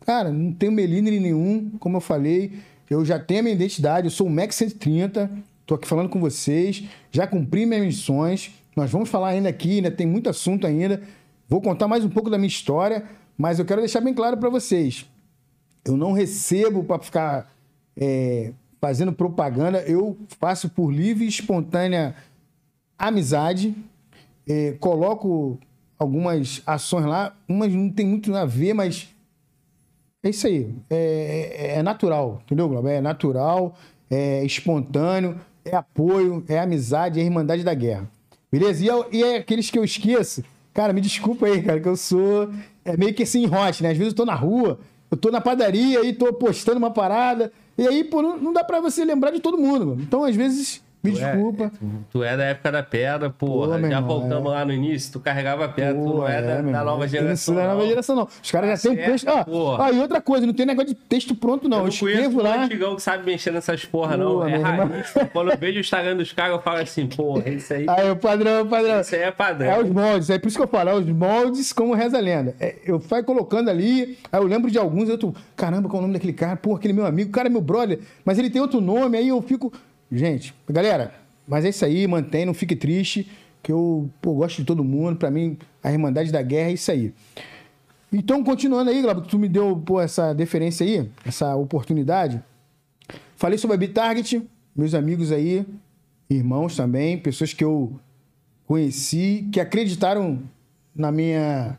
Cara, 0.09 0.33
não 0.33 0.51
tenho 0.53 0.73
melindre 0.73 1.21
nenhum, 1.21 1.69
como 1.79 1.99
eu 1.99 2.01
falei. 2.01 2.55
Eu 2.89 3.05
já 3.05 3.19
tenho 3.19 3.41
a 3.41 3.43
minha 3.43 3.55
identidade, 3.55 4.07
eu 4.07 4.11
sou 4.11 4.27
o 4.27 4.31
Max 4.31 4.55
130, 4.55 5.31
tô 5.67 5.75
aqui 5.75 5.87
falando 5.87 6.09
com 6.09 6.19
vocês, 6.19 6.83
já 7.13 7.27
cumpri 7.27 7.67
minhas 7.67 7.85
missões. 7.85 8.51
Nós 8.75 8.91
vamos 8.91 9.11
falar 9.11 9.29
ainda 9.29 9.51
aqui, 9.51 9.77
ainda 9.77 9.91
tem 9.91 10.07
muito 10.07 10.31
assunto 10.31 10.67
ainda. 10.67 11.03
Vou 11.47 11.61
contar 11.61 11.87
mais 11.89 12.07
um 12.07 12.09
pouco 12.09 12.31
da 12.31 12.39
minha 12.39 12.49
história, 12.49 13.05
mas 13.37 13.59
eu 13.59 13.67
quero 13.67 13.83
deixar 13.83 14.01
bem 14.01 14.15
claro 14.15 14.39
para 14.39 14.49
vocês. 14.49 15.05
Eu 15.85 15.95
não 15.95 16.13
recebo 16.13 16.83
para 16.85 17.03
ficar 17.03 17.53
é, 17.95 18.55
fazendo 18.81 19.13
propaganda, 19.13 19.83
eu 19.83 20.17
faço 20.41 20.71
por 20.71 20.91
livre 20.91 21.27
e 21.27 21.29
espontânea 21.29 22.15
amizade, 22.99 23.77
é, 24.49 24.73
coloco 24.81 25.59
algumas 25.99 26.63
ações 26.65 27.05
lá, 27.05 27.37
umas 27.47 27.71
não 27.75 27.91
tem 27.91 28.07
muito 28.07 28.35
a 28.35 28.47
ver, 28.47 28.73
mas 28.73 29.15
é 30.29 30.31
isso 30.31 30.47
aí. 30.47 30.75
É, 30.89 31.75
é, 31.75 31.79
é 31.79 31.83
natural, 31.83 32.41
entendeu, 32.45 32.69
Glauber? 32.69 32.93
É 32.93 33.01
natural, 33.01 33.77
é 34.11 34.45
espontâneo, 34.45 35.39
é 35.65 35.75
apoio, 35.75 36.45
é 36.49 36.59
amizade, 36.59 37.21
é 37.21 37.23
irmandade 37.23 37.65
da 37.65 37.75
guerra. 37.75 38.09
Beleza? 38.51 38.85
E, 38.85 38.87
eu, 38.87 39.07
e 39.13 39.23
é 39.23 39.37
aqueles 39.37 39.71
que 39.71 39.79
eu 39.79 39.85
esqueço, 39.85 40.43
cara, 40.73 40.93
me 40.93 41.01
desculpa 41.01 41.47
aí, 41.47 41.63
cara, 41.63 41.81
que 41.81 41.89
eu 41.89 41.97
sou 41.97 42.51
é 42.85 42.97
meio 42.97 43.13
que 43.13 43.23
assim, 43.23 43.47
hot, 43.47 43.83
né? 43.83 43.91
Às 43.91 43.99
vezes 43.99 44.13
eu 44.13 44.17
tô 44.17 44.25
na 44.25 44.35
rua, 44.35 44.79
eu 45.11 45.17
tô 45.17 45.31
na 45.31 45.41
padaria 45.41 46.05
e 46.05 46.13
tô 46.13 46.33
postando 46.33 46.79
uma 46.79 46.91
parada, 46.91 47.53
e 47.77 47.87
aí, 47.87 48.03
pô, 48.03 48.23
não, 48.23 48.39
não 48.39 48.53
dá 48.53 48.65
pra 48.65 48.81
você 48.81 49.05
lembrar 49.05 49.31
de 49.31 49.41
todo 49.41 49.59
mundo, 49.59 49.87
mano. 49.87 50.03
Então, 50.03 50.25
às 50.25 50.35
vezes, 50.35 50.83
me 51.09 51.19
tu 51.19 51.19
desculpa. 51.19 51.65
É, 51.65 51.71
tu 52.11 52.25
é 52.25 52.37
da 52.37 52.45
época 52.45 52.73
da 52.73 52.83
pedra, 52.83 53.31
porra. 53.31 53.79
Pô, 53.79 53.81
já 53.81 53.87
irmão, 53.87 54.07
voltamos 54.07 54.53
é. 54.53 54.55
lá 54.55 54.65
no 54.65 54.73
início, 54.73 55.13
tu 55.13 55.21
carregava 55.21 55.65
a 55.65 55.69
pedra, 55.69 55.95
Pô, 55.95 56.11
tu 56.11 56.17
não 56.19 56.29
é, 56.29 56.43
da, 56.43 56.63
da 56.63 56.85
nova 56.85 57.09
geração. 57.09 57.55
Não 57.55 57.63
é 57.63 57.67
da 57.67 57.75
nova 57.75 57.87
geração, 57.87 58.17
não. 58.17 58.29
Os 58.43 58.51
caras 58.51 58.81
já 58.81 58.89
têm 58.89 58.97
texto. 58.97 59.29
Ah, 59.29 59.45
ah, 59.81 59.93
e 59.93 59.99
outra 59.99 60.21
coisa, 60.21 60.47
não 60.47 60.55
tem 60.55 60.67
negócio 60.67 60.89
de 60.89 60.95
texto 60.95 61.35
pronto, 61.35 61.69
não. 61.69 61.79
Eu, 61.79 61.83
não 61.83 61.87
eu 61.87 61.91
escrevo 61.91 62.43
lá. 62.43 62.57
Não 62.57 62.65
antigão 62.65 62.97
que 62.97 63.03
sabe 63.03 63.25
mexer 63.25 63.51
nessas 63.51 63.85
porra, 63.85 64.17
não. 64.17 64.47
É. 64.47 64.59
Quando 65.33 65.51
eu 65.51 65.59
vejo 65.59 65.79
o 65.79 65.81
Instagram 65.81 66.17
dos 66.17 66.33
caras, 66.33 66.53
eu 66.57 66.63
falo 66.63 66.79
assim, 66.79 67.07
porra, 67.07 67.49
isso 67.49 67.73
aí. 67.73 67.87
Aí, 67.89 68.11
o 68.11 68.17
padrão, 68.17 68.63
o 68.63 68.67
padrão. 68.67 69.01
Isso 69.01 69.15
aí 69.15 69.23
é 69.23 69.31
padrão. 69.31 69.71
É 69.71 69.83
os 69.83 69.91
moldes, 69.91 70.31
é 70.31 70.39
por 70.39 70.49
isso 70.49 70.57
que 70.57 70.63
eu 70.63 70.69
falo, 70.69 70.91
é 70.91 70.95
os 70.95 71.07
moldes 71.07 71.73
como 71.73 71.95
reza 71.95 72.19
a 72.19 72.21
lenda. 72.21 72.55
É, 72.61 72.77
eu 72.85 73.01
fui 73.01 73.23
colocando 73.23 73.69
ali, 73.69 74.19
aí 74.33 74.41
eu 74.41 74.47
lembro 74.47 74.71
de 74.71 74.79
alguns, 74.79 75.09
eu 75.09 75.19
tô, 75.19 75.35
caramba, 75.57 75.89
qual 75.89 75.97
é 75.97 76.01
o 76.01 76.03
nome 76.03 76.15
daquele 76.15 76.33
cara? 76.33 76.57
Porra, 76.57 76.79
aquele 76.79 76.93
meu 76.93 77.07
amigo, 77.07 77.31
o 77.31 77.33
cara 77.33 77.49
é 77.49 77.51
meu 77.51 77.61
brother, 77.61 78.01
mas 78.25 78.39
ele 78.39 78.51
tem 78.51 78.61
outro 78.61 78.81
nome, 78.81 79.17
aí 79.17 79.29
eu 79.29 79.41
fico. 79.43 79.73
Gente, 80.11 80.55
galera, 80.69 81.15
mas 81.47 81.65
é 81.65 81.69
isso 81.69 81.85
aí, 81.85 82.07
mantém, 82.07 82.47
não 82.47 82.55
fique 82.55 82.75
triste, 82.75 83.31
que 83.63 83.71
eu 83.71 84.11
pô, 84.23 84.35
gosto 84.35 84.57
de 84.59 84.65
todo 84.65 84.83
mundo. 84.83 85.17
Para 85.17 85.31
mim, 85.31 85.59
a 85.83 85.93
Irmandade 85.93 86.33
da 86.33 86.43
Guerra 86.43 86.71
é 86.71 86.73
isso 86.73 86.91
aí. 86.91 87.13
Então, 88.13 88.43
continuando 88.43 88.91
aí, 88.91 89.03
Glauco, 89.03 89.21
tu 89.23 89.39
me 89.39 89.49
deu 89.49 89.77
pô, 89.77 90.01
essa 90.01 90.33
deferência 90.33 90.85
aí, 90.87 91.11
essa 91.25 91.55
oportunidade. 91.57 92.43
Falei 93.37 93.59
sobre 93.59 93.75
a 93.75 93.79
Bitarget, 93.79 94.43
meus 94.75 94.95
amigos 94.95 95.31
aí, 95.31 95.67
irmãos 96.31 96.75
também, 96.75 97.19
pessoas 97.19 97.53
que 97.53 97.65
eu 97.65 97.99
conheci, 98.67 99.49
que 99.53 99.61
acreditaram 99.61 100.43
na 100.95 101.13
minha 101.13 101.79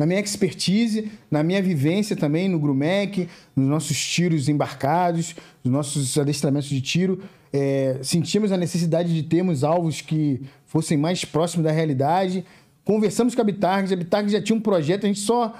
na 0.00 0.06
minha 0.06 0.18
expertise, 0.18 1.12
na 1.30 1.42
minha 1.42 1.60
vivência 1.60 2.16
também 2.16 2.48
no 2.48 2.58
Grumec, 2.58 3.28
nos 3.54 3.68
nossos 3.68 4.02
tiros 4.02 4.48
embarcados, 4.48 5.36
nos 5.62 5.70
nossos 5.70 6.16
adestramentos 6.16 6.70
de 6.70 6.80
tiro 6.80 7.20
é, 7.52 7.98
sentimos 8.02 8.50
a 8.50 8.56
necessidade 8.56 9.12
de 9.12 9.22
termos 9.22 9.62
alvos 9.62 10.00
que 10.00 10.40
fossem 10.64 10.96
mais 10.96 11.22
próximos 11.22 11.64
da 11.64 11.70
realidade. 11.70 12.46
Conversamos 12.82 13.34
com 13.34 13.42
a 13.42 13.44
Bitarg, 13.44 13.92
a 13.92 13.96
Bitarg 13.96 14.30
já 14.30 14.40
tinha 14.40 14.56
um 14.56 14.60
projeto, 14.60 15.04
a 15.04 15.06
gente 15.06 15.20
só 15.20 15.54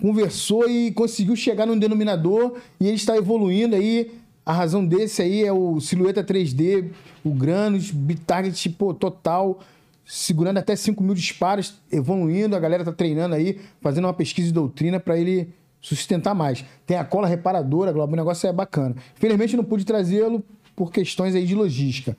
conversou 0.00 0.66
e 0.66 0.90
conseguiu 0.92 1.36
chegar 1.36 1.66
num 1.66 1.78
denominador 1.78 2.56
e 2.80 2.86
ele 2.86 2.96
está 2.96 3.14
evoluindo 3.14 3.76
aí. 3.76 4.10
A 4.46 4.52
razão 4.52 4.86
desse 4.86 5.22
aí 5.22 5.42
é 5.42 5.52
o 5.52 5.80
Silhueta 5.80 6.22
3D, 6.22 6.90
o 7.24 7.30
Granos, 7.30 7.90
Bitarget 7.90 8.68
pô, 8.70 8.92
total, 8.92 9.60
segurando 10.04 10.58
até 10.58 10.76
5 10.76 11.02
mil 11.02 11.14
disparos, 11.14 11.80
evoluindo. 11.90 12.54
A 12.54 12.60
galera 12.60 12.82
está 12.82 12.92
treinando 12.92 13.34
aí, 13.34 13.60
fazendo 13.80 14.04
uma 14.04 14.14
pesquisa 14.14 14.48
de 14.48 14.54
doutrina 14.54 15.00
para 15.00 15.18
ele 15.18 15.52
sustentar 15.80 16.34
mais. 16.34 16.64
Tem 16.86 16.96
a 16.96 17.04
cola 17.04 17.26
reparadora, 17.26 17.92
Globo, 17.92 18.12
o 18.12 18.16
negócio 18.16 18.48
é 18.48 18.52
bacana. 18.52 18.96
Infelizmente 19.16 19.56
não 19.56 19.64
pude 19.64 19.84
trazê-lo 19.84 20.42
por 20.74 20.90
questões 20.90 21.34
aí 21.34 21.44
de 21.46 21.54
logística. 21.54 22.16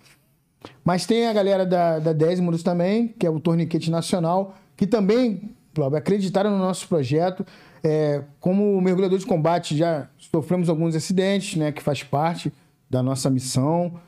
Mas 0.83 1.05
tem 1.05 1.27
a 1.27 1.33
galera 1.33 1.65
da, 1.65 1.99
da 1.99 2.13
Desmos 2.13 2.63
também, 2.63 3.07
que 3.07 3.25
é 3.25 3.29
o 3.29 3.39
Torniquete 3.39 3.91
Nacional, 3.91 4.55
que 4.75 4.87
também, 4.87 5.51
Cláudio, 5.73 5.97
acreditaram 5.97 6.51
no 6.51 6.57
nosso 6.57 6.87
projeto. 6.87 7.45
É, 7.83 8.23
como 8.39 8.79
mergulhador 8.81 9.19
de 9.19 9.25
combate, 9.25 9.77
já 9.77 10.07
sofremos 10.17 10.69
alguns 10.69 10.95
acidentes, 10.95 11.55
né, 11.55 11.71
que 11.71 11.83
faz 11.83 12.01
parte 12.03 12.51
da 12.89 13.03
nossa 13.03 13.29
missão. 13.29 13.99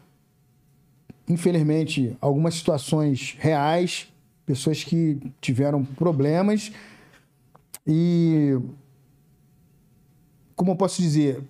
Infelizmente, 1.27 2.15
algumas 2.21 2.55
situações 2.55 3.35
reais, 3.39 4.07
pessoas 4.45 4.83
que 4.83 5.19
tiveram 5.41 5.83
problemas. 5.83 6.71
E, 7.85 8.57
como 10.55 10.71
eu 10.71 10.75
posso 10.75 11.01
dizer, 11.01 11.41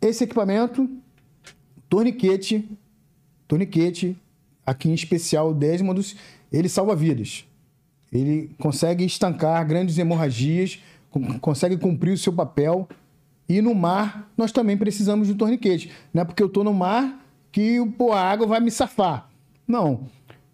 esse 0.00 0.24
equipamento 0.24 0.88
torniquete, 1.88 2.68
torniquete, 3.46 4.16
aqui 4.64 4.88
em 4.88 4.94
especial 4.94 5.50
o 5.50 5.54
Desmodus, 5.54 6.16
ele 6.52 6.68
salva 6.68 6.96
vidas. 6.96 7.46
Ele 8.12 8.50
consegue 8.58 9.04
estancar 9.04 9.64
grandes 9.66 9.98
hemorragias, 9.98 10.80
consegue 11.40 11.76
cumprir 11.76 12.12
o 12.12 12.18
seu 12.18 12.32
papel. 12.32 12.88
E 13.48 13.62
no 13.62 13.74
mar, 13.74 14.30
nós 14.36 14.50
também 14.50 14.76
precisamos 14.76 15.28
de 15.28 15.34
um 15.34 15.36
torniquete. 15.36 15.92
Não 16.12 16.22
é 16.22 16.24
porque 16.24 16.42
eu 16.42 16.48
estou 16.48 16.64
no 16.64 16.74
mar 16.74 17.24
que 17.56 17.82
pô, 17.96 18.12
a 18.12 18.20
água 18.20 18.46
vai 18.46 18.60
me 18.60 18.70
safar. 18.70 19.30
Não. 19.66 20.00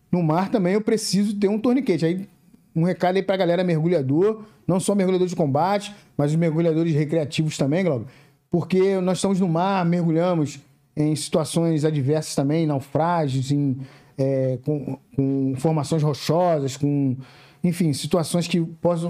No 0.08 0.22
mar 0.22 0.52
também 0.52 0.74
eu 0.74 0.81
preciso 0.81 1.34
ter 1.34 1.48
um 1.48 1.58
torniquete. 1.58 2.06
Aí, 2.06 2.28
um 2.76 2.84
recado 2.84 3.16
aí 3.16 3.24
para 3.24 3.34
a 3.34 3.39
galera 3.39 3.64
mergulhador, 3.64 4.44
não 4.64 4.78
só 4.78 4.94
mergulhador 4.94 5.26
de 5.26 5.34
combate, 5.34 5.92
mas 6.16 6.31
os 6.31 6.36
mergulhadores 6.36 6.94
recreativos 6.94 7.58
também, 7.58 7.82
Glauber. 7.82 8.06
Porque 8.48 9.00
nós 9.00 9.18
estamos 9.18 9.40
no 9.40 9.48
mar, 9.48 9.84
mergulhamos 9.84 10.60
em 10.97 11.16
situações 11.16 11.84
adversas 11.84 12.36
também, 12.36 12.68
naufrágios, 12.68 13.50
em, 13.50 13.78
é, 14.16 14.60
com, 14.64 14.97
com, 15.16 15.55
formações 15.56 16.05
rochosas, 16.05 16.76
com, 16.76 17.16
enfim, 17.64 17.92
situações 17.92 18.47
que 18.47 18.64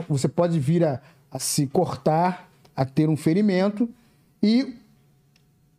você 0.08 0.28
pode 0.28 0.58
vir 0.58 0.82
a, 0.82 0.98
a 1.30 1.38
se 1.38 1.66
cortar, 1.66 2.48
a 2.74 2.86
ter 2.86 3.10
um 3.10 3.18
ferimento 3.18 3.86
e 4.42 4.80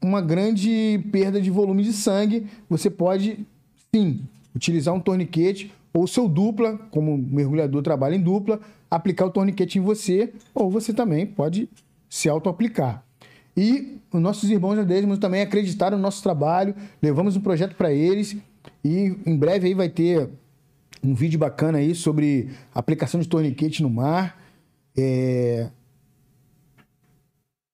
uma 0.08 0.22
grande 0.22 1.04
perda 1.12 1.42
de 1.42 1.50
volume 1.50 1.84
de 1.84 1.94
sangue. 1.94 2.48
Você 2.70 2.90
pode, 2.90 3.46
sim, 3.94 4.22
utilizar 4.56 4.94
um 4.94 5.00
torniquete 5.00 5.72
ou 5.94 6.08
seu 6.08 6.28
dupla, 6.28 6.78
como 6.92 7.18
mergulhador 7.18 7.82
trabalha 7.84 8.16
em 8.16 8.22
dupla, 8.22 8.60
aplicar 8.90 9.26
o 9.26 9.30
torniquete 9.30 9.78
em 9.78 9.82
você, 9.82 10.34
ou 10.54 10.70
você 10.70 10.94
também 10.94 11.26
pode 11.26 11.70
se 12.10 12.28
auto-aplicar. 12.28 13.04
E 13.56 14.00
os 14.12 14.22
nossos 14.22 14.50
irmãos 14.50 14.76
da 14.76 14.84
Desmond 14.84 15.20
também 15.20 15.42
acreditaram 15.42 15.98
no 15.98 16.04
nosso 16.04 16.24
trabalho, 16.24 16.76
levamos 17.02 17.36
um 17.36 17.42
projeto 17.42 17.76
para 17.76 17.92
eles 17.94 18.36
e 18.84 19.16
em 19.26 19.38
breve 19.38 19.68
aí 19.68 19.74
vai 19.74 19.90
ter 19.90 20.30
um 21.04 21.14
vídeo 21.14 21.40
bacana 21.40 21.78
aí 21.78 21.94
sobre 21.94 22.50
aplicação 22.74 23.20
de 23.20 23.28
torniquete 23.28 23.84
no 23.84 23.90
mar. 23.90 24.42
É... 24.98 25.70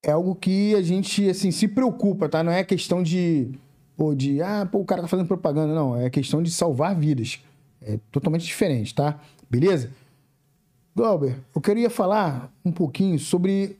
é 0.02 0.10
algo 0.10 0.34
que 0.34 0.74
a 0.74 0.82
gente 0.82 1.28
assim 1.28 1.50
se 1.50 1.68
preocupa, 1.68 2.28
tá? 2.28 2.42
Não 2.42 2.52
é 2.52 2.64
questão 2.64 3.02
de 3.02 3.52
pô, 3.96 4.14
de 4.14 4.40
ah, 4.40 4.66
pô, 4.70 4.78
o 4.78 4.84
cara 4.84 5.02
tá 5.02 5.08
fazendo 5.08 5.26
propaganda, 5.26 5.74
não, 5.74 5.96
é 5.96 6.08
questão 6.08 6.42
de 6.42 6.50
salvar 6.50 6.94
vidas. 6.94 7.40
É 7.82 7.98
totalmente 8.10 8.44
diferente, 8.44 8.94
tá? 8.94 9.20
Beleza? 9.48 9.90
Glauber, 10.94 11.38
eu 11.54 11.60
queria 11.60 11.90
falar 11.90 12.52
um 12.64 12.72
pouquinho 12.72 13.18
sobre 13.18 13.78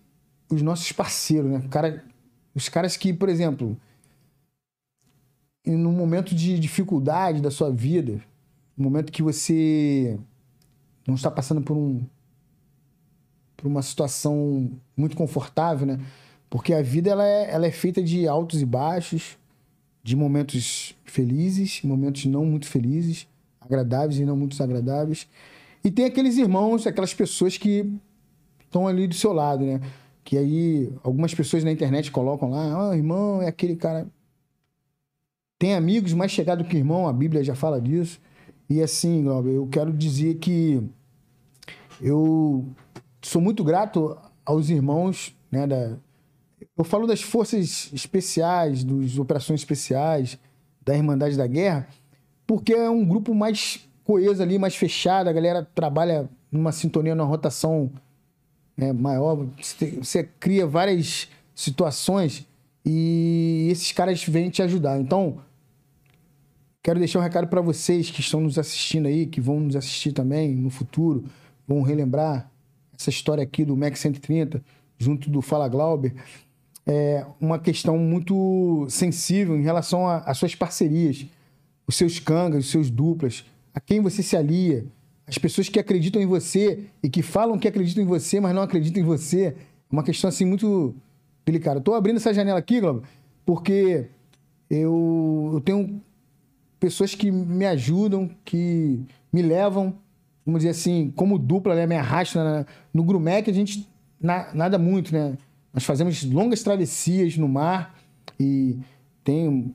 os 0.50 0.62
nossos 0.62 0.90
parceiros, 0.92 1.50
né? 1.50 1.62
Cara, 1.70 2.04
os 2.54 2.68
caras 2.68 2.96
que, 2.96 3.12
por 3.12 3.28
exemplo, 3.28 3.76
no 5.66 5.92
momento 5.92 6.34
de 6.34 6.58
dificuldade 6.58 7.40
da 7.40 7.50
sua 7.50 7.70
vida, 7.70 8.20
no 8.76 8.84
momento 8.84 9.12
que 9.12 9.22
você 9.22 10.18
não 11.06 11.14
está 11.14 11.30
passando 11.30 11.62
por 11.62 11.76
um 11.76 12.02
por 13.60 13.68
uma 13.68 13.82
situação 13.82 14.70
muito 14.96 15.14
confortável, 15.14 15.86
né? 15.86 16.00
Porque 16.48 16.72
a 16.72 16.82
vida 16.82 17.10
ela 17.10 17.26
é, 17.26 17.50
ela 17.50 17.66
é 17.66 17.70
feita 17.70 18.02
de 18.02 18.26
altos 18.26 18.62
e 18.62 18.64
baixos, 18.64 19.36
de 20.02 20.16
momentos 20.16 20.96
felizes, 21.04 21.82
momentos 21.82 22.24
não 22.24 22.46
muito 22.46 22.66
felizes, 22.66 23.28
agradáveis 23.60 24.18
e 24.18 24.24
não 24.24 24.34
muito 24.34 24.52
desagradáveis. 24.52 25.28
E 25.84 25.90
tem 25.90 26.06
aqueles 26.06 26.38
irmãos, 26.38 26.86
aquelas 26.86 27.12
pessoas 27.12 27.58
que 27.58 27.92
estão 28.64 28.88
ali 28.88 29.06
do 29.06 29.14
seu 29.14 29.32
lado, 29.32 29.64
né? 29.64 29.80
que 30.24 30.38
aí 30.38 30.92
algumas 31.02 31.34
pessoas 31.34 31.62
na 31.62 31.72
internet 31.72 32.10
colocam 32.10 32.50
lá, 32.50 32.90
ah, 32.90 32.96
irmão, 32.96 33.42
é 33.42 33.48
aquele 33.48 33.76
cara. 33.76 34.06
Tem 35.58 35.74
amigos 35.74 36.14
mais 36.14 36.30
chegados 36.30 36.66
que 36.66 36.76
irmão, 36.76 37.06
a 37.06 37.12
Bíblia 37.12 37.44
já 37.44 37.54
fala 37.54 37.80
disso. 37.80 38.20
E 38.68 38.80
assim, 38.80 39.24
Glauber, 39.24 39.50
eu 39.50 39.66
quero 39.66 39.92
dizer 39.92 40.36
que 40.36 40.82
eu 42.00 42.64
sou 43.22 43.40
muito 43.40 43.62
grato 43.62 44.16
aos 44.44 44.70
irmãos, 44.70 45.36
né, 45.50 45.66
da, 45.66 45.96
eu 46.76 46.84
falo 46.84 47.06
das 47.06 47.22
forças 47.22 47.90
especiais, 47.92 48.84
das 48.84 49.18
operações 49.18 49.60
especiais, 49.60 50.38
da 50.82 50.94
Irmandade 50.94 51.36
da 51.36 51.46
Guerra, 51.46 51.88
porque 52.46 52.72
é 52.72 52.90
um 52.90 53.04
grupo 53.04 53.34
mais 53.34 53.88
coeso 54.04 54.42
ali, 54.42 54.58
mais 54.58 54.74
fechado, 54.74 55.28
a 55.28 55.32
galera 55.32 55.68
trabalha 55.74 56.28
numa 56.50 56.72
sintonia, 56.72 57.14
numa 57.14 57.28
rotação 57.28 57.90
né, 58.76 58.92
maior, 58.92 59.46
você, 59.60 59.90
você 59.90 60.24
cria 60.24 60.66
várias 60.66 61.28
situações 61.54 62.46
e 62.84 63.68
esses 63.70 63.92
caras 63.92 64.24
vêm 64.24 64.48
te 64.48 64.62
ajudar. 64.62 64.98
Então, 64.98 65.38
quero 66.82 66.98
deixar 66.98 67.18
um 67.18 67.22
recado 67.22 67.46
para 67.46 67.60
vocês 67.60 68.10
que 68.10 68.20
estão 68.20 68.40
nos 68.40 68.58
assistindo 68.58 69.06
aí, 69.06 69.26
que 69.26 69.40
vão 69.40 69.60
nos 69.60 69.76
assistir 69.76 70.12
também 70.12 70.54
no 70.54 70.70
futuro, 70.70 71.24
vão 71.68 71.82
relembrar 71.82 72.50
essa 73.00 73.10
história 73.10 73.42
aqui 73.42 73.64
do 73.64 73.76
Mac 73.76 73.96
130, 73.96 74.62
junto 74.98 75.30
do 75.30 75.40
Fala 75.40 75.68
Glauber 75.68 76.14
é, 76.86 77.24
uma 77.40 77.58
questão 77.58 77.96
muito 77.98 78.86
sensível 78.88 79.56
em 79.56 79.62
relação 79.62 80.08
às 80.08 80.36
suas 80.38 80.56
parcerias, 80.56 81.24
os 81.86 81.94
seus 81.94 82.18
cangas, 82.18 82.64
os 82.64 82.70
seus 82.70 82.90
duplas, 82.90 83.44
a 83.72 83.80
quem 83.80 84.00
você 84.00 84.22
se 84.22 84.36
alia, 84.36 84.84
as 85.26 85.38
pessoas 85.38 85.68
que 85.68 85.78
acreditam 85.78 86.20
em 86.20 86.26
você 86.26 86.86
e 87.02 87.08
que 87.08 87.22
falam 87.22 87.58
que 87.58 87.68
acreditam 87.68 88.02
em 88.02 88.06
você, 88.06 88.40
mas 88.40 88.52
não 88.54 88.62
acreditam 88.62 89.00
em 89.00 89.06
você. 89.06 89.46
É 89.46 89.54
uma 89.88 90.02
questão 90.02 90.28
assim 90.28 90.44
muito 90.44 90.92
delicada. 91.46 91.78
Estou 91.78 91.94
abrindo 91.94 92.16
essa 92.16 92.34
janela 92.34 92.58
aqui, 92.58 92.80
Globo, 92.80 93.04
porque 93.46 94.06
eu, 94.68 95.50
eu 95.54 95.60
tenho 95.60 96.02
pessoas 96.80 97.14
que 97.14 97.30
me 97.30 97.66
ajudam, 97.66 98.28
que 98.44 99.00
me 99.32 99.42
levam, 99.42 99.96
vamos 100.50 100.60
dizer 100.60 100.70
assim, 100.70 101.12
como 101.14 101.38
dupla, 101.38 101.74
né, 101.74 101.86
me 101.86 101.94
arrastam. 101.94 102.66
No 102.92 103.04
Grumec 103.04 103.48
a 103.48 103.54
gente 103.54 103.88
na, 104.20 104.52
nada 104.52 104.78
muito, 104.78 105.12
né? 105.12 105.36
Nós 105.72 105.84
fazemos 105.84 106.22
longas 106.24 106.62
travessias 106.62 107.36
no 107.36 107.48
mar 107.48 107.96
e 108.38 108.76
tem 109.22 109.72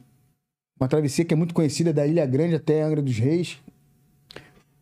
uma 0.80 0.88
travessia 0.90 1.24
que 1.24 1.34
é 1.34 1.38
muito 1.38 1.54
conhecida 1.54 1.94
da 1.94 2.06
Ilha 2.06 2.26
Grande 2.26 2.56
até 2.56 2.82
Angra 2.84 3.02
dos 3.02 3.18
Reis. 3.18 3.58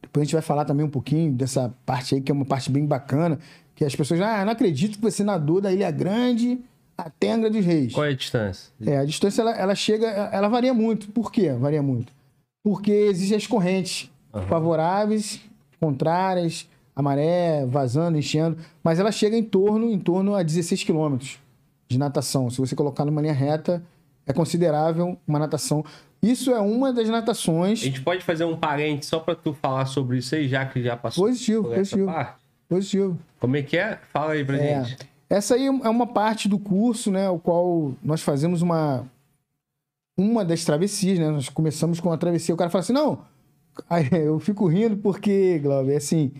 Depois 0.01 0.23
a 0.23 0.25
gente 0.25 0.33
vai 0.33 0.41
falar 0.41 0.65
também 0.65 0.85
um 0.85 0.89
pouquinho 0.89 1.31
dessa 1.31 1.73
parte 1.85 2.15
aí, 2.15 2.21
que 2.21 2.31
é 2.31 2.35
uma 2.35 2.45
parte 2.45 2.71
bem 2.71 2.85
bacana, 2.85 3.39
que 3.75 3.85
as 3.85 3.95
pessoas, 3.95 4.19
ah, 4.21 4.43
não 4.43 4.51
acredito 4.51 4.97
que 4.97 5.01
você 5.01 5.23
nadou 5.23 5.61
da 5.61 5.71
Ilha 5.71 5.91
Grande 5.91 6.59
até 6.97 7.31
Angra 7.31 7.49
dos 7.49 7.63
Reis. 7.63 7.93
Qual 7.93 8.05
é 8.05 8.09
a 8.09 8.15
distância? 8.15 8.71
É, 8.85 8.97
a 8.97 9.05
distância 9.05 9.41
ela, 9.41 9.51
ela 9.55 9.75
chega, 9.75 10.07
ela 10.07 10.47
varia 10.47 10.73
muito. 10.73 11.07
Por 11.09 11.31
quê? 11.31 11.51
Varia 11.53 11.81
muito. 11.81 12.11
Porque 12.63 12.91
existem 12.91 13.37
as 13.37 13.47
correntes 13.47 14.09
uhum. 14.33 14.41
favoráveis, 14.43 15.41
contrárias, 15.83 16.69
a 16.95 17.01
maré 17.01 17.65
vazando, 17.65 18.17
enchendo, 18.17 18.57
mas 18.83 18.99
ela 18.99 19.11
chega 19.11 19.35
em 19.35 19.43
torno, 19.43 19.91
em 19.91 19.99
torno 19.99 20.35
a 20.35 20.43
16 20.43 20.83
quilômetros 20.83 21.39
de 21.89 21.97
natação. 21.97 22.49
Se 22.49 22.57
você 22.59 22.75
colocar 22.75 23.03
numa 23.03 23.21
linha 23.21 23.33
reta, 23.33 23.83
é 24.25 24.31
considerável 24.31 25.17
uma 25.27 25.39
natação. 25.39 25.83
Isso 26.21 26.51
é 26.51 26.59
uma 26.61 26.93
das 26.93 27.09
natações. 27.09 27.81
A 27.81 27.85
gente 27.85 28.01
pode 28.01 28.23
fazer 28.23 28.45
um 28.45 28.55
parente 28.55 29.05
só 29.05 29.19
para 29.19 29.35
tu 29.35 29.53
falar 29.53 29.85
sobre 29.85 30.19
isso 30.19 30.33
aí, 30.35 30.47
já 30.47 30.65
que 30.65 30.81
já 30.81 30.95
passou 30.95 31.25
positivo, 31.25 31.63
positivo? 31.65 32.11
Positivo. 32.69 33.19
Como 33.39 33.57
é 33.57 33.61
que 33.61 33.77
é? 33.77 33.99
Fala 34.13 34.33
aí 34.33 34.45
pra 34.45 34.57
é. 34.57 34.85
gente. 34.85 34.97
Essa 35.29 35.55
aí 35.55 35.65
é 35.65 35.89
uma 35.89 36.07
parte 36.07 36.47
do 36.47 36.59
curso, 36.59 37.11
né, 37.11 37.27
o 37.27 37.39
qual 37.39 37.93
nós 38.03 38.21
fazemos 38.21 38.61
uma 38.61 39.05
uma 40.15 40.45
das 40.45 40.63
travessias, 40.63 41.17
né? 41.17 41.27
Nós 41.31 41.49
começamos 41.49 41.99
com 41.99 42.11
a 42.11 42.17
travessia, 42.17 42.53
o 42.53 42.57
cara 42.57 42.69
fala 42.69 42.83
assim: 42.83 42.93
"Não, 42.93 43.25
eu 44.11 44.39
fico 44.39 44.67
rindo 44.67 44.97
porque, 44.97 45.59
Glauber, 45.59 45.93
é 45.93 45.97
assim, 45.97 46.31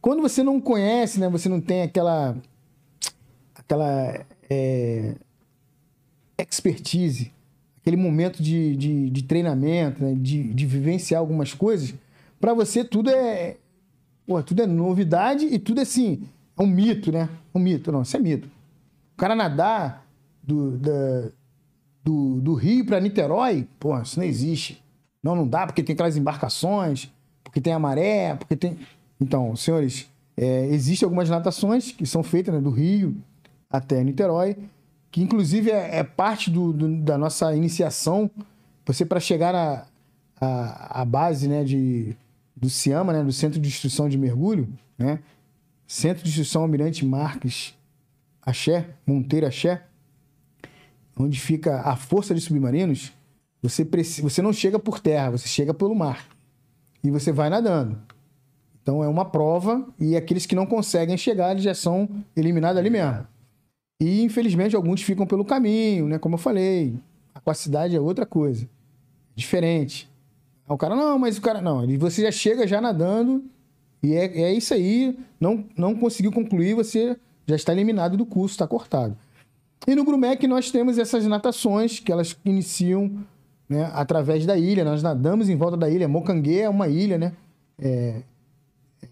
quando 0.00 0.22
você 0.22 0.42
não 0.42 0.60
conhece, 0.60 1.18
né? 1.18 1.28
Você 1.28 1.48
não 1.48 1.60
tem 1.60 1.82
aquela 1.82 2.36
aquela 3.54 4.26
é, 4.50 5.14
expertise, 6.36 7.32
aquele 7.80 7.96
momento 7.96 8.42
de, 8.42 8.76
de, 8.76 9.10
de 9.10 9.22
treinamento, 9.22 10.04
né? 10.04 10.14
de, 10.14 10.52
de 10.52 10.66
vivenciar 10.66 11.20
algumas 11.20 11.54
coisas, 11.54 11.94
para 12.38 12.52
você 12.52 12.84
tudo 12.84 13.08
é 13.08 13.56
pô, 14.26 14.42
tudo 14.42 14.62
é 14.62 14.66
novidade 14.66 15.46
e 15.46 15.58
tudo 15.58 15.80
é 15.80 15.82
assim, 15.82 16.24
é 16.58 16.62
um 16.62 16.66
mito, 16.66 17.10
né? 17.10 17.28
Um 17.54 17.58
mito, 17.58 17.90
não, 17.90 18.02
isso 18.02 18.16
é 18.16 18.20
mito. 18.20 18.48
O 19.14 19.16
cara 19.16 19.34
nadar 19.34 20.06
do, 20.42 20.76
da, 20.76 21.30
do, 22.02 22.40
do 22.42 22.54
Rio 22.54 22.84
para 22.84 23.00
Niterói, 23.00 23.66
pô, 23.80 23.98
isso 23.98 24.18
não 24.18 24.26
existe. 24.26 24.83
Não, 25.24 25.34
não 25.34 25.48
dá, 25.48 25.66
porque 25.66 25.82
tem 25.82 25.94
aquelas 25.94 26.18
embarcações, 26.18 27.10
porque 27.42 27.58
tem 27.58 27.72
a 27.72 27.78
maré, 27.78 28.34
porque 28.34 28.54
tem. 28.54 28.78
Então, 29.18 29.56
senhores, 29.56 30.06
é, 30.36 30.66
existem 30.66 31.06
algumas 31.06 31.30
natações 31.30 31.90
que 31.92 32.04
são 32.04 32.22
feitas 32.22 32.54
né, 32.54 32.60
do 32.60 32.68
Rio 32.68 33.16
até 33.70 34.04
Niterói, 34.04 34.54
que 35.10 35.22
inclusive 35.22 35.70
é, 35.70 36.00
é 36.00 36.04
parte 36.04 36.50
do, 36.50 36.74
do, 36.74 36.96
da 36.98 37.16
nossa 37.16 37.56
iniciação. 37.56 38.30
Você, 38.84 39.06
para 39.06 39.18
chegar 39.18 39.54
à 39.54 39.86
a, 40.38 41.00
a, 41.00 41.04
base 41.06 41.48
né, 41.48 41.64
de, 41.64 42.14
do 42.54 42.68
CIAMA, 42.68 43.14
né, 43.14 43.24
do 43.24 43.32
Centro 43.32 43.58
de 43.58 43.66
Instrução 43.66 44.10
de 44.10 44.18
Mergulho, 44.18 44.68
né, 44.98 45.20
Centro 45.86 46.22
de 46.22 46.28
Instrução 46.28 46.62
Almirante 46.62 47.04
Marques 47.04 47.74
Axé, 48.42 48.90
Monteiro 49.06 49.46
Axé, 49.46 49.84
onde 51.16 51.40
fica 51.40 51.80
a 51.80 51.96
Força 51.96 52.34
de 52.34 52.42
Submarinos, 52.42 53.10
você, 53.64 53.82
você 54.20 54.42
não 54.42 54.52
chega 54.52 54.78
por 54.78 55.00
terra, 55.00 55.30
você 55.30 55.48
chega 55.48 55.72
pelo 55.72 55.94
mar. 55.94 56.28
E 57.02 57.10
você 57.10 57.32
vai 57.32 57.48
nadando. 57.48 57.98
Então 58.82 59.02
é 59.02 59.08
uma 59.08 59.24
prova 59.24 59.88
e 59.98 60.14
aqueles 60.14 60.44
que 60.44 60.54
não 60.54 60.66
conseguem 60.66 61.16
chegar 61.16 61.52
eles 61.52 61.62
já 61.62 61.74
são 61.74 62.06
eliminados 62.36 62.78
ali 62.78 62.90
mesmo. 62.90 63.26
E 63.98 64.22
infelizmente 64.22 64.76
alguns 64.76 65.00
ficam 65.00 65.26
pelo 65.26 65.46
caminho, 65.46 66.06
né? 66.06 66.18
Como 66.18 66.34
eu 66.34 66.38
falei, 66.38 66.94
a 67.34 67.38
aquacidade 67.38 67.96
é 67.96 68.00
outra 68.00 68.26
coisa, 68.26 68.68
diferente. 69.34 70.10
O 70.68 70.76
cara 70.76 70.94
não, 70.94 71.18
mas 71.18 71.38
o 71.38 71.40
cara 71.40 71.62
não, 71.62 71.86
você 71.98 72.20
já 72.20 72.30
chega 72.30 72.66
já 72.66 72.82
nadando 72.82 73.44
e 74.02 74.14
é, 74.14 74.42
é 74.42 74.52
isso 74.52 74.74
aí. 74.74 75.18
Não 75.40 75.64
não 75.74 75.94
conseguiu 75.94 76.30
concluir, 76.30 76.74
você 76.74 77.16
já 77.46 77.56
está 77.56 77.72
eliminado 77.72 78.18
do 78.18 78.26
curso, 78.26 78.54
está 78.54 78.66
cortado. 78.66 79.16
E 79.86 79.94
no 79.94 80.04
Grumec 80.04 80.46
nós 80.46 80.70
temos 80.70 80.98
essas 80.98 81.24
natações 81.26 81.98
que 82.00 82.12
elas 82.12 82.36
iniciam 82.44 83.24
né, 83.68 83.90
através 83.94 84.46
da 84.46 84.56
ilha. 84.56 84.84
Nós 84.84 85.02
nadamos 85.02 85.48
em 85.48 85.56
volta 85.56 85.76
da 85.76 85.88
ilha. 85.88 86.08
Mocangue 86.08 86.60
é 86.60 86.68
uma 86.68 86.88
ilha, 86.88 87.18
né? 87.18 87.32
É, 87.78 88.22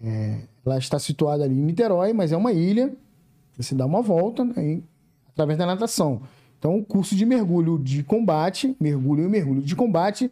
é, 0.03 0.41
ela 0.65 0.77
está 0.77 0.97
situada 0.99 1.43
ali 1.43 1.53
em 1.53 1.63
Niterói, 1.63 2.13
mas 2.13 2.31
é 2.31 2.37
uma 2.37 2.51
ilha. 2.51 2.93
Você 3.57 3.75
dá 3.75 3.85
uma 3.85 4.01
volta 4.01 4.43
né, 4.43 4.81
através 5.29 5.57
da 5.57 5.65
natação. 5.65 6.21
Então, 6.57 6.77
o 6.77 6.85
curso 6.85 7.15
de 7.15 7.25
mergulho 7.25 7.77
de 7.77 8.03
combate, 8.03 8.75
mergulho 8.79 9.25
e 9.25 9.27
mergulho 9.27 9.61
de 9.61 9.75
combate, 9.75 10.31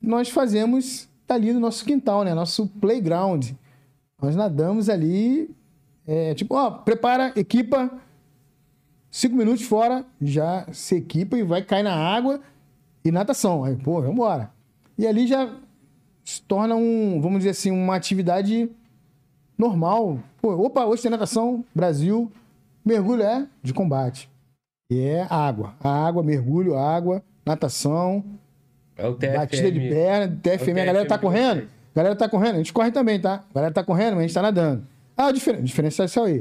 nós 0.00 0.28
fazemos 0.28 1.08
ali 1.28 1.52
no 1.52 1.58
nosso 1.58 1.84
quintal, 1.84 2.22
né? 2.22 2.32
Nosso 2.34 2.68
playground. 2.80 3.50
Nós 4.22 4.36
nadamos 4.36 4.88
ali, 4.88 5.50
é, 6.06 6.34
tipo, 6.34 6.54
ó, 6.54 6.70
prepara, 6.70 7.32
equipa, 7.34 7.90
cinco 9.10 9.34
minutos 9.34 9.64
fora, 9.64 10.04
já 10.22 10.66
se 10.72 10.94
equipa 10.94 11.36
e 11.36 11.42
vai 11.42 11.62
cair 11.62 11.82
na 11.82 11.94
água 11.94 12.40
e 13.06 13.12
natação. 13.12 13.64
Aí, 13.64 13.76
pô, 13.76 14.00
vamos 14.00 14.10
embora. 14.10 14.50
E 14.98 15.06
ali 15.06 15.26
já 15.26 15.48
se 16.24 16.42
torna 16.42 16.74
um, 16.74 17.20
vamos 17.20 17.38
dizer 17.38 17.50
assim, 17.50 17.70
uma 17.70 17.94
atividade 17.94 18.68
normal. 19.56 20.18
Pô, 20.42 20.52
opa, 20.54 20.84
hoje 20.84 21.02
tem 21.02 21.10
natação, 21.10 21.64
Brasil, 21.74 22.30
mergulho 22.84 23.22
é 23.22 23.46
de 23.62 23.72
combate. 23.72 24.28
E 24.90 25.00
é 25.00 25.26
água. 25.30 25.74
água, 25.82 26.22
mergulho, 26.22 26.76
água, 26.76 27.22
natação. 27.44 28.24
É 28.96 29.06
o 29.06 29.14
TFM. 29.14 29.36
Batida 29.36 29.72
de 29.72 29.80
perna, 29.80 30.38
TFM. 30.42 30.78
É 30.78 30.82
a 30.82 30.86
galera 30.86 31.06
tá 31.08 31.18
correndo? 31.18 31.68
A 31.94 31.96
galera 31.96 32.16
tá 32.16 32.28
correndo. 32.28 32.54
A 32.54 32.58
gente 32.58 32.72
corre 32.72 32.90
também, 32.90 33.20
tá? 33.20 33.44
A 33.50 33.54
galera 33.54 33.74
tá 33.74 33.84
correndo, 33.84 34.14
mas 34.14 34.18
a 34.18 34.22
gente 34.22 34.34
tá 34.34 34.42
nadando. 34.42 34.86
Ah, 35.16 35.28
o 35.28 35.32
difer... 35.32 35.62
diferencial 35.62 36.26
é 36.26 36.30
aí. 36.30 36.40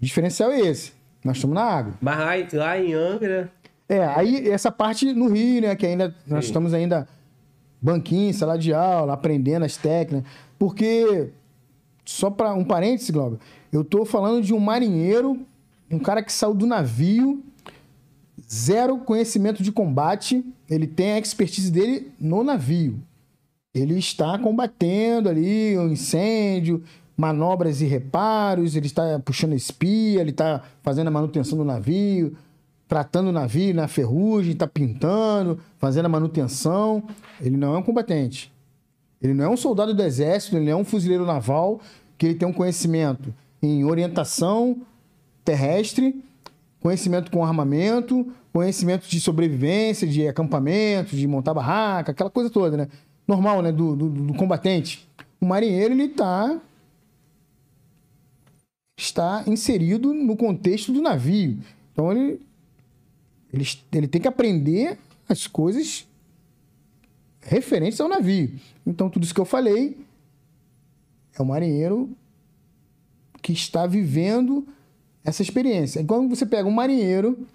O 0.00 0.04
diferencial 0.04 0.50
é 0.50 0.60
esse. 0.60 0.92
Nós 1.24 1.36
estamos 1.36 1.54
na 1.54 1.62
água. 1.62 1.94
Mas 2.00 2.52
lá 2.52 2.78
em 2.78 2.94
Angra. 2.94 3.50
É, 3.88 4.04
aí 4.04 4.48
essa 4.48 4.70
parte 4.70 5.12
no 5.12 5.28
Rio, 5.28 5.62
né? 5.62 5.76
Que 5.76 5.86
ainda. 5.86 6.10
Sim. 6.10 6.34
Nós 6.34 6.44
estamos 6.44 6.74
ainda 6.74 7.06
banquinho, 7.80 8.34
sala 8.34 8.58
de 8.58 8.72
aula, 8.74 9.12
aprendendo 9.12 9.64
as 9.64 9.76
técnicas. 9.76 10.28
Porque, 10.58 11.30
só 12.04 12.30
para 12.30 12.54
um 12.54 12.64
parêntese, 12.64 13.12
Glauber, 13.12 13.38
eu 13.72 13.84
tô 13.84 14.04
falando 14.04 14.42
de 14.42 14.52
um 14.54 14.58
marinheiro, 14.58 15.38
um 15.90 15.98
cara 15.98 16.22
que 16.22 16.32
saiu 16.32 16.54
do 16.54 16.66
navio, 16.66 17.42
zero 18.50 18.98
conhecimento 18.98 19.62
de 19.62 19.70
combate, 19.70 20.44
ele 20.68 20.86
tem 20.86 21.12
a 21.12 21.18
expertise 21.18 21.70
dele 21.70 22.12
no 22.18 22.42
navio. 22.42 22.98
Ele 23.74 23.98
está 23.98 24.38
combatendo 24.38 25.28
ali 25.28 25.76
o 25.76 25.82
um 25.82 25.92
incêndio, 25.92 26.82
manobras 27.16 27.80
e 27.80 27.86
reparos, 27.86 28.74
ele 28.74 28.86
está 28.86 29.18
puxando 29.20 29.54
espia, 29.54 30.20
ele 30.20 30.30
está 30.30 30.62
fazendo 30.82 31.08
a 31.08 31.10
manutenção 31.10 31.56
do 31.58 31.64
navio, 31.64 32.36
tratando 32.88 33.28
o 33.28 33.32
navio 33.32 33.74
na 33.74 33.88
ferrugem, 33.88 34.52
está 34.52 34.66
pintando, 34.66 35.58
fazendo 35.78 36.06
a 36.06 36.08
manutenção. 36.08 37.02
Ele 37.40 37.56
não 37.56 37.74
é 37.74 37.78
um 37.78 37.82
combatente. 37.82 38.52
Ele 39.20 39.34
não 39.34 39.44
é 39.44 39.48
um 39.48 39.56
soldado 39.56 39.94
do 39.94 40.02
exército, 40.02 40.56
ele 40.56 40.66
não 40.66 40.72
é 40.72 40.76
um 40.76 40.84
fuzileiro 40.84 41.24
naval, 41.24 41.80
que 42.18 42.26
ele 42.26 42.34
tem 42.34 42.46
um 42.46 42.52
conhecimento 42.52 43.34
em 43.62 43.84
orientação 43.84 44.78
terrestre, 45.44 46.22
conhecimento 46.80 47.30
com 47.30 47.44
armamento, 47.44 48.26
conhecimento 48.52 49.08
de 49.08 49.20
sobrevivência, 49.20 50.06
de 50.06 50.26
acampamento, 50.28 51.16
de 51.16 51.26
montar 51.26 51.54
barraca, 51.54 52.12
aquela 52.12 52.30
coisa 52.30 52.50
toda, 52.50 52.76
né? 52.76 52.88
Normal, 53.26 53.62
né? 53.62 53.72
Do, 53.72 53.96
do, 53.96 54.08
do 54.08 54.34
combatente. 54.34 55.08
O 55.40 55.46
marinheiro, 55.46 55.94
ele 55.94 56.04
está 56.04 56.60
está 58.98 59.44
inserido 59.46 60.14
no 60.14 60.36
contexto 60.36 60.90
do 60.92 61.02
navio. 61.02 61.58
Então 61.92 62.10
ele, 62.10 62.40
ele, 63.56 63.68
ele 63.92 64.08
tem 64.08 64.20
que 64.20 64.28
aprender 64.28 64.98
as 65.28 65.46
coisas 65.46 66.06
referentes 67.40 68.00
ao 68.00 68.08
navio. 68.08 68.58
Então 68.86 69.08
tudo 69.08 69.24
isso 69.24 69.34
que 69.34 69.40
eu 69.40 69.44
falei 69.44 69.98
é 71.38 71.42
o 71.42 71.46
marinheiro 71.46 72.10
que 73.42 73.52
está 73.52 73.86
vivendo 73.86 74.66
essa 75.24 75.42
experiência. 75.42 76.02
Quando 76.04 76.34
você 76.34 76.46
pega 76.46 76.68
um 76.68 76.72
marinheiro 76.72 77.46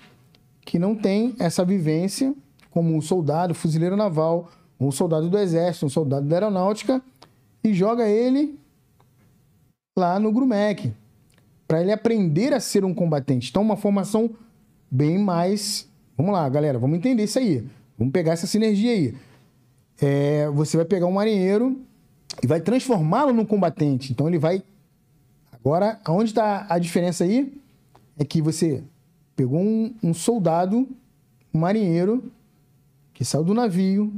que 0.65 0.77
não 0.77 0.95
tem 0.95 1.35
essa 1.39 1.65
vivência, 1.65 2.33
como 2.69 2.95
um 2.95 3.01
soldado, 3.01 3.53
fuzileiro 3.53 3.97
naval, 3.97 4.49
um 4.79 4.91
soldado 4.91 5.29
do 5.29 5.37
exército, 5.37 5.85
um 5.85 5.89
soldado 5.89 6.27
da 6.27 6.35
aeronáutica, 6.35 7.01
e 7.63 7.73
joga 7.73 8.07
ele 8.07 8.57
lá 9.97 10.19
no 10.19 10.31
Grumec 10.31 10.93
para 11.67 11.81
ele 11.81 11.91
aprender 11.91 12.53
a 12.53 12.59
ser 12.59 12.83
um 12.83 12.93
combatente. 12.93 13.49
Então, 13.49 13.61
uma 13.61 13.77
formação 13.77 14.29
bem 14.89 15.17
mais. 15.17 15.87
Vamos 16.17 16.33
lá, 16.33 16.47
galera, 16.49 16.77
vamos 16.77 16.97
entender 16.97 17.23
isso 17.23 17.39
aí. 17.39 17.65
Vamos 17.97 18.11
pegar 18.11 18.33
essa 18.33 18.47
sinergia 18.47 18.91
aí. 18.91 19.15
É, 20.01 20.49
você 20.49 20.77
vai 20.77 20.85
pegar 20.85 21.05
um 21.05 21.11
marinheiro 21.11 21.79
e 22.41 22.47
vai 22.47 22.59
transformá-lo 22.59 23.33
num 23.33 23.45
combatente. 23.45 24.11
Então, 24.11 24.27
ele 24.27 24.39
vai. 24.39 24.63
Agora, 25.51 25.99
aonde 26.03 26.31
está 26.31 26.65
a 26.69 26.79
diferença 26.79 27.23
aí? 27.23 27.53
É 28.17 28.25
que 28.25 28.41
você 28.41 28.83
pegou 29.35 29.59
um, 29.59 29.93
um 30.03 30.13
soldado, 30.13 30.87
um 31.53 31.59
marinheiro, 31.59 32.31
que 33.13 33.23
saiu 33.23 33.43
do 33.43 33.53
navio, 33.53 34.11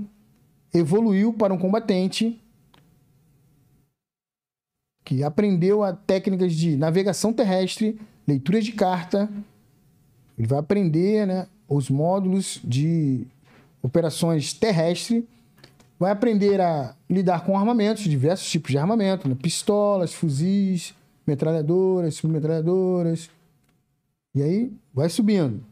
evoluiu 0.73 1.33
para 1.33 1.53
um 1.53 1.57
combatente 1.57 2.39
que 5.03 5.23
aprendeu 5.23 5.83
a 5.83 5.93
técnicas 5.93 6.53
de 6.53 6.77
navegação 6.77 7.33
terrestre, 7.33 7.99
leitura 8.27 8.61
de 8.61 8.71
carta, 8.71 9.29
ele 10.37 10.47
vai 10.47 10.59
aprender 10.59 11.27
né, 11.27 11.47
os 11.67 11.89
módulos 11.89 12.59
de 12.63 13.25
operações 13.81 14.53
terrestres, 14.53 15.23
vai 15.99 16.11
aprender 16.11 16.59
a 16.59 16.95
lidar 17.09 17.45
com 17.45 17.57
armamentos, 17.57 18.03
diversos 18.03 18.49
tipos 18.49 18.71
de 18.71 18.77
armamento, 18.77 19.27
né, 19.27 19.35
pistolas, 19.35 20.13
fuzis, 20.13 20.93
metralhadoras, 21.25 22.15
submetralhadoras, 22.15 23.29
e 24.35 24.41
aí 24.41 24.73
vai 24.93 25.09
subindo. 25.09 25.63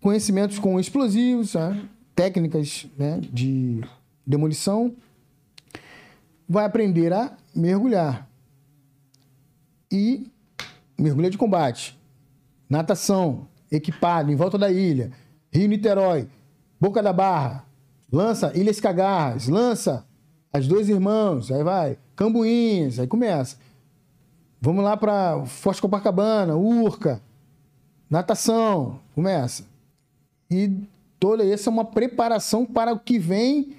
Conhecimentos 0.00 0.58
com 0.58 0.78
explosivos, 0.78 1.54
né, 1.54 1.88
técnicas 2.14 2.86
né, 2.98 3.20
de 3.32 3.82
demolição, 4.26 4.94
vai 6.48 6.64
aprender 6.64 7.12
a 7.12 7.36
mergulhar. 7.54 8.28
E 9.90 10.26
mergulho 10.98 11.30
de 11.30 11.38
combate, 11.38 11.98
natação, 12.68 13.46
equipado, 13.72 14.30
em 14.30 14.36
volta 14.36 14.58
da 14.58 14.70
ilha, 14.70 15.10
Rio 15.50 15.68
Niterói, 15.68 16.28
Boca 16.78 17.02
da 17.02 17.12
Barra, 17.12 17.64
lança 18.10 18.52
Ilhas 18.54 18.78
Cagarras, 18.80 19.48
lança 19.48 20.04
as 20.52 20.68
dois 20.68 20.88
irmãos, 20.88 21.50
aí 21.50 21.64
vai, 21.64 21.98
Cambuinhas, 22.14 22.98
aí 22.98 23.06
começa. 23.06 23.56
Vamos 24.60 24.84
lá 24.84 24.96
para 24.96 25.44
Forte 25.46 25.80
Copacabana, 25.80 26.54
Urca, 26.54 27.20
natação, 28.08 29.00
começa. 29.14 29.64
E 30.50 30.70
toda 31.18 31.44
essa 31.44 31.70
é 31.70 31.72
uma 31.72 31.84
preparação 31.84 32.66
para 32.66 32.92
o 32.92 32.98
que 32.98 33.18
vem 33.18 33.74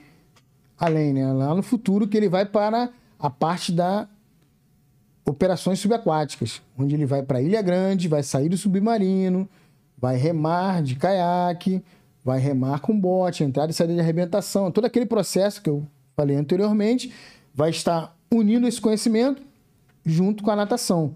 além, 0.78 1.14
né? 1.14 1.32
Lá 1.32 1.54
no 1.54 1.62
futuro 1.62 2.08
que 2.08 2.18
ele 2.18 2.28
vai 2.28 2.46
para 2.46 2.90
a 3.20 3.30
parte 3.30 3.72
da 3.72 4.08
operações 5.26 5.80
subaquáticas, 5.80 6.62
onde 6.78 6.96
ele 6.96 7.06
vai 7.06 7.24
para 7.24 7.42
Ilha 7.42 7.62
Grande, 7.62 8.10
vai 8.10 8.24
sair 8.24 8.50
do 8.50 8.58
submarino, 8.58 9.48
vai 10.04 10.18
remar 10.18 10.84
de 10.84 10.98
caiaque, 10.98 11.82
vai 12.26 12.38
remar 12.38 12.82
com 12.82 13.00
bote, 13.00 13.42
entrada 13.42 13.72
e 13.72 13.74
saída 13.74 13.94
de 13.94 14.02
arrebentação, 14.02 14.70
todo 14.70 14.84
aquele 14.84 15.06
processo 15.06 15.62
que 15.62 15.70
eu 15.70 15.88
falei 16.14 16.36
anteriormente, 16.36 17.14
vai 17.56 17.70
estar 17.70 18.14
unindo 18.30 18.68
esse 18.68 18.82
conhecimento 18.82 19.42
junto 20.06 20.44
com 20.44 20.52
a 20.52 20.58
natação. 20.58 21.14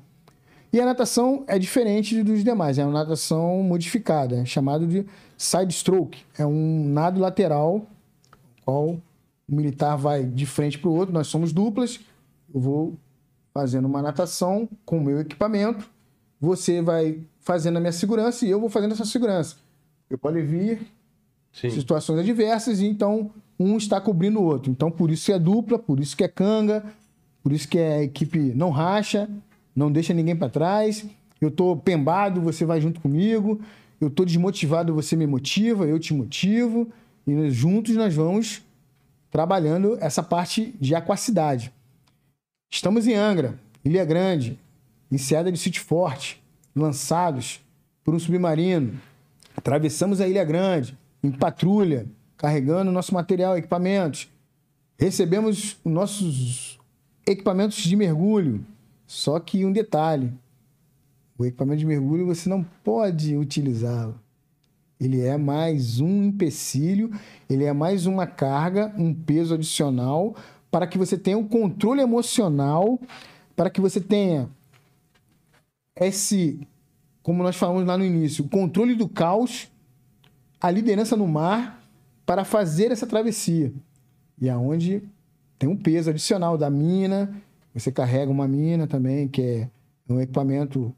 E 0.72 0.80
a 0.80 0.86
natação 0.86 1.44
é 1.48 1.60
diferente 1.60 2.24
dos 2.24 2.46
demais, 2.46 2.80
é 2.80 2.86
uma 2.86 2.94
natação 2.94 3.62
modificada, 3.62 4.38
é 4.38 4.46
chamado 4.46 4.88
de 4.88 5.06
side 5.38 5.74
stroke, 5.74 6.24
é 6.38 6.46
um 6.46 6.88
nado 6.88 7.20
lateral, 7.20 7.86
qual 8.64 8.92
o 8.92 9.02
militar 9.50 9.98
vai 9.98 10.24
de 10.24 10.46
frente 10.46 10.80
para 10.80 10.90
o 10.90 10.96
outro, 10.96 11.14
nós 11.14 11.28
somos 11.28 11.52
duplas, 11.52 12.00
eu 12.56 12.62
vou 12.62 12.94
fazendo 13.54 13.84
uma 13.84 14.02
natação 14.02 14.70
com 14.86 14.98
o 14.98 15.04
meu 15.04 15.20
equipamento, 15.20 15.90
você 16.40 16.82
vai 16.82 17.20
fazendo 17.48 17.78
a 17.78 17.80
minha 17.80 17.94
segurança 17.94 18.46
e 18.46 18.50
eu 18.50 18.60
vou 18.60 18.70
fazendo 18.70 18.92
essa 18.92 19.06
segurança. 19.06 19.56
Eu 20.10 20.18
pode 20.18 20.42
vir 20.42 20.82
Sim. 21.54 21.70
situações 21.70 22.20
adversas 22.20 22.82
e 22.82 22.86
então 22.86 23.32
um 23.58 23.78
está 23.78 24.02
cobrindo 24.02 24.40
o 24.40 24.44
outro. 24.44 24.70
Então 24.70 24.92
por 24.92 25.10
isso 25.10 25.28
que 25.28 25.32
é 25.32 25.40
dupla, 25.40 25.80
por 25.80 25.98
isso 26.02 26.16
que 26.18 26.26
é 26.26 26.28
canga, 26.28 26.84
por 27.42 27.54
isso 27.54 27.66
que 27.66 27.80
é 27.80 28.04
equipe 28.04 28.38
não 28.54 28.70
racha, 28.70 29.30
não 29.74 29.90
deixa 29.90 30.14
ninguém 30.14 30.36
para 30.36 30.50
trás. 30.50 31.06
Eu 31.40 31.50
tô 31.50 31.78
pembado, 31.78 32.42
você 32.42 32.66
vai 32.66 32.82
junto 32.82 33.00
comigo. 33.00 33.62
Eu 34.00 34.10
tô 34.10 34.26
desmotivado, 34.26 34.94
você 34.94 35.16
me 35.16 35.26
motiva, 35.26 35.88
eu 35.88 35.98
te 35.98 36.14
motivo 36.14 36.90
e 37.26 37.50
juntos 37.50 37.96
nós 37.96 38.14
vamos 38.14 38.62
trabalhando 39.32 39.98
essa 40.02 40.22
parte 40.22 40.76
de 40.82 40.94
aquacidade. 40.94 41.72
Estamos 42.70 43.08
em 43.08 43.16
Angra, 43.16 43.58
Ilha 43.86 44.04
Grande, 44.04 44.60
enseada 45.10 45.50
de 45.50 45.58
sítio 45.58 45.84
forte, 45.84 46.42
lançados 46.78 47.62
por 48.04 48.14
um 48.14 48.20
submarino. 48.20 49.00
Atravessamos 49.56 50.22
a 50.22 50.28
Ilha 50.28 50.44
Grande, 50.44 50.98
em 51.24 51.32
patrulha, 51.32 52.06
carregando 52.38 52.92
nosso 52.92 53.14
material, 53.14 53.58
equipamentos. 53.58 54.30
Recebemos 54.98 55.78
nossos 55.84 56.80
equipamentos 57.26 57.78
de 57.78 57.96
mergulho. 57.96 58.64
Só 59.06 59.40
que 59.40 59.66
um 59.66 59.72
detalhe: 59.72 60.32
o 61.38 61.46
equipamento 61.46 61.80
de 61.80 61.86
mergulho 61.86 62.26
você 62.26 62.50
não 62.50 62.64
pode 62.84 63.36
utilizá-lo. 63.36 64.20
Ele 65.00 65.22
é 65.22 65.38
mais 65.38 66.00
um 66.00 66.24
empecilho, 66.24 67.12
ele 67.48 67.64
é 67.64 67.74
mais 67.74 68.08
uma 68.08 68.26
carga, 68.26 68.92
um 68.98 69.14
peso 69.14 69.54
adicional 69.54 70.36
para 70.72 70.88
que 70.88 70.98
você 70.98 71.18
tenha 71.18 71.38
um 71.38 71.48
controle 71.48 72.02
emocional, 72.02 73.00
para 73.56 73.70
que 73.70 73.80
você 73.80 74.02
tenha 74.02 74.50
esse, 76.00 76.60
como 77.22 77.44
nós 77.44 77.56
falamos 77.56 77.86
lá 77.86 77.98
no 77.98 78.06
início, 78.06 78.46
o 78.46 78.50
controle 78.50 78.96
do 78.96 79.08
caos, 79.08 79.72
a 80.60 80.70
liderança 80.72 81.16
no 81.16 81.28
mar 81.28 81.84
para 82.26 82.44
fazer 82.44 82.92
essa 82.92 83.08
travessia. 83.08 83.74
E 84.40 84.50
aonde 84.50 85.02
tem 85.58 85.68
um 85.70 85.76
peso 85.76 86.10
adicional 86.10 86.58
da 86.58 86.70
mina, 86.70 87.34
você 87.74 87.92
carrega 87.92 88.32
uma 88.32 88.48
mina 88.48 88.88
também, 88.88 89.28
que 89.28 89.42
é 89.42 89.70
um 90.10 90.20
equipamento 90.20 90.94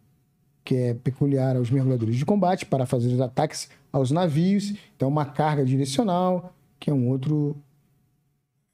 que 0.63 0.75
é 0.75 0.93
peculiar 0.93 1.55
aos 1.55 1.71
mergulhadores 1.71 2.15
de 2.15 2.25
combate 2.25 2.65
para 2.65 2.85
fazer 2.85 3.13
os 3.13 3.21
ataques 3.21 3.69
aos 3.91 4.11
navios. 4.11 4.73
Então, 4.95 5.07
uma 5.07 5.25
carga 5.25 5.65
direcional, 5.65 6.53
que 6.79 6.89
é 6.89 6.93
um 6.93 7.09
outro 7.09 7.55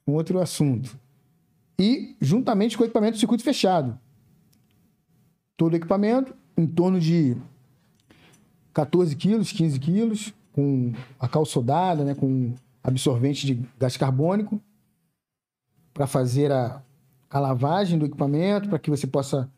um 0.06 0.12
outro 0.12 0.38
assunto. 0.38 0.96
E 1.78 2.16
juntamente 2.20 2.76
com 2.76 2.84
o 2.84 2.86
equipamento 2.86 3.14
de 3.14 3.20
circuito 3.20 3.42
fechado. 3.42 3.98
Todo 5.56 5.72
o 5.72 5.76
equipamento 5.76 6.34
em 6.56 6.66
torno 6.66 7.00
de 7.00 7.36
14 8.72 9.14
quilos, 9.16 9.52
15 9.52 9.78
quilos, 9.78 10.34
com 10.52 10.92
a 11.18 11.28
cal 11.28 11.44
sodada, 11.44 12.04
né, 12.04 12.14
com 12.14 12.54
absorvente 12.82 13.46
de 13.46 13.62
gás 13.78 13.96
carbônico, 13.96 14.60
para 15.92 16.06
fazer 16.06 16.52
a, 16.52 16.82
a 17.30 17.40
lavagem 17.40 17.98
do 17.98 18.06
equipamento, 18.06 18.68
para 18.68 18.78
que 18.78 18.90
você 18.90 19.06
possa 19.06 19.50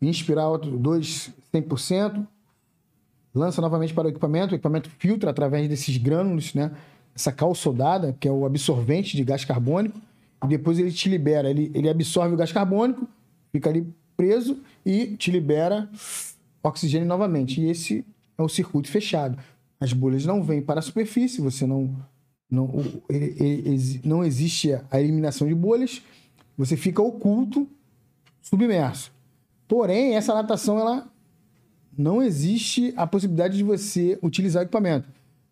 inspirar 0.00 0.48
outro 0.48 0.76
2 0.76 1.32
100%, 1.52 2.26
lança 3.34 3.60
novamente 3.60 3.94
para 3.94 4.06
o 4.06 4.10
equipamento, 4.10 4.52
o 4.52 4.54
equipamento 4.54 4.90
filtra 4.90 5.30
através 5.30 5.68
desses 5.68 5.96
grânulos, 5.96 6.54
né, 6.54 6.72
essa 7.14 7.32
cal 7.32 7.54
sodada, 7.54 8.16
que 8.18 8.28
é 8.28 8.32
o 8.32 8.44
absorvente 8.44 9.16
de 9.16 9.24
gás 9.24 9.44
carbônico, 9.44 10.00
e 10.44 10.46
depois 10.46 10.78
ele 10.78 10.92
te 10.92 11.08
libera. 11.08 11.50
Ele, 11.50 11.70
ele 11.74 11.88
absorve 11.88 12.34
o 12.34 12.36
gás 12.36 12.52
carbônico, 12.52 13.08
fica 13.50 13.68
ali 13.68 13.86
preso 14.18 14.60
e 14.84 15.16
te 15.16 15.30
libera 15.30 15.88
oxigênio 16.60 17.06
novamente. 17.06 17.60
E 17.60 17.70
esse 17.70 18.04
é 18.36 18.42
o 18.42 18.48
circuito 18.48 18.90
fechado. 18.90 19.38
As 19.80 19.92
bolhas 19.92 20.26
não 20.26 20.42
vêm 20.42 20.60
para 20.60 20.80
a 20.80 20.82
superfície, 20.82 21.40
você 21.40 21.66
não. 21.66 21.96
Não, 22.50 22.66
não 24.02 24.24
existe 24.24 24.72
a 24.90 24.98
eliminação 24.98 25.46
de 25.46 25.54
bolhas, 25.54 26.02
você 26.56 26.78
fica 26.78 27.02
oculto, 27.02 27.68
submerso. 28.40 29.12
Porém, 29.68 30.16
essa 30.16 30.32
natação, 30.32 30.78
ela 30.78 31.12
não 31.96 32.22
existe 32.22 32.94
a 32.96 33.06
possibilidade 33.06 33.54
de 33.54 33.62
você 33.62 34.18
utilizar 34.22 34.62
o 34.62 34.64
equipamento. 34.64 35.06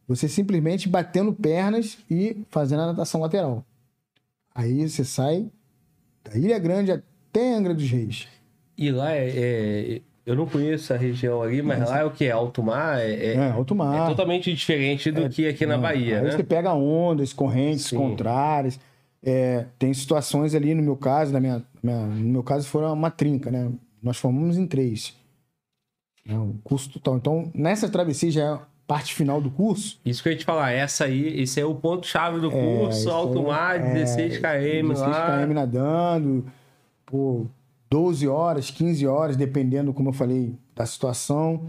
Você 0.09 0.27
simplesmente 0.27 0.89
batendo 0.89 1.35
pernas 1.35 1.99
e 2.11 2.43
fazendo 2.49 2.81
a 2.81 2.87
natação 2.87 3.21
lateral. 3.21 3.63
Aí 4.55 4.89
você 4.89 5.05
sai 5.05 5.51
da 6.25 6.39
Ilha 6.39 6.59
Grande 6.59 6.93
até 6.93 7.55
Angra 7.55 7.75
dos 7.75 7.91
Reis. 7.91 8.27
E 8.77 8.91
lá 8.91 9.13
é, 9.13 9.29
é- 9.29 10.01
Eu 10.27 10.35
não 10.35 10.45
conheço 10.47 10.93
a 10.93 10.97
região 10.97 11.41
ali, 11.41 11.63
mas 11.63 11.89
lá 11.89 12.01
é 12.01 12.05
o 12.05 12.11
que? 12.11 12.25
É 12.25 12.33
alto 12.33 12.61
mar? 12.61 12.99
É, 12.99 13.13
é- 13.15 13.35
É, 13.35 13.51
alto 13.53 13.75
é 13.75 13.77
mar. 13.77 14.09
totalmente 14.09 14.53
diferente 14.53 15.13
do 15.13 15.29
que 15.31 15.47
aqui 15.47 15.65
na 15.65 15.75
É, 15.75 15.79
Bahia, 15.79 16.21
né? 16.21 16.33
você 16.33 16.43
pega 16.43 16.75
ondas, 16.75 17.33
correntes 17.33 17.85
Sim. 17.87 17.97
contrárias. 17.97 18.79
É, 19.25 19.67
tem 19.79 19.95
situações 19.95 20.53
ali, 20.55 20.75
no 20.75 20.83
meu 20.83 20.97
caso, 20.97 21.33
na 21.33 21.39
minha, 21.41 21.63
minha- 21.81 22.07
no 22.07 22.29
meu 22.33 22.43
caso, 22.43 22.67
foram 22.67 22.93
uma 22.93 23.09
trinca, 23.11 23.53
né? 23.53 23.71
Nós 24.03 24.17
formamos 24.17 24.59
em 24.59 24.67
três. 24.67 25.15
É 26.29 26.35
o 26.35 26.57
curso 26.65 26.91
total. 26.91 27.17
Então, 27.17 27.51
nessa 27.55 27.89
travessia 27.89 28.31
já 28.33 28.55
é 28.55 28.59
parte 28.85 29.15
final 29.15 29.41
do 29.41 29.49
curso. 29.51 30.01
Isso 30.05 30.23
que 30.25 30.29
eu 30.29 30.33
ia 30.33 30.39
te 30.39 30.45
falar, 30.45 30.73
essa 30.73 31.05
aí, 31.05 31.41
esse 31.41 31.61
é 31.61 31.65
o 31.65 31.75
ponto-chave 31.75 32.41
do 32.41 32.51
curso, 32.51 33.09
alto 33.11 33.45
mar, 33.45 33.77
é, 33.81 33.93
16 33.95 34.39
km 34.39 34.89
16 34.89 34.99
lá. 35.01 35.41
km 35.47 35.53
nadando, 35.55 36.45
por 37.05 37.47
12 37.91 38.27
horas, 38.27 38.71
15 38.71 39.07
horas, 39.07 39.37
dependendo, 39.37 39.93
como 39.93 40.09
eu 40.09 40.13
falei, 40.13 40.55
da 40.75 40.85
situação. 40.87 41.67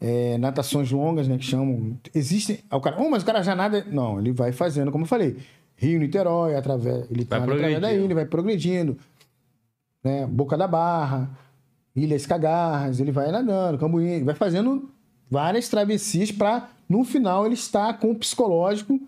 É, 0.00 0.38
natações 0.38 0.90
longas, 0.90 1.28
né, 1.28 1.36
que 1.36 1.44
chamam. 1.44 1.98
Existem. 2.14 2.60
aí 2.70 2.78
O 2.78 2.80
cara, 2.80 2.96
oh, 2.98 3.10
mas 3.10 3.22
o 3.22 3.26
cara 3.26 3.42
já 3.42 3.54
nada. 3.54 3.84
Não, 3.90 4.18
ele 4.18 4.32
vai 4.32 4.50
fazendo, 4.52 4.90
como 4.90 5.04
eu 5.04 5.08
falei. 5.08 5.36
Rio 5.76 5.98
Niterói, 5.98 6.54
através, 6.56 7.10
ele 7.10 7.24
Vai 7.24 7.40
nada 7.40 7.52
através 7.52 7.80
da 7.80 7.92
ilha, 7.92 8.14
vai 8.14 8.26
progredindo. 8.26 8.98
Né, 10.02 10.26
Boca 10.26 10.56
da 10.56 10.66
Barra, 10.66 11.30
Ilhas 11.94 12.26
Cagarras, 12.26 13.00
ele 13.00 13.12
vai 13.12 13.30
nadando, 13.30 13.78
Cambuí, 13.78 14.06
ele 14.06 14.24
vai 14.24 14.34
fazendo 14.34 14.90
várias 15.30 15.68
travessias 15.68 16.32
para, 16.32 16.70
no 16.88 17.04
final, 17.04 17.44
ele 17.44 17.54
estar 17.54 17.98
com 17.98 18.10
o 18.10 18.14
psicológico 18.14 19.00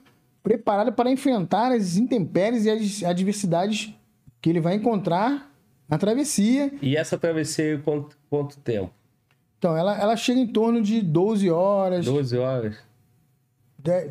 preparado 0.42 0.92
para 0.92 1.10
enfrentar 1.10 1.72
as 1.72 1.96
intempéries 1.96 2.64
e 2.64 2.70
as 2.70 3.02
adversidades 3.02 3.94
que 4.40 4.50
ele 4.50 4.60
vai 4.60 4.74
encontrar 4.74 5.51
na 5.92 5.98
travessia. 5.98 6.72
E 6.80 6.96
essa 6.96 7.18
travessia, 7.18 7.78
quanto, 7.84 8.16
quanto 8.30 8.58
tempo? 8.60 8.90
Então, 9.58 9.76
ela, 9.76 9.94
ela 10.00 10.16
chega 10.16 10.40
em 10.40 10.46
torno 10.46 10.80
de 10.80 11.02
12 11.02 11.50
horas. 11.50 12.06
12 12.06 12.38
horas? 12.38 12.76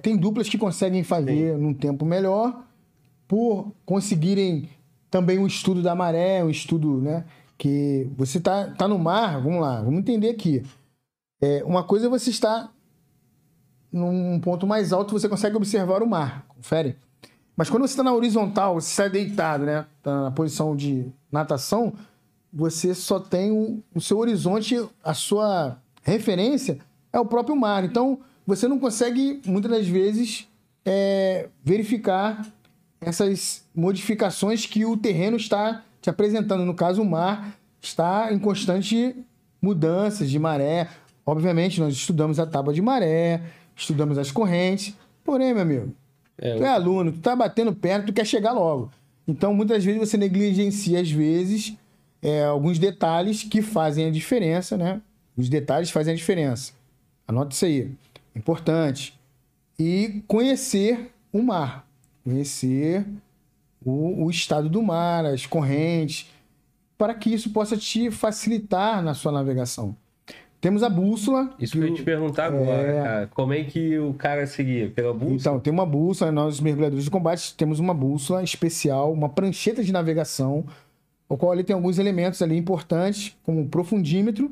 Tem 0.04 0.16
duplas 0.16 0.48
que 0.48 0.60
conseguem 0.60 1.04
fazer 1.04 1.58
num 1.58 1.74
tempo 1.74 2.06
melhor, 2.06 2.64
por 3.28 3.74
conseguirem 3.84 4.70
também 5.10 5.40
um 5.40 5.48
estudo 5.48 5.82
da 5.82 5.96
maré, 5.96 6.44
um 6.44 6.52
estudo, 6.52 7.02
né? 7.02 7.26
Que 7.58 8.08
você 8.16 8.40
tá, 8.40 8.70
tá 8.70 8.88
no 8.88 9.00
mar, 9.00 9.42
vamos 9.42 9.60
lá, 9.60 9.82
vamos 9.82 10.02
entender 10.02 10.30
aqui. 10.30 10.62
É, 11.42 11.64
uma 11.64 11.84
coisa 11.84 12.06
é 12.06 12.10
você 12.10 12.30
estar 12.30 12.72
num 13.92 14.40
ponto 14.40 14.68
mais 14.68 14.94
alto, 14.94 15.14
você 15.14 15.28
consegue 15.28 15.56
observar 15.56 16.04
o 16.04 16.08
mar, 16.08 16.46
confere? 16.48 16.96
Mas 17.56 17.70
quando 17.70 17.84
você 17.84 17.94
está 17.94 18.04
na 18.04 18.14
horizontal, 18.14 18.76
você 18.76 18.90
está 18.90 19.08
deitado, 19.08 19.66
né? 19.66 19.86
Tá 20.02 20.24
na 20.24 20.32
posição 20.32 20.76
de 20.76 21.12
natação, 21.32 21.94
você 22.52 22.94
só 22.94 23.20
tem 23.20 23.52
o, 23.52 23.82
o 23.94 24.02
seu 24.02 24.18
horizonte, 24.18 24.84
a 25.04 25.14
sua 25.14 25.78
referência 26.04 26.80
é 27.14 27.20
o 27.20 27.26
próprio 27.26 27.56
mar. 27.56 27.84
Então, 27.84 28.20
você 28.46 28.68
não 28.68 28.80
consegue, 28.80 29.42
muitas 29.46 29.72
das 29.72 29.88
vezes, 29.88 30.48
é, 30.86 31.48
verificar 31.64 32.46
essas 33.00 33.64
modificações 33.76 34.66
que 34.66 34.86
o 34.86 34.98
terreno 34.98 35.38
está 35.38 35.84
te 36.02 36.10
apresentando. 36.10 36.66
No 36.66 36.74
caso, 36.74 37.02
o 37.02 37.06
mar 37.06 37.56
está 37.82 38.32
em 38.32 38.40
constante 38.40 39.16
mudanças 39.62 40.30
de 40.30 40.40
maré. 40.40 40.90
Obviamente, 41.26 41.80
nós 41.80 41.94
estudamos 41.94 42.40
a 42.40 42.46
tábua 42.46 42.74
de 42.74 42.82
maré, 42.82 43.42
estudamos 43.76 44.18
as 44.18 44.32
correntes. 44.32 44.96
Porém, 45.24 45.54
meu 45.54 45.62
amigo, 45.62 45.94
É, 46.42 46.56
tu 46.56 46.64
é 46.64 46.68
aluno, 46.68 47.12
tu 47.12 47.20
tá 47.20 47.36
batendo 47.36 47.74
perto, 47.74 48.08
tu 48.08 48.14
quer 48.14 48.26
chegar 48.26 48.52
logo. 48.52 48.92
Então, 49.28 49.54
muitas 49.54 49.86
vezes 49.86 50.00
você 50.00 50.18
negligencia, 50.18 51.00
às 51.00 51.12
vezes, 51.12 51.78
é, 52.22 52.44
alguns 52.44 52.80
detalhes 52.80 53.44
que 53.44 53.62
fazem 53.62 54.08
a 54.08 54.12
diferença, 54.12 54.76
né? 54.76 55.02
Os 55.38 55.48
detalhes 55.48 55.92
fazem 55.92 56.14
a 56.14 56.18
diferença. 56.18 56.74
Anota 57.28 57.54
isso 57.54 57.66
aí. 57.66 57.92
Importante. 58.36 59.18
E 59.80 60.22
conhecer 60.28 61.12
o 61.32 61.42
mar. 61.42 61.88
Conhecer 62.24 63.06
o, 63.86 64.26
o 64.26 64.30
estado 64.30 64.68
do 64.68 64.82
mar, 64.82 65.26
as 65.26 65.46
correntes, 65.46 66.28
para 66.98 67.14
que 67.14 67.34
isso 67.34 67.52
possa 67.52 67.78
te 67.78 68.12
facilitar 68.12 69.02
na 69.02 69.14
sua 69.14 69.32
navegação. 69.32 69.96
Temos 70.62 70.84
a 70.84 70.90
bússola. 70.90 71.50
Isso 71.60 71.74
que 71.74 71.80
eu 71.80 71.88
ia 71.88 71.94
te 71.96 72.04
perguntar 72.04 72.46
agora, 72.46 72.94
cara. 72.94 73.30
Como 73.34 73.52
é 73.52 73.64
que 73.64 73.98
o 73.98 74.14
cara 74.14 74.46
seguia? 74.46 74.92
Pela 74.92 75.12
bússola? 75.12 75.36
então, 75.36 75.60
tem 75.60 75.74
uma 75.74 75.88
bússola, 75.88 76.32
nós 76.32 76.60
mergulhadores 76.60 77.04
de 77.04 77.10
combate 77.10 77.56
temos 77.56 77.80
uma 77.80 77.96
bússola 77.96 78.44
especial, 78.44 79.12
uma 79.12 79.28
prancheta 79.28 79.84
de 79.84 79.92
navegação, 79.92 80.64
o 81.28 81.36
qual 81.36 81.52
ali 81.52 81.64
tem 81.64 81.74
alguns 81.74 81.98
elementos 81.98 82.44
ali 82.44 82.56
importantes, 82.56 83.36
como 83.44 83.62
o 83.62 83.68
profundímetro, 83.68 84.52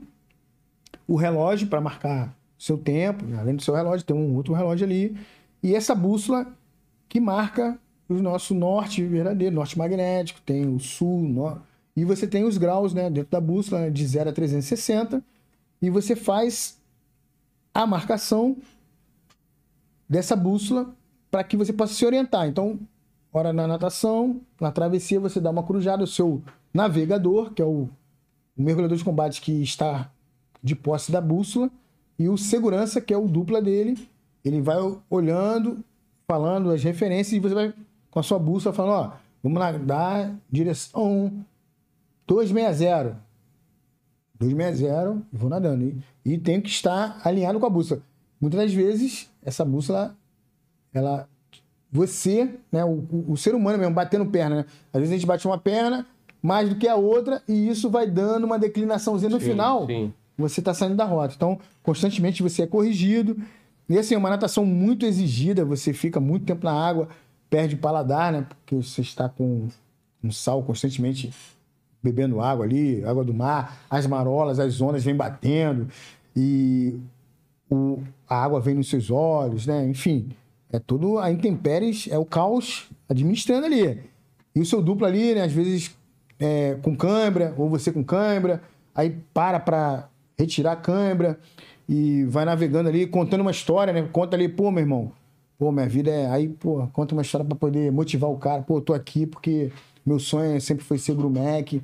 o 1.08 1.16
relógio 1.16 1.68
para 1.68 1.80
marcar 1.80 2.36
seu 2.58 2.78
tempo, 2.78 3.24
né? 3.24 3.38
além 3.40 3.56
do 3.56 3.62
seu 3.62 3.76
relógio, 3.76 4.04
tem 4.04 4.16
um 4.16 4.36
outro 4.36 4.54
relógio 4.56 4.88
ali, 4.88 5.16
e 5.62 5.76
essa 5.76 5.94
bússola 5.94 6.48
que 7.08 7.20
marca 7.20 7.78
o 8.08 8.16
nosso 8.16 8.56
norte 8.56 9.04
verdadeiro, 9.04 9.56
norte 9.56 9.78
magnético, 9.78 10.42
tem 10.42 10.68
o 10.68 10.80
sul, 10.80 11.22
no... 11.22 11.62
e 11.96 12.04
você 12.04 12.26
tem 12.26 12.44
os 12.44 12.58
graus 12.58 12.96
né, 12.96 13.12
dentro 13.12 13.30
da 13.30 13.40
bússola, 13.40 13.92
de 13.92 14.08
0 14.08 14.32
a 14.32 14.34
360, 14.34 15.24
e 15.82 15.90
você 15.90 16.16
faz 16.16 16.80
a 17.74 17.86
marcação 17.86 18.58
dessa 20.08 20.36
bússola 20.36 20.94
para 21.30 21.44
que 21.44 21.56
você 21.56 21.72
possa 21.72 21.94
se 21.94 22.06
orientar. 22.06 22.48
Então, 22.48 22.80
hora 23.32 23.54
na 23.54 23.68
natação, 23.68 24.42
na 24.60 24.72
travessia, 24.72 25.20
você 25.20 25.40
dá 25.40 25.50
uma 25.50 25.64
cruzada, 25.64 26.04
o 26.04 26.08
seu 26.08 26.42
navegador, 26.74 27.54
que 27.54 27.62
é 27.62 27.66
o, 27.66 27.90
o 28.58 28.62
mergulhador 28.62 28.98
de 28.98 29.04
combate 29.04 29.42
que 29.42 29.62
está 29.62 30.12
de 30.62 30.76
posse 30.76 31.12
da 31.12 31.22
bússola, 31.22 31.70
e 32.18 32.28
o 32.28 32.38
segurança, 32.38 33.00
que 33.00 33.14
é 33.14 33.18
o 33.18 33.28
dupla 33.28 33.62
dele, 33.62 34.10
ele 34.44 34.62
vai 34.62 34.78
olhando, 35.10 35.84
falando 36.28 36.72
as 36.72 36.84
referências, 36.84 37.34
e 37.34 37.40
você 37.40 37.56
vai 37.56 37.74
com 38.12 38.20
a 38.20 38.24
sua 38.24 38.40
bússola 38.40 38.76
falando, 38.76 38.94
ó, 38.94 39.18
vamos 39.42 39.60
lá, 39.60 39.72
dar 39.72 40.36
direção 40.52 41.46
260. 42.28 43.29
260, 44.40 45.22
e 45.34 45.38
vou 45.38 45.50
nadando. 45.50 45.84
E, 46.26 46.34
e 46.34 46.38
tem 46.38 46.62
que 46.62 46.70
estar 46.70 47.20
alinhado 47.24 47.60
com 47.60 47.66
a 47.66 47.70
bússola. 47.70 48.02
Muitas 48.40 48.60
das 48.62 48.74
vezes, 48.74 49.30
essa 49.44 49.66
bússola, 49.66 50.16
ela. 50.94 51.28
Você, 51.92 52.54
né, 52.72 52.86
o, 52.86 52.90
o- 53.12 53.26
o 53.30 53.38
ser 53.38 53.56
humano 53.56 53.78
mesmo, 53.80 53.94
batendo 53.94 54.26
perna, 54.28 54.58
né? 54.58 54.66
Às 54.94 55.00
vezes 55.02 55.12
a 55.14 55.18
gente 55.18 55.26
bate 55.28 55.48
uma 55.48 55.58
perna 55.58 56.06
mais 56.42 56.70
do 56.70 56.76
que 56.76 56.88
a 56.88 56.96
outra, 56.96 57.42
e 57.48 57.68
isso 57.68 57.90
vai 57.90 58.08
dando 58.10 58.44
uma 58.46 58.60
declinaçãozinha 58.60 59.30
no 59.30 59.40
Sim, 59.40 59.48
final. 59.52 59.86
sim. 59.88 60.14
Você 60.38 60.62
está 60.62 60.74
saindo 60.74 60.96
da 60.96 61.04
rota. 61.04 61.34
Então, 61.36 61.60
constantemente 61.84 62.42
você 62.44 62.62
é 62.62 62.68
corrigido. 62.68 63.36
E 63.90 63.98
assim, 63.98 64.14
é 64.14 64.18
uma 64.18 64.30
natação 64.30 64.64
muito 64.66 65.06
exigida, 65.06 65.66
você 65.66 65.92
fica 65.92 66.20
muito 66.20 66.46
tempo 66.46 66.64
na 66.64 66.72
água, 66.72 67.10
perde 67.50 67.74
o 67.76 67.80
paladar, 67.80 68.32
né? 68.32 68.46
Porque 68.48 68.76
você 68.76 69.02
está 69.02 69.28
com 69.28 69.68
um 70.24 70.32
sal 70.32 70.62
constantemente 70.64 71.34
bebendo 72.02 72.42
água 72.42 72.66
ali, 72.66 73.04
água 73.04 73.24
do 73.24 73.34
mar, 73.34 73.82
as 73.90 74.08
marolas, 74.08 74.60
as 74.60 74.80
ondas 74.82 75.04
vêm 75.04 75.16
batendo 75.16 75.88
e 76.36 76.98
o, 77.70 78.00
a 78.28 78.44
água 78.44 78.60
vem 78.60 78.76
nos 78.76 78.90
seus 78.90 79.12
olhos, 79.12 79.68
né? 79.68 79.88
Enfim, 79.88 80.30
é 80.72 80.80
tudo 80.80 81.20
a 81.20 81.32
intempéries, 81.32 82.08
é 82.10 82.18
o 82.18 82.26
caos 82.26 82.90
administrando 83.08 83.66
ali. 83.66 84.02
E 84.56 84.62
o 84.62 84.66
seu 84.66 84.82
duplo 84.82 85.06
ali, 85.06 85.36
né? 85.36 85.44
Às 85.44 85.52
vezes 85.52 85.96
é, 86.40 86.78
com 86.82 86.96
cãibra, 86.96 87.54
ou 87.58 87.70
você 87.70 87.92
com 87.92 88.04
cãibra, 88.04 88.62
aí 88.96 89.16
para 89.34 89.60
para 89.60 90.10
retirar 90.38 90.72
a 90.74 90.78
cãibra 90.78 91.38
e 91.88 92.24
vai 92.26 92.46
navegando 92.46 92.88
ali, 92.88 93.06
contando 93.06 93.42
uma 93.42 93.52
história, 93.52 93.92
né? 93.92 94.08
Conta 94.12 94.38
ali, 94.38 94.48
pô, 94.48 94.72
meu 94.72 94.82
irmão, 94.82 95.12
pô, 95.58 95.72
minha 95.72 95.88
vida 95.88 96.10
é. 96.10 96.30
Aí, 96.30 96.48
pô, 96.48 96.88
conta 96.94 97.14
uma 97.14 97.22
história 97.22 97.46
para 97.46 97.58
poder 97.58 97.92
motivar 97.92 98.30
o 98.30 98.38
cara, 98.38 98.62
pô, 98.62 98.80
tô 98.80 98.94
aqui 98.94 99.26
porque 99.26 99.72
meu 100.06 100.20
sonho 100.20 100.60
sempre 100.62 100.84
foi 100.84 100.98
ser 100.98 101.16
grumec 101.16 101.82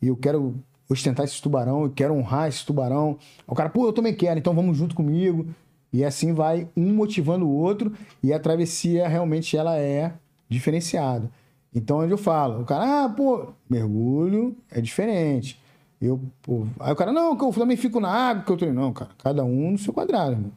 e 0.00 0.06
eu 0.06 0.16
quero 0.16 0.54
ostentar 0.88 1.24
esse 1.24 1.40
tubarão, 1.40 1.84
eu 1.84 1.90
quero 1.90 2.14
honrar 2.14 2.48
esse 2.48 2.64
tubarão. 2.64 3.18
O 3.46 3.54
cara, 3.54 3.68
pô, 3.68 3.86
eu 3.86 3.92
também 3.92 4.14
quero, 4.14 4.38
então 4.38 4.54
vamos 4.54 4.76
junto 4.76 4.94
comigo. 4.94 5.46
E 5.92 6.04
assim 6.04 6.32
vai 6.32 6.68
um 6.76 6.94
motivando 6.94 7.46
o 7.46 7.54
outro 7.54 7.92
e 8.22 8.32
a 8.32 8.38
travessia 8.38 9.08
realmente 9.08 9.56
ela 9.56 9.78
é 9.78 10.12
diferenciada. 10.48 11.30
Então, 11.74 11.98
onde 11.98 12.12
eu 12.12 12.18
falo, 12.18 12.62
o 12.62 12.64
cara, 12.64 13.04
ah, 13.04 13.08
pô, 13.08 13.48
mergulho 13.68 14.56
é 14.70 14.80
diferente. 14.80 15.60
Eu, 16.00 16.20
pô, 16.42 16.66
aí 16.80 16.92
o 16.92 16.96
cara, 16.96 17.12
não, 17.12 17.36
que 17.36 17.44
eu 17.44 17.52
também 17.52 17.76
fico 17.76 18.00
na 18.00 18.10
água, 18.10 18.44
que 18.44 18.52
eu 18.52 18.56
treino. 18.56 18.80
Não, 18.80 18.92
cara, 18.92 19.10
cada 19.18 19.44
um 19.44 19.72
no 19.72 19.78
seu 19.78 19.92
quadrado, 19.92 20.32
irmão. 20.32 20.52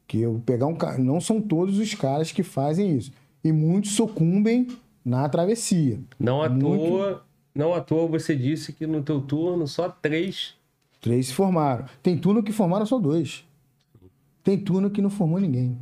Porque 0.00 0.18
eu 0.18 0.42
pegar 0.44 0.66
um 0.66 0.74
cara, 0.74 0.98
não 0.98 1.20
são 1.20 1.40
todos 1.40 1.78
os 1.78 1.94
caras 1.94 2.32
que 2.32 2.42
fazem 2.42 2.96
isso. 2.96 3.12
E 3.44 3.52
muitos 3.52 3.92
sucumbem 3.92 4.66
na 5.04 5.28
travessia. 5.28 5.98
Não 6.18 6.42
à 6.42 6.48
Muito- 6.48 6.66
toa, 6.66 7.24
não 7.54 7.74
à 7.74 7.80
toa 7.80 8.06
você 8.06 8.34
disse 8.36 8.72
que 8.72 8.86
no 8.86 9.02
teu 9.02 9.20
turno 9.20 9.66
só 9.66 9.88
três. 9.88 10.54
Três 11.00 11.28
se 11.28 11.34
formaram. 11.34 11.86
Tem 12.02 12.16
turno 12.16 12.42
que 12.42 12.52
formaram 12.52 12.84
só 12.86 12.98
dois. 12.98 13.44
Tem 14.44 14.58
turno 14.58 14.90
que 14.90 15.00
não 15.02 15.10
formou 15.10 15.38
ninguém. 15.40 15.78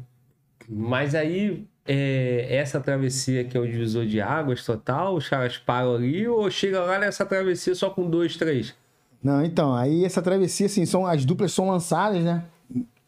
Mas 0.68 1.14
aí, 1.14 1.64
é, 1.86 2.47
essa 2.50 2.80
travessia 2.80 3.44
que 3.44 3.56
é 3.56 3.60
o 3.60 3.66
divisor 3.66 4.05
de 4.06 4.20
águas 4.20 4.64
total, 4.64 5.14
os 5.16 5.28
caras 5.28 5.56
param 5.56 5.94
ali 5.94 6.26
ou 6.28 6.50
chega 6.50 6.80
lá 6.80 6.98
nessa 6.98 7.24
travessia 7.24 7.74
só 7.74 7.90
com 7.90 8.08
dois, 8.08 8.36
três? 8.36 8.74
Não, 9.22 9.44
então, 9.44 9.74
aí 9.74 10.05
essa 10.05 10.22
travessia, 10.22 10.66
assim, 10.66 10.86
são, 10.86 11.05
as 11.06 11.24
duplas 11.24 11.52
são 11.52 11.68
lançadas, 11.68 12.22
né? 12.22 12.44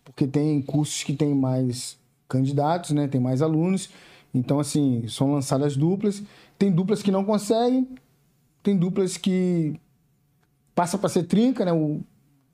Porque 0.05 0.27
tem 0.27 0.61
cursos 0.63 1.05
que 1.05 1.13
tem 1.15 1.33
mais 1.35 1.97
candidatos, 2.29 2.91
né? 2.91 3.07
Tem 3.07 3.21
mais 3.21 3.43
alunos. 3.43 3.91
Então, 4.33 4.61
assim, 4.61 5.05
são 5.09 5.33
lançadas 5.33 5.77
duplas. 5.77 6.23
Tem 6.59 6.71
duplas 6.71 7.03
que 7.03 7.11
não 7.11 7.25
conseguem. 7.25 7.89
Tem 8.63 8.77
duplas 8.77 9.17
que 9.17 9.75
passa 10.75 10.97
para 10.99 11.09
ser 11.09 11.25
trinca, 11.25 11.65
né? 11.65 11.73
O, 11.73 12.01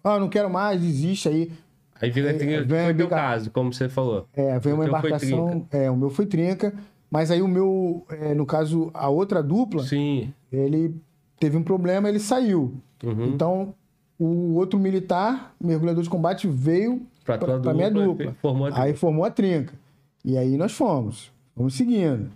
ah, 0.03 0.19
não 0.19 0.29
quero 0.29 0.49
mais, 0.49 0.81
desiste 0.81 1.29
aí. 1.29 1.53
Aí 2.01 2.11
vira 2.11 2.31
É, 2.31 2.35
trinca, 2.35 2.63
vem 2.65 2.85
foi 2.85 2.95
teu 2.95 3.07
bica- 3.07 3.17
caso, 3.17 3.51
como 3.51 3.73
você 3.73 3.89
falou. 3.89 4.27
É, 4.35 4.59
O 4.59 4.75
uma 4.75 4.87
embarcação. 4.87 5.67
É, 5.71 5.91
o 5.91 5.97
meu 5.97 6.11
foi 6.11 6.27
trinca. 6.27 6.75
Mas 7.11 7.31
aí 7.31 7.41
o 7.41 7.49
meu, 7.49 8.05
é, 8.11 8.35
no 8.35 8.45
caso, 8.45 8.91
a 8.93 9.09
outra 9.09 9.43
dupla, 9.43 9.83
Sim. 9.85 10.33
ele 10.53 10.95
teve 11.39 11.57
um 11.57 11.63
problema, 11.63 12.09
ele 12.09 12.19
saiu. 12.19 12.75
Uhum. 13.03 13.27
Então, 13.27 13.75
o 14.19 14.55
outro 14.55 14.79
militar, 14.79 15.55
mergulhador 15.61 16.03
de 16.03 16.11
combate, 16.11 16.49
veio 16.49 17.03
pra 17.25 17.75
minha 17.75 17.91
dupla, 17.91 18.35
formou 18.41 18.69
Aí 18.73 18.95
formou 18.95 19.25
a 19.25 19.31
trinca. 19.31 19.73
E 20.25 20.37
aí 20.37 20.57
nós 20.57 20.73
fomos. 20.73 21.31
Fomos 21.57 21.75
seguindo. 21.75 22.31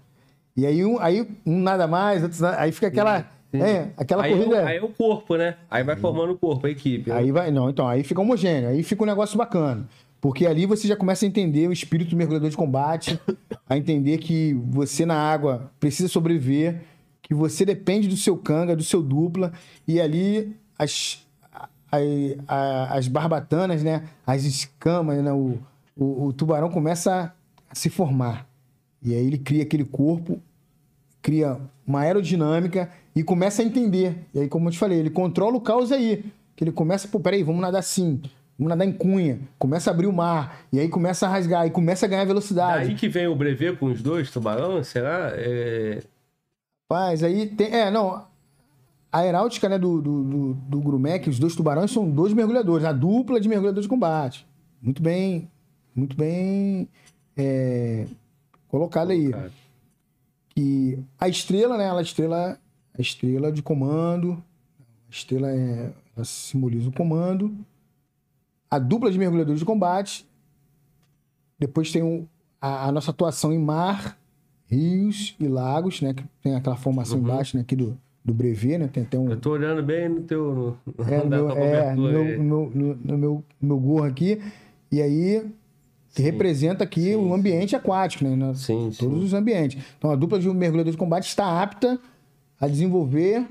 E 0.56 0.66
aí 0.66 0.84
um, 0.84 0.98
aí 0.98 1.26
um 1.46 1.60
nada 1.60 1.86
mais, 1.86 2.42
aí 2.42 2.72
fica 2.72 2.86
aquela, 2.88 3.26
é, 3.52 3.88
aquela 3.96 4.24
aí, 4.24 4.32
corrida. 4.32 4.56
é 4.56 4.64
o, 4.64 4.66
aí 4.66 4.76
é 4.78 4.82
o 4.82 4.88
corpo, 4.88 5.36
né? 5.36 5.56
Aí 5.70 5.84
vai 5.84 5.96
formando 5.96 6.32
o 6.32 6.38
corpo, 6.38 6.66
a 6.66 6.70
equipe. 6.70 7.10
né? 7.10 7.16
Aí 7.16 7.30
vai, 7.30 7.50
não, 7.50 7.68
então, 7.70 7.86
aí 7.86 8.02
fica 8.02 8.20
homogêneo, 8.20 8.68
aí 8.70 8.82
fica 8.82 9.02
um 9.02 9.06
negócio 9.06 9.36
bacana. 9.36 9.86
Porque 10.20 10.46
ali 10.46 10.66
você 10.66 10.86
já 10.88 10.96
começa 10.96 11.24
a 11.24 11.28
entender 11.28 11.68
o 11.68 11.72
espírito 11.72 12.10
do 12.10 12.16
mergulhador 12.16 12.50
de 12.50 12.56
combate, 12.56 13.18
a 13.68 13.76
entender 13.76 14.18
que 14.18 14.52
você 14.68 15.06
na 15.06 15.14
água 15.16 15.70
precisa 15.80 16.08
sobreviver, 16.08 16.82
que 17.22 17.32
você 17.34 17.64
depende 17.64 18.06
do 18.08 18.16
seu 18.16 18.36
canga, 18.36 18.74
do 18.76 18.82
seu 18.82 19.02
dupla, 19.02 19.52
e 19.88 19.98
ali 20.00 20.54
as, 20.78 21.26
a- 21.52 21.68
a- 22.48 22.94
as 22.96 23.08
barbatanas, 23.08 23.82
né, 23.82 24.02
as 24.26 24.44
escamas, 24.44 25.22
né, 25.22 25.32
o, 25.32 25.58
o, 25.96 26.26
o 26.26 26.32
tubarão 26.34 26.68
começa 26.68 27.32
a 27.70 27.74
se 27.74 27.88
formar. 27.88 28.46
E 29.02 29.14
aí 29.14 29.26
ele 29.26 29.38
cria 29.38 29.62
aquele 29.62 29.84
corpo 29.84 30.40
cria 31.22 31.58
uma 31.86 32.00
aerodinâmica 32.00 32.90
e 33.14 33.22
começa 33.22 33.62
a 33.62 33.64
entender. 33.64 34.26
E 34.34 34.40
aí, 34.40 34.48
como 34.48 34.68
eu 34.68 34.72
te 34.72 34.78
falei, 34.78 34.98
ele 34.98 35.10
controla 35.10 35.56
o 35.56 35.60
caos 35.60 35.92
aí. 35.92 36.24
Que 36.56 36.64
ele 36.64 36.72
começa, 36.72 37.08
pô, 37.08 37.20
peraí, 37.20 37.42
vamos 37.42 37.60
nadar 37.60 37.78
assim. 37.78 38.20
Vamos 38.58 38.70
nadar 38.70 38.84
em 38.84 38.92
cunha. 38.92 39.40
Começa 39.58 39.90
a 39.90 39.94
abrir 39.94 40.06
o 40.06 40.12
mar. 40.12 40.60
E 40.72 40.78
aí 40.78 40.88
começa 40.88 41.26
a 41.26 41.30
rasgar. 41.30 41.66
E 41.66 41.70
começa 41.70 42.06
a 42.06 42.08
ganhar 42.08 42.24
velocidade. 42.24 42.86
Daí 42.86 42.94
que 42.94 43.08
vem 43.08 43.26
o 43.26 43.34
brevet 43.34 43.76
com 43.76 43.86
os 43.86 44.02
dois 44.02 44.30
tubarões, 44.30 44.86
será? 44.88 45.32
É... 45.34 46.02
Rapaz, 46.90 47.22
aí 47.22 47.46
tem. 47.46 47.72
É, 47.72 47.90
não. 47.90 48.28
A 49.12 49.18
aeráutica 49.18 49.68
né, 49.68 49.78
do, 49.78 50.00
do, 50.00 50.22
do, 50.22 50.54
do 50.54 50.80
Grumec, 50.80 51.28
os 51.28 51.38
dois 51.38 51.56
tubarões 51.56 51.90
são 51.90 52.08
dois 52.08 52.32
mergulhadores, 52.32 52.84
a 52.84 52.92
dupla 52.92 53.40
de 53.40 53.48
mergulhadores 53.48 53.86
de 53.86 53.88
combate. 53.88 54.46
Muito 54.80 55.02
bem. 55.02 55.50
Muito 55.96 56.16
bem 56.16 56.88
é, 57.36 58.06
colocado 58.70 59.10
aí. 59.10 59.30
Que 60.54 60.98
a 61.18 61.28
estrela, 61.28 61.76
né? 61.78 61.84
Ela 61.84 61.98
é 61.98 62.00
a 62.00 62.02
estrela, 62.02 62.58
a 62.96 63.00
estrela 63.00 63.52
de 63.52 63.62
comando. 63.62 64.42
A 65.08 65.10
estrela 65.10 65.50
é, 65.50 65.92
ela 66.16 66.24
simboliza 66.24 66.88
o 66.88 66.92
comando. 66.92 67.54
A 68.70 68.78
dupla 68.78 69.10
de 69.10 69.18
mergulhadores 69.18 69.58
de 69.60 69.66
combate. 69.66 70.26
Depois 71.58 71.90
tem 71.92 72.02
o- 72.02 72.26
a, 72.60 72.88
a 72.88 72.92
nossa 72.92 73.10
atuação 73.10 73.52
em 73.52 73.58
mar, 73.58 74.18
rios 74.66 75.36
e 75.38 75.46
lagos, 75.48 76.00
né? 76.00 76.14
Que 76.14 76.24
tem 76.42 76.54
aquela 76.54 76.76
formação 76.76 77.18
Uhum. 77.18 77.24
embaixo, 77.24 77.56
né? 77.56 77.62
Aqui 77.62 77.74
do, 77.76 77.98
do 78.24 78.32
brevet, 78.32 78.78
né? 78.78 78.88
Tem 78.88 79.02
até 79.02 79.18
um, 79.18 79.30
Eu 79.30 79.36
tô 79.40 79.50
olhando 79.52 79.82
bem 79.82 80.08
no 80.08 80.22
teu. 80.22 80.78
No, 80.86 81.04
é, 81.04 81.18
no 81.24 81.26
meu, 81.30 81.50
é, 81.50 81.94
no 81.94 82.02
meu, 82.02 82.22
aí. 82.22 82.36
no, 82.38 82.42
meu, 82.42 82.70
no- 82.74 82.96
no 82.96 83.18
meu, 83.18 83.44
no 83.60 83.68
meu 83.68 83.78
gorro 83.78 84.04
aqui. 84.04 84.40
E 84.92 85.00
aí, 85.02 85.44
que 86.14 86.22
Sim. 86.22 86.22
representa 86.22 86.84
aqui 86.84 87.02
Sim, 87.02 87.14
o 87.16 87.24
sim. 87.24 87.32
ambiente 87.32 87.76
aquático, 87.76 88.24
né? 88.24 88.54
Sim, 88.54 88.90
todos 88.98 89.24
os 89.24 89.34
ambientes. 89.34 89.82
Então, 89.98 90.10
a 90.10 90.16
dupla 90.16 90.38
de 90.38 90.48
um 90.48 90.54
mergulhador 90.54 90.90
de 90.92 90.98
combate 90.98 91.26
está 91.28 91.62
apta 91.62 91.98
a 92.60 92.66
desenvolver 92.66 93.46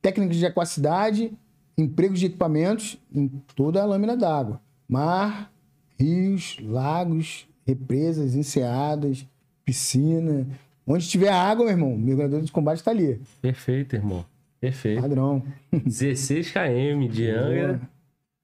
técnicas 0.00 0.36
de 0.36 0.46
aquacidade, 0.46 1.32
empregos 1.76 2.18
de 2.20 2.26
equipamentos 2.26 2.98
em 3.14 3.28
toda 3.54 3.82
a 3.82 3.84
lâmina 3.86 4.16
d'água. 4.16 4.60
Mar, 4.88 5.52
rios, 5.98 6.56
lagos, 6.62 7.46
represas, 7.66 8.34
enseadas, 8.34 9.26
piscina. 9.64 10.46
Onde 10.86 11.06
tiver 11.06 11.28
água, 11.28 11.66
meu 11.66 11.72
irmão, 11.74 11.94
o 11.94 11.98
mergulhador 11.98 12.40
de 12.40 12.50
combate 12.50 12.78
está 12.78 12.90
ali. 12.90 13.20
Perfeito, 13.42 13.94
irmão. 13.94 14.24
Perfeito. 14.60 15.02
Padrão. 15.02 15.42
16 15.70 16.50
km 16.50 17.08
de 17.12 17.28
Angra, 17.30 17.80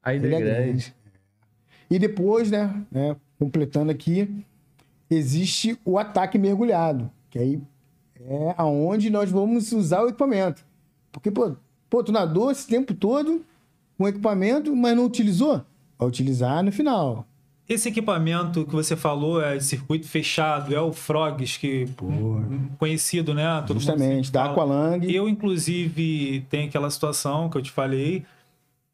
ainda 0.03 0.27
é 0.29 0.35
é 0.35 0.41
grande. 0.41 0.45
grande. 0.67 0.95
E 1.91 1.99
depois, 1.99 2.51
né, 2.51 2.83
né, 2.91 3.17
completando 3.39 3.91
aqui, 3.91 4.29
existe 5.11 5.79
o 5.85 5.99
ataque 5.99 6.39
mergulhado, 6.39 7.11
que 7.31 7.39
aí 7.39 7.61
é 8.21 8.55
aonde 8.57 9.11
nós 9.11 9.31
vamos 9.31 9.73
usar 9.73 10.03
o 10.03 10.09
equipamento. 10.09 10.65
Porque, 11.13 11.31
pô, 11.31 11.57
pô 11.91 12.03
tu 12.03 12.11
nadou 12.11 12.51
esse 12.51 12.67
tempo 12.67 12.95
todo 12.95 13.45
com 13.97 14.09
equipamento, 14.09 14.75
mas 14.75 14.97
não 14.97 15.05
utilizou? 15.05 15.63
Vai 15.99 16.09
utilizar 16.09 16.63
no 16.63 16.73
final. 16.73 17.27
Esse 17.67 17.89
equipamento 17.89 18.67
que 18.67 18.73
você 18.73 18.95
falou 18.95 19.41
é 19.43 19.57
de 19.57 19.65
circuito 19.65 20.07
fechado, 20.07 20.75
é 20.75 20.81
o 20.81 20.93
Frogs, 20.93 21.57
que 21.57 21.87
conhecido, 22.79 23.33
né? 23.33 23.65
Todo 23.67 23.81
Justamente, 23.81 24.31
da. 24.31 24.47
Aqualang. 24.47 25.01
Eu, 25.11 25.27
inclusive, 25.27 26.45
tem 26.51 26.69
aquela 26.69 26.91
situação 26.91 27.49
que 27.49 27.57
eu 27.57 27.63
te 27.63 27.71
falei, 27.71 28.23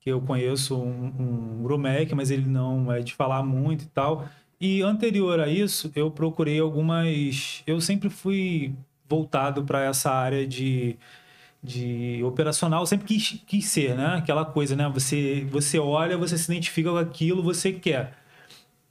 que 0.01 0.11
eu 0.11 0.21
conheço 0.21 0.77
um, 0.77 1.63
um 1.63 2.15
mas 2.17 2.31
ele 2.31 2.47
não 2.47 2.91
é 2.91 3.01
de 3.01 3.15
falar 3.15 3.43
muito 3.43 3.85
e 3.85 3.89
tal. 3.89 4.27
E 4.61 4.83
anterior 4.83 5.41
a 5.41 5.49
isso, 5.49 5.91
eu 5.95 6.11
procurei 6.11 6.59
algumas. 6.61 7.63
Eu 7.67 7.81
sempre 7.81 8.11
fui 8.11 8.75
voltado 9.09 9.65
para 9.65 9.85
essa 9.85 10.11
área 10.11 10.47
de, 10.47 10.97
de 11.63 12.23
operacional, 12.25 12.87
sempre 12.87 13.07
quis, 13.07 13.43
quis 13.47 13.67
ser, 13.67 13.97
né? 13.97 14.17
Aquela 14.17 14.45
coisa, 14.45 14.77
né? 14.77 14.89
Você, 14.95 15.47
você 15.51 15.79
olha, 15.79 16.17
você 16.17 16.39
se 16.39 16.51
identifica 16.51 16.91
com 16.91 16.99
aquilo, 16.99 17.43
você 17.43 17.73
quer. 17.73 18.19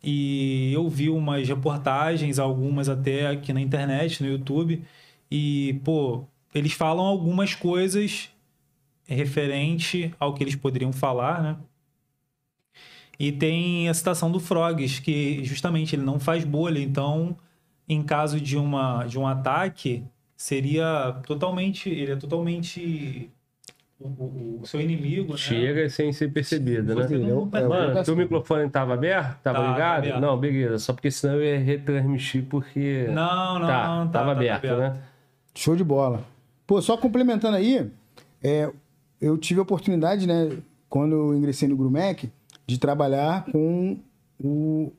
E 0.04 0.72
eu 0.74 0.88
vi 0.90 1.10
umas 1.10 1.48
reportagens, 1.48 2.40
algumas 2.40 2.90
até 2.90 3.28
aqui 3.28 3.54
na 3.54 3.62
internet, 3.62 4.24
no 4.24 4.30
YouTube, 4.30 4.84
e, 5.30 5.80
pô, 5.84 6.24
eles 6.54 6.74
falam 6.74 7.06
algumas 7.06 7.54
coisas 7.54 8.30
referente 9.16 10.14
ao 10.20 10.34
que 10.34 10.44
eles 10.44 10.56
poderiam 10.56 10.92
falar, 10.94 11.42
né? 11.42 11.56
E 13.20 13.32
tem 13.32 13.90
a 13.90 13.94
citação 13.94 14.32
do 14.32 14.40
Frogs, 14.40 15.00
que 15.00 15.44
justamente 15.44 15.96
ele 15.96 16.04
não 16.04 16.20
faz 16.20 16.46
bolha, 16.46 16.80
então, 16.80 17.36
em 17.88 18.02
caso 18.02 18.40
de, 18.40 18.56
uma, 18.58 19.04
de 19.06 19.20
um 19.20 19.28
ataque, 19.28 20.04
seria 20.38 21.18
totalmente. 21.26 21.90
Ele 21.90 22.14
é 22.14 22.16
totalmente 22.16 23.30
o, 24.00 24.08
o- 24.08 24.60
o 24.62 24.66
seu 24.66 24.80
inimigo, 24.80 25.34
né? 25.34 25.38
Chega 25.38 25.90
sem 25.90 26.14
ser 26.14 26.32
percebido, 26.32 26.96
né? 26.96 27.06
Não- 27.10 27.50
É 27.54 27.60
é 27.60 27.68
Mano, 27.68 28.00
o- 28.00 28.04
teu 28.06 28.16
microfone 28.16 28.70
tava 28.70 28.94
aberto? 28.94 29.38
Tava 29.42 29.60
Tá, 29.60 29.72
ligado? 29.74 29.98
aberto. 29.98 30.22
Não, 30.22 30.38
beleza. 30.38 30.80
Só 30.80 30.94
porque 30.94 31.12
senão 31.12 31.36
eu 31.36 31.44
ia 31.44 31.60
retransmitir 31.60 32.46
porque. 32.46 33.06
Não, 33.10 33.60
não, 33.60 33.68
tá, 33.68 33.88
não, 33.88 34.08
tá, 34.08 34.20
tava 34.20 34.26
tá 34.28 34.32
aberto, 34.40 34.66
aberto. 34.66 34.80
né? 34.96 35.02
Show 35.54 35.76
de 35.76 35.84
bola. 35.84 36.24
Pô, 36.66 36.82
só 36.82 36.96
complementando 36.96 37.58
aí, 37.58 37.92
é, 38.42 38.72
eu 39.22 39.38
tive 39.38 39.60
a 39.60 39.64
oportunidade, 39.64 40.28
né, 40.28 40.58
quando 40.90 41.14
eu 41.14 41.36
ingressei 41.38 41.68
no 41.68 41.76
Grumec, 41.78 42.30
de 42.66 42.78
trabalhar 42.78 43.46
com 43.52 43.98
o- 44.40 44.92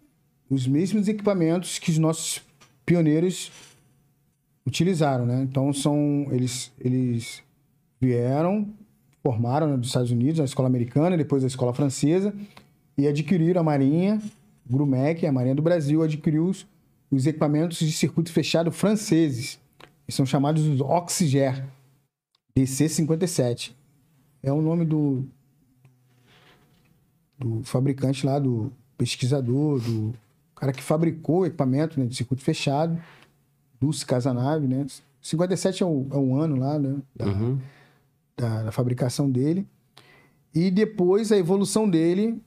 os 0.48 0.66
mesmos 0.66 1.08
equipamentos 1.08 1.78
que 1.78 1.90
os 1.90 1.98
nossos 1.98 2.42
pioneiros 2.84 3.50
utilizaram, 4.66 5.24
né? 5.24 5.42
Então 5.42 5.72
são 5.72 6.26
eles 6.30 6.72
eles 6.80 7.42
vieram, 8.00 8.68
formaram 9.22 9.68
né, 9.68 9.76
dos 9.76 9.88
Estados 9.88 10.10
Unidos, 10.10 10.38
na 10.38 10.44
escola 10.44 10.68
americana, 10.68 11.16
depois 11.16 11.44
a 11.44 11.46
escola 11.46 11.72
francesa 11.72 12.34
e 12.96 13.06
adquiriram 13.06 13.60
a 13.60 13.64
Marinha, 13.64 14.20
Grumec, 14.68 15.24
a 15.26 15.32
Marinha 15.32 15.54
do 15.54 15.62
Brasil 15.62 16.02
adquiriu 16.02 16.46
os, 16.46 16.66
os 17.10 17.26
equipamentos 17.26 17.78
de 17.78 17.92
circuito 17.92 18.32
fechado 18.32 18.70
franceses. 18.72 19.58
Eles 20.06 20.14
são 20.14 20.26
chamados 20.26 20.66
os 20.66 20.80
Oxyger 20.80 21.64
DC57. 22.56 23.72
É 24.42 24.52
o 24.52 24.60
nome 24.62 24.84
do, 24.84 25.24
do 27.38 27.62
fabricante 27.64 28.26
lá, 28.26 28.38
do 28.38 28.72
pesquisador, 28.96 29.80
do 29.80 30.14
cara 30.54 30.72
que 30.72 30.82
fabricou 30.82 31.40
o 31.40 31.46
equipamento 31.46 31.98
né, 31.98 32.06
de 32.06 32.14
circuito 32.14 32.42
fechado, 32.42 32.98
Dulce 33.80 34.04
Casanave, 34.04 34.66
né? 34.66 34.86
57 35.22 35.82
é 35.82 35.86
o, 35.86 36.06
é 36.12 36.16
o 36.16 36.34
ano 36.36 36.56
lá, 36.56 36.78
né? 36.78 36.96
Da, 37.14 37.26
Uhum. 37.26 37.58
da, 38.36 38.62
da 38.64 38.72
fabricação 38.72 39.30
dele. 39.30 39.66
E 40.54 40.70
depois 40.70 41.30
a 41.32 41.36
evolução 41.36 41.88
dele, 41.88 42.40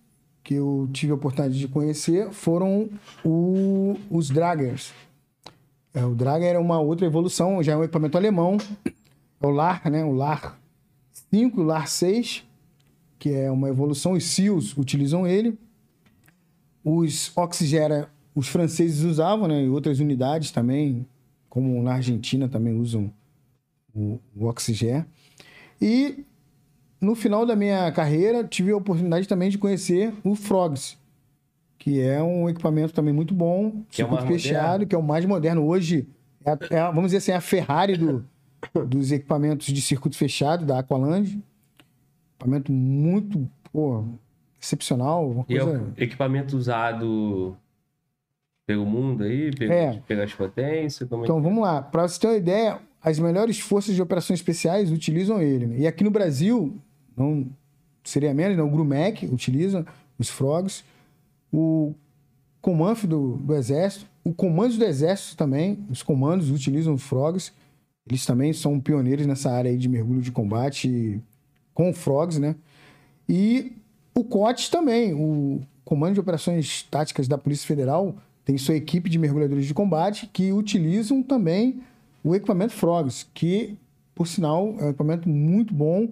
que 0.44 0.56
eu 0.56 0.90
tive 0.92 1.12
a 1.12 1.16
oportunidade 1.16 1.58
de 1.58 1.68
conhecer, 1.68 2.32
foram 2.32 2.90
o- 3.24 3.96
os 4.10 4.30
Draggers. 4.30 4.94
É, 5.94 6.04
o 6.06 6.14
Dragger 6.14 6.56
é 6.56 6.60
uma 6.60 6.80
outra 6.80 7.06
evolução, 7.06 7.62
já 7.64 7.74
é 7.74 7.78
um 7.78 7.84
equipamento 7.84 8.18
alemão. 8.18 8.58
É 9.42 9.46
o 9.48 9.50
LAR, 9.52 9.90
né? 9.90 10.04
O 10.04 10.12
LAR 10.12 10.58
5 11.34 11.60
e 11.60 11.64
o 11.64 11.66
LAR 11.66 11.88
6, 11.88 12.44
que 13.18 13.32
é 13.34 13.50
uma 13.50 13.68
evolução. 13.68 14.12
Os 14.12 14.24
SEALs 14.24 14.78
utilizam 14.78 15.26
ele. 15.26 15.58
Os 16.84 17.32
Oxygera, 17.36 18.08
os 18.36 18.48
franceses 18.48 19.02
usavam, 19.04 19.48
né? 19.48 19.64
E 19.64 19.70
outras 19.70 20.00
unidades 20.00 20.52
também, 20.52 21.06
como 21.50 21.82
na 21.82 21.94
Argentina 21.96 22.48
também 22.48 22.78
usam 22.80 23.12
o, 23.96 24.20
o 24.36 24.46
Oxyger. 24.46 25.06
E 25.82 26.24
no 27.02 27.16
final 27.16 27.46
da 27.46 27.56
minha 27.56 27.92
carreira, 27.92 28.44
tive 28.44 28.72
a 28.72 28.78
oportunidade 28.78 29.28
também 29.28 29.50
de 29.50 29.58
conhecer 29.58 30.14
o 30.24 30.36
Frogs, 30.36 30.98
que 31.80 32.00
é 32.00 32.22
um 32.22 32.48
equipamento 32.48 32.94
também 32.94 33.14
muito 33.14 33.34
bom, 33.34 33.84
Que 33.90 34.02
é 34.02 34.06
o 34.06 34.10
circuito 34.10 34.26
mais 34.26 34.42
fechado, 34.44 34.62
moderno. 34.66 34.88
que 34.88 34.96
é 34.96 34.98
o 34.98 35.04
mais 35.04 35.26
moderno 35.26 35.66
hoje. 35.66 36.08
É 36.46 36.52
é 36.76 36.84
vamos 36.92 37.06
dizer 37.06 37.18
assim, 37.18 37.32
a 37.32 37.42
Ferrari 37.42 37.98
do- 37.98 38.24
dos 38.88 39.12
equipamentos 39.12 39.68
de 39.68 39.82
circuito 39.82 40.18
fechado 40.18 40.66
da 40.66 40.80
Aqualand. 40.80 41.42
Equipamento 42.36 42.72
muito, 42.72 43.50
pô, 43.72 44.04
excepcional. 44.62 45.30
Uma 45.30 45.46
E 45.48 45.58
é 45.58 45.64
o 45.64 45.94
equipamento 45.98 46.58
usado 46.58 47.56
pelo 48.66 48.86
mundo 48.86 49.24
aí, 49.24 49.52
pelo, 49.56 49.72
É. 49.72 50.02
pelas 50.08 50.34
potências, 50.34 51.08
como 51.10 51.24
é 51.24 51.26
Então 51.26 51.42
vamos 51.42 51.62
lá, 51.62 51.82
para 51.82 52.08
você 52.08 52.20
ter 52.20 52.28
uma 52.28 52.38
ideia, 52.38 52.80
as 53.02 53.20
melhores 53.20 53.60
forças 53.60 53.94
de 53.94 54.02
operações 54.02 54.40
especiais 54.40 54.92
utilizam 54.92 55.42
ele. 55.42 55.68
né? 55.68 55.80
E 55.80 55.88
aqui 55.88 56.04
no 56.04 56.12
Brasil, 56.12 56.78
não 57.16 57.48
seria 58.04 58.34
menos, 58.34 58.58
não, 58.58 58.68
o 58.68 58.72
Grumec 58.72 59.26
utiliza 59.26 59.86
os 60.18 60.30
Frogs, 60.30 60.84
o 61.52 61.94
Comanf 62.62 63.04
do, 63.06 63.38
do 63.38 63.54
Exército, 63.54 64.06
o 64.24 64.34
Comandos 64.34 64.78
do 64.78 64.86
Exército 64.86 65.36
também, 65.36 65.86
os 65.90 66.02
comandos 66.02 66.50
utilizam 66.50 66.94
os 66.94 67.04
Frogs. 67.04 67.52
Eles 68.08 68.26
também 68.26 68.52
são 68.52 68.80
pioneiros 68.80 69.26
nessa 69.26 69.52
área 69.52 69.72
aí 69.72 69.78
de 69.78 69.88
mergulho 69.88 70.22
de 70.22 70.32
combate 70.32 71.22
com 71.74 71.94
Frogs, 71.94 72.40
né? 72.40 72.56
E 73.28 73.74
o 74.14 74.24
COT 74.24 74.70
também, 74.70 75.14
o 75.14 75.62
Comando 75.86 76.16
de 76.16 76.20
Operações 76.20 76.84
Táticas 76.84 77.28
da 77.28 77.38
Polícia 77.38 77.66
Federal, 77.66 78.16
tem 78.46 78.58
sua 78.58 78.76
equipe 78.76 79.10
de 79.10 79.18
mergulhadores 79.18 79.66
de 79.66 79.74
combate 79.74 80.28
que 80.32 80.52
utilizam 80.52 81.24
também 81.24 81.82
o 82.24 82.36
equipamento 82.36 82.74
Frogs, 82.74 83.26
que, 83.34 83.78
por 84.14 84.28
sinal, 84.28 84.76
é 84.80 84.86
um 84.86 84.90
equipamento 84.90 85.30
muito 85.30 85.74
bom, 85.74 86.10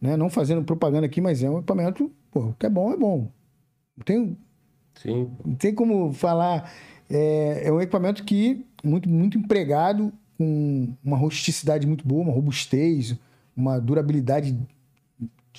né? 0.00 0.16
Não 0.16 0.30
fazendo 0.30 0.64
propaganda 0.64 1.06
aqui, 1.06 1.20
mas 1.20 1.42
é 1.42 1.50
um 1.50 1.58
equipamento, 1.58 2.10
pô, 2.30 2.46
o 2.46 2.54
que 2.54 2.66
é 2.66 2.70
bom 2.70 2.92
é 2.92 2.96
bom. 2.96 3.28
Não 3.96 4.04
tem, 4.04 4.36
Sim. 4.94 5.30
não 5.44 5.54
tem 5.54 5.74
como 5.74 6.12
falar. 6.12 6.72
É, 7.08 7.62
é 7.66 7.72
um 7.72 7.80
equipamento 7.80 8.24
que 8.24 8.64
muito, 8.82 9.08
muito 9.08 9.36
empregado, 9.36 10.12
com 10.40 10.88
uma 11.04 11.18
rusticidade 11.18 11.86
muito 11.86 12.08
boa, 12.08 12.22
uma 12.22 12.32
robustez, 12.32 13.14
uma 13.54 13.78
durabilidade 13.78 14.56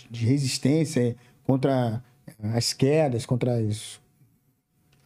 de 0.09 0.25
resistência 0.25 1.15
contra 1.43 2.03
as 2.55 2.73
quedas, 2.73 3.23
contra 3.23 3.59
as, 3.59 4.01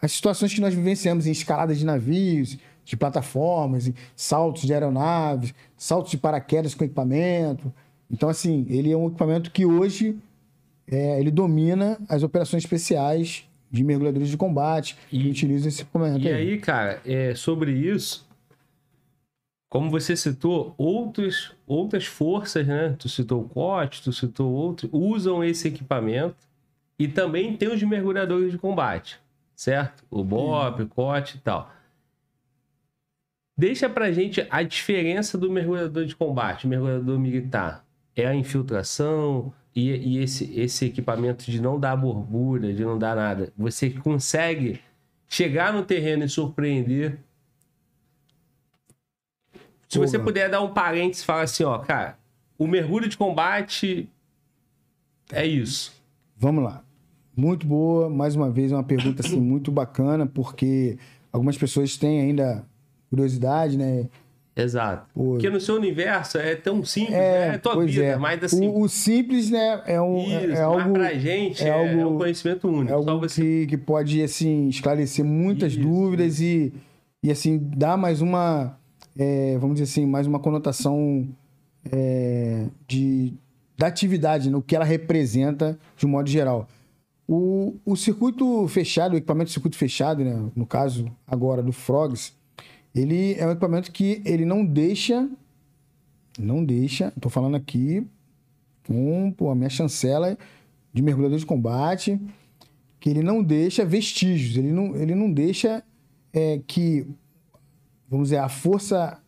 as 0.01 0.13
situações 0.13 0.53
que 0.53 0.61
nós 0.61 0.73
vivenciamos 0.73 1.27
em 1.27 1.31
escaladas 1.31 1.77
de 1.77 1.85
navios, 1.85 2.57
de 2.85 2.95
plataformas, 2.95 3.91
saltos 4.15 4.61
de 4.61 4.73
aeronaves, 4.73 5.53
saltos 5.75 6.11
de 6.11 6.17
paraquedas 6.17 6.73
com 6.73 6.85
equipamento. 6.85 7.73
Então, 8.09 8.29
assim, 8.29 8.65
ele 8.69 8.89
é 8.93 8.95
um 8.95 9.07
equipamento 9.07 9.51
que 9.51 9.65
hoje 9.65 10.17
é, 10.87 11.19
ele 11.19 11.31
domina 11.31 11.97
as 12.07 12.23
operações 12.23 12.63
especiais 12.63 13.43
de 13.69 13.83
mergulhadores 13.83 14.29
de 14.29 14.37
combate 14.37 14.95
E- 15.11 15.19
que 15.21 15.29
utilizam 15.29 15.67
esse 15.67 15.81
equipamento. 15.81 16.19
E 16.25 16.31
aí, 16.31 16.57
cara, 16.59 17.01
é, 17.05 17.35
sobre 17.35 17.73
isso, 17.73 18.24
como 19.69 19.89
você 19.89 20.15
citou, 20.15 20.73
outros, 20.77 21.53
outras 21.65 22.05
forças, 22.05 22.65
né? 22.65 22.95
Tu 22.97 23.09
citou 23.09 23.41
o 23.41 23.49
COT, 23.49 24.01
tu 24.01 24.13
citou 24.13 24.51
outros, 24.51 24.89
usam 24.93 25.43
esse 25.43 25.67
equipamento 25.67 26.47
e 26.97 27.07
também 27.07 27.57
tem 27.57 27.69
os 27.69 27.81
mergulhadores 27.83 28.51
de 28.51 28.57
combate, 28.57 29.19
certo? 29.55 30.03
O 30.09 30.23
BOP, 30.23 30.83
o 30.83 30.87
COT 30.87 31.37
e 31.37 31.39
tal. 31.39 31.71
Deixa 33.57 33.89
pra 33.89 34.11
gente 34.11 34.45
a 34.49 34.63
diferença 34.63 35.37
do 35.37 35.49
mergulhador 35.49 36.05
de 36.05 36.15
combate, 36.15 36.67
mergulhador 36.67 37.17
militar. 37.17 37.85
É 38.15 38.25
a 38.25 38.35
infiltração 38.35 39.53
e, 39.73 39.91
e 39.91 40.17
esse, 40.19 40.57
esse 40.59 40.85
equipamento 40.85 41.49
de 41.49 41.61
não 41.61 41.79
dar 41.79 41.95
borbulha, 41.95 42.73
de 42.73 42.83
não 42.83 42.97
dar 42.97 43.15
nada. 43.15 43.51
Você 43.57 43.89
consegue 43.89 44.81
chegar 45.27 45.73
no 45.73 45.83
terreno 45.83 46.23
e 46.23 46.29
surpreender. 46.29 47.17
Se 49.95 49.99
você 50.11 50.19
puder 50.19 50.49
dar 50.49 50.61
um 50.61 50.69
parênteses 50.73 51.23
e 51.23 51.25
falar 51.25 51.41
assim, 51.43 51.63
ó, 51.63 51.77
cara, 51.79 52.17
o 52.57 52.67
mergulho 52.67 53.07
de 53.07 53.17
combate 53.17 54.09
é 55.31 55.45
isso. 55.45 55.93
Vamos 56.37 56.63
lá. 56.63 56.83
Muito 57.35 57.65
boa, 57.67 58.09
mais 58.09 58.35
uma 58.35 58.49
vez, 58.49 58.71
uma 58.71 58.83
pergunta 58.83 59.21
assim, 59.25 59.39
muito 59.41 59.71
bacana, 59.71 60.25
porque 60.25 60.97
algumas 61.31 61.57
pessoas 61.57 61.97
têm 61.97 62.21
ainda 62.21 62.65
curiosidade, 63.09 63.77
né? 63.77 64.07
Exato. 64.55 65.05
Pô. 65.13 65.31
Porque 65.31 65.49
no 65.49 65.59
seu 65.59 65.75
universo 65.75 66.37
é 66.37 66.55
tão 66.55 66.81
simples, 66.85 67.13
é, 67.15 67.55
é 67.55 67.57
tua 67.57 67.73
pois 67.73 67.91
vida, 67.91 68.05
é. 68.05 68.15
mas 68.15 68.41
assim, 68.41 68.67
o, 68.69 68.81
o 68.83 68.87
simples, 68.87 69.51
né, 69.51 69.81
é, 69.85 70.01
um, 70.01 70.17
é- 70.17 70.45
isso, 70.45 70.53
é 70.55 70.61
algo, 70.61 70.79
mas 70.79 70.91
pra 70.93 71.13
gente 71.13 71.61
é 71.63 71.67
é, 71.67 71.71
algo- 71.71 71.99
é 72.01 72.05
um 72.05 72.17
conhecimento 72.17 72.67
único. 72.69 72.89
é 72.89 72.95
algo 72.95 73.19
você 73.19 73.41
que, 73.41 73.67
que 73.67 73.77
pode, 73.77 74.23
assim, 74.23 74.69
esclarecer 74.69 75.25
muitas 75.25 75.73
Isso, 75.73 75.81
dúvidas 75.81 76.39
e, 76.39 76.73
e, 77.21 77.29
assim, 77.29 77.57
dar 77.75 77.97
mais 77.97 78.21
uma, 78.21 78.79
é, 79.17 79.57
vamos 79.57 79.79
dizer 79.79 79.91
assim, 79.91 80.05
mais 80.05 80.27
uma 80.27 80.39
conotação 80.39 81.27
é, 81.91 82.67
de, 82.87 83.33
da 83.77 83.87
atividade, 83.87 84.49
no 84.49 84.61
que 84.61 84.75
ela 84.75 84.85
representa 84.85 85.77
de 85.97 86.05
um 86.05 86.09
modo 86.09 86.29
geral. 86.29 86.67
O, 87.27 87.75
o 87.85 87.95
circuito 87.95 88.67
fechado, 88.67 89.13
o 89.13 89.17
equipamento 89.17 89.47
de 89.47 89.53
circuito 89.53 89.77
fechado, 89.77 90.23
né, 90.23 90.49
no 90.55 90.65
caso 90.65 91.11
agora 91.25 91.63
do 91.63 91.71
Frogs, 91.71 92.33
ele 92.93 93.33
é 93.33 93.47
um 93.47 93.51
equipamento 93.51 93.91
que 93.91 94.21
ele 94.25 94.45
não 94.45 94.65
deixa, 94.65 95.27
não 96.39 96.63
deixa, 96.63 97.11
estou 97.15 97.31
falando 97.31 97.55
aqui 97.55 98.05
com 98.87 99.31
pô, 99.31 99.49
a 99.49 99.55
minha 99.55 99.69
chancela 99.69 100.37
de 100.93 101.01
mergulhador 101.01 101.37
de 101.37 101.45
combate, 101.45 102.19
que 102.99 103.09
ele 103.09 103.21
não 103.21 103.43
deixa 103.43 103.83
vestígios, 103.83 104.55
ele 104.57 104.71
não, 104.71 104.95
ele 104.95 105.13
não 105.13 105.31
deixa 105.31 105.83
é, 106.31 106.61
que, 106.65 107.05
vamos 108.09 108.27
dizer, 108.29 108.37
a 108.37 108.49
força 108.49 109.19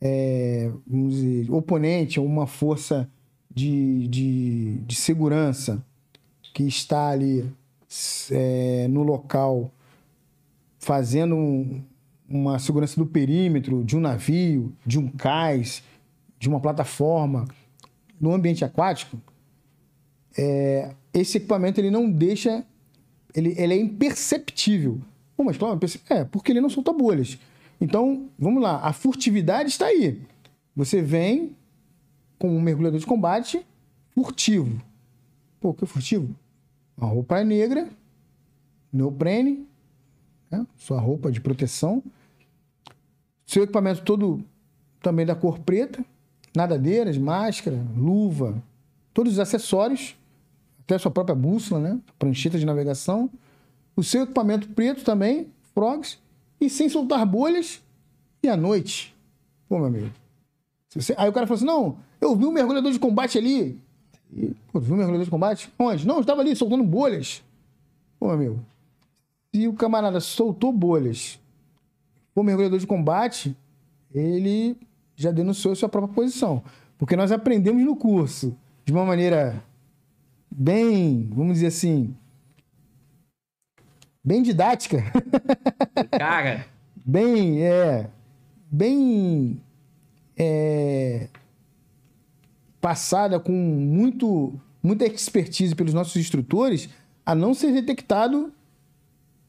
é, 0.00 0.70
vamos 0.86 1.14
dizer, 1.14 1.50
oponente 1.50 2.20
ou 2.20 2.26
uma 2.26 2.46
força 2.46 3.08
de, 3.52 4.06
de, 4.08 4.78
de 4.86 4.94
segurança 4.94 5.82
que 6.54 6.64
está 6.64 7.08
ali 7.10 7.50
é, 8.30 8.86
no 8.88 9.02
local 9.02 9.70
fazendo 10.78 11.34
um- 11.34 11.82
uma 12.28 12.58
segurança 12.58 12.96
do 12.96 13.06
perímetro 13.06 13.84
de 13.84 13.96
um 13.96 14.00
navio, 14.00 14.72
de 14.84 14.98
um 14.98 15.08
cais, 15.08 15.82
de 16.38 16.48
uma 16.48 16.60
plataforma 16.60 17.46
no 18.20 18.32
ambiente 18.34 18.64
aquático, 18.64 19.18
é, 20.36 20.92
esse 21.14 21.38
equipamento 21.38 21.80
ele 21.80 21.90
não 21.90 22.10
deixa, 22.10 22.64
ele, 23.34 23.54
ele 23.56 23.74
é 23.74 23.76
imperceptível. 23.80 25.00
Pô, 25.36 25.44
mas 25.44 25.56
claro, 25.56 25.78
é, 26.10 26.24
porque 26.24 26.52
ele 26.52 26.60
não 26.60 26.68
solta 26.68 26.92
bolhas. 26.92 27.38
Então, 27.80 28.28
vamos 28.38 28.62
lá, 28.62 28.80
a 28.80 28.92
furtividade 28.92 29.68
está 29.68 29.86
aí. 29.86 30.20
Você 30.74 31.02
vem 31.02 31.56
com 32.38 32.48
um 32.48 32.60
mergulhador 32.60 32.98
de 32.98 33.06
combate 33.06 33.64
furtivo. 34.14 34.80
Pô, 35.60 35.74
que 35.74 35.86
furtivo? 35.86 36.34
Uma 36.96 37.08
roupa 37.08 37.42
negra, 37.44 37.88
neoprene, 38.92 39.66
né? 40.50 40.66
sua 40.76 41.00
roupa 41.00 41.30
de 41.30 41.40
proteção. 41.40 42.02
Seu 43.44 43.64
equipamento 43.64 44.02
todo 44.02 44.42
também 45.00 45.26
da 45.26 45.34
cor 45.34 45.58
preta, 45.58 46.04
nadadeiras, 46.54 47.16
máscara, 47.18 47.76
luva, 47.96 48.62
todos 49.12 49.34
os 49.34 49.38
acessórios, 49.38 50.16
até 50.80 50.98
sua 50.98 51.10
própria 51.10 51.34
bússola, 51.34 51.80
né? 51.80 52.00
Prancheta 52.18 52.58
de 52.58 52.66
navegação. 52.66 53.30
O 53.94 54.02
seu 54.02 54.22
equipamento 54.22 54.68
preto 54.68 55.04
também, 55.04 55.48
frogs, 55.74 56.18
e 56.60 56.68
sem 56.70 56.88
soltar 56.88 57.24
bolhas. 57.26 57.82
E 58.42 58.48
à 58.48 58.56
noite, 58.56 59.14
Pô, 59.68 59.76
meu 59.78 59.86
amigo. 59.86 60.10
você- 60.94 61.14
Aí 61.18 61.28
o 61.28 61.32
cara 61.32 61.46
falou 61.46 61.56
assim: 61.56 61.66
não, 61.66 61.96
eu 62.20 62.36
vi 62.36 62.44
um 62.46 62.52
mergulhador 62.52 62.92
de 62.92 62.98
combate 62.98 63.36
ali. 63.38 63.80
E, 64.32 64.54
pô, 64.72 64.78
viu 64.80 64.94
um 64.94 64.96
mergulhador 64.98 65.24
de 65.24 65.30
combate? 65.30 65.72
Onde? 65.78 66.06
Não, 66.06 66.20
estava 66.20 66.40
ali 66.40 66.54
soltando 66.54 66.84
bolhas. 66.84 67.42
Pô, 68.18 68.26
meu 68.26 68.34
amigo. 68.34 68.60
Se 69.54 69.66
o 69.66 69.72
camarada 69.72 70.20
soltou 70.20 70.70
bolhas, 70.72 71.38
for 72.34 72.42
mergulhador 72.44 72.78
de 72.78 72.86
combate, 72.86 73.56
ele 74.14 74.76
já 75.16 75.30
denunciou 75.32 75.74
sua 75.74 75.88
própria 75.88 76.14
posição. 76.14 76.62
Porque 76.98 77.16
nós 77.16 77.32
aprendemos 77.32 77.82
no 77.84 77.96
curso, 77.96 78.56
de 78.84 78.92
uma 78.92 79.04
maneira 79.04 79.62
bem, 80.50 81.28
vamos 81.32 81.54
dizer 81.54 81.66
assim, 81.68 82.14
bem 84.26 84.42
didática, 84.42 85.04
Cara, 86.18 86.66
bem, 86.96 87.62
é, 87.62 88.10
bem 88.68 89.62
é, 90.36 91.28
passada 92.80 93.38
com 93.38 93.52
muito, 93.52 94.52
muita 94.82 95.06
expertise 95.06 95.76
pelos 95.76 95.94
nossos 95.94 96.16
instrutores, 96.16 96.88
a 97.24 97.36
não 97.36 97.54
ser 97.54 97.72
detectado 97.72 98.52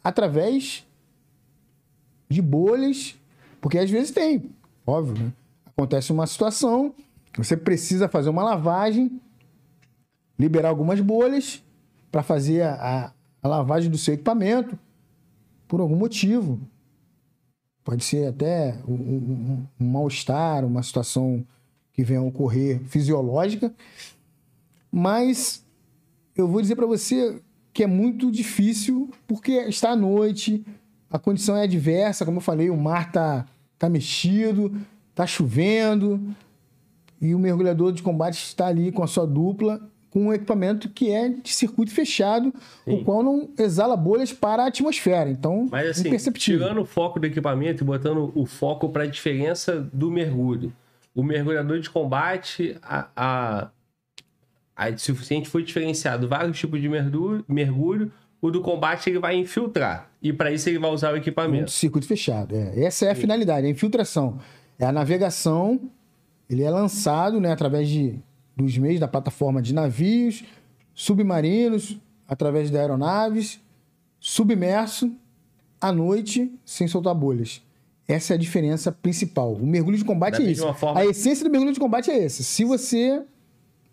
através 0.04 0.86
de 2.30 2.40
bolhas, 2.40 3.16
porque 3.60 3.80
às 3.80 3.90
vezes 3.90 4.12
tem, 4.12 4.52
óbvio, 4.86 5.26
né? 5.26 5.34
Acontece 5.66 6.12
uma 6.12 6.28
situação, 6.28 6.94
você 7.36 7.58
precisa 7.58 8.08
fazer 8.08 8.30
uma 8.30 8.44
lavagem, 8.44 9.20
liberar 10.38 10.70
algumas 10.70 11.00
bolhas 11.02 11.64
para 12.12 12.22
fazer 12.22 12.62
a, 12.64 13.12
a- 13.42 13.48
lavagem 13.48 13.90
do 13.90 13.98
seu 13.98 14.14
equipamento 14.14 14.78
por 15.68 15.80
algum 15.80 15.96
motivo. 15.96 16.60
Pode 17.84 18.04
ser 18.04 18.28
até 18.28 18.78
um, 18.88 18.94
um- 18.94 19.66
um- 19.80 19.86
mal-estar, 19.86 20.66
uma 20.66 20.84
situação 20.84 21.46
que 21.94 22.04
venha 22.04 22.20
a 22.20 22.24
ocorrer 22.24 22.80
fisiológica. 22.86 23.74
Mas 24.92 25.64
eu 26.36 26.48
vou 26.48 26.62
dizer 26.62 26.76
para 26.76 26.86
você 26.86 27.42
que 27.74 27.84
é 27.84 27.88
muito 27.88 28.32
difícil, 28.32 29.10
porque 29.28 29.52
está 29.68 29.92
à 29.92 29.96
noite, 29.96 30.66
a 31.10 31.20
condição 31.20 31.56
é 31.56 31.64
adversa, 31.64 32.26
como 32.26 32.38
eu 32.38 32.42
falei, 32.42 32.70
o 32.70 32.78
mar 32.78 33.12
tá, 33.12 33.46
tá 33.78 33.88
mexido, 33.90 34.76
tá 35.14 35.26
chovendo, 35.28 36.20
e 37.22 37.34
o 37.34 37.40
mergulhador 37.40 37.92
de 37.92 38.02
combate 38.04 38.36
está 38.44 38.68
ali 38.68 38.92
com 38.92 39.04
a 39.04 39.08
sua 39.08 39.26
dupla, 39.26 39.90
com 40.18 40.30
um 40.30 40.34
equipamento 40.34 40.90
que 40.90 41.12
é 41.12 41.30
de 41.30 41.54
circuito 41.54 41.92
fechado, 41.92 42.52
Sim. 42.84 42.94
o 42.94 43.04
qual 43.04 43.22
não 43.22 43.50
exala 43.56 43.96
bolhas 43.96 44.34
para 44.34 44.64
a 44.64 44.68
atmosfera. 44.68 45.30
Então, 45.30 45.68
mas 45.72 45.92
assim, 45.92 46.08
imperceptível. 46.08 46.62
tirando 46.62 46.82
o 46.82 46.86
foco 46.86 47.20
do 47.20 47.28
equipamento 47.28 47.84
e 47.84 47.86
botando 47.86 48.32
o 48.34 48.46
foco 48.48 48.90
para 48.90 49.04
a 49.04 49.06
diferença 49.06 49.88
do 49.94 50.10
mergulho. 50.10 50.74
O 51.14 51.22
mergulhador 51.22 51.80
de 51.80 51.90
combate, 51.90 52.76
a, 52.82 53.08
a, 53.16 53.70
a, 54.76 54.90
gente 54.90 55.48
for 55.48 55.62
diferenciado 55.62 56.28
vários 56.28 56.58
tipos 56.58 56.82
de 56.82 56.90
mergulho, 56.90 57.46
mergulho, 57.48 58.12
o 58.42 58.50
do 58.50 58.62
combate 58.62 59.12
ele 59.12 59.20
vai 59.20 59.36
infiltrar. 59.36 60.10
E 60.20 60.34
para 60.34 60.52
isso 60.52 60.68
ele 60.68 60.80
vai 60.80 60.90
usar 60.90 61.12
o 61.12 61.14
Um 61.14 61.18
equipamento. 61.18 61.70
circuito 61.70 62.08
fechado. 62.08 62.56
é. 62.56 62.84
Essa 62.84 63.06
é 63.06 63.12
a 63.12 63.16
finalidade, 63.16 63.68
a 63.68 63.70
infiltração. 63.70 64.40
É 64.80 64.86
a 64.86 64.92
navegação, 64.92 65.80
ele 66.50 66.64
é 66.64 66.70
lançado 66.72 67.40
né, 67.40 67.52
através 67.52 67.88
de, 67.88 68.20
dos 68.58 68.78
meios 68.78 69.00
da 69.00 69.08
plataforma 69.08 69.62
de 69.62 69.74
navios, 69.74 70.44
submarinos, 70.94 71.98
através 72.28 72.70
de 72.72 72.78
aeronaves, 72.78 73.60
submerso, 74.20 75.12
à 75.80 75.92
noite, 75.92 76.52
sem 76.66 76.88
soltar 76.88 77.14
bolhas. 77.14 77.62
Essa 78.08 78.34
é 78.34 78.36
a 78.36 78.40
diferença 78.40 78.92
principal. 78.92 79.54
O 79.54 79.66
mergulho 79.66 79.98
de 79.98 80.04
combate 80.06 80.40
Da 80.40 80.44
é 80.44 80.52
isso. 80.52 80.74
forma- 80.74 81.00
A 81.00 81.06
essência 81.06 81.44
do 81.44 81.52
mergulho 81.52 81.74
de 81.74 81.80
combate 81.80 82.10
é 82.10 82.24
essa. 82.24 82.42
Se 82.42 82.64
você, 82.66 83.22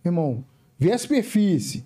irmão, 0.05 0.45
vê 0.79 0.93
a 0.93 0.99
superfície, 0.99 1.85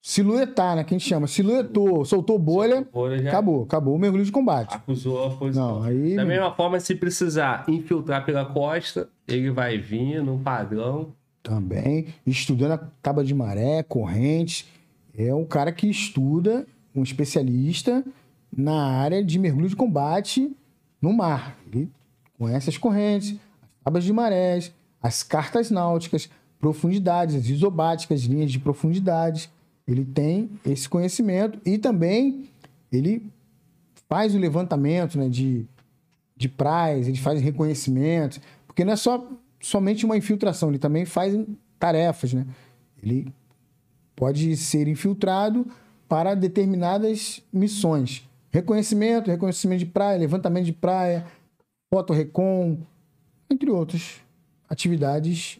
siluetar, 0.00 0.74
né, 0.76 0.84
que 0.84 0.94
a 0.94 0.98
gente 0.98 1.08
chama, 1.08 1.26
siluetou, 1.26 2.04
soltou 2.04 2.38
bolha, 2.38 2.86
Bolha 2.92 3.18
já 3.22 3.28
acabou, 3.28 3.62
acabou 3.62 3.94
o 3.94 3.98
mergulho 3.98 4.24
de 4.24 4.32
combate. 4.32 4.74
acusou 4.74 5.26
a 5.26 5.30
posição. 5.36 5.80
Não, 5.80 5.82
aí- 5.84 6.16
Da 6.16 6.24
mesma 6.24 6.52
forma, 6.54 6.80
se 6.80 6.94
precisar 6.94 7.64
infiltrar 7.68 8.24
pela 8.24 8.44
costa, 8.44 9.08
ele 9.28 9.50
vai 9.50 9.78
vir 9.78 10.22
num 10.22 10.42
padrão. 10.42 11.12
Também, 11.42 12.06
estudando 12.26 12.72
a 12.72 12.78
tábua 13.02 13.24
de 13.24 13.34
maré, 13.34 13.82
correntes. 13.82 14.66
É 15.16 15.34
um 15.34 15.44
cara 15.44 15.72
que 15.72 15.88
estuda, 15.88 16.66
um 16.94 17.02
especialista 17.02 18.04
na 18.56 18.86
área 18.86 19.24
de 19.24 19.38
mergulho 19.38 19.68
de 19.68 19.76
combate 19.76 20.54
no 21.00 21.12
mar. 21.12 21.58
Ele 21.66 21.90
conhece 22.38 22.70
as 22.70 22.78
correntes, 22.78 23.32
as 23.32 23.84
tábuas 23.84 24.04
de 24.04 24.12
marés, 24.12 24.72
as 25.02 25.22
cartas 25.22 25.70
náuticas, 25.70 26.30
profundidades, 26.60 27.34
as 27.34 27.48
isobáticas, 27.48 28.22
linhas 28.22 28.52
de 28.52 28.58
profundidade. 28.58 29.50
Ele 29.86 30.04
tem 30.04 30.50
esse 30.64 30.88
conhecimento 30.88 31.58
e 31.66 31.76
também 31.76 32.48
ele 32.92 33.26
faz 34.08 34.34
o 34.34 34.38
levantamento 34.38 35.18
né, 35.18 35.28
de, 35.28 35.66
de 36.36 36.48
praias, 36.48 37.08
ele 37.08 37.18
faz 37.18 37.40
reconhecimento, 37.40 38.40
porque 38.66 38.84
não 38.84 38.92
é 38.92 38.96
só 38.96 39.26
somente 39.62 40.04
uma 40.04 40.16
infiltração, 40.16 40.68
ele 40.68 40.78
também 40.78 41.06
faz 41.06 41.34
tarefas, 41.78 42.34
né? 42.34 42.46
Ele 43.02 43.32
pode 44.14 44.56
ser 44.56 44.88
infiltrado 44.88 45.66
para 46.08 46.34
determinadas 46.34 47.42
missões. 47.50 48.28
Reconhecimento, 48.50 49.30
reconhecimento 49.30 49.78
de 49.78 49.86
praia, 49.86 50.18
levantamento 50.18 50.66
de 50.66 50.72
praia, 50.72 51.24
fotorrecon, 51.90 52.78
entre 53.48 53.70
outras 53.70 54.20
atividades, 54.68 55.58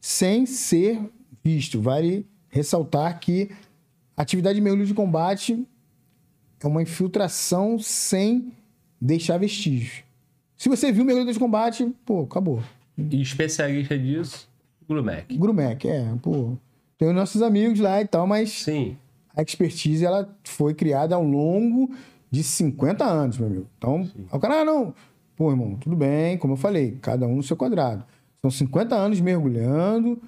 sem 0.00 0.46
ser 0.46 0.98
visto. 1.44 1.80
Vale 1.80 2.26
ressaltar 2.48 3.20
que 3.20 3.50
a 4.16 4.22
atividade 4.22 4.54
de 4.56 4.60
mergulho 4.62 4.86
de 4.86 4.94
combate 4.94 5.66
é 6.60 6.66
uma 6.66 6.82
infiltração 6.82 7.78
sem 7.78 8.52
deixar 9.00 9.36
vestígios. 9.36 10.04
Se 10.56 10.68
você 10.68 10.92
viu 10.92 11.02
o 11.02 11.06
mergulhador 11.06 11.34
de 11.34 11.38
combate, 11.40 11.92
pô, 12.06 12.22
acabou. 12.22 12.62
E 12.96 13.20
especialista 13.20 13.98
disso, 13.98 14.48
Glumec. 14.88 15.36
Grumec, 15.36 15.88
é, 15.88 16.14
pô. 16.20 16.56
Tem 16.98 17.08
os 17.08 17.14
nossos 17.14 17.42
amigos 17.42 17.80
lá 17.80 18.00
e 18.00 18.06
tal, 18.06 18.26
mas 18.26 18.50
Sim. 18.50 18.96
a 19.34 19.42
expertise 19.42 20.04
ela 20.04 20.28
foi 20.44 20.74
criada 20.74 21.14
ao 21.14 21.24
longo 21.24 21.90
de 22.30 22.42
50 22.42 23.04
anos, 23.04 23.38
meu 23.38 23.46
amigo. 23.48 23.66
Então, 23.76 24.08
o 24.30 24.38
cara, 24.38 24.60
ah, 24.60 24.64
não. 24.64 24.94
Pô, 25.36 25.50
irmão, 25.50 25.76
tudo 25.76 25.96
bem, 25.96 26.38
como 26.38 26.52
eu 26.52 26.56
falei, 26.56 26.98
cada 27.00 27.26
um 27.26 27.36
no 27.36 27.42
seu 27.42 27.56
quadrado. 27.56 28.04
São 28.40 28.50
50 28.50 28.94
anos 28.94 29.20
mergulhando 29.20 30.20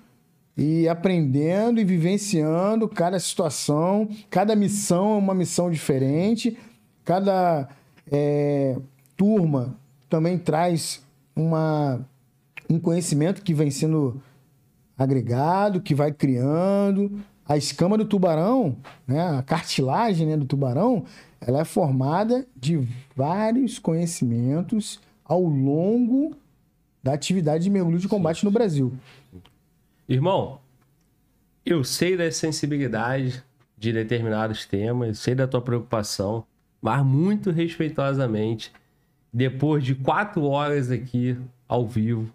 e 0.57 0.89
aprendendo 0.89 1.81
e 1.81 1.85
vivenciando 1.85 2.89
cada 2.89 3.19
situação, 3.19 4.09
cada 4.31 4.55
missão 4.55 5.15
é 5.15 5.19
uma 5.19 5.35
missão 5.35 5.71
diferente, 5.71 6.57
cada 7.05 7.69
é, 8.11 8.77
turma 9.17 9.77
também 10.09 10.39
traz 10.39 11.05
uma, 11.35 12.07
um 12.69 12.79
conhecimento 12.79 13.43
que 13.43 13.55
vem 13.55 13.71
sendo 13.71 14.21
agregado, 14.97 15.81
que 15.81 15.95
vai 15.95 16.13
criando. 16.13 17.21
A 17.47 17.57
escama 17.57 17.99
do 17.99 18.07
tubarão, 18.07 18.77
né, 19.07 19.21
a 19.21 19.43
cartilagem 19.43 20.27
né, 20.27 20.37
do 20.37 20.47
tubarão, 20.47 21.05
ela 21.41 21.61
é 21.61 21.65
formada 21.65 22.47
de 22.57 22.89
vários 23.15 23.79
conhecimentos 23.79 24.99
ao 25.25 25.43
longo 25.43 26.35
da 27.03 27.13
atividade 27.13 27.65
de 27.65 27.71
mergulho 27.71 27.99
de 27.99 28.09
combate 28.09 28.45
no 28.45 28.51
Brasil. 28.51 28.95
Irmão, 30.09 30.59
eu 31.67 31.85
sei 31.85 32.17
da 32.17 32.31
sensibilidade 32.31 33.45
de 33.77 33.93
determinados 33.93 34.65
temas, 34.65 35.19
sei 35.19 35.35
da 35.35 35.47
tua 35.47 35.61
preocupação, 35.61 36.47
mas 36.81 37.05
muito 37.05 37.51
respeitosamente, 37.51 38.73
depois 39.33 39.85
de 39.85 39.95
quatro 39.95 40.45
horas 40.45 40.91
aqui 40.91 41.37
ao 41.69 41.87
vivo, 41.87 42.31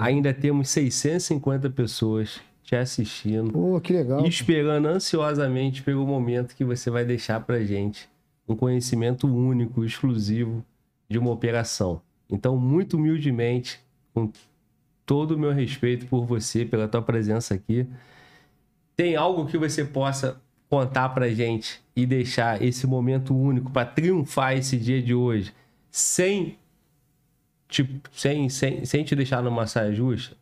ainda 0.00 0.32
temos 0.32 0.68
650 0.70 1.70
pessoas 1.70 2.40
te 2.62 2.76
assistindo 2.76 3.52
Pô, 3.52 3.80
que 3.80 3.92
legal. 3.92 4.24
e 4.24 4.28
esperando 4.28 4.86
ansiosamente 4.86 5.82
pelo 5.82 6.06
momento 6.06 6.54
que 6.54 6.64
você 6.64 6.90
vai 6.90 7.04
deixar 7.04 7.40
pra 7.40 7.62
gente 7.64 8.08
um 8.48 8.56
conhecimento 8.56 9.26
único, 9.26 9.84
exclusivo 9.84 10.64
de 11.08 11.18
uma 11.18 11.30
operação. 11.30 12.00
Então, 12.28 12.56
muito 12.56 12.96
humildemente, 12.96 13.80
com 14.14 14.30
todo 15.04 15.32
o 15.32 15.38
meu 15.38 15.52
respeito 15.52 16.06
por 16.06 16.24
você, 16.24 16.64
pela 16.64 16.86
tua 16.86 17.02
presença 17.02 17.54
aqui, 17.54 17.86
tem 18.96 19.16
algo 19.16 19.46
que 19.46 19.58
você 19.58 19.84
possa 19.84 20.40
contar 20.68 21.08
pra 21.08 21.28
gente 21.28 21.82
e 21.96 22.06
deixar 22.06 22.62
esse 22.62 22.86
momento 22.86 23.36
único 23.36 23.70
para 23.72 23.86
triunfar 23.86 24.56
esse 24.56 24.76
dia 24.76 25.02
de 25.02 25.14
hoje, 25.14 25.52
sem 25.90 26.56
te, 27.70 28.00
sem, 28.12 28.48
sem, 28.48 28.84
sem 28.84 29.04
te 29.04 29.14
deixar 29.14 29.42
numa 29.42 29.66
saia 29.66 29.92
justa? 29.92 30.36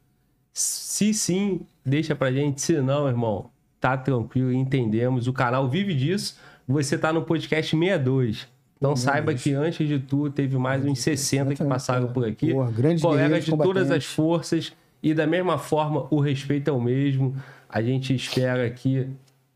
Se 0.53 1.15
sim, 1.15 1.61
deixa 1.85 2.17
pra 2.17 2.33
gente. 2.33 2.61
Se 2.61 2.81
não, 2.81 3.07
irmão, 3.07 3.51
tá 3.81 3.97
tranquilo, 3.97 4.53
entendemos. 4.53 5.29
O 5.29 5.33
canal 5.33 5.69
vive 5.69 5.95
disso. 5.95 6.37
Você 6.67 6.99
tá 6.99 7.13
no 7.13 7.23
podcast 7.23 7.77
62. 7.77 8.49
Então 8.77 8.95
saiba 8.95 9.35
que 9.35 9.53
antes 9.55 9.87
de 9.87 9.99
tu 9.99 10.31
teve 10.31 10.57
mais 10.57 10.85
uns 10.85 11.01
60 11.01 11.55
que 11.55 11.65
passaram 11.65 12.13
por 12.13 12.25
aqui. 12.25 12.53
Porra, 12.53 12.73
colegas 13.01 13.45
de 13.45 13.57
todas 13.57 13.91
as 13.91 14.05
forças 14.05 14.73
e 15.03 15.13
da 15.13 15.27
mesma 15.27 15.59
forma 15.59 16.07
o 16.11 16.21
respeito 16.21 16.71
é 16.71 16.73
o 16.73 16.81
mesmo. 16.81 17.37
A 17.69 17.83
gente 17.83 18.15
espera 18.15 18.67
aqui 18.67 19.09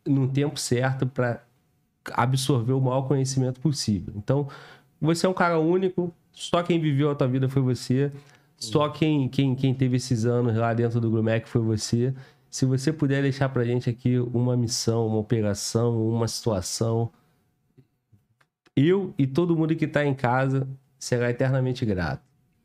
no 0.04 0.28
tempo 0.28 0.58
certo 0.58 1.06
para 1.06 1.40
absorver 2.12 2.72
o 2.72 2.80
maior 2.80 3.02
conhecimento 3.02 3.60
possível. 3.60 4.12
Então, 4.16 4.48
você 5.00 5.26
é 5.26 5.28
um 5.28 5.34
cara 5.34 5.58
único, 5.58 6.12
só 6.32 6.62
quem 6.62 6.80
viveu 6.80 7.10
a 7.10 7.14
tua 7.14 7.28
vida 7.28 7.48
foi 7.48 7.62
você, 7.62 8.12
só 8.56 8.88
quem, 8.88 9.28
quem, 9.28 9.54
quem 9.54 9.74
teve 9.74 9.96
esses 9.96 10.24
anos 10.24 10.56
lá 10.56 10.72
dentro 10.72 11.00
do 11.00 11.10
Grumec 11.10 11.48
foi 11.48 11.60
você. 11.60 12.14
Se 12.48 12.64
você 12.64 12.92
puder 12.92 13.22
deixar 13.22 13.48
pra 13.48 13.64
gente 13.64 13.90
aqui 13.90 14.18
uma 14.18 14.56
missão, 14.56 15.06
uma 15.06 15.18
operação, 15.18 16.08
uma 16.08 16.28
situação, 16.28 17.10
eu 18.76 19.12
e 19.18 19.26
todo 19.26 19.56
mundo 19.56 19.74
que 19.74 19.86
tá 19.86 20.04
em 20.04 20.14
casa 20.14 20.68
será 20.98 21.30
eternamente 21.30 21.84
grato. 21.84 22.22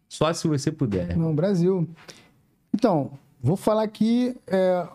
Só 0.07 0.31
se 0.33 0.47
você 0.47 0.71
puder. 0.71 1.17
Não, 1.17 1.35
Brasil. 1.35 1.87
Então, 2.73 3.11
vou 3.41 3.57
falar 3.57 3.83
aqui 3.83 4.35
é, 4.45 4.87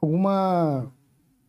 alguma, 0.00 0.86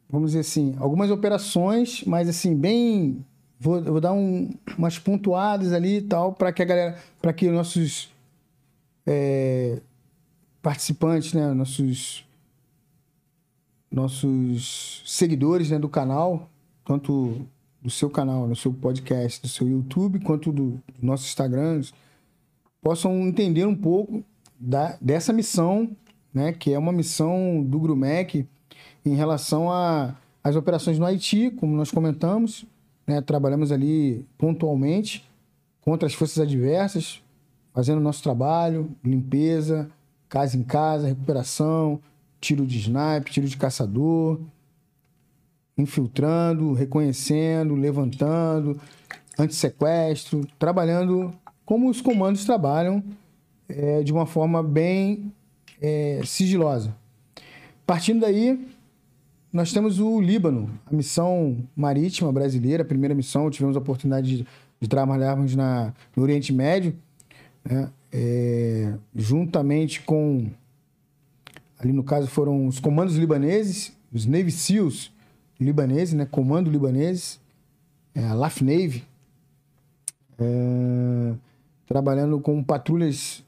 vamos 0.10 0.32
dizer 0.32 0.40
assim, 0.40 0.76
algumas 0.80 1.12
operações, 1.12 2.04
mas 2.06 2.30
assim, 2.30 2.56
bem. 2.56 3.26
Vou, 3.60 3.82
vou 3.82 4.02
dar 4.02 4.14
um- 4.14 4.50
umas 4.78 5.00
pontuadas 5.00 5.72
ali 5.74 5.98
e 5.98 6.02
tal, 6.02 6.34
para 6.34 6.52
que 6.52 6.62
a 6.62 6.66
galera, 6.66 6.98
para 7.22 7.32
que 7.34 7.50
nossos 7.50 8.10
é, 9.08 9.82
participantes, 10.62 11.34
né, 11.34 11.54
nossos 11.54 12.26
nossos 13.92 15.04
seguidores 15.06 15.70
né, 15.70 15.80
do 15.80 15.88
canal, 15.88 16.50
tanto 16.84 17.48
do 17.82 17.90
seu 17.90 18.10
canal, 18.10 18.48
do 18.48 18.56
seu 18.56 18.74
podcast, 18.74 19.42
do 19.42 19.48
seu 19.48 19.68
YouTube, 19.68 20.20
quanto 20.20 20.52
do, 20.52 20.72
do 20.72 21.06
nosso 21.06 21.26
Instagram, 21.26 21.82
possam 22.82 23.14
entender 23.28 23.66
um 23.66 23.76
pouco 23.76 24.24
da, 24.60 24.98
dessa 25.00 25.32
missão, 25.32 25.90
né, 26.34 26.52
que 26.52 26.74
é 26.74 26.80
uma 26.80 26.92
missão 26.92 27.64
do 27.64 27.80
Grumec 27.80 28.46
em 29.06 29.16
relação 29.16 29.68
às 30.44 30.56
operações 30.56 31.00
no 31.00 31.06
Haiti, 31.06 31.52
como 31.52 31.76
nós 31.76 31.92
comentamos, 31.92 32.66
né, 33.06 33.22
trabalhamos 33.22 33.72
ali 33.72 34.26
pontualmente 34.38 35.28
contra 35.82 36.08
as 36.08 36.14
forças 36.14 36.40
adversas, 36.40 37.22
fazendo 37.74 38.02
nosso 38.02 38.24
trabalho, 38.24 38.90
limpeza, 39.04 39.90
casa 40.28 40.58
em 40.58 40.64
casa, 40.64 41.08
recuperação, 41.08 42.00
tiro 42.42 42.66
de 42.66 42.80
sniper, 42.80 43.32
tiro 43.32 43.48
de 43.48 43.58
caçador, 43.58 44.40
infiltrando, 45.78 46.74
reconhecendo, 46.74 47.76
levantando, 47.76 48.80
antissequestro, 49.38 50.48
trabalhando 50.58 51.34
como 51.66 51.90
os 51.90 52.02
comandos 52.02 52.46
trabalham 52.46 53.04
é, 53.68 54.02
de 54.04 54.12
uma 54.12 54.26
forma 54.26 54.64
bem 54.64 55.32
é, 55.82 56.22
sigilosa. 56.24 56.96
Partindo 57.86 58.22
daí, 58.22 58.68
nós 59.56 59.72
temos 59.72 60.02
o 60.02 60.20
Líbano, 60.20 60.70
a 60.86 60.94
missão 60.94 61.66
marítima 61.74 62.30
brasileira, 62.30 62.84
a 62.84 62.86
primeira 62.86 63.16
missão, 63.16 63.50
tivemos 63.50 63.78
a 63.78 63.80
oportunidade 63.80 64.40
de, 64.40 64.48
de 64.82 64.88
trabalharmos 64.90 65.56
na, 65.56 65.94
no 66.14 66.24
Oriente 66.24 66.52
Médio, 66.52 66.94
né? 67.64 67.90
É, 68.12 68.94
juntamente 69.16 70.02
com, 70.02 70.50
ali 71.80 71.94
no 71.94 72.04
caso 72.04 72.28
foram 72.28 72.68
os 72.68 72.82
comandos 72.82 73.16
libaneses, 73.16 73.96
os 74.14 74.26
Navy 74.26 74.52
SEALs 74.52 75.10
libaneses, 75.58 76.14
né? 76.14 76.28
comando 76.30 76.70
libaneses, 76.70 77.40
é, 78.14 78.26
a 78.26 78.34
LAF 78.34 78.62
Navy, 78.62 79.06
é, 80.38 81.34
trabalhando 81.88 82.42
com 82.42 82.62
patrulhas 82.62 83.42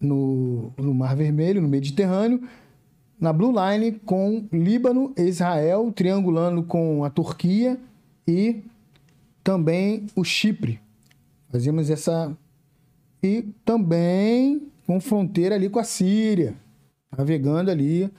no, 0.00 0.72
no 0.76 0.94
Mar 0.94 1.16
Vermelho, 1.16 1.60
no 1.60 1.68
Mediterrâneo, 1.68 2.40
na 3.20 3.32
Blue 3.32 3.52
Line 3.52 3.92
com 3.92 4.46
Líbano 4.52 5.12
Israel, 5.16 5.90
triangulando 5.94 6.62
com 6.62 7.04
a 7.04 7.10
Turquia 7.10 7.78
e 8.26 8.62
também 9.42 10.06
o 10.14 10.24
Chipre. 10.24 10.80
Fazíamos 11.50 11.90
essa. 11.90 12.36
E 13.22 13.42
também 13.64 14.68
com 14.86 15.00
fronteira 15.00 15.54
ali 15.54 15.70
com 15.70 15.78
a 15.78 15.84
Síria, 15.84 16.54
navegando 17.16 17.70
ali 17.70 18.10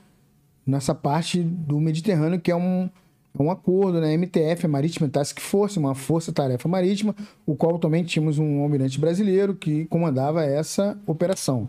nessa 0.66 0.92
parte 0.94 1.40
do 1.40 1.78
Mediterrâneo, 1.78 2.40
que 2.40 2.50
é 2.50 2.56
um, 2.56 2.90
é 3.38 3.42
um 3.42 3.50
acordo, 3.52 4.00
né? 4.00 4.12
MTF, 4.16 4.66
a 4.66 4.68
Maritime 4.68 5.08
Task 5.08 5.38
Force, 5.38 5.78
uma 5.78 5.94
força-tarefa 5.94 6.68
marítima, 6.68 7.14
o 7.46 7.54
qual 7.54 7.78
também 7.78 8.02
tínhamos 8.02 8.38
um 8.40 8.62
almirante 8.62 8.98
brasileiro 8.98 9.54
que 9.54 9.84
comandava 9.84 10.44
essa 10.44 10.98
operação. 11.06 11.68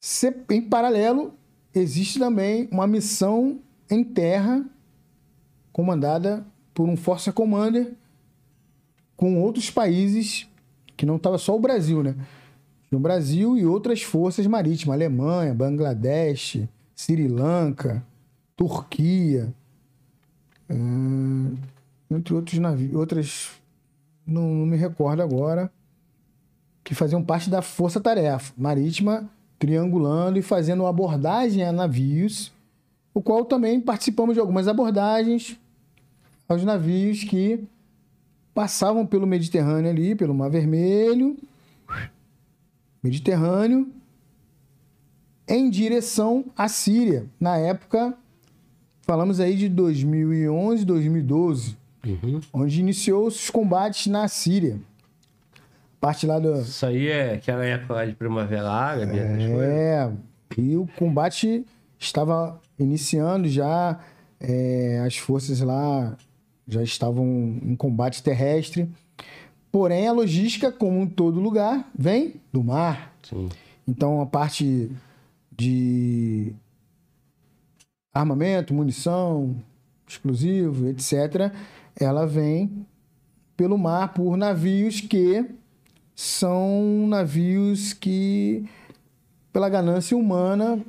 Se- 0.00 0.34
Em 0.50 0.62
paralelo, 0.62 1.34
existe 1.74 2.18
também 2.18 2.68
uma 2.70 2.86
missão 2.86 3.60
em 3.90 4.02
terra 4.04 4.64
comandada 5.72 6.44
por 6.74 6.88
um 6.88 6.96
Force 6.96 7.30
Commander 7.32 7.92
com 9.16 9.40
outros 9.40 9.70
países, 9.70 10.48
que 10.96 11.04
não 11.04 11.16
estava 11.16 11.38
só 11.38 11.56
o 11.56 11.60
Brasil, 11.60 12.02
né? 12.02 12.14
Tinha 12.88 12.98
o 12.98 13.02
Brasil 13.02 13.56
e 13.56 13.66
outras 13.66 14.02
forças 14.02 14.46
marítimas, 14.46 14.94
Alemanha, 14.94 15.52
Bangladesh, 15.52 16.60
Sri 16.94 17.28
Lanka, 17.28 18.04
Turquia, 18.56 19.52
hum, 20.70 21.56
entre 22.10 22.34
outros 22.34 22.58
navios, 22.58 22.94
outras, 22.94 23.50
não, 24.26 24.54
não 24.54 24.66
me 24.66 24.76
recordo 24.76 25.20
agora, 25.20 25.70
que 26.82 26.94
faziam 26.94 27.22
parte 27.22 27.50
da 27.50 27.60
força-tarefa 27.60 28.54
marítima, 28.56 29.28
triangulando 29.58 30.38
e 30.38 30.42
fazendo 30.42 30.86
abordagem 30.86 31.64
a 31.64 31.72
navios, 31.72 32.52
o 33.12 33.20
qual 33.20 33.44
também 33.44 33.80
participamos 33.80 34.34
de 34.34 34.40
algumas 34.40 34.68
abordagens 34.68 35.56
aos 36.48 36.62
navios 36.64 37.24
que 37.24 37.64
passavam 38.54 39.04
pelo 39.06 39.26
Mediterrâneo 39.26 39.90
ali, 39.90 40.14
pelo 40.14 40.34
Mar 40.34 40.50
Vermelho, 40.50 41.36
Mediterrâneo, 43.02 43.88
em 45.46 45.70
direção 45.70 46.44
à 46.56 46.68
Síria. 46.68 47.26
Na 47.40 47.56
época, 47.56 48.14
falamos 49.02 49.40
aí 49.40 49.56
de 49.56 49.68
2011, 49.68 50.84
2012, 50.84 51.76
Uhum. 52.06 52.40
onde 52.52 52.80
iniciou 52.80 53.26
os 53.26 53.50
combates 53.50 54.06
na 54.06 54.28
Síria. 54.28 54.78
Parte 56.00 56.26
lá 56.26 56.38
do. 56.38 56.60
Isso 56.60 56.86
aí 56.86 57.08
é 57.08 57.34
aquela 57.34 57.64
época 57.64 57.94
lá 57.94 58.06
de 58.06 58.14
Primavera 58.14 58.70
Árabe. 58.70 59.18
É, 59.18 60.10
e 60.56 60.76
o 60.76 60.86
combate 60.96 61.64
estava 61.98 62.60
iniciando 62.78 63.48
já, 63.48 63.98
é, 64.38 65.02
as 65.04 65.16
forças 65.16 65.60
lá 65.60 66.16
já 66.66 66.82
estavam 66.82 67.26
em 67.62 67.74
combate 67.74 68.22
terrestre. 68.22 68.88
Porém, 69.72 70.06
a 70.06 70.12
logística, 70.12 70.70
como 70.70 71.00
em 71.00 71.06
todo 71.06 71.40
lugar, 71.40 71.90
vem 71.98 72.34
do 72.52 72.62
mar. 72.62 73.12
Sim. 73.22 73.48
Então, 73.86 74.20
a 74.20 74.26
parte 74.26 74.90
de 75.50 76.52
armamento, 78.14 78.72
munição, 78.72 79.56
explosivo, 80.06 80.86
etc., 80.88 81.52
ela 81.98 82.26
vem 82.26 82.86
pelo 83.56 83.76
mar 83.76 84.14
por 84.14 84.36
navios 84.36 85.00
que 85.00 85.44
são 86.20 87.06
navios 87.06 87.92
que, 87.92 88.68
pela 89.52 89.68
ganância 89.68 90.16
humana, 90.16 90.84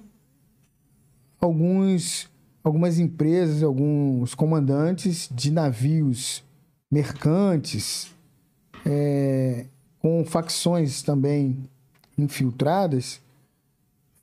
alguns, 1.40 2.27
algumas 2.64 2.98
empresas, 2.98 3.61
alguns 3.61 4.33
comandantes 4.33 5.30
de 5.32 5.51
navios 5.51 6.43
mercantes, 6.90 8.11
é, 8.83 9.67
com 9.99 10.25
facções 10.25 11.03
também 11.03 11.59
infiltradas, 12.17 13.22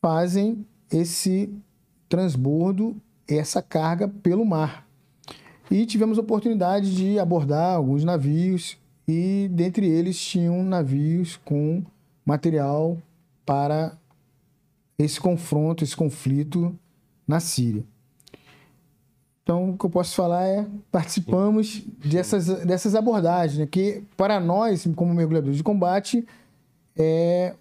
fazem 0.03 0.67
esse 0.91 1.55
transbordo, 2.09 2.97
essa 3.29 3.63
carga 3.63 4.09
pelo 4.09 4.45
mar. 4.45 4.85
E 5.71 5.87
tivemos 5.87 6.19
oportunidade 6.19 6.97
de 6.97 7.17
abordar 7.17 7.77
alguns 7.77 8.03
navios, 8.03 8.77
e 9.07 9.49
dentre 9.53 9.87
eles 9.87 10.19
tinham 10.19 10.63
navios 10.63 11.37
com 11.45 11.83
material 12.25 12.99
para 13.45 13.97
esse 14.99 15.21
confronto, 15.21 15.85
esse 15.85 15.97
conflito 15.97 16.77
na 17.27 17.39
Síria. 17.39 17.85
Então, 19.43 19.71
o 19.71 19.79
que 19.79 19.87
eu 19.87 19.91
posso 19.91 20.15
falar 20.17 20.45
é 20.45 20.67
participamos 20.91 21.85
dessas, 22.05 22.47
dessas 22.65 22.97
abordagens, 22.97 23.61
né? 23.61 23.67
que 23.67 24.03
para 24.17 24.41
nós, 24.41 24.89
como 24.97 25.15
mergulhadores 25.15 25.57
de 25.57 25.63
combate, 25.63 26.27
é 26.97 27.55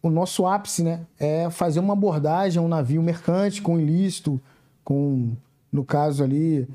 o 0.00 0.08
nosso 0.08 0.46
ápice, 0.46 0.84
né? 0.84 1.00
É 1.18 1.48
fazer 1.50 1.80
uma 1.80 1.94
abordagem 1.94 2.60
a 2.60 2.62
um 2.62 2.68
navio 2.68 3.02
mercante 3.02 3.62
com 3.62 3.78
ilícito, 3.80 4.40
com, 4.84 5.32
no 5.72 5.84
caso 5.84 6.22
ali, 6.22 6.68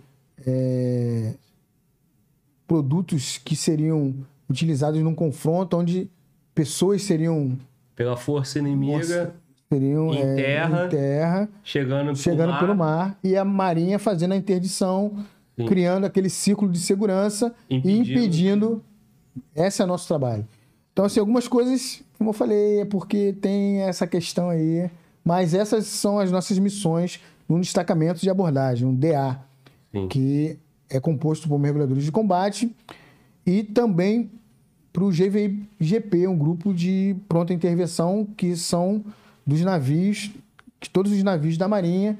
é, 0.45 1.33
produtos 2.67 3.37
que 3.43 3.55
seriam 3.55 4.13
utilizados 4.49 4.99
num 5.01 5.15
confronto 5.15 5.77
onde 5.77 6.09
pessoas 6.53 7.01
seriam 7.03 7.57
Pela 7.95 8.15
força 8.17 8.59
inimiga, 8.59 9.33
seriam 9.71 10.13
Em 10.13 10.17
é, 10.19 10.35
terra. 10.35 10.85
em 10.85 10.89
terra 10.89 11.49
chegando, 11.63 12.15
chegando 12.15 12.49
mar, 12.51 12.59
pelo 12.59 12.75
mar 12.75 13.19
e 13.23 13.35
a 13.35 13.43
marinha 13.45 13.97
fazendo 13.99 14.33
a 14.33 14.37
interdição, 14.37 15.25
Sim. 15.57 15.65
criando 15.65 16.05
aquele 16.05 16.29
ciclo 16.29 16.69
de 16.69 16.79
segurança 16.79 17.53
Impedindo. 17.69 18.09
e 18.09 18.15
impedindo. 18.17 18.83
Esse 19.55 19.81
é 19.81 19.85
o 19.85 19.87
nosso 19.87 20.07
trabalho. 20.07 20.47
Então, 20.93 21.05
assim, 21.05 21.19
algumas 21.19 21.47
coisas, 21.47 22.01
como 22.17 22.31
eu 22.31 22.33
falei, 22.33 22.79
é 22.81 22.85
porque 22.85 23.33
tem 23.39 23.81
essa 23.81 24.07
questão 24.07 24.49
aí. 24.49 24.89
Mas 25.23 25.53
essas 25.53 25.85
são 25.85 26.17
as 26.17 26.31
nossas 26.31 26.57
missões 26.57 27.19
num 27.47 27.59
destacamento 27.59 28.19
de 28.19 28.29
abordagem, 28.29 28.87
um 28.87 28.95
DA, 28.95 29.39
Sim. 29.91 30.07
que 30.07 30.57
é 30.89 30.99
composto 30.99 31.47
por 31.47 31.59
mergulhadores 31.59 32.03
de 32.03 32.11
combate 32.11 32.73
e 33.45 33.63
também 33.63 34.29
para 34.93 35.03
o 35.03 35.11
GVIGP, 35.11 36.27
um 36.27 36.37
grupo 36.37 36.73
de 36.73 37.15
pronta 37.29 37.53
intervenção 37.53 38.25
que 38.35 38.55
são 38.55 39.03
dos 39.45 39.61
navios, 39.61 40.31
que 40.79 40.89
todos 40.89 41.11
os 41.11 41.21
navios 41.23 41.57
da 41.57 41.67
Marinha 41.67 42.17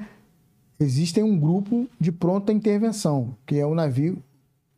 existem 0.79 1.23
um 1.23 1.39
grupo 1.39 1.87
de 1.99 2.11
pronta 2.11 2.53
intervenção, 2.53 3.35
que 3.45 3.57
é 3.57 3.65
o 3.65 3.73
navio 3.73 4.21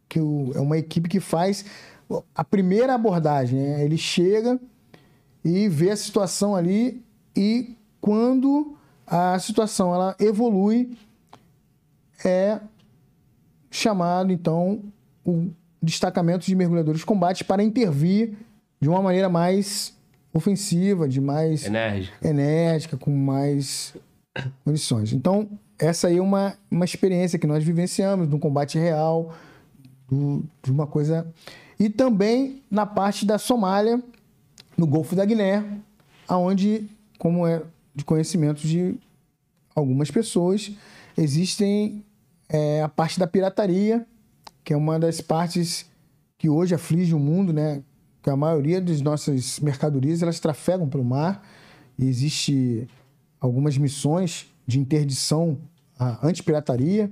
que 0.08 0.20
o- 0.20 0.52
é 0.56 0.60
uma 0.60 0.78
equipe 0.78 1.10
que 1.10 1.20
faz 1.20 1.66
a 2.34 2.44
primeira 2.44 2.96
abordagem. 2.96 3.60
né? 3.60 3.84
Ele 3.84 3.98
chega 3.98 4.60
e 5.44 5.68
vê 5.70 5.92
a 5.92 5.96
situação 5.98 6.56
ali 6.56 7.04
e 7.36 7.76
quando 8.02 8.76
a 9.06 9.38
situação 9.40 9.94
ela 9.94 10.16
evolui 10.20 10.98
é 12.24 12.60
chamado 13.72 14.32
então 14.32 14.82
o 15.26 15.50
destacamento 15.82 16.46
de 16.46 16.56
mergulhadores 16.56 17.00
de 17.02 17.06
combate 17.06 17.44
para 17.44 17.64
intervir 17.64 18.34
de 18.82 18.90
uma 18.90 19.02
maneira 19.02 19.30
mais 19.30 19.94
ofensiva, 20.34 21.08
de 21.08 21.20
mais 21.22 21.66
enérgica. 21.66 22.28
enérgica, 22.28 22.98
com 22.98 23.12
mais 23.12 23.94
condições. 24.64 25.12
Então, 25.14 25.48
essa 25.78 26.08
aí 26.08 26.18
é 26.18 26.22
uma, 26.22 26.56
uma 26.70 26.86
experiência 26.86 27.40
que 27.40 27.48
nós 27.48 27.64
vivenciamos 27.64 28.28
no 28.28 28.38
combate 28.40 28.78
real, 28.78 29.34
do- 30.08 30.44
de 30.64 30.72
uma 30.72 30.86
coisa. 30.88 31.28
E 31.80 31.90
também 31.90 32.62
na 32.70 32.86
parte 32.86 33.26
da 33.26 33.38
Somália, 33.38 34.02
no 34.78 34.86
Golfo 34.86 35.16
da 35.16 35.26
Guiné, 35.26 35.64
aonde, 36.28 36.88
como 37.18 37.46
é 37.48 37.62
de 37.96 38.04
conhecimento 38.06 38.62
de 38.68 38.96
algumas 39.76 40.12
pessoas, 40.12 40.72
existem 41.18 42.04
é, 42.50 42.82
a 42.82 42.90
parte 42.90 43.20
da 43.20 43.28
pirataria, 43.28 44.06
que 44.64 44.74
é 44.74 44.78
uma 44.78 45.00
das 45.00 45.22
partes 45.22 45.86
que 46.38 46.50
hoje 46.50 46.74
aflige 46.74 47.14
o 47.14 47.20
mundo, 47.20 47.54
né? 47.54 47.84
Que 48.22 48.30
a 48.30 48.36
maioria 48.36 48.82
das 48.82 49.02
nossas 49.02 49.60
mercadorias 49.60 50.22
elas 50.22 50.40
trafegam 50.40 50.90
pelo 50.90 51.06
mar 51.06 51.48
e 51.98 52.08
existe 52.08 52.88
algumas 53.40 53.78
missões 53.78 54.52
de 54.66 54.80
interdição 54.80 55.58
à 55.98 56.26
antipirataria 56.28 57.12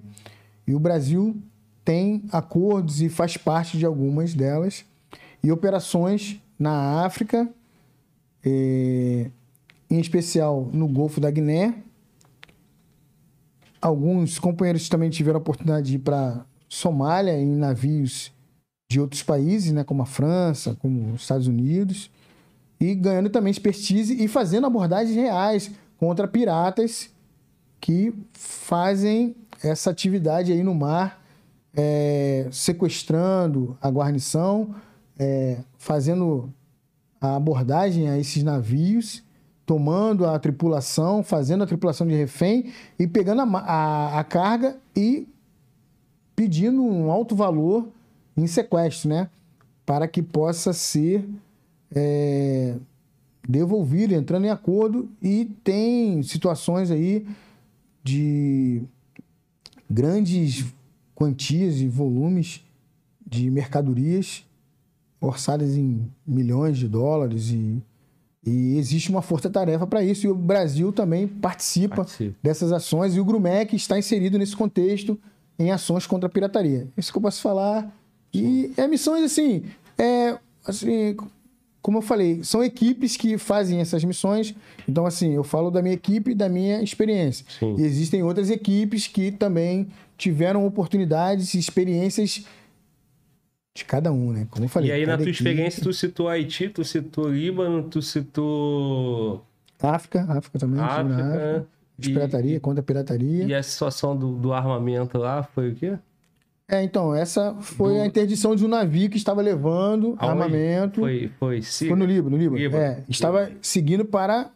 e 0.65 0.75
o 0.75 0.79
Brasil 0.79 1.41
tem 1.85 2.25
acordos 2.31 3.01
e 3.01 3.07
faz 3.07 3.37
parte 3.37 3.77
de 3.77 3.85
algumas 3.85 4.33
delas 4.33 4.85
e 5.41 5.51
operações 5.51 6.41
na 6.59 7.05
África, 7.05 7.47
eh, 8.43 9.29
em 9.89 9.99
especial 9.99 10.69
no 10.73 10.87
Golfo 10.87 11.21
da 11.21 11.31
Guiné. 11.31 11.75
Alguns 13.81 14.39
companheiros 14.39 14.89
também 14.89 15.09
tiveram 15.09 15.37
a 15.37 15.41
oportunidade 15.41 15.87
de 15.87 15.95
ir 15.95 15.99
para 15.99 16.45
Somália 16.67 17.39
em 17.39 17.55
navios 17.55 18.31
de 18.89 18.99
outros 18.99 19.21
países, 19.21 19.71
né, 19.71 19.83
como 19.83 20.01
a 20.01 20.05
França, 20.05 20.75
como 20.79 21.13
os 21.13 21.21
Estados 21.21 21.47
Unidos, 21.47 22.09
e 22.79 22.95
ganhando 22.95 23.29
também 23.29 23.51
expertise 23.51 24.23
e 24.23 24.27
fazendo 24.27 24.67
abordagens 24.67 25.15
reais 25.15 25.71
contra 25.97 26.27
piratas 26.27 27.09
que 27.79 28.13
fazem 28.33 29.35
essa 29.63 29.89
atividade 29.89 30.51
aí 30.51 30.63
no 30.63 30.73
mar, 30.73 31.23
é, 31.75 32.47
sequestrando 32.51 33.77
a 33.81 33.89
guarnição, 33.89 34.75
é, 35.17 35.59
fazendo 35.77 36.51
a 37.19 37.35
abordagem 37.35 38.09
a 38.09 38.17
esses 38.17 38.43
navios, 38.43 39.23
tomando 39.67 40.25
a 40.25 40.39
tripulação, 40.39 41.21
fazendo 41.21 41.65
a 41.65 41.67
tripulação 41.67 42.07
de 42.07 42.15
refém 42.15 42.71
e 42.97 43.05
pegando 43.05 43.41
a, 43.41 43.59
a, 43.59 44.19
a 44.21 44.23
carga 44.23 44.77
e 44.95 45.27
pedindo 46.33 46.81
um 46.81 47.11
alto 47.11 47.35
valor 47.35 47.89
em 48.37 48.47
sequestro, 48.47 49.09
né? 49.09 49.29
Para 49.85 50.07
que 50.07 50.23
possa 50.23 50.71
ser 50.71 51.27
é, 51.93 52.77
devolvido, 53.45 54.13
entrando 54.13 54.45
em 54.45 54.49
acordo. 54.49 55.09
E 55.21 55.51
tem 55.65 56.23
situações 56.23 56.89
aí 56.89 57.27
de 58.01 58.81
grandes 59.89 60.65
quantias 61.13 61.81
e 61.81 61.89
volumes 61.89 62.63
de 63.25 63.51
mercadorias 63.51 64.45
orçadas 65.19 65.75
em 65.75 66.09
milhões 66.25 66.77
de 66.77 66.87
dólares 66.87 67.49
e, 67.51 67.83
e 68.47 68.77
existe 68.77 69.09
uma 69.09 69.21
força-tarefa 69.21 69.85
para 69.85 70.01
isso 70.01 70.25
e 70.25 70.29
o 70.29 70.33
Brasil 70.35 70.93
também 70.93 71.27
participa 71.27 71.97
Participa. 71.97 72.33
dessas 72.41 72.71
ações 72.71 73.13
e 73.13 73.19
o 73.19 73.25
Grumec 73.25 73.75
está 73.75 73.99
inserido 73.99 74.37
nesse 74.37 74.55
contexto 74.55 75.19
em 75.59 75.69
ações 75.69 76.07
contra 76.07 76.27
a 76.27 76.29
pirataria. 76.29 76.87
Isso 76.95 77.11
que 77.11 77.17
eu 77.17 77.21
posso 77.21 77.41
falar. 77.41 77.93
E 78.33 78.71
é 78.77 78.87
missões 78.87 79.23
assim, 79.25 79.63
é, 79.97 80.37
assim, 80.65 81.17
como 81.81 81.97
eu 81.97 82.01
falei, 82.01 82.41
são 82.41 82.63
equipes 82.63 83.17
que 83.17 83.37
fazem 83.37 83.81
essas 83.81 84.01
missões. 84.05 84.55
Então, 84.87 85.05
assim, 85.05 85.33
eu 85.33 85.43
falo 85.43 85.69
da 85.69 85.81
minha 85.81 85.95
equipe 85.95 86.31
e 86.31 86.35
da 86.35 86.47
minha 86.47 86.81
experiência. 86.81 87.45
Sim. 87.59 87.75
E 87.77 87.81
existem 87.81 88.23
outras 88.23 88.49
equipes 88.49 89.07
que 89.07 89.29
também 89.29 89.87
tiveram 90.17 90.65
oportunidades 90.65 91.53
e 91.53 91.59
experiências 91.59 92.45
de 93.77 93.85
cada 93.85 94.11
um, 94.11 94.31
né? 94.31 94.47
Como 94.49 94.65
eu 94.65 94.69
falei. 94.69 94.89
e 94.89 94.91
aí, 94.93 95.05
na 95.05 95.15
tua 95.17 95.23
equipe- 95.29 95.37
experiência, 95.37 95.83
tu 95.83 95.93
citou 95.93 96.27
Haiti, 96.27 96.67
tu 96.69 96.83
citou 96.83 97.29
Líbano, 97.29 97.83
tu 97.83 98.01
citou 98.01 99.43
África, 99.81 100.25
África 100.29 100.57
também, 100.59 100.79
África. 100.81 101.15
África. 101.15 101.67
De 101.99 102.09
E, 102.09 102.13
pirataria, 102.13 102.59
contra 102.59 102.79
a 102.81 102.83
pirataria. 102.83 103.43
e 103.45 103.53
a 103.55 103.61
situação 103.63 104.15
do, 104.15 104.33
do 104.35 104.53
armamento 104.53 105.17
lá 105.17 105.41
foi 105.43 105.71
o 105.71 105.75
quê? 105.75 105.93
É, 106.69 106.83
então, 106.83 107.13
essa 107.15 107.55
foi 107.61 107.93
Do- 107.95 108.01
a 108.01 108.05
interdição 108.05 108.55
de 108.55 108.65
um 108.65 108.67
navio 108.67 109.09
que 109.09 109.17
estava 109.17 109.41
levando 109.41 110.15
Aonde? 110.19 110.25
armamento. 110.25 110.99
Foi, 111.01 111.31
foi 111.39 111.61
Síria? 111.61 111.91
Foi 111.95 111.99
no 111.99 112.05
Líbano, 112.05 112.31
no 112.35 112.37
Líbano. 112.43 112.57
Líbano. 112.61 112.83
É, 112.83 113.03
estava 113.09 113.51
seguindo 113.61 114.03
para 114.05 114.49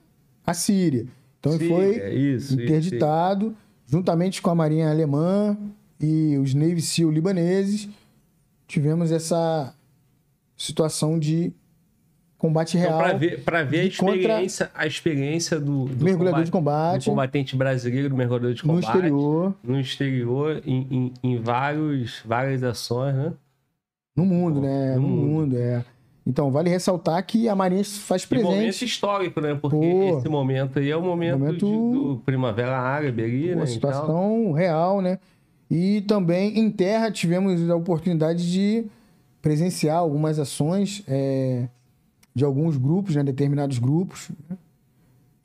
a 0.46 0.54
Síria. 0.54 1.06
Então 1.40 1.54
Síria, 1.54 1.68
foi 1.76 1.90
isso, 2.14 2.54
isso, 2.54 2.62
interditado, 2.62 3.56
juntamente 3.88 4.42
com 4.42 4.50
a 4.52 4.56
Marinha 4.56 4.90
Alemã 4.92 5.58
e 6.00 6.38
os 6.38 6.54
Navy 6.54 6.82
SEAL 6.82 7.10
libaneses. 7.12 7.88
Tivemos 8.72 9.12
essa 9.12 9.76
situação 10.56 11.20
de 11.20 11.52
combate 12.38 12.78
Então, 12.78 12.90
real. 12.90 13.00
para 13.04 13.18
ver, 13.18 13.44
pra 13.44 13.64
ver 13.64 13.80
a 13.80 13.84
de 13.84 13.90
experiência, 13.90 14.72
a 14.74 14.88
experiência 14.88 15.60
do, 15.60 15.86
do 15.88 16.06
Mergulhador 16.06 16.40
de 16.46 16.50
do 16.50 16.54
combate 16.54 17.10
combatente 17.10 17.56
brasileiro, 17.58 18.08
do 18.08 18.16
mergulhador 18.16 18.54
de 18.54 18.66
no 18.66 18.76
combate. 18.76 18.96
exterior, 18.96 19.54
No 19.62 19.78
exterior, 19.78 20.62
em, 20.66 20.88
em, 20.90 21.14
em 21.22 21.38
vários, 21.42 22.22
várias 22.26 22.64
ações, 22.64 23.14
né? 23.14 23.34
no 24.16 24.26
mundo, 24.26 24.62
né? 24.62 24.96
No 24.96 25.02
No, 25.02 25.08
mundo. 25.10 25.28
mundo, 25.28 25.58
é. 25.58 25.84
Então, 26.26 26.50
vale 26.50 26.70
ressaltar 26.70 27.22
que 27.26 27.50
a 27.50 27.56
Marinha 27.56 27.84
faz 27.84 28.24
E 28.24 28.36
momento 28.36 28.54
presente. 28.56 28.86
histórico, 28.86 29.42
né? 29.42 29.54
Porque 29.62 29.76
Pô. 29.76 30.18
esse 30.18 30.30
momento 30.30 30.80
aí 30.80 30.90
é 30.90 30.96
o 30.96 31.02
momento, 31.02 31.40
Momento- 31.40 31.66
de- 31.66 31.98
do 32.16 32.22
Primavera 32.26 32.78
Árabe 32.78 33.22
ali, 33.22 33.48
né? 33.50 33.56
uma 33.56 33.64
Então, 33.64 33.68
situação 33.68 34.52
real, 34.54 35.02
né? 35.02 35.20
E 35.72 36.02
também 36.02 36.60
em 36.60 36.70
terra 36.70 37.10
tivemos 37.10 37.70
a 37.70 37.76
oportunidade 37.78 38.52
de 38.52 38.86
presenciar 39.42 40.00
algumas 40.00 40.38
ações 40.38 41.02
é, 41.08 41.70
de 42.36 42.44
alguns 42.44 42.76
grupos, 42.76 43.16
né, 43.16 43.24
determinados 43.24 43.80
grupos, 43.80 44.30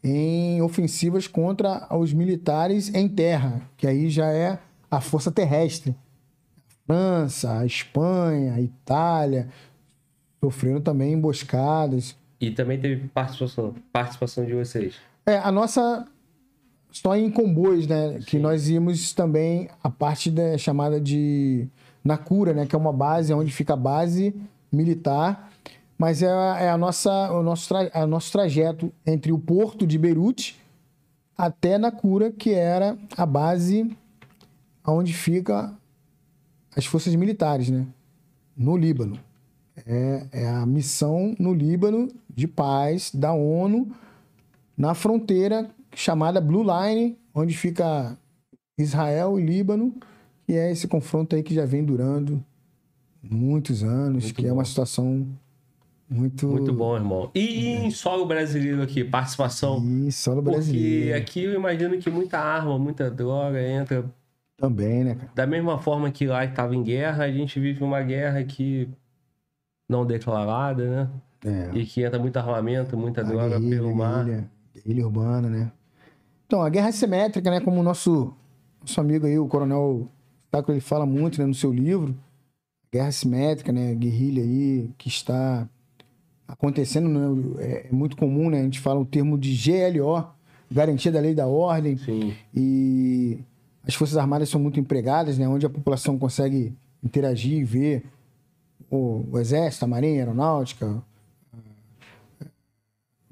em 0.02 0.60
ofensivas 0.60 1.28
contra 1.28 1.86
os 1.96 2.12
militares 2.12 2.92
em 2.92 3.08
terra, 3.08 3.62
que 3.76 3.86
aí 3.86 4.10
já 4.10 4.26
é 4.32 4.58
a 4.90 5.00
força 5.00 5.30
terrestre. 5.30 5.94
França, 6.88 7.60
a 7.60 7.64
Espanha, 7.64 8.60
Itália 8.60 9.48
sofreram 10.40 10.80
também 10.80 11.12
emboscadas. 11.12 12.16
E 12.40 12.50
também 12.50 12.80
teve 12.80 13.06
participação, 13.08 13.76
participação 13.92 14.44
de 14.44 14.54
vocês. 14.54 14.96
É, 15.24 15.38
a 15.38 15.52
nossa 15.52 16.04
só 17.02 17.16
em 17.16 17.30
comboios, 17.30 17.86
né? 17.86 18.18
Que 18.26 18.32
Sim. 18.36 18.38
nós 18.38 18.68
íamos 18.68 19.12
também 19.12 19.68
a 19.82 19.90
parte 19.90 20.30
da 20.30 20.56
chamada 20.58 21.00
de 21.00 21.66
Nakura, 22.04 22.52
né? 22.54 22.66
Que 22.66 22.74
é 22.74 22.78
uma 22.78 22.92
base 22.92 23.32
onde 23.32 23.50
fica 23.52 23.74
a 23.74 23.76
base 23.76 24.34
militar, 24.72 25.50
mas 25.98 26.22
é, 26.22 26.28
a- 26.30 26.58
é 26.60 26.70
a 26.70 26.76
nossa, 26.78 27.32
o 27.32 27.42
nosso, 27.42 27.68
tra, 27.68 27.90
a 27.92 28.06
nosso 28.06 28.30
trajeto 28.32 28.92
entre 29.06 29.32
o 29.32 29.38
porto 29.38 29.86
de 29.86 29.98
Beirute 29.98 30.60
até 31.36 31.76
Nakura, 31.78 32.30
que 32.30 32.52
era 32.52 32.96
a 33.16 33.26
base 33.26 33.90
onde 34.86 35.12
fica 35.12 35.72
as 36.76 36.86
forças 36.86 37.14
militares, 37.14 37.68
né? 37.70 37.86
no 38.56 38.76
Líbano. 38.76 39.18
É, 39.86 40.26
é 40.32 40.48
a 40.48 40.64
missão 40.64 41.34
no 41.38 41.52
Líbano 41.52 42.08
de 42.34 42.48
paz 42.48 43.10
da 43.14 43.32
ONU 43.34 43.92
na 44.76 44.94
fronteira 44.94 45.68
chamada 45.96 46.40
Blue 46.40 46.62
Line, 46.62 47.18
onde 47.34 47.56
fica 47.56 48.16
Israel 48.78 49.40
e 49.40 49.42
Líbano, 49.44 49.94
que 50.46 50.52
é 50.52 50.70
esse 50.70 50.86
confronto 50.86 51.34
aí 51.34 51.42
que 51.42 51.54
já 51.54 51.64
vem 51.64 51.84
durando 51.84 52.44
muitos 53.22 53.82
anos, 53.82 54.24
Muito 54.24 54.34
que 54.36 54.46
é 54.46 54.50
bom. 54.50 54.54
uma 54.56 54.64
situação 54.64 55.26
muito... 56.08 56.46
Muito 56.46 56.72
bom, 56.72 56.94
irmão. 56.94 57.30
E 57.34 57.70
em 57.70 57.90
solo 57.90 58.26
brasileiro 58.26 58.80
aqui, 58.82 59.02
participação? 59.02 59.82
E 60.06 60.12
solo 60.12 60.40
Porque 60.42 60.56
brasileiro 60.56 61.18
aqui 61.18 61.42
eu 61.44 61.54
imagino 61.54 61.98
que 61.98 62.08
muita 62.10 62.38
arma, 62.38 62.78
muita 62.78 63.10
droga 63.10 63.60
entra. 63.60 64.04
também, 64.56 65.02
né, 65.02 65.14
cara? 65.16 65.30
Da 65.34 65.46
mesma 65.46 65.78
forma 65.80 66.10
que 66.12 66.26
lá 66.26 66.44
estava 66.44 66.76
em 66.76 66.82
guerra, 66.82 67.24
a 67.24 67.32
gente 67.32 67.58
vive 67.58 67.82
uma 67.82 68.00
guerra 68.02 68.44
que 68.44 68.88
não 69.88 70.06
declarada, 70.06 70.88
né? 70.88 71.10
É. 71.74 71.78
E 71.78 71.84
que 71.86 72.02
entra 72.02 72.18
muito 72.18 72.36
armamento, 72.36 72.96
muita 72.96 73.22
A 73.22 73.24
droga 73.24 73.58
guerrilha, 73.58 73.76
pelo 73.76 73.94
mar. 73.96 74.24
guerrilha, 74.24 74.50
guerrilha 74.74 75.04
urbana, 75.06 75.48
né? 75.48 75.72
Então, 76.46 76.62
a 76.62 76.68
guerra 76.68 76.88
assimétrica, 76.88 77.50
né? 77.50 77.60
Como 77.60 77.80
o 77.80 77.82
nosso, 77.82 78.32
nosso 78.80 79.00
amigo 79.00 79.26
aí, 79.26 79.38
o 79.38 79.48
Coronel 79.48 80.08
Taco, 80.50 80.70
ele 80.70 80.80
fala 80.80 81.04
muito 81.04 81.40
né, 81.40 81.46
no 81.46 81.54
seu 81.54 81.72
livro. 81.72 82.16
Guerra 82.92 83.08
assimétrica, 83.08 83.72
né? 83.72 83.94
Guerrilha 83.94 84.42
aí 84.42 84.90
que 84.96 85.08
está 85.08 85.68
acontecendo, 86.46 87.08
né? 87.08 87.54
É, 87.58 87.86
é 87.88 87.92
muito 87.92 88.16
comum, 88.16 88.48
né? 88.48 88.60
A 88.60 88.64
gente 88.64 88.78
fala 88.78 89.00
o 89.00 89.04
termo 89.04 89.36
de 89.36 89.56
GLO, 89.56 90.24
Garantia 90.70 91.10
da 91.10 91.20
Lei 91.20 91.32
e 91.32 91.34
da 91.34 91.48
Ordem. 91.48 91.96
Sim, 91.96 92.34
E 92.54 93.40
as 93.86 93.94
Forças 93.94 94.16
Armadas 94.16 94.48
são 94.48 94.60
muito 94.60 94.78
empregadas, 94.78 95.36
né? 95.38 95.48
Onde 95.48 95.66
a 95.66 95.70
população 95.70 96.16
consegue 96.16 96.72
interagir 97.02 97.58
e 97.58 97.64
ver 97.64 98.04
o, 98.88 99.24
o 99.32 99.38
Exército, 99.38 99.84
a 99.84 99.88
Marinha, 99.88 100.14
a 100.14 100.18
Aeronáutica, 100.18 101.02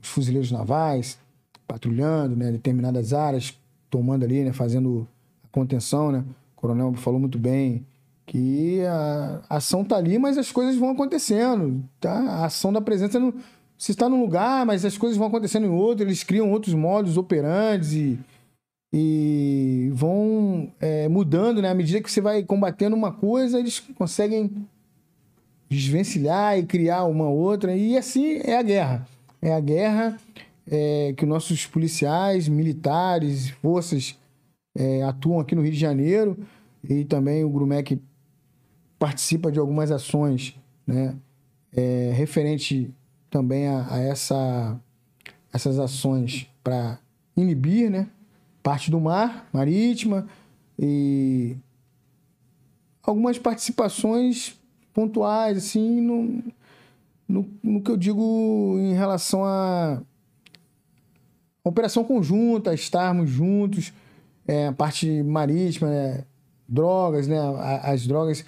os 0.03 0.09
fuzileiros 0.09 0.51
navais 0.51 1.19
patrulhando, 1.67 2.37
né? 2.37 2.51
Determinadas 2.53 3.13
áreas, 3.13 3.59
tomando 3.91 4.25
ali, 4.25 4.45
né? 4.45 4.53
Fazendo 4.53 5.07
contenção, 5.51 6.11
né? 6.11 6.25
O 6.57 6.61
coronel 6.61 6.93
falou 6.95 7.21
muito 7.21 7.39
bem 7.39 7.87
que 8.27 8.81
a 8.87 9.43
ação 9.51 9.85
tá 9.85 9.97
ali, 9.97 10.19
mas 10.19 10.39
as 10.39 10.51
coisas 10.51 10.77
vão 10.77 10.91
acontecendo, 10.91 11.85
tá? 12.01 12.13
A 12.13 12.47
ação 12.47 12.73
da 12.73 12.81
presença 12.81 13.19
não... 13.21 13.35
Você 13.77 13.93
está 13.93 14.09
num 14.09 14.21
lugar, 14.21 14.65
mas 14.65 14.85
as 14.85 14.97
coisas 14.97 15.19
vão 15.19 15.27
acontecendo 15.27 15.67
em 15.67 15.71
outro, 15.71 16.05
eles 16.05 16.23
criam 16.23 16.51
outros 16.51 16.73
modos 16.75 17.17
operantes 17.17 17.93
e, 17.93 18.19
e 18.93 19.91
vão 19.93 20.73
é, 20.81 21.09
mudando, 21.09 21.61
né? 21.61 21.69
À 21.69 21.75
medida 21.75 22.01
que 22.01 22.11
você 22.11 22.21
vai 22.21 22.43
combatendo 22.45 22.97
uma 22.97 23.13
coisa, 23.13 23.59
eles 23.59 23.81
conseguem 23.81 24.67
desvencilhar 25.69 26.57
e 26.57 26.65
criar 26.65 27.05
uma 27.05 27.29
outra. 27.29 27.77
E 27.77 27.99
assim 27.99 28.41
é 28.45 28.57
a 28.57 28.63
guerra. 28.63 29.07
É 29.43 29.53
a 29.53 29.61
guerra 29.61 30.17
é, 30.67 31.15
que 31.17 31.27
nossos 31.27 31.67
policiais, 31.67 32.49
militares, 32.49 33.51
forças 33.51 34.19
é, 34.75 35.03
atuam 35.03 35.41
aqui 35.41 35.55
no 35.55 35.63
Rio 35.63 35.73
de 35.73 35.79
Janeiro 35.79 36.39
e 36.89 37.05
também 37.05 37.45
o 37.45 37.51
Grumec 37.51 38.01
participa 38.99 39.51
de 39.51 39.59
algumas 39.59 39.91
ações, 39.91 40.57
né? 40.87 41.17
É, 41.77 42.13
referente 42.15 42.95
também 43.29 43.67
a, 43.67 43.95
a 43.95 43.99
essa, 43.99 44.81
essas 45.53 45.79
ações 45.79 46.49
para 46.63 46.99
inibir, 47.37 47.91
né? 47.91 48.09
Parte 48.63 48.91
do 48.91 49.01
mar, 49.01 49.49
marítima 49.53 50.27
e 50.79 51.57
algumas 53.03 53.39
participações 53.39 54.59
pontuais, 54.93 55.59
assim, 55.59 56.01
no, 56.01 56.43
no, 57.29 57.51
no 57.63 57.83
que 57.83 57.91
eu 57.91 57.97
digo 57.97 58.77
em 58.79 58.95
relação 58.95 59.45
a 59.45 60.01
operação 61.65 62.05
conjunta, 62.05 62.75
estarmos 62.75 63.31
juntos, 63.31 63.93
é, 64.47 64.67
a 64.69 64.73
parte 64.73 65.23
marítima, 65.23 65.89
né, 65.89 66.25
drogas, 66.69 67.27
né, 67.27 67.37
as 67.83 68.07
drogas, 68.07 68.45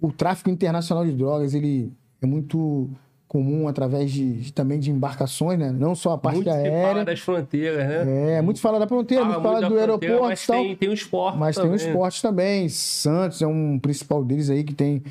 o 0.00 0.10
tráfico 0.10 0.48
internacional 0.50 1.04
de 1.04 1.12
drogas, 1.12 1.54
ele 1.54 1.92
é 2.22 2.26
muito 2.26 2.88
comum 3.28 3.66
através 3.68 4.10
de, 4.12 4.34
de- 4.34 4.52
também 4.52 4.78
de 4.78 4.90
embarcações, 4.90 5.58
né, 5.58 5.70
não 5.72 5.94
só 5.94 6.12
a 6.12 6.18
parte 6.18 6.36
muito 6.36 6.50
se 6.50 6.56
fala 6.56 6.66
aérea. 6.66 7.04
das 7.04 7.20
fronteiras, 7.20 7.78
né? 8.06 8.36
É, 8.38 8.42
muito 8.42 8.60
fala 8.60 8.78
da 8.78 8.86
fronteira, 8.86 9.24
Fala 9.24 9.34
muito 9.34 9.42
fala 9.48 9.60
muito 9.60 9.72
do 9.72 9.78
aeroporto 9.80 10.22
mas 10.22 10.42
e 10.42 10.46
tal. 10.46 10.56
tem, 10.62 10.76
tem 10.76 10.88
o 10.88 10.92
esporte 10.94 11.38
Mas 11.38 11.56
tem 11.56 11.64
o 11.64 11.70
também. 11.72 11.86
esporte 11.88 12.22
também. 12.22 12.68
Santos 12.68 13.42
é 13.42 13.46
um 13.46 13.78
principal 13.78 14.24
deles 14.24 14.48
aí 14.50 14.62
que 14.62 14.72
tem 14.72 15.02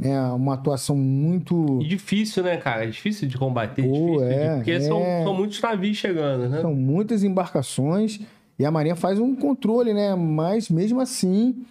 né, 0.00 0.18
uma 0.32 0.54
atuação 0.54 0.96
muito. 0.96 1.78
E 1.82 1.86
difícil, 1.86 2.42
né, 2.42 2.56
cara? 2.56 2.84
É 2.84 2.86
difícil 2.90 3.28
de 3.28 3.36
combater, 3.36 3.82
Pô, 3.82 3.92
difícil 3.92 4.24
é, 4.24 4.54
porque 4.56 4.70
é. 4.72 4.80
São, 4.80 5.02
são 5.24 5.34
muitos 5.34 5.60
navios 5.60 5.96
chegando, 5.98 6.48
né? 6.48 6.60
São 6.62 6.74
muitas 6.74 7.22
embarcações 7.22 8.18
e 8.58 8.64
a 8.64 8.70
Marinha 8.70 8.96
faz 8.96 9.18
um 9.18 9.36
controle, 9.36 9.92
né? 9.92 10.14
Mas 10.14 10.70
mesmo 10.70 11.00
assim, 11.00 11.64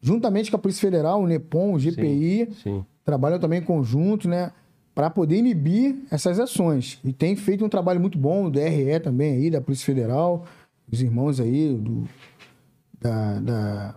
juntamente 0.00 0.50
com 0.50 0.56
a 0.56 0.60
Polícia 0.60 0.80
Federal, 0.80 1.20
o 1.22 1.26
NEPOM, 1.26 1.74
o 1.74 1.78
GPI, 1.78 2.48
Sim. 2.62 2.84
trabalham 3.04 3.38
também 3.38 3.60
em 3.60 3.64
conjunto, 3.64 4.26
né? 4.28 4.50
Para 4.94 5.10
poder 5.10 5.36
inibir 5.36 5.96
essas 6.10 6.38
ações. 6.40 6.98
E 7.04 7.12
tem 7.12 7.34
feito 7.36 7.64
um 7.64 7.68
trabalho 7.68 8.00
muito 8.00 8.16
bom, 8.16 8.46
o 8.46 8.50
DRE 8.50 8.98
também 9.02 9.32
aí, 9.34 9.50
da 9.50 9.60
Polícia 9.60 9.84
Federal, 9.84 10.46
os 10.90 11.02
irmãos 11.02 11.40
aí 11.40 11.74
do, 11.74 12.04
da, 13.00 13.40
da- 13.40 13.94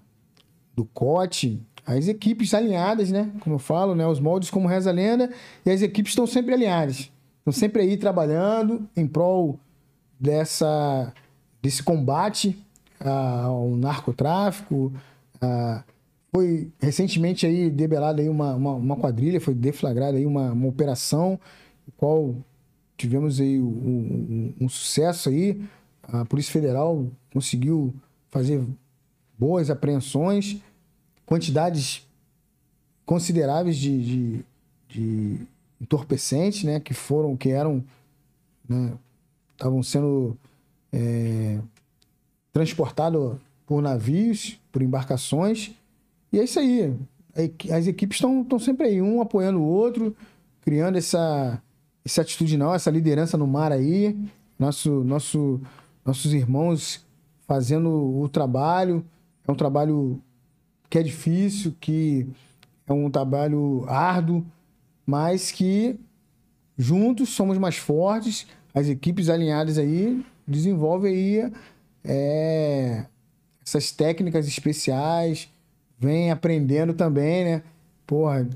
do 0.76 0.86
COT, 0.86 1.60
as 1.88 2.08
equipes 2.08 2.54
alinhadas, 2.54 3.10
né? 3.10 3.32
Como 3.40 3.56
eu 3.56 3.60
falo, 3.60 3.96
né? 3.96 4.06
Os 4.06 4.20
moldes 4.20 4.50
como 4.52 4.68
reza 4.68 4.90
a 4.90 4.94
lenda, 4.94 5.32
e 5.66 5.72
as 5.72 5.82
equipes 5.82 6.12
estão 6.12 6.28
sempre 6.28 6.54
alinhadas. 6.54 7.10
Estão 7.40 7.54
sempre 7.54 7.82
aí 7.82 7.96
trabalhando 7.98 8.88
em 8.96 9.08
prol 9.08 9.58
dessa, 10.20 11.14
desse 11.62 11.82
combate 11.82 12.58
ao 13.00 13.70
narcotráfico. 13.78 14.92
foi 16.34 16.70
recentemente 16.80 17.46
aí 17.46 17.70
debelada 17.70 18.22
aí 18.22 18.28
uma, 18.30 18.54
uma, 18.56 18.74
uma 18.74 18.96
quadrilha, 18.98 19.40
foi 19.40 19.54
deflagrada 19.54 20.18
aí 20.18 20.26
uma, 20.26 20.52
uma 20.52 20.68
operação, 20.68 21.40
qual 21.96 22.36
tivemos 22.98 23.40
aí 23.40 23.60
um, 23.62 23.66
um- 23.66 24.54
um 24.66 24.70
sucesso 24.70 25.30
aí. 25.30 25.62
A 26.04 26.26
Polícia 26.26 26.52
Federal 26.52 27.06
conseguiu 27.34 27.94
fazer 28.30 28.62
boas 29.38 29.70
apreensões, 29.70 30.58
quantidades 31.28 32.08
consideráveis 33.06 33.78
de, 33.78 34.04
de, 34.04 34.46
de 34.88 35.48
entorpecentes, 35.80 36.64
né, 36.64 36.80
que 36.80 36.94
foram, 36.94 37.38
que 37.38 37.50
eram, 37.50 37.84
né, 38.68 38.94
estavam 39.52 39.84
sendo 39.84 40.36
é, 40.92 41.60
transportados 42.52 43.38
por 43.66 43.82
navios, 43.82 44.60
por 44.72 44.82
embarcações, 44.82 45.72
e 46.32 46.40
é 46.40 46.44
isso 46.46 46.60
aí. 46.60 46.96
As 47.72 47.86
equipes 47.86 48.18
estão 48.18 48.60
sempre 48.60 48.88
aí, 48.88 49.02
um 49.02 49.22
apoiando 49.22 49.60
o 49.60 49.66
outro, 49.66 50.16
criando 50.62 50.98
essa, 50.98 51.62
essa 52.04 52.22
atitudinal, 52.22 52.74
essa 52.74 52.90
liderança 52.90 53.38
no 53.38 53.46
mar 53.46 53.72
aí, 53.72 54.18
nosso, 54.58 55.04
nosso, 55.04 55.62
nossos 56.04 56.34
irmãos 56.34 57.06
fazendo 57.46 57.90
o 57.90 58.28
trabalho, 58.28 59.06
é 59.48 59.52
um 59.52 59.56
trabalho 59.56 60.20
que 60.90 60.98
é 60.98 61.04
difícil, 61.04 61.76
que 61.80 62.28
é 62.88 62.94
um 62.94 63.10
trabalho 63.10 63.86
árduo, 63.88 64.46
mas 65.06 65.52
que 65.52 66.00
juntos 66.78 67.30
somos 67.30 67.58
mais 67.58 67.76
fortes, 67.78 68.48
as 68.74 68.88
equipes 68.88 69.30
alinhadas 69.30 69.78
aí 69.78 70.24
desenvolvem 70.48 71.14
aí 71.14 71.52
é, 72.06 73.06
essas 73.66 73.92
técnicas 73.92 74.48
especiais, 74.48 75.52
vem 76.00 76.32
aprendendo 76.32 76.94
também, 76.94 77.44
né? 77.44 77.62
Porra, 78.06 78.48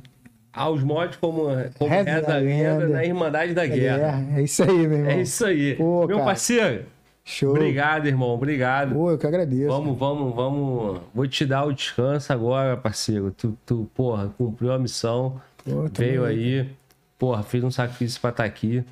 Aos 0.53 0.83
mods 0.83 1.17
como, 1.17 1.43
como 1.77 1.89
Reza 1.89 2.03
reza, 2.11 2.33
a 2.33 2.37
lenda 2.37 2.77
lenda. 2.77 2.87
na 2.89 3.05
Irmandade 3.05 3.53
da 3.53 3.65
é, 3.65 3.67
Guerra. 3.67 3.97
guerra. 3.97 4.39
é 4.39 4.43
isso 4.43 4.63
aí, 4.63 4.87
meu 4.87 4.97
irmão. 4.97 5.11
É 5.11 5.21
isso 5.21 5.45
aí. 5.45 5.75
Pô, 5.75 6.07
Meu 6.07 6.17
cara. 6.17 6.25
parceiro, 6.25 6.85
Show. 7.31 7.51
obrigado, 7.51 8.07
irmão. 8.07 8.29
Obrigado. 8.31 8.93
Pô, 8.93 9.09
eu 9.09 9.17
que 9.17 9.25
agradeço. 9.25 9.69
Vamos, 9.69 9.97
vamos, 9.97 10.35
vamos. 10.35 11.01
Vou 11.13 11.25
te 11.25 11.45
dar 11.45 11.63
o 11.63 11.71
descanso 11.71 12.33
agora, 12.33 12.75
parceiro. 12.75 13.31
Tu, 13.31 13.57
tu 13.65 13.89
porra, 13.95 14.27
cumpriu 14.37 14.73
a 14.73 14.77
missão. 14.77 15.41
Pô, 15.63 15.87
veio 15.97 16.25
aí. 16.25 16.69
Porra, 17.17 17.41
fez 17.41 17.63
um 17.63 17.71
sacrifício 17.71 18.19
pra 18.19 18.31
estar 18.31 18.43
aqui. 18.43 18.83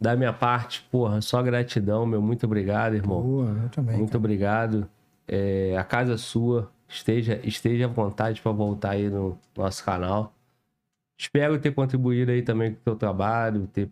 Da 0.00 0.14
minha 0.14 0.32
parte, 0.32 0.86
porra, 0.92 1.20
só 1.20 1.42
gratidão, 1.42 2.06
meu. 2.06 2.22
Muito 2.22 2.46
obrigado, 2.46 2.94
irmão. 2.94 3.20
Pô, 3.20 3.44
eu 3.44 3.68
também. 3.68 3.96
Muito 3.96 4.16
obrigado. 4.16 4.88
É, 5.26 5.76
a 5.76 5.82
casa 5.82 6.14
é 6.14 6.16
sua. 6.16 6.70
Esteja, 6.88 7.40
esteja 7.42 7.86
à 7.86 7.88
vontade 7.88 8.40
para 8.40 8.52
voltar 8.52 8.90
aí 8.90 9.10
no 9.10 9.36
nosso 9.56 9.84
canal. 9.84 10.32
Espero 11.18 11.58
ter 11.58 11.74
contribuído 11.74 12.30
aí 12.30 12.42
também 12.42 12.70
com 12.74 12.78
o 12.78 12.84
teu 12.84 12.94
trabalho, 12.94 13.66
ter 13.66 13.90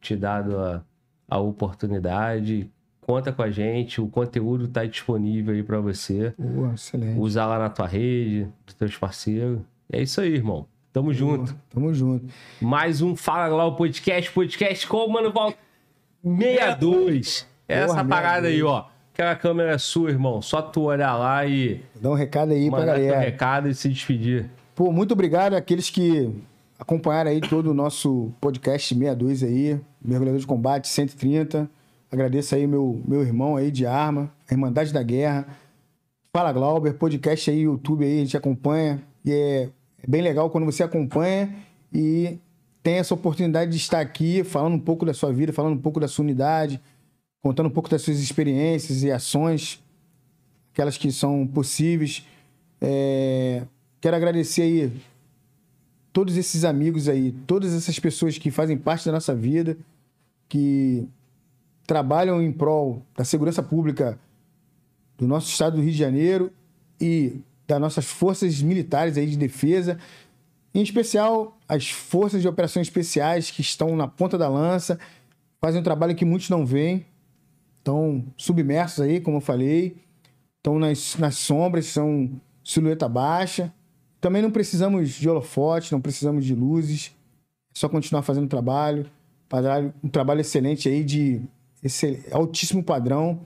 te 0.00 0.16
dado 0.16 0.58
a, 0.58 0.82
a 1.28 1.38
oportunidade. 1.38 2.68
Conta 3.06 3.32
com 3.32 3.42
a 3.42 3.50
gente, 3.50 4.00
o 4.00 4.08
conteúdo 4.08 4.64
está 4.64 4.84
disponível 4.84 5.54
aí 5.54 5.62
para 5.62 5.78
você. 5.80 6.32
Pô, 6.36 6.72
excelente. 6.72 7.18
Usar 7.18 7.46
lá 7.46 7.58
na 7.58 7.68
tua 7.68 7.86
rede, 7.86 8.48
dos 8.64 8.74
teus 8.74 8.96
parceiros. 8.96 9.58
É 9.92 10.00
isso 10.02 10.20
aí, 10.20 10.32
irmão. 10.34 10.66
Tamo 10.92 11.12
junto. 11.12 11.54
Tamo 11.70 11.92
junto. 11.92 12.26
Mais 12.60 13.02
um 13.02 13.14
Fala 13.14 13.48
Glau 13.48 13.76
Podcast, 13.76 14.30
podcast 14.32 14.86
com 14.86 14.98
o 14.98 15.12
Mano 15.12 15.32
Val 15.32 15.52
62. 16.22 17.46
É 17.68 17.74
essa 17.80 17.88
Porra, 17.88 18.04
parada 18.04 18.46
aí, 18.48 18.54
62. 18.54 18.64
ó. 18.72 18.90
Aquela 19.12 19.36
câmera 19.36 19.72
é 19.72 19.78
sua, 19.78 20.10
irmão. 20.10 20.40
Só 20.42 20.60
tu 20.62 20.82
olhar 20.82 21.14
lá 21.16 21.44
e 21.46 21.80
Dá 22.00 22.10
um 22.10 22.14
recado 22.14 22.52
aí 22.52 22.68
pra 22.70 22.80
mandar 22.80 22.94
teu 22.94 23.04
galera. 23.04 23.20
recado 23.24 23.68
e 23.68 23.74
se 23.74 23.88
despedir. 23.88 24.50
Pô, 24.74 24.90
muito 24.90 25.12
obrigado 25.12 25.54
àqueles 25.54 25.88
que 25.90 26.30
acompanharam 26.78 27.30
aí 27.30 27.40
todo 27.40 27.70
o 27.70 27.74
nosso 27.74 28.32
podcast 28.40 28.88
62 28.94 29.42
aí, 29.44 29.78
Mergulhador 30.02 30.40
de 30.40 30.46
Combate 30.46 30.88
130. 30.88 31.68
Agradeço 32.14 32.54
aí 32.54 32.64
meu, 32.64 33.02
meu 33.04 33.22
irmão 33.22 33.56
aí 33.56 33.72
de 33.72 33.84
arma, 33.84 34.32
a 34.48 34.54
Irmandade 34.54 34.92
da 34.92 35.02
Guerra. 35.02 35.48
Fala 36.32 36.52
Glauber, 36.52 36.94
podcast 36.94 37.50
aí, 37.50 37.62
YouTube 37.62 38.04
aí, 38.04 38.18
a 38.18 38.20
gente 38.20 38.36
acompanha. 38.36 39.02
E 39.24 39.32
é, 39.32 39.62
é 40.00 40.06
bem 40.06 40.22
legal 40.22 40.48
quando 40.48 40.64
você 40.64 40.84
acompanha 40.84 41.52
e 41.92 42.38
tem 42.84 42.98
essa 42.98 43.12
oportunidade 43.14 43.72
de 43.72 43.78
estar 43.78 43.98
aqui 43.98 44.44
falando 44.44 44.74
um 44.74 44.78
pouco 44.78 45.04
da 45.04 45.12
sua 45.12 45.32
vida, 45.32 45.52
falando 45.52 45.74
um 45.74 45.80
pouco 45.80 45.98
da 45.98 46.06
sua 46.06 46.22
unidade, 46.22 46.80
contando 47.42 47.66
um 47.66 47.72
pouco 47.72 47.90
das 47.90 48.02
suas 48.02 48.20
experiências 48.20 49.02
e 49.02 49.10
ações, 49.10 49.82
aquelas 50.72 50.96
que 50.96 51.10
são 51.10 51.44
possíveis. 51.44 52.24
É, 52.80 53.62
Quero 54.00 54.14
agradecer 54.14 54.62
aí 54.62 54.92
todos 56.12 56.36
esses 56.36 56.64
amigos 56.64 57.08
aí, 57.08 57.32
todas 57.44 57.74
essas 57.74 57.98
pessoas 57.98 58.38
que 58.38 58.52
fazem 58.52 58.78
parte 58.78 59.04
da 59.04 59.10
nossa 59.10 59.34
vida, 59.34 59.76
que 60.48 61.08
trabalham 61.86 62.42
em 62.42 62.52
prol 62.52 63.02
da 63.16 63.24
segurança 63.24 63.62
pública 63.62 64.18
do 65.16 65.26
nosso 65.26 65.48
estado 65.48 65.76
do 65.76 65.82
Rio 65.82 65.92
de 65.92 65.98
Janeiro 65.98 66.52
e 67.00 67.40
das 67.66 67.80
nossas 67.80 68.04
forças 68.04 68.60
militares 68.60 69.16
aí 69.16 69.26
de 69.26 69.36
defesa, 69.36 69.98
em 70.74 70.82
especial 70.82 71.56
as 71.68 71.88
forças 71.90 72.42
de 72.42 72.48
operações 72.48 72.86
especiais 72.86 73.50
que 73.50 73.60
estão 73.60 73.96
na 73.96 74.08
ponta 74.08 74.36
da 74.36 74.48
lança, 74.48 74.98
fazem 75.60 75.80
um 75.80 75.84
trabalho 75.84 76.14
que 76.14 76.24
muitos 76.24 76.50
não 76.50 76.66
veem, 76.66 77.06
estão 77.78 78.24
submersos 78.36 79.00
aí, 79.00 79.20
como 79.20 79.38
eu 79.38 79.40
falei, 79.40 79.96
estão 80.56 80.78
nas, 80.78 81.16
nas 81.16 81.36
sombras, 81.36 81.86
são 81.86 82.30
silhueta 82.64 83.08
baixa. 83.08 83.72
Também 84.20 84.40
não 84.40 84.50
precisamos 84.50 85.10
de 85.10 85.28
holofote, 85.28 85.92
não 85.92 86.00
precisamos 86.00 86.44
de 86.44 86.54
luzes. 86.54 87.14
É 87.74 87.78
só 87.78 87.88
continuar 87.88 88.22
fazendo 88.22 88.48
trabalho. 88.48 89.06
Um 90.02 90.08
trabalho 90.08 90.40
excelente 90.40 90.88
aí 90.88 91.04
de 91.04 91.42
excel- 91.84 92.20
altíssimo 92.32 92.82
padrão. 92.82 93.40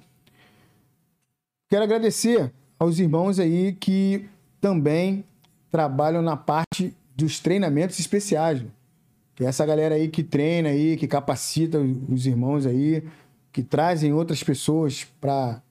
Quero 1.69 1.83
agradecer 1.85 2.53
aos 2.79 2.99
irmãos 2.99 3.39
aí 3.39 3.73
que 3.73 4.27
também 4.61 5.25
trabalham 5.71 6.23
na 6.23 6.37
parte 6.37 6.97
dos 7.15 7.41
treinamentos 7.41 7.99
especiais. 7.99 8.65
é 9.41 9.45
essa 9.45 9.67
galera 9.67 9.95
aí 9.97 10.09
que 10.09 10.23
treina 10.23 10.71
aí, 10.71 10.97
que 10.97 11.07
capacita 11.07 11.79
os 11.79 12.27
irmãos 12.27 12.65
aí, 12.65 13.03
que 13.53 13.63
trazem 13.63 14.13
outras 14.13 14.43
pessoas 14.43 15.05
para, 15.21 15.63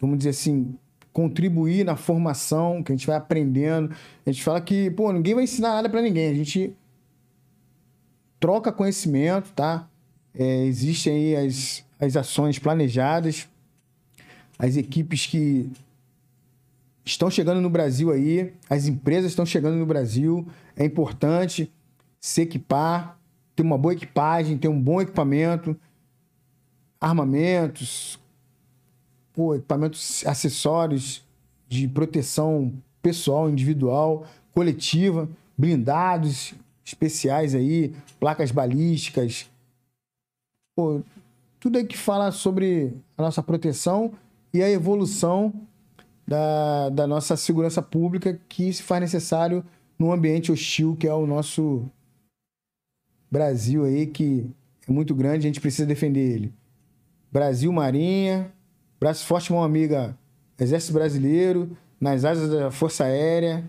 vamos 0.00 0.18
dizer 0.18 0.30
assim, 0.30 0.76
contribuir 1.12 1.84
na 1.84 1.96
formação, 1.96 2.82
que 2.82 2.92
a 2.92 2.96
gente 2.96 3.06
vai 3.06 3.16
aprendendo. 3.16 3.94
A 4.24 4.30
gente 4.30 4.42
fala 4.42 4.60
que, 4.60 4.90
pô, 4.90 5.12
ninguém 5.12 5.34
vai 5.34 5.44
ensinar 5.44 5.74
nada 5.74 5.88
para 5.88 6.02
ninguém. 6.02 6.30
A 6.30 6.34
gente 6.34 6.74
troca 8.38 8.72
conhecimento, 8.72 9.52
tá? 9.52 9.88
É, 10.38 10.64
existem 10.64 11.12
aí 11.12 11.46
as, 11.46 11.84
as 11.98 12.16
ações 12.16 12.58
planejadas, 12.58 13.48
as 14.58 14.76
equipes 14.76 15.26
que 15.26 15.70
estão 17.04 17.30
chegando 17.30 17.60
no 17.60 17.70
Brasil 17.70 18.10
aí, 18.10 18.52
as 18.68 18.86
empresas 18.86 19.32
estão 19.32 19.46
chegando 19.46 19.76
no 19.76 19.86
Brasil. 19.86 20.46
É 20.76 20.84
importante 20.84 21.72
se 22.20 22.42
equipar, 22.42 23.18
ter 23.54 23.62
uma 23.62 23.78
boa 23.78 23.94
equipagem, 23.94 24.58
ter 24.58 24.68
um 24.68 24.80
bom 24.80 25.00
equipamento, 25.00 25.74
armamentos, 27.00 28.18
pô, 29.32 29.54
equipamentos, 29.54 30.26
acessórios 30.26 31.24
de 31.68 31.88
proteção 31.88 32.72
pessoal, 33.00 33.48
individual, 33.48 34.26
coletiva, 34.52 35.28
blindados 35.56 36.54
especiais 36.84 37.54
aí, 37.54 37.94
placas 38.20 38.50
balísticas, 38.50 39.48
pô, 40.76 41.00
tudo 41.58 41.78
aí 41.78 41.86
que 41.86 41.96
fala 41.96 42.30
sobre 42.30 42.94
a 43.16 43.22
nossa 43.22 43.42
proteção 43.42 44.12
e 44.52 44.62
a 44.62 44.70
evolução 44.70 45.52
da, 46.28 46.90
da 46.90 47.06
nossa 47.06 47.36
segurança 47.36 47.80
pública 47.80 48.38
que 48.48 48.70
se 48.72 48.82
faz 48.82 49.00
necessário 49.00 49.64
num 49.98 50.12
ambiente 50.12 50.52
hostil 50.52 50.94
que 50.94 51.08
é 51.08 51.14
o 51.14 51.26
nosso 51.26 51.90
Brasil 53.30 53.84
aí, 53.84 54.06
que 54.06 54.48
é 54.86 54.92
muito 54.92 55.14
grande, 55.14 55.46
a 55.46 55.48
gente 55.48 55.60
precisa 55.60 55.86
defender 55.86 56.20
ele. 56.20 56.54
Brasil 57.32 57.72
Marinha, 57.72 58.52
braço 59.00 59.24
forte, 59.24 59.52
mão 59.52 59.64
amiga, 59.64 60.16
Exército 60.58 60.92
Brasileiro, 60.92 61.76
nas 62.00 62.24
asas 62.24 62.50
da 62.50 62.70
Força 62.70 63.04
Aérea, 63.04 63.68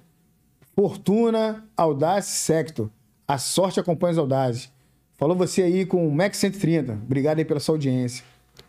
Fortuna, 0.75 1.65
Audace 1.75 2.37
Sector. 2.37 2.89
A 3.27 3.37
sorte 3.37 3.79
acompanha 3.79 4.11
os 4.11 4.17
audazes. 4.17 4.71
Falou 5.17 5.35
você 5.35 5.63
aí 5.63 5.83
com 5.83 6.07
o 6.07 6.11
Max 6.11 6.37
130. 6.37 6.93
Obrigado 6.93 7.39
aí 7.39 7.45
pela 7.45 7.59
sua 7.59 7.73
audiência. 7.73 8.23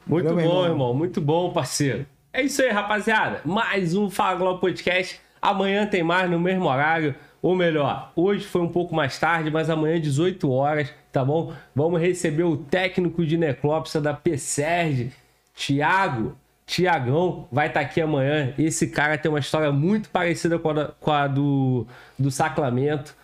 Muito 0.07 0.31
Valeu, 0.31 0.49
bom, 0.49 0.63
irmão. 0.63 0.67
irmão. 0.67 0.95
Muito 0.95 1.21
bom, 1.21 1.53
parceiro. 1.53 2.07
É 2.33 2.41
isso 2.41 2.63
aí, 2.63 2.71
rapaziada. 2.71 3.43
Mais 3.45 3.95
um 3.95 4.09
Fala 4.09 4.39
Globo 4.39 4.59
Podcast. 4.59 5.21
Amanhã 5.43 5.87
tem 5.87 6.03
mais 6.03 6.31
no 6.31 6.41
mesmo 6.41 6.65
horário. 6.65 7.15
Ou 7.43 7.55
melhor, 7.55 8.13
hoje 8.17 8.47
foi 8.47 8.63
um 8.63 8.69
pouco 8.69 8.95
mais 8.95 9.19
tarde, 9.19 9.51
mas 9.51 9.69
amanhã 9.69 10.01
18 10.01 10.51
horas, 10.51 10.89
tá 11.13 11.23
bom? 11.23 11.53
Vamos 11.75 12.01
receber 12.01 12.45
o 12.45 12.57
técnico 12.57 13.27
de 13.27 13.37
necrópsia 13.37 14.01
da 14.01 14.15
PSERG, 14.15 15.13
Tiago. 15.55 16.35
Tiagão 16.65 17.47
vai 17.53 17.67
estar 17.67 17.81
aqui 17.81 18.01
amanhã. 18.01 18.55
Esse 18.59 18.87
cara 18.87 19.19
tem 19.19 19.31
uma 19.31 19.39
história 19.39 19.71
muito 19.71 20.09
parecida 20.09 20.59
com 20.59 20.71
a, 20.71 20.87
com 20.99 21.11
a 21.11 21.27
do, 21.27 21.87
do 22.19 22.31
Sacramento. 22.31 23.15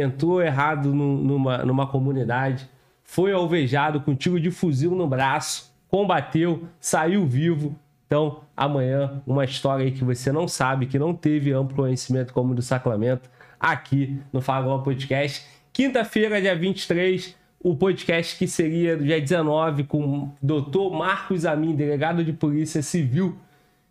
Entrou 0.00 0.40
errado 0.42 0.94
nu- 0.94 1.18
numa, 1.18 1.58
numa 1.58 1.86
comunidade, 1.86 2.68
foi 3.02 3.32
alvejado 3.32 4.00
com 4.00 4.14
tiro 4.14 4.40
de 4.40 4.50
fuzil 4.50 4.92
no 4.92 5.06
braço, 5.06 5.70
combateu, 5.88 6.64
saiu 6.80 7.26
vivo. 7.26 7.76
Então, 8.06 8.40
amanhã, 8.56 9.22
uma 9.26 9.44
história 9.44 9.84
aí 9.84 9.92
que 9.92 10.02
você 10.02 10.32
não 10.32 10.48
sabe, 10.48 10.86
que 10.86 10.98
não 10.98 11.14
teve 11.14 11.52
amplo 11.52 11.76
conhecimento 11.76 12.32
como 12.32 12.54
do 12.54 12.62
Sacramento, 12.62 13.28
aqui 13.60 14.18
no 14.32 14.40
Globo 14.40 14.82
Podcast. 14.84 15.44
Quinta-feira, 15.72 16.40
dia 16.40 16.56
23, 16.56 17.36
o 17.62 17.76
podcast 17.76 18.36
que 18.36 18.46
seria 18.46 18.96
dia 18.96 19.20
19 19.20 19.84
com 19.84 20.02
o 20.04 20.32
doutor 20.42 20.90
Marcos 20.92 21.46
Amin, 21.46 21.74
delegado 21.74 22.24
de 22.24 22.32
Polícia 22.32 22.82
Civil. 22.82 23.36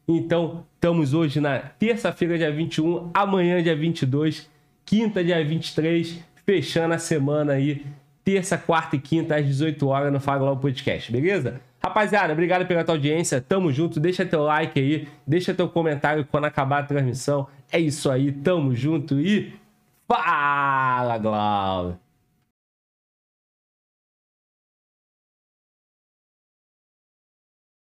Então, 0.07 0.65
estamos 0.75 1.13
hoje 1.13 1.39
na 1.39 1.59
terça-feira, 1.59 2.37
dia 2.37 2.51
21, 2.51 3.09
amanhã, 3.13 3.63
dia 3.63 3.75
22, 3.75 4.50
quinta, 4.91 5.23
dia 5.23 5.41
23, 5.41 6.19
fechando 6.45 6.93
a 6.93 6.97
semana 6.97 7.53
aí, 7.53 7.85
terça, 8.25 8.57
quarta 8.57 8.97
e 8.97 8.99
quinta, 8.99 9.37
às 9.37 9.45
18 9.45 9.87
horas 9.87 10.11
no 10.11 10.19
Fala 10.19 10.39
Globo 10.39 10.63
Podcast, 10.63 11.09
beleza? 11.09 11.61
Rapaziada, 11.81 12.33
obrigado 12.33 12.67
pela 12.67 12.83
tua 12.83 12.95
audiência, 12.95 13.39
tamo 13.39 13.71
junto, 13.71 14.01
deixa 14.01 14.25
teu 14.25 14.43
like 14.43 14.77
aí, 14.77 15.07
deixa 15.25 15.53
teu 15.53 15.69
comentário 15.69 16.27
quando 16.29 16.43
acabar 16.43 16.79
a 16.79 16.83
transmissão. 16.83 17.47
É 17.71 17.79
isso 17.79 18.11
aí, 18.11 18.33
tamo 18.33 18.75
junto 18.75 19.17
e 19.17 19.53
fala, 20.05 21.17
Glauber! 21.17 22.10